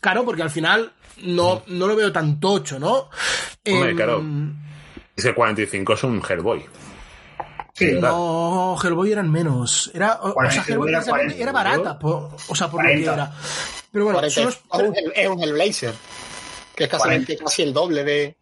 Caro 0.00 0.24
porque 0.24 0.42
al 0.42 0.50
final 0.50 0.92
no, 1.22 1.62
no 1.68 1.86
lo 1.86 1.96
veo 1.96 2.12
tan 2.12 2.40
tocho, 2.40 2.78
¿no? 2.78 3.08
Hombre, 3.66 3.90
Em, 3.90 3.96
claro. 3.96 4.24
Es 5.16 5.24
que 5.24 5.34
45 5.34 5.92
es 5.94 6.04
un 6.04 6.22
Hellboy. 6.28 6.64
Sí, 7.76 7.92
No, 8.00 8.76
Hellboy 8.82 9.12
eran 9.12 9.30
menos. 9.30 9.90
Era, 9.94 10.14
o, 10.22 10.28
o 10.30 10.50
sea, 10.50 10.62
40, 10.64 10.64
Hellboy 10.72 10.90
era 10.92 11.04
40, 11.04 11.52
barata, 11.52 11.98
po- 11.98 12.34
o 12.48 12.54
sea, 12.54 12.70
por 12.70 12.82
lo 12.82 12.88
que 12.88 13.04
40. 13.04 13.12
era. 13.14 13.32
Pero 13.92 14.04
bueno, 14.06 14.18
40 14.20 14.40
los- 14.44 14.54
es, 14.54 14.62
un, 14.72 14.94
Hell- 14.94 15.12
es 15.14 15.28
un 15.28 15.42
Hellblazer. 15.42 15.94
Que 16.74 16.84
es 16.84 16.90
casi, 16.90 17.36
casi 17.36 17.62
el 17.62 17.72
doble 17.72 18.04
de. 18.04 18.36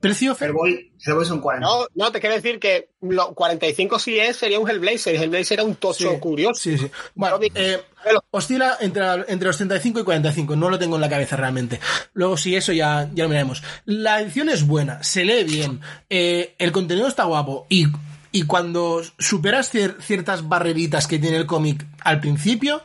precio 0.00 0.34
Hellboy, 0.38 0.92
Hellboy 1.04 1.24
son 1.26 1.40
40. 1.40 1.66
No, 1.66 1.86
no, 1.94 2.12
te 2.12 2.20
quiero 2.20 2.34
decir 2.34 2.58
que 2.58 2.88
lo 3.02 3.34
45 3.34 3.98
si 3.98 4.18
es, 4.18 4.36
sería 4.36 4.58
un 4.60 4.68
Hellblazer. 4.68 5.14
El 5.16 5.22
Hellblazer 5.24 5.58
era 5.58 5.64
un 5.64 5.74
tocho 5.76 6.10
Sí, 6.12 6.18
curioso. 6.18 6.60
Sí, 6.60 6.78
sí. 6.78 6.90
Bueno, 7.14 7.38
eh, 7.54 7.82
oscila 8.30 8.76
entre, 8.80 9.02
entre 9.28 9.46
los 9.48 9.56
35 9.56 10.00
y 10.00 10.04
45, 10.04 10.56
no 10.56 10.70
lo 10.70 10.78
tengo 10.78 10.94
en 10.96 11.02
la 11.02 11.08
cabeza 11.10 11.36
realmente. 11.36 11.80
Luego, 12.14 12.36
si 12.38 12.56
eso 12.56 12.72
ya, 12.72 13.08
ya 13.14 13.24
lo 13.24 13.28
miraremos. 13.30 13.62
La 13.84 14.20
edición 14.20 14.48
es 14.48 14.66
buena, 14.66 15.02
se 15.02 15.24
lee 15.24 15.44
bien, 15.44 15.80
eh, 16.08 16.54
el 16.58 16.72
contenido 16.72 17.06
está 17.08 17.24
guapo 17.24 17.66
y 17.68 17.86
y 18.32 18.42
cuando 18.42 19.02
superas 19.18 19.72
cier- 19.74 19.96
ciertas 20.00 20.48
barreritas 20.48 21.06
que 21.06 21.18
tiene 21.18 21.36
el 21.36 21.46
cómic 21.46 21.86
al 22.02 22.20
principio, 22.20 22.82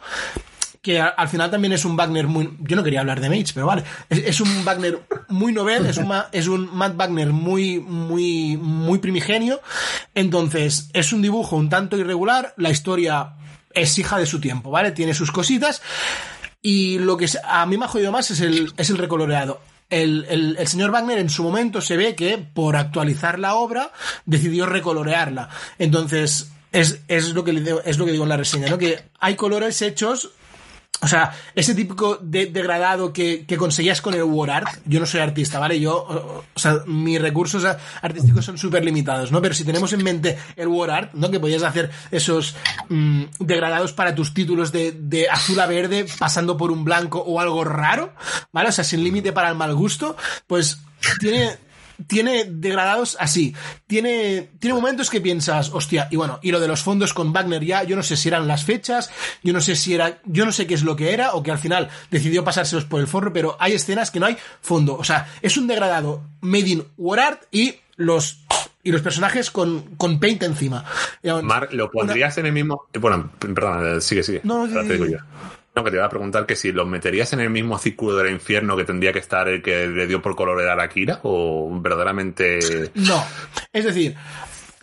que 0.81 1.01
al 1.01 1.27
final 1.29 1.49
también 1.49 1.73
es 1.73 1.83
un 1.83 1.97
Wagner 1.97 2.27
muy... 2.27 2.55
Yo 2.59 2.75
no 2.75 2.83
quería 2.83 2.99
hablar 2.99 3.19
de 3.19 3.29
Mage, 3.29 3.53
pero 3.55 3.65
vale. 3.65 3.83
Es, 4.07 4.39
un 4.39 4.63
Wagner 4.63 5.01
muy 5.29 5.51
novel, 5.51 5.87
es 5.87 5.97
un, 5.97 6.13
es 6.31 6.47
un 6.47 6.69
Matt 6.75 6.95
Wagner 6.95 7.33
muy, 7.33 7.79
muy, 7.79 8.55
muy 8.57 8.99
primigenio. 8.99 9.61
Entonces, 10.13 10.89
es 10.93 11.11
un 11.11 11.23
dibujo 11.23 11.55
un 11.55 11.69
tanto 11.69 11.97
irregular, 11.97 12.53
la 12.57 12.69
historia 12.69 13.33
es 13.73 13.97
hija 13.97 14.19
de 14.19 14.27
su 14.27 14.39
tiempo, 14.39 14.69
¿vale? 14.69 14.91
Tiene 14.91 15.15
sus 15.15 15.31
cositas. 15.31 15.81
Y 16.61 16.99
lo 16.99 17.17
que 17.17 17.27
a 17.43 17.65
mí 17.65 17.77
me 17.79 17.85
ha 17.85 17.87
jodido 17.87 18.11
más 18.11 18.29
es 18.29 18.41
el, 18.41 18.71
es 18.77 18.89
el 18.91 18.99
recoloreado. 18.99 19.61
El, 19.89 20.25
el- 20.29 20.55
el 20.59 20.67
señor 20.67 20.91
Wagner 20.91 21.17
en 21.19 21.29
su 21.29 21.43
momento 21.43 21.79
se 21.81 21.95
ve 21.97 22.15
que 22.15 22.37
por 22.37 22.75
actualizar 22.75 23.37
la 23.39 23.55
obra 23.55 23.91
decidió 24.25 24.65
recolorearla. 24.65 25.49
Entonces, 25.79 26.51
es, 26.71 26.99
es, 27.07 27.29
lo, 27.33 27.43
que 27.43 27.53
le 27.53 27.75
es 27.85 27.97
lo 27.97 28.05
que 28.05 28.11
digo 28.11 28.23
en 28.23 28.29
la 28.29 28.37
reseña, 28.37 28.67
¿no? 28.67 28.77
Que 28.77 29.03
hay 29.19 29.35
colores 29.35 29.81
hechos 29.81 30.31
o 31.01 31.07
sea, 31.07 31.33
ese 31.53 31.75
típico 31.75 32.17
de- 32.21 32.47
degradado 32.47 33.11
que, 33.13 33.45
que 33.45 33.57
conseguías 33.57 34.01
con 34.01 34.13
el 34.13 34.23
War 34.23 34.49
Art, 34.49 34.67
yo 34.85 34.99
no 34.99 35.05
soy 35.05 35.19
artista, 35.19 35.59
¿vale? 35.59 35.79
Yo, 35.79 36.43
o 36.53 36.59
sea, 36.59 36.79
mis 36.87 37.21
recursos 37.21 37.65
artísticos 38.01 38.45
son 38.45 38.57
súper 38.57 38.83
limitados, 38.83 39.31
¿no? 39.31 39.41
Pero 39.41 39.53
si 39.53 39.63
tenemos 39.65 39.91
en 39.93 40.03
mente 40.03 40.37
el 40.55 40.67
War 40.67 40.89
Art, 40.91 41.13
¿no? 41.13 41.29
Que 41.29 41.39
podías 41.39 41.63
hacer 41.63 41.91
esos 42.11 42.55
mm, 42.89 43.23
degradados 43.39 43.93
para 43.93 44.15
tus 44.15 44.33
títulos 44.33 44.71
de, 44.71 44.93
de 44.93 45.29
azul 45.29 45.59
a 45.59 45.67
verde 45.67 46.05
pasando 46.17 46.57
por 46.57 46.71
un 46.71 46.83
blanco 46.85 47.19
o 47.19 47.39
algo 47.39 47.63
raro, 47.63 48.13
¿vale? 48.51 48.69
O 48.69 48.71
sea, 48.71 48.83
sin 48.83 49.03
límite 49.03 49.31
para 49.33 49.49
el 49.49 49.55
mal 49.55 49.75
gusto, 49.75 50.15
pues 50.47 50.79
tiene, 51.19 51.57
tiene 52.07 52.45
degradados 52.45 53.17
así. 53.19 53.55
Tiene, 53.87 54.49
tiene 54.59 54.73
momentos 54.73 55.09
que 55.09 55.21
piensas, 55.21 55.71
hostia, 55.73 56.07
y 56.11 56.15
bueno, 56.15 56.39
y 56.41 56.51
lo 56.51 56.59
de 56.59 56.67
los 56.67 56.81
fondos 56.81 57.13
con 57.13 57.33
Wagner 57.33 57.63
ya, 57.63 57.83
yo 57.83 57.95
no 57.95 58.03
sé 58.03 58.17
si 58.17 58.27
eran 58.27 58.47
las 58.47 58.65
fechas, 58.65 59.09
yo 59.43 59.53
no 59.53 59.61
sé 59.61 59.75
si 59.75 59.93
era, 59.93 60.19
yo 60.25 60.45
no 60.45 60.51
sé 60.51 60.67
qué 60.67 60.73
es 60.73 60.83
lo 60.83 60.95
que 60.95 61.13
era, 61.13 61.33
o 61.33 61.43
que 61.43 61.51
al 61.51 61.59
final 61.59 61.89
decidió 62.11 62.43
pasárselos 62.43 62.85
por 62.85 62.99
el 62.99 63.07
forro, 63.07 63.33
pero 63.33 63.57
hay 63.59 63.73
escenas 63.73 64.11
que 64.11 64.19
no 64.19 64.25
hay 64.25 64.37
fondo. 64.61 64.95
O 64.95 65.03
sea, 65.03 65.27
es 65.41 65.57
un 65.57 65.67
degradado 65.67 66.23
made 66.41 66.69
in 66.69 66.83
War 66.97 67.19
Art 67.19 67.43
y 67.51 67.75
los, 67.95 68.39
y 68.83 68.91
los 68.91 69.01
personajes 69.01 69.51
con, 69.51 69.95
con 69.95 70.19
paint 70.19 70.43
encima. 70.43 70.85
Mark, 71.43 71.69
¿lo 71.71 71.89
pondrías 71.89 72.37
en 72.37 72.47
el 72.47 72.53
mismo. 72.53 72.87
Bueno, 72.99 73.31
perdón, 73.39 74.01
sigue, 74.01 74.23
sigue. 74.23 74.41
No, 74.43 74.67
Ahora 74.67 74.83
No, 75.75 75.83
que 75.83 75.91
te 75.91 75.97
iba 75.97 76.05
a 76.05 76.09
preguntar 76.09 76.45
que 76.45 76.55
si 76.55 76.71
lo 76.71 76.85
meterías 76.85 77.33
en 77.33 77.41
el 77.41 77.49
mismo 77.49 77.77
círculo 77.77 78.15
del 78.15 78.31
infierno 78.31 78.77
que 78.77 78.85
tendría 78.85 79.11
que 79.11 79.19
estar 79.19 79.49
el 79.49 79.61
que 79.61 79.87
le 79.87 80.07
dio 80.07 80.21
por 80.21 80.35
colorear 80.35 80.79
a 80.79 80.83
Akira 80.83 81.19
o 81.23 81.69
verdaderamente. 81.81 82.91
No. 82.95 83.21
Es 83.73 83.83
decir, 83.83 84.15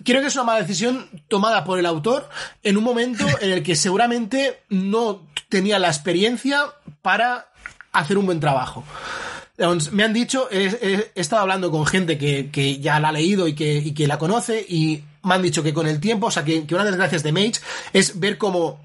creo 0.04 0.20
que 0.20 0.26
es 0.26 0.34
una 0.34 0.44
mala 0.44 0.60
decisión 0.60 1.08
tomada 1.28 1.64
por 1.64 1.78
el 1.78 1.86
autor 1.86 2.28
en 2.62 2.76
un 2.76 2.84
momento 2.84 3.26
en 3.40 3.52
el 3.52 3.62
que 3.62 3.74
seguramente 3.74 4.60
no 4.68 5.26
tenía 5.48 5.78
la 5.78 5.88
experiencia 5.88 6.66
para 7.00 7.48
hacer 7.92 8.18
un 8.18 8.26
buen 8.26 8.40
trabajo. 8.40 8.84
Me 9.92 10.04
han 10.04 10.12
dicho, 10.12 10.48
he 10.50 11.10
estado 11.14 11.42
hablando 11.42 11.70
con 11.70 11.86
gente 11.86 12.18
que, 12.18 12.50
que 12.50 12.80
ya 12.80 13.00
la 13.00 13.08
ha 13.08 13.12
leído 13.12 13.48
y 13.48 13.54
que, 13.54 13.74
y 13.76 13.94
que 13.94 14.06
la 14.06 14.18
conoce 14.18 14.64
y 14.68 15.04
me 15.22 15.34
han 15.34 15.42
dicho 15.42 15.62
que 15.62 15.72
con 15.72 15.86
el 15.86 16.00
tiempo, 16.00 16.26
o 16.26 16.30
sea, 16.30 16.44
que, 16.44 16.66
que 16.66 16.74
una 16.74 16.84
de 16.84 16.90
las 16.90 16.98
gracias 16.98 17.22
de 17.22 17.32
Mage 17.32 17.60
es 17.92 18.18
ver 18.18 18.36
cómo 18.36 18.82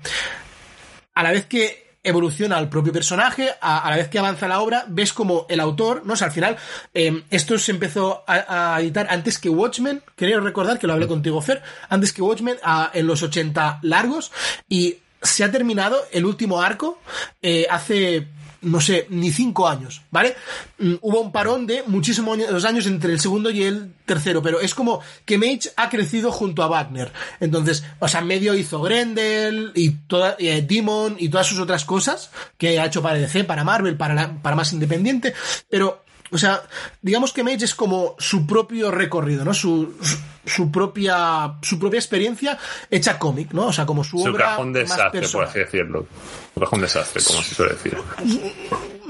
a 1.15 1.23
la 1.23 1.31
vez 1.31 1.47
que 1.47 1.86
evoluciona 2.07 2.57
el 2.59 2.69
propio 2.69 2.93
personaje, 2.93 3.49
a, 3.61 3.89
la 3.89 3.97
vez 3.97 4.07
que 4.07 4.19
avanza 4.19 4.47
la 4.47 4.61
obra, 4.61 4.85
ves 4.87 5.13
como 5.13 5.45
el 5.49 5.59
autor, 5.59 6.03
no 6.05 6.15
sé, 6.15 6.25
al 6.25 6.31
final, 6.31 6.57
eh, 6.93 7.23
esto 7.29 7.57
se 7.59 7.71
empezó 7.71 8.23
a, 8.27 8.77
editar 8.79 9.07
antes 9.09 9.37
que 9.37 9.49
Watchmen, 9.49 10.01
creo 10.15 10.39
recordar 10.39 10.79
que 10.79 10.87
lo 10.87 10.93
hablé 10.93 11.07
contigo, 11.07 11.41
Fer, 11.41 11.61
antes 11.89 12.13
que 12.13 12.21
Watchmen, 12.21 12.57
en 12.93 13.07
los 13.07 13.23
80 13.23 13.79
largos, 13.81 14.31
y 14.69 14.97
se 15.21 15.43
ha 15.43 15.51
terminado 15.51 15.97
el 16.11 16.25
último 16.25 16.61
arco 16.61 16.99
eh, 17.41 17.65
hace 17.69 18.27
no 18.67 18.81
sé, 18.81 19.07
ni 19.09 19.31
cinco 19.31 19.67
años, 19.67 20.01
¿vale? 20.11 20.35
Mm, 20.79 20.95
Hubo 21.01 21.21
un 21.21 21.31
parón 21.31 21.65
de 21.67 21.83
muchísimos 21.87 22.37
años, 22.65 22.85
entre 22.85 23.13
el 23.13 23.19
segundo 23.19 23.49
y 23.49 23.63
el 23.63 23.93
tercero, 24.05 24.41
pero 24.41 24.59
es 24.59 24.73
como 24.73 25.01
que 25.25 25.37
Mage 25.37 25.71
ha 25.75 25.89
crecido 25.89 26.31
junto 26.31 26.63
a 26.63 26.67
Wagner. 26.67 27.11
Entonces, 27.39 27.83
o 27.99 28.07
sea, 28.07 28.21
medio 28.21 28.55
hizo 28.55 28.81
Grendel 28.81 29.71
y 29.75 29.91
toda, 30.07 30.35
eh, 30.39 30.61
Demon 30.61 31.15
y 31.19 31.29
todas 31.29 31.47
sus 31.47 31.59
otras 31.59 31.85
cosas 31.85 32.29
que 32.57 32.79
ha 32.79 32.85
hecho 32.85 33.01
para 33.01 33.17
DC, 33.17 33.43
para 33.43 33.63
Marvel, 33.63 33.97
para, 33.97 34.41
para 34.41 34.55
más 34.55 34.73
independiente, 34.73 35.33
pero, 35.69 36.03
o 36.31 36.37
sea, 36.37 36.61
digamos 37.01 37.31
que 37.33 37.43
Mage 37.43 37.65
es 37.65 37.73
como 37.75 38.15
su 38.19 38.45
propio 38.45 38.91
recorrido, 38.91 39.45
¿no? 39.45 39.53
Su, 39.53 39.95
su, 40.01 40.17
su 40.45 40.71
propia, 40.71 41.53
su 41.61 41.79
propia 41.79 41.99
experiencia 41.99 42.57
hecha 42.91 43.17
cómic, 43.17 43.51
¿no? 43.53 43.67
O 43.67 43.73
sea, 43.73 43.85
como 43.85 44.03
su, 44.03 44.19
Su 44.19 44.29
obra 44.29 44.45
cajón 44.45 44.71
más 44.73 44.81
desastre, 44.81 45.27
por 45.29 45.43
así 45.45 45.59
decirlo. 45.59 46.07
Su 46.53 46.59
cajón 46.59 46.81
desastre, 46.81 47.23
como 47.23 47.41
se 47.41 47.55
suele 47.55 47.73
decir. 47.73 47.97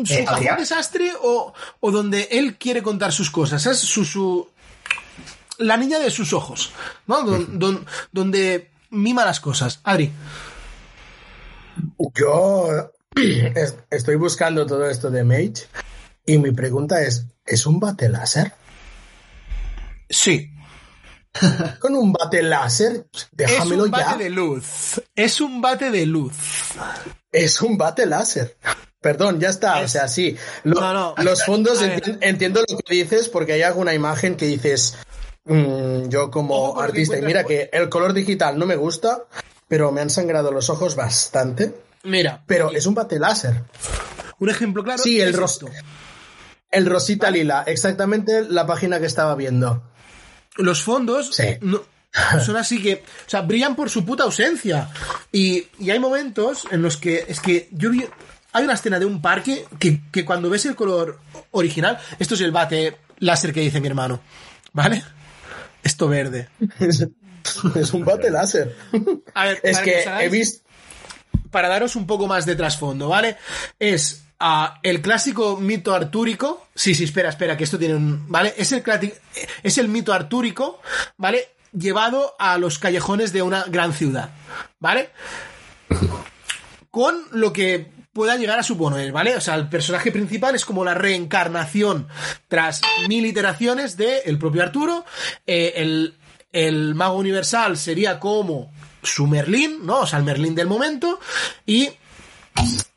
su 0.05 0.13
Eh, 0.13 0.25
cajón 0.25 0.57
desastre 0.57 1.11
o, 1.21 1.53
o 1.79 1.91
donde 1.91 2.27
él 2.31 2.57
quiere 2.57 2.83
contar 2.83 3.11
sus 3.11 3.31
cosas. 3.31 3.65
Es 3.65 3.79
su, 3.79 4.05
su 4.05 4.47
la 5.57 5.75
niña 5.77 5.97
de 5.99 6.11
sus 6.11 6.33
ojos, 6.33 6.71
¿no? 7.07 7.23
Don- 7.23 7.57
don- 7.57 7.85
donde 8.11 8.69
mima 8.91 9.25
las 9.25 9.39
cosas. 9.39 9.79
Adri. 9.83 10.11
Yo 12.15 12.91
es- 13.15 13.75
estoy 13.89 14.15
buscando 14.15 14.65
todo 14.65 14.87
esto 14.89 15.09
de 15.09 15.23
Mage 15.23 15.65
y 16.27 16.37
mi 16.37 16.51
pregunta 16.51 17.01
es, 17.01 17.25
¿es 17.45 17.65
un 17.65 17.79
bate 17.79 18.07
láser? 18.09 18.53
Sí. 20.09 20.51
Con 21.79 21.95
un 21.95 22.11
bate 22.13 22.41
láser, 22.43 23.07
déjamelo 23.31 23.85
es 23.85 23.91
un 23.91 23.97
ya. 23.97 24.05
bate 24.05 24.23
de 24.23 24.29
luz. 24.29 25.01
Es 25.15 25.41
un 25.41 25.61
bate 25.61 25.89
de 25.91 26.05
luz. 26.05 26.33
Es 27.31 27.61
un 27.61 27.77
bate 27.77 28.05
láser. 28.05 28.57
Perdón, 29.01 29.39
ya 29.39 29.49
está. 29.49 29.79
O 29.81 29.87
sea, 29.87 30.07
sí. 30.07 30.35
Lo- 30.63 30.81
No, 30.81 30.93
no. 30.93 31.15
Los 31.23 31.45
fondos, 31.45 31.81
enti- 31.83 32.17
entiendo 32.21 32.61
lo 32.67 32.77
que 32.79 32.93
dices 32.95 33.29
porque 33.29 33.53
hay 33.53 33.61
alguna 33.61 33.93
imagen 33.93 34.35
que 34.35 34.45
dices, 34.47 34.95
mm, 35.45 36.09
yo 36.09 36.31
como 36.31 36.79
artista, 36.79 37.17
y 37.17 37.21
mira 37.21 37.43
que 37.43 37.69
el 37.71 37.89
color 37.89 38.13
digital 38.13 38.57
no 38.57 38.65
me 38.65 38.75
gusta, 38.75 39.25
pero 39.67 39.91
me 39.91 40.01
han 40.01 40.09
sangrado 40.09 40.51
los 40.51 40.69
ojos 40.69 40.95
bastante. 40.95 41.73
Mira, 42.03 42.43
Pero 42.47 42.71
es 42.71 42.85
un 42.85 42.95
bate 42.95 43.19
láser. 43.19 43.63
un 44.39 44.49
ejemplo 44.49 44.83
claro. 44.83 45.01
Sí, 45.03 45.21
el 45.21 45.29
es 45.29 45.35
ros- 45.35 45.53
esto. 45.53 45.67
El 46.71 46.85
rosita 46.85 47.31
lila, 47.31 47.63
exactamente 47.65 48.43
la 48.49 48.65
página 48.67 48.99
que 48.99 49.05
estaba 49.05 49.35
viendo. 49.35 49.83
Los 50.57 50.83
fondos 50.83 51.33
Sí. 51.35 51.43
no- 51.61 51.81
son 52.43 52.57
así 52.57 52.81
que, 52.81 53.03
o 53.25 53.29
sea, 53.29 53.41
brillan 53.41 53.75
por 53.75 53.89
su 53.89 54.03
puta 54.05 54.23
ausencia. 54.23 54.89
Y, 55.31 55.67
y 55.79 55.91
hay 55.91 55.99
momentos 55.99 56.67
en 56.71 56.81
los 56.81 56.97
que, 56.97 57.25
es 57.27 57.39
que 57.39 57.69
yo 57.71 57.89
vi, 57.91 58.05
hay 58.53 58.63
una 58.63 58.73
escena 58.73 58.97
de 58.99 59.05
un 59.05 59.21
parque 59.21 59.65
que, 59.79 60.01
que 60.11 60.25
cuando 60.25 60.49
ves 60.49 60.65
el 60.65 60.75
color 60.75 61.19
original, 61.51 61.99
esto 62.17 62.33
es 62.35 62.41
el 62.41 62.51
bate 62.51 62.97
láser 63.19 63.53
que 63.53 63.61
dice 63.61 63.79
mi 63.81 63.87
hermano, 63.87 64.19
¿vale? 64.73 65.03
Esto 65.83 66.07
verde. 66.07 66.49
Es, 66.79 67.05
es 67.75 67.93
un 67.93 68.03
bate 68.03 68.29
láser. 68.31 68.75
A 69.33 69.45
ver, 69.45 69.59
Es 69.63 69.77
que 69.79 70.03
he 70.21 70.29
visto... 70.29 70.65
para 71.51 71.67
daros 71.69 71.95
un 71.95 72.07
poco 72.07 72.25
más 72.27 72.45
de 72.45 72.55
trasfondo, 72.55 73.09
¿vale? 73.09 73.37
Es 73.79 74.23
el 74.83 75.01
clásico 75.01 75.57
mito 75.57 75.93
artúrico. 75.93 76.67
Sí, 76.75 76.93
sí, 76.95 77.05
espera, 77.05 77.29
espera, 77.29 77.57
que 77.57 77.63
esto 77.63 77.79
tiene 77.79 77.95
un. 77.95 78.25
¿Vale? 78.29 78.53
Es 78.57 78.71
el, 78.71 78.83
es 79.63 79.77
el 79.77 79.87
mito 79.87 80.13
artúrico, 80.13 80.81
¿vale? 81.17 81.49
Llevado 81.71 82.35
a 82.39 82.57
los 82.57 82.79
callejones 82.79 83.33
de 83.33 83.41
una 83.41 83.63
gran 83.63 83.93
ciudad, 83.93 84.29
¿vale? 84.79 85.09
Con 86.91 87.15
lo 87.31 87.51
que 87.51 87.91
pueda 88.13 88.35
llegar 88.35 88.57
a 88.57 88.63
suponer, 88.63 89.11
¿vale? 89.11 89.35
O 89.35 89.41
sea, 89.41 89.55
el 89.55 89.69
personaje 89.69 90.11
principal 90.11 90.55
es 90.55 90.65
como 90.65 90.83
la 90.83 90.95
reencarnación 90.95 92.07
tras 92.47 92.81
mil 93.07 93.25
iteraciones 93.25 93.95
del 93.97 94.21
el 94.25 94.39
propio 94.39 94.63
Arturo. 94.63 95.05
Eh, 95.45 95.73
el, 95.75 96.15
el 96.51 96.95
mago 96.95 97.17
universal 97.17 97.77
sería 97.77 98.19
como 98.19 98.71
su 99.03 99.27
Merlín, 99.27 99.85
¿no? 99.85 99.99
O 99.99 100.07
sea, 100.07 100.19
el 100.19 100.25
Merlín 100.25 100.55
del 100.55 100.67
momento. 100.67 101.19
Y 101.65 101.91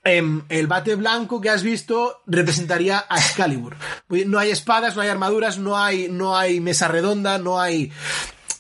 em, 0.05 0.43
el 0.49 0.67
bate 0.67 0.95
blanco 0.95 1.41
que 1.41 1.51
has 1.51 1.63
visto 1.63 2.23
representaría 2.27 3.05
a 3.09 3.19
Excalibur. 3.19 3.77
No 4.09 4.39
hay 4.39 4.51
espadas, 4.51 4.97
no 4.97 5.03
hay 5.03 5.09
armaduras, 5.09 5.59
no 5.59 5.79
hay, 5.79 6.09
no 6.09 6.37
hay 6.37 6.61
mesa 6.61 6.89
redonda, 6.89 7.39
no 7.39 7.61
hay. 7.61 7.93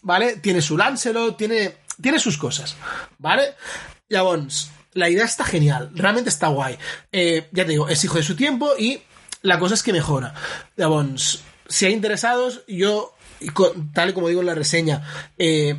¿Vale? 0.02 0.36
Tiene 0.36 0.62
su 0.62 0.76
Lancelot, 0.76 1.36
tiene, 1.36 1.76
tiene 2.00 2.18
sus 2.18 2.38
cosas. 2.38 2.76
¿Vale? 3.18 3.54
Llavors, 4.08 4.70
la 4.94 5.08
idea 5.08 5.24
está 5.24 5.44
genial, 5.44 5.90
realmente 5.94 6.30
está 6.30 6.48
guay. 6.48 6.76
Eh, 7.12 7.48
ya 7.52 7.64
te 7.64 7.72
digo, 7.72 7.88
es 7.88 8.02
hijo 8.04 8.16
de 8.16 8.24
su 8.24 8.36
tiempo 8.36 8.72
y 8.78 9.00
la 9.42 9.58
cosa 9.58 9.74
es 9.74 9.82
que 9.82 9.92
mejora. 9.92 10.34
Llavors, 10.76 11.42
si 11.68 11.86
hay 11.86 11.92
interesados, 11.92 12.62
yo, 12.66 13.14
tal 13.94 14.10
y 14.10 14.12
como 14.12 14.28
digo 14.28 14.40
en 14.40 14.46
la 14.46 14.54
reseña, 14.54 15.02
eh, 15.38 15.78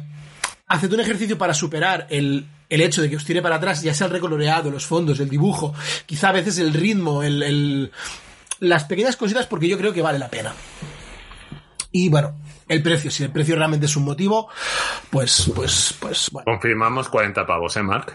un 0.70 1.00
ejercicio 1.00 1.38
para 1.38 1.54
superar 1.54 2.08
el, 2.10 2.48
el 2.72 2.82
hecho 2.82 3.02
de 3.04 3.10
que 3.10 3.18
os 3.18 3.26
tire 3.26 3.42
para 3.44 3.58
atrás, 3.58 3.84
ya 3.84 3.94
sea 3.94 4.08
el 4.08 4.14
recoloreado, 4.14 4.72
los 4.72 4.86
fondos, 4.88 5.20
el 5.20 5.30
dibujo, 5.30 5.76
quizá 6.08 6.30
a 6.30 6.32
veces 6.32 6.58
el 6.58 6.74
ritmo, 6.74 7.22
el, 7.22 7.44
el- 7.44 7.92
las 8.60 8.86
pequeñas 8.86 9.16
cositas, 9.18 9.46
porque 9.46 9.68
yo 9.68 9.78
creo 9.78 9.94
que 9.94 10.02
vale 10.02 10.18
la 10.20 10.30
pena. 10.30 10.54
Y 11.92 12.10
bueno, 12.10 12.36
el 12.68 12.82
precio, 12.82 13.12
si 13.12 13.24
el 13.24 13.32
precio 13.32 13.56
realmente 13.56 13.86
es 13.88 13.96
un 13.98 14.06
motivo, 14.06 14.48
pues, 15.10 15.52
pues, 15.54 15.94
pues, 16.00 16.30
bueno. 16.32 16.46
Confirmamos 16.46 17.10
40 17.10 17.46
pavos, 17.46 17.76
¿eh, 17.76 17.84
Mark? 17.84 18.14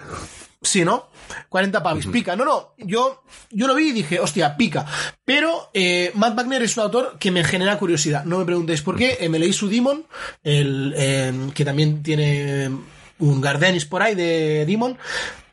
Sí, 0.63 0.85
¿no? 0.85 1.09
40 1.49 1.83
pavis, 1.83 2.07
pica. 2.07 2.35
No, 2.35 2.45
no, 2.45 2.73
yo, 2.79 3.23
yo 3.51 3.67
lo 3.67 3.75
vi 3.75 3.89
y 3.89 3.93
dije, 3.93 4.19
hostia, 4.21 4.57
pica. 4.57 4.87
Pero 5.25 5.71
eh, 5.75 6.11
Matt 6.15 6.37
Wagner 6.37 6.63
es 6.63 6.77
un 6.77 6.85
autor 6.85 7.17
que 7.21 7.31
me 7.31 7.45
genera 7.45 7.79
curiosidad. 7.79 8.25
No 8.25 8.39
me 8.39 8.45
preguntéis 8.47 8.81
por 8.83 8.97
qué. 8.97 9.19
Eh, 9.21 9.29
me 9.29 9.39
leí 9.39 9.53
su 9.53 9.69
Demon, 9.69 10.07
el, 10.43 10.95
eh, 10.97 11.33
que 11.55 11.65
también 11.65 12.03
tiene 12.03 12.71
un 13.19 13.41
Gardenis 13.41 13.85
por 13.87 14.03
ahí 14.03 14.15
de 14.15 14.65
Demon, 14.67 14.99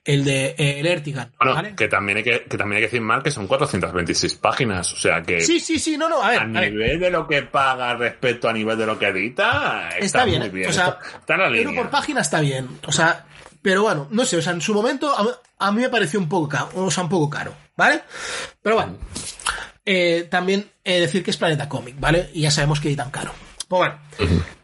el 0.05 0.25
de 0.25 0.47
eh, 0.57 0.79
el 0.79 0.85
Ertigan. 0.85 1.31
Bueno, 1.39 1.55
¿vale? 1.55 1.75
que, 1.75 1.87
también 1.87 2.17
hay 2.17 2.23
que, 2.23 2.43
que 2.43 2.57
también 2.57 2.77
hay 2.77 2.81
que 2.81 2.87
decir, 2.87 3.01
Mark, 3.01 3.23
que 3.23 3.31
son 3.31 3.47
426 3.47 4.35
páginas. 4.35 4.91
O 4.93 4.97
sea 4.97 5.21
que 5.21 5.39
Sí, 5.41 5.59
sí, 5.59 5.79
sí, 5.79 5.97
no, 5.97 6.09
no, 6.09 6.21
a 6.21 6.29
ver. 6.31 6.39
a 6.39 6.43
a 6.43 6.47
ver. 6.47 6.71
nivel 6.73 6.99
de 6.99 7.09
lo 7.09 7.25
que 7.27 7.43
paga 7.43 7.95
respecto 7.95 8.49
a 8.49 8.53
nivel 8.53 8.77
de 8.77 8.85
lo 8.85 8.99
que 8.99 9.07
edita, 9.07 9.89
está, 9.89 10.05
Está 10.05 10.25
bien, 10.25 10.39
muy 10.41 10.49
bien. 10.49 10.69
o 10.69 10.73
sea, 10.73 10.97
está, 11.01 11.17
está 11.19 11.33
en 11.35 11.39
la 11.39 11.45
Euro 11.47 11.57
línea. 11.69 11.81
por 11.81 11.89
página 11.89 12.21
está 12.21 12.41
bien. 12.41 12.67
O 12.85 12.91
sea, 12.91 13.25
pero 13.61 13.83
bueno, 13.83 14.07
no 14.11 14.25
sé, 14.25 14.35
o 14.37 14.41
sea, 14.41 14.51
en 14.51 14.59
su 14.61 14.73
momento 14.73 15.09
a, 15.09 15.25
a 15.67 15.71
mí 15.71 15.81
me 15.81 15.89
pareció 15.89 16.19
un 16.19 16.27
poco 16.27 16.49
caro, 16.49 16.69
o 16.75 16.91
sea, 16.91 17.03
un 17.03 17.09
poco 17.09 17.29
caro, 17.29 17.55
¿vale? 17.77 18.01
Pero 18.61 18.75
bueno, 18.75 18.97
eh, 19.85 20.27
también 20.29 20.69
eh, 20.83 20.99
decir 20.99 21.23
que 21.23 21.31
es 21.31 21.37
Planeta 21.37 21.69
Comic, 21.69 21.97
¿vale? 21.97 22.29
Y 22.33 22.41
ya 22.41 22.51
sabemos 22.51 22.81
que 22.81 22.93
tan 22.95 23.09
caro. 23.09 23.31
Pues 23.69 23.79
bueno, 23.79 23.95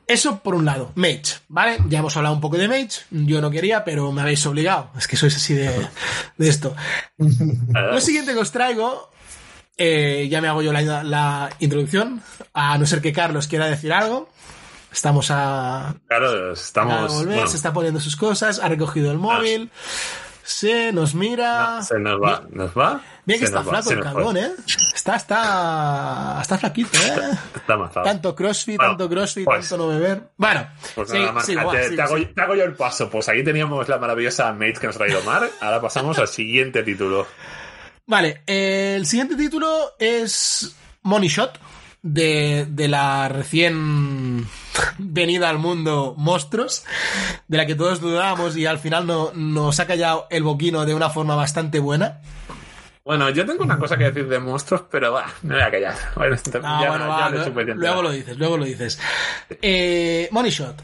eso 0.09 0.39
por 0.39 0.55
un 0.55 0.65
lado, 0.65 0.91
Mage, 0.95 1.37
¿vale? 1.47 1.77
Ya 1.87 1.99
hemos 1.99 2.17
hablado 2.17 2.35
un 2.35 2.41
poco 2.41 2.57
de 2.57 2.67
Mage, 2.67 3.01
yo 3.11 3.39
no 3.41 3.49
quería, 3.51 3.83
pero 3.85 4.11
me 4.11 4.21
habéis 4.21 4.45
obligado, 4.45 4.89
es 4.97 5.07
que 5.07 5.15
sois 5.15 5.35
así 5.35 5.53
de, 5.53 5.87
de 6.37 6.49
esto. 6.49 6.75
Lo 7.17 8.01
siguiente 8.01 8.33
que 8.33 8.39
os 8.39 8.51
traigo, 8.51 9.09
eh, 9.77 10.27
ya 10.29 10.41
me 10.41 10.47
hago 10.49 10.61
yo 10.61 10.73
la, 10.73 11.03
la 11.03 11.49
introducción, 11.59 12.21
a 12.53 12.77
no 12.77 12.85
ser 12.85 13.01
que 13.01 13.13
Carlos 13.13 13.47
quiera 13.47 13.67
decir 13.67 13.93
algo. 13.93 14.29
Estamos 14.91 15.29
a, 15.29 15.93
Claro, 16.07 16.53
estamos. 16.53 17.13
volver, 17.13 17.35
bueno, 17.35 17.47
se 17.47 17.57
está 17.57 17.71
poniendo 17.71 17.99
sus 17.99 18.15
cosas, 18.15 18.59
ha 18.59 18.67
recogido 18.67 19.11
el 19.11 19.19
móvil, 19.19 19.69
se 20.43 20.91
nos 20.91 21.13
mira. 21.13 21.83
se 21.83 21.99
nos 21.99 22.19
va, 22.19 22.43
nos 22.49 22.71
va. 22.71 23.01
Bien 23.29 23.39
que 23.39 23.45
se 23.47 23.51
está 23.55 23.61
va, 23.61 23.69
flaco 23.81 23.91
el 23.91 23.99
cabrón, 24.03 24.37
¿eh? 24.37 24.51
Está, 24.95 25.15
está, 25.15 26.39
está 26.41 26.57
flaquito, 26.57 26.97
¿eh? 26.97 27.13
Está 27.55 27.77
mazado. 27.77 28.03
Tanto 28.05 28.35
crossfit, 28.35 28.77
Bueno, 28.77 28.91
tanto 28.97 29.09
crossfit, 29.09 29.45
pues- 29.45 29.69
tanto 29.69 29.77
no 29.85 29.87
beber. 29.89 30.23
Bueno, 30.37 30.67
Pues 30.95 31.09
sí, 31.09 31.17
nada, 31.19 31.31
Marc, 31.33 31.45
sí, 31.45 31.55
te, 31.55 31.61
te 31.89 31.89
sí, 31.95 32.01
hago, 32.01 32.17
sí. 32.17 32.25
te 32.25 32.41
hago 32.41 32.55
yo 32.55 32.63
el 32.63 32.73
paso. 32.73 33.09
Pues 33.09 33.29
aquí 33.29 33.43
teníamos 33.43 33.87
la 33.87 33.97
maravillosa 33.99 34.51
Mate 34.53 34.73
que 34.81 34.87
nos 34.87 34.95
ha 34.95 34.99
traído 34.99 35.21
Mar. 35.23 35.49
Ahora 35.61 35.79
pasamos 35.79 36.17
al 36.17 36.27
siguiente 36.27 36.83
título. 36.83 37.27
Vale, 38.07 38.41
eh, 38.47 38.95
el 38.97 39.05
siguiente 39.05 39.35
título 39.35 39.93
es 39.99 40.75
Money 41.03 41.29
Shot, 41.29 41.59
de, 42.01 42.65
de 42.67 42.87
la 42.87 43.29
recién 43.29 44.47
venida 44.97 45.49
al 45.49 45.59
mundo 45.59 46.15
Monstruos, 46.17 46.83
de 47.47 47.57
la 47.57 47.65
que 47.67 47.75
todos 47.75 48.01
dudábamos 48.01 48.57
y 48.57 48.65
al 48.65 48.79
final 48.79 49.05
no, 49.05 49.31
nos 49.35 49.79
ha 49.79 49.85
callado 49.85 50.25
el 50.31 50.41
boquino 50.41 50.85
de 50.87 50.95
una 50.95 51.09
forma 51.11 51.35
bastante 51.35 51.77
buena. 51.79 52.21
Bueno, 53.09 53.27
yo 53.31 53.43
tengo 53.43 53.63
una 53.63 53.79
cosa 53.79 53.97
que 53.97 54.03
decir 54.03 54.27
de 54.27 54.37
monstruos, 54.37 54.83
pero 54.91 55.11
va, 55.11 55.25
me 55.41 55.55
voy 55.55 55.63
a 55.63 55.71
callar. 55.71 55.95
Bueno, 56.15 56.35
Ah, 56.61 56.79
ya, 56.79 56.89
bueno, 56.89 57.05
ya 57.05 57.09
va, 57.09 57.29
lo 57.31 57.43
suficiente. 57.43 57.73
luego 57.73 58.03
lo 58.03 58.11
dices, 58.11 58.37
luego 58.37 58.57
lo 58.57 58.65
dices. 58.65 58.99
Eh, 59.63 60.29
Money 60.31 60.51
Shot. 60.51 60.79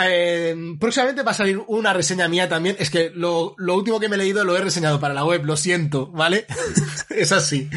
Eh, 0.00 0.54
próximamente 0.78 1.24
va 1.24 1.32
a 1.32 1.34
salir 1.34 1.60
una 1.66 1.92
reseña 1.92 2.28
mía 2.28 2.48
también. 2.48 2.76
Es 2.78 2.88
que 2.90 3.10
lo, 3.12 3.56
lo 3.58 3.74
último 3.74 3.98
que 3.98 4.08
me 4.08 4.14
he 4.14 4.18
leído 4.18 4.44
lo 4.44 4.56
he 4.56 4.60
reseñado 4.60 5.00
para 5.00 5.12
la 5.12 5.24
web, 5.24 5.44
lo 5.44 5.56
siento, 5.56 6.06
¿vale? 6.12 6.46
es 7.10 7.32
así. 7.32 7.68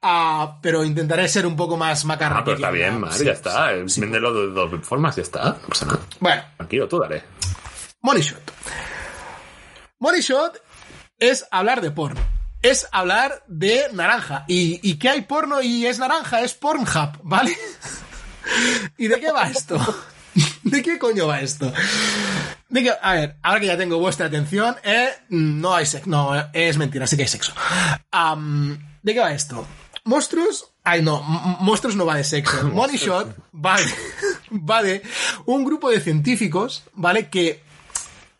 Ah, 0.00 0.58
pero 0.62 0.82
intentaré 0.82 1.28
ser 1.28 1.44
un 1.46 1.56
poco 1.56 1.76
más 1.76 2.06
macarrón. 2.06 2.38
Ah, 2.38 2.42
pero 2.44 2.56
está 2.56 2.70
bien, 2.70 2.98
Mar, 2.98 3.12
ya 3.22 3.32
está. 3.32 3.74
Eh, 3.74 3.84
Véndelo 3.98 4.32
de 4.32 4.46
dos 4.54 4.80
formas, 4.86 5.14
ya 5.14 5.22
está. 5.24 5.44
No 5.60 5.68
pasa 5.68 5.84
nada. 5.84 6.00
Bueno, 6.20 6.42
Tranquilo, 6.56 6.88
tú 6.88 6.98
dale. 7.00 7.22
Money 8.00 8.22
Shot. 8.22 8.50
Money 10.00 10.20
Shot 10.20 10.62
es 11.18 11.44
hablar 11.50 11.80
de 11.80 11.90
porno. 11.90 12.20
Es 12.62 12.86
hablar 12.92 13.42
de 13.48 13.88
naranja. 13.92 14.44
¿Y, 14.46 14.78
y 14.88 14.94
qué 14.94 15.08
hay 15.08 15.22
porno 15.22 15.60
y 15.60 15.86
es 15.86 15.98
naranja? 15.98 16.40
Es 16.42 16.54
Pornhub, 16.54 17.18
¿vale? 17.24 17.56
¿Y 18.98 19.08
de 19.08 19.18
qué 19.18 19.32
va 19.32 19.48
esto? 19.48 19.76
¿De 20.62 20.82
qué 20.82 21.00
coño 21.00 21.26
va 21.26 21.40
esto? 21.40 21.72
De 22.68 22.82
que, 22.84 22.92
a 23.00 23.12
ver, 23.14 23.36
ahora 23.42 23.58
que 23.58 23.66
ya 23.66 23.76
tengo 23.76 23.98
vuestra 23.98 24.26
atención, 24.26 24.76
eh, 24.84 25.10
no 25.30 25.74
hay 25.74 25.86
sexo. 25.86 26.08
No, 26.08 26.32
es 26.52 26.76
mentira, 26.76 27.08
sí 27.08 27.16
que 27.16 27.22
hay 27.22 27.28
sexo. 27.28 27.52
¿De 29.02 29.14
qué 29.14 29.20
va 29.20 29.32
esto? 29.32 29.66
Monstruos. 30.04 30.70
Ay, 30.84 31.02
no, 31.02 31.20
monstruos 31.22 31.96
no 31.96 32.06
va 32.06 32.14
de 32.16 32.24
sexo. 32.24 32.68
Money 32.72 32.96
Shot 32.98 33.36
va 33.52 33.78
de, 33.78 33.86
va 34.52 34.82
de 34.82 35.02
un 35.44 35.64
grupo 35.64 35.90
de 35.90 36.00
científicos, 36.00 36.84
¿vale? 36.94 37.28
Que 37.28 37.66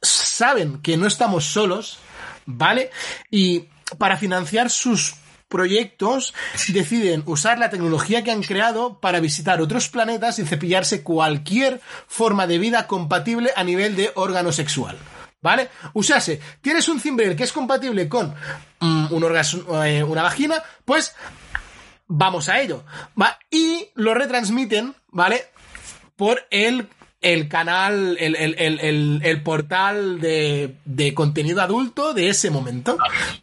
saben 0.09 0.81
que 0.83 0.97
no 0.97 1.07
estamos 1.07 1.45
solos, 1.47 1.99
¿vale? 2.47 2.91
Y 3.31 3.67
para 3.99 4.17
financiar 4.17 4.71
sus 4.71 5.15
proyectos 5.49 6.35
deciden 6.69 7.23
usar 7.27 7.59
la 7.59 7.71
tecnología 7.71 8.23
que 8.23 8.31
han 8.31 8.43
creado 8.43 9.01
para 9.01 9.21
visitar 9.21 9.61
otros 9.61 9.89
planetas 9.89 10.39
y 10.39 10.45
cepillarse 10.45 11.03
cualquier 11.03 11.81
forma 12.07 12.47
de 12.47 12.59
vida 12.59 12.87
compatible 12.87 13.51
a 13.57 13.65
nivel 13.65 13.97
de 13.97 14.13
órgano 14.15 14.53
sexual. 14.53 14.99
¿Vale? 15.41 15.71
Usase, 15.95 16.41
tienes 16.61 16.89
un 16.89 17.01
cimbrel 17.01 17.37
que 17.37 17.45
es 17.45 17.53
compatible 17.53 18.09
con 18.09 18.35
mm, 18.81 19.07
un 19.13 19.25
orgasmo, 19.25 19.85
eh, 19.85 20.03
una 20.03 20.23
vagina, 20.23 20.63
pues 20.85 21.15
vamos 22.09 22.49
a 22.49 22.61
ello. 22.61 22.85
¿va? 23.21 23.39
Y 23.49 23.89
lo 23.95 24.15
retransmiten, 24.15 24.97
¿vale? 25.09 25.47
Por 26.17 26.45
el, 26.51 26.89
el 27.21 27.49
canal, 27.49 28.17
el, 28.21 28.37
el- 28.37 28.55
el- 28.59 29.21
el- 29.25 29.43
portal 29.43 30.21
de, 30.21 30.75
de 30.85 31.15
contenido 31.15 31.61
adulto 31.63 32.15
de 32.15 32.29
ese 32.29 32.51
momento. 32.51 32.97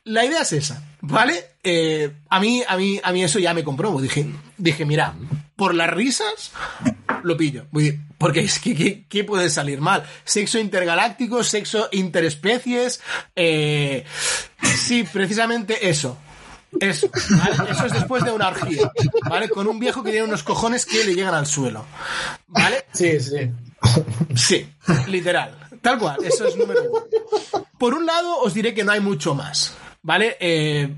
La 0.04 0.26
idea 0.26 0.42
es 0.42 0.54
esa, 0.54 0.84
¿vale? 1.02 1.44
Eh, 1.64 2.12
a, 2.30 2.40
mí, 2.40 2.64
a, 2.68 2.78
mí, 2.78 3.00
a 3.04 3.12
mí 3.12 3.24
eso 3.24 3.40
ya 3.40 3.54
me 3.54 3.64
compró. 3.64 4.00
Dije, 4.00 4.26
dije, 4.58 4.86
mira, 4.86 5.14
por 5.56 5.74
las 5.76 5.90
risas 5.90 6.52
lo 7.24 7.36
pillo. 7.38 7.66
Porque 8.18 8.42
es 8.42 8.60
que, 8.60 8.76
¿qué, 8.76 9.06
qué 9.10 9.24
puede 9.24 9.50
salir 9.50 9.82
mal? 9.82 10.04
Sexo 10.24 10.58
intergaláctico, 10.60 11.44
sexo 11.44 11.90
interespecies. 11.92 13.02
Eh, 13.36 14.06
sí, 14.64 15.04
precisamente 15.12 15.90
eso. 15.90 16.18
Eso, 16.80 17.10
¿vale? 17.38 17.72
Eso 17.72 17.86
es 17.86 17.94
después 17.94 18.24
de 18.24 18.32
una 18.32 18.50
orgía, 18.50 18.92
¿vale? 19.30 19.50
Con 19.50 19.68
un 19.68 19.80
viejo 19.80 20.04
que 20.04 20.12
tiene 20.12 20.26
unos 20.26 20.44
cojones 20.44 20.86
que 20.86 21.04
le 21.04 21.16
llegan 21.16 21.34
al 21.34 21.46
suelo, 21.46 21.86
¿vale? 22.48 22.86
Sí, 22.94 23.20
sí. 23.20 23.52
Sí, 24.36 24.68
literal. 25.08 25.58
Tal 25.82 26.00
cual, 26.00 26.18
eso 26.24 26.48
es 26.48 26.56
número 26.56 26.82
uno. 26.90 27.04
Por 27.78 27.94
un 27.94 28.06
lado, 28.06 28.40
os 28.40 28.54
diré 28.54 28.74
que 28.74 28.84
no 28.84 28.92
hay 28.92 29.00
mucho 29.00 29.36
más, 29.36 29.76
¿vale? 30.02 30.38
Eh, 30.40 30.96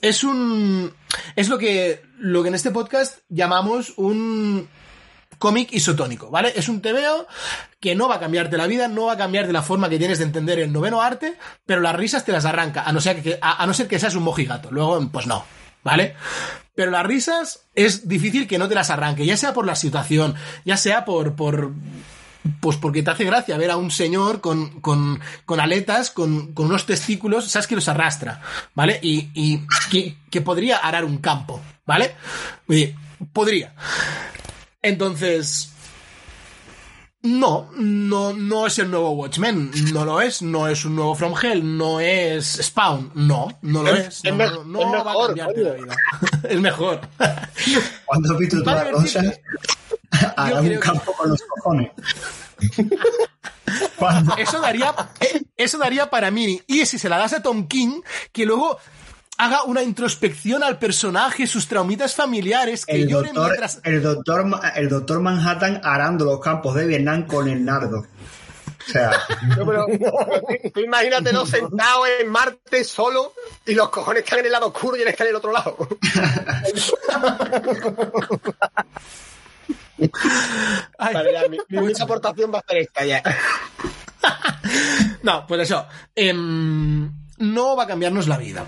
es 0.00 0.24
un. 0.24 0.92
Es 1.36 1.48
lo 1.48 1.58
que, 1.58 2.02
lo 2.18 2.42
que 2.42 2.48
en 2.48 2.54
este 2.54 2.70
podcast 2.70 3.18
llamamos 3.28 3.94
un 3.96 4.68
cómic 5.38 5.72
isotónico, 5.72 6.30
¿vale? 6.30 6.52
Es 6.56 6.68
un 6.68 6.80
TVO 6.80 7.26
que 7.80 7.94
no 7.94 8.08
va 8.08 8.16
a 8.16 8.20
cambiarte 8.20 8.56
la 8.56 8.66
vida, 8.66 8.88
no 8.88 9.06
va 9.06 9.12
a 9.12 9.16
cambiarte 9.16 9.52
la 9.52 9.62
forma 9.62 9.88
que 9.88 9.98
tienes 9.98 10.18
de 10.18 10.24
entender 10.24 10.58
el 10.58 10.72
noveno 10.72 11.02
arte, 11.02 11.36
pero 11.66 11.80
las 11.80 11.94
risas 11.94 12.24
te 12.24 12.32
las 12.32 12.44
arranca, 12.44 12.82
a 12.82 12.92
no 12.92 13.00
ser 13.00 13.22
que, 13.22 13.38
a, 13.40 13.66
no 13.66 13.74
ser 13.74 13.88
que 13.88 13.98
seas 13.98 14.14
un 14.14 14.22
mojigato. 14.22 14.70
Luego, 14.70 15.08
pues 15.10 15.26
no, 15.26 15.44
¿vale? 15.82 16.14
Pero 16.74 16.90
las 16.90 17.06
risas 17.06 17.60
es 17.74 18.08
difícil 18.08 18.48
que 18.48 18.58
no 18.58 18.68
te 18.68 18.74
las 18.74 18.90
arranque, 18.90 19.26
ya 19.26 19.36
sea 19.36 19.52
por 19.52 19.66
la 19.66 19.76
situación, 19.76 20.34
ya 20.64 20.76
sea 20.76 21.04
por, 21.04 21.34
por, 21.34 21.72
pues 22.60 22.76
porque 22.76 23.02
te 23.02 23.10
hace 23.10 23.24
gracia 23.24 23.56
ver 23.56 23.70
a 23.70 23.76
un 23.76 23.90
señor 23.90 24.40
con, 24.40 24.80
con, 24.80 25.20
con 25.46 25.60
aletas, 25.60 26.10
con, 26.10 26.52
con 26.52 26.66
unos 26.66 26.86
testículos, 26.86 27.48
sabes 27.48 27.66
que 27.66 27.74
los 27.74 27.88
arrastra, 27.88 28.40
¿vale? 28.74 28.98
Y, 29.02 29.30
y 29.34 29.60
que, 29.90 30.16
que 30.30 30.40
podría 30.40 30.78
arar 30.78 31.04
un 31.04 31.18
campo, 31.18 31.60
¿vale? 31.86 32.14
Podría. 33.32 33.74
Entonces, 34.84 35.70
no, 37.22 37.70
no, 37.74 38.34
no 38.34 38.66
es 38.66 38.78
el 38.78 38.90
nuevo 38.90 39.12
Watchmen, 39.12 39.70
no 39.94 40.04
lo 40.04 40.20
es, 40.20 40.42
no 40.42 40.68
es 40.68 40.84
un 40.84 40.94
nuevo 40.94 41.14
From 41.14 41.34
Hell, 41.42 41.78
no 41.78 42.00
es 42.00 42.58
Spawn, 42.62 43.10
no, 43.14 43.48
no 43.62 43.82
lo 43.82 43.94
Es- 43.96 44.22
no, 44.24 44.34
me- 44.34 44.44
no, 44.46 44.64
no 44.64 44.80
es 44.80 44.92
va 44.94 45.00
a 45.00 45.04
mejor, 45.04 45.26
cambiarte 45.28 45.60
la 45.62 45.72
vida. 45.72 45.96
es 46.50 46.60
mejor. 46.60 47.00
Cuando 48.04 48.32
has 48.34 48.38
visto 48.38 48.58
tú 48.62 48.64
Va 48.64 48.74
la 48.74 48.80
a 48.82 48.90
rosa, 48.90 49.20
divertirte. 49.22 49.42
hará 50.36 50.50
Yo 50.50 50.60
un 50.60 50.68
que- 50.68 50.78
campo 50.80 51.12
con 51.14 51.30
los 51.30 51.40
cojones. 51.42 51.90
Eso 54.36 54.60
daría, 54.60 54.94
eso 55.56 55.78
daría 55.78 56.10
para 56.10 56.30
mí. 56.30 56.60
Y 56.66 56.84
si 56.86 56.98
se 56.98 57.08
la 57.08 57.16
das 57.18 57.32
a 57.32 57.42
Tom 57.42 57.66
King, 57.68 58.02
que 58.32 58.44
luego 58.44 58.78
haga 59.38 59.64
una 59.64 59.82
introspección 59.82 60.62
al 60.62 60.78
personaje, 60.78 61.46
sus 61.46 61.66
traumitas 61.66 62.14
familiares, 62.14 62.86
que 62.86 62.96
el, 62.96 63.08
llore 63.08 63.28
doctor, 63.28 63.46
mientras. 63.46 63.80
el, 63.82 64.02
doctor, 64.02 64.44
Ma- 64.44 64.68
el 64.76 64.88
doctor 64.88 65.20
Manhattan 65.20 65.80
arando 65.84 66.24
los 66.24 66.40
campos 66.40 66.74
de 66.74 66.86
Vietnam 66.86 67.26
con 67.26 67.48
el 67.48 67.64
nardo. 67.64 67.98
O 68.86 68.90
sea, 68.92 69.12
No, 69.56 69.64
pero, 69.66 69.86
tú- 69.86 70.70
tú 70.74 70.80
imagínatelo 70.80 71.46
sentado 71.46 72.02
en 72.20 72.28
Marte 72.28 72.84
solo 72.84 73.32
y 73.66 73.74
los 73.74 73.88
cojones 73.88 74.24
están 74.24 74.40
en 74.40 74.46
el 74.46 74.52
lado 74.52 74.66
oscuro 74.66 74.96
y 74.96 75.02
él 75.02 75.08
está 75.08 75.24
en 75.24 75.30
el 75.30 75.36
otro 75.36 75.52
lado. 75.52 75.76
Ay, 80.98 81.14
Vale, 81.14 81.32
ya, 81.32 81.48
mi, 81.48 81.58
mi 81.68 81.78
única 81.78 82.04
aportación 82.04 82.52
va 82.52 82.58
a 82.58 82.64
ser 82.68 82.78
esta 82.78 83.04
ya. 83.04 83.22
No, 85.22 85.46
pues 85.46 85.62
eso. 85.62 85.86
em, 86.14 87.10
no 87.38 87.76
va 87.76 87.84
a 87.84 87.86
cambiarnos 87.86 88.26
la 88.28 88.36
vida. 88.38 88.66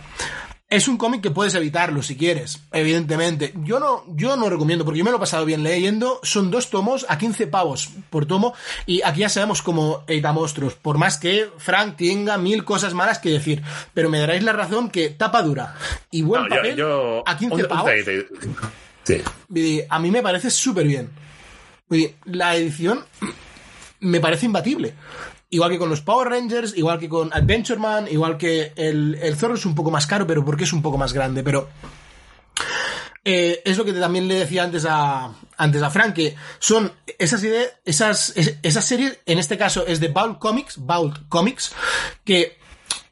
Es 0.68 0.88
un 0.88 0.96
cómic 0.98 1.20
que 1.22 1.30
puedes 1.30 1.54
evitarlo 1.54 2.02
si 2.02 2.16
quieres, 2.16 2.60
evidentemente. 2.72 3.52
Yo 3.62 3.78
no, 3.78 4.02
yo 4.08 4.36
no 4.36 4.48
recomiendo, 4.50 4.84
porque 4.84 4.98
yo 4.98 5.04
me 5.04 5.12
lo 5.12 5.18
he 5.18 5.20
pasado 5.20 5.44
bien 5.44 5.62
leyendo. 5.62 6.18
Son 6.24 6.50
dos 6.50 6.70
tomos 6.70 7.06
a 7.08 7.18
15 7.18 7.46
pavos 7.46 7.88
por 8.10 8.26
tomo. 8.26 8.52
Y 8.84 9.00
aquí 9.02 9.20
ya 9.20 9.28
sabemos 9.28 9.62
cómo 9.62 10.02
edita 10.08 10.32
monstruos. 10.32 10.74
Por 10.74 10.98
más 10.98 11.18
que 11.18 11.48
Frank 11.58 11.96
tenga 11.96 12.36
mil 12.36 12.64
cosas 12.64 12.94
malas 12.94 13.20
que 13.20 13.28
decir. 13.30 13.62
Pero 13.94 14.10
me 14.10 14.18
daréis 14.18 14.42
la 14.42 14.52
razón 14.52 14.90
que 14.90 15.10
tapa 15.10 15.40
dura 15.42 15.76
y 16.10 16.22
buen 16.22 16.42
No, 16.42 16.48
papel 16.48 16.74
yo- 16.76 17.22
a 17.24 17.36
15 17.38 17.54
un- 17.54 17.60
un 17.62 17.68
pavos. 17.68 17.90
Sí. 19.04 19.22
A 19.88 19.98
mí 20.00 20.10
me 20.10 20.20
parece 20.22 20.50
súper 20.50 20.88
bien. 20.88 21.10
La 22.24 22.56
edición 22.56 23.04
me 24.00 24.18
parece 24.18 24.46
imbatible. 24.46 24.94
Igual 25.50 25.70
que 25.70 25.78
con 25.78 25.88
los 25.88 26.00
Power 26.00 26.28
Rangers, 26.28 26.76
igual 26.76 26.98
que 26.98 27.08
con 27.08 27.32
Adventure 27.32 27.78
Man, 27.78 28.08
igual 28.10 28.36
que 28.36 28.72
el, 28.76 29.14
el 29.22 29.36
Zorro 29.36 29.54
es 29.54 29.64
un 29.64 29.74
poco 29.76 29.90
más 29.92 30.06
caro, 30.06 30.26
pero 30.26 30.44
porque 30.44 30.64
es 30.64 30.72
un 30.72 30.82
poco 30.82 30.98
más 30.98 31.12
grande. 31.12 31.42
Pero 31.44 31.68
eh, 33.24 33.60
es 33.64 33.76
lo 33.76 33.84
que 33.84 33.92
también 33.92 34.28
le 34.28 34.34
decía 34.36 34.62
antes 34.62 34.86
a, 34.88 35.32
antes 35.56 35.82
a 35.82 35.90
Frank, 35.90 36.14
que 36.14 36.36
son 36.58 36.92
esas 37.18 37.42
ideas, 37.42 37.70
esas, 37.84 38.36
es- 38.36 38.56
esas 38.62 38.84
series, 38.84 39.18
en 39.26 39.38
este 39.38 39.58
caso 39.58 39.86
es 39.86 39.98
de 40.00 40.08
Vault 40.08 40.38
Comics, 40.38 40.78
Vault 40.78 41.28
Comics, 41.28 41.72
que 42.24 42.58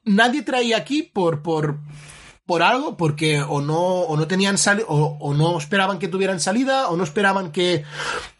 nadie 0.04 0.42
traía 0.42 0.76
aquí 0.76 1.02
por, 1.02 1.42
por, 1.42 1.78
por 2.46 2.62
algo, 2.62 2.96
porque 2.96 3.42
o 3.42 3.60
no, 3.60 3.76
o 3.78 4.16
no 4.16 4.26
tenían 4.28 4.56
sali 4.58 4.82
o, 4.86 5.18
o 5.20 5.34
no 5.34 5.58
esperaban 5.58 5.98
que 5.98 6.08
tuvieran 6.08 6.38
salida, 6.40 6.88
o 6.88 6.96
no 6.96 7.02
esperaban 7.04 7.50
que, 7.50 7.84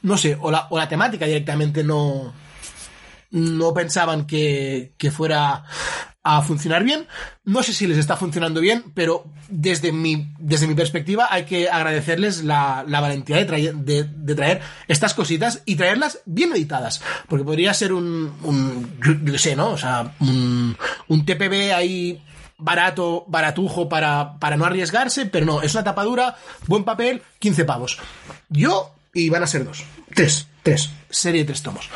no 0.02 0.16
sé, 0.16 0.38
o 0.40 0.50
la, 0.52 0.68
o 0.70 0.78
la 0.78 0.88
temática 0.88 1.26
directamente 1.26 1.82
no, 1.82 2.32
no 3.34 3.74
pensaban 3.74 4.26
que, 4.26 4.94
que 4.96 5.10
fuera 5.10 5.64
a 6.22 6.40
funcionar 6.40 6.84
bien. 6.84 7.06
No 7.44 7.64
sé 7.64 7.72
si 7.72 7.86
les 7.86 7.98
está 7.98 8.16
funcionando 8.16 8.60
bien, 8.60 8.92
pero 8.94 9.24
desde 9.48 9.90
mi, 9.90 10.32
desde 10.38 10.68
mi 10.68 10.74
perspectiva 10.74 11.26
hay 11.30 11.44
que 11.44 11.68
agradecerles 11.68 12.44
la, 12.44 12.84
la 12.86 13.00
valentía 13.00 13.36
de 13.36 13.44
traer, 13.44 13.74
de, 13.74 14.34
traer 14.34 14.62
estas 14.86 15.14
cositas 15.14 15.62
y 15.66 15.74
traerlas 15.74 16.20
bien 16.26 16.52
editadas. 16.52 17.02
Porque 17.28 17.44
podría 17.44 17.74
ser 17.74 17.92
un, 17.92 18.32
un 18.44 18.98
¿no? 19.56 19.70
O 19.70 19.78
sea, 19.78 20.14
un, 20.20 20.76
un 21.08 21.26
TPB 21.26 21.74
ahí 21.74 22.22
barato, 22.56 23.24
baratujo 23.26 23.88
para, 23.88 24.38
para 24.38 24.56
no 24.56 24.64
arriesgarse, 24.64 25.26
pero 25.26 25.44
no, 25.44 25.60
es 25.60 25.74
una 25.74 25.82
tapadura, 25.82 26.36
buen 26.68 26.84
papel, 26.84 27.20
15 27.40 27.64
pavos. 27.64 27.98
Yo, 28.48 28.94
y 29.12 29.28
van 29.28 29.42
a 29.42 29.48
ser 29.48 29.64
dos, 29.64 29.82
tres, 30.14 30.46
tres, 30.62 30.90
serie 31.10 31.40
de 31.40 31.48
tres 31.48 31.62
tomos. 31.62 31.90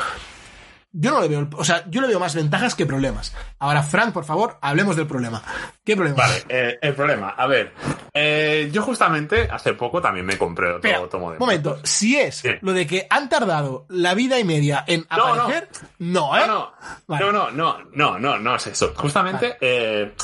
Yo 0.91 1.11
no 1.11 1.21
le 1.21 1.29
veo, 1.29 1.47
o 1.57 1.65
sea, 1.65 1.85
yo 1.91 2.01
le 2.01 2.09
veo 2.09 2.19
más 2.19 2.35
ventajas 2.35 2.75
que 2.75 2.87
problemas. 2.87 3.35
Ahora, 3.59 3.83
Frank, 3.83 4.13
por 4.15 4.25
favor, 4.25 4.57
hablemos 4.63 4.97
del 4.97 5.07
problema. 5.07 5.43
¿Qué 5.85 5.95
problema? 5.95 6.17
Vale, 6.17 6.45
eh, 6.49 6.79
el 6.81 6.95
problema, 6.95 7.29
a 7.31 7.47
ver, 7.47 7.75
eh, 8.15 8.71
yo 8.73 8.83
justamente 8.83 9.49
hace 9.51 9.75
poco 9.75 10.01
también 10.01 10.25
me 10.25 10.39
compré 10.39 10.69
otro 10.73 10.89
Espera, 10.91 11.09
tomo 11.11 11.33
de 11.33 11.39
momento, 11.39 11.79
si 11.85 12.17
es 12.19 12.37
Sí. 12.37 12.49
lo 12.63 12.73
de 12.73 12.87
que 12.87 13.07
han 13.11 13.29
tardado 13.29 13.85
la 13.91 14.15
vida 14.15 14.39
y 14.39 14.45
media 14.45 14.83
en 14.87 15.07
No, 15.11 15.17
no. 15.37 15.43
aparecer, 15.43 15.69
no, 15.99 16.37
¿eh? 16.39 16.47
No, 16.47 16.57
no, 16.57 16.73
Vale. 17.07 17.25
no, 17.27 17.33
no, 17.33 17.51
no, 17.51 17.79
no, 17.93 18.19
no, 18.19 18.39
no 18.39 18.57
es 18.57 18.67
eso. 18.69 18.95
Justamente, 18.97 19.59
eh, 19.61 20.15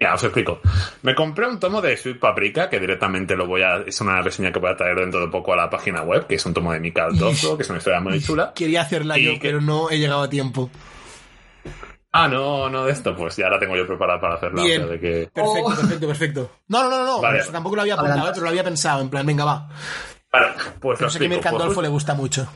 ya 0.00 0.14
os 0.14 0.24
explico. 0.24 0.60
Me 1.02 1.14
compré 1.14 1.46
un 1.46 1.60
tomo 1.60 1.80
de 1.82 1.96
Sweet 1.96 2.18
Paprika, 2.18 2.68
que 2.70 2.80
directamente 2.80 3.36
lo 3.36 3.46
voy 3.46 3.62
a, 3.62 3.76
es 3.86 4.00
una 4.00 4.22
reseña 4.22 4.50
que 4.50 4.58
voy 4.58 4.70
a 4.70 4.76
traer 4.76 4.96
dentro 4.96 5.20
de 5.20 5.28
poco 5.28 5.52
a 5.52 5.56
la 5.56 5.68
página 5.70 6.02
web, 6.02 6.26
que 6.26 6.36
es 6.36 6.46
un 6.46 6.54
tomo 6.54 6.72
de 6.72 6.80
Mikael 6.80 7.14
Dofro, 7.18 7.56
que 7.56 7.62
es 7.62 7.68
una 7.68 7.78
historia 7.78 8.00
muy 8.00 8.20
chula. 8.22 8.52
Quería 8.54 8.82
hacerla 8.82 9.18
Y 9.18 9.24
yo, 9.24 9.32
que- 9.34 9.40
pero 9.40 9.60
no 9.60 9.90
he 9.90 9.98
llegado 9.98 10.22
a 10.22 10.30
tiempo. 10.30 10.70
Ah, 12.12 12.26
no, 12.26 12.68
no 12.68 12.86
de 12.86 12.92
esto, 12.92 13.14
pues 13.14 13.36
ya 13.36 13.48
la 13.48 13.58
tengo 13.60 13.76
yo 13.76 13.86
preparada 13.86 14.20
para 14.20 14.34
hacerla. 14.34 14.62
Bien. 14.64 14.82
o 14.82 14.86
sea, 14.86 14.92
de 14.94 15.00
que... 15.00 15.30
Perfecto, 15.32 15.76
perfecto, 15.76 16.06
perfecto. 16.08 16.50
No, 16.66 16.82
no, 16.82 16.90
no, 16.90 17.04
no, 17.04 17.20
Vale. 17.20 17.38
eso 17.38 17.52
tampoco 17.52 17.76
lo 17.76 17.82
había 17.82 17.94
apuntado, 17.94 18.30
pero 18.32 18.42
lo 18.42 18.48
había 18.48 18.64
pensado, 18.64 19.00
en 19.00 19.10
plan, 19.10 19.24
venga, 19.24 19.44
va. 19.44 19.68
Vale, 20.32 20.46
pues 20.80 21.00
lo 21.00 21.08
sé 21.10 21.18
que. 21.20 21.28
Mirka 21.28 21.50
Pues 21.50 21.60
Andolfo 21.62 21.82
le 21.82 21.88
gusta 21.88 22.14
mucho. 22.14 22.48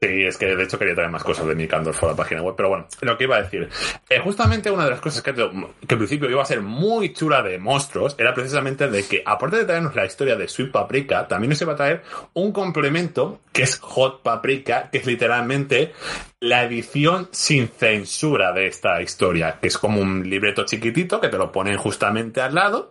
Sí, 0.00 0.22
es 0.22 0.36
que 0.36 0.54
de 0.54 0.62
hecho 0.62 0.78
quería 0.78 0.94
traer 0.94 1.10
más 1.10 1.24
cosas 1.24 1.44
de 1.46 1.56
Nick 1.56 1.74
Andorf 1.74 2.04
a 2.04 2.06
la 2.06 2.14
página 2.14 2.40
web, 2.40 2.54
pero 2.56 2.68
bueno, 2.68 2.86
lo 3.00 3.18
que 3.18 3.24
iba 3.24 3.34
a 3.34 3.42
decir. 3.42 3.68
Eh, 4.08 4.20
justamente 4.20 4.70
una 4.70 4.84
de 4.84 4.90
las 4.90 5.00
cosas 5.00 5.22
que, 5.22 5.34
que 5.34 5.42
al 5.42 5.98
principio 5.98 6.30
iba 6.30 6.40
a 6.40 6.46
ser 6.46 6.60
muy 6.60 7.12
chula 7.12 7.42
de 7.42 7.58
monstruos 7.58 8.14
era 8.16 8.32
precisamente 8.32 8.88
de 8.88 9.04
que, 9.04 9.24
aparte 9.26 9.56
de 9.56 9.64
traernos 9.64 9.96
la 9.96 10.06
historia 10.06 10.36
de 10.36 10.46
Sweet 10.46 10.70
Paprika, 10.70 11.26
también 11.26 11.50
nos 11.50 11.60
iba 11.62 11.72
a 11.72 11.76
traer 11.76 12.04
un 12.34 12.52
complemento 12.52 13.40
que 13.52 13.64
es 13.64 13.76
Hot 13.80 14.22
Paprika, 14.22 14.88
que 14.88 14.98
es 14.98 15.06
literalmente 15.06 15.92
la 16.38 16.62
edición 16.62 17.28
sin 17.32 17.66
censura 17.66 18.52
de 18.52 18.68
esta 18.68 19.02
historia, 19.02 19.58
que 19.60 19.66
es 19.66 19.78
como 19.78 20.00
un 20.00 20.30
libreto 20.30 20.64
chiquitito 20.64 21.20
que 21.20 21.28
te 21.28 21.38
lo 21.38 21.50
ponen 21.50 21.76
justamente 21.76 22.40
al 22.40 22.54
lado 22.54 22.90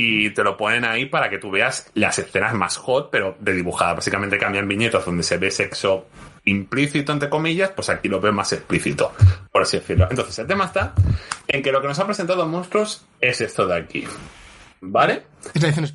y 0.00 0.30
te 0.30 0.44
lo 0.44 0.56
ponen 0.56 0.84
ahí 0.84 1.06
para 1.06 1.28
que 1.28 1.38
tú 1.38 1.50
veas 1.50 1.90
las 1.94 2.20
escenas 2.20 2.54
más 2.54 2.76
hot, 2.76 3.10
pero 3.10 3.36
de 3.40 3.52
dibujada. 3.52 3.94
Básicamente 3.94 4.38
cambian 4.38 4.68
viñetas 4.68 5.04
donde 5.04 5.24
se 5.24 5.38
ve 5.38 5.50
sexo 5.50 6.06
implícito, 6.44 7.10
entre 7.10 7.28
comillas, 7.28 7.70
pues 7.70 7.88
aquí 7.90 8.06
lo 8.06 8.20
ves 8.20 8.32
más 8.32 8.52
explícito, 8.52 9.12
por 9.50 9.62
así 9.62 9.78
decirlo. 9.78 10.06
Entonces, 10.08 10.38
el 10.38 10.46
tema 10.46 10.66
está 10.66 10.94
en 11.48 11.64
que 11.64 11.72
lo 11.72 11.82
que 11.82 11.88
nos 11.88 11.98
ha 11.98 12.06
presentado 12.06 12.46
Monstruos 12.46 13.06
es 13.20 13.40
esto 13.40 13.66
de 13.66 13.74
aquí. 13.74 14.04
¿Vale? 14.80 15.24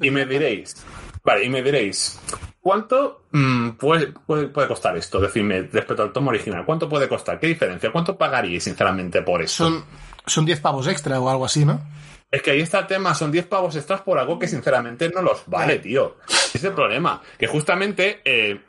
Y 0.01 0.11
me 0.11 0.25
diréis, 0.25 0.85
vale, 1.23 1.45
y 1.45 1.49
me 1.49 1.63
diréis, 1.63 2.19
¿cuánto 2.59 3.23
mm, 3.31 3.69
puede, 3.71 4.07
puede, 4.07 4.49
puede 4.49 4.67
costar 4.67 4.97
esto? 4.97 5.21
Decidme, 5.21 5.61
respecto 5.71 6.03
al 6.03 6.11
tomo 6.11 6.29
original, 6.29 6.65
¿cuánto 6.65 6.89
puede 6.89 7.07
costar? 7.07 7.39
¿Qué 7.39 7.47
diferencia? 7.47 7.89
¿Cuánto 7.89 8.17
pagaríais, 8.17 8.65
sinceramente, 8.65 9.21
por 9.21 9.41
eso? 9.41 9.63
Son, 9.63 9.85
son 10.25 10.43
10 10.43 10.59
pavos 10.59 10.87
extra 10.87 11.21
o 11.21 11.29
algo 11.29 11.45
así, 11.45 11.63
¿no? 11.63 11.79
Es 12.33 12.41
que 12.41 12.49
ahí 12.49 12.61
está 12.61 12.79
el 12.79 12.87
tema, 12.87 13.13
son 13.13 13.31
10 13.31 13.45
pavos 13.45 13.75
extras 13.75 14.01
por 14.01 14.17
algo 14.17 14.39
que 14.39 14.47
sinceramente 14.47 15.07
no 15.13 15.21
los 15.21 15.43
vale, 15.45 15.77
tío. 15.77 16.17
Ese 16.27 16.57
es 16.57 16.63
el 16.63 16.73
problema. 16.73 17.21
Que 17.37 17.45
justamente 17.45 18.21
eh, 18.25 18.59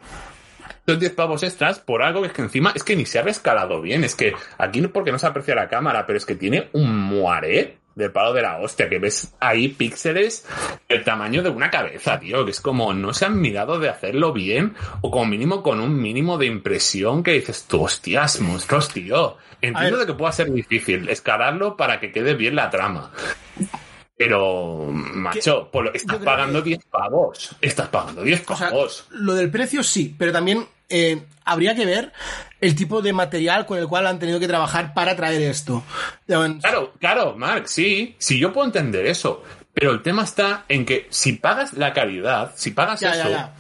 son 0.87 0.99
10 0.99 1.13
pavos 1.13 1.43
extras 1.43 1.81
por 1.81 2.03
algo 2.03 2.21
que 2.21 2.27
es 2.27 2.33
que 2.35 2.43
encima 2.43 2.73
es 2.75 2.85
que 2.85 2.95
ni 2.95 3.07
se 3.07 3.21
ha 3.21 3.23
rescalado 3.23 3.81
bien. 3.81 4.05
Es 4.05 4.15
que 4.17 4.35
aquí 4.59 4.83
no 4.83 4.91
porque 4.91 5.13
no 5.13 5.19
se 5.19 5.27
aprecia 5.27 5.55
la 5.55 5.71
cámara, 5.71 6.05
pero 6.05 6.19
es 6.19 6.27
que 6.27 6.35
tiene 6.35 6.69
un 6.75 6.95
muaré 6.95 7.79
del 7.95 8.11
palo 8.11 8.33
de 8.33 8.43
la 8.43 8.59
hostia, 8.59 8.89
que 8.89 8.99
ves 8.99 9.35
ahí 9.41 9.69
píxeles 9.69 10.47
el 10.89 11.05
tamaño 11.05 11.43
de 11.43 11.51
una 11.51 11.71
cabeza, 11.71 12.19
tío, 12.19 12.45
que 12.45 12.51
es 12.51 12.61
como 12.61 12.93
no 12.95 13.13
se 13.15 13.27
han 13.27 13.41
mirado 13.41 13.79
de 13.79 13.89
hacerlo 13.89 14.33
bien 14.33 14.75
o 15.01 15.11
como 15.11 15.27
mínimo 15.27 15.63
con 15.63 15.81
un 15.81 16.01
mínimo 16.01 16.39
de 16.39 16.47
impresión 16.47 17.23
que 17.23 17.33
dices 17.33 17.67
tú, 17.69 17.85
hostias, 17.85 18.41
monstruos, 18.41 18.89
tío. 18.89 19.37
Entiendo 19.61 19.99
de 19.99 20.07
que 20.07 20.15
pueda 20.15 20.33
ser 20.33 20.53
difícil 20.53 21.09
escalarlo 21.09 21.77
para 21.77 22.01
que 22.01 22.13
quede 22.13 22.35
bien 22.35 22.55
la 22.55 22.71
trama. 22.71 23.13
Pero, 24.17 24.87
macho, 24.91 25.69
por 25.73 25.85
lo 25.85 25.93
que 25.93 25.99
estás 25.99 26.19
pagando 26.19 26.63
que- 26.63 26.71
10 26.71 26.85
pavos. 26.91 27.57
Estás 27.61 27.89
pagando 27.89 28.23
10 28.23 28.45
O 28.49 28.57
sea, 28.57 28.69
pavos. 28.71 29.07
lo 29.11 29.35
del 29.35 29.51
precio 29.51 29.83
sí, 29.83 30.15
pero 30.17 30.31
también 30.33 30.67
eh, 30.89 31.23
habría 31.45 31.75
que 31.75 31.85
ver 31.87 32.13
el 32.61 32.75
tipo 32.77 33.03
de 33.03 33.13
material 33.13 33.67
con 33.67 33.79
el 33.79 33.89
cual 33.89 34.07
han 34.07 34.19
tenido 34.19 34.39
que 34.39 34.47
trabajar 34.47 34.95
para 34.95 35.17
traer 35.17 35.43
esto. 35.43 35.83
Claro, 36.27 36.93
claro, 37.01 37.35
Mark, 37.37 37.69
sí, 37.69 38.15
sí, 38.19 38.39
yo 38.39 38.53
puedo 38.53 38.67
entender 38.67 39.07
eso. 39.07 39.43
Pero 39.73 39.91
el 39.91 40.03
tema 40.03 40.23
está 40.23 40.65
en 40.69 40.85
que 40.87 41.09
si 41.11 41.33
pagas 41.33 41.73
la 41.73 41.93
calidad, 41.93 42.53
si 42.55 42.71
pagas 42.71 43.01
Ya, 43.01 43.11
eso, 43.15 43.29
ya, 43.29 43.31
ya. 43.31 43.55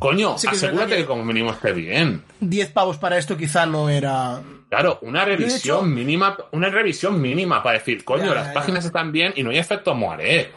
coño, 0.00 0.36
Sí 0.36 0.48
que 0.48 0.56
asegúrate 0.56 0.90
que- 0.90 0.96
que 1.02 1.06
como 1.06 1.24
mínimo 1.24 1.52
esté 1.52 1.72
bien. 1.72 2.24
10 2.40 2.70
pavos 2.72 2.96
para 2.98 3.16
esto 3.18 3.36
quizá 3.36 3.64
no 3.66 3.88
era... 3.88 4.40
Claro, 4.70 4.98
una 5.02 5.24
revisión 5.26 5.78
hecho- 5.78 5.82
mínima, 5.82 6.36
una 6.52 6.70
revisión 6.70 7.20
mínima 7.20 7.62
para 7.62 7.78
decir, 7.80 8.04
coño, 8.04 8.26
Ya, 8.28 8.34
las 8.34 8.46
ya, 8.48 8.54
páginas 8.54 8.84
están 8.86 9.12
bien 9.12 9.32
y 9.36 9.42
no 9.42 9.50
hay 9.50 9.58
efecto 9.58 9.94
moaré. 9.94 10.52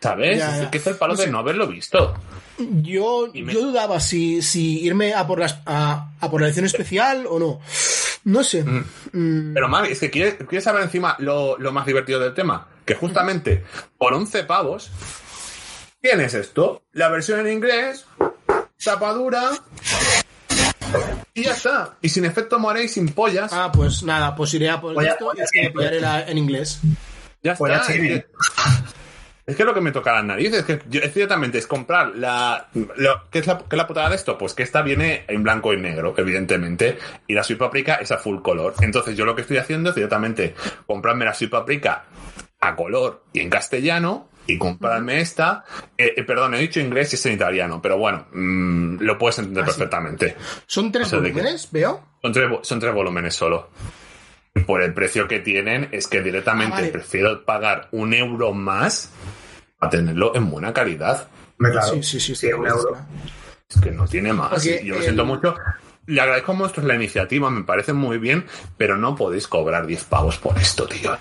¿Sabes? 0.00 0.42
Es 0.42 0.68
que 0.68 0.76
es 0.78 0.86
el 0.86 0.96
palo 0.96 1.14
No 1.14 1.20
de 1.22 1.26
no 1.28 1.38
haberlo 1.38 1.66
visto. 1.66 2.14
Yo, 2.58 3.30
me- 3.32 3.52
yo 3.54 3.62
dudaba 3.62 3.98
si, 4.00 4.42
si 4.42 4.80
irme 4.84 5.14
a 5.14 5.26
por, 5.26 5.38
las, 5.40 5.60
a, 5.64 6.10
a 6.20 6.30
por 6.30 6.42
la 6.42 6.48
edición 6.48 6.66
especial 6.66 7.24
o 7.26 7.38
no. 7.38 7.60
No 8.24 8.44
sé. 8.44 8.64
Mm, 8.64 9.54
Pero 9.54 9.68
Mark, 9.68 9.88
es 9.90 9.98
que 10.00 10.10
quieres, 10.10 10.34
quieres 10.46 10.62
saber 10.64 10.82
encima 10.82 11.16
lo, 11.20 11.56
lo 11.58 11.72
más 11.72 11.86
divertido 11.86 12.20
del 12.20 12.34
tema. 12.34 12.68
Que 12.84 12.94
justamente 12.94 13.64
por 13.96 14.12
11 14.12 14.44
pavos 14.44 14.90
tienes 16.02 16.34
esto, 16.34 16.82
la 16.92 17.08
versión 17.08 17.40
en 17.40 17.50
inglés, 17.52 18.04
tapadura 18.82 19.50
y 21.34 21.42
ya 21.44 21.50
está. 21.52 21.96
Y 22.00 22.08
sin 22.08 22.24
efecto 22.24 22.58
moaré 22.58 22.84
y 22.84 22.88
sin 22.88 23.08
pollas. 23.08 23.52
Ah, 23.52 23.70
pues 23.72 24.02
nada, 24.02 24.34
pues 24.36 24.54
iré 24.54 24.70
a 24.70 24.80
por 24.80 24.92
esto 25.04 25.32
y 25.34 25.46
seguir, 25.46 25.72
pillaré 25.72 26.00
la- 26.00 26.22
en 26.28 26.38
inglés. 26.38 26.80
ya 27.42 27.52
está. 27.52 27.76
Es 27.76 27.86
que- 27.88 28.26
Es 29.46 29.56
que 29.56 29.64
lo 29.64 29.74
que 29.74 29.82
me 29.82 29.92
toca 29.92 30.10
las 30.14 30.24
narices, 30.24 30.60
es 30.60 30.64
que 30.64 30.80
yo, 30.88 31.02
es 31.02 31.12
ciertamente 31.12 31.58
es 31.58 31.66
comprar 31.66 32.16
la, 32.16 32.68
lo- 32.96 33.28
¿qué, 33.30 33.40
es 33.40 33.46
la. 33.46 33.58
¿Qué 33.58 33.64
es 33.72 33.76
la 33.76 33.86
putada 33.86 34.08
de 34.08 34.16
esto? 34.16 34.38
Pues 34.38 34.54
que 34.54 34.62
esta 34.62 34.80
viene 34.80 35.24
en 35.28 35.42
blanco 35.42 35.74
y 35.74 35.76
negro, 35.76 36.14
evidentemente, 36.16 36.96
y 37.26 37.34
la 37.34 37.44
Sweet 37.44 37.58
Paprika 37.58 37.96
es 37.96 38.10
a 38.10 38.16
full 38.16 38.40
color. 38.40 38.72
Entonces 38.80 39.14
yo 39.18 39.26
lo 39.26 39.34
que 39.34 39.42
estoy 39.42 39.58
haciendo 39.58 39.90
es 39.90 39.96
directamente 39.96 40.54
comprarme 40.86 41.26
la 41.26 41.34
Sweet 41.34 41.50
Paprika 41.50 42.04
a 42.58 42.74
color 42.74 43.24
y 43.34 43.40
en 43.40 43.50
castellano 43.50 44.30
y 44.46 44.58
comprarme 44.58 45.20
esta. 45.20 45.64
eh, 45.96 46.14
eh, 46.16 46.22
perdón, 46.24 46.54
he 46.54 46.58
dicho 46.58 46.80
inglés 46.80 47.12
y 47.12 47.16
es 47.16 47.26
en 47.26 47.32
italiano, 47.34 47.80
pero 47.82 47.96
bueno, 47.98 48.26
mm, 48.32 48.98
lo 49.00 49.16
puedes 49.18 49.38
entender 49.38 49.64
Ah, 49.64 49.66
sí. 49.66 49.72
perfectamente. 49.72 50.36
Son 50.66 50.92
tres 50.92 51.06
O 51.06 51.10
sea, 51.10 51.18
de 51.20 51.26
que- 51.28 51.32
volúmenes, 51.32 51.70
veo. 51.72 52.04
Son 52.22 52.32
tres, 52.32 52.50
son 52.62 52.80
tres 52.80 52.94
volúmenes 52.94 53.34
solo. 53.34 53.70
Por 54.66 54.82
el 54.82 54.94
precio 54.94 55.26
que 55.26 55.40
tienen, 55.40 55.88
es 55.92 56.06
que 56.06 56.22
directamente 56.22 56.74
Ah, 56.76 56.80
vale. 56.80 56.92
prefiero 56.92 57.44
pagar 57.44 57.88
un 57.90 58.14
euro 58.14 58.52
más 58.52 59.10
a 59.80 59.88
tenerlo 59.90 60.34
en 60.36 60.48
buena 60.50 60.72
calidad. 60.72 61.28
Claro. 61.58 61.82
Sí, 61.94 62.02
sí, 62.02 62.20
sí. 62.20 62.34
Sí, 62.36 62.52
un 62.52 62.66
euro. 62.66 62.96
Es 63.68 63.80
que 63.80 63.90
no 63.90 64.06
tiene 64.06 64.32
más. 64.32 64.50
Porque 64.50 64.80
yo 64.84 64.92
lo 64.94 64.98
el- 64.98 65.04
siento 65.04 65.24
mucho. 65.24 65.56
Le 66.06 66.20
agradezco 66.20 66.52
a 66.52 66.56
vosotros 66.56 66.84
la 66.86 66.94
iniciativa, 66.94 67.48
me 67.50 67.64
parece 67.64 67.92
muy 67.94 68.18
bien, 68.18 68.44
pero 68.76 68.96
no 68.98 69.16
podéis 69.16 69.48
cobrar 69.48 69.86
10 69.86 70.04
pavos 70.04 70.36
por 70.38 70.56
esto, 70.58 70.86
tío. 70.86 71.16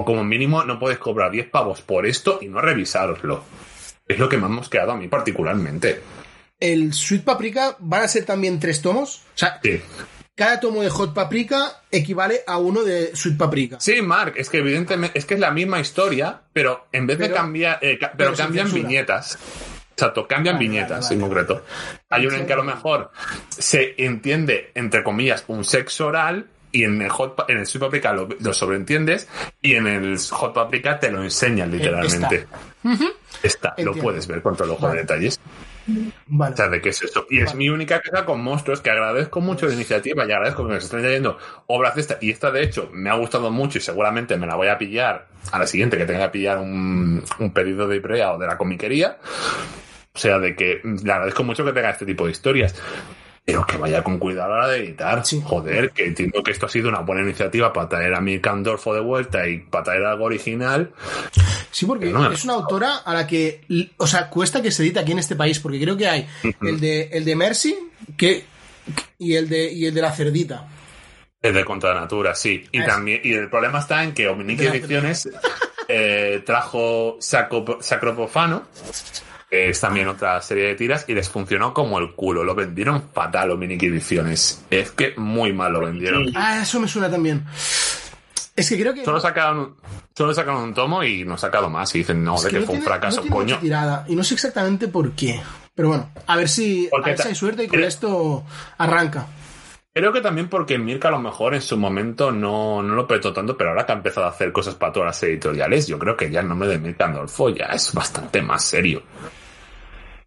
O 0.00 0.04
como 0.04 0.22
mínimo 0.22 0.62
no 0.62 0.78
podéis 0.78 1.00
cobrar 1.00 1.32
10 1.32 1.50
pavos 1.50 1.82
por 1.82 2.06
esto 2.06 2.38
y 2.40 2.46
no 2.46 2.60
revisároslo. 2.60 3.42
Es 4.06 4.16
lo 4.16 4.28
que 4.28 4.36
me 4.38 4.46
ha 4.46 4.48
mosqueado 4.48 4.92
a 4.92 4.96
mí 4.96 5.08
particularmente. 5.08 6.00
El 6.60 6.92
Sweet 6.94 7.24
Paprika 7.24 7.74
van 7.80 8.02
a 8.02 8.08
ser 8.08 8.24
también 8.24 8.60
tres 8.60 8.80
tomos. 8.80 9.22
O 9.34 9.38
sea, 9.38 9.58
Sí. 9.60 9.80
cada 10.36 10.60
tomo 10.60 10.82
de 10.82 10.88
Hot 10.90 11.12
Paprika 11.14 11.82
equivale 11.90 12.42
a 12.46 12.58
uno 12.58 12.84
de 12.84 13.10
Sweet 13.16 13.36
Paprika. 13.36 13.80
Sí, 13.80 14.00
Mark, 14.00 14.34
es 14.36 14.48
que 14.48 14.58
evidentemente 14.58 15.18
es 15.18 15.24
que 15.26 15.34
es 15.34 15.40
la 15.40 15.50
misma 15.50 15.80
historia, 15.80 16.42
pero 16.52 16.86
en 16.92 17.08
vez 17.08 17.18
de 17.18 17.32
cambiar, 17.32 17.80
eh, 17.82 17.98
ca- 17.98 18.12
pero 18.16 18.34
cambian 18.34 18.72
viñetas. 18.72 19.36
Exacto, 19.90 20.28
cambian 20.28 20.54
Vale, 20.54 20.68
viñetas 20.68 21.00
vale, 21.06 21.14
en 21.16 21.20
concreto. 21.20 21.64
Hay 22.08 22.24
una 22.24 22.36
en 22.38 22.46
que 22.46 22.52
a 22.52 22.56
lo 22.56 22.62
mejor 22.62 23.10
se 23.48 23.94
entiende, 23.98 24.70
entre 24.76 25.02
comillas, 25.02 25.42
un 25.48 25.64
sexo 25.64 26.06
oral 26.06 26.46
y 26.72 26.84
en 26.84 27.00
el 27.02 27.08
hot 27.08 27.44
en 27.48 27.58
el 27.58 27.66
sweet 27.66 27.82
paprika 27.84 28.12
lo, 28.12 28.28
lo 28.40 28.52
sobreentiendes 28.52 29.28
y 29.62 29.74
en 29.74 29.86
el 29.86 30.18
hot 30.18 30.54
paprika 30.54 30.98
te 30.98 31.10
lo 31.10 31.22
enseñan 31.22 31.70
literalmente. 31.70 32.46
Está, 33.42 33.74
lo 33.78 33.94
puedes 33.94 34.26
ver 34.26 34.42
con 34.42 34.54
todo 34.56 34.64
el 34.64 34.70
ojo 34.72 34.82
Vale. 34.86 34.96
de 34.96 35.00
detalles. 35.02 35.40
Vale. 36.26 36.52
O 36.52 36.56
sea, 36.56 36.68
de 36.68 36.80
qué 36.80 36.90
es 36.90 37.02
esto. 37.02 37.26
Y 37.30 37.40
es 37.40 37.54
mi 37.54 37.68
única 37.68 38.00
queja 38.00 38.24
con 38.24 38.42
monstruos, 38.42 38.80
que 38.80 38.90
agradezco 38.90 39.40
mucho 39.40 39.66
la 39.66 39.74
iniciativa 39.74 40.26
y 40.26 40.32
agradezco 40.32 40.66
que 40.66 40.72
me 40.72 40.78
estén 40.78 41.00
trayendo 41.00 41.38
obras 41.66 41.94
de 41.94 42.00
esta. 42.02 42.18
Y 42.20 42.30
esta, 42.30 42.50
de 42.50 42.62
hecho, 42.62 42.90
me 42.92 43.10
ha 43.10 43.14
gustado 43.14 43.50
mucho 43.50 43.78
y 43.78 43.80
seguramente 43.80 44.36
me 44.36 44.46
la 44.46 44.54
voy 44.56 44.68
a 44.68 44.76
pillar 44.76 45.28
a 45.50 45.58
la 45.58 45.66
siguiente 45.66 45.96
que 45.96 46.04
tenga 46.04 46.26
que 46.26 46.38
pillar 46.38 46.58
un, 46.58 47.24
un 47.38 47.52
pedido 47.52 47.88
de 47.88 47.96
Ibrea 47.96 48.32
o 48.34 48.38
de 48.38 48.46
la 48.46 48.58
comiquería. 48.58 49.18
O 50.14 50.18
sea, 50.18 50.38
de 50.38 50.54
que 50.54 50.80
le 50.82 51.12
agradezco 51.12 51.44
mucho 51.44 51.64
que 51.64 51.72
tenga 51.72 51.90
este 51.90 52.04
tipo 52.04 52.26
de 52.26 52.32
historias. 52.32 52.74
Pero 53.48 53.64
que 53.64 53.78
vaya 53.78 54.04
con 54.04 54.18
cuidado 54.18 54.52
a 54.52 54.58
la 54.58 54.68
de 54.68 54.84
editar. 54.84 55.24
Sí. 55.24 55.40
Joder, 55.42 55.92
que 55.92 56.04
entiendo 56.04 56.42
que 56.42 56.50
esto 56.50 56.66
ha 56.66 56.68
sido 56.68 56.90
una 56.90 57.00
buena 57.00 57.22
iniciativa 57.22 57.72
para 57.72 57.88
traer 57.88 58.12
a 58.12 58.20
Mirka 58.20 58.50
Andolfo 58.50 58.92
de 58.92 59.00
vuelta 59.00 59.48
y 59.48 59.60
para 59.60 59.84
traer 59.84 60.04
algo 60.04 60.26
original. 60.26 60.92
Sí, 61.70 61.86
porque 61.86 62.10
No 62.10 62.30
es 62.30 62.44
una 62.44 62.52
autora 62.52 62.96
a 62.96 63.14
la 63.14 63.26
que, 63.26 63.62
o 63.96 64.06
sea, 64.06 64.28
cuesta 64.28 64.60
que 64.60 64.70
se 64.70 64.82
edite 64.82 65.00
aquí 65.00 65.12
en 65.12 65.20
este 65.20 65.34
país, 65.34 65.60
porque 65.60 65.80
creo 65.80 65.96
que 65.96 66.06
hay 66.06 66.28
el 66.60 66.78
de, 66.78 67.08
el 67.10 67.24
de 67.24 67.36
Mercy 67.36 67.74
que, 68.18 68.44
y, 69.16 69.34
el 69.34 69.48
de, 69.48 69.72
y 69.72 69.86
el 69.86 69.94
de 69.94 70.02
la 70.02 70.12
cerdita. 70.12 70.68
Es 71.40 71.54
de 71.54 71.64
Contra 71.64 71.94
la 71.94 72.02
Natura, 72.02 72.34
sí. 72.34 72.66
Y 72.70 72.80
Ah, 72.80 72.86
también, 72.86 73.22
y 73.24 73.32
el 73.32 73.48
problema 73.48 73.78
está 73.78 74.04
en 74.04 74.12
que 74.12 74.28
Omnique 74.28 74.66
Ediciones 74.66 75.26
eh, 75.88 76.42
trajo 76.44 77.16
Sacro, 77.18 77.78
Sacro 77.80 78.14
Profano, 78.14 78.64
que 79.50 79.70
es 79.70 79.80
también 79.80 80.08
otra 80.08 80.40
serie 80.42 80.64
de 80.64 80.74
tiras, 80.74 81.04
y 81.08 81.14
les 81.14 81.28
funcionó 81.28 81.72
como 81.72 81.98
el 81.98 82.14
culo. 82.14 82.44
Lo 82.44 82.54
vendieron 82.54 83.02
fatal 83.12 83.50
Omnique 83.50 83.86
Ediciones. 83.86 84.64
Es 84.70 84.90
que 84.90 85.14
muy 85.16 85.52
mal 85.52 85.72
lo 85.72 85.80
vendieron. 85.80 86.30
Ah, 86.34 86.60
eso 86.62 86.78
me 86.80 86.88
suena 86.88 87.10
también. 87.10 87.44
Es 88.54 88.68
que 88.68 88.78
creo 88.78 88.92
que. 88.92 89.04
Solo 89.04 89.20
sacaron, 89.20 89.76
solo 90.14 90.34
sacaron 90.34 90.64
un 90.64 90.74
tomo 90.74 91.02
y 91.02 91.24
no 91.24 91.32
han 91.32 91.38
sacado 91.38 91.70
más. 91.70 91.94
Y 91.94 91.98
dicen, 91.98 92.22
no, 92.22 92.34
es 92.34 92.42
de 92.42 92.50
que, 92.50 92.60
no 92.60 92.66
fue 92.66 92.74
un 92.74 92.82
fracaso, 92.82 93.24
no 93.24 93.30
coño. 93.30 93.58
tirada, 93.58 94.04
y 94.08 94.16
no 94.16 94.24
sé 94.24 94.34
exactamente 94.34 94.88
por 94.88 95.12
qué. 95.12 95.40
Pero 95.74 95.88
bueno, 95.88 96.10
a 96.26 96.36
ver 96.36 96.48
si, 96.48 96.90
a 96.92 97.06
ver 97.06 97.16
si 97.16 97.28
hay 97.28 97.34
suerte 97.34 97.64
y 97.64 97.68
con 97.68 97.84
esto 97.84 98.44
arranca. 98.78 99.26
Creo 99.94 100.12
que 100.12 100.20
también 100.20 100.48
porque 100.48 100.78
Mirka 100.78 101.08
a 101.08 101.12
lo 101.12 101.18
mejor 101.18 101.54
en 101.54 101.60
su 101.60 101.76
momento 101.76 102.30
no, 102.30 102.82
no 102.82 102.94
lo 102.94 103.06
petó 103.06 103.32
tanto, 103.32 103.56
pero 103.56 103.70
ahora 103.70 103.86
que 103.86 103.92
ha 103.92 103.96
empezado 103.96 104.26
a 104.26 104.30
hacer 104.30 104.52
cosas 104.52 104.74
para 104.74 104.92
todas 104.92 105.06
las 105.08 105.22
editoriales, 105.22 105.86
yo 105.86 105.98
creo 105.98 106.16
que 106.16 106.30
ya 106.30 106.40
el 106.40 106.48
nombre 106.48 106.68
de 106.68 106.78
Mirka 106.78 107.06
Andolfo 107.06 107.48
ya 107.48 107.66
es 107.66 107.92
bastante 107.94 108.42
más 108.42 108.64
serio. 108.64 109.02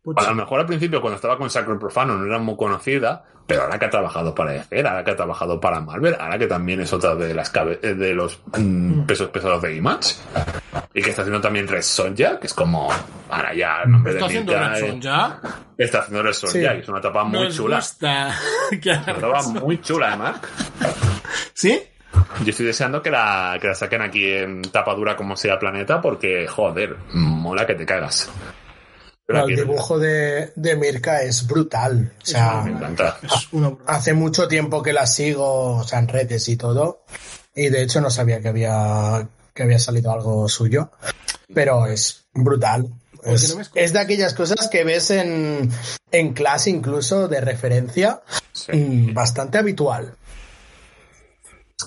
Pues 0.04 0.18
A 0.18 0.30
lo 0.30 0.36
mejor 0.36 0.60
al 0.60 0.66
principio 0.66 1.00
cuando 1.00 1.16
estaba 1.18 1.38
con 1.38 1.50
Sacro 1.50 1.78
Profano 1.78 2.16
no 2.18 2.26
era 2.26 2.40
muy 2.40 2.56
conocida, 2.58 3.24
pero 3.46 3.62
ahora 3.64 3.78
que 3.78 3.86
ha 3.86 3.90
trabajado 3.92 4.34
para 4.34 4.56
EFER, 4.56 4.88
ahora 4.88 5.04
que 5.04 5.12
ha 5.12 5.16
trabajado 5.16 5.60
para 5.60 5.80
Marvel, 5.80 6.16
ahora 6.20 6.40
que 6.40 6.48
también 6.48 6.82
es 6.82 6.92
otra 6.92 7.14
de 7.14 7.34
las 7.36 7.54
cabe- 7.54 7.80
eh, 7.84 7.94
de 7.94 8.16
los 8.16 8.40
mm, 8.58 9.02
pesos 9.04 9.30
pesados 9.30 9.62
de 9.62 9.76
Image, 9.76 10.16
y 10.96 11.04
que 11.04 11.10
está 11.12 11.22
haciendo 11.22 11.40
también 11.40 11.68
Red 11.68 11.84
Sonja, 11.84 12.40
que 12.40 12.48
es 12.48 12.54
como, 12.56 12.90
ahora 13.30 13.54
ya 13.54 13.84
el 13.84 13.92
nombre 13.92 14.14
de 14.14 14.18
¿Está 14.20 14.26
haciendo 14.28 14.52
Mirka, 14.54 14.70
Red 14.70 14.84
eh, 14.84 14.90
Sonja? 14.90 15.40
está 15.78 16.00
haciendo 16.00 16.24
Red 16.24 16.34
Sonja, 16.34 16.52
Sí. 16.54 16.60
y 16.78 16.80
es 16.80 16.90
una 16.90 17.00
etapa 17.00 17.24
muy 17.24 17.44
Nos 17.44 17.56
chula. 17.56 17.76
gusta 17.76 18.36
que 18.82 18.90
Una 18.90 19.02
etapa 19.12 19.44
muy 19.62 19.82
chula 19.82 20.08
además. 20.08 20.42
¿Sí? 21.54 21.80
Yo 22.44 22.50
estoy 22.50 22.66
deseando 22.66 23.02
que 23.04 23.12
la, 23.12 23.58
que 23.62 23.68
la 23.68 23.76
saquen 23.76 24.02
aquí 24.02 24.26
en 24.32 24.64
tapa 24.64 24.96
dura 24.96 25.16
como 25.16 25.36
sea 25.36 25.60
Planeta, 25.60 26.02
porque, 26.02 26.48
joder, 26.48 26.98
mola 27.14 27.66
que 27.68 27.76
te 27.76 27.86
cagas. 27.86 28.32
Pero 29.32 29.40
No, 29.40 29.44
aquí 29.46 29.54
el 29.54 29.68
dibujo 29.68 30.00
de, 30.00 30.52
de 30.56 30.76
Mirka 30.76 31.22
es 31.22 31.48
brutal. 31.48 32.12
O 32.22 32.26
sea, 32.26 32.62
me 32.64 32.72
encanta. 32.72 33.18
Hace 33.86 34.14
mucho 34.14 34.48
tiempo 34.48 34.82
que 34.84 34.94
la 34.94 35.08
sigo, 35.08 35.78
o 35.78 35.84
sea, 35.84 36.00
en 36.00 36.08
redes 36.08 36.48
y 36.50 36.58
todo. 36.58 37.04
Y 37.56 37.70
de 37.70 37.82
hecho 37.82 38.02
no 38.02 38.10
sabía 38.10 38.42
que 38.42 38.48
había, 38.48 39.28
que 39.54 39.64
había 39.64 39.80
salido 39.80 40.12
algo 40.12 40.48
suyo. 40.48 40.92
Pero 41.54 41.88
es 41.88 42.26
brutal. 42.34 42.88
Es, 43.24 43.56
no 43.56 43.64
de 43.76 44.00
aquellas 44.00 44.34
cosas 44.34 44.68
que 44.68 44.84
ves 44.84 45.12
en, 45.12 45.70
en 46.12 46.34
clase 46.34 46.70
incluso 46.72 47.28
de 47.28 47.40
referencia. 47.42 48.22
Sí. 48.52 48.72
mm, 48.74 49.14
Bastante 49.14 49.58
habitual. 49.60 50.16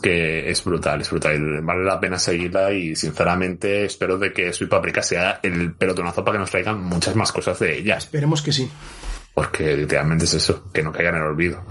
Que 0.05 0.51
es 0.51 0.62
brutal, 0.62 1.01
es 1.01 1.09
brutal. 1.10 1.62
Vale 1.62 1.82
la 1.82 1.98
pena 1.98 2.18
seguirla 2.18 2.70
y 2.72 2.94
sinceramente 2.94 3.86
espero 3.86 4.18
de 4.18 4.35
que 4.35 4.52
Sweet 4.52 4.68
Paprika 4.68 5.02
sea 5.02 5.40
el 5.43 5.72
pelotonazo 5.76 6.22
para 6.22 6.35
que 6.35 6.40
nos 6.40 6.51
traigan 6.51 6.78
muchas 6.82 7.16
más 7.16 7.32
cosas 7.32 7.59
de 7.59 7.78
ellas. 7.78 8.05
Esperemos 8.05 8.43
que 8.43 8.52
sí. 8.52 8.70
Porque 9.32 9.74
literalmente 9.74 10.26
es 10.26 10.35
eso, 10.35 10.70
que 10.74 10.82
no 10.82 10.93
caiga 10.93 11.09
en 11.09 11.16
el 11.16 11.22
olvido. 11.22 11.64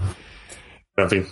Pero 0.96 1.06
en 1.06 1.10
fin. 1.10 1.26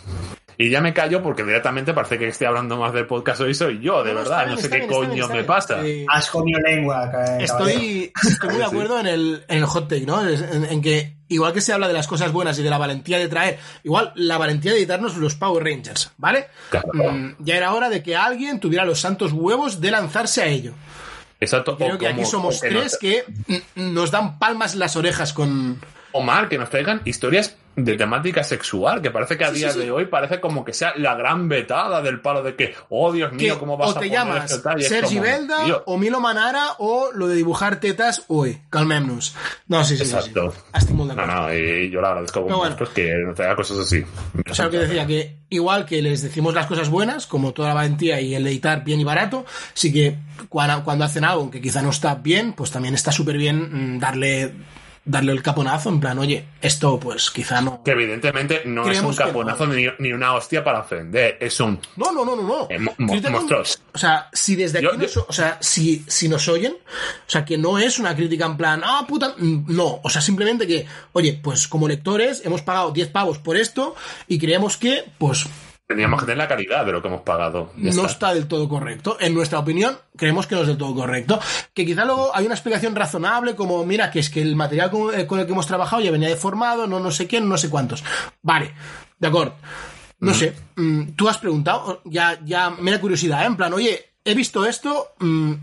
Y 0.59 0.71
ya 0.71 0.81
me 0.81 0.95
callo 0.95 1.25
porque 1.25 1.43
directamente 1.43 1.93
parece 1.93 2.19
que 2.19 2.29
estoy 2.29 2.47
hablando 2.47 2.77
más 2.77 2.93
del 2.93 3.09
podcast 3.09 3.41
hoy 3.41 3.53
soy 3.55 3.81
yo, 3.81 4.05
de 4.05 4.13
No, 4.13 4.21
verdad. 4.21 4.45
bien, 4.45 4.55
no 4.55 4.61
sé 4.61 4.71
qué 4.71 4.77
bien, 4.77 4.83
está 4.91 4.95
coño 4.97 5.11
bien, 5.13 5.23
está 5.25 5.35
me 5.35 5.45
pasa. 5.45 5.85
Eh, 5.85 6.07
Has 6.09 6.31
comido 6.31 6.61
lengua. 6.61 7.11
Estoy, 7.41 8.13
estoy 8.31 8.49
muy 8.51 8.59
de 8.59 8.65
acuerdo 8.67 9.01
en 9.01 9.07
el, 9.09 9.45
en 9.49 9.59
el 9.59 9.65
hot 9.65 9.89
take, 9.89 10.07
¿no? 10.07 10.25
En 10.29 10.81
que, 10.81 11.17
igual 11.33 11.53
que 11.53 11.61
se 11.61 11.73
habla 11.73 11.89
de 11.89 11.95
las 11.95 12.07
cosas 12.07 12.33
buenas 12.33 12.59
y 12.59 12.63
de 12.63 12.71
la 12.71 12.79
valentía 12.79 13.19
de 13.19 13.29
traer, 13.29 13.59
igual 13.85 14.13
la 14.15 14.39
valentía 14.39 14.73
de 14.73 14.79
editarnos 14.79 15.17
los 15.17 15.35
Power 15.35 15.65
Rangers, 15.65 16.11
¿vale? 16.19 16.47
Claro. 16.71 16.89
Mm, 16.93 17.35
ya 17.41 17.57
era 17.57 17.73
hora 17.73 17.89
de 17.89 18.03
que 18.03 18.17
alguien 18.17 18.61
tuviera 18.61 18.85
los 18.85 19.01
santos 19.01 19.33
huevos 19.33 19.81
de 19.81 19.91
lanzarse 19.91 20.43
a 20.43 20.47
ello. 20.47 20.73
Exacto. 21.41 21.77
Creo 21.77 21.99
que 21.99 22.07
aquí 22.09 22.25
somos 22.25 22.61
que 22.61 22.69
tres 22.69 22.83
nos- 22.85 22.99
que 22.99 23.25
nos 23.75 24.11
dan 24.11 24.39
palmas 24.39 24.75
en 24.75 24.79
las 24.79 24.95
orejas 24.97 25.33
con... 25.33 25.81
O 26.13 26.21
mal, 26.23 26.49
que 26.49 26.59
nos 26.59 26.71
traigan 26.71 27.01
historias 27.05 27.57
de 27.75 27.97
temática 27.97 28.45
sexual, 28.45 29.01
que 29.01 29.11
parece 29.11 29.39
que 29.39 29.45
a 29.45 29.51
Sí, 29.51 29.59
día 29.59 29.69
sí, 29.71 29.79
sí. 29.79 29.85
de 29.87 29.91
hoy 29.91 30.07
parece 30.07 30.41
como 30.41 30.65
que 30.65 30.73
sea 30.73 30.93
la 30.97 31.15
gran 31.15 31.49
vetada 31.49 32.03
del 32.03 32.21
palo 32.21 32.43
de 32.43 32.55
que, 32.55 32.75
oh 32.91 33.13
Dios 33.13 33.33
mío, 33.33 33.59
¿cómo 33.59 33.77
vas 33.77 33.91
a 33.91 33.93
te 33.95 33.99
poner 34.01 34.13
llamas 34.13 34.51
esto 34.51 34.63
tal? 34.63 34.81
Y 34.81 34.85
es 34.85 34.89
Sergi 34.89 35.17
como, 35.17 35.23
Belda 35.27 35.65
tío, 35.65 35.83
o 35.87 35.97
Milo 35.99 36.21
Manara 36.21 36.73
o 36.79 37.11
lo 37.15 37.29
de 37.29 37.37
dibujar 37.37 37.81
tetas, 37.81 38.25
uy, 38.29 38.61
calmémonos. 38.71 39.35
No, 39.69 39.85
sí, 39.85 39.97
sí, 39.97 40.05
sí, 40.05 40.11
sí. 40.11 40.17
Exacto. 40.17 40.55
Molt 40.93 41.15
No, 41.15 41.27
no, 41.27 41.55
y 41.55 41.91
yo 41.91 42.01
le 42.01 42.07
agradezco 42.07 42.43
bueno. 42.43 42.59
vosotros 42.59 42.91
que 42.91 43.15
nos 43.25 43.35
traiga 43.35 43.57
cosas 43.57 43.79
así. 43.79 44.05
O 44.51 44.55
sea, 44.55 44.67
lo 44.67 44.71
que 44.71 44.79
decía, 44.79 45.07
que 45.07 45.39
igual 45.49 45.87
que 45.87 46.03
les 46.03 46.23
decimos 46.23 46.55
las 46.55 46.67
cosas 46.67 46.89
buenas, 46.91 47.27
como 47.27 47.53
toda 47.53 47.69
la 47.69 47.75
valentía 47.75 48.21
y 48.21 48.35
el 48.35 48.47
editar 48.47 48.85
bien 48.85 49.01
y 49.01 49.05
barato, 49.05 49.45
sí 49.75 49.93
que 49.93 50.19
cuando, 50.49 50.85
cuando 50.85 51.05
hacen 51.05 51.25
algo 51.25 51.51
que 51.51 51.61
quizá 51.61 51.81
no 51.83 51.91
está 51.91 52.15
bien, 52.17 52.53
pues 52.53 52.71
también 52.71 52.95
está 52.95 53.13
súper 53.13 53.39
bien 53.39 53.97
mm, 53.97 53.99
darle, 54.01 54.53
darle 55.05 55.33
el 55.33 55.43
caponazo, 55.43 55.89
en 55.89 55.99
plan, 55.99 56.19
oye, 56.19 56.45
esto 56.61 57.01
pues 57.01 57.31
quizá 57.33 57.61
no... 57.61 57.83
Que 57.83 57.91
evidentemente 57.91 58.63
no 58.67 58.89
es 58.89 59.01
un 59.01 59.15
caponazo 59.15 59.67
ni, 59.67 59.87
ni 59.99 60.13
una 60.13 60.35
hostia 60.35 60.63
para 60.63 60.81
ofender, 60.81 61.39
es 61.41 61.59
un... 61.61 61.81
No, 61.97 62.13
no, 62.13 62.25
no, 62.25 62.37
no, 62.37 62.43
no. 62.43 62.67
Eh, 62.71 62.79
mo- 62.79 62.95
monstruos. 62.99 63.81
O 63.93 63.99
sea, 63.99 64.29
si 64.33 64.55
desde 64.55 64.79
aquí 64.79 64.87
Yo- 64.93 64.97
nos, 64.99 65.15
yo- 65.15 65.27
o 65.29 65.33
sea, 65.33 65.59
si, 65.61 66.05
si 66.07 66.29
nos 66.29 66.47
oyen, 66.49 66.75
o 66.75 67.31
sea, 67.31 67.45
que 67.45 67.59
no 67.59 67.79
es 67.79 67.99
una 67.99 68.15
crítica 68.15 68.47
en 68.47 68.57
plan, 68.57 68.83
ah, 68.85 69.05
puta, 69.09 69.35
no, 69.39 70.01
o 70.03 70.09
sea, 70.09 70.23
simplemente 70.23 70.67
que, 70.67 70.87
oye, 71.13 71.41
pues 71.43 71.67
como 71.67 71.89
lectores 71.89 72.43
hemos 72.45 72.63
pagado 72.63 72.93
10 72.93 73.09
pavos 73.09 73.39
por 73.39 73.57
esto 73.57 73.97
y 74.29 74.39
creemos 74.39 74.77
que, 74.77 75.05
pues, 75.19 75.47
Tendríamos 75.87 76.21
que 76.21 76.27
tener 76.27 76.39
la 76.39 76.49
calidad 76.49 76.87
de 76.87 76.93
lo 76.93 77.03
que 77.03 77.09
hemos 77.09 77.23
pagado. 77.23 77.73
Ya 77.77 77.93
no 77.93 78.03
está. 78.03 78.07
está 78.07 78.35
del 78.35 78.47
todo 78.47 78.69
correcto. 78.69 79.17
En 79.21 79.35
nuestra 79.35 79.59
opinión, 79.59 79.99
creemos 80.17 80.47
que 80.47 80.55
no 80.55 80.63
es 80.63 80.69
del 80.69 80.79
todo 80.79 80.95
correcto. 80.95 81.39
Que 81.75 81.85
quizá 81.85 82.05
luego 82.05 82.31
hay 82.35 82.47
una 82.47 82.55
explicación 82.55 82.95
razonable, 82.95 83.55
como, 83.55 83.85
mira, 83.85 84.11
que 84.11 84.21
es 84.21 84.31
que 84.31 84.41
el 84.41 84.57
material 84.57 84.91
con, 84.91 85.15
eh, 85.15 85.27
el 85.29 85.47
que 85.47 85.53
hemos 85.53 85.67
trabajado 85.67 86.01
ya 86.03 86.11
venía 86.11 86.29
deformado, 86.29 86.87
no 86.87 87.01
no 87.01 87.11
sé 87.11 87.27
quién, 87.27 87.49
no 87.49 87.59
sé 87.59 87.69
cuántos. 87.69 88.03
Vale, 88.43 88.73
de 89.19 89.29
acuerdo. 89.29 89.55
No 90.21 90.33
sé, 90.35 90.55
mm, 90.77 91.15
tú 91.17 91.29
has 91.29 91.39
preguntado, 91.39 92.01
ya, 92.05 92.39
ya 92.45 92.71
me 92.71 92.93
da 92.93 93.01
curiosidad, 93.01 93.43
¿eh? 93.43 93.47
en 93.47 93.57
plan, 93.57 93.73
oye, 93.73 94.13
he 94.25 94.35
visto 94.35 94.65
esto, 94.65 95.15
mm, 95.19 95.55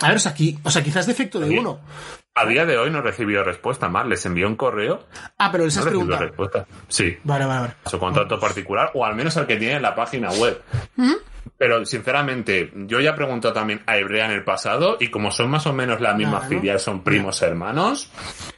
a 0.00 0.08
ver, 0.08 0.16
o 0.16 0.18
sea, 0.18 0.32
aquí, 0.32 0.58
o 0.62 0.70
sea, 0.70 0.82
quizás 0.82 1.06
defecto 1.06 1.38
de 1.38 1.58
uno. 1.58 1.80
A 2.40 2.46
día 2.46 2.64
de 2.66 2.78
hoy 2.78 2.90
no 2.90 2.98
he 2.98 3.02
recibido 3.02 3.42
respuesta 3.42 3.88
más. 3.88 4.06
Les 4.06 4.24
envió 4.26 4.46
un 4.46 4.54
correo. 4.56 5.04
Ah, 5.38 5.50
pero 5.50 5.64
les 5.64 5.74
No 5.76 5.82
has 5.82 5.88
preguntado. 5.88 6.22
respuesta. 6.22 6.66
Sí. 6.88 7.18
Vale, 7.24 7.44
vale, 7.46 7.60
vale. 7.62 7.74
su 7.86 7.98
contrato 7.98 8.38
particular 8.38 8.90
o 8.94 9.04
al 9.04 9.14
menos 9.16 9.36
el 9.36 9.46
que 9.46 9.56
tiene 9.56 9.74
en 9.76 9.82
la 9.82 9.94
página 9.94 10.30
web. 10.30 10.62
Pero 11.56 11.84
sinceramente, 11.84 12.70
yo 12.86 13.00
ya 13.00 13.10
he 13.10 13.14
preguntado 13.14 13.52
también 13.54 13.82
a 13.86 13.96
Hebrea 13.96 14.26
en 14.26 14.30
el 14.32 14.44
pasado 14.44 14.96
y 15.00 15.08
como 15.08 15.32
son 15.32 15.50
más 15.50 15.66
o 15.66 15.72
menos 15.72 16.00
la 16.00 16.14
misma 16.14 16.34
Nada, 16.34 16.44
¿no? 16.44 16.48
filial, 16.50 16.78
son 16.78 17.02
primos 17.02 17.42
hermanos, 17.42 18.12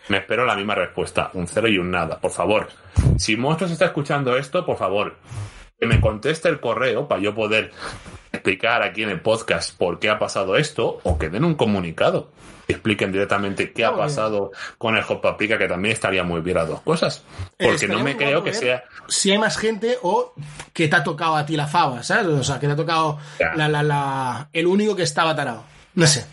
me 0.09 0.19
espero 0.19 0.45
la 0.45 0.55
misma 0.55 0.75
respuesta, 0.75 1.31
un 1.33 1.47
cero 1.47 1.69
y 1.69 1.79
un 1.79 1.91
nada. 1.91 2.19
Por 2.19 2.31
favor, 2.33 2.69
si 3.17 3.37
Monstruos 3.37 3.71
está 3.73 3.87
escuchando 3.87 4.37
esto, 4.37 4.67
por 4.67 4.77
favor, 4.77 5.15
que 5.81 5.87
me 5.87 6.01
conteste 6.01 6.49
el 6.49 6.61
correo 6.61 7.09
para 7.09 7.23
yo 7.23 7.35
poder 7.35 7.73
explicar 8.33 8.83
aquí 8.83 9.03
en 9.03 9.09
el 9.09 9.21
podcast 9.21 9.77
por 9.77 9.99
qué 9.99 10.11
ha 10.11 10.19
pasado 10.19 10.57
esto 10.57 11.01
o 11.03 11.19
que 11.19 11.29
den 11.31 11.45
un 11.45 11.55
comunicado. 11.55 12.31
y 12.69 12.73
Expliquen 12.73 13.11
directamente 13.11 13.73
qué 13.73 13.85
ha 13.85 13.91
bien. 13.91 14.01
pasado 14.01 14.53
con 14.79 14.97
el 14.97 15.03
Hot 15.03 15.21
Paprika, 15.21 15.59
que 15.59 15.67
también 15.67 15.93
estaría 15.93 16.23
muy 16.23 16.41
bien 16.41 16.57
las 16.59 16.69
dos 16.69 16.81
cosas. 16.83 17.25
Porque 17.59 17.75
Estaría 17.75 17.97
no 17.97 18.05
me 18.05 18.17
creo 18.17 18.45
que 18.45 18.53
sea 18.55 18.85
Si 19.09 19.33
hay 19.33 19.39
más 19.39 19.57
gente 19.57 19.99
o 20.03 20.33
que 20.73 20.87
te 20.87 20.97
ha 20.97 21.03
tocado 21.03 21.35
a 21.37 21.45
ti 21.47 21.57
la 21.57 21.67
fava, 21.67 22.03
¿sabes? 22.03 22.27
O 22.27 22.45
sea, 22.45 22.61
que 22.61 22.67
te 22.67 22.75
ha 22.75 22.77
tocado 22.77 23.19
la, 23.57 23.67
la, 23.69 23.83
la, 23.83 24.49
el 24.53 24.67
único 24.67 24.95
que 24.95 25.03
estaba 25.03 25.35
tarado. 25.35 25.65
No 25.95 26.07
sé. 26.07 26.25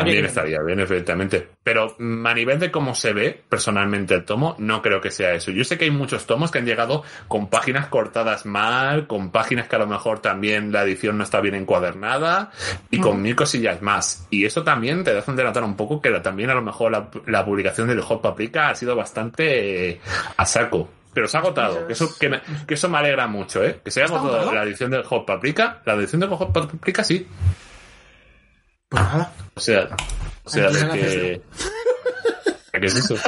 También 0.00 0.24
estaría 0.24 0.58
bien, 0.62 0.80
efectivamente. 0.80 1.48
Pero 1.62 1.94
mm, 1.98 2.26
a 2.26 2.34
nivel 2.34 2.58
de 2.58 2.70
cómo 2.70 2.94
se 2.94 3.12
ve 3.12 3.42
personalmente 3.48 4.14
el 4.14 4.24
tomo, 4.24 4.54
no 4.58 4.82
creo 4.82 5.00
que 5.00 5.10
sea 5.10 5.32
eso. 5.34 5.50
Yo 5.50 5.64
sé 5.64 5.76
que 5.78 5.84
hay 5.86 5.90
muchos 5.90 6.26
tomos 6.26 6.50
que 6.50 6.58
han 6.58 6.66
llegado 6.66 7.02
con 7.28 7.48
páginas 7.48 7.86
cortadas 7.86 8.46
mal, 8.46 9.06
con 9.06 9.30
páginas 9.30 9.68
que 9.68 9.76
a 9.76 9.80
lo 9.80 9.86
mejor 9.86 10.20
también 10.20 10.72
la 10.72 10.82
edición 10.82 11.18
no 11.18 11.24
está 11.24 11.40
bien 11.40 11.54
encuadernada 11.54 12.50
y 12.90 13.00
con 13.00 13.20
mil 13.22 13.34
cosillas 13.36 13.82
más. 13.82 14.26
Y 14.30 14.44
eso 14.44 14.62
también 14.64 15.04
te 15.04 15.14
dejan 15.14 15.36
de 15.36 15.44
notar 15.44 15.64
un 15.64 15.76
poco 15.76 16.00
que 16.00 16.10
también 16.20 16.50
a 16.50 16.54
lo 16.54 16.62
mejor 16.62 16.92
la, 16.92 17.08
la 17.26 17.44
publicación 17.44 17.88
del 17.88 18.00
Hot 18.00 18.22
Paprika 18.22 18.68
ha 18.68 18.74
sido 18.74 18.96
bastante 18.96 19.90
eh, 19.90 20.00
a 20.36 20.46
saco. 20.46 20.88
Pero 21.14 21.28
se 21.28 21.38
ha 21.38 21.40
agotado, 21.40 21.86
que 21.86 21.94
eso, 21.94 22.10
que, 22.20 22.28
me- 22.28 22.42
que 22.66 22.74
eso 22.74 22.90
me 22.90 22.98
alegra 22.98 23.26
mucho, 23.26 23.64
¿eh? 23.64 23.80
Que 23.82 23.90
se 23.90 24.00
haya 24.00 24.04
¿Está 24.04 24.18
agotado 24.18 24.36
agotado? 24.42 24.56
la 24.62 24.68
edición 24.68 24.90
del 24.90 25.02
Hot 25.04 25.24
Paprika. 25.26 25.80
La 25.86 25.94
edición 25.94 26.20
del 26.20 26.28
Hot 26.28 26.52
Paprika 26.52 27.02
sí. 27.02 27.26
Pues 28.88 29.02
nada. 29.02 29.32
O 29.54 29.60
sea, 29.60 29.88
o 30.44 30.50
sea, 30.50 30.70
de 30.70 30.88
que... 30.90 31.42
¿Qué 32.72 32.86
es 32.86 32.94
eso? 32.94 33.16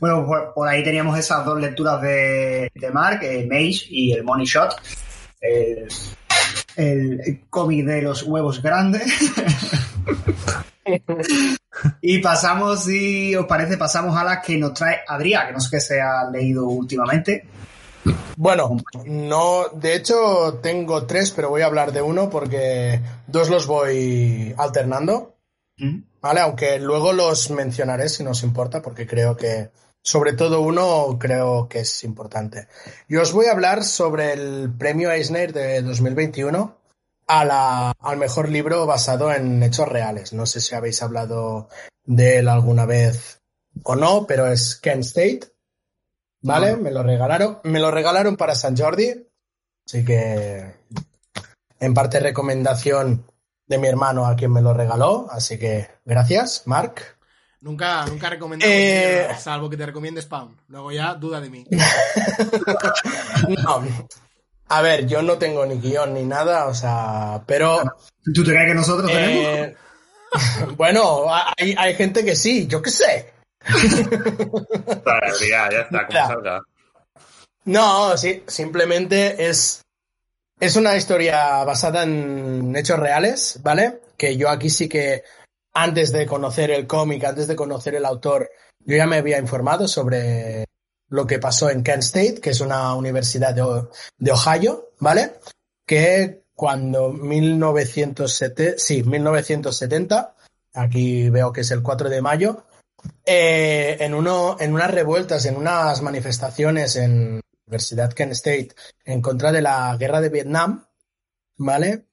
Bueno, 0.00 0.26
por, 0.26 0.52
por 0.52 0.68
ahí 0.68 0.82
teníamos 0.82 1.16
esas 1.16 1.44
dos 1.44 1.60
lecturas 1.60 2.02
de, 2.02 2.72
de 2.74 2.90
Mark, 2.90 3.20
eh, 3.22 3.46
Mage 3.48 3.86
y 3.88 4.12
el 4.12 4.24
Money 4.24 4.46
Shot. 4.46 4.74
El, 5.40 5.86
el 6.76 7.44
cómic 7.48 7.86
de 7.86 8.02
los 8.02 8.24
huevos 8.24 8.60
grandes. 8.60 9.04
y 12.02 12.18
pasamos, 12.18 12.84
si 12.84 13.34
os 13.36 13.46
parece, 13.46 13.76
pasamos 13.76 14.16
a 14.16 14.24
las 14.24 14.44
que 14.44 14.58
nos 14.58 14.74
trae 14.74 15.02
Adrián, 15.06 15.46
que 15.46 15.52
no 15.52 15.60
sé 15.60 15.68
qué 15.70 15.80
se 15.80 16.00
ha 16.00 16.28
leído 16.30 16.66
últimamente. 16.66 17.44
Bueno, 18.36 18.76
no, 19.04 19.68
de 19.72 19.94
hecho 19.94 20.58
tengo 20.62 21.06
tres, 21.06 21.30
pero 21.30 21.50
voy 21.50 21.62
a 21.62 21.66
hablar 21.66 21.92
de 21.92 22.02
uno 22.02 22.30
porque 22.30 23.00
dos 23.26 23.48
los 23.48 23.66
voy 23.66 24.54
alternando, 24.58 25.36
¿vale? 26.20 26.40
Aunque 26.40 26.78
luego 26.78 27.12
los 27.12 27.50
mencionaré 27.50 28.08
si 28.08 28.24
nos 28.24 28.42
importa, 28.42 28.82
porque 28.82 29.06
creo 29.06 29.36
que, 29.36 29.70
sobre 30.02 30.32
todo 30.32 30.60
uno, 30.60 31.16
creo 31.18 31.68
que 31.68 31.80
es 31.80 32.04
importante. 32.04 32.66
Y 33.08 33.16
os 33.16 33.32
voy 33.32 33.46
a 33.46 33.52
hablar 33.52 33.84
sobre 33.84 34.32
el 34.32 34.72
premio 34.76 35.10
Eisner 35.10 35.52
de 35.52 35.82
2021 35.82 36.76
a 37.26 37.44
la, 37.44 37.92
al 38.00 38.16
mejor 38.16 38.48
libro 38.48 38.86
basado 38.86 39.32
en 39.32 39.62
hechos 39.62 39.88
reales. 39.88 40.32
No 40.32 40.46
sé 40.46 40.60
si 40.60 40.74
habéis 40.74 41.02
hablado 41.02 41.68
de 42.04 42.38
él 42.38 42.48
alguna 42.48 42.86
vez 42.86 43.40
o 43.84 43.96
no, 43.96 44.26
pero 44.26 44.46
es 44.46 44.76
Kent 44.76 45.04
State. 45.04 45.40
¿Vale? 46.42 46.76
Me 46.76 46.90
lo 46.90 47.02
regalaron. 47.02 47.58
Me 47.64 47.80
lo 47.80 47.90
regalaron 47.90 48.36
para 48.36 48.54
San 48.54 48.76
Jordi. 48.76 49.26
Así 49.86 50.04
que 50.04 50.74
en 51.80 51.94
parte 51.94 52.20
recomendación 52.20 53.24
de 53.66 53.78
mi 53.78 53.88
hermano 53.88 54.26
a 54.26 54.36
quien 54.36 54.52
me 54.52 54.60
lo 54.62 54.74
regaló. 54.74 55.26
Así 55.30 55.58
que 55.58 55.88
gracias, 56.04 56.62
Mark. 56.66 56.94
Nunca, 57.60 58.04
nunca 58.06 58.28
recomendamos 58.28 58.74
Eh. 58.74 59.18
mierda, 59.26 59.38
salvo 59.38 59.70
que 59.70 59.76
te 59.76 59.86
recomiende 59.86 60.20
Spawn. 60.20 60.60
Luego 60.68 60.90
ya 60.90 61.14
duda 61.14 61.40
de 61.40 61.50
mí. 61.50 61.64
No. 63.48 63.82
A 64.68 64.80
ver, 64.82 65.06
yo 65.06 65.22
no 65.22 65.36
tengo 65.36 65.66
ni 65.66 65.76
guion 65.78 66.14
ni 66.14 66.24
nada, 66.24 66.66
o 66.66 66.74
sea, 66.74 67.42
pero 67.46 67.82
¿Tú 68.34 68.42
te 68.42 68.50
crees 68.52 68.68
que 68.68 68.74
nosotros 68.74 69.10
tenemos? 69.10 69.44
eh, 69.68 69.76
bueno, 70.76 71.26
hay, 71.58 71.74
hay 71.76 71.94
gente 71.94 72.24
que 72.24 72.34
sí, 72.34 72.66
yo 72.66 72.80
qué 72.80 72.90
sé. 72.90 73.32
Ya, 75.48 75.70
ya 75.70 75.80
está, 75.80 76.06
como 76.06 76.18
Ya. 76.18 76.26
salga. 76.26 76.62
No, 77.64 78.16
sí, 78.16 78.42
simplemente 78.46 79.48
es, 79.48 79.82
es 80.58 80.76
una 80.76 80.96
historia 80.96 81.62
basada 81.64 82.02
en 82.02 82.74
hechos 82.74 82.98
reales, 82.98 83.60
¿vale? 83.62 84.00
Que 84.16 84.36
yo 84.36 84.48
aquí 84.48 84.68
sí 84.68 84.88
que, 84.88 85.22
antes 85.74 86.12
de 86.12 86.26
conocer 86.26 86.70
el 86.70 86.86
cómic, 86.86 87.24
antes 87.24 87.46
de 87.46 87.56
conocer 87.56 87.94
el 87.94 88.04
autor, 88.04 88.50
yo 88.80 88.96
ya 88.96 89.06
me 89.06 89.18
había 89.18 89.38
informado 89.38 89.86
sobre 89.86 90.64
lo 91.08 91.26
que 91.26 91.38
pasó 91.38 91.70
en 91.70 91.82
Kent 91.84 92.02
State, 92.02 92.40
que 92.40 92.50
es 92.50 92.60
una 92.60 92.94
universidad 92.94 93.54
de 93.54 94.32
Ohio, 94.32 94.90
¿vale? 94.98 95.34
Que 95.86 96.42
cuando 96.54 97.10
1970, 97.12 98.78
sí, 98.78 99.02
1970, 99.02 100.34
aquí 100.74 101.30
veo 101.30 101.52
que 101.52 101.60
es 101.62 101.70
el 101.70 101.82
4 101.82 102.08
de 102.08 102.22
mayo, 102.22 102.64
eh, 103.24 103.96
en, 104.00 104.14
uno, 104.14 104.56
en 104.60 104.72
unas 104.74 104.90
revueltas, 104.90 105.46
en 105.46 105.56
unas 105.56 106.02
manifestaciones 106.02 106.96
en 106.96 107.36
la 107.36 107.40
Universidad 107.66 108.12
Kent 108.12 108.32
State 108.32 108.70
en 109.04 109.22
contra 109.22 109.52
de 109.52 109.62
la 109.62 109.96
guerra 109.98 110.20
de 110.20 110.28
Vietnam, 110.28 110.86
¿vale? 111.56 112.06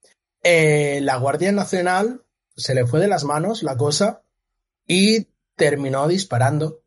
Eh, 0.43 0.99
la 1.01 1.17
Guardia 1.17 1.51
Nacional 1.51 2.23
se 2.55 2.73
le 2.75 2.85
fue 2.85 2.99
de 2.99 3.07
las 3.07 3.23
manos 3.23 3.63
la 3.63 3.75
cosa 3.77 4.21
y 4.87 5.27
terminó 5.55 6.07
disparando 6.07 6.83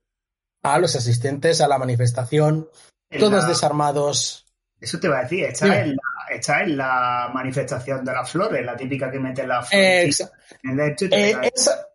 a 0.63 0.79
los 0.79 0.95
asistentes 0.97 1.61
a 1.61 1.69
la 1.69 1.79
manifestación, 1.79 2.69
En 3.11 3.21
todos 3.21 3.43
la- 3.43 3.49
desarmados. 3.49 4.47
Eso 4.81 4.99
te 4.99 5.09
va 5.09 5.21
a 5.21 5.23
decir, 5.23 5.45
está 5.45 5.81
en, 5.81 5.91
la, 5.93 6.35
está 6.35 6.63
en 6.63 6.77
la 6.77 7.31
manifestación 7.33 8.05
de 8.05 8.13
las 8.13 8.31
flores, 8.31 8.65
la 8.65 8.77
típica 8.77 9.11
que 9.13 9.21
mete 9.21 9.47
las 9.47 9.69
flores. 9.69 10.29
En 10.65 10.97
te 10.97 11.31
Eh, 11.31 11.37
esa, 11.55 11.87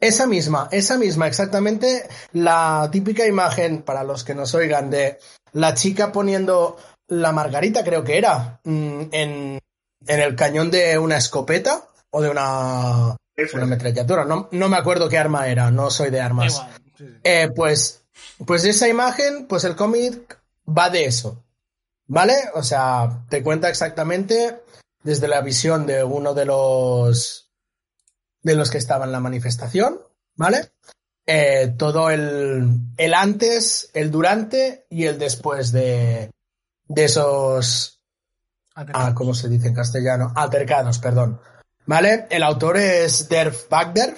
esa 0.00 0.26
misma, 0.26 0.68
esa 0.70 0.96
misma, 0.96 1.26
exactamente 1.26 2.08
la 2.32 2.88
típica 2.92 3.26
imagen, 3.26 3.82
para 3.82 4.04
los 4.04 4.24
que 4.24 4.34
nos 4.34 4.54
oigan, 4.54 4.90
de 4.90 5.18
la 5.52 5.74
chica 5.74 6.12
poniendo 6.12 6.76
la 7.08 7.32
margarita, 7.32 7.84
creo 7.84 8.04
que 8.04 8.18
era, 8.18 8.60
mm, 8.64 9.02
en, 9.12 9.58
en 10.06 10.20
el 10.20 10.36
cañón 10.36 10.70
de 10.70 10.98
una 10.98 11.16
escopeta 11.16 11.88
o 12.10 12.22
de 12.22 12.30
una, 12.30 13.16
una. 13.54 14.24
No, 14.24 14.48
no 14.50 14.68
me 14.68 14.76
acuerdo 14.76 15.08
qué 15.08 15.18
arma 15.18 15.48
era, 15.48 15.70
no 15.70 15.90
soy 15.90 16.10
de 16.10 16.20
armas. 16.20 16.62
Eh, 17.22 17.50
pues, 17.54 18.02
pues 18.46 18.64
esa 18.64 18.88
imagen, 18.88 19.46
pues 19.46 19.64
el 19.64 19.76
cómic 19.76 20.38
va 20.66 20.90
de 20.90 21.04
eso. 21.04 21.42
¿Vale? 22.06 22.34
O 22.54 22.62
sea, 22.62 23.24
te 23.28 23.42
cuenta 23.42 23.68
exactamente 23.68 24.62
desde 25.02 25.28
la 25.28 25.42
visión 25.42 25.86
de 25.86 26.02
uno 26.02 26.34
de 26.34 26.46
los 26.46 27.47
de 28.48 28.56
los 28.56 28.70
que 28.70 28.78
estaban 28.78 29.08
en 29.08 29.12
la 29.12 29.20
manifestación, 29.20 29.98
¿vale? 30.36 30.70
Eh, 31.26 31.74
todo 31.76 32.10
el, 32.10 32.80
el 32.96 33.14
antes, 33.14 33.90
el 33.94 34.10
durante 34.10 34.86
y 34.90 35.04
el 35.04 35.18
después 35.18 35.72
de, 35.72 36.30
de 36.86 37.04
esos 37.04 37.98
Ah, 38.92 39.12
¿cómo 39.12 39.34
se 39.34 39.48
dice 39.48 39.68
en 39.68 39.74
castellano? 39.74 40.32
Altercados, 40.36 41.00
perdón. 41.00 41.40
¿Vale? 41.86 42.26
El 42.30 42.44
autor 42.44 42.76
es 42.76 43.28
Derf 43.28 43.68
Bagder, 43.68 44.14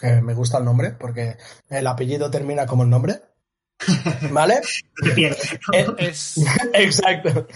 que 0.00 0.20
me 0.20 0.34
gusta 0.34 0.58
el 0.58 0.64
nombre 0.64 0.90
porque 0.90 1.36
el 1.68 1.86
apellido 1.86 2.28
termina 2.30 2.66
como 2.66 2.82
el 2.82 2.90
nombre. 2.90 3.20
¿Vale? 4.32 4.62
Eh, 5.16 5.36
Es, 5.98 6.40
exacto. 6.72 7.46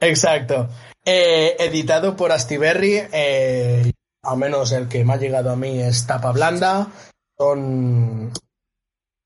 Exacto. 0.00 0.70
Eh, 1.04 1.56
editado 1.58 2.16
por 2.16 2.32
Astiberri, 2.32 3.02
eh, 3.12 3.92
al 4.22 4.38
menos 4.38 4.72
el 4.72 4.88
que 4.88 5.04
me 5.04 5.14
ha 5.14 5.16
llegado 5.16 5.50
a 5.50 5.56
mí 5.56 5.80
es 5.80 6.06
tapa 6.06 6.32
blanda. 6.32 6.92
Son, 7.36 8.32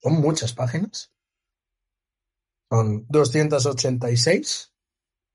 son 0.03 0.13
muchas 0.15 0.53
páginas. 0.53 1.13
Son 2.71 3.07
286, 3.09 4.73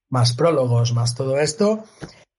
más 0.10 0.34
prólogos, 0.34 0.94
más 0.94 1.16
todo 1.16 1.40
esto. 1.40 1.86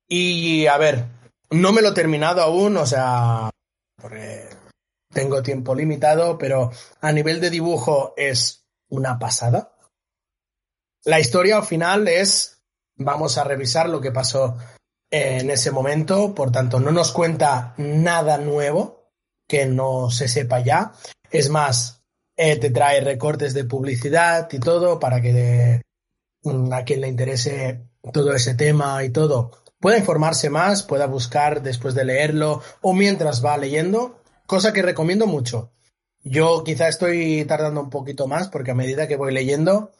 Y 0.09 0.67
a 0.67 0.76
ver, 0.76 1.07
no 1.51 1.73
me 1.73 1.81
lo 1.81 1.91
he 1.91 1.94
terminado 1.94 2.42
aún, 2.42 2.76
o 2.76 2.86
sea, 2.86 3.51
porque 3.97 4.49
tengo 5.12 5.42
tiempo 5.42 5.75
limitado, 5.75 6.36
pero 6.39 6.70
a 7.01 7.12
nivel 7.12 7.41
de 7.41 7.51
dibujo 7.51 8.15
es 8.17 8.67
una 8.89 9.18
pasada. 9.18 9.75
La 11.05 11.20
historia 11.20 11.59
al 11.59 11.65
final 11.65 12.09
es, 12.09 12.62
vamos 12.97 13.39
a 13.39 13.44
revisar 13.44 13.89
lo 13.89 14.01
que 14.01 14.12
pasó 14.12 14.57
en 15.12 15.50
ese 15.50 15.70
momento, 15.70 16.34
por 16.34 16.50
tanto, 16.50 16.81
no 16.81 16.91
nos 16.91 17.12
cuenta 17.12 17.74
nada 17.76 18.39
nuevo 18.39 19.12
que 19.47 19.66
no 19.66 20.10
se 20.10 20.26
sepa 20.26 20.60
ya. 20.60 20.92
Es 21.31 21.50
más, 21.50 22.02
eh, 22.36 22.57
te 22.57 22.70
trae 22.70 23.02
recortes 23.02 23.52
de 23.52 23.65
publicidad 23.65 24.49
y 24.50 24.58
todo 24.58 24.99
para 24.99 25.20
que 25.20 25.82
mm, 26.42 26.73
a 26.73 26.82
quien 26.84 27.02
le 27.02 27.08
interese 27.08 27.89
todo 28.10 28.34
ese 28.34 28.55
tema 28.55 29.05
y 29.05 29.10
todo 29.10 29.62
pueda 29.82 29.99
informarse 29.99 30.49
más, 30.49 30.84
pueda 30.84 31.07
buscar 31.07 31.60
después 31.60 31.94
de 31.94 32.05
leerlo 32.05 32.62
o 32.81 32.94
mientras 32.94 33.44
va 33.44 33.58
leyendo, 33.58 34.20
cosa 34.47 34.73
que 34.73 34.81
recomiendo 34.81 35.26
mucho. 35.26 35.73
Yo 36.23 36.62
quizá 36.65 36.86
estoy 36.86 37.44
tardando 37.47 37.81
un 37.82 37.91
poquito 37.91 38.28
más 38.28 38.49
porque 38.49 38.70
a 38.70 38.76
medida 38.76 39.08
que 39.08 39.16
voy 39.16 39.34
leyendo, 39.34 39.91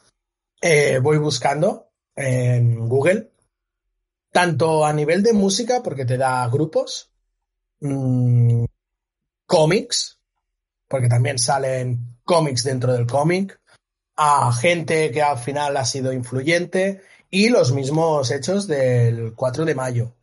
eh, 0.61 0.99
voy 0.99 1.17
buscando 1.17 1.89
en 2.15 2.87
Google, 2.87 3.32
tanto 4.33 4.83
a 4.83 4.91
nivel 4.91 5.21
de 5.23 5.31
música, 5.31 5.81
porque 5.83 6.05
te 6.05 6.17
da 6.17 6.45
grupos, 6.49 7.11
mm, 7.79 8.65
cómics, 9.45 10.17
porque 10.87 11.07
también 11.07 11.37
salen 11.37 12.17
cómics 12.25 12.63
dentro 12.63 12.93
del 12.93 13.05
cómic, 13.05 13.61
a 14.15 14.51
gente 14.51 15.11
que 15.11 15.21
al 15.21 15.37
final 15.37 15.77
ha 15.77 15.85
sido 15.85 16.11
influyente 16.11 17.01
y 17.29 17.49
los 17.49 17.71
mismos 17.71 18.31
hechos 18.31 18.67
del 18.67 19.33
4 19.35 19.65
de 19.65 19.75
mayo. 19.75 20.15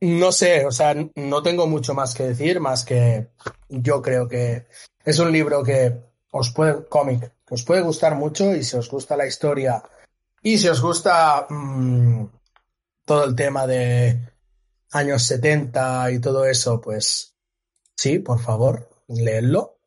No 0.00 0.30
sé, 0.30 0.64
o 0.64 0.70
sea, 0.70 0.94
no 1.16 1.42
tengo 1.42 1.66
mucho 1.66 1.94
más 1.94 2.14
que 2.14 2.24
decir, 2.24 2.60
más 2.60 2.84
que 2.84 3.28
yo 3.68 4.02
creo 4.02 4.28
que 4.28 4.66
es 5.04 5.18
un 5.18 5.32
libro 5.32 5.64
que 5.64 6.00
os 6.30 6.50
puede, 6.50 6.84
cómic, 6.86 7.32
que 7.44 7.54
os 7.54 7.64
puede 7.64 7.82
gustar 7.82 8.14
mucho 8.14 8.54
y 8.54 8.62
si 8.62 8.76
os 8.76 8.88
gusta 8.88 9.16
la 9.16 9.26
historia 9.26 9.82
y 10.42 10.58
si 10.58 10.68
os 10.68 10.80
gusta 10.80 11.46
mmm, 11.48 12.26
todo 13.04 13.24
el 13.24 13.34
tema 13.34 13.66
de 13.66 14.32
años 14.92 15.22
70 15.24 16.10
y 16.12 16.20
todo 16.20 16.44
eso, 16.44 16.80
pues 16.80 17.34
sí, 17.96 18.18
por 18.18 18.40
favor, 18.40 18.88
leedlo. 19.08 19.78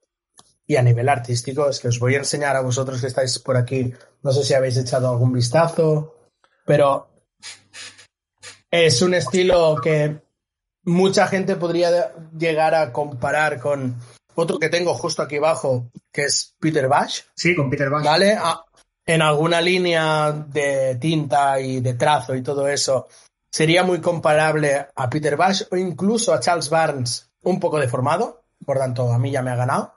Y 0.65 0.75
a 0.75 0.81
nivel 0.81 1.07
artístico, 1.07 1.69
es 1.69 1.79
que 1.79 1.87
os 1.87 1.99
voy 1.99 2.15
a 2.15 2.19
enseñar 2.19 2.55
a 2.57 2.61
vosotros 2.61 2.99
que 2.99 3.07
estáis 3.07 3.39
por 3.39 3.55
aquí, 3.55 3.93
no 4.21 4.31
sé 4.33 4.43
si 4.43 4.53
habéis 4.53 4.75
echado 4.75 5.09
algún 5.09 5.31
vistazo, 5.31 6.15
pero 6.65 7.07
es 8.69 9.01
un 9.01 9.13
estilo 9.13 9.77
que 9.81 10.21
mucha 10.83 11.27
gente 11.27 11.55
podría 11.55 12.13
llegar 12.37 12.75
a 12.75 12.91
comparar 12.91 13.61
con 13.61 13.95
otro 14.35 14.59
que 14.59 14.69
tengo 14.69 14.93
justo 14.93 15.21
aquí 15.21 15.37
abajo, 15.37 15.89
que 16.11 16.25
es 16.25 16.53
Peter 16.59 16.87
Bash. 16.87 17.21
Sí, 17.33 17.55
con 17.55 17.69
Peter 17.69 17.89
Bash. 17.89 18.03
¿Vale? 18.03 18.37
Ah, 18.37 18.63
en 19.07 19.21
alguna 19.21 19.61
línea 19.61 20.33
de 20.33 20.95
tinta 20.95 21.59
y 21.61 21.79
de 21.79 21.93
trazo 21.93 22.35
y 22.35 22.43
todo 22.43 22.67
eso, 22.67 23.07
sería 23.49 23.83
muy 23.83 24.01
comparable 24.01 24.87
a 24.93 25.09
Peter 25.09 25.37
Bash 25.37 25.63
o 25.71 25.77
incluso 25.77 26.33
a 26.33 26.41
Charles 26.41 26.69
Barnes, 26.69 27.29
un 27.43 27.59
poco 27.59 27.79
deformado, 27.79 28.43
por 28.65 28.77
tanto, 28.77 29.11
a 29.11 29.17
mí 29.17 29.31
ya 29.31 29.41
me 29.41 29.51
ha 29.51 29.55
ganado. 29.55 29.93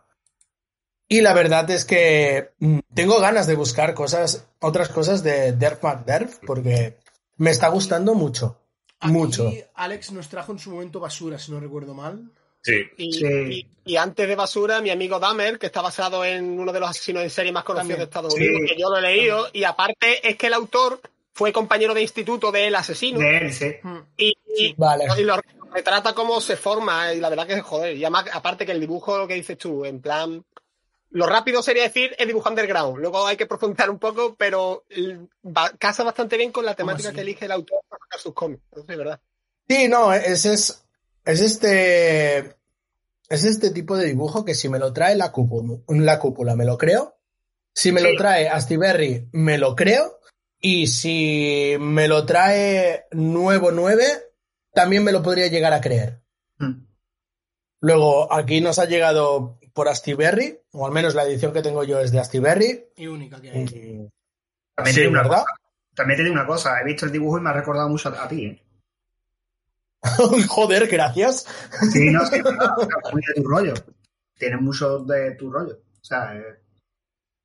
Y 1.08 1.22
la 1.22 1.34
verdad 1.34 1.68
es 1.70 1.84
que 1.84 2.52
mm, 2.60 2.78
tengo 2.94 3.20
ganas 3.20 3.48
de 3.48 3.56
buscar 3.56 3.94
cosas, 3.94 4.46
otras 4.60 4.88
cosas 4.90 5.24
de 5.24 5.52
Derf 5.52 5.82
McDerf, 5.82 6.38
porque 6.46 6.98
me 7.36 7.50
está 7.50 7.66
gustando 7.68 8.14
mucho. 8.14 8.60
Aquí 9.00 9.12
mucho. 9.12 9.50
Alex 9.74 10.12
nos 10.12 10.28
trajo 10.28 10.52
en 10.52 10.60
su 10.60 10.70
momento 10.70 11.00
basura, 11.00 11.36
si 11.36 11.50
no 11.50 11.58
recuerdo 11.58 11.94
mal. 11.94 12.30
Sí. 12.62 12.82
Y, 12.98 13.12
Sí. 13.12 13.24
y- 13.26 13.66
y 13.92 13.96
antes 13.96 14.28
de 14.28 14.36
Basura, 14.36 14.80
mi 14.80 14.90
amigo 14.90 15.18
Dahmer, 15.18 15.58
que 15.58 15.66
está 15.66 15.80
basado 15.80 16.24
en 16.24 16.58
uno 16.60 16.72
de 16.72 16.80
los 16.80 16.90
asesinos 16.90 17.22
en 17.22 17.30
serie 17.30 17.52
más 17.52 17.64
conocidos 17.64 17.88
También. 17.88 17.98
de 17.98 18.04
Estados 18.04 18.34
Sí. 18.34 18.40
Unidos, 18.46 18.70
que 18.70 18.80
yo 18.80 18.90
lo 18.90 18.98
he 18.98 19.02
leído, 19.02 19.48
y 19.52 19.64
aparte 19.64 20.28
es 20.28 20.36
que 20.36 20.46
el 20.48 20.54
autor 20.54 21.00
fue 21.32 21.52
compañero 21.52 21.94
de 21.94 22.02
instituto 22.02 22.52
del 22.52 22.74
asesino, 22.74 23.18
De 23.20 23.38
él, 23.38 23.52
sí. 23.52 23.72
y, 24.16 24.34
y- 24.56 24.74
Vale. 24.76 25.04
y 25.18 25.22
lo 25.24 25.40
retrata 25.72 26.12
cómo 26.14 26.40
se 26.40 26.56
forma, 26.56 27.14
y 27.14 27.20
la 27.20 27.30
verdad 27.30 27.46
que 27.46 27.60
joder, 27.62 27.96
y 27.96 28.04
además, 28.04 28.26
aparte 28.32 28.66
que 28.66 28.72
el 28.72 28.80
dibujo, 28.80 29.16
lo 29.16 29.26
que 29.26 29.34
dices 29.34 29.56
tú, 29.56 29.84
en 29.86 30.00
plan, 30.02 30.44
lo 31.12 31.26
rápido 31.26 31.62
sería 31.62 31.84
decir 31.84 32.14
es 32.18 32.26
dibujo 32.26 32.48
underground, 32.50 32.98
luego 32.98 33.26
hay 33.26 33.36
que 33.36 33.46
profundizar 33.46 33.88
un 33.90 33.98
poco, 33.98 34.34
pero 34.36 34.84
el- 34.90 35.28
va- 35.44 35.70
casa 35.78 36.04
bastante 36.04 36.36
bien 36.36 36.52
con 36.52 36.64
la 36.64 36.74
temática 36.74 37.12
que 37.12 37.22
elige 37.22 37.46
el 37.46 37.52
autor 37.52 37.80
para 37.88 38.00
sacar 38.04 38.20
sus 38.20 38.34
cómics, 38.34 38.62
eso 38.72 38.84
es 38.86 38.96
verdad. 38.98 39.20
Sí, 39.68 39.88
no, 39.88 40.12
es, 40.12 40.44
es, 40.44 40.84
es 41.24 41.40
este. 41.40 42.56
Es 43.28 43.44
este 43.44 43.70
tipo 43.70 43.96
de 43.96 44.06
dibujo 44.06 44.44
que 44.44 44.54
si 44.54 44.68
me 44.68 44.78
lo 44.80 44.92
trae 44.92 45.14
la 45.14 45.30
cúpula, 45.30 45.78
la 45.88 46.18
cúpula 46.18 46.56
me 46.56 46.64
lo 46.64 46.76
creo. 46.76 47.16
Si 47.72 47.92
me 47.92 48.00
Sí. 48.00 48.10
lo 48.12 48.18
trae 48.18 48.48
Astiberri, 48.48 49.28
me 49.32 49.56
lo 49.58 49.76
creo. 49.76 50.18
Y 50.60 50.88
si 50.88 51.76
me 51.78 52.08
lo 52.08 52.26
trae 52.26 53.06
Nuevo 53.12 53.70
9, 53.70 54.04
también 54.74 55.04
me 55.04 55.12
lo 55.12 55.22
podría 55.22 55.46
llegar 55.46 55.72
a 55.72 55.80
creer. 55.80 56.20
Mm. 56.58 56.84
Luego, 57.82 58.32
aquí 58.32 58.60
nos 58.60 58.78
ha 58.80 58.84
llegado 58.86 59.58
por 59.72 59.88
Astiberri, 59.88 60.58
o 60.72 60.84
al 60.84 60.92
menos 60.92 61.14
la 61.14 61.22
edición 61.24 61.52
que 61.52 61.62
tengo 61.62 61.84
yo 61.84 62.00
es 62.00 62.10
de 62.12 62.18
Astiberri. 62.18 62.86
Y 62.96 63.06
única 63.06 63.40
que 63.40 63.50
hay. 63.50 63.62
Y- 63.62 64.08
También 64.74 64.94
Sí, 64.94 65.00
te 65.00 65.00
digo 65.06 65.12
una 65.12 65.22
cosa. 65.28 65.44
También 65.94 66.16
te 66.18 66.22
digo 66.24 66.34
una 66.34 66.46
cosa. 66.46 66.80
He 66.80 66.84
visto 66.84 67.06
el 67.06 67.12
dibujo 67.12 67.38
y 67.38 67.40
me 67.42 67.50
ha 67.50 67.54
recordado 67.54 67.88
mucho 67.88 68.08
a, 68.08 68.24
a 68.24 68.28
ti. 68.28 68.44
¿eh? 68.46 68.62
Joder, 70.48 70.86
gracias. 70.88 71.46
Sí, 71.92 72.10
no, 72.10 72.22
es 72.22 72.32
es 72.32 72.42
muy 72.44 73.22
de 73.26 73.34
tu 73.42 73.48
rollo. 73.48 73.74
Tienes 74.38 74.60
mucho 74.60 75.00
de 75.00 75.32
tu 75.32 75.50
rollo. 75.50 75.74
O 76.00 76.04
sea, 76.04 76.34
eh, 76.34 76.60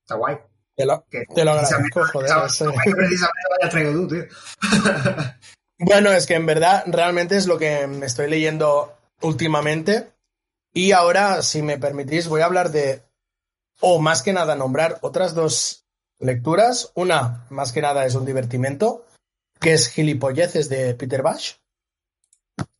está 0.03 0.15
guay. 0.15 0.37
Te 0.75 0.85
lo, 0.85 1.05
Que 1.09 1.23
te 1.33 1.43
lo 1.45 1.51
agradezco, 1.51 2.05
joder. 2.11 2.29
esa- 2.29 2.65
que 2.83 2.91
precisamente 2.95 3.41
lo 3.49 3.55
hayas 3.61 3.69
traído 3.71 3.91
tú, 3.93 4.07
tío. 4.07 4.23
Bueno, 5.77 6.09
es 6.13 6.25
que 6.25 6.35
en 6.35 6.45
verdad 6.45 6.83
realmente 6.87 7.35
es 7.35 7.47
lo 7.47 7.57
que 7.57 7.85
me 7.87 8.05
estoy 8.05 8.29
leyendo 8.29 8.97
últimamente. 9.21 10.09
Y 10.73 10.93
ahora, 10.93 11.41
si 11.41 11.61
me 11.61 11.77
permitís, 11.77 12.29
voy 12.29 12.39
a 12.41 12.45
hablar 12.45 12.71
de, 12.71 13.03
o 13.81 13.99
más 13.99 14.21
que 14.21 14.31
nada, 14.31 14.55
nombrar 14.55 14.99
otras 15.01 15.35
dos 15.35 15.83
lecturas. 16.17 16.93
Una, 16.95 17.45
más 17.49 17.73
que 17.73 17.81
nada, 17.81 18.05
es 18.05 18.15
un 18.15 18.23
divertimento, 18.25 19.05
que 19.59 19.73
es 19.73 19.89
Gilipolleces 19.89 20.69
de 20.69 20.93
Peter 20.95 21.21
Bash, 21.21 21.55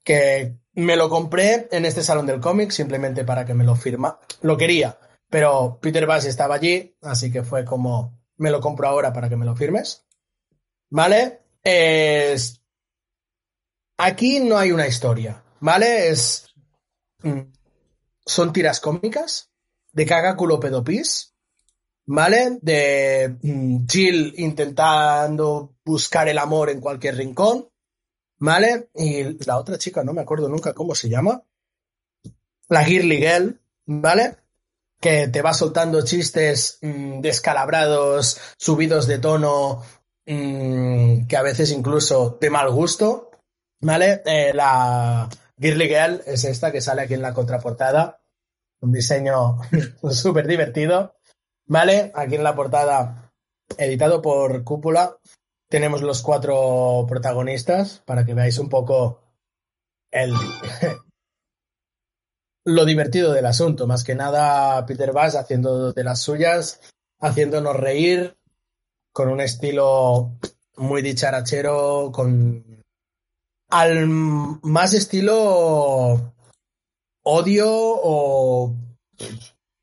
que 0.04 0.58
me 0.74 0.96
lo 0.96 1.10
compré 1.10 1.68
en 1.72 1.86
este 1.86 2.04
salón 2.04 2.26
del 2.26 2.40
cómic 2.40 2.72
simplemente 2.72 3.24
para 3.24 3.46
que 3.46 3.54
me 3.54 3.64
lo 3.64 3.76
firma. 3.76 4.20
Lo 4.42 4.58
quería, 4.58 5.00
pero 5.30 5.80
Peter 5.82 6.06
Bash 6.06 6.26
estaba 6.26 6.56
allí, 6.56 6.96
así 7.02 7.32
que 7.32 7.44
fue 7.44 7.66
como, 7.66 8.20
me 8.38 8.52
lo 8.52 8.62
compro 8.62 8.88
ahora 8.88 9.14
para 9.14 9.30
que 9.30 9.36
me 9.36 9.46
lo 9.46 9.56
firmes. 9.56 10.06
¿Vale? 10.90 11.42
Es 11.64 12.62
Aquí 13.98 14.40
no 14.42 14.58
hay 14.58 14.72
una 14.72 14.88
historia, 14.88 15.42
¿vale? 15.62 16.10
Es. 16.10 16.48
mm, 17.24 17.40
Son 18.26 18.52
tiras 18.52 18.80
cómicas 18.80 19.52
de 19.94 20.06
caga 20.06 20.36
culo 20.36 20.60
pedopis, 20.60 21.34
¿vale? 22.06 22.58
De 22.62 23.38
mm, 23.42 23.86
Jill 23.88 24.34
intentando 24.38 25.76
buscar 25.86 26.28
el 26.28 26.40
amor 26.40 26.70
en 26.70 26.82
cualquier 26.82 27.16
rincón, 27.16 27.70
¿vale? 28.40 28.90
Y 28.96 29.46
la 29.46 29.58
otra 29.58 29.78
chica, 29.78 30.04
no 30.04 30.14
me 30.14 30.22
acuerdo 30.22 30.50
nunca 30.50 30.74
cómo 30.74 30.96
se 30.96 31.10
llama. 31.10 31.44
La 32.70 32.84
Girly 32.84 33.18
Girl, 33.18 33.60
¿vale? 33.86 34.38
Que 35.00 35.28
te 35.28 35.42
va 35.42 35.54
soltando 35.54 36.04
chistes 36.04 36.80
mm, 36.82 37.22
descalabrados, 37.22 38.40
subidos 38.58 39.08
de 39.08 39.20
tono, 39.20 39.84
mm, 40.26 41.28
que 41.28 41.38
a 41.38 41.44
veces 41.44 41.72
incluso 41.72 42.38
de 42.42 42.50
mal 42.50 42.72
gusto, 42.72 43.32
¿Vale? 43.86 44.24
Eh, 44.26 44.52
la 44.54 45.30
Girly 45.60 45.88
Girl 45.88 46.24
es 46.26 46.44
esta 46.46 46.72
que 46.72 46.82
sale 46.82 47.04
aquí 47.04 47.14
en 47.14 47.22
la 47.22 47.36
contraportada. 47.36 48.20
Un 48.82 48.92
diseño 48.92 49.60
súper 50.12 50.48
divertido. 50.48 51.16
¿Vale? 51.68 52.12
Aquí 52.16 52.36
en 52.36 52.44
la 52.44 52.56
portada, 52.56 53.32
editado 53.78 54.22
por 54.22 54.64
Cúpula, 54.64 55.18
tenemos 55.70 56.02
los 56.02 56.22
cuatro 56.22 57.06
protagonistas 57.08 58.02
para 58.06 58.26
que 58.26 58.34
veáis 58.34 58.58
un 58.60 58.70
poco 58.70 59.22
el 60.12 60.34
lo 62.66 62.86
divertido 62.86 63.34
del 63.34 63.46
asunto. 63.46 63.88
Más 63.88 64.04
que 64.04 64.16
nada, 64.16 64.86
Peter 64.86 65.12
Bass 65.12 65.36
haciendo 65.36 65.94
de 65.94 66.04
las 66.04 66.22
suyas, 66.22 66.82
haciéndonos 67.20 67.76
reír 67.76 68.38
con 69.12 69.30
un 69.30 69.42
estilo 69.42 70.38
muy 70.78 71.02
dicharachero, 71.02 72.12
con 72.14 72.84
al 73.70 74.08
más 74.08 74.94
estilo 74.94 76.34
odio 77.24 77.68
o 77.68 78.76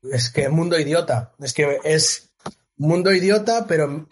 es 0.03 0.29
que 0.29 0.49
mundo 0.49 0.79
idiota. 0.79 1.33
Es 1.39 1.53
que 1.53 1.79
es 1.83 2.33
mundo 2.77 3.11
idiota, 3.11 3.65
pero 3.67 4.07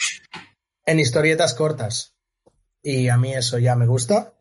en 0.85 0.99
historietas 0.99 1.53
cortas. 1.53 2.15
Y 2.83 3.09
a 3.09 3.17
mí 3.17 3.33
eso 3.33 3.59
ya 3.59 3.75
me 3.75 3.85
gusta, 3.85 4.33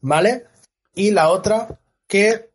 ¿vale? 0.00 0.46
Y 0.94 1.10
la 1.12 1.30
otra 1.30 1.80
que 2.06 2.50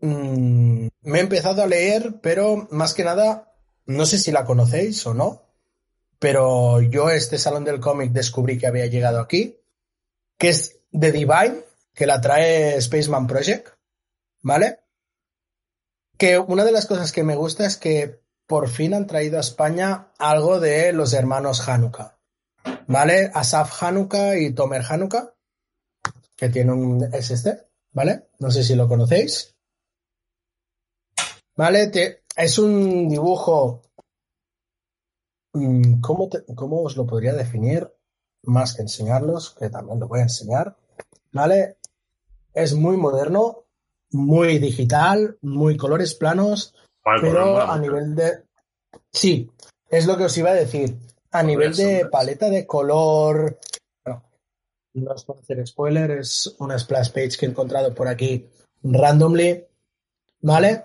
mm, 0.00 0.88
me 1.02 1.18
he 1.18 1.22
empezado 1.22 1.62
a 1.62 1.66
leer, 1.66 2.20
pero 2.20 2.68
más 2.70 2.92
que 2.94 3.04
nada, 3.04 3.54
no 3.86 4.04
sé 4.04 4.18
si 4.18 4.32
la 4.32 4.44
conocéis 4.44 5.06
o 5.06 5.14
no, 5.14 5.42
pero 6.18 6.80
yo 6.80 7.10
este 7.10 7.38
salón 7.38 7.64
del 7.64 7.80
cómic 7.80 8.12
descubrí 8.12 8.58
que 8.58 8.66
había 8.66 8.86
llegado 8.86 9.20
aquí, 9.20 9.60
que 10.38 10.48
es 10.48 10.80
The 10.98 11.12
Divine, 11.12 11.64
que 11.94 12.06
la 12.06 12.20
trae 12.20 12.80
Spaceman 12.80 13.26
Project, 13.26 13.68
¿vale? 14.42 14.80
Que 16.18 16.38
una 16.38 16.64
de 16.64 16.72
las 16.72 16.86
cosas 16.86 17.12
que 17.12 17.22
me 17.22 17.36
gusta 17.36 17.66
es 17.66 17.76
que 17.76 18.20
por 18.46 18.68
fin 18.68 18.94
han 18.94 19.06
traído 19.06 19.38
a 19.38 19.40
España 19.40 20.08
algo 20.18 20.60
de 20.60 20.92
los 20.92 21.12
hermanos 21.12 21.68
Hanukkah, 21.68 22.15
¿vale? 22.86 23.30
Asaf 23.34 23.82
Hanukkah 23.82 24.36
y 24.38 24.52
Tomer 24.54 24.82
Hanukkah, 24.88 25.34
que 26.36 26.48
tiene 26.48 26.72
un 26.72 27.02
es 27.12 27.30
este, 27.30 27.68
¿vale? 27.92 28.28
No 28.38 28.50
sé 28.50 28.62
si 28.62 28.74
lo 28.74 28.88
conocéis. 28.88 29.54
¿Vale? 31.56 31.86
Te- 31.88 32.24
es 32.36 32.58
un 32.58 33.08
dibujo 33.08 33.82
Mm, 35.54 36.00
¿Cómo, 36.02 36.28
te- 36.28 36.44
cómo 36.54 36.82
os 36.82 36.98
lo 36.98 37.06
podría 37.06 37.32
definir? 37.32 37.90
Más 38.42 38.74
que 38.74 38.82
enseñarlos, 38.82 39.54
que 39.58 39.70
también 39.70 39.98
lo 39.98 40.06
voy 40.06 40.20
a 40.20 40.24
enseñar. 40.24 40.76
¿Vale? 41.32 41.78
Es 42.52 42.74
muy 42.74 42.98
moderno, 42.98 43.64
muy 44.10 44.58
digital, 44.58 45.38
muy 45.40 45.78
colores 45.78 46.14
planos, 46.14 46.74
Vale, 47.02 47.20
color 47.22 47.34
pero 47.34 47.60
a 47.72 47.78
nivel 47.78 48.14
de... 48.14 48.44
Sí, 49.10 49.50
es 49.88 50.06
lo 50.06 50.18
que 50.18 50.24
os 50.24 50.36
iba 50.36 50.50
a 50.50 50.54
decir. 50.54 50.98
A 51.38 51.42
nivel 51.42 51.74
de 51.74 52.00
sombras. 52.00 52.10
paleta 52.10 52.50
de 52.50 52.66
color... 52.66 53.58
Bueno, 54.04 54.24
no 54.94 55.12
os 55.12 55.24
puedo 55.24 55.40
hacer 55.40 55.66
spoiler, 55.66 56.10
es 56.12 56.54
una 56.58 56.78
splash 56.78 57.10
page 57.10 57.36
que 57.38 57.46
he 57.46 57.48
encontrado 57.48 57.94
por 57.94 58.08
aquí 58.08 58.48
randomly. 58.82 59.64
¿Vale? 60.40 60.84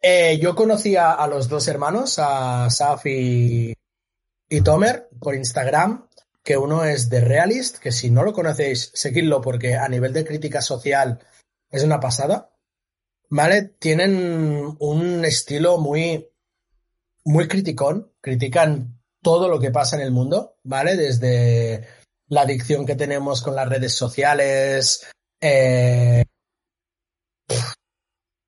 Eh, 0.00 0.38
yo 0.40 0.54
conocía 0.54 1.12
a 1.12 1.26
los 1.26 1.48
dos 1.48 1.66
hermanos, 1.68 2.18
a 2.18 2.70
Saf 2.70 3.06
y, 3.06 3.74
y 4.48 4.60
Tomer, 4.62 5.08
por 5.20 5.34
Instagram, 5.34 6.06
que 6.42 6.56
uno 6.56 6.84
es 6.84 7.10
de 7.10 7.20
Realist, 7.20 7.78
que 7.78 7.92
si 7.92 8.10
no 8.10 8.22
lo 8.22 8.32
conocéis, 8.32 8.90
seguidlo 8.94 9.40
porque 9.40 9.76
a 9.76 9.88
nivel 9.88 10.12
de 10.12 10.24
crítica 10.24 10.62
social 10.62 11.20
es 11.70 11.82
una 11.84 12.00
pasada. 12.00 12.50
¿Vale? 13.28 13.74
Tienen 13.78 14.76
un 14.78 15.24
estilo 15.24 15.78
muy, 15.78 16.30
muy 17.24 17.46
criticón, 17.46 18.12
critican 18.20 18.99
todo 19.22 19.48
lo 19.48 19.58
que 19.60 19.70
pasa 19.70 19.96
en 19.96 20.02
el 20.02 20.10
mundo, 20.10 20.56
¿vale? 20.62 20.96
Desde 20.96 21.86
la 22.28 22.42
adicción 22.42 22.86
que 22.86 22.96
tenemos 22.96 23.42
con 23.42 23.54
las 23.54 23.68
redes 23.68 23.94
sociales, 23.94 25.10
eh, 25.40 26.24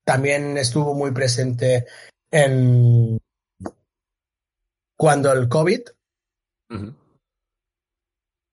también 0.04 0.56
estuvo 0.56 0.94
muy 0.94 1.12
presente 1.12 1.86
en 2.30 3.18
cuando 4.96 5.32
el 5.32 5.48
COVID. 5.48 5.80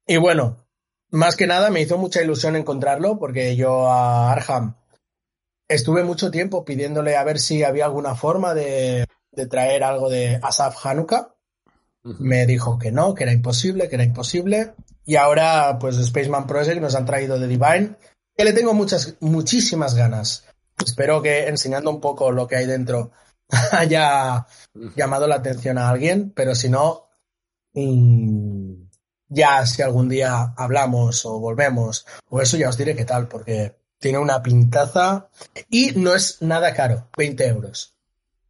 Y 0.07 0.17
bueno, 0.17 0.65
más 1.11 1.35
que 1.35 1.47
nada 1.47 1.69
me 1.69 1.81
hizo 1.81 1.97
mucha 1.97 2.21
ilusión 2.21 2.55
encontrarlo 2.55 3.17
porque 3.17 3.55
yo 3.55 3.89
a 3.89 4.31
Arham 4.31 4.75
estuve 5.67 6.03
mucho 6.03 6.31
tiempo 6.31 6.65
pidiéndole 6.65 7.15
a 7.15 7.23
ver 7.23 7.39
si 7.39 7.63
había 7.63 7.85
alguna 7.85 8.15
forma 8.15 8.53
de, 8.53 9.05
de 9.31 9.45
traer 9.47 9.83
algo 9.83 10.09
de 10.09 10.39
Asaf 10.41 10.85
Hanukkah. 10.85 11.35
Me 12.03 12.45
dijo 12.45 12.79
que 12.79 12.91
no, 12.91 13.13
que 13.13 13.23
era 13.23 13.33
imposible, 13.33 13.89
que 13.89 13.95
era 13.95 14.03
imposible. 14.03 14.73
Y 15.05 15.15
ahora, 15.15 15.77
pues 15.79 15.95
Spaceman 15.97 16.47
Project 16.47 16.81
nos 16.81 16.95
han 16.95 17.05
traído 17.05 17.39
de 17.39 17.47
Divine, 17.47 17.95
que 18.35 18.43
le 18.43 18.53
tengo 18.53 18.73
muchas, 18.73 19.15
muchísimas 19.19 19.95
ganas. 19.95 20.45
Espero 20.83 21.21
que 21.21 21.47
enseñando 21.47 21.89
un 21.89 21.99
poco 21.99 22.31
lo 22.31 22.47
que 22.47 22.55
hay 22.55 22.65
dentro 22.65 23.11
haya 23.71 24.45
llamado 24.95 25.27
la 25.27 25.35
atención 25.35 25.77
a 25.77 25.89
alguien, 25.89 26.31
pero 26.31 26.55
si 26.55 26.69
no, 26.69 27.09
mm, 27.73 28.73
ya 29.27 29.65
si 29.65 29.81
algún 29.81 30.09
día 30.09 30.53
hablamos 30.55 31.25
o 31.25 31.39
volvemos, 31.39 32.05
o 32.29 32.41
eso 32.41 32.57
ya 32.57 32.69
os 32.69 32.77
diré 32.77 32.95
qué 32.95 33.05
tal, 33.05 33.27
porque 33.27 33.77
tiene 33.99 34.17
una 34.17 34.41
pintaza 34.41 35.29
y 35.69 35.91
no 35.91 36.15
es 36.15 36.41
nada 36.41 36.73
caro, 36.73 37.09
20 37.17 37.47
euros. 37.47 37.95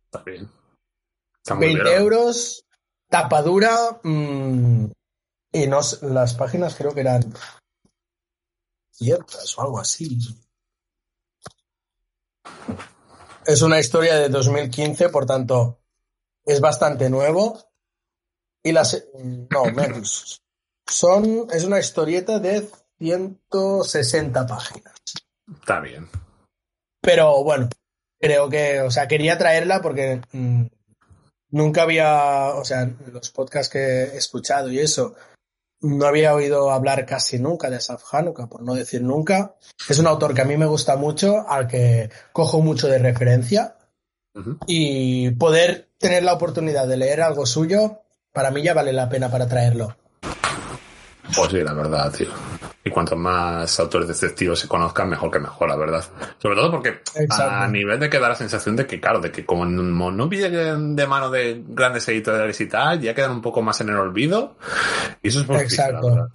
Está 0.06 0.24
bien. 0.24 0.50
Está 1.38 1.56
muy 1.56 1.68
20 1.68 1.84
bien. 1.84 1.98
euros, 1.98 2.66
tapadura, 3.10 4.00
mm, 4.04 4.86
y 5.52 5.68
no 5.68 5.84
sé, 5.84 6.06
las 6.08 6.36
páginas 6.36 6.76
creo 6.76 6.94
que 6.94 7.02
eran 7.02 7.34
ciertas 8.92 9.58
o 9.58 9.62
algo 9.62 9.80
así. 9.80 10.18
Es 13.46 13.62
una 13.62 13.80
historia 13.80 14.16
de 14.16 14.30
2015, 14.30 15.10
por 15.10 15.26
tanto, 15.26 15.80
es 16.46 16.62
bastante 16.62 17.10
nuevo. 17.10 17.60
Y 18.62 18.72
las. 18.74 19.06
No, 19.50 19.66
menos. 19.66 20.42
Son. 20.86 21.48
Es 21.52 21.64
una 21.64 21.80
historieta 21.80 22.40
de 22.40 22.70
160 23.00 24.46
páginas. 24.46 24.94
Está 25.62 25.80
bien. 25.80 26.10
Pero 27.02 27.44
bueno, 27.44 27.70
creo 28.20 28.50
que. 28.50 28.82
O 28.82 28.92
sea, 28.92 29.08
quería 29.08 29.38
traerla 29.38 29.82
porque. 29.82 30.22
mm, 30.32 30.66
nunca 31.52 31.84
había. 31.84 32.54
O 32.56 32.66
sea, 32.66 32.82
en 32.82 32.98
los 33.12 33.30
podcasts 33.32 33.72
que 33.72 33.80
he 33.80 34.18
escuchado 34.18 34.72
y 34.72 34.80
eso. 34.80 35.16
No 35.82 36.06
había 36.06 36.36
oído 36.36 36.72
hablar 36.72 37.06
casi 37.06 37.40
nunca 37.40 37.70
de 37.70 37.78
Asaf 37.78 38.04
Hanukkah, 38.14 38.48
por 38.48 38.64
no 38.64 38.76
decir 38.76 39.02
nunca. 39.02 39.56
Es 39.88 39.98
un 39.98 40.08
autor 40.08 40.34
que 40.34 40.42
a 40.42 40.46
mí 40.46 40.58
me 40.58 40.66
gusta 40.66 40.98
mucho, 40.98 41.48
al 41.48 41.68
que 41.68 42.10
cojo 42.34 42.62
mucho 42.62 42.88
de 42.88 42.98
referencia. 42.98 43.78
Y 44.68 45.32
poder 45.32 45.90
tener 45.98 46.24
la 46.24 46.34
oportunidad 46.34 46.88
de 46.88 46.98
leer 46.98 47.22
algo 47.22 47.46
suyo, 47.46 48.02
para 48.34 48.52
mí 48.52 48.62
ya 48.62 48.74
vale 48.74 48.94
la 48.94 49.10
pena 49.10 49.32
para 49.32 49.48
traerlo. 49.48 49.96
Pues 51.36 51.52
sí, 51.52 51.64
la 51.64 51.74
verdad, 51.74 52.12
tío. 52.12 52.28
Y 52.84 52.90
cuantos 52.90 53.18
más 53.18 53.80
autores 53.80 54.08
detectivos 54.08 54.60
se 54.60 54.68
conozcan, 54.68 55.10
mejor 55.10 55.30
que 55.30 55.40
mejor, 55.40 55.70
la 55.70 55.76
verdad. 55.76 56.04
Sobre 56.38 56.56
todo 56.56 56.72
porque 56.72 57.02
a 57.30 57.68
nivel 57.68 58.00
de 58.00 58.10
que 58.10 58.20
da 58.20 58.30
la 58.30 58.36
sensación 58.36 58.76
de 58.76 58.88
que, 58.88 59.00
claro, 59.00 59.20
de 59.20 59.32
que 59.32 59.46
como 59.46 59.66
no, 59.66 60.30
lleguen 60.30 60.96
de 60.96 61.08
mano 61.08 61.30
de 61.30 61.62
grandes 61.68 62.08
editoriales 62.08 62.60
y 62.62 62.68
tal, 62.68 63.02
ya 63.02 63.14
quedan 63.14 63.32
un 63.32 63.42
poco 63.42 63.62
más 63.62 63.82
en 63.82 63.90
el 63.90 63.98
olvido. 63.98 64.56
Y 65.22 65.28
eso 65.28 65.42
es 65.42 65.46
por 65.46 65.58
Exacto. 65.58 66.30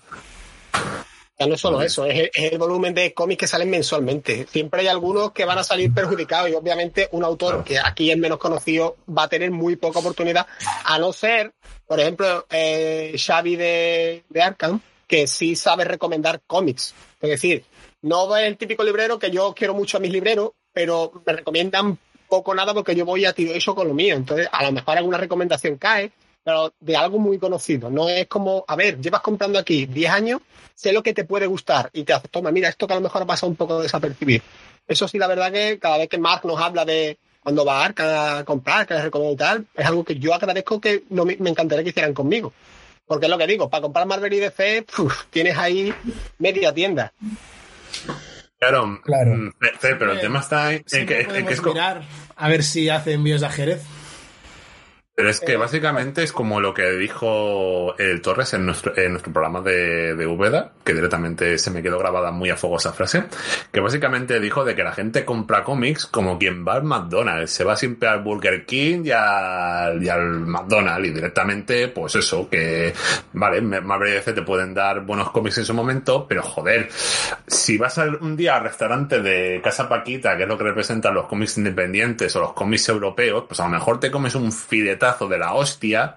Ya 1.38 1.46
no 1.48 1.54
es 1.54 1.60
solo 1.60 1.82
eso, 1.82 2.04
es 2.04 2.16
el, 2.16 2.30
es 2.32 2.52
el 2.52 2.58
volumen 2.58 2.94
de 2.94 3.12
cómics 3.12 3.40
que 3.40 3.46
salen 3.48 3.68
mensualmente. 3.68 4.46
Siempre 4.48 4.82
hay 4.82 4.86
algunos 4.86 5.32
que 5.32 5.44
van 5.44 5.58
a 5.58 5.64
salir 5.64 5.92
perjudicados 5.92 6.48
y 6.48 6.54
obviamente 6.54 7.08
un 7.10 7.24
autor 7.24 7.64
que 7.64 7.78
aquí 7.78 8.10
es 8.12 8.16
menos 8.16 8.38
conocido 8.38 8.96
va 9.08 9.24
a 9.24 9.28
tener 9.28 9.50
muy 9.50 9.74
poca 9.74 9.98
oportunidad, 9.98 10.46
a 10.84 10.98
no 10.98 11.12
ser, 11.12 11.52
por 11.86 11.98
ejemplo, 11.98 12.46
eh, 12.50 13.16
Xavi 13.18 13.56
de, 13.56 14.24
de 14.28 14.42
Arkham, 14.42 14.80
que 15.08 15.26
sí 15.26 15.56
sabe 15.56 15.84
recomendar 15.84 16.40
cómics. 16.46 16.94
Es 17.20 17.30
decir, 17.30 17.64
no 18.02 18.36
es 18.36 18.46
el 18.46 18.56
típico 18.56 18.84
librero 18.84 19.18
que 19.18 19.30
yo 19.30 19.54
quiero 19.54 19.74
mucho 19.74 19.96
a 19.96 20.00
mis 20.00 20.12
libreros, 20.12 20.50
pero 20.72 21.22
me 21.26 21.32
recomiendan 21.32 21.98
poco 22.28 22.54
nada 22.54 22.74
porque 22.74 22.94
yo 22.94 23.04
voy 23.04 23.24
a 23.24 23.32
tiro 23.32 23.52
eso 23.52 23.74
con 23.74 23.88
lo 23.88 23.94
mío. 23.94 24.14
Entonces, 24.14 24.48
a 24.52 24.64
lo 24.64 24.72
mejor 24.72 24.98
alguna 24.98 25.18
recomendación 25.18 25.78
cae, 25.78 26.12
pero 26.44 26.74
de 26.78 26.96
algo 26.96 27.18
muy 27.18 27.38
conocido. 27.38 27.90
No 27.90 28.08
es 28.08 28.26
como, 28.28 28.64
a 28.68 28.76
ver, 28.76 29.00
llevas 29.00 29.22
comprando 29.22 29.58
aquí 29.58 29.86
10 29.86 30.10
años, 30.12 30.40
sé 30.74 30.92
lo 30.92 31.02
que 31.02 31.14
te 31.14 31.24
puede 31.24 31.46
gustar 31.46 31.90
y 31.92 32.04
te 32.04 32.12
hace, 32.12 32.28
toma, 32.28 32.50
mira, 32.52 32.68
esto 32.68 32.86
que 32.86 32.92
a 32.92 32.96
lo 32.96 33.02
mejor 33.02 33.22
ha 33.22 33.26
pasado 33.26 33.48
un 33.50 33.56
poco 33.56 33.80
desapercibido. 33.80 34.44
Eso 34.86 35.08
sí, 35.08 35.18
la 35.18 35.26
verdad 35.26 35.50
que 35.50 35.78
cada 35.78 35.96
vez 35.98 36.08
que 36.08 36.18
Mark 36.18 36.42
nos 36.44 36.60
habla 36.60 36.84
de 36.84 37.16
cuando 37.42 37.64
va 37.64 37.80
a 37.80 37.84
Arca 37.86 38.38
a 38.38 38.44
comprar, 38.44 38.86
que 38.86 38.94
les 38.94 39.04
recomiendo 39.04 39.34
y 39.34 39.36
tal, 39.38 39.66
es 39.74 39.86
algo 39.86 40.04
que 40.04 40.16
yo 40.18 40.34
agradezco 40.34 40.80
que 40.80 41.04
no 41.10 41.24
me, 41.24 41.36
me 41.38 41.50
encantaría 41.50 41.82
que 41.84 41.90
hicieran 41.90 42.12
conmigo. 42.14 42.52
Porque 43.06 43.26
es 43.26 43.30
lo 43.30 43.36
que 43.38 43.46
digo, 43.46 43.68
para 43.68 43.82
comprar 43.82 44.06
Marvel 44.06 44.32
y 44.32 44.38
DC, 44.40 44.82
puf, 44.96 45.24
tienes 45.30 45.56
ahí 45.58 45.92
media 46.38 46.72
tienda. 46.72 47.12
Claro, 48.58 49.00
Claro. 49.04 49.34
mm, 49.34 49.52
Fe- 49.60 49.72
Fe, 49.78 49.94
pero 49.96 50.12
el 50.12 50.20
tema 50.20 50.40
está 50.40 50.72
en, 50.72 50.84
en 50.90 51.06
que, 51.06 51.20
en 51.20 51.46
que 51.46 51.52
es 51.54 51.62
mirar 51.62 52.02
a 52.36 52.48
ver 52.48 52.62
si 52.62 52.88
hace 52.88 53.12
envíos 53.12 53.42
a 53.42 53.50
Jerez. 53.50 53.82
Pero 55.16 55.30
es 55.30 55.38
que 55.38 55.56
básicamente 55.56 56.24
es 56.24 56.32
como 56.32 56.58
lo 56.58 56.74
que 56.74 56.90
dijo 56.96 57.96
el 57.98 58.20
Torres 58.20 58.52
en 58.54 58.66
nuestro, 58.66 58.98
en 58.98 59.12
nuestro 59.12 59.32
programa 59.32 59.60
de, 59.60 60.16
de 60.16 60.26
Úbeda, 60.26 60.72
que 60.82 60.92
directamente 60.92 61.56
se 61.58 61.70
me 61.70 61.84
quedó 61.84 62.00
grabada 62.00 62.32
muy 62.32 62.50
a 62.50 62.56
fuego 62.56 62.78
esa 62.78 62.92
frase, 62.92 63.22
que 63.70 63.78
básicamente 63.78 64.40
dijo 64.40 64.64
de 64.64 64.74
que 64.74 64.82
la 64.82 64.90
gente 64.90 65.24
compra 65.24 65.62
cómics 65.62 66.06
como 66.06 66.36
quien 66.36 66.66
va 66.66 66.74
al 66.74 66.82
McDonald's, 66.82 67.52
se 67.52 67.62
va 67.62 67.76
siempre 67.76 68.08
al 68.08 68.22
Burger 68.24 68.66
King 68.66 69.02
y 69.04 69.12
al, 69.12 70.02
y 70.02 70.08
al 70.08 70.40
McDonald's 70.40 71.06
y 71.08 71.12
directamente, 71.12 71.86
pues 71.86 72.16
eso, 72.16 72.48
que 72.50 72.92
vale, 73.34 73.58
y 73.58 74.10
DC 74.10 74.32
te 74.32 74.42
pueden 74.42 74.74
dar 74.74 75.02
buenos 75.02 75.30
cómics 75.30 75.58
en 75.58 75.64
su 75.64 75.74
momento, 75.74 76.26
pero 76.26 76.42
joder, 76.42 76.88
si 77.46 77.78
vas 77.78 77.98
a- 77.98 78.06
un 78.20 78.34
día 78.34 78.56
al 78.56 78.64
restaurante 78.64 79.20
de 79.22 79.60
Casa 79.62 79.88
Paquita, 79.88 80.36
que 80.36 80.42
es 80.42 80.48
lo 80.48 80.58
que 80.58 80.64
representan 80.64 81.14
los 81.14 81.28
cómics 81.28 81.56
independientes 81.56 82.34
o 82.34 82.40
los 82.40 82.52
cómics 82.52 82.88
europeos, 82.88 83.44
pues 83.46 83.60
a 83.60 83.64
lo 83.66 83.70
mejor 83.70 84.00
te 84.00 84.10
comes 84.10 84.34
un 84.34 84.50
filetazo 84.50 85.03
de 85.12 85.38
la 85.38 85.52
hostia 85.54 86.16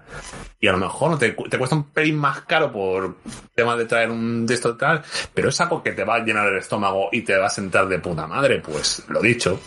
y 0.58 0.66
a 0.66 0.72
lo 0.72 0.78
mejor 0.78 1.18
te, 1.18 1.34
cu- 1.36 1.48
te 1.48 1.58
cuesta 1.58 1.76
un 1.76 1.84
pelín 1.84 2.16
más 2.16 2.40
caro 2.42 2.72
por 2.72 3.16
tema 3.54 3.76
de 3.76 3.84
traer 3.84 4.10
un 4.10 4.46
de 4.46 4.54
esto 4.54 4.76
tal, 4.76 5.02
pero 5.34 5.50
es 5.50 5.60
algo 5.60 5.82
que 5.82 5.92
te 5.92 6.04
va 6.04 6.16
a 6.16 6.18
llenar 6.20 6.48
el 6.48 6.58
estómago 6.58 7.08
y 7.12 7.22
te 7.22 7.36
va 7.36 7.46
a 7.46 7.50
sentar 7.50 7.86
de 7.86 7.98
puta 7.98 8.26
madre, 8.26 8.60
pues 8.60 9.02
lo 9.08 9.20
dicho. 9.20 9.60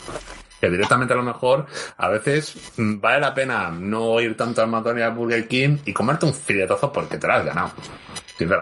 Que 0.59 0.69
directamente 0.69 1.13
a 1.13 1.17
lo 1.17 1.23
mejor 1.23 1.65
a 1.97 2.09
veces 2.09 2.55
mm, 2.77 2.99
vale 2.99 3.19
la 3.21 3.33
pena 3.33 3.71
no 3.71 4.19
ir 4.19 4.35
tanto 4.37 4.61
al 4.61 4.67
McDonald's 4.69 5.05
al 5.07 5.15
Burger 5.15 5.47
King 5.47 5.77
y 5.85 5.93
comerte 5.93 6.25
un 6.25 6.33
filetazo 6.33 6.91
porque 6.91 7.17
te 7.17 7.25
lo 7.27 7.33
has 7.33 7.45
ganado. 7.45 7.71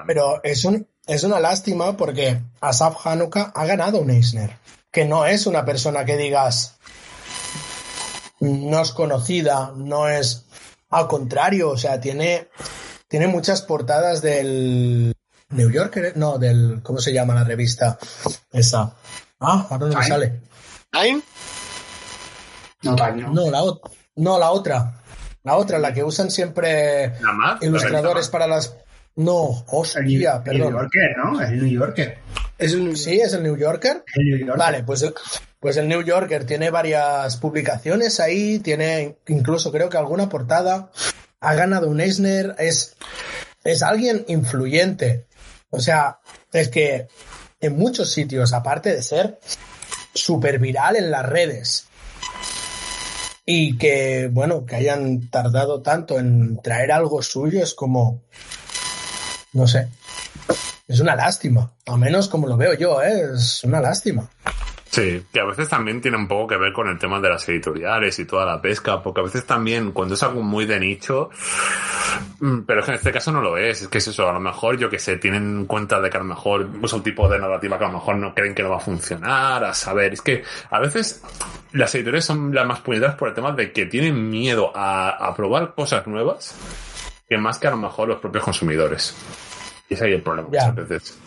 Pero 0.07 0.39
es, 0.43 0.63
un, 0.65 0.87
es 1.07 1.23
una 1.23 1.39
lástima 1.39 1.95
porque 1.97 2.39
Asaf 2.61 3.05
Hanukkah 3.05 3.51
ha 3.55 3.65
ganado 3.65 3.99
un 3.99 4.09
Eisner, 4.11 4.57
que 4.91 5.05
no 5.05 5.25
es 5.25 5.45
una 5.47 5.63
persona 5.65 6.05
que 6.05 6.15
digas 6.17 6.75
no 8.41 8.79
es 8.81 8.91
conocida, 8.91 9.73
no 9.75 10.07
es 10.07 10.45
al 10.89 11.07
contrario, 11.07 11.69
o 11.69 11.77
sea, 11.77 11.99
tiene, 11.99 12.47
tiene 13.07 13.27
muchas 13.27 13.61
portadas 13.61 14.21
del 14.21 15.13
New 15.49 15.69
Yorker, 15.71 16.13
no, 16.17 16.37
del, 16.37 16.81
¿cómo 16.83 16.99
se 16.99 17.13
llama 17.13 17.35
la 17.35 17.43
revista? 17.43 17.97
Esa. 18.51 18.93
Ah, 19.39 19.67
ahora 19.69 19.87
no 19.87 19.97
me 19.97 20.05
sale. 20.05 20.41
¿Time? 20.91 21.21
No, 22.83 22.95
Time, 22.95 23.21
no. 23.23 23.33
No, 23.33 23.51
la, 23.51 23.61
ot- 23.61 23.81
no, 24.15 24.39
la 24.39 24.51
otra. 24.51 24.95
La 25.43 25.55
otra, 25.55 25.79
la 25.79 25.93
que 25.93 26.03
usan 26.03 26.29
siempre 26.31 27.13
más. 27.21 27.61
ilustradores 27.61 28.25
la 28.27 28.31
para 28.31 28.47
las... 28.47 28.75
No, 29.15 29.25
El 29.41 29.45
New, 29.45 29.77
hostia, 29.79 29.97
el 30.01 30.05
New 30.05 30.43
perdón. 30.43 30.73
Yorker, 30.73 31.17
¿no? 31.17 31.41
El 31.41 31.57
New 31.63 31.79
Yorker. 31.79 32.17
¿Es 32.57 32.73
un- 32.73 32.95
sí, 32.95 33.19
es 33.19 33.33
el 33.33 33.43
New 33.43 33.57
Yorker. 33.57 34.03
El 34.15 34.25
New 34.25 34.39
Yorker. 34.39 34.57
Vale, 34.57 34.83
pues, 34.83 35.05
pues 35.59 35.77
el 35.77 35.87
New 35.87 36.03
Yorker 36.03 36.45
tiene 36.45 36.69
varias 36.69 37.37
publicaciones 37.37 38.19
ahí, 38.19 38.59
tiene 38.59 39.17
incluso 39.27 39.71
creo 39.71 39.89
que 39.89 39.97
alguna 39.97 40.29
portada, 40.29 40.91
ha 41.41 41.53
ganado 41.53 41.89
un 41.89 41.99
Eisner, 41.99 42.55
es, 42.57 42.95
es 43.63 43.83
alguien 43.83 44.25
influyente. 44.27 45.27
O 45.69 45.79
sea, 45.79 46.19
es 46.51 46.69
que 46.69 47.07
en 47.59 47.77
muchos 47.77 48.11
sitios, 48.11 48.53
aparte 48.53 48.93
de 48.93 49.01
ser 49.01 49.39
súper 50.13 50.59
viral 50.59 50.95
en 50.95 51.11
las 51.11 51.25
redes, 51.25 51.85
y 53.45 53.77
que, 53.77 54.29
bueno, 54.31 54.65
que 54.65 54.75
hayan 54.75 55.29
tardado 55.29 55.81
tanto 55.81 56.19
en 56.19 56.61
traer 56.61 56.91
algo 56.91 57.23
suyo 57.23 57.63
es 57.63 57.73
como, 57.73 58.21
no 59.53 59.67
sé, 59.67 59.89
es 60.87 60.99
una 60.99 61.15
lástima, 61.15 61.73
al 61.87 61.97
menos 61.97 62.29
como 62.29 62.47
lo 62.47 62.57
veo 62.57 62.75
yo, 62.75 63.01
¿eh? 63.01 63.31
es 63.35 63.63
una 63.63 63.81
lástima. 63.81 64.29
Sí, 64.91 65.23
que 65.31 65.39
a 65.39 65.45
veces 65.45 65.69
también 65.69 66.01
tiene 66.01 66.17
un 66.17 66.27
poco 66.27 66.47
que 66.47 66.57
ver 66.57 66.73
con 66.73 66.87
el 66.87 66.97
tema 66.97 67.19
de 67.19 67.29
las 67.29 67.47
editoriales 67.47 68.17
y 68.17 68.25
toda 68.25 68.43
la 68.43 68.59
pesca, 68.59 69.03
porque 69.03 69.21
a 69.21 69.23
veces 69.23 69.45
también 69.45 69.91
cuando 69.91 70.15
es 70.15 70.23
algo 70.23 70.41
muy 70.41 70.65
de 70.65 70.79
nicho, 70.79 71.29
mm, 72.39 72.61
pero 72.61 72.79
es 72.79 72.85
que 72.85 72.91
en 72.93 72.97
este 72.97 73.11
caso 73.11 73.31
no 73.31 73.39
lo 73.39 73.55
es, 73.55 73.83
es 73.83 73.87
que 73.87 73.99
es 73.99 74.07
eso, 74.07 74.27
a 74.27 74.33
lo 74.33 74.39
mejor 74.39 74.79
yo 74.79 74.89
que 74.89 74.97
sé, 74.97 75.17
tienen 75.17 75.59
en 75.59 75.65
cuenta 75.65 76.01
de 76.01 76.09
que 76.09 76.17
a 76.17 76.21
lo 76.21 76.25
mejor 76.25 76.67
es 76.81 76.91
un 76.91 77.03
tipo 77.03 77.29
de 77.29 77.37
narrativa 77.37 77.77
que 77.77 77.83
a 77.83 77.87
lo 77.87 77.93
mejor 77.93 78.15
no 78.15 78.33
creen 78.33 78.55
que 78.55 78.63
no 78.63 78.71
va 78.71 78.77
a 78.77 78.79
funcionar, 78.79 79.63
a 79.63 79.75
saber, 79.75 80.13
es 80.13 80.23
que 80.23 80.43
a 80.71 80.79
veces 80.79 81.21
las 81.71 81.93
editoriales 81.93 82.25
son 82.25 82.55
las 82.55 82.65
más 82.65 82.79
puñeteras 82.79 83.15
por 83.15 83.29
el 83.29 83.35
tema 83.35 83.51
de 83.51 83.71
que 83.71 83.85
tienen 83.85 84.27
miedo 84.27 84.71
a, 84.75 85.09
a 85.09 85.35
probar 85.35 85.75
cosas 85.75 86.07
nuevas 86.07 86.55
que 87.29 87.37
más 87.37 87.59
que 87.59 87.67
a 87.67 87.71
lo 87.71 87.77
mejor 87.77 88.07
los 88.07 88.17
propios 88.17 88.43
consumidores. 88.43 89.15
Y 89.89 89.95
ese 89.95 90.03
es 90.03 90.07
ahí 90.07 90.13
el 90.13 90.21
problema 90.21 90.49
muchas 90.49 90.75
veces. 90.75 91.19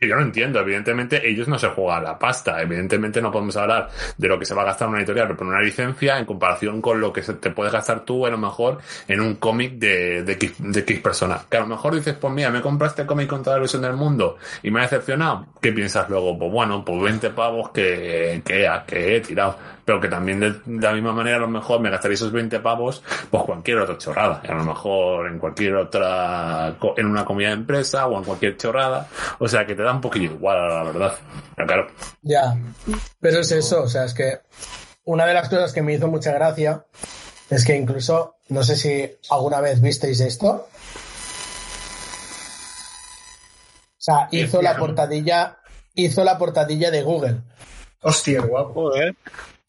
Y 0.00 0.08
yo 0.08 0.16
lo 0.16 0.22
entiendo, 0.22 0.58
evidentemente 0.58 1.28
ellos 1.28 1.48
no 1.48 1.58
se 1.58 1.68
juegan 1.68 2.04
la 2.04 2.18
pasta, 2.18 2.60
evidentemente 2.62 3.20
no 3.20 3.30
podemos 3.30 3.56
hablar 3.56 3.90
de 4.16 4.28
lo 4.28 4.38
que 4.38 4.46
se 4.46 4.54
va 4.54 4.62
a 4.62 4.66
gastar 4.66 4.88
una 4.88 4.98
editorial 4.98 5.36
por 5.36 5.46
una 5.46 5.60
licencia 5.60 6.18
en 6.18 6.24
comparación 6.24 6.80
con 6.80 7.00
lo 7.00 7.12
que 7.12 7.22
se 7.22 7.34
te 7.34 7.50
puedes 7.50 7.72
gastar 7.72 8.04
tú 8.04 8.24
a 8.26 8.30
lo 8.30 8.38
mejor 8.38 8.78
en 9.06 9.20
un 9.20 9.36
cómic 9.36 9.74
de, 9.74 10.22
de, 10.22 10.32
X, 10.32 10.54
de 10.58 10.80
X 10.80 11.00
persona. 11.00 11.42
Que 11.48 11.58
a 11.58 11.60
lo 11.60 11.66
mejor 11.66 11.94
dices, 11.94 12.14
pues 12.14 12.32
mira, 12.32 12.50
me 12.50 12.62
compraste 12.62 13.02
el 13.02 13.08
cómic 13.08 13.28
con 13.28 13.42
toda 13.42 13.56
la 13.56 13.60
ilusión 13.60 13.82
del 13.82 13.94
mundo 13.94 14.38
y 14.62 14.70
me 14.70 14.80
ha 14.80 14.82
decepcionado. 14.84 15.46
¿Qué 15.60 15.72
piensas 15.72 16.08
luego? 16.08 16.38
Pues 16.38 16.50
bueno, 16.50 16.84
pues 16.84 17.02
20 17.02 17.30
pavos 17.30 17.70
que, 17.70 18.42
que, 18.44 18.70
que 18.86 19.16
he 19.16 19.20
tirado. 19.20 19.58
Pero 19.84 20.00
que 20.00 20.08
también 20.08 20.40
de, 20.40 20.52
de 20.64 20.86
la 20.86 20.92
misma 20.92 21.12
manera 21.12 21.36
a 21.36 21.40
lo 21.40 21.48
mejor 21.48 21.80
me 21.80 21.90
gastaría 21.90 22.14
esos 22.14 22.32
20 22.32 22.60
pavos 22.60 23.02
pues 23.30 23.42
cualquier 23.42 23.78
otra 23.78 23.98
chorrada. 23.98 24.40
A 24.48 24.54
lo 24.54 24.64
mejor 24.64 25.26
en 25.28 25.38
cualquier 25.38 25.74
otra, 25.76 26.76
en 26.96 27.06
una 27.06 27.24
comida 27.24 27.48
de 27.48 27.54
empresa 27.54 28.06
o 28.06 28.16
en 28.16 28.24
cualquier 28.24 28.56
chorrada. 28.56 29.08
O 29.38 29.48
sea 29.48 29.66
que 29.66 29.74
te 29.74 29.82
da 29.82 29.92
un 29.92 30.00
poquillo 30.00 30.32
igual, 30.32 30.68
la 30.68 30.84
verdad. 30.84 31.14
Pero 31.54 31.66
claro, 31.66 31.86
Ya, 32.22 32.56
pero 33.20 33.40
es 33.40 33.52
eso, 33.52 33.82
o 33.82 33.88
sea, 33.88 34.04
es 34.04 34.14
que 34.14 34.40
una 35.04 35.26
de 35.26 35.34
las 35.34 35.48
cosas 35.48 35.72
que 35.72 35.82
me 35.82 35.94
hizo 35.94 36.08
mucha 36.08 36.32
gracia 36.32 36.84
es 37.50 37.64
que 37.64 37.76
incluso, 37.76 38.36
no 38.48 38.62
sé 38.62 38.76
si 38.76 39.10
alguna 39.30 39.60
vez 39.60 39.80
visteis 39.80 40.20
esto. 40.20 40.66
O 43.96 44.04
sea, 44.04 44.28
hizo 44.30 44.60
la 44.60 44.76
portadilla, 44.76 45.58
hizo 45.94 46.24
la 46.24 46.36
portadilla 46.36 46.90
de 46.90 47.02
Google, 47.02 47.40
Hostia, 48.06 48.42
guapo. 48.42 48.90
Joder. 48.90 49.14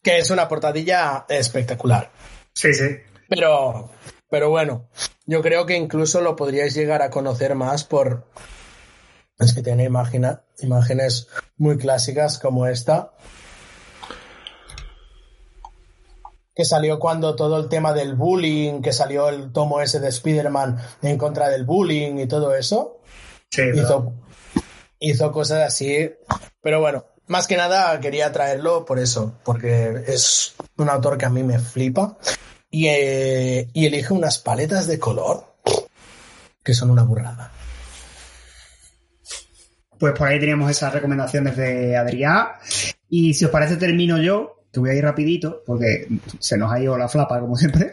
Que 0.06 0.18
es 0.18 0.30
una 0.30 0.46
portadilla 0.46 1.26
espectacular. 1.28 2.12
Sí, 2.54 2.72
sí. 2.72 2.84
Pero, 3.28 3.90
pero 4.30 4.50
bueno, 4.50 4.88
yo 5.26 5.42
creo 5.42 5.66
que 5.66 5.74
incluso 5.74 6.20
lo 6.20 6.36
podríais 6.36 6.74
llegar 6.74 7.02
a 7.02 7.10
conocer 7.10 7.56
más 7.56 7.82
por. 7.82 8.28
Es 9.36 9.52
que 9.52 9.64
tiene 9.64 9.82
imagina, 9.82 10.44
imágenes 10.60 11.26
muy 11.56 11.76
clásicas 11.76 12.38
como 12.38 12.68
esta. 12.68 13.14
Que 16.54 16.64
salió 16.64 17.00
cuando 17.00 17.34
todo 17.34 17.58
el 17.58 17.68
tema 17.68 17.92
del 17.92 18.14
bullying, 18.14 18.82
que 18.82 18.92
salió 18.92 19.28
el 19.28 19.50
tomo 19.50 19.80
ese 19.80 19.98
de 19.98 20.10
Spider-Man 20.10 20.78
en 21.02 21.18
contra 21.18 21.48
del 21.48 21.64
bullying 21.64 22.18
y 22.18 22.28
todo 22.28 22.54
eso. 22.54 23.00
Sí, 23.50 23.62
Hizo, 23.74 24.14
hizo 25.00 25.32
cosas 25.32 25.66
así. 25.66 26.12
Pero 26.62 26.78
bueno, 26.78 27.06
más 27.28 27.46
que 27.46 27.56
nada 27.56 27.98
quería 28.00 28.32
traerlo 28.32 28.84
por 28.84 28.98
eso, 28.98 29.34
porque 29.44 30.04
es 30.06 30.54
un 30.76 30.88
autor 30.88 31.18
que 31.18 31.26
a 31.26 31.30
mí 31.30 31.42
me 31.42 31.58
flipa. 31.58 32.16
Y, 32.70 32.88
eh, 32.88 33.68
y 33.72 33.86
elige 33.86 34.12
unas 34.12 34.38
paletas 34.38 34.86
de 34.86 34.98
color 34.98 35.56
que 36.66 36.74
son 36.74 36.90
una 36.90 37.04
burrada. 37.04 37.52
Pues 39.98 40.12
por 40.12 40.28
ahí 40.28 40.38
teníamos 40.38 40.70
esas 40.70 40.92
recomendaciones 40.92 41.56
de 41.56 41.96
Adrián. 41.96 42.48
Y 43.08 43.34
si 43.34 43.44
os 43.44 43.50
parece, 43.50 43.76
termino 43.76 44.18
yo, 44.18 44.64
que 44.72 44.80
voy 44.80 44.90
a 44.90 44.94
ir 44.94 45.04
rapidito, 45.04 45.62
porque 45.64 46.08
se 46.38 46.58
nos 46.58 46.70
ha 46.70 46.80
ido 46.80 46.98
la 46.98 47.08
flapa, 47.08 47.40
como 47.40 47.56
siempre, 47.56 47.88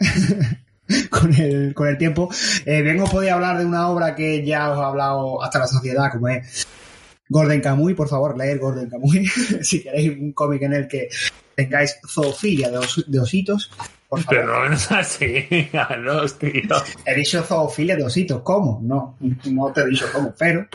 con, 1.10 1.32
el, 1.34 1.72
con 1.72 1.88
el 1.88 1.96
tiempo. 1.96 2.28
Eh, 2.66 2.82
bien 2.82 3.00
os 3.00 3.10
podía 3.10 3.34
hablar 3.34 3.58
de 3.58 3.64
una 3.64 3.88
obra 3.88 4.14
que 4.14 4.44
ya 4.44 4.70
os 4.70 4.78
he 4.78 4.82
hablado 4.82 5.42
hasta 5.42 5.60
la 5.60 5.66
sociedad, 5.68 6.10
como 6.12 6.28
es 6.28 6.66
Gordon 7.28 7.60
Camuy, 7.60 7.94
por 7.94 8.08
favor, 8.08 8.36
leer 8.36 8.58
Gordon 8.58 8.88
Camuy, 8.90 9.26
si 9.62 9.82
queréis 9.82 10.18
un 10.18 10.32
cómic 10.32 10.62
en 10.62 10.72
el 10.74 10.88
que 10.88 11.08
tengáis 11.54 11.98
zoofilia 12.06 12.70
de, 12.70 12.78
os- 12.78 13.04
de 13.06 13.18
ositos. 13.20 13.70
Por 14.08 14.20
favor. 14.22 14.40
pero 14.40 14.68
no 14.68 14.74
es 14.74 14.92
así, 14.92 15.46
no, 16.02 16.26
tío. 16.26 16.50
He 17.06 17.14
dicho 17.14 17.42
zoofilia 17.42 17.96
de 17.96 18.04
ositos, 18.04 18.42
¿cómo? 18.42 18.80
No, 18.82 19.16
no 19.46 19.72
te 19.72 19.80
he 19.80 19.86
dicho 19.86 20.06
cómo, 20.12 20.34
pero... 20.38 20.66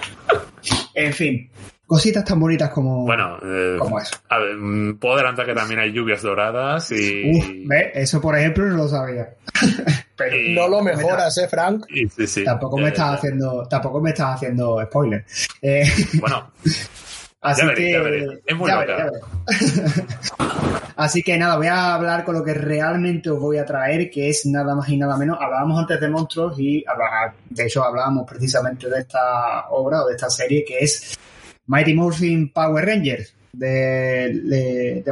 En 0.94 1.14
fin, 1.14 1.50
cositas 1.86 2.26
tan 2.26 2.40
bonitas 2.40 2.70
como... 2.72 3.06
Bueno, 3.06 3.38
eh, 3.44 3.78
como 3.80 4.00
eso. 4.00 4.18
a 4.28 4.40
ver, 4.40 4.58
mm, 4.58 4.98
puedo 4.98 5.14
adelantar 5.16 5.46
que 5.46 5.54
también 5.54 5.80
hay 5.80 5.92
lluvias 5.94 6.22
doradas 6.22 6.92
y... 6.92 7.32
Uf, 7.38 7.46
¿ves? 7.66 7.92
Eso, 7.94 8.20
por 8.20 8.38
ejemplo, 8.38 8.66
no 8.66 8.76
lo 8.76 8.88
sabía. 8.90 9.30
Pero 10.20 10.36
No 10.50 10.68
lo 10.68 10.82
mejoras, 10.84 11.36
¿eh, 11.40 11.48
Frank? 11.48 11.86
sí, 12.16 12.28
sí. 12.28 12.44
tampoco 12.44 12.78
me 12.78 12.90
estás 12.90 13.16
haciendo, 13.16 13.66
tampoco 13.68 14.00
me 14.02 14.10
estás 14.12 14.36
haciendo 14.36 14.80
spoiler. 14.86 15.26
Eh, 15.62 15.84
Bueno, 16.20 16.52
así 17.42 17.66
veré, 17.66 17.76
que. 17.76 18.42
Es 18.46 18.56
muy 18.56 18.70
loca. 18.70 18.86
veré, 18.86 19.10
así 20.96 21.24
que 21.24 21.38
nada, 21.38 21.56
voy 21.58 21.68
a 21.68 21.96
hablar 21.96 22.24
con 22.26 22.36
lo 22.36 22.44
que 22.44 22.54
realmente 22.54 23.30
os 23.30 23.40
voy 23.40 23.58
a 23.58 23.66
traer, 23.66 24.10
que 24.10 24.30
es 24.30 24.46
nada 24.46 24.76
más 24.76 24.90
y 24.90 24.98
nada 24.98 25.18
menos. 25.18 25.38
Hablábamos 25.42 25.80
antes 25.80 26.00
de 26.00 26.10
monstruos 26.10 26.60
y 26.60 26.84
de 27.50 27.66
hecho 27.66 27.84
hablábamos 27.84 28.28
precisamente 28.30 28.90
de 28.90 29.00
esta 29.00 29.70
obra 29.70 30.04
o 30.04 30.08
de 30.08 30.16
esta 30.16 30.30
serie 30.30 30.64
que 30.66 30.80
es 30.80 31.18
Mighty 31.68 31.94
Morphin 31.94 32.52
Power 32.52 32.86
Rangers 32.86 33.34
de, 33.54 34.42
de, 34.44 35.04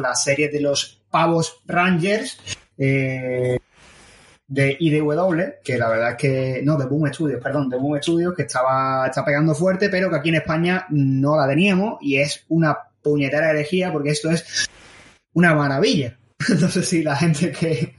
la 0.00 0.14
serie 0.14 0.48
de 0.48 0.60
los 0.60 1.00
pavos 1.10 1.60
Rangers. 1.66 2.38
eh, 2.78 3.58
de 4.52 4.76
IDW, 4.78 5.62
que 5.64 5.78
la 5.78 5.88
verdad 5.88 6.10
es 6.10 6.16
que, 6.16 6.60
no, 6.62 6.76
de 6.76 6.84
Boom 6.84 7.10
Studios, 7.10 7.40
perdón, 7.42 7.70
de 7.70 7.78
Boom 7.78 8.02
Studios, 8.02 8.34
que 8.34 8.42
estaba, 8.42 9.06
está 9.06 9.24
pegando 9.24 9.54
fuerte, 9.54 9.88
pero 9.88 10.10
que 10.10 10.16
aquí 10.16 10.28
en 10.28 10.34
España 10.34 10.84
no 10.90 11.38
la 11.38 11.48
teníamos 11.48 11.96
y 12.02 12.18
es 12.18 12.44
una 12.50 12.76
puñetera 13.00 13.48
herejía 13.48 13.90
porque 13.90 14.10
esto 14.10 14.30
es 14.30 14.68
una 15.32 15.54
maravilla. 15.54 16.18
No 16.60 16.68
sé 16.68 16.82
si 16.82 17.02
la 17.02 17.16
gente 17.16 17.52
que, 17.52 17.94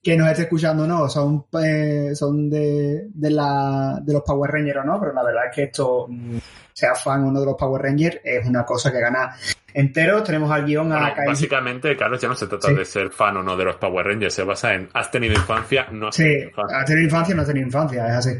que 0.00 0.16
nos 0.16 0.28
esté 0.28 0.42
escuchando 0.42 0.86
no, 0.86 1.08
son, 1.08 1.46
eh, 1.64 2.12
son 2.14 2.48
de, 2.48 3.08
de, 3.12 3.30
la, 3.30 3.98
de 4.00 4.12
los 4.12 4.22
Power 4.22 4.52
Rangers 4.52 4.80
o 4.80 4.84
no, 4.84 5.00
pero 5.00 5.12
la 5.14 5.24
verdad 5.24 5.46
es 5.48 5.54
que 5.54 5.62
esto, 5.64 6.06
mm, 6.08 6.36
sea 6.72 6.94
fan 6.94 7.24
o 7.24 7.32
no 7.32 7.40
de 7.40 7.46
los 7.46 7.56
Power 7.56 7.82
Rangers, 7.82 8.20
es 8.22 8.46
una 8.46 8.64
cosa 8.64 8.92
que 8.92 9.00
gana 9.00 9.34
entero. 9.80 10.22
Tenemos 10.22 10.50
al 10.50 10.64
guion 10.64 10.92
a 10.92 10.98
Bueno, 11.00 11.14
Kai- 11.14 11.26
básicamente, 11.26 11.96
Carlos, 11.96 12.20
ya 12.20 12.28
no 12.28 12.34
se 12.34 12.46
trata 12.46 12.68
Sí. 12.68 12.74
de 12.74 12.84
ser 12.84 13.10
fan 13.10 13.36
o 13.36 13.42
no 13.42 13.56
de 13.56 13.64
los 13.64 13.76
Power 13.76 14.06
Rangers, 14.06 14.34
se 14.34 14.42
basa 14.42 14.74
en 14.74 14.88
has 14.92 15.10
tenido 15.10 15.34
infancia, 15.34 15.86
no 15.92 16.08
has 16.08 16.16
Sí, 16.16 16.22
tenido 16.24 16.48
infancia. 16.48 16.78
ha 16.80 16.84
tenido 16.84 17.04
infancia 17.04 17.34
no 17.34 17.42
ha 17.42 17.46
tenido 17.46 17.66
infancia, 17.66 18.06
es 18.08 18.14
así. 18.14 18.30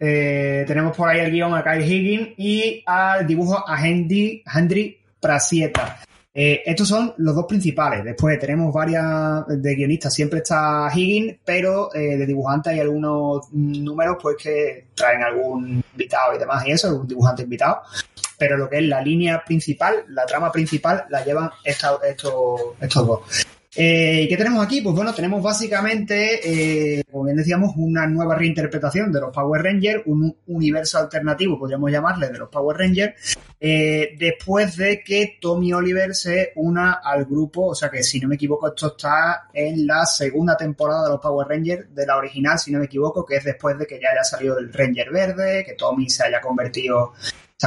Eh, 0.00 0.64
tenemos 0.66 0.96
por 0.96 1.08
ahí 1.08 1.20
el 1.20 1.30
guion 1.30 1.54
a 1.54 1.62
Kyle 1.62 1.82
Higgins 1.84 2.28
y 2.36 2.82
al 2.86 3.26
dibujo 3.26 3.64
a 3.66 3.86
Henry, 3.86 4.42
Henry 4.54 4.98
Prasieta. 5.20 5.98
Eh, 6.36 6.62
estos 6.66 6.88
son 6.88 7.14
los 7.18 7.32
dos 7.32 7.46
principales. 7.46 8.02
Después 8.04 8.36
tenemos 8.40 8.74
varias 8.74 9.44
de 9.46 9.74
guionistas. 9.76 10.12
Siempre 10.12 10.40
está 10.40 10.88
Higgins, 10.92 11.36
pero 11.44 11.94
eh, 11.94 12.16
de 12.16 12.26
dibujante 12.26 12.70
hay 12.70 12.80
algunos 12.80 13.52
números 13.52 14.16
pues 14.20 14.36
que 14.42 14.86
traen 14.96 15.22
algún 15.22 15.80
invitado 15.92 16.34
y 16.34 16.38
demás 16.38 16.66
y 16.66 16.72
eso, 16.72 16.88
algún 16.88 17.06
dibujante 17.06 17.42
invitado. 17.44 17.82
Pero 18.38 18.56
lo 18.56 18.68
que 18.68 18.78
es 18.78 18.84
la 18.84 19.00
línea 19.00 19.44
principal, 19.44 20.04
la 20.08 20.26
trama 20.26 20.50
principal, 20.50 21.04
la 21.10 21.24
llevan 21.24 21.50
estos, 21.64 22.00
estos 22.02 23.06
dos. 23.06 23.46
Eh, 23.76 24.22
¿y 24.22 24.28
¿Qué 24.28 24.36
tenemos 24.36 24.64
aquí? 24.64 24.80
Pues 24.82 24.94
bueno, 24.94 25.12
tenemos 25.12 25.42
básicamente, 25.42 26.98
eh, 26.98 27.02
como 27.10 27.24
bien 27.24 27.36
decíamos, 27.36 27.72
una 27.76 28.06
nueva 28.06 28.36
reinterpretación 28.36 29.10
de 29.10 29.20
los 29.20 29.34
Power 29.34 29.62
Rangers, 29.62 30.02
un 30.06 30.36
universo 30.46 30.98
alternativo, 30.98 31.58
podríamos 31.58 31.90
llamarle, 31.90 32.28
de 32.28 32.38
los 32.38 32.48
Power 32.48 32.76
Rangers, 32.76 33.36
eh, 33.58 34.14
después 34.16 34.76
de 34.76 35.02
que 35.02 35.38
Tommy 35.40 35.72
Oliver 35.72 36.14
se 36.14 36.52
una 36.54 37.00
al 37.04 37.24
grupo, 37.24 37.70
o 37.70 37.74
sea 37.74 37.90
que 37.90 38.04
si 38.04 38.20
no 38.20 38.28
me 38.28 38.36
equivoco, 38.36 38.68
esto 38.68 38.88
está 38.96 39.48
en 39.52 39.84
la 39.88 40.06
segunda 40.06 40.56
temporada 40.56 41.04
de 41.04 41.10
los 41.10 41.20
Power 41.20 41.48
Rangers, 41.48 41.92
de 41.92 42.06
la 42.06 42.16
original, 42.16 42.56
si 42.60 42.70
no 42.70 42.78
me 42.78 42.84
equivoco, 42.84 43.24
que 43.24 43.36
es 43.36 43.44
después 43.44 43.76
de 43.76 43.86
que 43.86 44.00
ya 44.00 44.10
haya 44.12 44.22
salido 44.22 44.56
el 44.56 44.72
Ranger 44.72 45.10
Verde, 45.10 45.64
que 45.66 45.72
Tommy 45.72 46.08
se 46.08 46.24
haya 46.24 46.40
convertido 46.40 47.14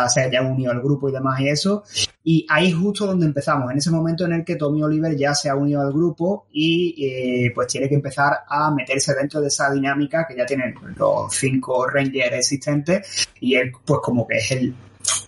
se 0.08 0.22
haya 0.22 0.42
unido 0.42 0.72
al 0.72 0.82
grupo 0.82 1.09
y 1.09 1.11
demás 1.11 1.40
y 1.42 1.50
eso. 1.50 1.84
Y 2.24 2.45
ahí 2.50 2.72
justo 2.72 3.06
donde 3.06 3.26
empezamos, 3.26 3.72
en 3.72 3.77
ese 3.77 3.90
momento 3.90 4.26
en 4.26 4.34
el 4.34 4.45
que 4.45 4.56
Tommy 4.56 4.84
Oliver 4.84 5.16
ya 5.16 5.34
se 5.34 5.50
ha 5.50 5.56
unido 5.56 5.82
al 5.82 5.93
grupo 5.93 6.48
y 6.51 6.95
eh, 7.06 7.51
pues 7.56 7.67
tiene 7.67 7.88
que 7.88 7.95
empezar 7.95 8.40
a 8.48 8.69
meterse 8.72 9.16
dentro 9.16 9.40
de 9.40 9.48
esa 9.48 9.72
dinámica 9.72 10.26
que 10.27 10.35
ya 10.35 10.45
tienen 10.45 10.76
los 10.98 11.34
cinco 11.34 11.88
Rangers 11.88 12.35
existentes 12.35 13.30
y 13.40 13.56
él 13.56 13.72
pues 13.85 14.01
como 14.03 14.27
que 14.27 14.38
es 14.38 14.51
el 14.51 14.76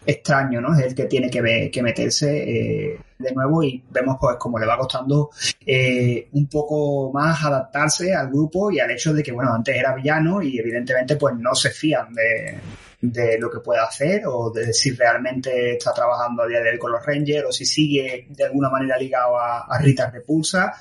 extraño, 0.06 0.61
¿no? 0.61 0.77
Es 0.77 0.88
el 0.88 0.95
que 0.95 1.06
tiene 1.06 1.30
que, 1.30 1.81
meterse 1.81 2.91
eh, 2.91 2.99
de 3.17 3.31
nuevo 3.33 3.64
y 3.64 3.83
vemos 3.89 4.17
pues 4.19 4.35
cómo 4.38 4.59
le 4.59 4.65
va 4.65 4.77
costando 4.77 5.30
eh, 5.65 6.27
un 6.33 6.48
poco 6.48 7.11
más 7.14 7.43
adaptarse 7.43 8.14
al 8.14 8.27
grupo 8.27 8.72
y 8.72 8.80
al 8.80 8.91
hecho 8.91 9.14
de 9.14 9.23
que, 9.23 9.31
bueno, 9.31 9.53
antes 9.53 9.75
era 9.75 9.95
villano 9.95 10.41
y 10.41 10.59
evidentemente 10.59 11.15
pues 11.15 11.35
no 11.38 11.53
se 11.56 11.69
fían 11.69 12.14
de, 12.14 12.57
de 13.01 13.37
lo 13.39 13.49
que 13.49 13.59
puede 13.59 13.79
hacer 13.79 14.23
o 14.25 14.51
de 14.51 14.73
si 14.73 14.91
realmente 14.91 15.73
está 15.77 15.93
trabajando 15.93 16.43
a 16.43 16.47
día 16.47 16.59
de 16.61 16.71
hoy 16.71 16.77
con 16.77 16.91
los 16.91 17.05
Rangers 17.05 17.47
o 17.47 17.51
si 17.51 17.65
sigue 17.65 18.27
de 18.29 18.43
alguna 18.43 18.69
manera 18.69 18.97
ligado 18.97 19.37
a, 19.39 19.77
Rita 19.79 20.09
Repulsa 20.09 20.73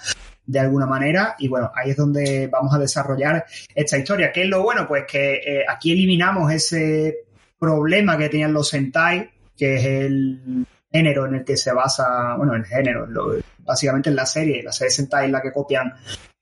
de 0.45 0.59
alguna 0.59 0.87
manera 0.87 1.37
y 1.39 1.47
bueno, 1.47 1.71
ahí 1.75 1.91
es 1.91 1.97
donde 1.97 2.47
vamos 2.49 2.75
a 2.75 2.79
desarrollar 2.79 3.45
esta 3.75 3.99
historia. 3.99 4.33
¿Qué 4.33 4.43
es 4.43 4.49
lo 4.49 4.63
bueno? 4.63 4.87
Pues 4.89 5.05
que 5.07 5.35
eh, 5.35 5.65
aquí 5.69 5.93
eliminamos 5.93 6.51
ese 6.53 7.27
problema 7.59 8.17
que 8.17 8.29
tenían 8.29 8.53
los 8.53 8.69
Sentai, 8.69 9.31
que 9.57 9.77
es 9.77 9.85
el 9.85 10.67
género 10.91 11.27
en 11.27 11.35
el 11.37 11.45
que 11.45 11.57
se 11.57 11.73
basa, 11.73 12.35
bueno, 12.37 12.55
el 12.55 12.65
género, 12.65 13.07
lo- 13.07 13.37
básicamente 13.69 14.09
en 14.09 14.17
la 14.17 14.25
serie, 14.25 14.63
la 14.63 14.73
serie 14.73 14.91
Sentai 14.91 15.27
es 15.27 15.31
la 15.31 15.43
que 15.43 15.53
copian, 15.53 15.93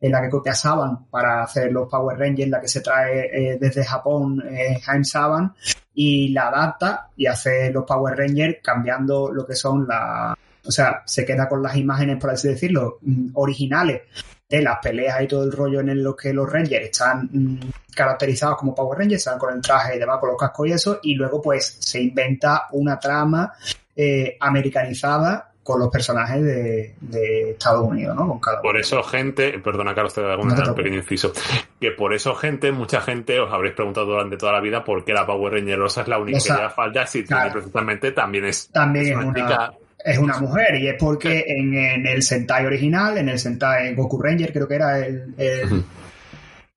en 0.00 0.12
la 0.12 0.22
que 0.22 0.30
copia 0.30 0.54
Saban 0.54 1.06
para 1.10 1.42
hacer 1.42 1.72
los 1.72 1.88
Power 1.88 2.16
Rangers, 2.16 2.48
la 2.48 2.60
que 2.60 2.68
se 2.68 2.80
trae 2.80 3.26
eh, 3.32 3.58
desde 3.60 3.84
Japón, 3.84 4.40
eh, 4.48 4.78
Jaime 4.80 5.04
Saban, 5.04 5.52
y 5.92 6.28
la 6.28 6.48
adapta 6.48 7.10
y 7.16 7.26
hace 7.26 7.72
los 7.72 7.84
Power 7.84 8.16
Rangers 8.16 8.58
cambiando 8.62 9.32
lo 9.32 9.44
que 9.44 9.56
son 9.56 9.88
la, 9.88 10.38
o 10.64 10.70
sea, 10.70 11.02
se 11.04 11.24
queda 11.24 11.48
con 11.48 11.62
las 11.62 11.76
imágenes, 11.76 12.18
por 12.18 12.30
así 12.30 12.46
decirlo, 12.46 12.98
mm, 13.02 13.30
originales 13.34 14.02
de 14.48 14.62
las 14.62 14.78
peleas 14.80 15.20
y 15.22 15.26
todo 15.26 15.42
el 15.42 15.50
rollo 15.50 15.80
en 15.80 16.04
los 16.04 16.14
que 16.14 16.32
los 16.32 16.48
Rangers 16.48 16.86
están 16.86 17.28
mm, 17.32 17.60
caracterizados 17.92 18.58
como 18.58 18.72
Power 18.72 19.00
Rangers, 19.00 19.22
están 19.26 19.38
con 19.38 19.52
el 19.52 19.60
traje 19.60 19.96
y 19.96 19.98
demás, 19.98 20.20
con 20.20 20.28
los 20.28 20.38
cascos 20.38 20.68
y 20.68 20.72
eso, 20.72 21.00
y 21.02 21.14
luego 21.14 21.42
pues 21.42 21.78
se 21.80 22.00
inventa 22.00 22.68
una 22.70 23.00
trama 23.00 23.52
eh, 23.96 24.36
americanizada 24.38 25.55
con 25.66 25.80
los 25.80 25.90
personajes 25.90 26.42
de, 26.44 26.94
de 27.00 27.50
Estados 27.50 27.88
Unidos, 27.88 28.14
¿no? 28.14 28.28
Con 28.28 28.38
cada 28.38 28.62
Por 28.62 28.76
eso, 28.78 29.02
gente, 29.02 29.58
perdona 29.58 29.94
Carlos, 29.94 30.14
te 30.14 30.20
hago 30.20 30.42
un 30.42 30.48
No 30.48 30.54
preocupes. 30.54 30.76
pequeño 30.84 31.00
inciso, 31.02 31.32
que 31.80 31.90
por 31.90 32.14
eso, 32.14 32.34
gente, 32.36 32.70
mucha 32.70 33.00
gente 33.00 33.40
os 33.40 33.52
habréis 33.52 33.74
preguntado 33.74 34.06
durante 34.06 34.36
toda 34.36 34.52
la 34.52 34.60
vida 34.60 34.84
por 34.84 35.04
qué 35.04 35.12
la 35.12 35.26
Power 35.26 35.52
Ranger 35.54 35.78
rosa 35.78 36.02
es 36.02 36.08
la 36.08 36.18
única 36.18 36.38
Rosa. 36.38 36.54
que 36.54 36.60
lleva 36.60 36.70
falda, 36.70 37.06
si 37.06 37.24
Claro. 37.24 37.42
tiene 37.42 37.52
precisamente 37.60 38.12
también 38.12 38.44
es, 38.44 38.68
también 38.70 39.06
es 39.18 39.24
una 39.24 39.72
es 40.04 40.18
una 40.18 40.38
mujer 40.38 40.76
y 40.76 40.86
es 40.88 40.94
porque 41.00 41.44
en, 41.48 41.74
en 41.74 42.06
el 42.06 42.22
Sentai 42.22 42.64
original, 42.64 43.18
en 43.18 43.28
el 43.28 43.40
Sentai 43.40 43.92
Goku 43.96 44.22
Ranger, 44.22 44.52
creo 44.52 44.68
que 44.68 44.74
era 44.76 45.04
el, 45.04 45.34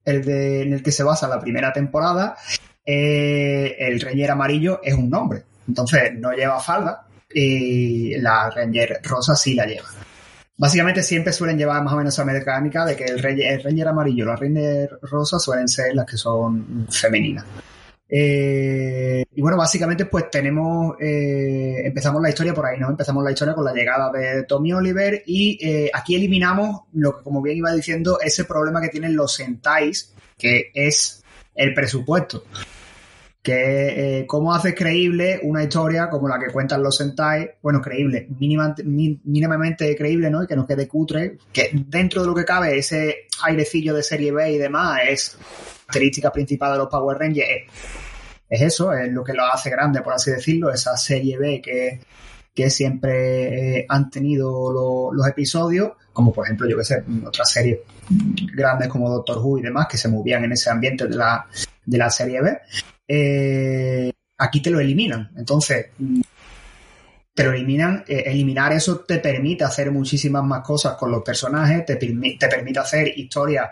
el, 0.05 0.25
de, 0.25 0.63
en 0.63 0.73
el 0.73 0.81
que 0.81 0.91
se 0.91 1.03
basa 1.03 1.27
la 1.27 1.39
primera 1.39 1.71
temporada, 1.71 2.35
eh, 2.83 3.75
el 3.79 4.01
Ranger 4.01 4.31
amarillo 4.31 4.79
es 4.83 4.95
un 4.95 5.09
nombre. 5.11 5.43
Entonces 5.67 6.13
no 6.17 6.31
lleva 6.31 6.59
falda 6.59 7.03
y 7.33 8.17
la 8.19 8.49
Ranger 8.49 8.99
rosa 9.03 9.35
sí 9.35 9.53
la 9.53 9.65
lleva. 9.65 9.87
Básicamente 10.57 11.03
siempre 11.03 11.31
suelen 11.31 11.57
llevar 11.57 11.81
más 11.83 11.93
o 11.93 11.97
menos 11.97 12.13
esa 12.13 12.25
mecánica 12.25 12.85
de 12.85 12.95
que 12.95 13.05
el 13.05 13.19
Ranger, 13.23 13.87
amarillo 13.87 14.25
y 14.25 14.27
la 14.27 14.35
Ranger 14.35 14.99
rosa 15.03 15.39
suelen 15.39 15.67
ser 15.67 15.95
las 15.95 16.05
que 16.05 16.17
son 16.17 16.87
femeninas. 16.89 17.45
Eh, 18.11 19.23
y 19.35 19.41
bueno, 19.41 19.55
básicamente 19.55 20.05
pues 20.05 20.31
tenemos, 20.31 20.95
eh, 20.99 21.83
empezamos 21.85 22.21
la 22.21 22.29
historia 22.29 22.53
por 22.53 22.65
ahí, 22.65 22.79
¿no? 22.79 22.89
Empezamos 22.89 23.23
la 23.23 23.31
historia 23.31 23.53
con 23.53 23.63
la 23.63 23.71
llegada 23.71 24.11
de 24.11 24.43
Tommy 24.43 24.73
Oliver 24.73 25.23
y 25.27 25.59
eh, 25.65 25.91
aquí 25.93 26.15
eliminamos 26.15 26.81
lo 26.93 27.17
que 27.17 27.23
como 27.23 27.41
bien 27.41 27.57
iba 27.57 27.71
diciendo, 27.71 28.19
ese 28.19 28.45
problema 28.45 28.81
que 28.81 28.89
tienen 28.89 29.15
los 29.15 29.35
Sentais, 29.35 30.13
que 30.37 30.71
es 30.73 31.23
el 31.53 31.73
presupuesto. 31.73 32.43
Que 33.49 34.19
eh, 34.19 34.27
cómo 34.27 34.53
haces 34.53 34.75
creíble 34.75 35.39
una 35.41 35.63
historia 35.63 36.07
como 36.09 36.27
la 36.27 36.37
que 36.37 36.51
cuentan 36.51 36.83
los 36.83 36.97
Sentai, 36.97 37.49
bueno, 37.63 37.81
creíble, 37.81 38.27
mínimamente 39.23 39.95
creíble, 39.95 40.29
¿no? 40.29 40.43
Y 40.43 40.47
que 40.47 40.55
nos 40.55 40.67
quede 40.67 40.87
cutre, 40.87 41.37
que 41.51 41.71
dentro 41.73 42.21
de 42.21 42.27
lo 42.27 42.35
que 42.35 42.45
cabe 42.45 42.77
ese 42.77 43.27
airecillo 43.43 43.95
de 43.95 44.03
serie 44.03 44.31
B 44.31 44.51
y 44.51 44.57
demás 44.57 44.99
es 45.07 45.37
característica 45.87 46.31
principal 46.31 46.73
de 46.73 46.77
los 46.77 46.87
Power 46.89 47.17
Rangers 47.17 47.49
es, 47.49 47.63
es 48.49 48.61
eso, 48.61 48.93
es 48.93 49.11
lo 49.11 49.23
que 49.23 49.33
lo 49.33 49.43
hace 49.45 49.69
grande, 49.71 50.01
por 50.01 50.13
así 50.13 50.29
decirlo, 50.29 50.71
esa 50.71 50.95
serie 50.95 51.37
B 51.39 51.59
que, 51.61 51.99
que 52.53 52.69
siempre 52.69 53.79
eh, 53.79 53.85
han 53.89 54.11
tenido 54.11 54.71
lo- 54.71 55.11
los 55.13 55.27
episodios, 55.27 55.93
como 56.13 56.31
por 56.31 56.45
ejemplo, 56.45 56.69
yo 56.69 56.77
que 56.77 56.83
sé, 56.83 57.03
otras 57.25 57.51
series 57.51 57.79
grandes 58.55 58.87
como 58.89 59.09
Doctor 59.09 59.37
Who 59.39 59.57
y 59.59 59.61
demás, 59.63 59.87
que 59.89 59.97
se 59.97 60.07
movían 60.07 60.43
en 60.43 60.51
ese 60.51 60.69
ambiente 60.69 61.07
de 61.07 61.15
la, 61.15 61.47
de 61.85 61.97
la 61.97 62.09
serie 62.11 62.41
B, 62.41 62.59
eh, 63.09 64.13
aquí 64.37 64.61
te 64.61 64.69
lo 64.69 64.79
eliminan. 64.79 65.31
Entonces, 65.35 65.87
te 67.33 67.43
lo 67.43 67.51
eliminan, 67.51 68.05
eh, 68.07 68.23
eliminar 68.27 68.71
eso 68.73 68.99
te 68.99 69.17
permite 69.17 69.63
hacer 69.63 69.91
muchísimas 69.91 70.43
más 70.43 70.61
cosas 70.61 70.95
con 70.95 71.11
los 71.11 71.23
personajes, 71.23 71.85
te, 71.85 71.95
te 71.95 72.47
permite 72.47 72.79
hacer 72.79 73.17
historias 73.17 73.71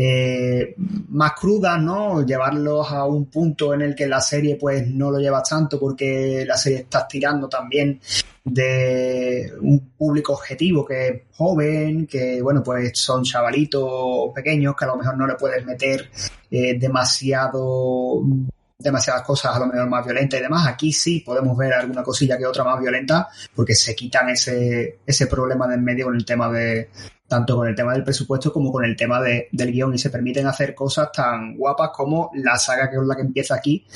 eh, 0.00 0.76
más 1.08 1.32
crudas, 1.32 1.82
¿no? 1.82 2.24
Llevarlos 2.24 2.88
a 2.88 3.04
un 3.04 3.24
punto 3.24 3.74
en 3.74 3.82
el 3.82 3.96
que 3.96 4.06
la 4.06 4.20
serie 4.20 4.54
pues 4.54 4.86
no 4.86 5.10
lo 5.10 5.18
llevas 5.18 5.48
tanto 5.48 5.76
porque 5.76 6.44
la 6.46 6.56
serie 6.56 6.78
está 6.82 7.08
tirando 7.08 7.48
también 7.48 8.00
de 8.44 9.52
un 9.60 9.90
público 9.98 10.34
objetivo 10.34 10.84
que 10.84 11.08
es 11.08 11.22
joven, 11.36 12.06
que 12.06 12.40
bueno, 12.40 12.62
pues 12.62 12.92
son 12.94 13.24
chavalitos 13.24 14.30
pequeños 14.32 14.76
que 14.76 14.84
a 14.84 14.88
lo 14.88 14.98
mejor 14.98 15.18
no 15.18 15.26
le 15.26 15.34
puedes 15.34 15.66
meter 15.66 16.08
eh, 16.48 16.78
demasiado 16.78 18.22
demasiadas 18.78 19.22
cosas 19.22 19.56
a 19.56 19.58
lo 19.58 19.66
mejor 19.66 19.88
más 19.88 20.04
violentas 20.04 20.38
y 20.38 20.42
demás. 20.44 20.68
Aquí 20.68 20.92
sí 20.92 21.24
podemos 21.26 21.58
ver 21.58 21.72
alguna 21.72 22.04
cosilla 22.04 22.38
que 22.38 22.46
otra 22.46 22.62
más 22.62 22.80
violenta 22.80 23.26
porque 23.52 23.74
se 23.74 23.96
quitan 23.96 24.28
ese, 24.28 25.00
ese 25.04 25.26
problema 25.26 25.66
de 25.66 25.74
en 25.74 25.82
medio 25.82 26.04
con 26.04 26.14
el 26.14 26.24
tema 26.24 26.48
de, 26.52 26.88
tanto 27.28 27.56
con 27.56 27.68
el 27.68 27.74
tema 27.74 27.92
del 27.92 28.02
presupuesto 28.04 28.52
como 28.52 28.72
con 28.72 28.84
el 28.84 28.96
tema 28.96 29.20
de- 29.20 29.48
del 29.52 29.70
guion 29.70 29.94
y 29.94 29.98
se 29.98 30.10
permiten 30.10 30.46
hacer 30.46 30.74
cosas 30.74 31.12
tan 31.12 31.56
guapas 31.56 31.90
como 31.94 32.30
la 32.34 32.56
saga 32.56 32.90
que 32.90 32.96
es 32.96 33.02
la 33.02 33.14
que 33.14 33.22
empieza 33.22 33.54
aquí, 33.54 33.86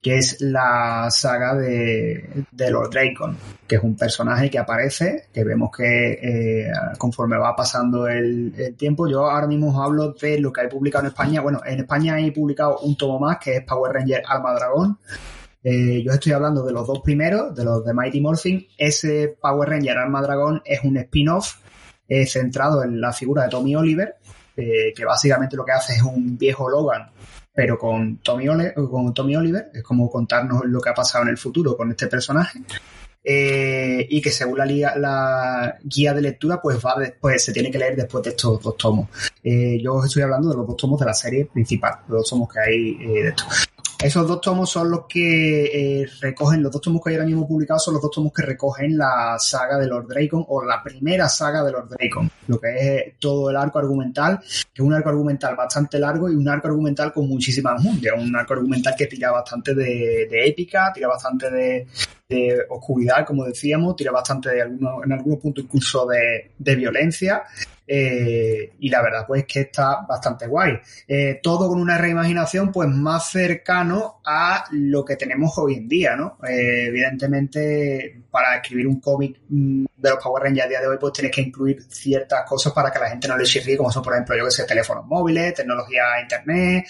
que 0.00 0.18
es 0.18 0.40
la 0.40 1.08
saga 1.10 1.54
de, 1.56 2.44
de 2.52 2.70
Lord 2.70 2.90
Dracon, 2.90 3.36
que 3.66 3.76
es 3.76 3.82
un 3.82 3.96
personaje 3.96 4.48
que 4.50 4.58
aparece, 4.58 5.24
que 5.32 5.42
vemos 5.42 5.70
que 5.76 6.12
eh, 6.22 6.70
conforme 6.98 7.36
va 7.38 7.56
pasando 7.56 8.06
el, 8.06 8.74
tiempo, 8.76 9.08
yo 9.08 9.28
ahora 9.28 9.48
mismo 9.48 9.70
os 9.70 9.84
hablo 9.84 10.12
de 10.12 10.38
lo 10.38 10.52
que 10.52 10.60
hay 10.60 10.68
publicado 10.68 11.04
en 11.04 11.08
España, 11.08 11.40
bueno, 11.40 11.60
en 11.64 11.80
España 11.80 12.14
hay 12.14 12.30
publicado 12.30 12.78
un 12.80 12.96
tomo 12.96 13.18
más 13.18 13.38
que 13.38 13.56
es 13.56 13.64
Power 13.64 13.94
Ranger 13.94 14.22
Alma 14.28 14.52
Dragón, 14.54 14.98
eh, 15.64 16.00
yo 16.04 16.12
estoy 16.12 16.30
hablando 16.30 16.62
de 16.64 16.72
los 16.72 16.86
dos 16.86 17.00
primeros, 17.00 17.52
de 17.56 17.64
los 17.64 17.84
de 17.84 17.92
Mighty 17.92 18.20
Morphin. 18.20 18.64
Ese 18.78 19.36
Power 19.40 19.68
Ranger 19.70 19.98
Alma 19.98 20.22
Dragón 20.22 20.62
es 20.64 20.84
un 20.84 20.96
spin-off 20.96 21.56
eh, 22.08 22.26
centrado 22.26 22.82
en 22.82 23.00
la 23.00 23.12
figura 23.12 23.44
de 23.44 23.48
Tommy 23.48 23.74
Oliver, 23.76 24.16
eh, 24.56 24.92
que 24.94 25.04
básicamente 25.04 25.56
lo 25.56 25.64
que 25.64 25.72
hace 25.72 25.94
es 25.94 26.02
un 26.02 26.38
viejo 26.38 26.68
Logan, 26.68 27.10
pero 27.52 27.78
con 27.78 28.18
Tommy, 28.18 28.48
Oliver, 28.48 29.70
es 29.72 29.82
como 29.82 30.10
contarnos 30.10 30.64
lo 30.64 30.80
que 30.80 30.90
ha 30.90 30.94
pasado 30.94 31.24
en 31.24 31.30
el 31.30 31.38
futuro 31.38 31.76
con 31.76 31.90
este 31.90 32.06
personaje. 32.06 32.60
Eh, 33.28 34.06
y 34.08 34.20
que 34.20 34.30
según 34.30 34.58
la, 34.58 35.76
guía 35.82 36.14
de 36.14 36.22
lectura, 36.22 36.60
pues 36.62 36.78
va 36.78 36.94
después, 36.98 37.42
se 37.42 37.52
tiene 37.52 37.70
que 37.70 37.78
leer 37.78 37.96
después 37.96 38.22
de 38.22 38.30
estos 38.30 38.62
dos 38.62 38.76
tomos. 38.76 39.08
Eh, 39.42 39.78
yo 39.82 39.94
os 39.94 40.06
estoy 40.06 40.22
hablando 40.22 40.48
de 40.50 40.56
los 40.56 40.66
dos 40.66 40.76
tomos 40.76 41.00
de 41.00 41.06
la 41.06 41.14
serie 41.14 41.46
principal, 41.46 41.96
los 42.08 42.20
dos 42.20 42.30
tomos 42.30 42.48
que 42.52 42.60
hay 42.60 42.94
de 42.94 43.28
esto. 43.28 43.44
Esos 44.02 44.28
dos 44.28 44.42
tomos 44.42 44.70
son 44.70 44.90
los 44.90 45.06
que 45.08 46.02
eh, 46.02 46.06
recogen, 46.20 46.62
los 46.62 46.70
dos 46.70 46.82
tomos 46.82 47.02
que 47.02 47.10
hay 47.10 47.16
ahora 47.16 47.26
mismo 47.26 47.48
publicados 47.48 47.82
son 47.82 47.94
los 47.94 48.02
dos 48.02 48.10
tomos 48.10 48.30
que 48.30 48.42
recogen 48.42 48.98
la 48.98 49.36
saga 49.38 49.78
de 49.78 49.86
Lord 49.86 50.08
Dracon 50.08 50.44
o 50.48 50.62
la 50.62 50.82
primera 50.82 51.30
saga 51.30 51.64
de 51.64 51.72
Lord 51.72 51.88
Dracon, 51.88 52.30
lo 52.46 52.60
que 52.60 52.68
es 52.76 53.18
todo 53.18 53.48
el 53.48 53.56
arco 53.56 53.78
argumental, 53.78 54.38
que 54.38 54.82
es 54.82 54.86
un 54.86 54.92
arco 54.92 55.08
argumental 55.08 55.56
bastante 55.56 55.98
largo 55.98 56.28
y 56.28 56.34
un 56.34 56.46
arco 56.46 56.68
argumental 56.68 57.10
con 57.10 57.26
muchísimas 57.26 57.82
mundias, 57.82 58.14
un 58.18 58.36
arco 58.36 58.52
argumental 58.52 58.94
que 58.96 59.06
tira 59.06 59.30
bastante 59.30 59.74
de, 59.74 60.28
épica, 60.46 60.92
tira 60.92 61.08
bastante 61.08 61.50
de, 61.50 61.86
de 62.28 62.58
oscuridad, 62.68 63.24
como 63.24 63.44
decíamos, 63.44 63.96
tira 63.96 64.12
bastante 64.12 64.50
de 64.50 64.60
algunos, 64.60 65.04
en 65.04 65.12
algunos 65.12 65.38
puntos 65.40 65.64
incluso 65.64 66.06
de, 66.06 66.50
de 66.58 66.76
violencia. 66.76 67.44
Eh, 67.86 68.72
y 68.80 68.88
la 68.88 69.02
verdad 69.02 69.24
pues 69.26 69.44
que 69.46 69.60
está 69.60 70.04
bastante 70.08 70.46
guay. 70.46 70.78
Eh, 71.06 71.40
todo 71.42 71.68
con 71.68 71.80
una 71.80 71.98
reimaginación 71.98 72.72
pues 72.72 72.88
más 72.88 73.30
cercano 73.30 74.20
a 74.24 74.64
lo 74.72 75.04
que 75.04 75.16
tenemos 75.16 75.56
hoy 75.58 75.74
en 75.74 75.88
día, 75.88 76.16
¿no? 76.16 76.38
Eh, 76.48 76.86
evidentemente 76.88 78.22
para 78.30 78.56
escribir 78.56 78.86
un 78.88 79.00
cómic 79.00 79.40
mm, 79.48 79.84
de 79.96 80.10
los 80.10 80.22
Power 80.22 80.42
Rangers 80.42 80.66
a 80.66 80.68
día 80.68 80.80
de 80.80 80.88
hoy 80.88 80.96
pues 81.00 81.12
tienes 81.12 81.34
que 81.34 81.40
incluir 81.42 81.82
ciertas 81.88 82.48
cosas 82.48 82.72
para 82.72 82.90
que 82.90 82.98
la 82.98 83.08
gente 83.08 83.28
no 83.28 83.36
le 83.36 83.44
chirríe, 83.44 83.76
como 83.76 83.90
son 83.90 84.02
por 84.02 84.12
ejemplo 84.14 84.36
yo 84.36 84.44
que 84.44 84.50
sé, 84.50 84.64
teléfonos 84.64 85.06
móviles, 85.06 85.54
tecnología 85.54 86.20
internet, 86.20 86.86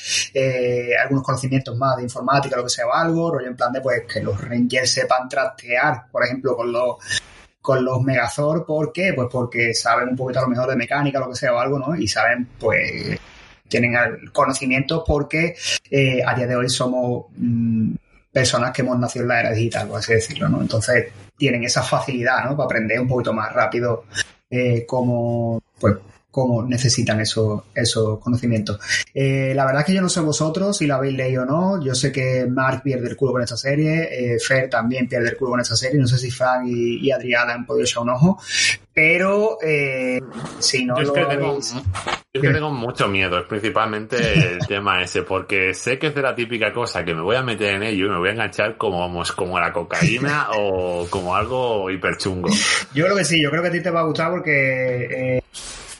algunos 1.00 1.22
conocimientos 1.22 1.76
más 1.76 1.96
de 1.96 2.04
informática, 2.04 2.56
lo 2.56 2.64
que 2.64 2.70
sea 2.70 2.86
o 2.86 2.92
algo, 2.92 3.32
rollo 3.32 3.48
en 3.48 3.56
plan 3.56 3.72
de 3.72 3.80
pues 3.80 4.02
que 4.12 4.20
los 4.20 4.40
Rangers 4.40 4.90
sepan 4.90 5.28
trastear, 5.28 6.06
por 6.10 6.24
ejemplo, 6.24 6.56
con 6.56 6.72
los 6.72 6.96
con 7.66 7.84
los 7.84 8.00
Megazord, 8.00 8.64
¿por 8.64 8.92
qué? 8.92 9.12
Pues 9.12 9.26
porque 9.28 9.74
saben 9.74 10.10
un 10.10 10.16
poquito 10.16 10.38
a 10.38 10.42
lo 10.42 10.48
mejor 10.48 10.70
de 10.70 10.76
mecánica, 10.76 11.18
lo 11.18 11.30
que 11.30 11.34
sea 11.34 11.52
o 11.52 11.58
algo, 11.58 11.80
¿no? 11.80 11.96
Y 11.96 12.06
saben, 12.06 12.46
pues, 12.60 13.18
tienen 13.66 13.92
conocimientos 14.32 15.02
porque 15.04 15.56
eh, 15.90 16.22
a 16.24 16.32
día 16.36 16.46
de 16.46 16.54
hoy 16.54 16.68
somos 16.68 17.24
mm, 17.36 17.92
personas 18.32 18.70
que 18.70 18.82
hemos 18.82 18.96
nacido 19.00 19.24
en 19.24 19.28
la 19.30 19.40
era 19.40 19.50
digital, 19.50 19.88
por 19.88 19.98
así 19.98 20.14
decirlo, 20.14 20.48
¿no? 20.48 20.60
Entonces 20.60 21.06
tienen 21.36 21.64
esa 21.64 21.82
facilidad, 21.82 22.44
¿no? 22.44 22.56
Para 22.56 22.66
aprender 22.66 23.00
un 23.00 23.08
poquito 23.08 23.32
más 23.32 23.52
rápido 23.52 24.04
eh, 24.48 24.86
cómo, 24.86 25.60
pues, 25.80 25.96
cómo 26.36 26.62
necesitan 26.62 27.18
esos, 27.18 27.62
esos 27.74 28.18
conocimientos. 28.18 28.78
Eh, 29.14 29.54
la 29.56 29.64
verdad 29.64 29.80
es 29.80 29.86
que 29.86 29.94
yo 29.94 30.02
no 30.02 30.10
sé 30.10 30.20
vosotros 30.20 30.76
si 30.76 30.86
lo 30.86 30.96
habéis 30.96 31.16
leído 31.16 31.44
o 31.44 31.46
no. 31.46 31.82
Yo 31.82 31.94
sé 31.94 32.12
que 32.12 32.44
Mark 32.46 32.82
pierde 32.82 33.08
el 33.08 33.16
culo 33.16 33.32
con 33.32 33.40
esta 33.42 33.56
serie, 33.56 34.34
eh, 34.34 34.38
Fer 34.38 34.68
también 34.68 35.08
pierde 35.08 35.30
el 35.30 35.36
culo 35.38 35.52
con 35.52 35.60
esta 35.60 35.74
serie. 35.76 35.98
No 35.98 36.06
sé 36.06 36.18
si 36.18 36.30
Frank 36.30 36.66
y, 36.66 37.06
y 37.06 37.10
Adriana 37.10 37.54
han 37.54 37.64
podido 37.64 37.84
echar 37.86 38.02
un 38.02 38.10
ojo, 38.10 38.38
pero 38.92 39.56
eh, 39.62 40.20
si 40.58 40.84
no 40.84 40.96
Yo 40.96 41.02
es 41.02 41.08
lo 41.08 41.14
que 41.14 41.24
tengo, 41.24 41.52
habéis- 41.56 41.72
yo 41.72 42.42
es 42.42 42.48
que 42.48 42.52
tengo 42.52 42.70
mucho 42.70 43.08
miedo, 43.08 43.38
es 43.38 43.46
principalmente 43.46 44.52
el 44.52 44.58
tema 44.68 45.00
ese, 45.00 45.22
porque 45.22 45.72
sé 45.72 45.98
que 45.98 46.08
es 46.08 46.14
de 46.14 46.20
la 46.20 46.34
típica 46.34 46.70
cosa 46.70 47.02
que 47.02 47.14
me 47.14 47.22
voy 47.22 47.36
a 47.36 47.42
meter 47.42 47.76
en 47.76 47.82
ello 47.82 48.06
y 48.06 48.08
me 48.10 48.18
voy 48.18 48.28
a 48.28 48.32
enganchar 48.32 48.76
como, 48.76 49.00
vamos, 49.00 49.32
como 49.32 49.58
la 49.58 49.72
cocaína 49.72 50.48
o 50.58 51.06
como 51.08 51.34
algo 51.34 51.90
hiperchungo. 51.90 52.50
Yo 52.92 53.04
creo 53.06 53.16
que 53.16 53.24
sí, 53.24 53.40
yo 53.42 53.48
creo 53.50 53.62
que 53.62 53.68
a 53.68 53.72
ti 53.72 53.80
te 53.82 53.88
va 53.90 54.00
a 54.00 54.04
gustar 54.04 54.30
porque 54.32 55.36
eh, 55.38 55.42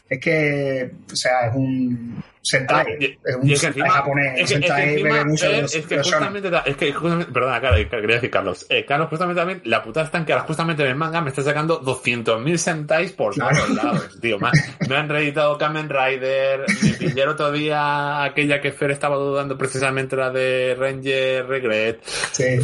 es 0.08 0.20
que, 0.20 0.90
o 1.12 1.16
sea, 1.16 1.48
es 1.48 1.54
un 1.56 2.22
Sentai, 2.48 2.86
es 3.00 3.10
es 3.10 3.16
que 3.50 3.56
Sentai 3.56 3.68
encima, 3.82 3.90
japonés, 3.90 4.32
es 4.36 4.42
es 4.42 4.48
Sentai 4.50 5.02
bebe 5.02 5.24
mucho 5.24 5.46
eh, 5.46 5.62
los- 5.62 5.74
es 5.74 5.86
que 5.86 5.98
justamente, 5.98 6.50
es 6.64 6.76
que 6.76 6.92
justamente, 6.92 7.32
perdona, 7.32 7.60
cara, 7.60 7.76
quería 7.76 8.14
decir 8.16 8.30
Carlos, 8.30 8.66
eh, 8.68 8.84
Carlos, 8.84 9.08
justamente 9.08 9.40
también, 9.40 9.60
la 9.64 9.82
putada 9.82 10.06
está 10.06 10.18
en 10.18 10.24
que 10.26 10.32
ahora 10.32 10.44
justamente 10.44 10.82
en 10.84 10.88
el 10.90 10.94
manga 10.94 11.20
me 11.20 11.30
está 11.30 11.42
sacando 11.42 11.80
200.000 11.80 12.56
sentais 12.58 13.10
por 13.12 13.34
Claro. 13.34 13.56
todos 13.56 13.70
lados, 13.70 14.20
tío, 14.20 14.38
me, 14.38 14.46
han- 14.48 14.88
me 14.88 14.96
han 14.96 15.08
reeditado 15.08 15.58
Kamen 15.58 15.88
Rider, 15.88 16.60
me 16.82 16.90
pillé 16.92 17.22
el 17.22 17.28
otro 17.30 17.50
día 17.50 18.22
aquella 18.22 18.60
que 18.60 18.70
Fer 18.70 18.92
estaba 18.92 19.16
dudando 19.16 19.58
precisamente 19.58 20.14
la 20.14 20.30
de 20.30 20.76
Ranger 20.78 21.46
Regret, 21.46 22.00
Sí. 22.32 22.58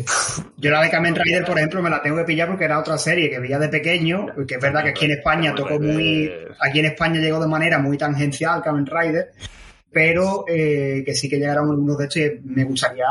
Yo 0.58 0.70
la 0.70 0.80
de 0.82 0.90
Kamen 0.90 1.16
Rider, 1.16 1.44
por 1.44 1.58
ejemplo, 1.58 1.82
me 1.82 1.90
la 1.90 2.00
tengo 2.00 2.16
que 2.18 2.24
pillar 2.24 2.46
porque 2.46 2.64
era 2.66 2.78
otra 2.78 2.96
serie 2.98 3.28
que 3.28 3.40
veía 3.40 3.58
de 3.58 3.68
pequeño, 3.68 4.26
que 4.46 4.54
es 4.54 4.60
verdad 4.60 4.84
que 4.84 4.90
aquí 4.90 5.06
en 5.06 5.10
España 5.12 5.52
tocó 5.56 5.80
muy, 5.80 6.30
aquí 6.60 6.78
en 6.78 6.84
España 6.86 7.18
llegó 7.20 7.40
de 7.40 7.48
manera 7.48 7.78
muy 7.80 7.98
tangencial 7.98 8.62
Kamen 8.62 8.86
Rider, 8.86 9.32
pero 9.92 10.44
eh, 10.48 11.02
que 11.04 11.14
sí 11.14 11.28
que 11.28 11.36
llegaron 11.36 11.70
algunos 11.70 11.98
de 11.98 12.04
estos 12.04 12.22
y 12.22 12.40
me 12.44 12.64
gustaría 12.64 13.06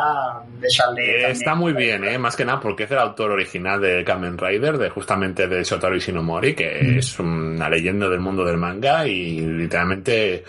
echarle 0.62 1.28
Eh, 1.28 1.32
está 1.32 1.54
muy 1.54 1.74
bien, 1.74 2.04
eh, 2.04 2.18
más 2.18 2.36
que 2.36 2.44
nada 2.44 2.60
porque 2.60 2.84
es 2.84 2.92
el 2.92 2.98
autor 2.98 3.32
original 3.32 3.80
de 3.80 4.04
Kamen 4.04 4.38
Rider, 4.38 4.78
de 4.78 4.90
justamente 4.90 5.48
de 5.48 5.64
Shotaro 5.64 5.96
Ishinomori, 5.96 6.56
que 6.56 6.98
es 6.98 7.20
una 7.20 7.70
leyenda 7.70 8.10
del 8.10 8.20
mundo 8.20 8.44
del 8.44 8.58
manga 8.58 9.06
y 9.08 9.42
literalmente 9.42 10.44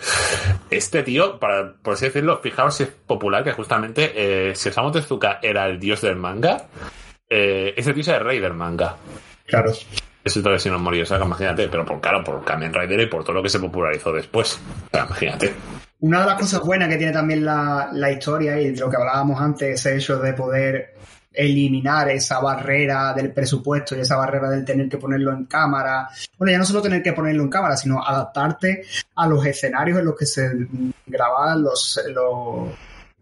este 0.71 1.03
tío, 1.03 1.39
para, 1.39 1.73
por 1.73 1.93
así 1.93 2.05
decirlo, 2.05 2.39
fijaos 2.39 2.75
si 2.75 2.83
es 2.83 2.89
popular 2.89 3.43
que 3.43 3.51
justamente 3.51 4.11
eh, 4.15 4.55
si 4.55 4.69
Osamu 4.69 4.91
Tezuka 4.91 5.39
era 5.41 5.67
el 5.67 5.79
dios 5.79 6.01
del 6.01 6.15
manga, 6.15 6.65
eh, 7.29 7.73
ese 7.77 7.93
tío 7.93 8.01
es 8.01 8.07
el 8.07 8.19
rey 8.21 8.39
del 8.39 8.53
manga. 8.53 8.97
Claro. 9.45 9.71
Es 10.23 10.35
Shotaro 10.35 10.55
Ishinomori, 10.55 11.01
o 11.01 11.05
sea, 11.05 11.19
imagínate, 11.19 11.67
pero 11.67 11.85
por 11.85 11.99
claro, 11.99 12.23
por 12.23 12.43
Kamen 12.43 12.73
Rider 12.73 13.01
y 13.01 13.05
por 13.07 13.23
todo 13.23 13.33
lo 13.33 13.43
que 13.43 13.49
se 13.49 13.59
popularizó 13.59 14.11
después. 14.11 14.59
O 14.87 14.89
sea, 14.89 15.05
imagínate. 15.05 15.53
Una 16.03 16.19
de 16.19 16.25
las 16.25 16.37
cosas 16.37 16.59
buenas 16.59 16.89
que 16.89 16.97
tiene 16.97 17.13
también 17.13 17.45
la, 17.45 17.89
la 17.93 18.11
historia 18.11 18.59
y 18.59 18.71
de 18.71 18.77
lo 18.77 18.89
que 18.89 18.97
hablábamos 18.97 19.39
antes, 19.39 19.79
ese 19.79 19.95
hecho 19.95 20.19
de 20.19 20.33
poder 20.33 20.95
eliminar 21.31 22.09
esa 22.09 22.41
barrera 22.41 23.13
del 23.13 23.31
presupuesto 23.31 23.95
y 23.95 24.01
esa 24.01 24.17
barrera 24.17 24.49
del 24.49 24.65
tener 24.65 24.89
que 24.89 24.97
ponerlo 24.97 25.31
en 25.31 25.45
cámara. 25.45 26.09
Bueno, 26.37 26.51
ya 26.51 26.57
no 26.57 26.65
solo 26.65 26.81
tener 26.81 27.01
que 27.01 27.13
ponerlo 27.13 27.43
en 27.43 27.49
cámara, 27.49 27.77
sino 27.77 28.05
adaptarte 28.05 28.83
a 29.15 29.27
los 29.27 29.45
escenarios 29.45 29.97
en 29.97 30.03
los 30.03 30.17
que 30.17 30.25
se 30.25 30.51
grababan 31.05 31.63
los, 31.63 31.97
los, 32.07 32.67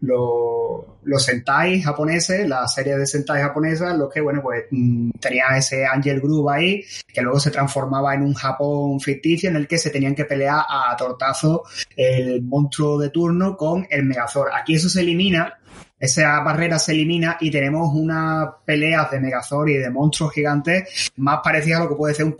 los, 0.01 0.83
los 1.03 1.23
Sentai 1.23 1.81
japoneses, 1.81 2.47
la 2.47 2.67
serie 2.67 2.97
de 2.97 3.05
Sentai 3.05 3.41
japonesas, 3.41 3.97
los 3.97 4.11
que, 4.11 4.21
bueno, 4.21 4.41
pues 4.41 4.65
mm, 4.71 5.11
tenía 5.19 5.45
ese 5.55 5.85
Angel 5.85 6.19
Groove 6.19 6.51
ahí, 6.51 6.83
que 7.07 7.21
luego 7.21 7.39
se 7.39 7.51
transformaba 7.51 8.13
en 8.15 8.23
un 8.23 8.33
Japón 8.33 8.99
ficticio 8.99 9.49
en 9.49 9.55
el 9.55 9.67
que 9.67 9.77
se 9.77 9.91
tenían 9.91 10.15
que 10.15 10.25
pelear 10.25 10.63
a 10.67 10.95
tortazo 10.97 11.63
el 11.95 12.41
monstruo 12.41 12.99
de 12.99 13.09
turno 13.09 13.55
con 13.55 13.87
el 13.89 14.03
Megazord. 14.03 14.51
Aquí 14.53 14.75
eso 14.75 14.89
se 14.89 15.01
elimina, 15.01 15.59
esa 15.99 16.39
barrera 16.39 16.79
se 16.79 16.93
elimina 16.93 17.37
y 17.39 17.51
tenemos 17.51 17.93
unas 17.93 18.49
peleas 18.65 19.11
de 19.11 19.19
Megazord 19.19 19.69
y 19.69 19.77
de 19.77 19.89
monstruos 19.91 20.33
gigantes 20.33 21.11
más 21.17 21.41
parecidas 21.43 21.79
a 21.79 21.83
lo 21.83 21.89
que 21.89 21.95
puede 21.95 22.15
ser 22.15 22.25
un, 22.25 22.35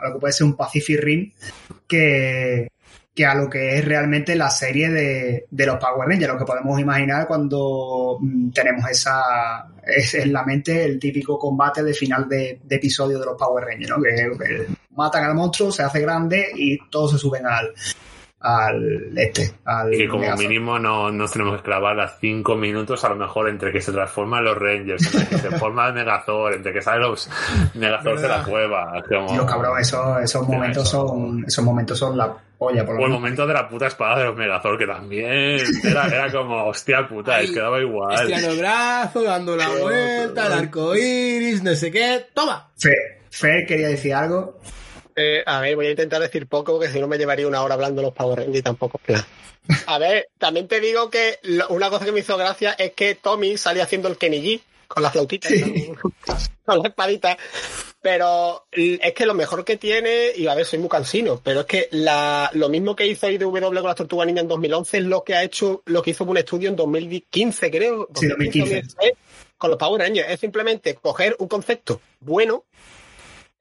a 0.00 0.08
lo 0.08 0.14
que 0.14 0.20
puede 0.20 0.32
ser 0.32 0.46
un 0.46 0.56
Pacific 0.56 0.98
Rim 0.98 1.30
que, 1.86 2.68
que 3.14 3.26
a 3.26 3.34
lo 3.34 3.48
que 3.48 3.78
es 3.78 3.84
realmente 3.84 4.34
la 4.34 4.48
serie 4.48 4.90
de, 4.90 5.46
de 5.50 5.66
los 5.66 5.76
Power 5.76 6.08
Rangers, 6.08 6.32
lo 6.32 6.38
que 6.38 6.44
podemos 6.44 6.80
imaginar 6.80 7.26
cuando 7.26 8.18
mm, 8.20 8.50
tenemos 8.50 8.88
esa 8.90 9.68
es 9.84 10.14
en 10.14 10.32
la 10.32 10.44
mente 10.44 10.84
el 10.84 10.98
típico 10.98 11.38
combate 11.38 11.82
de 11.82 11.92
final 11.92 12.28
de, 12.28 12.60
episodio 12.70 13.18
de 13.18 13.26
los 13.26 13.36
Power 13.36 13.64
Rangers, 13.64 13.90
¿no? 13.90 14.02
Que, 14.02 14.14
que 14.38 14.66
matan 14.96 15.24
al 15.24 15.34
monstruo, 15.34 15.70
se 15.70 15.82
hace 15.82 16.00
grande 16.00 16.46
y 16.54 16.78
todos 16.88 17.12
se 17.12 17.18
suben 17.18 17.46
al 17.46 17.74
al 18.42 19.16
este, 19.16 19.52
al 19.64 19.94
Y 19.94 19.98
que 19.98 20.08
como 20.08 20.22
Megazord. 20.22 20.46
mínimo 20.48 20.78
no 20.78 21.10
nos 21.12 21.30
tenemos 21.32 21.56
que 21.58 21.62
clavar 21.62 21.94
las 21.96 22.18
5 22.20 22.56
minutos 22.56 23.04
a 23.04 23.08
lo 23.10 23.16
mejor 23.16 23.48
entre 23.48 23.70
que 23.72 23.80
se 23.80 23.92
transforman 23.92 24.44
los 24.44 24.56
Rangers, 24.58 25.06
entre 25.14 25.28
que 25.28 25.38
se 25.38 25.50
forma 25.58 25.86
el 25.88 25.94
Megazord, 25.94 26.54
entre 26.54 26.72
que 26.72 26.82
salen 26.82 27.02
los 27.02 27.30
Megazords 27.74 28.22
de 28.22 28.28
la 28.28 28.42
cueva. 28.42 29.02
Como... 29.08 29.28
Tío, 29.28 29.46
cabrón, 29.46 29.78
esos, 29.78 30.20
esos 30.22 30.46
momentos 30.48 30.88
son 30.88 31.44
esos 31.46 31.64
momentos 31.64 31.98
son 31.98 32.16
la 32.18 32.34
polla 32.58 32.84
por 32.84 32.94
lo 32.96 33.00
O 33.00 33.04
el 33.04 33.08
menos. 33.10 33.20
momento 33.20 33.46
de 33.46 33.54
la 33.54 33.68
puta 33.68 33.86
espada 33.86 34.18
de 34.18 34.24
los 34.26 34.36
Megazord, 34.36 34.78
que 34.78 34.86
también 34.86 35.58
era, 35.84 36.06
era 36.08 36.32
como, 36.32 36.66
hostia 36.66 37.06
puta, 37.08 37.40
es 37.40 37.50
que 37.52 37.60
daba 37.60 37.80
igual. 37.80 38.14
Estirando 38.14 38.50
el 38.50 38.58
brazo, 38.58 39.22
dando 39.22 39.56
la 39.56 39.68
vuelta, 39.68 40.46
el 40.46 40.52
arco 40.52 40.96
iris, 40.96 41.62
no 41.62 41.74
sé 41.74 41.90
qué. 41.90 42.26
¡Toma! 42.34 42.70
Fer, 42.76 43.20
Fer 43.30 43.66
quería 43.66 43.88
decir 43.88 44.14
algo. 44.14 44.58
Eh, 45.16 45.42
a 45.44 45.60
ver, 45.60 45.76
voy 45.76 45.86
a 45.86 45.90
intentar 45.90 46.20
decir 46.20 46.46
poco, 46.46 46.72
porque 46.72 46.88
si 46.90 47.00
no 47.00 47.08
me 47.08 47.18
llevaría 47.18 47.46
una 47.46 47.62
hora 47.62 47.74
hablando 47.74 48.00
de 48.00 48.06
los 48.08 48.14
Power 48.14 48.38
Rangers 48.38 48.58
y 48.58 48.62
tampoco 48.62 48.98
plan. 48.98 49.24
A 49.86 49.98
ver, 49.98 50.28
también 50.38 50.66
te 50.68 50.80
digo 50.80 51.10
que 51.10 51.38
lo- 51.42 51.68
una 51.68 51.88
cosa 51.90 52.04
que 52.04 52.12
me 52.12 52.20
hizo 52.20 52.36
gracia 52.36 52.72
es 52.72 52.92
que 52.92 53.14
Tommy 53.14 53.56
salía 53.56 53.84
haciendo 53.84 54.08
el 54.08 54.16
Kenny 54.16 54.40
G 54.42 54.60
con 54.88 55.02
la 55.02 55.10
flautita, 55.10 55.48
¿no? 55.50 55.56
con 56.66 56.82
la 56.82 56.88
espadita. 56.88 57.36
Pero 58.00 58.66
es 58.72 59.12
que 59.12 59.26
lo 59.26 59.34
mejor 59.34 59.64
que 59.64 59.76
tiene, 59.76 60.30
y 60.34 60.48
a 60.48 60.54
ver, 60.56 60.66
soy 60.66 60.80
muy 60.80 60.88
cansino, 60.88 61.40
pero 61.44 61.60
es 61.60 61.66
que 61.66 61.88
la, 61.92 62.50
lo 62.54 62.68
mismo 62.68 62.96
que 62.96 63.06
hizo 63.06 63.30
IDW 63.30 63.60
con 63.60 63.74
las 63.84 63.94
Tortugas 63.94 64.26
Ninja 64.26 64.40
en 64.40 64.48
2011 64.48 64.98
es 64.98 65.04
lo 65.04 65.22
que 65.22 65.36
ha 65.36 65.44
hecho, 65.44 65.82
lo 65.86 66.02
que 66.02 66.10
hizo 66.10 66.24
un 66.24 66.36
estudio 66.36 66.68
en 66.68 66.74
2015, 66.74 67.70
creo. 67.70 68.08
Sí, 68.16 68.26
2015. 68.26 68.58
2016, 68.74 69.12
Con 69.56 69.70
los 69.70 69.78
Power 69.78 70.00
Rangers. 70.00 70.28
Es 70.30 70.40
simplemente 70.40 70.96
coger 70.96 71.36
un 71.38 71.46
concepto 71.46 72.00
bueno, 72.18 72.64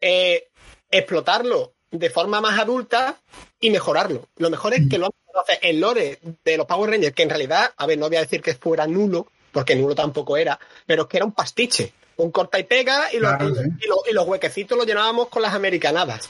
eh, 0.02 0.48
explotarlo 0.92 1.74
de 1.90 2.10
forma 2.10 2.40
más 2.42 2.60
adulta 2.60 3.18
y 3.60 3.70
mejorarlo. 3.70 4.28
Lo 4.38 4.50
mejor 4.50 4.74
es 4.74 4.82
que 4.90 4.98
lo 4.98 5.06
han 5.08 5.12
Entonces, 5.28 5.60
el 5.62 5.80
lore 5.80 6.20
de 6.44 6.58
los 6.58 6.66
Power 6.66 6.90
Rangers, 6.92 7.16
que 7.16 7.24
en 7.24 7.30
realidad, 7.30 7.72
a 7.78 7.86
ver, 7.86 7.98
no 7.98 8.08
voy 8.10 8.18
a 8.18 8.22
decir 8.22 8.42
que 8.42 8.54
fuera 8.54 8.86
nulo, 8.86 9.28
porque 9.54 9.76
nulo 9.76 9.96
tampoco 9.96 10.36
era, 10.38 10.60
pero 10.86 11.04
es 11.04 11.08
que 11.08 11.18
era 11.18 11.26
un 11.26 11.32
pastiche. 11.32 11.94
Un 12.18 12.32
corta 12.32 12.60
y 12.60 12.64
pega 12.66 13.12
y, 13.14 13.18
los- 13.18 13.32
Claro, 13.36 13.56
sí. 13.56 13.62
y 13.82 13.88
los- 13.88 14.08
y 14.10 14.14
los 14.14 14.28
huequecitos 14.28 14.78
los 14.78 14.86
llenábamos 14.86 15.30
con 15.30 15.42
las 15.42 15.54
americanadas. 15.54 16.30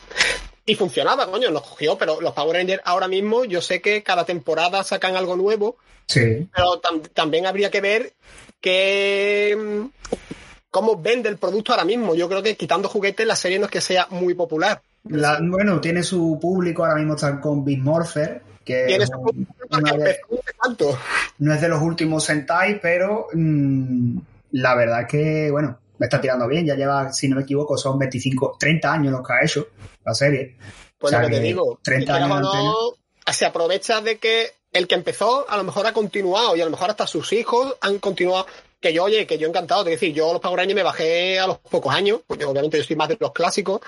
Y 0.65 0.75
funcionaba, 0.75 1.29
coño, 1.29 1.49
nos 1.49 1.63
cogió, 1.63 1.97
pero 1.97 2.21
los 2.21 2.33
Power 2.33 2.55
Rangers 2.57 2.81
ahora 2.85 3.07
mismo, 3.07 3.43
yo 3.43 3.59
sé 3.61 3.81
que 3.81 4.03
cada 4.03 4.23
temporada 4.25 4.83
sacan 4.83 5.15
algo 5.15 5.35
nuevo, 5.35 5.77
Sí. 6.07 6.47
pero 6.55 6.79
tam- 6.81 7.09
también 7.13 7.47
habría 7.47 7.71
que 7.71 7.81
ver 7.81 8.13
que 8.61 9.57
mm, 9.59 9.85
cómo 10.71 10.99
vende 10.99 11.29
el 11.29 11.37
producto 11.37 11.73
ahora 11.73 11.85
mismo. 11.85 12.15
Yo 12.15 12.27
creo 12.27 12.41
que 12.41 12.55
quitando 12.57 12.89
juguetes 12.89 13.27
la 13.27 13.35
serie 13.35 13.59
no 13.59 13.65
es 13.65 13.71
que 13.71 13.81
sea 13.81 14.07
muy 14.09 14.33
popular. 14.33 14.81
La- 15.09 15.39
bueno, 15.41 15.79
tiene 15.81 16.01
su 16.01 16.39
público, 16.41 16.83
ahora 16.83 16.95
mismo 16.97 17.15
están 17.15 17.39
con 17.41 17.63
Big 17.63 17.79
Morpher, 17.83 18.41
que 18.63 18.85
Tiene 18.87 19.03
es 19.03 19.09
su 19.09 19.19
un- 19.19 19.47
una 19.69 19.93
de- 19.93 20.19
no 21.39 21.53
es 21.53 21.61
de 21.61 21.67
los 21.67 21.81
últimos 21.81 22.23
Sentai, 22.23 22.79
pero 22.79 23.27
mm, 23.33 24.17
la 24.51 24.75
verdad 24.75 25.07
que, 25.07 25.49
bueno, 25.51 25.77
me 25.97 26.05
está 26.05 26.21
tirando 26.21 26.47
bien. 26.47 26.65
Ya 26.65 26.75
lleva, 26.75 27.11
si 27.11 27.27
no 27.27 27.35
me 27.35 27.41
equivoco, 27.43 27.77
son 27.77 27.99
25, 27.99 28.55
30 28.59 28.93
años 28.93 29.11
los 29.11 29.25
que 29.27 29.33
ha 29.33 29.43
hecho 29.43 29.67
la 30.05 30.13
serie. 30.13 30.55
Pues 30.97 31.11
O 31.13 31.15
sea 31.15 31.21
lo 31.23 31.29
que 31.29 31.35
te 31.35 31.41
digo, 31.41 31.79
30 31.83 32.13
quieras 32.13 32.31
años 32.31 32.53
no, 32.53 33.33
se 33.33 33.45
aprovecha 33.45 34.01
de 34.01 34.17
que 34.19 34.51
el 34.71 34.87
que 34.87 34.95
empezó 34.95 35.49
a 35.49 35.57
lo 35.57 35.63
mejor 35.63 35.85
ha 35.87 35.93
continuado 35.93 36.55
y 36.55 36.61
a 36.61 36.65
lo 36.65 36.71
mejor 36.71 36.91
hasta 36.91 37.07
sus 37.07 37.33
hijos 37.33 37.75
han 37.81 37.97
continuado. 37.99 38.45
Que 38.81 38.91
yo, 38.91 39.03
oye, 39.05 39.25
que 39.27 39.37
yo 39.37 39.47
encantado, 39.47 39.83
de 39.83 39.91
decir, 39.91 40.13
yo 40.13 40.33
los 40.33 40.41
Power 40.41 40.57
Rangers 40.57 40.75
me 40.75 40.83
bajé 40.83 41.39
a 41.39 41.47
los 41.47 41.59
pocos 41.59 41.93
años, 41.93 42.21
porque 42.27 42.43
obviamente 42.45 42.77
yo 42.77 42.83
soy 42.83 42.95
más 42.97 43.07
de 43.07 43.17
los 43.19 43.31
clásicos. 43.31 43.79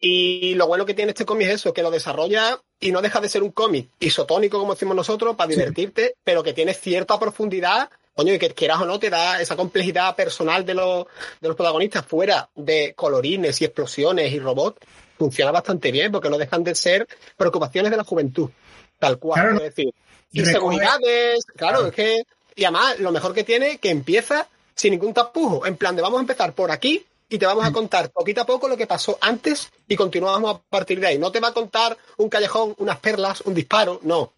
Y 0.00 0.54
lo 0.54 0.66
bueno 0.66 0.86
que 0.86 0.94
tiene 0.94 1.10
este 1.12 1.24
cómic 1.24 1.48
es 1.48 1.54
eso, 1.54 1.72
que 1.72 1.82
lo 1.82 1.90
desarrolla 1.90 2.60
y 2.78 2.92
no 2.92 3.00
deja 3.02 3.20
de 3.20 3.28
ser 3.28 3.42
un 3.42 3.50
cómic 3.52 3.88
isotónico, 4.00 4.58
como 4.58 4.74
decimos 4.74 4.94
nosotros, 4.94 5.34
para 5.34 5.48
divertirte, 5.48 6.14
pero 6.22 6.42
que 6.42 6.52
tiene 6.52 6.74
cierta 6.74 7.18
profundidad, 7.18 7.88
coño, 8.14 8.34
y 8.34 8.38
que 8.38 8.50
quieras 8.50 8.82
o 8.82 8.84
no 8.84 8.98
te 8.98 9.10
da 9.10 9.40
esa 9.40 9.56
complejidad 9.56 10.14
personal 10.14 10.64
de 10.64 10.74
los, 10.74 11.06
de 11.40 11.48
los 11.48 11.56
protagonistas 11.56 12.04
fuera 12.06 12.50
de 12.54 12.92
colorines 12.94 13.60
y 13.62 13.64
explosiones 13.64 14.32
y 14.32 14.38
robots, 14.38 14.78
funciona 15.18 15.50
bastante 15.52 15.90
bien, 15.90 16.12
porque 16.12 16.28
no 16.28 16.38
dejan 16.38 16.62
de 16.64 16.74
ser 16.74 17.08
preocupaciones 17.36 17.90
de 17.90 17.96
la 17.96 18.04
juventud, 18.04 18.50
tal 18.98 19.18
cual, 19.18 19.40
Claro, 19.40 19.56
es 19.56 19.74
decir, 19.74 19.94
inseguridades, 20.32 21.44
claro, 21.56 21.78
Claro. 21.78 21.86
es 21.88 21.94
que, 21.94 22.22
y 22.56 22.64
además, 22.64 22.98
lo 23.00 23.12
mejor 23.12 23.34
que 23.34 23.44
tiene, 23.44 23.78
que 23.78 23.90
empieza 23.90 24.48
sin 24.74 24.92
ningún 24.92 25.14
tapujo, 25.14 25.66
en 25.66 25.76
plan 25.76 25.94
de 25.96 26.02
vamos 26.02 26.18
a 26.18 26.22
empezar 26.22 26.52
por 26.52 26.70
aquí 26.70 27.04
y 27.28 27.38
te 27.38 27.46
vamos 27.46 27.64
a 27.64 27.72
contar 27.72 28.10
poquito 28.10 28.40
a 28.42 28.46
poco 28.46 28.68
lo 28.68 28.76
que 28.76 28.86
pasó 28.86 29.18
antes 29.20 29.70
y 29.88 29.96
continuamos 29.96 30.54
a 30.54 30.58
partir 30.58 31.00
de 31.00 31.06
ahí. 31.08 31.18
No 31.18 31.32
te 31.32 31.40
va 31.40 31.48
a 31.48 31.54
contar 31.54 31.96
un 32.16 32.28
callejón, 32.28 32.74
unas 32.78 32.98
perlas, 32.98 33.40
un 33.42 33.54
disparo, 33.54 34.00
no. 34.02 34.32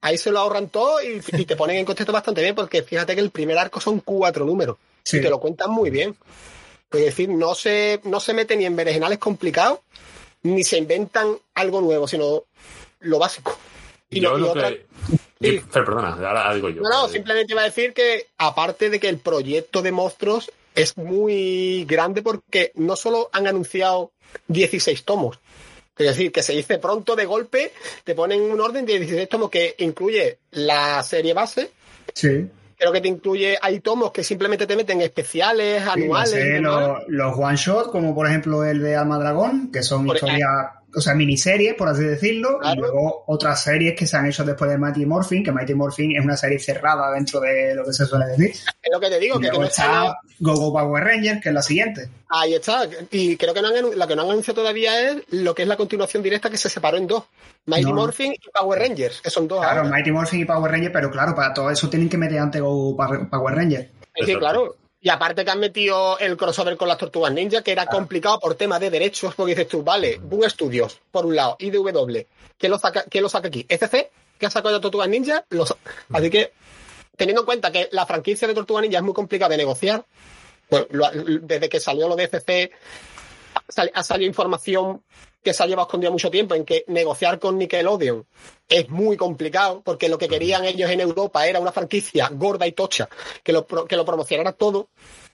Ahí 0.00 0.18
se 0.18 0.30
lo 0.30 0.40
ahorran 0.40 0.68
todo 0.68 1.02
y, 1.02 1.22
y 1.32 1.44
te 1.46 1.56
ponen 1.56 1.76
en 1.76 1.84
contexto 1.86 2.12
bastante 2.12 2.42
bien 2.42 2.54
porque 2.54 2.82
fíjate 2.82 3.14
que 3.14 3.20
el 3.20 3.30
primer 3.30 3.56
arco 3.58 3.80
son 3.80 4.00
cuatro 4.00 4.44
números 4.44 4.76
Sí. 5.02 5.18
y 5.18 5.20
te 5.20 5.28
lo 5.30 5.38
cuentan 5.38 5.70
muy 5.70 5.90
bien. 5.90 6.16
Es 6.90 7.00
decir, 7.00 7.28
no 7.28 7.54
se, 7.54 8.00
no 8.04 8.20
se 8.20 8.32
mete 8.34 8.56
ni 8.56 8.64
en 8.66 8.76
berenjenales 8.76 9.18
complicados 9.18 9.80
ni 10.42 10.62
se 10.62 10.76
inventan 10.78 11.38
algo 11.54 11.80
nuevo, 11.80 12.06
sino 12.06 12.44
lo 13.00 13.18
básico. 13.18 13.56
Y 14.10 14.20
yo 14.20 14.30
lo- 14.32 14.38
y 14.38 14.40
lo 14.42 14.50
otra- 14.52 14.68
que... 14.70 14.86
Di- 15.40 15.58
Fer, 15.58 15.84
perdona, 15.84 16.10
ahora 16.14 16.54
digo 16.54 16.70
yo. 16.70 16.82
no, 16.82 16.88
no, 16.88 17.08
simplemente 17.08 17.52
iba 17.52 17.62
a 17.62 17.66
decir 17.66 17.92
que 17.92 18.28
aparte 18.38 18.88
de 18.88 18.98
que 19.00 19.08
el 19.08 19.18
proyecto 19.18 19.82
de 19.82 19.92
monstruos 19.92 20.50
es 20.74 20.96
muy 20.96 21.84
grande 21.86 22.22
porque 22.22 22.72
no 22.76 22.96
solo 22.96 23.28
han 23.32 23.46
anunciado 23.46 24.12
16 24.48 25.04
tomos, 25.04 25.38
es 25.98 26.06
decir, 26.06 26.32
que 26.32 26.42
se 26.42 26.52
dice 26.54 26.78
pronto 26.78 27.14
de 27.14 27.24
golpe, 27.26 27.72
te 28.04 28.14
ponen 28.14 28.40
un 28.42 28.60
orden 28.60 28.86
de 28.86 28.98
16 28.98 29.28
tomos 29.28 29.50
que 29.50 29.74
incluye 29.78 30.38
la 30.52 31.02
serie 31.02 31.34
base, 31.34 31.70
Sí. 32.14 32.48
creo 32.76 32.90
que 32.92 33.00
te 33.00 33.08
incluye, 33.08 33.58
hay 33.60 33.80
tomos 33.80 34.10
que 34.12 34.24
simplemente 34.24 34.66
te 34.66 34.76
meten 34.76 35.00
especiales, 35.02 35.82
Sí, 35.82 35.88
anuales. 35.90 36.32
demás. 36.34 36.88
los, 36.88 36.98
los 37.08 37.38
one 37.38 37.56
shot, 37.56 37.90
como 37.90 38.14
por 38.14 38.26
ejemplo 38.26 38.64
el 38.64 38.80
de 38.82 38.96
Alma 38.96 39.18
Dragón, 39.18 39.70
que 39.70 39.82
son 39.82 40.06
historias, 40.08 40.48
o 40.96 41.00
sea, 41.00 41.14
miniseries, 41.14 41.74
por 41.74 41.88
así 41.88 42.02
decirlo, 42.04 42.58
Claro. 42.58 42.74
y 42.74 42.78
luego 42.80 43.24
otras 43.26 43.62
series 43.62 43.94
que 43.96 44.06
se 44.06 44.16
han 44.16 44.26
hecho 44.26 44.44
después 44.44 44.70
de 44.70 44.78
Mighty 44.78 45.06
Morphin, 45.06 45.42
que 45.44 45.52
Mighty 45.52 45.74
Morphin 45.74 46.16
es 46.16 46.24
una 46.24 46.36
serie 46.36 46.58
cerrada 46.58 47.10
dentro 47.12 47.40
de 47.40 47.74
lo 47.74 47.84
que 47.84 47.92
se 47.92 48.06
suele 48.06 48.26
decir. 48.26 48.50
Es 48.50 48.90
lo 48.92 49.00
que 49.00 49.08
te 49.08 49.18
digo, 49.18 49.36
Y 49.36 49.40
que, 49.40 49.46
que 49.46 49.48
luego 49.50 49.62
no 49.62 49.68
está 49.68 49.84
está 49.84 50.18
Go 50.40 50.54
Go 50.54 50.72
Power 50.72 51.04
Rangers, 51.04 51.40
que 51.42 51.48
es 51.48 51.54
la 51.54 51.62
siguiente. 51.62 52.08
Ahí 52.28 52.54
está. 52.54 52.88
Y 53.10 53.36
creo 53.36 53.54
que 53.54 53.62
no 53.62 53.68
han, 53.68 53.98
lo 53.98 54.06
que 54.08 54.16
no 54.16 54.22
han 54.22 54.30
anunciado 54.30 54.60
todavía 54.62 55.10
es 55.10 55.16
lo 55.30 55.54
que 55.54 55.62
es 55.62 55.68
la 55.68 55.76
continuación 55.76 56.22
directa 56.22 56.50
que 56.50 56.56
se 56.56 56.68
separó 56.68 56.96
en 56.96 57.06
dos. 57.06 57.24
Mighty 57.66 57.84
No. 57.90 57.94
Morphin 57.94 58.32
y 58.34 58.38
Power 58.52 58.78
Rangers, 58.80 59.20
que 59.22 59.30
son 59.30 59.48
dos 59.48 59.60
Claro, 59.60 59.80
ahora. 59.80 59.90
Mighty 59.90 60.10
Morphin 60.12 60.40
y 60.40 60.44
Power 60.44 60.70
Rangers, 60.70 60.92
pero 60.92 61.10
claro, 61.10 61.34
para 61.34 61.54
todo 61.54 61.70
eso 61.70 61.88
tienen 61.88 62.08
que 62.08 62.18
meter 62.18 62.38
antes 62.38 62.60
Go 62.60 62.96
Power 62.96 63.28
Power 63.30 63.54
Rangers. 63.54 63.86
Sí, 64.14 64.20
Exacto. 64.22 64.38
claro. 64.38 64.76
Y 65.04 65.10
aparte 65.10 65.44
que 65.44 65.50
han 65.50 65.60
metido 65.60 66.18
el 66.18 66.34
crossover 66.34 66.78
con 66.78 66.88
las 66.88 66.96
tortugas 66.96 67.30
ninja, 67.30 67.60
que 67.60 67.72
era 67.72 67.84
complicado 67.84 68.40
por 68.40 68.54
temas 68.54 68.80
de 68.80 68.88
derechos, 68.88 69.34
porque 69.34 69.50
dices 69.54 69.68
tú, 69.68 69.82
vale, 69.82 70.16
Boom 70.18 70.48
Studios, 70.48 70.98
por 71.10 71.26
un 71.26 71.36
lado, 71.36 71.56
IDW, 71.58 72.24
¿quién 72.56 72.72
lo 72.72 72.78
saca, 72.78 73.04
quién 73.10 73.22
lo 73.22 73.28
saca 73.28 73.48
aquí? 73.48 73.66
¿ECC? 73.68 74.10
¿Que 74.38 74.46
ha 74.46 74.50
sacado 74.50 74.74
de 74.74 74.80
tortugas 74.80 75.06
ninja? 75.10 75.44
Lo 75.50 75.66
sa- 75.66 75.76
Así 76.10 76.30
que, 76.30 76.54
teniendo 77.18 77.42
en 77.42 77.46
cuenta 77.46 77.70
que 77.70 77.90
la 77.92 78.06
franquicia 78.06 78.48
de 78.48 78.54
tortugas 78.54 78.80
ninja 78.80 78.96
es 78.96 79.04
muy 79.04 79.12
complicada 79.12 79.50
de 79.50 79.58
negociar, 79.58 80.06
pues 80.70 80.86
lo 80.90 81.10
desde 81.12 81.68
que 81.68 81.80
salió 81.80 82.08
lo 82.08 82.16
de 82.16 82.24
ECC, 82.24 82.72
sal- 83.68 83.92
ha 83.94 84.02
salido 84.02 84.26
información 84.28 85.02
que 85.44 85.54
se 85.54 85.62
ha 85.62 85.66
llevado 85.66 85.86
escondida 85.86 86.10
mucho 86.10 86.30
tiempo 86.30 86.54
en 86.56 86.64
que 86.64 86.84
negociar 86.88 87.38
con 87.38 87.58
Nickelodeon 87.58 88.26
es 88.68 88.88
muy 88.88 89.16
complicado 89.16 89.82
porque 89.84 90.08
lo 90.08 90.18
que 90.18 90.26
querían 90.28 90.64
ellos 90.64 90.90
en 90.90 91.00
Europa 91.00 91.46
era 91.46 91.60
una 91.60 91.70
franquicia 91.70 92.28
gorda 92.32 92.66
y 92.66 92.72
tocha 92.72 93.08
que 93.42 93.52
lo, 93.52 93.66
que 93.66 93.96
lo 93.96 94.04
promocionara 94.04 94.52
todo 94.52 94.88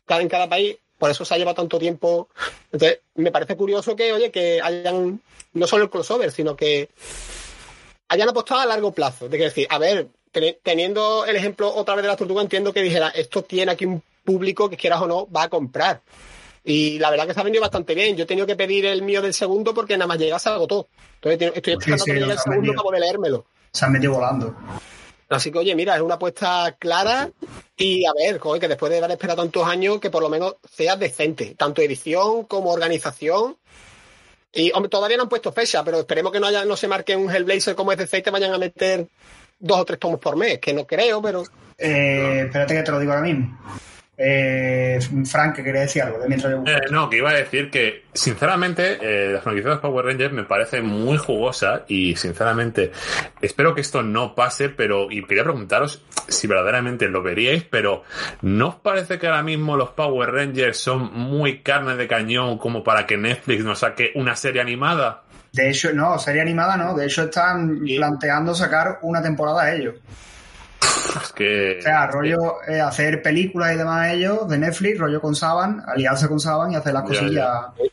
cada 0.05 0.21
en 0.21 0.29
cada 0.29 0.49
país. 0.49 0.77
Por 0.99 1.11
eso 1.11 1.25
se 1.25 1.33
ha 1.33 1.39
llevado 1.39 1.55
tanto 1.55 1.79
tiempo. 1.79 2.29
Entonces 2.73 3.01
me 3.15 3.31
parece 3.33 3.57
curioso 3.57 3.97
que 3.97 4.13
oye 4.13 4.31
que 4.31 4.61
hayan 4.63 5.21
no 5.55 5.67
solo 5.67 5.85
el 5.85 5.91
crossover 5.91 6.31
sino 6.31 6.55
que 6.57 6.91
hayan 8.09 8.29
apostado 8.29 8.61
a 8.61 8.67
largo 8.67 8.93
plazo. 8.93 9.29
De 9.29 9.39
que 9.39 9.45
decir 9.45 9.67
a 9.71 9.79
ver 9.79 10.09
teni- 10.33 10.59
teniendo 10.63 11.25
el 11.25 11.37
ejemplo 11.37 11.73
otra 11.75 11.95
vez 11.95 12.03
de 12.03 12.09
la 12.09 12.17
tortuga 12.17 12.43
entiendo 12.43 12.73
que 12.73 12.83
dijera 12.83 13.09
esto 13.11 13.43
tiene 13.43 13.73
aquí 13.73 13.87
un 13.87 14.03
público 14.25 14.69
que 14.69 14.77
quieras 14.77 15.01
o 15.01 15.07
no 15.07 15.27
va 15.31 15.45
a 15.45 15.49
comprar 15.49 16.03
y 16.65 16.99
la 16.99 17.11
verdad 17.11 17.27
que 17.27 17.35
se 17.35 17.41
ha 17.41 17.45
vendido 17.45 17.63
bastante 17.63 17.95
bien. 17.95 18.17
Yo 18.17 18.25
he 18.25 18.27
tenido 18.27 18.47
que 18.47 18.57
pedir 18.57 18.87
el 18.87 19.03
mío 19.03 19.23
del 19.23 19.35
segundo 19.35 19.73
porque 19.75 19.97
nada 19.97 20.07
más 20.09 20.19
llega 20.19 20.39
se 20.39 20.49
agotó. 20.49 20.89
Entonces 21.23 21.53
estoy 21.55 21.73
Sí, 21.75 21.79
esperando 21.79 22.05
sí, 22.05 22.11
que 22.11 22.13
me 22.15 22.21
llegue 22.21 22.33
el 22.33 22.39
segundo 22.39 22.73
para 22.73 22.83
poder 22.83 23.01
leérmelo. 23.01 23.47
Se 23.73 23.85
han 23.85 23.93
metido 23.93 24.15
volando. 24.15 24.55
Así 25.29 25.53
que, 25.53 25.59
oye, 25.59 25.75
mira, 25.77 25.95
es 25.95 26.03
una 26.03 26.15
apuesta 26.17 26.77
clara 26.79 27.31
y 27.77 28.05
a 28.05 28.13
ver, 28.13 28.39
joder, 28.41 28.61
que 28.61 28.67
después 28.69 28.91
de 28.91 28.99
haber 28.99 29.13
esperado 29.13 29.43
tantos 29.43 29.65
años, 29.67 30.01
que 30.01 30.11
por 30.11 30.23
lo 30.23 30.29
menos 30.29 30.57
sea 30.69 30.97
decente, 30.97 31.55
tanto 31.57 31.81
edición 31.83 32.45
como 32.45 32.73
organización. 32.73 33.57
Y, 34.53 34.73
hombre, 34.73 34.89
todavía 34.89 35.17
no 35.17 35.23
han 35.25 35.29
puesto 35.29 35.53
fecha, 35.53 35.85
pero 35.85 36.01
esperemos 36.01 36.33
que 36.33 36.41
no 36.41 36.49
haya, 36.49 36.65
no 36.65 36.77
se 36.77 36.89
marque 36.89 37.15
un 37.15 37.31
Hellblazer 37.31 37.77
como 37.77 37.93
SDC 37.93 38.15
y 38.15 38.23
te 38.23 38.31
vayan 38.33 38.53
a 38.53 38.59
meter 38.59 39.07
dos 39.61 39.79
o 39.79 39.85
tres 39.85 40.01
tomos 40.01 40.19
por 40.19 40.35
mes, 40.37 40.59
que 40.59 40.73
no 40.75 40.85
creo, 40.85 41.23
pero 41.23 41.45
Eh, 41.79 42.43
espérate 42.47 42.75
que 42.75 42.83
te 42.83 42.91
lo 42.91 42.99
digo 42.99 43.13
ahora 43.13 43.25
mismo. 43.25 43.57
Eh, 44.23 44.99
Frank, 45.25 45.57
que 45.57 45.65
quería 45.65 45.81
decir 45.81 46.03
algo 46.03 46.19
de 46.19 46.29
mientras 46.29 46.53
yo... 46.53 46.63
Eh, 46.67 46.89
no, 46.91 47.09
que 47.09 47.17
iba 47.17 47.31
a 47.31 47.35
decir 47.35 47.71
que, 47.71 48.05
sinceramente, 48.13 48.99
eh, 49.01 49.33
la 49.33 49.41
franquicia 49.41 49.71
de 49.71 49.77
los 49.77 49.81
Power 49.81 50.05
Rangers 50.05 50.35
me 50.35 50.45
parece 50.45 50.83
muy 50.83 51.17
jugosa 51.17 51.85
y, 51.89 52.15
sinceramente, 52.17 52.93
espero 53.41 53.75
que 53.75 53.81
esto 53.81 54.03
no 54.03 54.35
pase, 54.35 54.69
pero, 54.69 55.11
y 55.11 55.25
quería 55.25 55.43
preguntaros 55.43 56.05
si 56.29 56.47
verdaderamente 56.47 57.09
lo 57.09 57.23
veríais, 57.23 57.65
pero 57.65 58.03
¿no 58.43 58.69
os 58.69 58.75
parece 58.75 59.19
que 59.19 59.27
ahora 59.27 59.43
mismo 59.43 59.79
los 59.79 59.89
Power 59.93 60.31
Rangers 60.31 60.77
son 60.77 61.15
muy 61.15 61.63
carne 61.63 61.97
de 61.97 62.07
cañón 62.07 62.59
como 62.59 62.85
para 62.85 63.07
que 63.07 63.17
Netflix 63.17 63.65
nos 63.65 63.79
saque 63.79 64.13
una 64.17 64.37
serie 64.37 64.61
animada? 64.61 65.23
De 65.51 65.71
hecho, 65.71 65.95
no, 65.95 66.19
serie 66.19 66.43
animada 66.43 66.77
no. 66.77 66.95
De 66.95 67.07
hecho, 67.07 67.23
están 67.23 67.81
planteando 67.97 68.55
sacar 68.55 68.99
una 69.01 69.23
temporada 69.23 69.73
ellos. 69.75 69.95
Es 70.81 71.33
que... 71.33 71.79
O 71.79 71.83
sea, 71.83 72.07
rollo 72.07 72.63
eh, 72.69 72.81
hacer 72.81 73.23
películas 73.23 73.75
y 73.75 73.79
demás 73.79 74.13
ellos 74.13 74.49
de 74.49 74.59
Netflix, 74.59 74.99
rollo 74.99 75.21
con 75.21 75.35
Saban, 75.35 75.83
aliarse 75.87 76.29
con 76.29 76.41
Saban 76.41 76.73
y 76.73 76.77
hacer 76.77 76.95
las 76.95 77.03
Ya, 77.05 77.09
cosillas. 77.09 77.51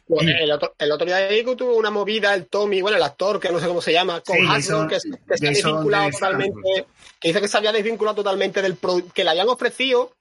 Bueno, 0.08 0.32
el, 0.40 0.52
otro, 0.52 0.74
el 0.78 0.92
otro 0.92 1.06
día 1.06 1.18
ahí 1.18 1.44
tuvo 1.44 1.76
una 1.76 1.90
movida 1.90 2.34
el 2.34 2.46
Tommy, 2.48 2.82
bueno, 2.82 2.98
el 2.98 3.04
actor, 3.04 3.40
que 3.40 3.52
no 3.52 3.60
sé 3.60 3.68
cómo 3.68 3.82
se 3.82 3.94
llama, 3.94 4.22
con 4.22 4.38
Sí, 4.38 4.46
Hasbro, 4.48 4.88
que, 4.88 4.98
que 4.98 5.18
Jason 5.30 5.54
desvinculado 5.54 6.04
Davis 6.04 6.20
totalmente, 6.20 6.86
que 7.20 7.30
dice 7.30 7.42
que 7.42 7.48
se 7.48 7.58
había 7.58 7.72
desvinculado 7.72 8.16
totalmente 8.16 8.62
del 8.62 8.78
que 9.14 9.24
le 9.24 9.30
habían 9.30 9.50
ofrecido 9.50 10.12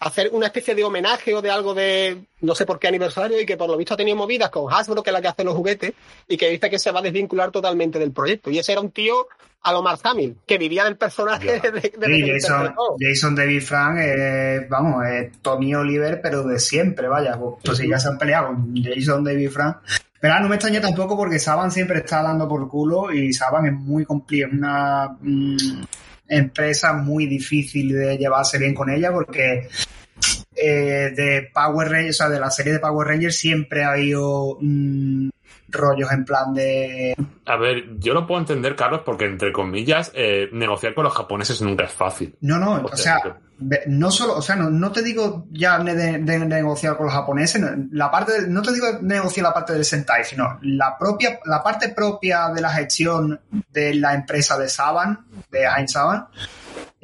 hacer 0.00 0.30
una 0.32 0.46
especie 0.46 0.74
de 0.74 0.84
homenaje 0.84 1.34
o 1.34 1.42
de 1.42 1.50
algo 1.50 1.74
de 1.74 2.22
no 2.40 2.54
sé 2.54 2.64
por 2.64 2.78
qué 2.78 2.88
aniversario 2.88 3.38
y 3.40 3.44
que 3.46 3.56
por 3.58 3.68
lo 3.68 3.76
visto 3.76 3.92
ha 3.94 3.96
tenido 3.96 4.16
movidas 4.16 4.48
con 4.50 4.72
Hasbro, 4.72 5.02
que 5.02 5.10
es 5.10 5.14
la 5.14 5.20
que 5.20 5.28
hace 5.28 5.44
los 5.44 5.54
juguetes, 5.54 5.92
y 6.28 6.36
que 6.38 6.48
dice 6.50 6.70
que 6.70 6.78
se 6.78 6.90
va 6.92 7.00
a 7.00 7.02
desvincular 7.02 7.50
totalmente 7.50 7.98
del 7.98 8.12
proyecto. 8.12 8.50
Y 8.50 8.58
ese 8.58 8.72
era 8.72 8.80
un 8.80 8.90
tío 8.90 9.26
a 9.62 9.72
lo 9.72 9.82
Mark 9.82 10.00
Hamill, 10.04 10.36
que 10.46 10.56
vivía 10.58 10.84
del 10.84 10.96
personaje 10.96 11.60
de, 11.60 11.70
de- 11.72 11.80
de- 11.80 12.06
Sí, 12.06 12.24
que 12.24 12.32
Jason. 12.40 12.74
Jason 12.98 13.34
David 13.34 13.62
Frank, 13.62 13.98
eh, 14.00 14.66
vamos, 14.70 15.04
es 15.06 15.32
Tommy 15.42 15.74
Oliver, 15.74 16.20
pero 16.22 16.42
de 16.44 16.58
siempre, 16.58 17.08
vaya. 17.08 17.36
Pues, 17.36 17.56
pues 17.64 17.78
si 17.78 17.88
ya 17.88 17.98
se 17.98 18.08
han 18.08 18.16
peleado 18.16 18.46
con 18.48 18.74
Jason 18.82 19.24
David 19.24 19.50
Frank. 19.50 19.78
Pero 20.20 20.34
ah, 20.34 20.40
no 20.40 20.48
me 20.48 20.54
extraña 20.54 20.80
tampoco 20.80 21.16
porque 21.16 21.38
Saban 21.38 21.70
siempre 21.70 21.98
está 21.98 22.22
dando 22.22 22.48
por 22.48 22.66
culo 22.68 23.12
y 23.12 23.32
Saban 23.34 23.66
es 23.66 23.72
muy 23.74 24.04
complicado, 24.06 24.52
es 24.52 24.58
una 24.58 25.16
mm, 25.20 25.82
empresa 26.28 26.92
muy 26.92 27.26
difícil 27.26 27.92
de 27.92 28.16
llevarse 28.16 28.58
bien 28.58 28.74
con 28.74 28.90
ella 28.90 29.12
porque 29.12 29.68
eh, 30.54 31.12
de 31.14 31.50
Power 31.52 31.88
Rangers, 31.88 32.16
o 32.16 32.18
sea, 32.18 32.28
de 32.28 32.40
la 32.40 32.50
serie 32.50 32.72
de 32.72 32.78
Power 32.78 33.08
Rangers 33.08 33.36
siempre 33.36 33.84
ha 33.84 33.92
habido 33.92 34.58
mm, 34.60 35.28
rollos 35.68 36.10
en 36.12 36.24
plan 36.24 36.54
de 36.54 37.14
A 37.44 37.56
ver, 37.56 37.98
yo 37.98 38.14
lo 38.14 38.26
puedo 38.26 38.40
entender, 38.40 38.76
Carlos, 38.76 39.02
porque 39.04 39.24
entre 39.26 39.52
comillas, 39.52 40.10
eh, 40.14 40.48
negociar 40.52 40.94
con 40.94 41.04
los 41.04 41.14
japoneses 41.14 41.60
nunca 41.62 41.84
es 41.84 41.92
fácil. 41.92 42.36
No, 42.40 42.58
no, 42.58 42.74
O 42.76 42.84
o 42.86 42.96
sea, 42.96 43.20
no 43.86 44.10
solo, 44.10 44.36
o 44.36 44.42
sea, 44.42 44.54
no, 44.56 44.68
no 44.70 44.92
te 44.92 45.02
digo 45.02 45.46
ya 45.50 45.78
de, 45.78 46.18
negociar 46.18 46.96
con 46.96 47.06
los 47.06 47.14
japoneses, 47.14 47.60
no, 47.60 47.68
la 47.92 48.10
parte, 48.10 48.42
de- 48.42 48.48
no 48.48 48.60
te 48.62 48.72
digo 48.72 48.86
negociar 49.00 49.44
la 49.44 49.54
parte 49.54 49.72
del 49.72 49.84
Sentai, 49.84 50.24
sino 50.24 50.58
la 50.62 50.96
propia, 50.98 51.40
la 51.46 51.62
parte 51.62 51.88
propia 51.88 52.48
de 52.50 52.60
la 52.60 52.70
gestión 52.70 53.40
de 53.72 53.94
la 53.94 54.14
empresa 54.14 54.58
de 54.58 54.68
Saban, 54.68 55.24
de 55.50 55.64
Heinz 55.64 55.92
Saban, 55.92 56.26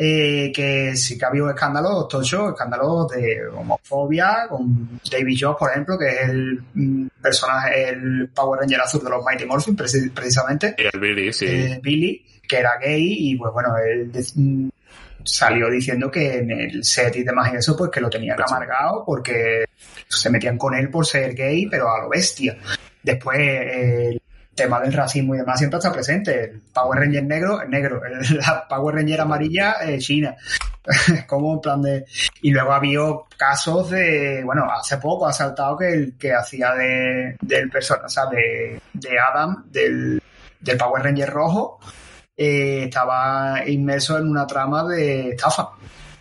eh, 0.04 0.50
que 0.54 0.96
sí 0.96 1.16
que 1.16 1.24
ha 1.24 1.28
habido 1.28 1.48
escándalos, 1.50 2.08
tochos, 2.08 2.50
escándalos 2.52 3.08
de 3.08 3.46
homofobia, 3.46 4.46
con 4.48 4.98
David 5.10 5.36
Jones, 5.40 5.56
por 5.58 5.70
ejemplo, 5.70 5.96
que 5.98 6.08
es 6.08 6.28
el 6.28 6.62
mm, 6.74 7.06
personaje, 7.22 7.88
el 7.90 8.28
Power 8.34 8.60
Ranger 8.60 8.80
azul 8.80 9.04
de 9.04 9.10
los 9.10 9.24
Mighty 9.24 9.44
Morphin, 9.46 9.76
preci- 9.76 10.10
precisamente, 10.12 10.74
Y 10.78 10.82
el 10.92 11.00
Billy, 11.00 11.32
sí. 11.32 11.46
eh, 11.46 11.80
Billy, 11.82 12.24
que 12.48 12.56
era 12.58 12.78
gay, 12.80 13.06
y 13.30 13.36
pues 13.36 13.52
bueno, 13.52 13.76
él 13.78 14.10
mm, 14.34 14.68
salió 15.24 15.70
diciendo 15.70 16.10
que 16.10 16.38
en 16.38 16.50
el 16.50 16.84
set 16.84 17.14
y 17.16 17.22
demás 17.22 17.52
y 17.52 17.56
eso, 17.56 17.76
pues 17.76 17.90
que 17.90 18.00
lo 18.00 18.10
tenían 18.10 18.36
Pues 18.36 18.48
sí. 18.48 18.54
amargado 18.54 19.04
porque 19.06 19.64
se 20.08 20.30
metían 20.30 20.58
con 20.58 20.74
él 20.74 20.90
por 20.90 21.06
ser 21.06 21.34
gay, 21.34 21.66
pero 21.70 21.88
a 21.88 22.02
lo 22.02 22.08
bestia. 22.08 22.56
Después, 23.02 23.38
eh, 23.40 24.18
tema 24.54 24.80
del 24.80 24.92
racismo 24.92 25.34
y 25.34 25.38
demás 25.38 25.58
siempre 25.58 25.78
está 25.78 25.92
presente. 25.92 26.44
El 26.44 26.60
Power 26.72 27.00
Ranger 27.00 27.24
negro, 27.24 27.64
negro. 27.68 28.02
El- 28.04 28.36
La 28.38 28.66
Power 28.68 28.94
Ranger 28.96 29.20
amarilla, 29.20 29.76
eh, 29.82 29.98
China. 29.98 30.36
Como 31.26 31.54
en 31.54 31.60
plan 31.60 31.80
de... 31.82 32.04
Y 32.42 32.50
luego 32.50 32.72
ha 32.72 32.76
habido 32.76 33.26
casos 33.36 33.90
de... 33.90 34.42
Bueno, 34.44 34.66
hace 34.70 34.98
poco 34.98 35.26
ha 35.26 35.32
saltado 35.32 35.76
que 35.78 35.92
el 35.92 36.18
que 36.18 36.34
hacía 36.34 36.74
de, 36.74 37.36
del 37.40 37.70
personaje, 37.70 38.06
o 38.06 38.08
sea, 38.08 38.26
de, 38.26 38.80
de 38.92 39.18
Adam, 39.18 39.64
del, 39.70 40.20
del 40.60 40.76
Power 40.76 41.02
Ranger 41.04 41.30
rojo, 41.30 41.78
eh, 42.36 42.84
estaba 42.84 43.62
inmerso 43.66 44.18
en 44.18 44.28
una 44.28 44.46
trama 44.46 44.84
de 44.84 45.30
estafa, 45.30 45.70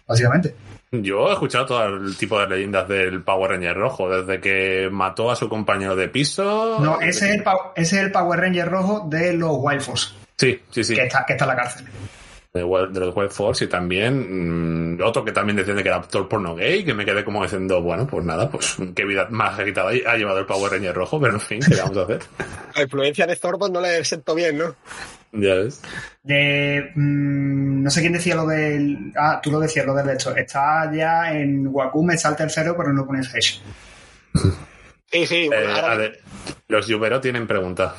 básicamente. 0.08 0.56
Yo 0.94 1.30
he 1.30 1.34
escuchado 1.34 1.66
todo 1.66 1.86
el 1.86 2.18
tipo 2.18 2.38
de 2.38 2.50
leyendas 2.50 2.86
del 2.86 3.24
Power 3.24 3.52
Ranger 3.52 3.78
rojo, 3.78 4.10
desde 4.10 4.42
que 4.42 4.90
mató 4.92 5.32
a 5.32 5.38
su 5.38 5.48
compañero 5.48 5.96
de 5.96 6.10
piso. 6.10 6.80
No, 6.82 7.00
ese 7.00 7.30
es 7.30 7.36
el, 7.36 7.44
ese 7.78 7.96
es 7.96 8.04
el 8.04 8.12
Power 8.12 8.42
Ranger 8.42 8.68
rojo 8.68 9.08
de 9.10 9.32
los 9.32 9.52
Wild 9.54 9.80
Force, 9.82 10.10
Sí, 10.38 10.60
sí, 10.70 10.84
sí. 10.84 10.94
que, 10.94 11.04
está, 11.04 11.26
que 11.26 11.34
está 11.34 11.46
en 11.46 11.50
la 11.50 11.56
cárcel. 11.56 11.86
De, 12.54 12.60
de 12.60 13.00
los 13.00 13.16
Wild 13.16 13.32
Force 13.32 13.64
y 13.64 13.68
también 13.70 14.96
mm, 14.98 15.02
otro 15.04 15.24
que 15.24 15.32
también 15.32 15.56
decían 15.56 15.78
de 15.78 15.84
que 15.84 15.88
era 15.90 16.00
actor 16.00 16.28
porno 16.28 16.54
gay, 16.54 16.84
que 16.84 16.94
me 16.94 17.06
quedé 17.06 17.24
como 17.24 17.42
diciendo, 17.44 17.82
bueno, 17.82 18.06
pues 18.06 18.26
nada, 18.26 18.50
pues 18.50 18.76
qué 18.94 19.06
vida 19.06 19.28
más 19.30 19.58
agitada 19.58 19.92
ha 19.92 20.18
llevado 20.18 20.40
el 20.40 20.46
Power 20.46 20.70
Ranger 20.70 20.94
rojo, 20.94 21.18
pero 21.22 21.34
en 21.36 21.40
fin, 21.40 21.60
¿qué 21.66 21.76
le 21.76 21.82
vamos 21.82 21.98
a 21.98 22.02
hacer? 22.02 22.20
La 22.76 22.82
influencia 22.84 23.26
de 23.26 23.38
Thornton 23.38 23.72
no 23.72 23.80
le 23.80 24.04
sentó 24.04 24.36
bien, 24.36 24.58
¿no? 24.58 24.76
Ya 25.32 25.54
ves. 25.56 25.82
De, 26.24 26.92
mm, 26.94 27.84
no 27.84 27.90
sé 27.90 28.02
quién 28.02 28.12
decía 28.12 28.36
lo 28.36 28.46
del... 28.46 29.14
Ah, 29.16 29.40
tú 29.42 29.50
lo 29.50 29.60
decías, 29.62 29.86
lo 29.86 29.94
del 29.94 30.10
esto. 30.10 30.36
Está 30.36 30.92
ya 30.94 31.32
en 31.34 31.68
Wacom, 31.68 32.12
está 32.12 32.28
el 32.30 32.36
tercero, 32.36 32.76
pero 32.76 32.92
no 32.92 33.06
pones 33.08 33.34
Hesh. 33.34 33.62
Sí, 35.10 35.26
sí. 35.26 35.48
bueno, 35.48 35.70
Eh, 35.70 35.74
ahora- 35.74 35.92
a 35.92 35.96
ver, 35.96 36.20
los 36.70 36.88
Yubero 36.88 37.20
tienen 37.20 37.46
pregunta. 37.46 37.96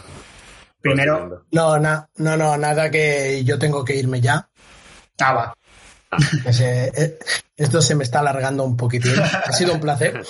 Primero-. 0.82 1.44
No, 1.52 1.78
na- 1.78 2.08
no, 2.16 2.36
no, 2.36 2.56
nada 2.56 2.90
que 2.90 3.42
yo 3.44 3.58
tengo 3.58 3.84
que 3.84 3.96
irme 3.96 4.20
ya. 4.20 4.48
Ah, 5.20 5.32
va. 5.32 5.54
Eh, 6.60 7.18
esto 7.56 7.80
se 7.80 7.94
me 7.94 8.04
está 8.04 8.18
alargando 8.20 8.64
un 8.64 8.76
poquitín. 8.76 9.14
Ha 9.18 9.52
sido 9.52 9.74
un 9.74 9.80
placer. 9.80 10.22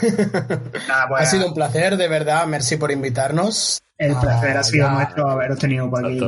Pues, 0.00 1.22
Ha 1.22 1.26
sido 1.26 1.46
un 1.46 1.54
placer, 1.54 1.96
de 1.96 2.08
verdad. 2.08 2.46
Merci 2.46 2.76
por 2.76 2.90
invitarnos. 2.90 3.80
el 3.98 4.14
placer 4.16 4.56
Ah, 4.56 4.60
ha 4.60 4.64
sido 4.64 4.86
ya- 4.88 4.92
nuestro 4.92 5.30
haberos 5.30 5.58
tenido 5.58 5.88
por 5.88 6.04
aquí. 6.04 6.20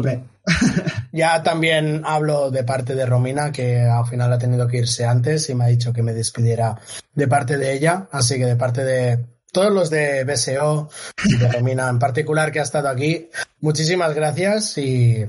Ya 1.13 1.43
también 1.45 2.03
hablo 2.05 2.51
de 2.51 2.65
parte 2.65 2.95
de 2.97 3.07
Romina, 3.07 3.53
que 3.53 3.81
al 3.83 4.05
final 4.07 4.33
ha 4.33 4.39
tenido 4.39 4.67
que 4.67 4.79
irse 4.79 5.05
antes 5.07 5.49
y 5.49 5.55
me 5.55 5.65
ha 5.65 5.69
dicho 5.69 5.93
que 5.93 6.03
me 6.03 6.13
despidiera 6.13 6.77
de 7.15 7.29
parte 7.29 7.57
de 7.57 7.73
ella. 7.73 8.09
Así 8.11 8.37
que 8.37 8.45
de 8.47 8.57
parte 8.57 8.85
de 8.85 9.25
todos 9.55 9.73
los 9.73 9.89
de 9.89 10.25
BSO 10.25 10.91
y 11.25 11.37
de 11.39 11.51
Romina 11.51 11.89
en 11.89 11.99
particular 11.99 12.53
que 12.53 12.61
ha 12.61 12.65
estado 12.65 12.89
aquí, 12.91 13.31
muchísimas 13.61 14.15
gracias 14.15 14.77
y 14.77 15.25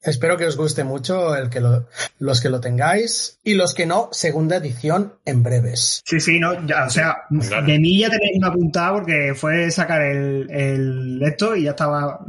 espero 0.00 0.38
que 0.38 0.46
os 0.46 0.56
guste 0.56 0.84
mucho 0.84 1.36
el 1.36 1.50
que 1.50 1.60
lo- 1.60 1.86
los 2.20 2.40
que 2.40 2.48
lo 2.48 2.60
tengáis 2.60 3.38
y 3.44 3.52
los 3.54 3.74
que 3.74 3.84
no, 3.84 4.08
segunda 4.12 4.56
edición 4.56 5.12
en 5.26 5.42
breves. 5.42 6.02
Sí, 6.06 6.18
sí, 6.20 6.38
no, 6.40 6.66
ya, 6.66 6.86
o 6.86 6.90
sea, 6.90 7.16
Claro. 7.48 7.66
de 7.66 7.78
mí 7.78 7.98
ya 8.00 8.08
tenéis 8.08 8.38
una 8.38 8.48
apuntada 8.48 8.92
porque 8.94 9.34
fue 9.36 9.70
sacar 9.70 10.00
el, 10.02 10.48
el 10.50 11.20
esto 11.22 11.54
y 11.54 11.64
ya 11.64 11.70
estaba 11.70 12.20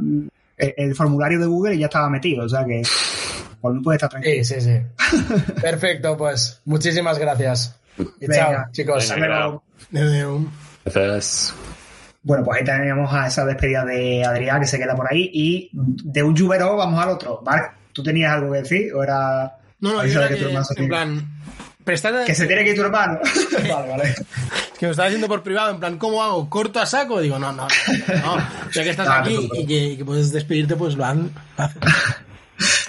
el, 0.58 0.74
el 0.76 0.94
formulario 0.94 1.38
de 1.38 1.46
Google 1.46 1.76
y 1.76 1.78
ya 1.78 1.86
estaba 1.86 2.10
metido, 2.10 2.44
o 2.44 2.48
sea 2.48 2.64
que 2.66 2.82
por 3.60 3.72
mí 3.74 3.80
puede 3.82 3.96
estar 3.96 4.10
tranquilo. 4.10 4.44
Sí, 4.44 4.54
sí, 4.54 4.60
sí. 4.60 4.78
Perfecto, 5.60 6.16
pues 6.16 6.60
muchísimas 6.64 7.18
gracias. 7.18 7.76
Y 8.20 8.26
Venga. 8.26 8.36
chao, 8.36 8.64
chicos. 8.72 9.10
Venga. 9.10 9.60
Pero, 9.92 10.06
Adeu. 10.08 10.48
Entonces, 10.84 11.54
bueno, 12.22 12.44
pues 12.44 12.58
ahí 12.60 12.64
tenemos 12.64 13.12
a 13.12 13.26
esa 13.26 13.44
despedida 13.44 13.84
de 13.84 14.24
Adrián 14.24 14.60
que 14.60 14.66
se 14.66 14.78
queda 14.78 14.94
por 14.96 15.10
ahí 15.10 15.30
y 15.32 15.70
de 15.72 16.22
un 16.22 16.36
Jubero 16.36 16.76
vamos 16.76 17.02
al 17.02 17.10
otro. 17.10 17.42
Marc, 17.44 17.74
¿tú 17.92 18.02
tenías 18.02 18.32
algo 18.32 18.52
que 18.52 18.58
decir 18.58 18.94
o 18.94 19.02
era 19.02 19.56
No, 19.80 19.92
no, 19.94 20.06
yo 20.06 20.20
era 20.20 20.28
que 20.28 20.36
tu 20.36 20.46
hermano 20.46 20.64
se 20.64 20.72
en 20.74 20.76
tiene- 20.76 20.88
plan, 20.88 21.30
prestad 21.84 22.24
que 22.24 22.34
se 22.34 22.46
tiene 22.46 22.64
que 22.64 22.70
ir 22.70 22.76
tu 22.76 22.82
hermano? 22.82 23.18
vale, 23.70 23.88
vale. 23.88 24.14
que 24.78 24.86
me 24.86 24.90
estaba 24.92 25.08
diciendo 25.08 25.28
por 25.28 25.42
privado, 25.42 25.70
en 25.72 25.80
plan, 25.80 25.98
¿cómo 25.98 26.22
hago? 26.22 26.48
¿Corto 26.50 26.80
a 26.80 26.86
saco? 26.86 27.20
Digo, 27.20 27.38
no, 27.38 27.52
no, 27.52 27.66
no, 28.22 28.36
ya 28.72 28.82
que 28.84 28.90
estás 28.90 29.06
No, 29.06 29.12
aquí 29.14 29.28
preocupes. 29.34 29.60
y 29.60 29.66
que, 29.66 29.74
y 29.84 29.96
que 29.96 30.04
puedes 30.04 30.32
despedirte, 30.32 30.76
pues 30.76 30.94
lo 30.94 31.04
han... 31.04 31.30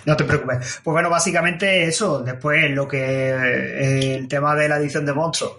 No 0.06 0.18
te 0.18 0.24
preocupes. 0.26 0.80
Pues 0.84 0.94
bueno, 0.94 1.10
básicamente 1.10 1.84
eso. 1.86 2.22
Después 2.24 2.72
lo 2.72 2.88
que 2.88 3.30
eh, 3.30 4.16
el 4.16 4.28
tema 4.28 4.56
de 4.56 4.68
la 4.68 4.78
edición 4.78 5.06
de 5.06 5.14
monstruos. 5.14 5.54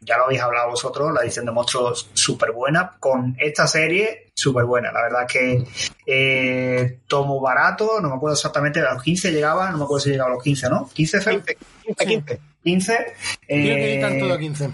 Ya 0.00 0.18
lo 0.18 0.24
habéis 0.24 0.40
hablado 0.40 0.70
vosotros, 0.70 1.12
la 1.12 1.22
edición 1.22 1.46
de 1.46 1.52
monstruos 1.52 2.10
súper 2.12 2.52
buena. 2.52 2.92
Con 2.98 3.36
esta 3.38 3.66
serie, 3.66 4.30
súper 4.34 4.64
buena. 4.64 4.92
La 4.92 5.02
verdad 5.02 5.26
es 5.26 5.32
que 5.32 5.64
eh, 6.06 6.98
tomo 7.06 7.40
barato, 7.40 8.00
no 8.00 8.08
me 8.08 8.16
acuerdo 8.16 8.34
exactamente, 8.34 8.80
a 8.80 8.94
los 8.94 9.02
15 9.02 9.32
llegaba, 9.32 9.70
no 9.70 9.78
me 9.78 9.84
acuerdo 9.84 10.00
si 10.00 10.10
llegaba 10.10 10.30
a 10.30 10.34
los 10.34 10.42
15, 10.42 10.68
¿no? 10.68 10.88
15, 10.92 11.20
Fer? 11.20 11.42
15, 11.42 11.56
15, 11.84 12.06
15. 12.06 12.40
15. 12.62 12.96
Creo 13.46 13.76
que 13.76 14.16
eh, 14.16 14.20
todo 14.20 14.34
a 14.34 14.38
15. 14.38 14.70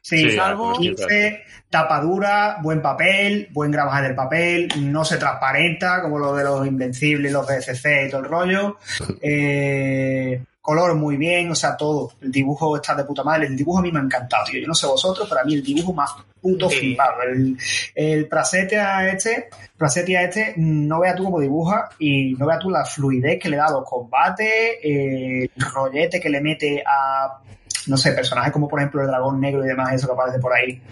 Sí, 0.00 0.30
Sí, 0.30 0.36
salvo 0.36 0.70
algunos 0.70 0.78
15, 0.78 1.42
tapa 1.68 2.00
dura, 2.00 2.58
buen 2.62 2.80
papel, 2.80 3.48
buen 3.52 3.70
gramaje 3.70 4.04
del 4.04 4.14
papel, 4.14 4.68
no 4.78 5.04
se 5.04 5.18
transparenta 5.18 6.00
como 6.00 6.18
lo 6.18 6.34
de 6.34 6.44
los 6.44 6.66
Invencibles, 6.66 7.30
los 7.30 7.46
BFC 7.46 8.06
y 8.06 8.10
todo 8.10 8.22
el 8.22 8.26
rollo. 8.26 8.76
Eh, 9.20 10.42
color 10.60 10.94
muy 10.96 11.16
bien, 11.16 11.50
o 11.50 11.54
sea, 11.54 11.76
todo. 11.76 12.12
El 12.20 12.30
dibujo 12.30 12.76
está 12.76 12.94
de 12.94 13.04
puta 13.04 13.22
madre. 13.24 13.46
El 13.46 13.56
dibujo 13.56 13.78
a 13.78 13.82
mí 13.82 13.90
me 13.90 14.00
ha 14.00 14.02
encantado, 14.02 14.44
tío. 14.44 14.60
Yo 14.60 14.66
no 14.66 14.74
sé 14.74 14.86
vosotros, 14.86 15.26
pero 15.28 15.40
a 15.40 15.44
mí 15.44 15.54
el 15.54 15.62
dibujo 15.62 15.92
más 15.92 16.10
puto 16.40 16.68
Sí. 16.68 16.78
flipado. 16.78 17.22
El, 17.22 17.56
el 17.94 18.28
Prasetia 18.28 19.08
este, 19.08 19.48
Prasetia 19.76 20.22
este, 20.22 20.54
no 20.56 21.00
veas 21.00 21.16
tú 21.16 21.24
cómo 21.24 21.40
dibuja 21.40 21.88
y 21.98 22.34
no 22.34 22.46
veas 22.46 22.58
tú 22.58 22.70
la 22.70 22.84
fluidez 22.84 23.38
que 23.40 23.48
le 23.48 23.56
da 23.56 23.66
a 23.66 23.72
los 23.72 23.84
combates, 23.84 24.46
eh, 24.82 25.48
el 25.56 25.64
rollete 25.72 26.20
que 26.20 26.28
le 26.30 26.40
mete 26.40 26.82
a 26.86 27.38
no 27.86 27.96
sé, 27.96 28.12
personajes 28.12 28.52
como 28.52 28.68
por 28.68 28.80
ejemplo 28.80 29.00
el 29.00 29.06
dragón 29.06 29.40
negro 29.40 29.64
y 29.64 29.68
demás, 29.68 29.94
eso 29.94 30.06
que 30.08 30.12
aparece 30.12 30.38
por 30.38 30.52
ahí, 30.52 30.82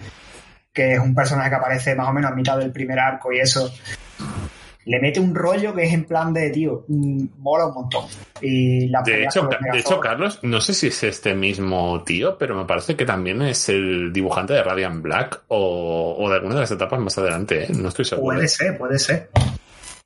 que 0.73 0.93
es 0.93 0.99
un 0.99 1.13
personaje 1.13 1.49
que 1.49 1.55
aparece 1.55 1.95
más 1.95 2.07
o 2.09 2.13
menos 2.13 2.31
a 2.31 2.35
mitad 2.35 2.57
del 2.57 2.71
primer 2.71 2.97
arco 2.99 3.31
y 3.31 3.39
eso, 3.39 3.71
le 4.87 4.99
mete 5.01 5.19
un 5.19 5.35
rollo 5.35 5.75
que 5.75 5.83
es 5.83 5.93
en 5.93 6.05
plan 6.05 6.33
de, 6.33 6.49
tío, 6.49 6.85
mm, 6.87 7.23
mola 7.39 7.65
un 7.67 7.73
montón. 7.73 8.05
Y 8.41 8.87
la 8.87 9.01
de 9.01 9.25
hecho, 9.25 9.47
de 9.47 9.99
Carlos, 10.01 10.39
no 10.43 10.61
sé 10.61 10.73
si 10.73 10.87
es 10.87 11.03
este 11.03 11.35
mismo 11.35 12.03
tío, 12.05 12.37
pero 12.37 12.55
me 12.55 12.65
parece 12.65 12.95
que 12.95 13.05
también 13.05 13.41
es 13.41 13.67
el 13.69 14.11
dibujante 14.13 14.53
de 14.53 14.63
Radiant 14.63 15.01
Black 15.01 15.43
o, 15.49 16.15
o 16.17 16.29
de 16.29 16.35
alguna 16.35 16.55
de 16.55 16.61
las 16.61 16.71
etapas 16.71 16.99
más 16.99 17.17
adelante, 17.17 17.63
¿eh? 17.65 17.67
No 17.77 17.89
estoy 17.89 18.05
seguro. 18.05 18.35
Puede 18.37 18.47
ser, 18.47 18.77
puede 18.77 18.97
ser. 18.99 19.29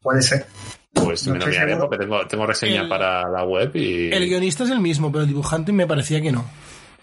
Puede 0.01 0.21
ser. 0.23 0.45
Pues 0.93 1.25
no 1.27 1.33
me 1.33 1.39
lo 1.39 1.47
miraré 1.47 1.75
porque 1.77 1.97
tengo, 1.97 2.27
tengo 2.27 2.45
reseña 2.45 2.81
El- 2.81 2.89
para 2.89 3.29
la 3.29 3.43
web 3.45 3.71
y... 3.75 4.11
El 4.11 4.27
guionista 4.27 4.63
es 4.63 4.71
el 4.71 4.79
mismo, 4.79 5.11
pero 5.11 5.21
el 5.23 5.27
dibujante 5.29 5.71
me 5.71 5.85
parecía 5.87 6.21
que 6.21 6.31
no. 6.31 6.43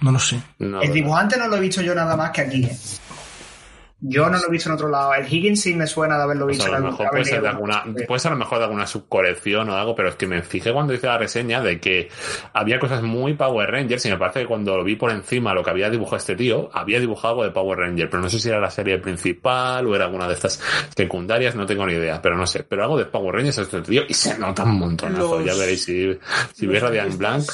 No 0.01 0.13
lo 0.13 0.19
sé. 0.19 0.41
No, 0.59 0.81
El 0.83 0.93
dibujante 0.93 1.37
no 1.39 1.49
lo 1.49 1.57
he 1.57 1.61
visto 1.61 1.81
yo 1.83 1.95
nada 1.95 2.17
más 2.17 2.31
que 2.31 2.43
aquí, 2.43 2.65
¿eh? 2.65 2.77
Yo 4.01 4.31
no 4.31 4.39
lo 4.39 4.47
he 4.47 4.51
visto 4.51 4.69
en 4.69 4.77
otro 4.77 4.89
lado. 4.89 5.13
El 5.15 5.27
Higgins 5.27 5.61
sí 5.61 5.75
me 5.75 5.87
suena 5.87 6.17
de 6.17 6.23
haberlo 6.23 6.45
O 6.45 6.49
visto 6.49 6.65
sea, 6.65 6.75
a 6.75 6.77
en 6.79 6.85
lo 6.85 6.91
mejor 6.93 7.11
puede 7.11 7.25
ser, 7.25 7.43
de 7.43 7.49
alguna, 7.49 7.85
puede 8.07 8.21
ser 8.21 8.31
a 8.31 8.35
lo 8.35 8.39
mejor 8.39 8.59
de 8.59 8.65
alguna 8.65 8.87
subcolección 8.87 9.69
o 9.71 9.75
algo, 9.77 9.95
pero 9.97 10.11
es 10.11 10.15
que 10.15 10.27
me 10.29 10.41
fijé 10.43 10.73
cuando 10.73 10.95
hice 10.95 11.09
la 11.09 11.19
reseña 11.19 11.61
de 11.61 11.81
que 11.81 12.09
había 12.53 12.79
cosas 12.79 13.03
muy 13.03 13.35
Power 13.35 13.69
Rangers 13.71 14.07
y 14.07 14.11
me 14.11 14.17
parece 14.17 14.41
que 14.43 14.47
cuando 14.47 14.77
lo 14.77 14.85
vi 14.85 14.95
por 14.95 15.11
encima 15.11 15.53
lo 15.53 15.65
que 15.65 15.71
había 15.71 15.91
dibujado 15.91 16.17
este 16.19 16.37
tío, 16.37 16.71
había 16.73 17.01
dibujado 17.01 17.31
algo 17.35 17.45
de 17.45 17.51
Power 17.51 17.77
Ranger, 17.79 18.09
pero 18.09 18.23
no 18.23 18.31
sé 18.31 18.39
si 18.39 18.49
era 18.49 18.61
la 18.61 18.71
serie 18.71 18.99
principal 18.99 19.85
o 19.87 19.97
era 19.97 20.05
alguna 20.05 20.29
de 20.29 20.35
estas 20.35 20.63
secundarias, 20.97 21.57
no 21.57 21.67
tengo 21.67 21.85
ni 21.85 21.95
idea, 21.95 22.23
pero 22.23 22.37
no 22.37 22.47
sé, 22.47 22.63
pero 22.63 22.85
algo 22.85 22.99
de 22.99 23.07
Power 23.07 23.35
Rangers 23.35 23.59
es 23.59 23.65
este 23.67 23.83
tío 23.83 24.03
y 24.09 24.15
se 24.15 24.39
nota 24.39 24.63
un 24.63 24.79
montonazo, 24.79 25.39
Los- 25.41 25.45
ya 25.45 25.55
veréis 25.55 25.85
si, 25.85 26.17
si 26.55 26.67
veis 26.69 26.83
Radiant 26.83 27.17
Blanc, 27.17 27.45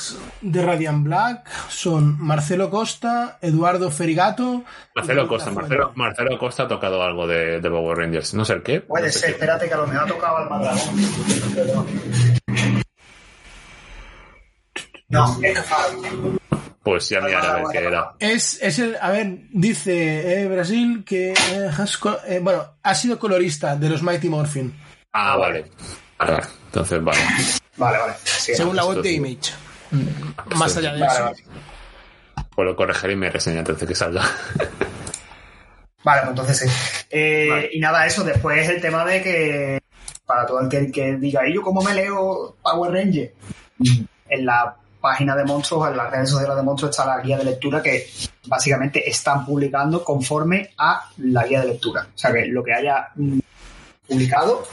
De 0.43 0.63
Radiant 0.63 1.05
Black 1.05 1.49
son 1.71 2.17
Marcelo 2.21 2.69
Costa, 2.69 3.39
Eduardo 3.41 3.91
Ferigato. 3.91 4.63
Marcelo 4.95 5.27
Costa, 5.27 5.51
Rafael. 5.51 5.81
Marcelo, 5.95 6.34
Costa 6.39 6.65
ha 6.65 6.69
tocado 6.69 7.03
algo 7.03 7.27
de, 7.27 7.61
de 7.61 7.71
Power 7.71 7.97
Rangers, 7.99 8.35
no 8.35 8.45
sé 8.45 8.55
el 8.55 8.63
qué. 8.63 8.81
Puede 8.81 9.07
no 9.07 9.13
sé 9.13 9.19
ser, 9.19 9.29
qué. 9.29 9.33
espérate 9.35 9.69
que 9.69 9.75
a 9.75 9.77
lo 9.79 9.87
mejor 9.87 10.05
ha 10.05 10.07
tocado 10.07 10.37
al 10.39 10.51
Madragón. 10.51 10.95
No, 15.09 15.39
es 15.43 15.59
que. 15.61 16.39
Pues 16.83 17.09
ya 17.09 17.21
miraré 17.21 17.47
a 17.47 17.55
ver 17.55 17.65
qué 17.73 17.79
era. 17.79 18.15
Es, 18.19 18.59
es 18.63 18.79
el, 18.79 18.97
a 19.01 19.11
ver, 19.11 19.39
dice 19.51 20.43
eh, 20.43 20.49
Brasil 20.49 21.03
que 21.07 21.33
eh, 21.33 21.71
has 21.79 21.99
eh, 22.27 22.41
bueno, 22.43 22.75
ha 22.83 22.95
sido 22.95 23.19
colorista 23.19 23.75
de 23.77 23.89
los 23.89 24.03
Mighty 24.03 24.29
Morphin, 24.29 24.75
Ah, 25.13 25.37
vale. 25.37 25.71
Entonces, 26.67 27.03
vale. 27.03 27.19
Vale, 27.77 27.99
vale. 27.99 28.13
Sí, 28.25 28.55
según 28.55 28.77
la 28.77 28.85
web 28.85 29.01
de. 29.01 29.13
Image. 29.13 29.53
Más 30.57 30.77
allá 30.77 30.93
de 30.93 31.01
Vale, 31.01 31.13
eso. 31.15 31.25
vale. 31.25 31.37
Pues 32.55 32.67
lo 32.67 32.77
corregiré 32.77 33.13
y 33.13 33.17
me 33.17 33.31
reseña 33.31 33.61
antes 33.61 33.79
de 33.81 33.87
que 33.87 33.95
salga. 33.95 34.23
Vale, 36.05 36.21
pues 36.21 36.31
entonces 36.31 36.59
sí. 36.59 37.07
Eh, 37.11 37.71
Y 37.73 37.81
nada, 37.81 38.07
eso, 38.07 38.23
después 38.25 38.69
el 38.69 38.81
tema 38.81 39.05
de 39.05 39.23
que, 39.23 39.81
para 40.27 40.47
todo 40.47 40.61
el 40.61 40.69
que, 40.69 40.91
que 40.91 41.17
diga, 41.17 41.47
¿y 41.49 41.55
yo 41.55 41.63
cómo 41.63 41.83
me 41.83 41.95
leo 41.95 42.57
Power 42.63 42.93
Ranger? 42.93 43.35
En 44.29 44.47
la 44.47 44.77
página 45.01 45.37
de 45.37 45.45
Monstruos, 45.45 45.91
en 45.91 45.97
las 45.97 46.11
redes 46.11 46.31
sociales 46.31 46.57
de 46.57 46.63
Monstruos 46.63 46.91
está 46.91 47.05
la 47.05 47.23
guía 47.23 47.37
de 47.37 47.45
lectura 47.45 47.83
que 47.83 48.07
básicamente 48.47 49.09
están 49.09 49.45
publicando 49.45 50.03
conforme 50.03 50.71
a 50.79 51.09
la 51.19 51.47
guía 51.47 51.61
de 51.61 51.69
lectura. 51.69 52.07
O 52.15 52.19
sea 52.19 52.33
que 52.33 52.47
lo 52.47 52.65
que 52.65 52.73
haya 52.73 53.09
mm, 53.15 53.39
publicado 54.09 54.67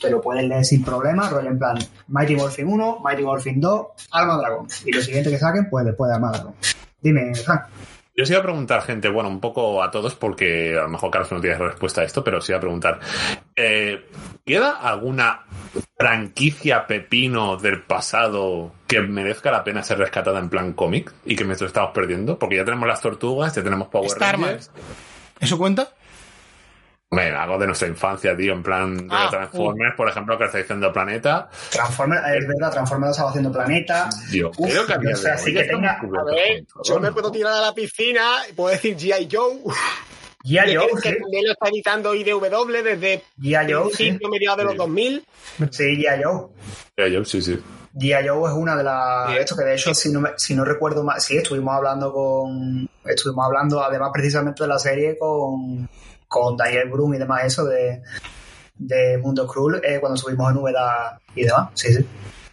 te 0.00 0.10
lo 0.10 0.20
puedes 0.20 0.44
leer 0.44 0.64
sin 0.64 0.84
problema, 0.84 1.28
rollo 1.28 1.48
en 1.48 1.58
plan 1.58 1.78
Mighty 2.08 2.36
Morphin 2.36 2.66
1, 2.66 3.00
Mighty 3.02 3.22
Morphin 3.22 3.60
2, 3.60 3.86
Alma 4.12 4.36
Dragón. 4.38 4.66
Y 4.84 4.92
lo 4.92 5.02
siguiente 5.02 5.30
que 5.30 5.38
saquen, 5.38 5.68
pues 5.68 5.84
después 5.84 6.08
de 6.08 6.14
Alma 6.14 6.30
Dragón. 6.32 6.54
Dime, 7.00 7.34
Frank. 7.34 7.64
Yo 8.16 8.22
os 8.22 8.30
iba 8.30 8.38
a 8.38 8.42
preguntar, 8.42 8.82
gente, 8.82 9.08
bueno, 9.08 9.28
un 9.28 9.40
poco 9.40 9.82
a 9.82 9.90
todos, 9.90 10.14
porque 10.14 10.76
a 10.78 10.82
lo 10.82 10.88
mejor 10.88 11.10
Carlos 11.10 11.32
no 11.32 11.40
tiene 11.40 11.58
respuesta 11.58 12.02
a 12.02 12.04
esto, 12.04 12.22
pero 12.22 12.38
os 12.38 12.48
iba 12.48 12.58
a 12.58 12.60
preguntar. 12.60 13.00
eh, 13.56 14.06
¿Queda 14.44 14.72
alguna 14.72 15.46
franquicia 15.96 16.86
pepino 16.86 17.56
del 17.56 17.82
pasado 17.82 18.72
que 18.86 19.00
merezca 19.00 19.50
la 19.50 19.64
pena 19.64 19.82
ser 19.82 19.98
rescatada 19.98 20.38
en 20.38 20.48
plan 20.48 20.74
cómic 20.74 21.12
y 21.24 21.34
que 21.34 21.44
me 21.44 21.56
lo 21.56 21.66
estamos 21.66 21.90
perdiendo? 21.92 22.38
Porque 22.38 22.56
ya 22.56 22.64
tenemos 22.64 22.86
las 22.86 23.00
tortugas, 23.00 23.54
ya 23.54 23.64
tenemos 23.64 23.88
Power 23.88 24.10
Starman. 24.10 24.50
Rangers. 24.50 24.70
¿Eso 25.40 25.58
cuenta? 25.58 25.93
Bueno, 27.14 27.40
algo 27.40 27.58
de 27.58 27.66
nuestra 27.66 27.88
infancia, 27.88 28.36
tío, 28.36 28.52
en 28.52 28.62
plan 28.62 28.96
de 28.96 29.06
Ah, 29.10 29.28
Transformers, 29.30 29.94
por 29.96 30.08
ejemplo, 30.08 30.36
que 30.38 30.44
está 30.44 30.58
diciendo 30.58 30.92
Planeta. 30.92 31.48
Transformers, 31.70 32.22
es 32.36 32.46
verdad, 32.48 32.72
Transformers 32.72 33.10
estaba 33.12 33.30
haciendo 33.30 33.52
Planeta. 33.52 34.08
Yo 34.30 34.50
Uf, 34.56 34.70
creo 34.70 34.86
que 34.86 34.92
a 34.94 34.98
día 34.98 35.10
no 35.10 35.16
sé, 35.16 35.26
de 35.28 35.32
así 35.32 35.50
hoy 35.50 35.54
que 35.56 35.60
estamos 35.62 35.82
tenga- 35.82 35.98
cubiertos 36.00 36.32
A 36.32 36.34
ver, 36.34 36.64
yo 36.84 37.00
me 37.00 37.12
puedo 37.12 37.30
tirar 37.32 37.52
a 37.54 37.60
la 37.60 37.72
piscina 37.74 38.22
y 38.50 38.52
puedo 38.52 38.70
decir 38.70 38.96
G.I. 38.96 39.28
Joe. 39.30 39.58
G.I. 40.44 40.74
Joe, 40.76 40.88
que 41.02 41.10
sí. 41.10 41.16
también 41.20 41.44
lo 41.46 41.52
está 41.52 41.68
editando 41.68 42.14
IDW 42.14 42.82
desde 42.82 43.22
G.I. 43.40 43.72
Joe, 43.72 43.90
sí. 43.90 43.96
principios 44.04 44.30
mediados 44.30 44.58
de 44.58 44.64
los 44.64 44.72
Sí. 44.72 44.78
2000. 44.78 45.24
Sí, 45.70 45.84
G.I. 46.04 46.22
Joe. 46.22 46.46
Ya, 46.96 47.08
yo, 47.08 47.24
sí, 47.24 47.40
sí. 47.42 47.58
G.I. 47.94 48.28
Joe 48.28 48.50
es 48.50 48.56
una 48.56 48.76
de 48.76 48.82
las... 48.84 49.36
Esto 49.36 49.56
que 49.56 49.64
de 49.64 49.74
hecho, 49.74 49.94
si 49.94 50.10
no, 50.10 50.20
me- 50.20 50.32
si 50.36 50.54
no 50.54 50.64
recuerdo 50.64 51.04
mal, 51.04 51.20
sí, 51.20 51.36
estuvimos 51.36 51.74
hablando 51.74 52.12
con... 52.12 52.88
Estuvimos 53.04 53.46
hablando, 53.46 53.82
además, 53.82 54.10
precisamente 54.12 54.64
de 54.64 54.68
la 54.68 54.78
serie 54.78 55.16
con, 55.18 55.88
con 56.28 56.56
Daniel 56.56 56.88
Brum 56.88 57.14
y 57.14 57.18
demás, 57.18 57.44
eso 57.44 57.64
de, 57.64 58.02
de 58.74 59.18
Mundo 59.18 59.46
Cruel, 59.46 59.80
eh, 59.84 59.98
cuando 60.00 60.16
subimos 60.16 60.50
en 60.50 60.58
Úbeda 60.58 61.20
y 61.34 61.44
demás. 61.44 61.70
Sí, 61.74 61.94
sí. 61.94 62.04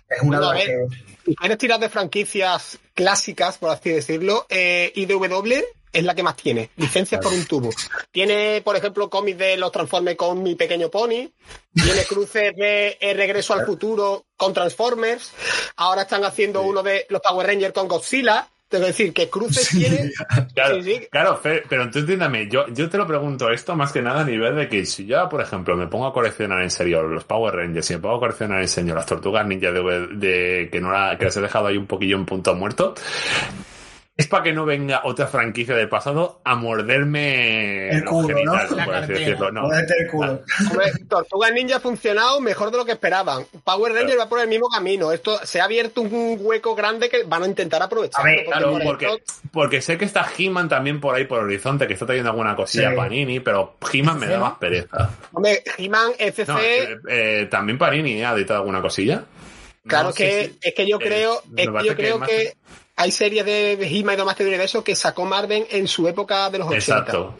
Es 0.10 0.22
una 0.22 0.40
Bueno, 0.40 0.52
de 0.54 0.62
a 0.62 0.66
que... 0.66 0.88
Quieres 1.36 1.58
tirar 1.58 1.80
de 1.80 1.90
franquicias 1.90 2.80
clásicas, 2.94 3.58
por 3.58 3.70
así 3.70 3.92
decirlo, 3.92 4.46
eh, 4.50 4.92
IDW 4.96 5.64
es 5.94 6.04
la 6.04 6.16
que 6.16 6.24
más 6.24 6.36
tiene. 6.36 6.70
Licencias 6.78 7.22
por 7.22 7.34
un 7.34 7.46
tubo. 7.46 7.70
Tiene, 8.12 8.62
por 8.64 8.76
ejemplo, 8.76 9.10
cómics 9.10 9.38
de 9.38 9.58
los 9.58 9.72
Transformers 9.72 10.18
con 10.18 10.42
Mi 10.42 10.56
Pequeño 10.56 10.90
Pony. 10.90 11.30
Tiene 11.74 12.06
cruces 12.08 12.56
de 12.56 12.98
El 13.00 13.18
Regreso 13.18 13.54
al 13.54 13.66
Futuro 13.66 14.26
con 14.38 14.54
Transformers. 14.54 15.32
Ahora 15.76 16.04
están 16.04 16.24
haciendo 16.24 16.62
uno 16.62 16.82
de 16.82 17.06
los 17.10 17.22
Power 17.22 17.48
Rangers 17.48 17.74
con 17.74 17.88
Godzilla. 17.88 18.48
Que 18.72 18.80
decir 18.80 19.14
que 19.14 19.30
cruces 19.30 19.70
tiene. 19.70 20.12
Claro, 20.54 20.76
Sí, 20.76 20.84
sí. 20.84 21.08
claro, 21.12 21.38
Fer, 21.38 21.64
pero 21.68 21.90
tú 21.92 22.00
entiéndame, 22.00 22.48
yo, 22.50 22.66
yo 22.70 22.90
te 22.90 22.98
lo 22.98 23.06
pregunto 23.06 23.50
esto 23.52 23.76
más 23.76 23.92
que 23.92 24.02
nada 24.02 24.22
a 24.22 24.26
nivel 24.26 24.56
de 24.56 24.68
que 24.70 24.86
si 24.86 25.06
yo, 25.06 25.28
por 25.30 25.42
ejemplo, 25.42 25.76
me 25.76 25.88
pongo 25.88 26.08
a 26.08 26.14
coleccionar 26.14 26.62
en 26.64 26.72
serio 26.72 27.04
los 27.04 27.24
Power 27.26 27.54
Rangers, 27.56 27.86
si 27.86 27.94
me 27.96 28.00
pongo 28.00 28.16
a 28.16 28.20
coleccionar 28.20 28.62
en 28.62 28.68
serio 28.68 28.96
las 28.96 29.06
tortugas 29.06 29.46
ninja 29.46 29.72
de, 29.72 30.08
de- 30.14 30.70
que 30.72 30.80
no 30.82 30.92
la, 30.92 31.18
que 31.18 31.26
las 31.26 31.36
he 31.38 31.42
dejado 31.42 31.68
ahí 31.68 31.78
un 31.78 31.88
poquillo 31.88 32.16
en 32.16 32.26
punto 32.26 32.56
muerto, 32.56 32.96
es 34.22 34.28
para 34.28 34.44
que 34.44 34.54
no 34.54 34.66
venga 34.66 35.02
otra 35.04 35.28
franquicia 35.28 35.76
del 35.76 35.90
pasado 35.90 36.40
a 36.44 36.56
morderme 36.56 37.90
El 37.90 38.06
culo, 38.06 38.30
¿no? 38.30 38.36
genitales, 38.54 38.72
La 38.72 38.86
por 38.86 38.96
así 38.96 39.14
decirlo. 39.14 39.52
No. 39.52 39.62
Morderte 39.64 39.94
el 40.00 40.08
culo. 40.10 40.42
Hombre, 40.70 40.92
Tortugas 41.10 41.52
Ninja 41.54 41.78
ha 41.78 41.80
funcionado 41.80 42.40
mejor 42.42 42.72
de 42.72 42.78
lo 42.78 42.86
que 42.86 42.94
esperaban. 42.94 43.46
Power 43.64 43.94
Rangers 43.94 44.20
va 44.20 44.30
por 44.30 44.40
el 44.40 44.48
mismo 44.48 44.68
camino. 44.70 45.12
Esto 45.12 45.40
se 45.44 45.60
ha 45.62 45.66
abierto 45.66 46.02
un 46.02 46.38
hueco 46.42 46.76
grande 46.76 47.10
que 47.10 47.24
van 47.24 47.44
a 47.44 47.48
intentar 47.48 47.82
aprovechar. 47.82 48.22
A 48.22 48.24
ver, 48.24 48.46
Claro, 48.46 48.72
por 48.72 48.84
porque, 48.84 49.08
porque 49.52 49.82
sé 49.82 49.98
que 49.98 50.06
está 50.06 50.28
He-Man 50.38 50.70
también 50.70 51.00
por 51.00 51.16
ahí 51.16 51.26
por 51.26 51.40
el 51.40 51.46
horizonte, 51.46 51.88
que 51.88 51.94
está 51.94 52.06
trayendo 52.06 52.30
alguna 52.32 52.56
cosilla 52.56 52.92
Sí. 52.92 52.96
Panini, 52.96 53.40
pero 53.40 53.76
He-Man 53.92 54.20
me 54.20 54.28
da 54.28 54.40
más 54.40 54.58
pereza. 54.58 55.10
hombre, 55.34 55.64
He-Man, 55.78 56.12
FC, 56.18 56.46
No, 56.52 56.60
eh, 56.60 56.98
eh, 57.10 57.48
también 57.50 57.78
Panini 57.78 58.24
ha 58.24 58.34
editado 58.34 58.60
alguna 58.60 58.82
cosilla. 58.82 59.24
Claro 59.88 60.10
No 60.10 60.14
que 60.14 60.54
es 60.62 60.74
que 60.76 60.88
yo 60.88 61.00
creo, 61.00 61.42
es 61.58 61.68
que 61.68 61.84
yo 61.88 61.96
creo 61.96 62.20
más- 62.20 62.30
que 62.30 62.54
hay 63.02 63.12
series 63.12 63.46
de 63.46 63.78
de 63.78 63.88
He-Man 63.88 64.16
y 64.16 64.18
demás 64.18 64.38
de 64.38 64.46
universo 64.48 64.84
que 64.84 64.96
sacó 64.96 65.26
Marvel 65.26 65.66
en 65.70 65.88
su 65.88 66.08
época 66.08 66.50
de 66.50 66.60
los 66.60 66.68
80. 66.68 66.78
Exacto. 66.80 67.36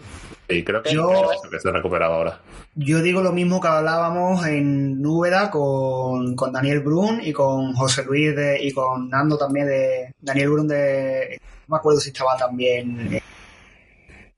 Y 0.50 0.64
creo 0.64 0.82
que, 0.84 0.94
Yo- 0.94 1.32
es 1.32 1.40
eso 1.40 1.50
que 1.50 1.60
se 1.60 1.72
recuperaba 1.72 2.16
ahora. 2.16 2.42
Yo 2.76 3.02
digo 3.02 3.22
lo 3.22 3.32
mismo 3.32 3.60
que 3.62 3.68
hablábamos 3.68 4.46
en 4.46 5.02
Núbeda 5.02 5.50
con, 5.52 6.36
con 6.36 6.52
Daniel 6.54 6.80
Brun 6.80 7.22
y 7.24 7.32
con 7.34 7.74
José 7.74 8.04
Luis 8.04 8.36
de, 8.36 8.62
y 8.64 8.72
con 8.72 9.10
Nando 9.10 9.38
también 9.38 9.68
de 9.68 10.14
Daniel 10.20 10.50
Brun 10.50 10.68
de 10.68 11.40
no 11.68 11.76
me 11.76 11.78
acuerdo 11.78 12.00
si 12.00 12.10
estaba 12.10 12.36
también 12.38 13.14
eh, 13.14 13.22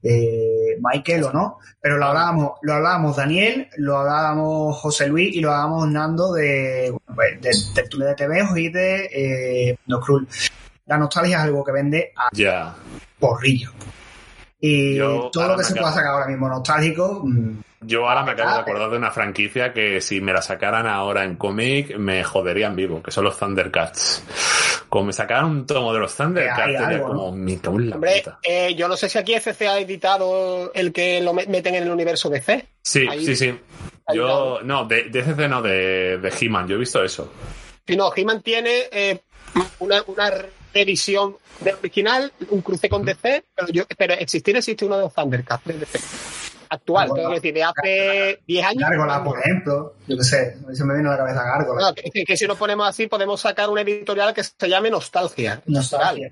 eh, 0.03 0.77
Michael 0.81 1.23
o 1.25 1.31
no, 1.33 1.59
pero 1.81 1.97
lo 1.97 2.05
hablábamos, 2.05 2.51
lo 2.61 2.73
hablábamos 2.73 3.15
Daniel, 3.15 3.69
lo 3.77 3.97
hablábamos 3.97 4.77
José 4.77 5.07
Luis 5.07 5.33
y 5.35 5.39
lo 5.39 5.49
hablábamos 5.51 5.87
Nando 5.89 6.33
de, 6.33 6.91
bueno, 6.91 7.39
pues, 7.41 7.41
de 7.41 7.51
Tertulia 7.73 8.07
de 8.09 8.15
TV 8.15 8.45
y 8.57 8.69
de 8.69 9.05
eh, 9.69 9.77
No 9.87 9.99
Cruel. 9.99 10.27
La 10.85 10.97
nostalgia 10.97 11.37
es 11.37 11.43
algo 11.43 11.63
que 11.63 11.71
vende 11.71 12.11
a 12.15 12.29
Ya. 12.33 12.75
porrillo. 13.19 13.71
Y 14.59 14.95
Yo 14.95 15.29
todo 15.31 15.49
lo 15.49 15.57
que 15.57 15.63
se 15.63 15.75
pueda 15.75 15.91
sacar 15.91 16.11
ahora 16.13 16.27
mismo 16.27 16.47
nostálgico, 16.47 17.21
mm, 17.23 17.61
Yo 17.85 18.07
ahora 18.07 18.23
me 18.23 18.31
acabo 18.31 18.49
de 18.51 18.55
Ah, 18.55 18.61
acordar 18.61 18.89
de 18.91 18.97
una 18.97 19.11
franquicia 19.11 19.73
que 19.73 19.99
si 19.99 20.21
me 20.21 20.31
la 20.31 20.41
sacaran 20.41 20.87
ahora 20.87 21.25
en 21.25 21.35
cómic 21.35 21.97
me 21.97 22.23
joderían 22.23 22.77
vivo, 22.77 23.03
que 23.03 23.11
son 23.11 23.25
los 23.25 23.37
Thundercats. 23.37 24.23
Como 24.87 25.07
me 25.07 25.13
sacaran 25.13 25.45
un 25.45 25.65
tomo 25.65 25.91
de 25.93 25.99
los 25.99 26.15
Thundercats, 26.15 26.77
sería 26.79 27.01
como 27.03 27.33
mi 27.33 27.59
Hombre, 27.65 28.23
eh, 28.43 28.73
yo 28.75 28.87
no 28.87 28.95
sé 28.95 29.09
si 29.09 29.17
aquí 29.17 29.33
FC 29.33 29.67
ha 29.67 29.79
editado 29.79 30.71
el 30.73 30.93
que 30.93 31.19
lo 31.21 31.33
me- 31.33 31.45
meten 31.47 31.75
en 31.75 31.83
el 31.83 31.91
universo 31.91 32.29
DC. 32.29 32.65
Sí, 32.81 33.05
ahí- 33.09 33.25
sí, 33.25 33.35
sí. 33.35 33.59
Yo, 34.13 34.59
no, 34.63 34.85
de, 34.85 35.03
de 35.09 35.21
CC 35.23 35.47
no, 35.49 35.61
de, 35.61 36.19
de 36.19 36.33
He-Man, 36.39 36.67
yo 36.69 36.75
he 36.75 36.79
visto 36.79 37.03
eso. 37.03 37.33
Si 37.85 37.97
no, 37.97 38.13
He-Man 38.15 38.41
tiene 38.41 38.83
eh, 38.93 39.19
una, 39.79 40.01
una 40.07 40.31
revisión 40.73 41.37
del 41.61 41.75
original, 41.75 42.31
un 42.49 42.61
cruce 42.61 42.89
con 42.89 43.03
DC, 43.05 43.43
pero, 43.55 43.67
yo, 43.69 43.83
pero 43.97 44.13
existir 44.15 44.55
existe 44.57 44.85
uno 44.85 44.97
de 44.97 45.03
los 45.03 45.13
Thundercats 45.13 45.63
de 45.65 45.73
DC. 45.77 45.99
Actual, 46.69 47.11
tengo 47.13 47.29
que 47.29 47.35
decir, 47.35 47.53
de 47.53 47.63
hace 47.63 48.39
10 48.47 48.65
años. 48.65 48.81
Gárgola, 48.89 49.23
por 49.23 49.37
ejemplo. 49.39 49.93
Yo 50.07 50.17
qué 50.17 50.23
sé, 50.23 50.57
se 50.73 50.83
me 50.83 50.95
viene 50.95 51.07
a 51.09 51.11
la 51.11 51.17
cabeza 51.19 51.43
Gárgola. 51.43 51.81
No, 51.89 51.93
que, 51.93 52.23
que- 52.25 52.35
si 52.35 52.47
nos 52.47 52.57
ponemos 52.57 52.87
así, 52.87 53.05
podemos 53.05 53.39
sacar 53.41 53.69
una 53.69 53.81
editorial 53.81 54.33
que 54.33 54.43
se 54.43 54.67
llame 54.67 54.89
Nostalgia. 54.89 55.61
Nostalgia. 55.67 56.31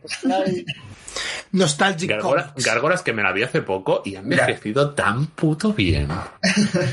Nostalgic 1.54 2.10
Gárgolas, 2.10 2.48
Comics. 2.48 2.66
Gárgolas 2.66 3.02
que 3.02 3.14
me 3.14 3.24
la 3.24 3.32
vi 3.34 3.44
hace 3.44 3.62
poco 3.62 4.02
y 4.06 4.16
ha 4.16 4.20
envejecido 4.20 4.92
tan 4.92 5.28
puto 5.28 5.74
bien. 5.74 6.08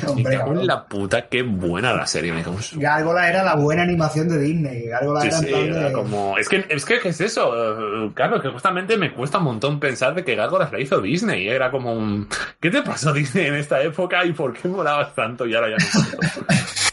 Me 0.04 0.08
Hombre, 0.10 0.22
cago 0.24 0.32
en 0.32 0.38
cabrón. 0.38 0.66
la 0.66 0.84
puta, 0.86 1.28
qué 1.28 1.42
buena 1.42 1.92
la 1.92 2.06
serie. 2.06 2.32
Me 2.32 2.42
cago 2.42 2.56
en 2.56 2.62
su- 2.62 2.80
Gárgola 2.80 3.28
era 3.28 3.42
la 3.42 3.54
buena 3.54 3.82
animación 3.82 4.28
de 4.28 4.38
Disney. 4.38 4.86
Gárgola 4.86 5.20
Sí, 5.20 5.28
era 5.28 5.36
en 5.38 5.42
sí, 5.44 5.48
plan 5.50 5.64
era 5.66 5.80
de- 5.88 5.92
como... 5.92 6.36
Es 6.38 6.48
que, 6.48 6.66
es 6.68 6.84
que 6.84 6.98
¿qué 7.00 7.08
es 7.10 7.20
eso, 7.20 7.52
Eh, 7.54 8.10
Carlos, 8.14 8.42
que 8.42 8.48
justamente 8.48 8.96
me 8.96 9.12
cuesta 9.12 9.38
un 9.38 9.44
montón 9.44 9.78
pensar 9.78 10.14
de 10.14 10.24
que 10.24 10.34
Gárgolas 10.34 10.72
la 10.72 10.80
hizo 10.80 11.00
Disney. 11.00 11.48
Era 11.48 11.70
como 11.70 11.92
un... 11.92 12.28
¿Qué 12.60 12.70
te 12.70 12.82
pasó 12.82 13.12
Disney 13.12 13.46
en 13.46 13.54
esta 13.54 13.80
época 13.82 14.24
y 14.24 14.32
por 14.32 14.52
qué 14.54 14.66
molabas 14.68 15.14
tanto 15.14 15.46
y 15.46 15.54
ahora 15.54 15.68
ya 15.70 15.76
no? 15.76 16.18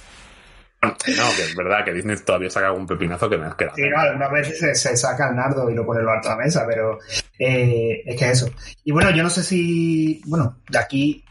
No, 1.17 1.23
que 1.35 1.43
es 1.43 1.55
verdad 1.55 1.85
que 1.85 1.93
Disney 1.93 2.17
todavía 2.17 2.49
saca 2.49 2.67
algún 2.67 2.87
pepinazo 2.87 3.29
que 3.29 3.37
me 3.37 3.45
has 3.47 3.55
quedado. 3.55 3.75
Sí, 3.75 3.83
no, 3.89 3.97
algunas 3.97 4.31
veces 4.31 4.81
se, 4.81 4.97
saca 4.97 5.29
el 5.29 5.35
nardo 5.35 5.69
y 5.69 5.75
lo 5.75 5.85
pone 5.85 6.01
lo 6.01 6.11
alto 6.11 6.29
la 6.29 6.37
mesa, 6.37 6.65
pero 6.67 6.99
eh, 7.39 8.03
es 8.05 8.19
que 8.19 8.25
es 8.25 8.31
eso. 8.31 8.51
Y 8.83 8.91
bueno, 8.91 9.11
yo 9.11 9.23
no 9.23 9.29
sé 9.29 9.43
si, 9.43 10.21
bueno, 10.25 10.57
de 10.69 10.77
aquí 10.77 11.23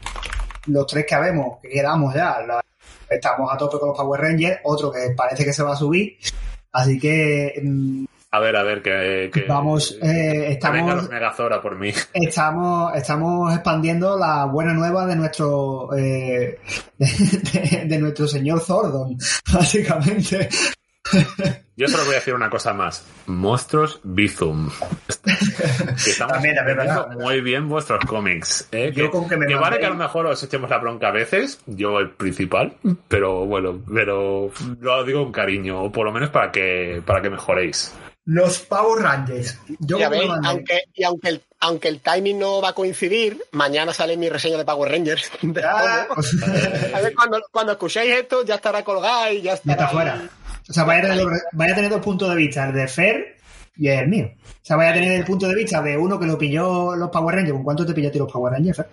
los 0.67 0.87
tres 0.87 1.05
que 1.05 1.15
habemos, 1.15 1.59
que 1.61 1.69
quedamos 1.69 2.13
ya, 2.13 2.37
estamos 3.09 3.53
a 3.53 3.57
tope 3.57 3.79
con 3.79 3.89
los 3.89 3.97
Power 3.97 4.21
Rangers, 4.21 4.59
otro 4.63 4.91
que 4.91 5.13
parece 5.15 5.45
que 5.45 5.53
se 5.53 5.63
va 5.63 5.73
a 5.73 5.77
subir, 5.77 6.17
así 6.71 6.99
que 6.99 7.53
mm, 7.63 8.05
A 8.35 8.39
ver, 8.39 8.55
a 8.55 8.63
ver, 8.63 8.81
que... 8.81 9.29
que 9.33 9.43
vamos, 9.47 9.97
eh, 10.01 10.01
que 10.01 10.39
venga 10.41 10.49
estamos, 10.51 10.95
los 10.95 11.09
Megazora 11.09 11.61
por 11.61 11.77
mí. 11.77 11.93
estamos, 12.13 12.93
estamos 12.95 13.53
expandiendo 13.53 14.17
la 14.17 14.45
buena 14.45 14.73
nueva 14.73 15.05
de 15.05 15.15
nuestro, 15.15 15.89
eh, 15.97 16.59
de, 16.97 17.07
de- 17.07 17.85
de 17.85 17.97
nuestro 17.99 18.27
señor 18.27 18.59
Zordon, 18.61 19.17
básicamente. 19.53 20.49
Yo 21.77 21.87
solo 21.87 22.03
voy 22.05 22.13
a 22.13 22.15
decir 22.15 22.33
una 22.33 22.49
cosa 22.49 22.73
más. 22.73 23.05
Monstruos 23.27 23.99
Bizum. 24.03 24.69
Que 25.23 26.09
estamos 26.09 26.33
También, 26.33 26.55
también, 26.55 26.77
verdad, 26.77 27.09
muy 27.19 27.41
bien 27.41 27.69
vuestros 27.69 28.03
cómics. 28.05 28.67
¿eh? 28.71 28.91
Yo 28.95 29.05
que 29.05 29.09
con 29.11 29.29
que 29.29 29.37
me 29.37 29.45
que 29.45 29.55
vale 29.55 29.77
que 29.79 29.85
a 29.85 29.89
lo 29.89 29.95
mejor 29.95 30.25
os 30.25 30.41
echemos 30.41 30.69
la 30.69 30.79
bronca 30.79 31.09
a 31.09 31.11
veces, 31.11 31.59
yo 31.67 31.99
el 31.99 32.09
principal, 32.11 32.73
pero 33.07 33.45
bueno, 33.45 33.79
pero 33.93 34.49
lo 34.79 35.03
digo 35.03 35.23
con 35.23 35.31
cariño, 35.31 35.83
o 35.83 35.91
por 35.91 36.05
lo 36.05 36.11
menos 36.11 36.29
para 36.31 36.51
que, 36.51 37.01
para 37.05 37.21
que 37.21 37.29
mejoréis. 37.29 37.93
Los 38.25 38.59
Power 38.59 39.03
Rangers. 39.03 39.57
Yo 39.79 39.99
Ya 39.99 40.09
aunque, 40.43 40.81
y 40.95 41.03
aunque 41.03 41.29
el, 41.29 41.41
aunque 41.59 41.87
el 41.89 41.99
timing 41.99 42.39
no 42.39 42.59
va 42.61 42.69
a 42.69 42.73
coincidir, 42.73 43.39
mañana 43.51 43.93
sale 43.93 44.17
mi 44.17 44.29
reseña 44.29 44.57
de 44.57 44.65
Power 44.65 44.91
Rangers. 44.91 45.31
Ah, 45.63 46.07
pues- 46.15 46.35
A 46.93 47.01
ver, 47.01 47.13
cuando, 47.13 47.39
cuando 47.51 47.73
escuchéis 47.73 48.15
esto, 48.15 48.43
ya 48.43 48.55
estará 48.55 48.83
colgado 48.83 49.31
y 49.31 49.37
ya 49.41 49.51
Ya 49.51 49.53
estará. 49.53 49.73
está 49.83 49.87
fuera. 49.89 50.29
O 50.67 50.73
sea, 50.73 50.83
vaya 50.83 50.99
a, 50.99 51.03
tener, 51.03 51.19
dos- 51.23 51.41
vaya 51.51 51.71
a 51.73 51.75
tener 51.75 51.91
dos 51.91 52.01
puntos 52.01 52.29
de 52.29 52.35
vista, 52.35 52.65
el 52.67 52.73
de 52.73 52.87
Fer 52.87 53.37
y 53.77 53.87
el 53.89 54.07
mío. 54.07 54.31
O 54.43 54.65
sea, 54.65 54.75
vaya 54.77 54.89
a 54.89 54.93
tener 54.95 55.11
el 55.11 55.23
punto 55.25 55.47
de 55.47 55.53
vista 55.53 55.81
de 55.83 55.95
uno 55.95 56.19
que 56.19 56.25
lo 56.25 56.37
pilló 56.37 56.95
los 56.95 57.09
Power 57.11 57.35
Rangers. 57.35 57.53
¿Con 57.53 57.63
cuánto 57.63 57.85
te 57.85 57.93
pilló 57.93 58.09
a 58.09 58.11
ti 58.11 58.17
los 58.17 58.31
Power 58.31 58.53
Rangers, 58.53 58.77
Fer? 58.77 58.87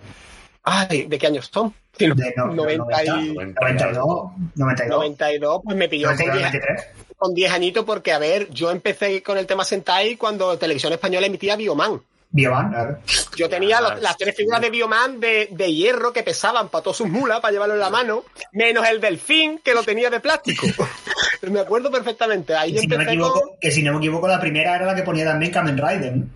Ay, 0.64 1.06
¿de 1.06 1.18
qué 1.18 1.26
años 1.26 1.50
son? 1.52 1.74
Sí, 1.98 2.06
no, 2.06 2.14
De 2.14 2.32
no- 2.36 2.46
90 2.54 3.02
y- 3.04 3.34
92, 3.34 4.30
92, 4.54 4.98
92, 4.98 5.60
pues 5.64 5.76
me 5.76 5.88
pilló 5.88 6.08
con 6.08 6.16
92, 6.18 6.52
10, 6.52 6.52
93. 6.52 6.86
Con 7.22 7.34
10 7.34 7.52
añitos 7.52 7.84
porque, 7.84 8.12
a 8.12 8.18
ver, 8.18 8.48
yo 8.50 8.70
empecé 8.72 9.22
con 9.22 9.38
el 9.38 9.46
tema 9.46 9.64
Sentai 9.64 10.16
cuando 10.16 10.58
Televisión 10.58 10.92
Española 10.92 11.26
emitía 11.26 11.54
Bioman. 11.56 12.00
Bioman, 12.34 12.70
claro. 12.70 12.98
Yo 13.36 13.48
tenía 13.48 13.80
los- 13.80 14.00
las 14.00 14.16
tres 14.16 14.34
figuras 14.34 14.60
de 14.60 14.70
Bioman 14.70 15.20
de, 15.20 15.48
de 15.50 15.72
hierro 15.72 16.12
que 16.12 16.22
pesaban 16.22 16.68
para 16.68 16.82
todas 16.82 16.96
sus 16.96 17.08
mulas 17.08 17.40
para 17.40 17.52
llevarlo 17.52 17.74
en 17.74 17.80
la 17.80 17.90
mano, 17.90 18.24
menos 18.52 18.88
el 18.88 19.00
delfín 19.00 19.60
que 19.62 19.74
lo 19.74 19.82
tenía 19.82 20.10
de 20.10 20.18
plástico. 20.18 20.66
me 21.42 21.60
acuerdo 21.60 21.90
perfectamente. 21.90 22.54
Ahí 22.54 22.72
Que 22.72 22.80
si, 22.80 22.86
no 22.86 22.96
me 22.96 23.02
empecé 23.04 23.14
equivoco, 23.18 23.40
con... 23.40 23.50
que 23.60 23.70
si 23.70 23.82
no 23.82 23.92
me 23.92 23.98
equivoco, 23.98 24.26
la 24.28 24.40
primera 24.40 24.74
era 24.76 24.86
la 24.86 24.94
que 24.94 25.02
ponía 25.02 25.24
también 25.26 25.52
Kamen 25.52 25.76
Rider. 25.78 26.16
¿no? 26.16 26.26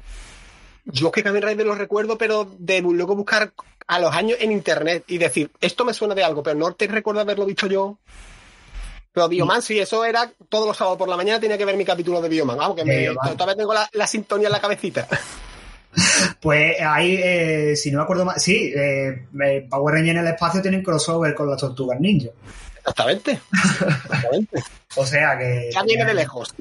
Yo 0.84 1.06
es 1.08 1.12
que 1.12 1.22
Kamen 1.22 1.42
Rider 1.42 1.66
lo 1.66 1.74
recuerdo, 1.74 2.16
pero 2.18 2.46
de 2.58 2.80
luego 2.80 3.16
buscar 3.16 3.52
a 3.88 3.98
los 3.98 4.14
años 4.14 4.38
en 4.40 4.52
internet 4.52 5.04
y 5.08 5.18
decir, 5.18 5.50
esto 5.60 5.84
me 5.84 5.94
suena 5.94 6.14
de 6.14 6.22
algo, 6.24 6.42
pero 6.42 6.56
no 6.58 6.72
te 6.74 6.86
recuerdo 6.86 7.20
haberlo 7.22 7.46
visto 7.46 7.66
yo. 7.66 7.98
Pero 9.16 9.30
Bioman, 9.30 9.62
sí, 9.62 9.78
eso 9.78 10.04
era 10.04 10.30
todos 10.50 10.66
los 10.66 10.76
sábados 10.76 10.98
por 10.98 11.08
la 11.08 11.16
mañana 11.16 11.40
tenía 11.40 11.56
que 11.56 11.64
ver 11.64 11.74
mi 11.74 11.86
capítulo 11.86 12.20
de 12.20 12.28
Bioman. 12.28 12.58
Vamos, 12.58 12.76
que 12.76 12.84
me, 12.84 13.06
todavía 13.34 13.56
tengo 13.56 13.72
la, 13.72 13.88
la 13.94 14.06
sintonía 14.06 14.48
en 14.48 14.52
la 14.52 14.60
cabecita. 14.60 15.08
Pues 16.42 16.78
ahí, 16.82 17.18
eh, 17.18 17.74
si 17.74 17.90
no 17.90 17.96
me 17.96 18.04
acuerdo 18.04 18.26
más, 18.26 18.42
sí, 18.42 18.70
eh, 18.76 19.26
Power 19.70 19.94
Rangers 19.94 20.18
en 20.18 20.26
el 20.26 20.30
espacio 20.30 20.60
tienen 20.60 20.82
crossover 20.82 21.34
con 21.34 21.48
las 21.48 21.58
tortugas 21.58 21.98
ninja. 21.98 22.28
Exactamente. 22.76 23.40
Exactamente. 23.54 24.62
O 24.96 25.06
sea 25.06 25.38
que. 25.38 25.70
Ya 25.72 25.82
viene 25.82 26.04
de 26.04 26.12
lejos. 26.12 26.54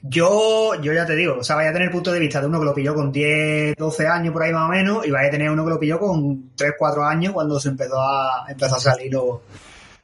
Yo, 0.00 0.80
yo 0.80 0.92
ya 0.92 1.04
te 1.04 1.16
digo, 1.16 1.38
o 1.40 1.42
sea, 1.42 1.56
vaya 1.56 1.70
a 1.70 1.72
tener 1.72 1.88
el 1.88 1.92
punto 1.92 2.12
de 2.12 2.20
vista 2.20 2.40
de 2.40 2.46
uno 2.46 2.60
que 2.60 2.66
lo 2.66 2.74
pilló 2.74 2.94
con 2.94 3.10
10, 3.10 3.74
12 3.76 4.06
años 4.06 4.32
por 4.32 4.44
ahí 4.44 4.52
más 4.52 4.68
o 4.68 4.72
menos, 4.72 5.04
y 5.04 5.10
vaya 5.10 5.26
a 5.26 5.30
tener 5.32 5.50
uno 5.50 5.64
que 5.64 5.70
lo 5.70 5.80
pilló 5.80 5.98
con 5.98 6.52
3, 6.54 6.74
4 6.78 7.04
años 7.04 7.32
cuando 7.32 7.58
se 7.58 7.70
empezó 7.70 8.00
a, 8.00 8.46
empezó 8.48 8.76
a 8.76 8.80
salir 8.80 9.12
los, 9.12 9.40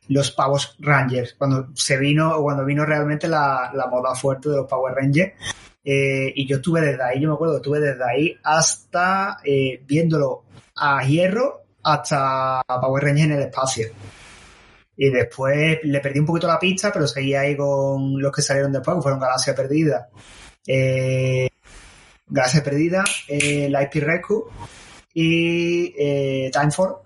los 0.09 0.31
Power 0.31 0.60
Rangers, 0.78 1.35
cuando 1.35 1.68
se 1.75 1.97
vino, 1.99 2.41
cuando 2.43 2.65
vino 2.65 2.85
realmente 2.85 3.28
la, 3.28 3.70
la 3.75 3.86
moda 3.86 4.15
fuerte 4.15 4.49
de 4.51 4.57
los 4.57 4.67
Power 4.67 4.94
Rangers. 4.94 5.33
Eh, 5.89 6.33
y 6.35 6.49
yo 6.49 6.57
estuve 6.57 6.81
desde 6.81 7.02
ahí, 7.02 7.20
yo 7.20 7.28
me 7.28 7.35
acuerdo, 7.35 7.57
estuve 7.59 7.78
desde 7.78 8.02
ahí 8.05 8.36
hasta 8.43 9.39
eh, 9.44 9.81
viéndolo 9.86 10.43
a 10.75 11.05
hierro 11.05 11.62
hasta 11.81 12.60
Power 12.67 13.05
Rangers 13.05 13.26
en 13.26 13.33
el 13.36 13.43
espacio. 13.43 13.89
Y 14.97 15.10
después 15.10 15.78
le 15.85 16.01
perdí 16.01 16.18
un 16.18 16.26
poquito 16.26 16.49
la 16.49 16.59
pista, 16.59 16.91
pero 16.93 17.07
seguí 17.07 17.35
ahí 17.35 17.57
con 17.57 18.20
los 18.20 18.33
que 18.33 18.43
salieron 18.43 18.73
después, 18.73 18.97
que 18.97 19.02
fueron 19.02 19.20
Galaxia 19.20 19.55
Perdida, 19.55 20.09
eh, 20.67 21.49
Galaxia 22.26 22.65
Perdida, 22.65 23.05
eh, 23.28 23.70
Rescue 23.93 24.44
y 25.15 26.51
Time 26.51 26.70
For, 26.73 27.02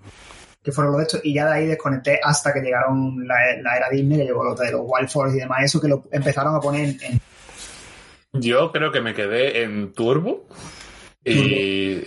que 0.62 0.72
fueron 0.72 0.92
los 0.92 0.98
de 1.00 1.06
estos, 1.06 1.20
y 1.24 1.34
ya 1.34 1.46
de 1.46 1.54
ahí 1.54 1.66
desconecté 1.66 2.20
hasta 2.22 2.52
que 2.52 2.60
llegaron 2.60 3.26
la, 3.26 3.34
la 3.62 3.76
era 3.76 3.88
Disney, 3.90 4.18
que 4.18 4.24
llegó 4.24 4.44
los 4.44 4.58
de 4.58 4.70
los 4.72 4.82
Wild 4.84 5.08
Force 5.08 5.36
y 5.36 5.40
demás, 5.40 5.64
eso 5.64 5.80
que 5.80 5.88
lo 5.88 6.04
empezaron 6.12 6.54
a 6.54 6.60
poner 6.60 6.88
en, 6.88 6.98
en- 7.02 7.20
Yo 8.40 8.70
creo 8.70 8.92
que 8.92 9.00
me 9.00 9.14
quedé 9.14 9.62
en 9.62 9.92
Turbo. 9.92 10.46
Y, 11.22 11.32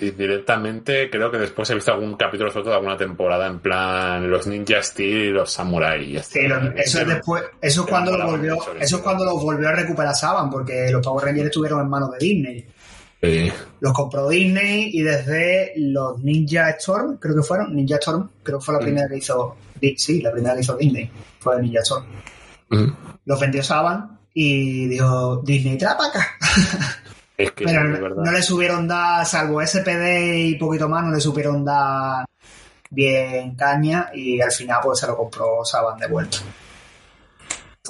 y 0.05 0.11
directamente 0.17 1.07
creo 1.07 1.29
que 1.29 1.37
después 1.37 1.69
he 1.69 1.75
visto 1.75 1.93
algún 1.93 2.15
capítulo 2.15 2.49
suelto 2.49 2.71
de 2.71 2.77
alguna 2.77 2.97
temporada 2.97 3.45
en 3.45 3.59
plan 3.59 4.27
los 4.27 4.47
Ninja 4.47 4.81
Steel 4.81 5.25
y 5.25 5.29
los 5.29 5.51
Samurai. 5.51 6.15
y. 6.15 6.19
Sí, 6.19 6.47
lo- 6.47 6.71
eso 6.75 6.99
es 7.01 7.07
después, 7.07 7.43
eso 7.61 7.81
es 7.83 7.87
cuando 7.87 8.17
lo 8.17 8.25
volvió, 8.25 8.57
eso 8.79 8.95
es 8.97 9.01
cuando 9.03 9.23
lo 9.23 9.37
volvió 9.37 9.69
a 9.69 9.73
recuperar 9.73 10.15
Saban, 10.15 10.49
porque 10.49 10.89
los 10.89 11.05
Power 11.05 11.25
Rangers 11.25 11.45
estuvieron 11.45 11.81
en 11.81 11.89
manos 11.89 12.09
de 12.11 12.17
Disney. 12.25 12.65
Sí. 13.23 13.51
Los 13.79 13.93
compró 13.93 14.27
Disney 14.27 14.89
y 14.93 15.01
desde 15.01 15.71
los 15.77 16.19
Ninja 16.21 16.69
Storm, 16.71 17.17
creo 17.17 17.35
que 17.37 17.41
fueron, 17.43 17.73
Ninja 17.75 17.95
Storm, 17.95 18.29
creo 18.43 18.59
que 18.59 18.65
fue 18.65 18.73
la 18.75 18.81
Mm. 18.81 18.83
primera 18.83 19.07
que 19.07 19.17
hizo, 19.17 19.55
sí, 19.97 20.21
la 20.21 20.31
primera 20.31 20.53
que 20.55 20.61
hizo 20.61 20.75
Disney, 20.75 21.09
fue 21.39 21.61
Ninja 21.61 21.79
Storm. 21.81 22.05
Mm. 22.69 22.87
Los 23.25 23.39
vendió 23.39 23.63
Saban 23.63 24.19
y 24.33 24.87
dijo, 24.89 25.37
Disney, 25.37 25.77
trae 25.77 25.95
para 25.95 26.09
acá. 26.09 26.27
Es 27.35 27.51
que 27.53 27.65
Pero 27.65 27.83
no, 27.85 27.99
verdad. 27.99 28.23
no 28.25 28.31
le 28.31 28.41
subieron 28.43 28.87
dar, 28.87 29.25
salvo 29.25 29.59
SPD 29.65 30.37
y 30.49 30.55
poquito 30.55 30.87
más, 30.87 31.03
no 31.03 31.11
le 31.11 31.19
supieron 31.19 31.65
dar 31.65 32.25
bien 32.91 33.55
caña 33.55 34.11
y 34.13 34.39
al 34.39 34.51
final 34.51 34.79
pues 34.83 34.99
se 34.99 35.07
lo 35.07 35.17
compró 35.17 35.65
Saban 35.65 35.97
de 35.97 36.07
vuelta. 36.07 36.37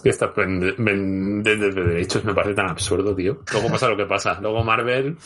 Que 0.04 0.10
esta 0.10 0.28
de, 0.36 0.74
de- 0.76 1.56
de 1.56 1.72
derechos 1.72 2.24
me 2.26 2.34
parece 2.34 2.56
tan 2.56 2.70
absurdo, 2.70 3.16
tío. 3.16 3.40
Luego 3.54 3.70
pasa 3.70 3.88
lo 3.88 3.96
que 3.98 4.06
pasa. 4.06 4.38
Luego 4.42 4.64
Marvel, 4.64 5.18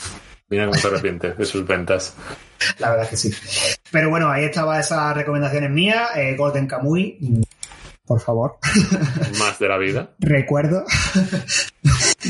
mira 0.50 0.66
cómo 0.68 0.78
se 0.78 0.88
arrepiente 0.88 1.34
de 1.34 1.46
sus 1.46 1.66
ventas. 1.66 2.16
La 2.80 2.90
verdad 2.92 3.06
es 3.06 3.10
que 3.10 3.18
sí. 3.18 3.34
Pero 3.92 4.10
bueno, 4.12 4.30
ahí 4.30 4.46
estaba 4.46 4.80
esas 4.80 5.16
recomendaciones 5.16 5.72
mías. 5.72 6.10
Eh, 6.16 6.36
Golden 6.38 6.68
Kamuy, 6.68 7.18
por 8.06 8.20
favor. 8.22 8.58
Más 9.40 9.58
de 9.60 9.68
la 9.68 9.78
vida. 9.78 10.12
Recuerdo. 10.20 10.84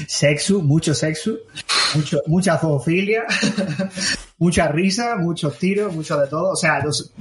sexu, 0.08 0.62
mucho 0.62 0.94
sexu, 0.94 1.40
mucho, 1.96 2.22
mucha 2.28 2.58
zoofilia, 2.58 3.26
mucha 4.38 4.68
risa, 4.70 5.16
muchos 5.18 5.58
tiros, 5.58 5.94
mucho 5.94 6.18
de 6.18 6.28
todo. 6.28 6.52
O 6.52 6.56
sea, 6.56 6.84
los- 6.84 7.12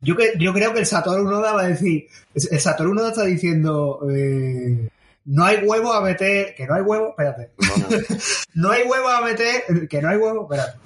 yo, 0.00 0.16
que, 0.16 0.32
yo 0.38 0.52
creo 0.52 0.72
que 0.72 0.80
el 0.80 0.86
Satoru 0.86 1.22
Unoda 1.26 1.52
va 1.52 1.62
a 1.62 1.68
decir, 1.68 2.06
el 2.34 2.60
Satoru 2.60 2.92
Unoda 2.92 3.10
está 3.10 3.24
diciendo, 3.24 4.00
eh, 4.10 4.88
no 5.26 5.44
hay 5.44 5.58
huevo 5.64 5.92
a 5.92 6.00
meter, 6.00 6.54
que 6.54 6.66
no 6.66 6.74
hay 6.74 6.82
huevo, 6.82 7.10
espérate, 7.10 7.50
no 8.54 8.70
hay 8.70 8.82
huevo 8.82 9.08
a 9.08 9.20
meter, 9.22 9.88
que 9.88 10.02
no 10.02 10.08
hay 10.08 10.16
huevo, 10.16 10.42
espérate. 10.42 10.78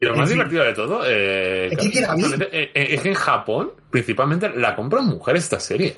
Y 0.00 0.06
lo 0.06 0.12
En 0.14 0.20
más 0.20 0.28
fin. 0.28 0.38
divertido 0.38 0.64
de 0.64 0.74
todo 0.74 1.02
eh, 1.06 1.68
Es 1.70 1.78
que 1.78 2.00
eh, 2.00 2.70
es 2.74 3.00
que 3.00 3.08
en 3.08 3.14
Japón, 3.14 3.72
principalmente, 3.90 4.50
la 4.50 4.74
compran 4.74 5.06
mujeres 5.06 5.44
esta 5.44 5.60
serie. 5.60 5.94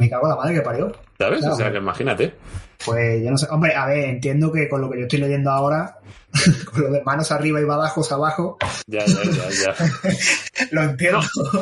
Me 0.00 0.10
cago 0.10 0.24
en 0.26 0.30
la 0.30 0.36
madre 0.36 0.54
que 0.54 0.60
parió. 0.62 0.92
¿Sabes? 1.18 1.38
Claro. 1.40 1.54
O 1.54 1.56
sea, 1.58 1.70
que 1.70 1.78
imagínate. 1.78 2.34
Pues 2.84 3.22
yo 3.22 3.30
no 3.30 3.36
sé. 3.36 3.46
Hombre, 3.50 3.74
a 3.74 3.86
ver, 3.86 4.08
entiendo 4.08 4.50
que 4.50 4.68
con 4.68 4.80
lo 4.80 4.90
que 4.90 4.98
yo 4.98 5.02
estoy 5.02 5.18
leyendo 5.20 5.50
ahora, 5.50 5.98
con 6.72 6.82
lo 6.82 6.90
de 6.90 7.02
manos 7.02 7.30
arriba 7.30 7.60
y 7.60 7.64
bajos 7.64 8.10
abajo, 8.10 8.56
Ya, 8.86 9.04
ya, 9.04 9.22
ya, 9.24 9.50
ya. 9.50 9.74
lo 10.70 10.82
entiendo. 10.84 11.20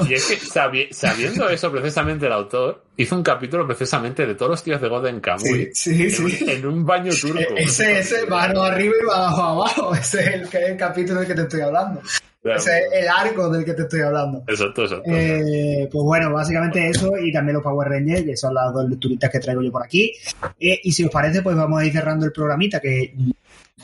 Y 0.08 0.14
es 0.14 0.26
que 0.26 0.36
sabi- 0.38 0.92
sabiendo 0.92 1.48
eso, 1.48 1.72
precisamente 1.72 2.26
el 2.26 2.32
autor 2.32 2.84
hizo 2.96 3.16
un 3.16 3.24
capítulo 3.24 3.66
precisamente 3.66 4.26
de 4.26 4.34
todos 4.36 4.50
los 4.50 4.62
tíos 4.62 4.80
de 4.80 4.88
Golden 4.88 5.20
Kamuy 5.20 5.70
Sí, 5.74 5.92
sí, 5.92 6.02
en, 6.04 6.10
sí. 6.30 6.44
en 6.50 6.66
un 6.66 6.86
baño 6.86 7.12
turco. 7.20 7.38
E- 7.56 7.64
Ese, 7.64 7.98
ese, 7.98 8.24
mano 8.26 8.62
arriba 8.62 8.94
y 9.00 9.04
abajo 9.10 9.42
abajo. 9.42 9.94
Ese 10.00 10.20
es 10.20 10.26
el, 10.34 10.48
que 10.48 10.58
es 10.62 10.70
el 10.70 10.76
capítulo 10.76 11.18
del 11.18 11.28
que 11.28 11.34
te 11.34 11.42
estoy 11.42 11.60
hablando. 11.62 12.00
Claro. 12.48 12.60
Ese 12.60 12.78
es 12.78 13.02
el 13.02 13.08
arco 13.08 13.48
del 13.50 13.64
que 13.64 13.74
te 13.74 13.82
estoy 13.82 14.00
hablando. 14.00 14.42
Exacto, 14.46 14.82
exacto. 14.82 15.10
Eh, 15.10 15.88
pues 15.90 16.04
bueno, 16.04 16.32
básicamente 16.32 16.88
eso 16.88 17.16
y 17.18 17.32
también 17.32 17.54
los 17.54 17.62
Power 17.62 17.88
Rangers, 17.88 18.24
que 18.24 18.36
son 18.36 18.54
las 18.54 18.72
dos 18.72 18.88
lecturitas 18.88 19.30
que 19.30 19.40
traigo 19.40 19.62
yo 19.62 19.70
por 19.72 19.84
aquí. 19.84 20.12
Eh, 20.60 20.78
y 20.82 20.92
si 20.92 21.04
os 21.04 21.10
parece, 21.10 21.42
pues 21.42 21.56
vamos 21.56 21.80
a 21.80 21.84
ir 21.84 21.92
cerrando 21.92 22.26
el 22.26 22.32
programita 22.32 22.80
que 22.80 23.12
mm, 23.16 23.30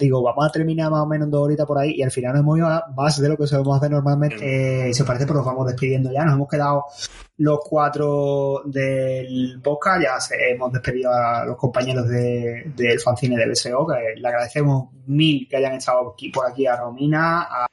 digo, 0.01 0.23
vamos 0.23 0.47
a 0.47 0.51
terminar 0.51 0.91
más 0.91 1.01
o 1.03 1.07
menos 1.07 1.27
en 1.27 1.31
dos 1.31 1.43
horitas 1.43 1.67
por 1.67 1.79
ahí 1.79 1.93
y 1.97 2.03
al 2.03 2.11
final 2.11 2.33
nos 2.33 2.41
hemos 2.41 2.59
ido 2.59 2.67
a 2.67 2.85
más 2.97 3.21
de 3.21 3.29
lo 3.29 3.37
que 3.37 3.47
solemos 3.47 3.77
hacer 3.77 3.91
normalmente. 3.93 4.89
Eh, 4.89 4.93
si 4.93 5.03
os 5.03 5.07
parece, 5.07 5.25
pues 5.27 5.37
nos 5.37 5.47
vamos 5.47 5.67
despidiendo 5.69 6.11
ya. 6.13 6.25
Nos 6.25 6.35
hemos 6.35 6.49
quedado 6.49 6.85
los 7.37 7.59
cuatro 7.69 8.63
del 8.65 9.61
podcast, 9.63 10.03
ya 10.03 10.21
se- 10.21 10.51
hemos 10.53 10.73
despedido 10.73 11.11
a 11.13 11.45
los 11.45 11.57
compañeros 11.57 12.09
de- 12.09 12.73
del 12.77 13.01
fanzine 13.01 13.37
de 13.37 13.47
BSO, 13.49 13.87
que 13.87 14.21
le 14.21 14.29
agradecemos 14.29 14.89
mil 15.07 15.47
que 15.49 15.57
hayan 15.57 15.75
estado 15.75 16.11
aquí, 16.13 16.29
por 16.31 16.49
aquí 16.51 16.67
a 16.67 16.77
Romina, 16.77 17.43
a 17.43 17.67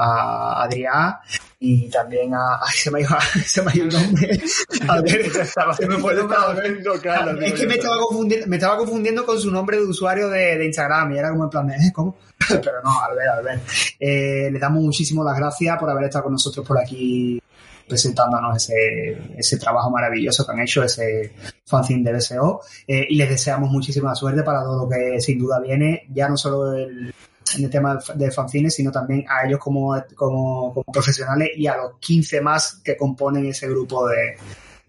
a 0.00 0.62
Adrián 0.62 1.14
y 1.58 1.90
también 1.90 2.34
a. 2.34 2.56
Ay, 2.62 2.72
se 2.74 2.90
me 2.90 2.98
ha 2.98 3.02
ido, 3.02 3.16
se 3.44 3.62
me 3.62 3.70
ha 3.70 3.76
ido 3.76 3.86
el 3.86 3.92
nombre. 3.92 4.40
A 4.88 5.00
ver, 5.02 5.30
se 5.76 5.86
me 5.86 5.98
fue 5.98 6.14
el 6.14 6.26
nombre. 6.26 7.46
Es 7.46 7.52
que 7.52 7.66
me 7.66 7.74
estaba, 7.74 7.98
confundiendo, 7.98 8.46
me 8.46 8.56
estaba 8.56 8.78
confundiendo 8.78 9.26
con 9.26 9.38
su 9.38 9.50
nombre 9.50 9.76
de 9.76 9.84
usuario 9.84 10.28
de, 10.28 10.56
de 10.56 10.64
Instagram 10.64 11.12
y 11.12 11.18
era 11.18 11.30
como 11.30 11.44
en 11.44 11.50
plan 11.50 11.66
de, 11.66 11.74
¿eh? 11.74 11.92
¿Cómo? 11.94 12.16
Pero 12.48 12.82
no, 12.82 13.00
Albert, 13.02 13.28
Albert. 13.38 13.62
Eh, 13.98 14.48
le 14.50 14.58
damos 14.58 14.82
muchísimas 14.82 15.26
las 15.26 15.36
gracias 15.36 15.78
por 15.78 15.90
haber 15.90 16.04
estado 16.04 16.24
con 16.24 16.32
nosotros 16.32 16.66
por 16.66 16.78
aquí 16.78 17.40
presentándonos 17.86 18.56
ese, 18.56 19.18
ese 19.36 19.58
trabajo 19.58 19.90
maravilloso 19.90 20.46
que 20.46 20.52
han 20.52 20.60
hecho, 20.60 20.84
ese 20.84 21.34
fanzine 21.66 22.08
de 22.08 22.16
BSO. 22.16 22.60
Eh, 22.86 23.06
y 23.10 23.16
les 23.16 23.28
deseamos 23.28 23.68
muchísima 23.70 24.14
suerte 24.14 24.42
para 24.44 24.62
todo 24.62 24.84
lo 24.84 24.88
que 24.88 25.20
sin 25.20 25.38
duda 25.38 25.60
viene, 25.60 26.06
ya 26.10 26.28
no 26.28 26.36
solo 26.36 26.72
el, 26.72 27.12
en 27.56 27.64
el 27.64 27.70
tema 27.70 27.98
de 28.14 28.30
fanzines, 28.30 28.74
sino 28.74 28.90
también 28.90 29.24
a 29.28 29.46
ellos 29.46 29.58
como, 29.58 30.02
como, 30.14 30.74
como 30.74 30.84
profesionales 30.92 31.50
y 31.56 31.66
a 31.66 31.76
los 31.76 31.98
15 31.98 32.40
más 32.40 32.80
que 32.84 32.96
componen 32.96 33.46
ese 33.46 33.68
grupo 33.68 34.08
de, 34.08 34.36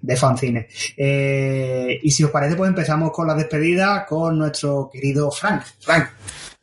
de 0.01 0.15
fanzines. 0.15 0.93
Eh, 0.97 1.99
y 2.01 2.11
si 2.11 2.23
os 2.23 2.31
parece, 2.31 2.55
pues 2.55 2.69
empezamos 2.69 3.11
con 3.11 3.27
la 3.27 3.35
despedida 3.35 4.05
con 4.05 4.37
nuestro 4.37 4.89
querido 4.91 5.31
Frank. 5.31 5.63
Frank, 5.79 6.09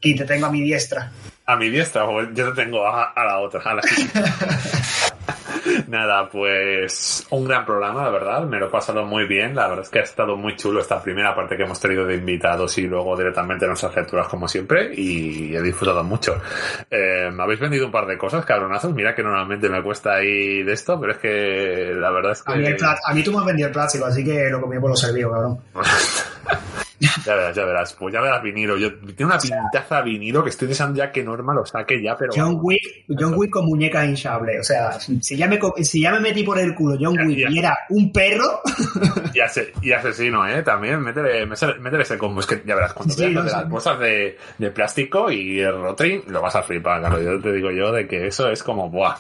y 0.01 0.15
te 0.15 0.25
tengo 0.25 0.47
a 0.47 0.51
mi 0.51 0.61
diestra. 0.63 1.11
A 1.47 1.57
mi 1.57 1.71
diestra, 1.71 2.05
o 2.05 2.23
yo 2.33 2.53
te 2.53 2.63
tengo 2.65 2.87
a, 2.87 3.13
a 3.13 3.25
la 3.25 3.39
otra, 3.39 3.61
a 3.65 3.75
la 3.75 3.83
Nada, 5.89 6.29
pues 6.29 7.27
un 7.31 7.47
gran 7.47 7.65
programa, 7.65 8.05
la 8.05 8.11
verdad, 8.11 8.43
me 8.45 8.59
lo 8.59 8.67
he 8.67 8.71
pasado 8.71 9.05
muy 9.05 9.27
bien, 9.27 9.55
la 9.55 9.69
verdad 9.69 9.85
es 9.85 9.91
que 9.91 10.01
ha 10.01 10.03
estado 10.03 10.37
muy 10.37 10.57
chulo 10.57 10.81
esta 10.81 11.03
primera 11.03 11.35
parte 11.35 11.57
que 11.57 11.63
hemos 11.65 11.81
tenido 11.81 12.05
de 12.05 12.17
invitados 12.17 12.79
y 12.79 12.87
luego 12.87 13.17
directamente 13.17 13.67
nuestras 13.67 13.95
lecturas 13.97 14.29
como 14.29 14.49
siempre 14.49 14.93
y 14.95 15.55
he 15.55 15.63
disfrutado 15.63 16.03
mucho. 16.05 16.41
Eh, 16.91 17.31
me 17.33 17.43
habéis 17.43 17.61
vendido 17.61 17.87
un 17.87 17.93
par 17.93 18.07
de 18.07 18.19
cosas, 18.19 18.45
cabronazos, 18.45 18.93
mira 18.93 19.15
que 19.15 19.23
normalmente 19.23 19.69
me 19.69 19.83
cuesta 19.83 20.15
ahí 20.15 20.63
de 20.63 20.73
esto, 20.73 21.01
pero 21.01 21.13
es 21.13 21.19
que 21.19 21.93
la 21.95 22.11
verdad 22.11 22.33
es 22.33 22.43
que... 22.43 22.53
A 22.53 22.57
mí, 22.57 22.67
a 22.67 23.25
tú 23.25 23.33
me 23.33 23.39
has 23.39 23.47
vendido 23.47 23.69
el 23.69 23.73
plástico, 23.73 24.07
así 24.07 24.25
que 24.25 24.49
lo 24.51 24.61
comí 24.61 24.79
por 24.79 24.91
lo 24.91 24.97
servido, 24.97 25.31
cabrón. 25.31 25.59
Ya 27.01 27.35
verás, 27.37 27.55
ya 27.57 27.65
verás, 27.65 27.95
pues 27.95 28.13
ya 28.13 28.21
verás 28.21 28.43
vinilo, 28.43 28.77
yo 28.77 28.93
tiene 28.99 29.27
una 29.27 29.39
pintaza 29.39 30.01
vinilo 30.03 30.43
que 30.43 30.51
estoy 30.51 30.67
deseando 30.69 30.99
ya 30.99 31.13
que 31.13 31.23
Norma 31.23 31.55
lo 31.55 31.65
saque 31.65 32.03
ya, 32.03 32.17
pero... 32.17 32.33
John 32.35 32.59
Wick, 32.61 33.05
John 33.09 33.35
Wick 33.37 33.51
con 33.53 33.67
muñecas 33.67 34.07
hinchables. 34.07 34.61
O 34.61 34.65
sea, 34.65 34.93
si 34.99 35.37
ya 35.37 35.47
me, 35.47 35.61
si 35.83 36.03
ya 36.03 36.11
me 36.13 36.21
metí 36.21 36.43
por 36.43 36.59
el 36.59 36.75
culo 36.75 36.97
John 37.01 37.17
Wick 37.27 37.49
y 37.51 37.59
era 37.59 37.77
un 37.91 38.13
perro, 38.13 38.61
Y, 39.35 39.41
ase- 39.41 39.73
y 39.83 39.93
asesino, 39.93 40.47
¿eh? 40.49 40.63
También, 40.63 41.01
métele, 41.01 41.47
métele, 41.47 42.03
ese 42.03 42.19
combo. 42.19 42.41
Es 42.41 42.47
que 42.47 42.63
ya 42.67 42.75
verás, 42.75 42.93
cuando 42.95 43.15
Sí, 43.15 43.21
veas 43.23 43.35
no 43.35 43.43
las 43.45 43.69
bolsas 43.69 43.99
de, 44.01 44.37
de 44.59 44.71
plástico 44.71 45.31
y 45.31 45.61
el 45.61 45.81
rotring, 45.81 46.23
lo 46.29 46.41
vas 46.43 46.57
a 46.57 46.63
flipar, 46.63 47.01
claro. 47.01 47.23
Yo 47.23 47.41
te 47.41 47.53
digo 47.53 47.71
yo 47.71 47.93
de 47.93 48.09
que 48.09 48.27
eso 48.27 48.51
es 48.51 48.63
como, 48.63 48.91
¡buah! 48.91 49.15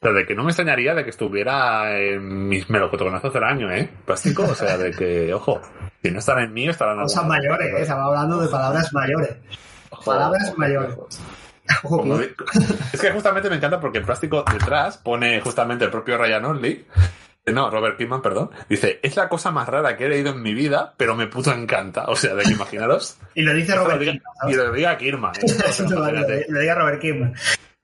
Pero 0.00 0.14
de 0.14 0.26
que 0.26 0.34
no 0.34 0.44
me 0.44 0.50
extrañaría 0.50 0.94
de 0.94 1.04
que 1.04 1.10
estuviera 1.10 1.98
en 1.98 2.48
mis 2.48 2.68
melocotonazos 2.70 3.32
del 3.32 3.42
año, 3.44 3.70
¿eh? 3.72 3.88
Plástico, 4.04 4.44
o 4.44 4.54
sea, 4.54 4.76
de 4.76 4.90
que, 4.92 5.32
ojo, 5.34 5.60
si 6.08 6.10
no 6.12 6.18
están 6.20 6.38
en 6.40 6.52
mí, 6.52 6.68
estarán 6.68 6.96
en 6.98 7.02
cosas 7.04 7.26
mayores, 7.26 7.68
¿eh? 7.74 7.82
estaba 7.82 8.04
hablando 8.06 8.40
de 8.40 8.48
palabras 8.48 8.92
mayores. 8.92 9.36
Palabras 10.04 10.52
mayores. 10.56 10.96
Di- 12.18 12.34
es 12.92 13.00
que 13.00 13.10
justamente 13.10 13.50
me 13.50 13.56
encanta 13.56 13.80
porque 13.80 13.98
el 13.98 14.04
plástico 14.04 14.44
detrás 14.52 14.98
pone 14.98 15.40
justamente 15.40 15.84
el 15.84 15.90
propio 15.90 16.16
Ryan 16.16 16.44
Only. 16.44 16.86
No, 17.46 17.70
Robert 17.70 17.96
Kidman, 17.96 18.22
perdón. 18.22 18.50
Dice, 18.68 18.98
es 19.02 19.14
la 19.16 19.28
cosa 19.28 19.52
más 19.52 19.68
rara 19.68 19.96
que 19.96 20.06
he 20.06 20.08
leído 20.08 20.30
en 20.32 20.42
mi 20.42 20.52
vida, 20.52 20.94
pero 20.96 21.14
me 21.14 21.28
puto 21.28 21.52
encanta. 21.52 22.04
O 22.08 22.16
sea, 22.16 22.34
de 22.34 22.42
que 22.42 22.50
imaginaros. 22.50 23.18
Y 23.34 23.42
lo 23.42 23.52
dice 23.54 23.74
Robert 23.76 24.00
diga- 24.00 24.12
Kidman, 24.12 24.50
y 24.50 24.54
lo 24.54 24.72
diga 24.72 24.96
Kirman. 24.98 25.32
¿eh? 25.36 25.40
O 25.44 25.48
sea, 25.48 25.68
Eso 25.70 25.84
lo, 25.84 25.96
imagínate. 26.08 26.46
lo 26.48 26.60
diga 26.60 26.74
Robert 26.74 27.00
Kidman. 27.00 27.34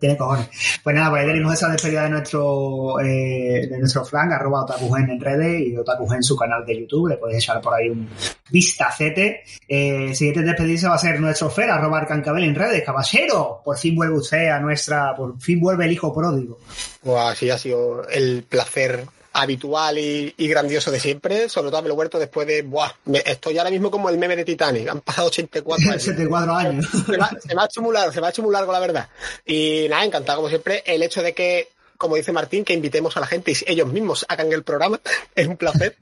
Tiene 0.02 0.16
cojones. 0.16 0.48
Pues 0.82 0.96
nada, 0.96 1.10
pues 1.10 1.22
ahí 1.22 1.28
tenemos 1.28 1.54
esa 1.54 1.68
despedida 1.68 2.02
de 2.02 2.10
nuestro 2.10 2.98
eh, 2.98 3.68
de 3.70 3.78
nuestro 3.78 4.04
flan, 4.04 4.32
arroba 4.32 4.64
otakugen 4.64 5.08
en 5.10 5.20
redes 5.20 5.62
y 5.64 5.76
otakugen 5.76 6.16
en 6.16 6.22
su 6.24 6.34
canal 6.36 6.66
de 6.66 6.80
YouTube. 6.80 7.10
Le 7.10 7.18
podéis 7.18 7.44
echar 7.44 7.60
por 7.60 7.72
ahí 7.72 7.88
un 7.88 8.08
vistacete. 8.50 9.44
Eh, 9.68 10.12
siguiente 10.12 10.40
en 10.40 10.46
despedirse 10.46 10.88
va 10.88 10.96
a 10.96 10.98
ser 10.98 11.20
nuestro 11.20 11.50
Fer, 11.50 11.70
arroba 11.70 11.98
arcancabel 11.98 12.42
en 12.42 12.56
redes. 12.56 12.82
Caballero, 12.82 13.62
por 13.64 13.78
fin 13.78 13.94
vuelve 13.94 14.16
usted 14.16 14.48
a 14.48 14.58
nuestra, 14.58 15.14
por 15.14 15.40
fin 15.40 15.60
vuelve 15.60 15.84
el 15.84 15.92
hijo 15.92 16.12
pródigo. 16.12 16.58
Buah, 17.04 17.36
sí, 17.36 17.48
ha 17.50 17.58
sido 17.58 18.08
el 18.08 18.42
placer 18.42 19.06
habitual 19.34 19.98
y, 19.98 20.34
y 20.36 20.48
grandioso 20.48 20.90
de 20.90 21.00
siempre, 21.00 21.48
sobre 21.48 21.68
todo 21.68 21.78
haberlo 21.78 21.94
vuelto 21.94 22.18
después 22.18 22.46
de, 22.46 22.62
buah, 22.62 22.90
me- 23.06 23.22
estoy 23.24 23.58
ahora 23.58 23.70
mismo 23.70 23.90
como 23.90 24.08
el 24.10 24.18
meme 24.18 24.36
de 24.36 24.44
Titanic, 24.44 24.88
han 24.88 25.00
pasado 25.00 25.28
84 25.28 25.84
años. 25.90 26.02
74 26.02 26.54
años. 26.54 26.86
se, 27.06 27.12
me 27.18 27.24
ha, 27.24 27.30
se 27.40 27.54
me 27.54 27.62
ha 27.62 27.64
hecho 27.66 27.82
muy 27.82 27.94
largo, 27.94 28.12
se 28.12 28.20
me 28.20 28.26
ha 28.26 28.30
hecho 28.30 28.42
muy 28.42 28.52
largo 28.52 28.72
la 28.72 28.80
verdad. 28.80 29.08
Y 29.46 29.86
nada, 29.88 30.04
encantado 30.04 30.38
como 30.38 30.48
siempre, 30.48 30.82
el 30.86 31.02
hecho 31.02 31.22
de 31.22 31.32
que, 31.34 31.68
como 32.02 32.16
dice 32.16 32.32
Martín, 32.32 32.64
que 32.64 32.72
invitemos 32.74 33.16
a 33.16 33.20
la 33.20 33.26
gente 33.26 33.52
y 33.52 33.56
ellos 33.66 33.86
mismos 33.86 34.26
hagan 34.28 34.52
el 34.52 34.64
programa, 34.64 35.00
es 35.36 35.46
un 35.46 35.56
placer. 35.56 35.96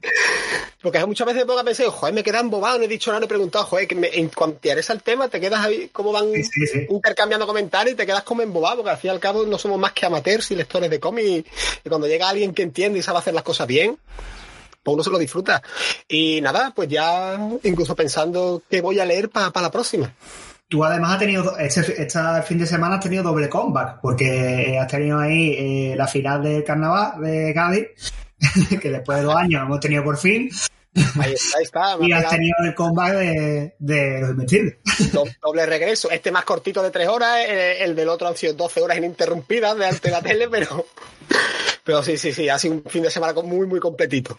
Porque 0.81 1.05
muchas 1.05 1.27
veces 1.27 1.45
pongo 1.45 1.59
a 1.59 1.63
pensar, 1.63 1.85
joder, 1.87 2.13
me 2.15 2.23
queda 2.23 2.39
embobado, 2.39 2.79
no 2.79 2.85
he 2.85 2.87
dicho 2.87 3.11
nada, 3.11 3.19
no 3.19 3.25
he 3.25 3.29
preguntado, 3.29 3.65
joder, 3.65 3.87
que 3.87 3.93
me, 3.93 4.07
en 4.07 4.29
cuanto 4.29 4.57
te 4.59 4.71
el 4.71 5.03
tema, 5.03 5.27
te 5.27 5.39
quedas 5.39 5.63
ahí, 5.63 5.89
cómo 5.93 6.11
van 6.11 6.33
Sí, 6.33 6.43
sí, 6.43 6.65
sí. 6.65 6.87
intercambiando 6.89 7.45
comentarios 7.45 7.93
y 7.93 7.95
te 7.95 8.07
quedas 8.07 8.23
como 8.23 8.41
embobado, 8.41 8.77
porque 8.77 8.89
al 8.89 8.97
fin 8.97 9.09
y 9.09 9.13
al 9.13 9.19
cabo 9.19 9.45
no 9.45 9.59
somos 9.59 9.77
más 9.77 9.91
que 9.91 10.07
amateurs 10.07 10.49
y 10.49 10.55
lectores 10.55 10.89
de 10.89 10.99
cómic. 10.99 11.23
Y, 11.23 11.45
y 11.85 11.89
cuando 11.89 12.07
llega 12.07 12.27
alguien 12.27 12.55
que 12.55 12.63
entiende 12.63 12.97
y 12.97 13.03
sabe 13.03 13.19
hacer 13.19 13.35
las 13.35 13.43
cosas 13.43 13.67
bien, 13.67 13.99
pues 14.81 14.93
uno 14.95 15.03
se 15.03 15.11
lo 15.11 15.19
disfruta. 15.19 15.61
Y 16.07 16.41
nada, 16.41 16.73
pues 16.75 16.89
ya 16.89 17.37
incluso 17.61 17.95
pensando 17.95 18.63
que 18.67 18.81
voy 18.81 18.99
a 18.99 19.05
leer 19.05 19.29
para 19.29 19.51
la 19.61 19.71
próxima. 19.71 20.11
Tú 20.71 20.85
además 20.85 21.11
has 21.13 21.19
tenido, 21.19 21.57
este, 21.57 22.01
este 22.01 22.19
fin 22.47 22.57
de 22.57 22.65
semana 22.65 22.95
has 22.95 23.03
tenido 23.03 23.23
doble 23.23 23.49
comeback, 23.49 23.99
porque 24.01 24.79
has 24.79 24.87
tenido 24.87 25.19
ahí 25.19 25.53
eh, 25.91 25.95
la 25.97 26.07
final 26.07 26.41
del 26.41 26.63
carnaval 26.63 27.21
de 27.21 27.53
Cádiz, 27.53 27.87
que 28.81 28.89
después 28.89 29.17
de 29.17 29.25
dos 29.25 29.35
años 29.35 29.61
hemos 29.63 29.79
tenido 29.81 30.03
por 30.03 30.17
fin, 30.17 30.49
Ahí 31.21 31.33
está, 31.33 31.57
ahí 31.57 31.63
está. 31.63 31.97
y 32.01 32.11
ha 32.11 32.17
has 32.19 32.29
tenido 32.29 32.53
el 32.65 32.75
comeback 32.75 33.13
de, 33.13 33.75
de 33.79 34.19
los 34.21 34.29
invencibles. 34.31 34.75
do- 35.13 35.23
doble 35.41 35.65
regreso. 35.65 36.09
Este 36.11 36.31
más 36.31 36.43
cortito 36.45 36.81
de 36.83 36.91
tres 36.91 37.07
horas, 37.07 37.37
eh, 37.47 37.83
el 37.83 37.95
del 37.95 38.09
otro 38.09 38.27
han 38.27 38.35
sido 38.35 38.53
12 38.53 38.81
horas 38.81 38.97
ininterrumpidas 38.97 39.77
de 39.77 39.85
ante 39.87 40.09
la 40.11 40.21
tele, 40.21 40.47
pero, 40.49 40.85
pero 41.83 42.03
sí, 42.03 42.17
sí, 42.17 42.31
sí, 42.31 42.47
ha 42.49 42.57
sido 42.59 42.75
un 42.75 42.83
fin 42.83 43.03
de 43.03 43.09
semana 43.09 43.33
muy, 43.41 43.65
muy 43.67 43.79
completito. 43.79 44.37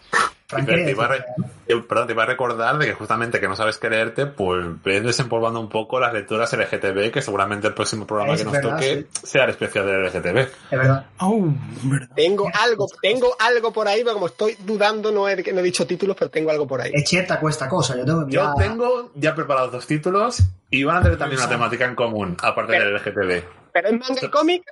Yo, 1.67 1.87
perdón, 1.87 2.07
te 2.07 2.13
iba 2.13 2.23
a 2.23 2.25
recordar 2.27 2.77
de 2.77 2.85
que 2.87 2.93
justamente 2.93 3.39
que 3.39 3.47
no 3.47 3.55
sabes 3.55 3.77
qué 3.77 3.89
leerte, 3.89 4.25
pues 4.27 4.65
ves 4.83 5.03
desempolvando 5.03 5.59
un 5.59 5.69
poco 5.69 5.99
las 5.99 6.13
lecturas 6.13 6.53
LGTB, 6.53 7.11
que 7.11 7.21
seguramente 7.21 7.67
el 7.67 7.73
próximo 7.73 8.05
programa 8.05 8.33
Es 8.33 8.39
que 8.41 8.45
nos 8.45 8.53
verdad, 8.53 8.71
toque 8.75 9.07
sea 9.11 9.45
el 9.45 9.49
especial 9.51 9.85
de 9.87 9.93
LGTB. 10.09 10.37
Es 10.37 10.49
verdad. 10.71 11.05
Oh, 11.19 11.47
verdad. 11.83 12.09
Tengo 12.15 12.49
algo, 12.53 12.87
tengo 13.01 13.35
algo 13.39 13.73
por 13.73 13.87
ahí, 13.87 14.01
pero 14.03 14.13
como 14.13 14.27
estoy 14.27 14.55
dudando, 14.59 15.11
no 15.11 15.27
he, 15.27 15.35
no 15.53 15.59
he 15.59 15.63
dicho 15.63 15.87
títulos, 15.87 16.15
pero 16.19 16.29
tengo 16.29 16.51
algo 16.51 16.67
por 16.67 16.81
ahí. 16.81 16.91
Es 16.93 17.09
cierta 17.09 17.39
cuesta 17.39 17.67
cosa, 17.67 17.95
yo 17.97 18.05
tengo 18.05 18.25
que 18.27 18.33
Yo 18.33 18.41
mirar- 18.41 18.55
tengo 18.57 19.11
ya 19.15 19.33
preparados 19.33 19.71
dos 19.71 19.87
títulos 19.87 20.43
y 20.69 20.83
van 20.83 20.97
a 20.97 21.01
tener 21.03 21.17
también 21.17 21.39
una 21.39 21.49
temática 21.49 21.85
en 21.85 21.95
común, 21.95 22.37
aparte 22.41 22.73
del 22.73 22.93
LGTB. 22.93 23.43
Pero 23.71 23.87
es 23.87 23.93
manga 23.99 24.21
y 24.21 24.29
cómic, 24.29 24.63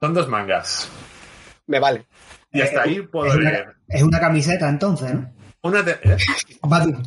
Son 0.00 0.12
dos 0.14 0.28
mangas. 0.28 0.88
Me 1.70 1.80
vale. 1.80 2.06
Y 2.52 2.60
hasta 2.60 2.82
ahí 2.82 3.00
puedo 3.02 3.26
es 3.32 3.36
leer. 3.36 3.62
una, 3.62 3.74
es 3.88 4.02
una 4.02 4.20
camiseta 4.20 4.68
entonces, 4.68 5.14
¿no? 5.14 5.32
Una 5.62 5.84
te- 5.84 5.98
¿eh? 6.02 6.16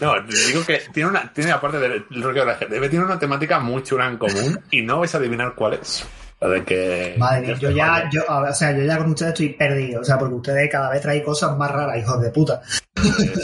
No, 0.00 0.14
digo 0.22 0.64
que 0.66 0.82
tiene 0.92 1.08
una, 1.10 1.32
tiene 1.32 1.52
aparte 1.52 1.78
del 1.78 2.04
rollo 2.22 2.44
de 2.44 2.52
LGTB, 2.52 2.90
tiene 2.90 3.04
una 3.04 3.18
temática 3.18 3.58
muy 3.60 3.82
chula 3.82 4.06
en 4.06 4.16
común 4.18 4.60
y 4.70 4.82
no 4.82 5.00
vais 5.00 5.14
a 5.14 5.18
adivinar 5.18 5.54
cuál 5.54 5.74
es. 5.74 6.04
Que. 6.66 7.14
Madre 7.16 7.46
mía, 7.46 7.56
yo 7.58 7.70
ya, 7.70 8.10
yo, 8.12 8.22
o 8.28 8.52
sea, 8.52 8.72
yo 8.76 8.84
ya 8.84 8.98
con 8.98 9.10
ustedes 9.10 9.32
estoy 9.32 9.48
perdido, 9.50 10.02
o 10.02 10.04
sea, 10.04 10.18
porque 10.18 10.34
ustedes 10.34 10.70
cada 10.70 10.90
vez 10.90 11.00
traen 11.00 11.22
cosas 11.22 11.56
más 11.56 11.70
raras, 11.70 11.98
hijos 11.98 12.20
de 12.20 12.30
puta. 12.30 12.60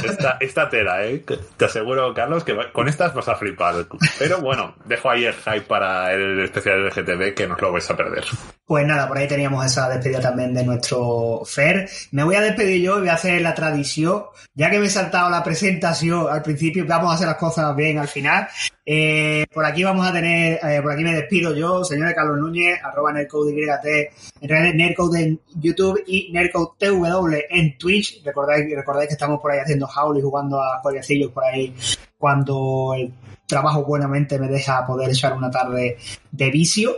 Esta, 0.05 0.37
esta 0.41 0.69
tela, 0.69 1.05
¿eh? 1.05 1.25
Te 1.57 1.65
aseguro, 1.65 2.13
Carlos, 2.15 2.45
que 2.45 2.57
con 2.73 2.89
estas 2.89 3.15
vas 3.15 3.29
a 3.29 3.37
flipar. 3.37 3.87
Pero 4.19 4.41
bueno, 4.41 4.75
dejo 4.85 5.11
ahí 5.11 5.25
el 5.25 5.35
hype 5.35 5.63
para 5.63 6.13
el 6.13 6.41
especial 6.41 6.83
del 6.83 6.93
GTV 6.93 7.35
que 7.35 7.47
no 7.47 7.57
lo 7.57 7.73
vais 7.73 7.91
a 7.91 7.97
perder. 7.97 8.25
Pues 8.65 8.87
nada, 8.87 9.07
por 9.07 9.19
ahí 9.19 9.29
teníamos 9.29 9.65
esa 9.67 9.89
despedida 9.89 10.21
también 10.21 10.55
de 10.55 10.65
nuestro 10.65 11.43
Fer. 11.45 11.89
Me 12.13 12.25
voy 12.25 12.37
a 12.37 12.41
despedir 12.41 12.81
yo 12.83 12.97
y 12.97 13.01
voy 13.01 13.09
a 13.09 13.15
hacer 13.15 13.41
la 13.43 13.55
tradición. 13.55 14.25
Ya 14.55 14.71
que 14.71 14.79
me 14.79 14.87
he 14.87 14.91
saltado 14.91 15.29
la 15.31 15.45
presentación 15.45 16.27
al 16.31 16.43
principio, 16.43 16.85
vamos 16.87 17.13
a 17.13 17.15
hacer 17.15 17.27
las 17.27 17.37
cosas 17.37 17.75
bien 17.77 17.99
al 17.99 18.09
final. 18.09 18.49
Eh, 18.85 19.47
por 19.53 19.65
aquí 19.65 19.85
vamos 19.85 20.07
a 20.07 20.13
tener, 20.13 20.59
eh, 20.63 20.81
por 20.83 20.93
aquí 20.93 21.05
me 21.05 21.15
despido 21.15 21.55
yo, 21.55 21.85
señor 21.85 22.15
Carlos 22.15 22.39
Núñez, 22.39 22.81
arroba 22.83 23.13
NerdCodeYT, 23.13 24.13
en 24.41 24.49
redes 24.49 24.75
Nerdcode 24.75 25.23
en 25.23 25.41
YouTube 25.57 26.03
y 26.07 26.31
NerdCodeTW 26.33 27.35
en 27.51 27.79
Twitch. 27.79 28.23
Recordáis, 28.25 28.75
recordáis 28.75 29.09
que 29.09 29.15
estamos 29.15 29.41
por 29.41 29.53
ahí 29.53 29.61
haciendo 29.61 29.87
howl 29.87 30.19
y 30.19 30.23
jugando 30.23 30.61
a 30.61 30.79
jueguecillos 30.81 31.31
por 31.33 31.45
ahí 31.45 31.75
cuando 32.19 32.95
el 32.97 33.13
trabajo 33.47 33.85
buenamente 33.85 34.39
me 34.39 34.49
deja 34.49 34.87
poder 34.87 35.11
echar 35.11 35.33
una 35.35 35.51
tarde 35.51 35.97
de 36.31 36.51
vicio. 36.51 36.97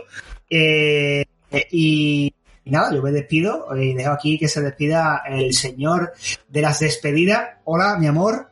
Eh, 0.49 1.25
y, 1.71 2.33
y 2.63 2.71
nada, 2.71 2.93
yo 2.93 3.01
me 3.01 3.11
despido 3.11 3.67
y 3.75 3.93
dejo 3.93 4.11
aquí 4.11 4.37
que 4.37 4.47
se 4.47 4.61
despida 4.61 5.21
el 5.27 5.53
señor 5.53 6.13
de 6.47 6.61
las 6.61 6.79
despedidas. 6.79 7.57
Hola, 7.63 7.97
mi 7.97 8.07
amor. 8.07 8.49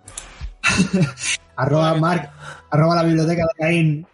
arroba 1.56 1.94
Marc, 1.96 2.32
arroba 2.70 2.96
la 2.96 3.04
biblioteca 3.04 3.44
de 3.44 3.64
Caín, 3.64 4.08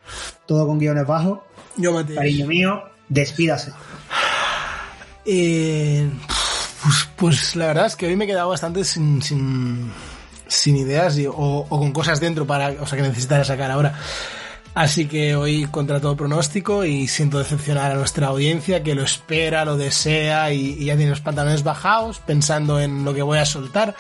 todo 0.46 0.68
con 0.68 0.80
guiones 0.80 1.06
bajos. 1.06 1.40
Yo. 1.78 1.96
Cariño 2.06 2.48
mío, 2.48 2.84
despídase. 3.10 3.74
Eh, 5.26 6.10
pues, 6.82 7.10
pues 7.16 7.56
la 7.56 7.68
verdad 7.68 7.88
es 7.88 7.96
que 7.96 8.08
hoy 8.08 8.16
me 8.16 8.26
he 8.26 8.28
quedado 8.28 8.50
bastante 8.50 8.84
sin, 8.84 9.22
ideas 10.66 11.18
o, 11.28 11.66
con 11.68 11.92
cosas 11.92 12.20
dentro 12.20 12.48
para, 12.48 12.70
o 12.82 12.88
sea, 12.88 12.98
que 12.98 13.08
necesitara 13.08 13.44
sacar 13.44 13.72
ahora. 13.72 14.00
Así 14.76 15.08
que 15.08 15.36
hoy 15.36 15.66
contra 15.66 16.00
todo 16.00 16.16
pronóstico 16.16 16.86
y 16.86 17.08
siento 17.08 17.40
decepcionar 17.40 17.92
a 17.92 17.96
nuestra 17.96 18.28
audiencia 18.28 18.84
que 18.84 18.94
lo 18.94 19.04
espera, 19.04 19.66
lo 19.66 19.78
desea 19.78 20.54
y, 20.54 20.78
y 20.80 20.86
ya 20.86 20.96
tiene 20.96 21.10
los 21.10 21.22
pantalones 21.22 21.64
bajados 21.64 22.20
pensando 22.20 22.80
en 22.80 23.04
lo 23.04 23.14
que 23.14 23.24
voy 23.24 23.40
a 23.40 23.46
soltar. 23.46 23.96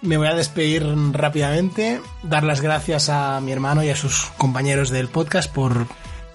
Me 0.00 0.16
voy 0.16 0.28
a 0.28 0.34
despedir 0.34 0.86
rápidamente, 1.12 2.00
dar 2.22 2.42
las 2.42 2.62
gracias 2.62 3.10
a 3.10 3.40
mi 3.40 3.52
hermano 3.52 3.84
y 3.84 3.90
a 3.90 3.96
sus 3.96 4.24
compañeros 4.38 4.88
del 4.90 5.08
podcast 5.08 5.52
por, 5.52 5.86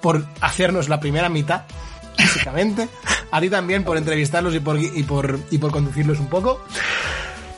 por 0.01 0.27
hacernos 0.40 0.88
la 0.88 1.00
primera 1.00 1.30
mitad 1.30 1.64
básicamente. 2.17 2.88
A 3.32 3.42
ti 3.42 3.50
también 3.50 3.83
por 3.83 3.98
entrevistarlos 3.98 4.53
y 4.56 4.59
por, 4.59 4.80
y 4.80 5.03
por, 5.03 5.40
y 5.51 5.58
por 5.58 5.72
conducirlos 5.72 6.19
un 6.19 6.27
poco. 6.27 6.64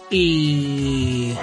Y. 0.09 1.33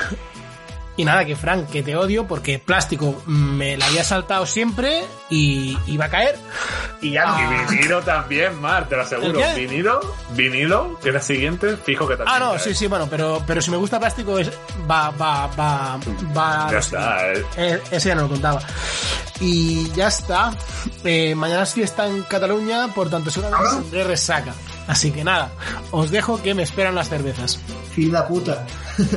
Y 0.97 1.05
nada, 1.05 1.25
que 1.25 1.37
Frank, 1.37 1.71
que 1.71 1.83
te 1.83 1.97
odio 1.97 2.27
porque 2.27 2.59
plástico 2.59 3.23
me 3.27 3.79
la 3.79 3.87
había 3.87 4.05
saltado 4.05 4.45
siempre 4.45 5.03
y 5.31 5.77
iba 5.87 6.05
a 6.05 6.09
caer. 6.11 6.37
Y 7.01 7.13
ya. 7.13 7.25
Y 7.71 7.75
vinilo 7.75 8.03
también, 8.03 8.61
Mar, 8.61 8.89
te 8.89 8.97
lo 8.97 9.03
aseguro. 9.03 9.41
Vinilo, 9.57 10.01
vinilo, 10.33 10.99
que 11.03 11.09
es 11.09 11.15
la 11.15 11.23
siguiente, 11.23 11.77
fijo 11.79 12.07
que 12.07 12.17
también. 12.17 12.37
Ah, 12.37 12.39
no, 12.39 12.51
cae. 12.51 12.59
sí, 12.59 12.75
sí, 12.75 12.87
bueno, 12.89 13.09
pero, 13.09 13.43
pero 13.47 13.63
si 13.63 13.71
me 13.71 13.79
gusta 13.79 13.99
plástico 13.99 14.39
es, 14.39 14.51
va, 14.89 15.11
va, 15.11 15.47
va, 15.59 15.99
va. 16.37 16.69
Ya 16.71 16.79
está, 16.79 17.33
eh. 17.33 17.45
Eh, 17.57 17.83
ese 17.91 18.09
ya 18.11 18.15
no 18.15 18.23
lo 18.23 18.29
contaba. 18.29 18.61
Y 19.41 19.91
ya 19.93 20.09
está. 20.09 20.53
Eh, 21.05 21.35
mañana 21.35 21.63
es 21.63 21.73
fiesta 21.73 22.07
en 22.07 22.23
Cataluña, 22.23 22.89
por 22.95 23.09
tanto 23.09 23.31
seguramente 23.31 23.77
tendré 23.77 24.05
resaca. 24.05 24.53
Así 24.87 25.11
que 25.11 25.25
nada, 25.25 25.51
os 25.91 26.11
dejo 26.11 26.43
que 26.43 26.55
me 26.55 26.63
esperan 26.63 26.95
las 26.95 27.09
cervezas. 27.09 27.59
Fila 27.95 28.27
puta. 28.27 28.67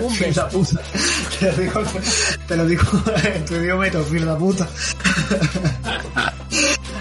Un 0.01 0.19
beso. 0.19 0.47
puta. 0.49 0.79
Te 1.39 1.51
lo 1.51 1.57
digo, 1.57 1.81
te 2.47 2.55
lo 2.57 2.65
digo 2.65 3.03
en 3.23 3.45
tu 3.45 3.55
idioma, 3.55 3.85
fila 4.09 4.37
puta. 4.37 4.67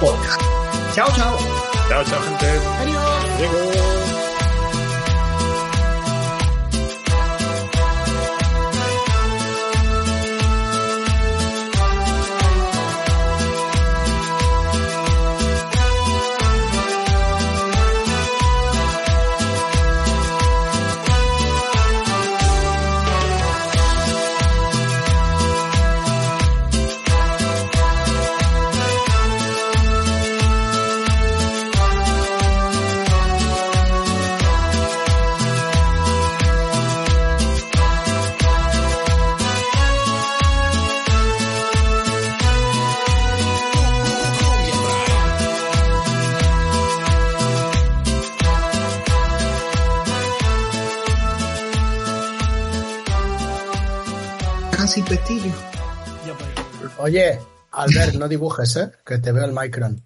Podcast. 0.00 0.42
Chao, 0.94 1.08
chao. 1.14 1.38
Chao, 1.88 2.04
chao, 2.04 2.22
gente. 2.22 2.60
Casi 2.78 3.99
pestillo. 55.10 55.52
Ahí. 56.22 56.88
Oye, 56.98 57.38
Albert, 57.72 58.14
no 58.14 58.28
dibujes, 58.28 58.76
¿eh? 58.76 58.92
Que 59.04 59.18
te 59.18 59.32
veo 59.32 59.44
el 59.44 59.52
micron. 59.52 60.00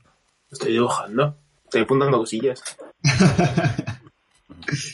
Estoy 0.50 0.72
dibujando. 0.72 1.36
Estoy 1.64 1.82
apuntando 1.82 2.18
cosillas. 2.18 2.62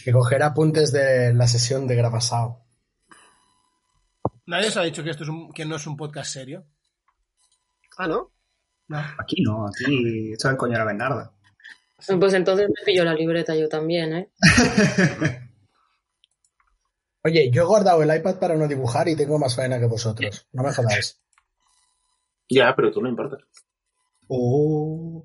Que 0.05 0.13
coger 0.13 0.43
apuntes 0.43 0.91
de 0.91 1.33
la 1.33 1.47
sesión 1.47 1.87
de 1.87 1.95
grabasao. 1.95 2.61
Nadie 4.47 4.69
os 4.69 4.77
ha 4.77 4.83
dicho 4.83 5.05
que 5.05 5.11
esto 5.11 5.23
es 5.23 5.29
un, 5.29 5.53
que 5.53 5.65
no 5.65 5.77
es 5.77 5.87
un 5.87 5.97
podcast 5.97 6.33
serio. 6.33 6.65
Ah, 7.97 8.09
¿no? 8.09 8.33
Aquí 9.17 9.43
no, 9.43 9.69
aquí 9.69 10.33
esto 10.33 10.49
es 10.49 10.53
el 10.53 10.59
coño 10.59 10.73
de 10.73 10.79
la 10.79 10.85
Bernarda. 10.85 11.33
Pues 12.19 12.35
entonces 12.35 12.69
me 12.69 12.85
pillo 12.85 13.05
la 13.05 13.15
libreta 13.15 13.55
yo 13.55 13.69
también, 13.69 14.13
¿eh? 14.13 14.31
Oye, 17.23 17.51
yo 17.51 17.63
he 17.63 17.67
guardado 17.67 18.03
el 18.03 18.15
iPad 18.15 18.39
para 18.39 18.57
no 18.57 18.67
dibujar 18.67 19.09
y 19.09 19.17
tengo 19.17 19.39
más 19.39 19.55
faena 19.55 19.79
que 19.79 19.87
vosotros. 19.87 20.47
No 20.53 20.63
me 20.63 20.73
jodáis. 20.73 21.21
Ya, 22.49 22.75
pero 22.75 22.91
tú 22.91 23.03
no 23.03 23.09
importa. 23.09 23.39
Oh. 24.29 25.25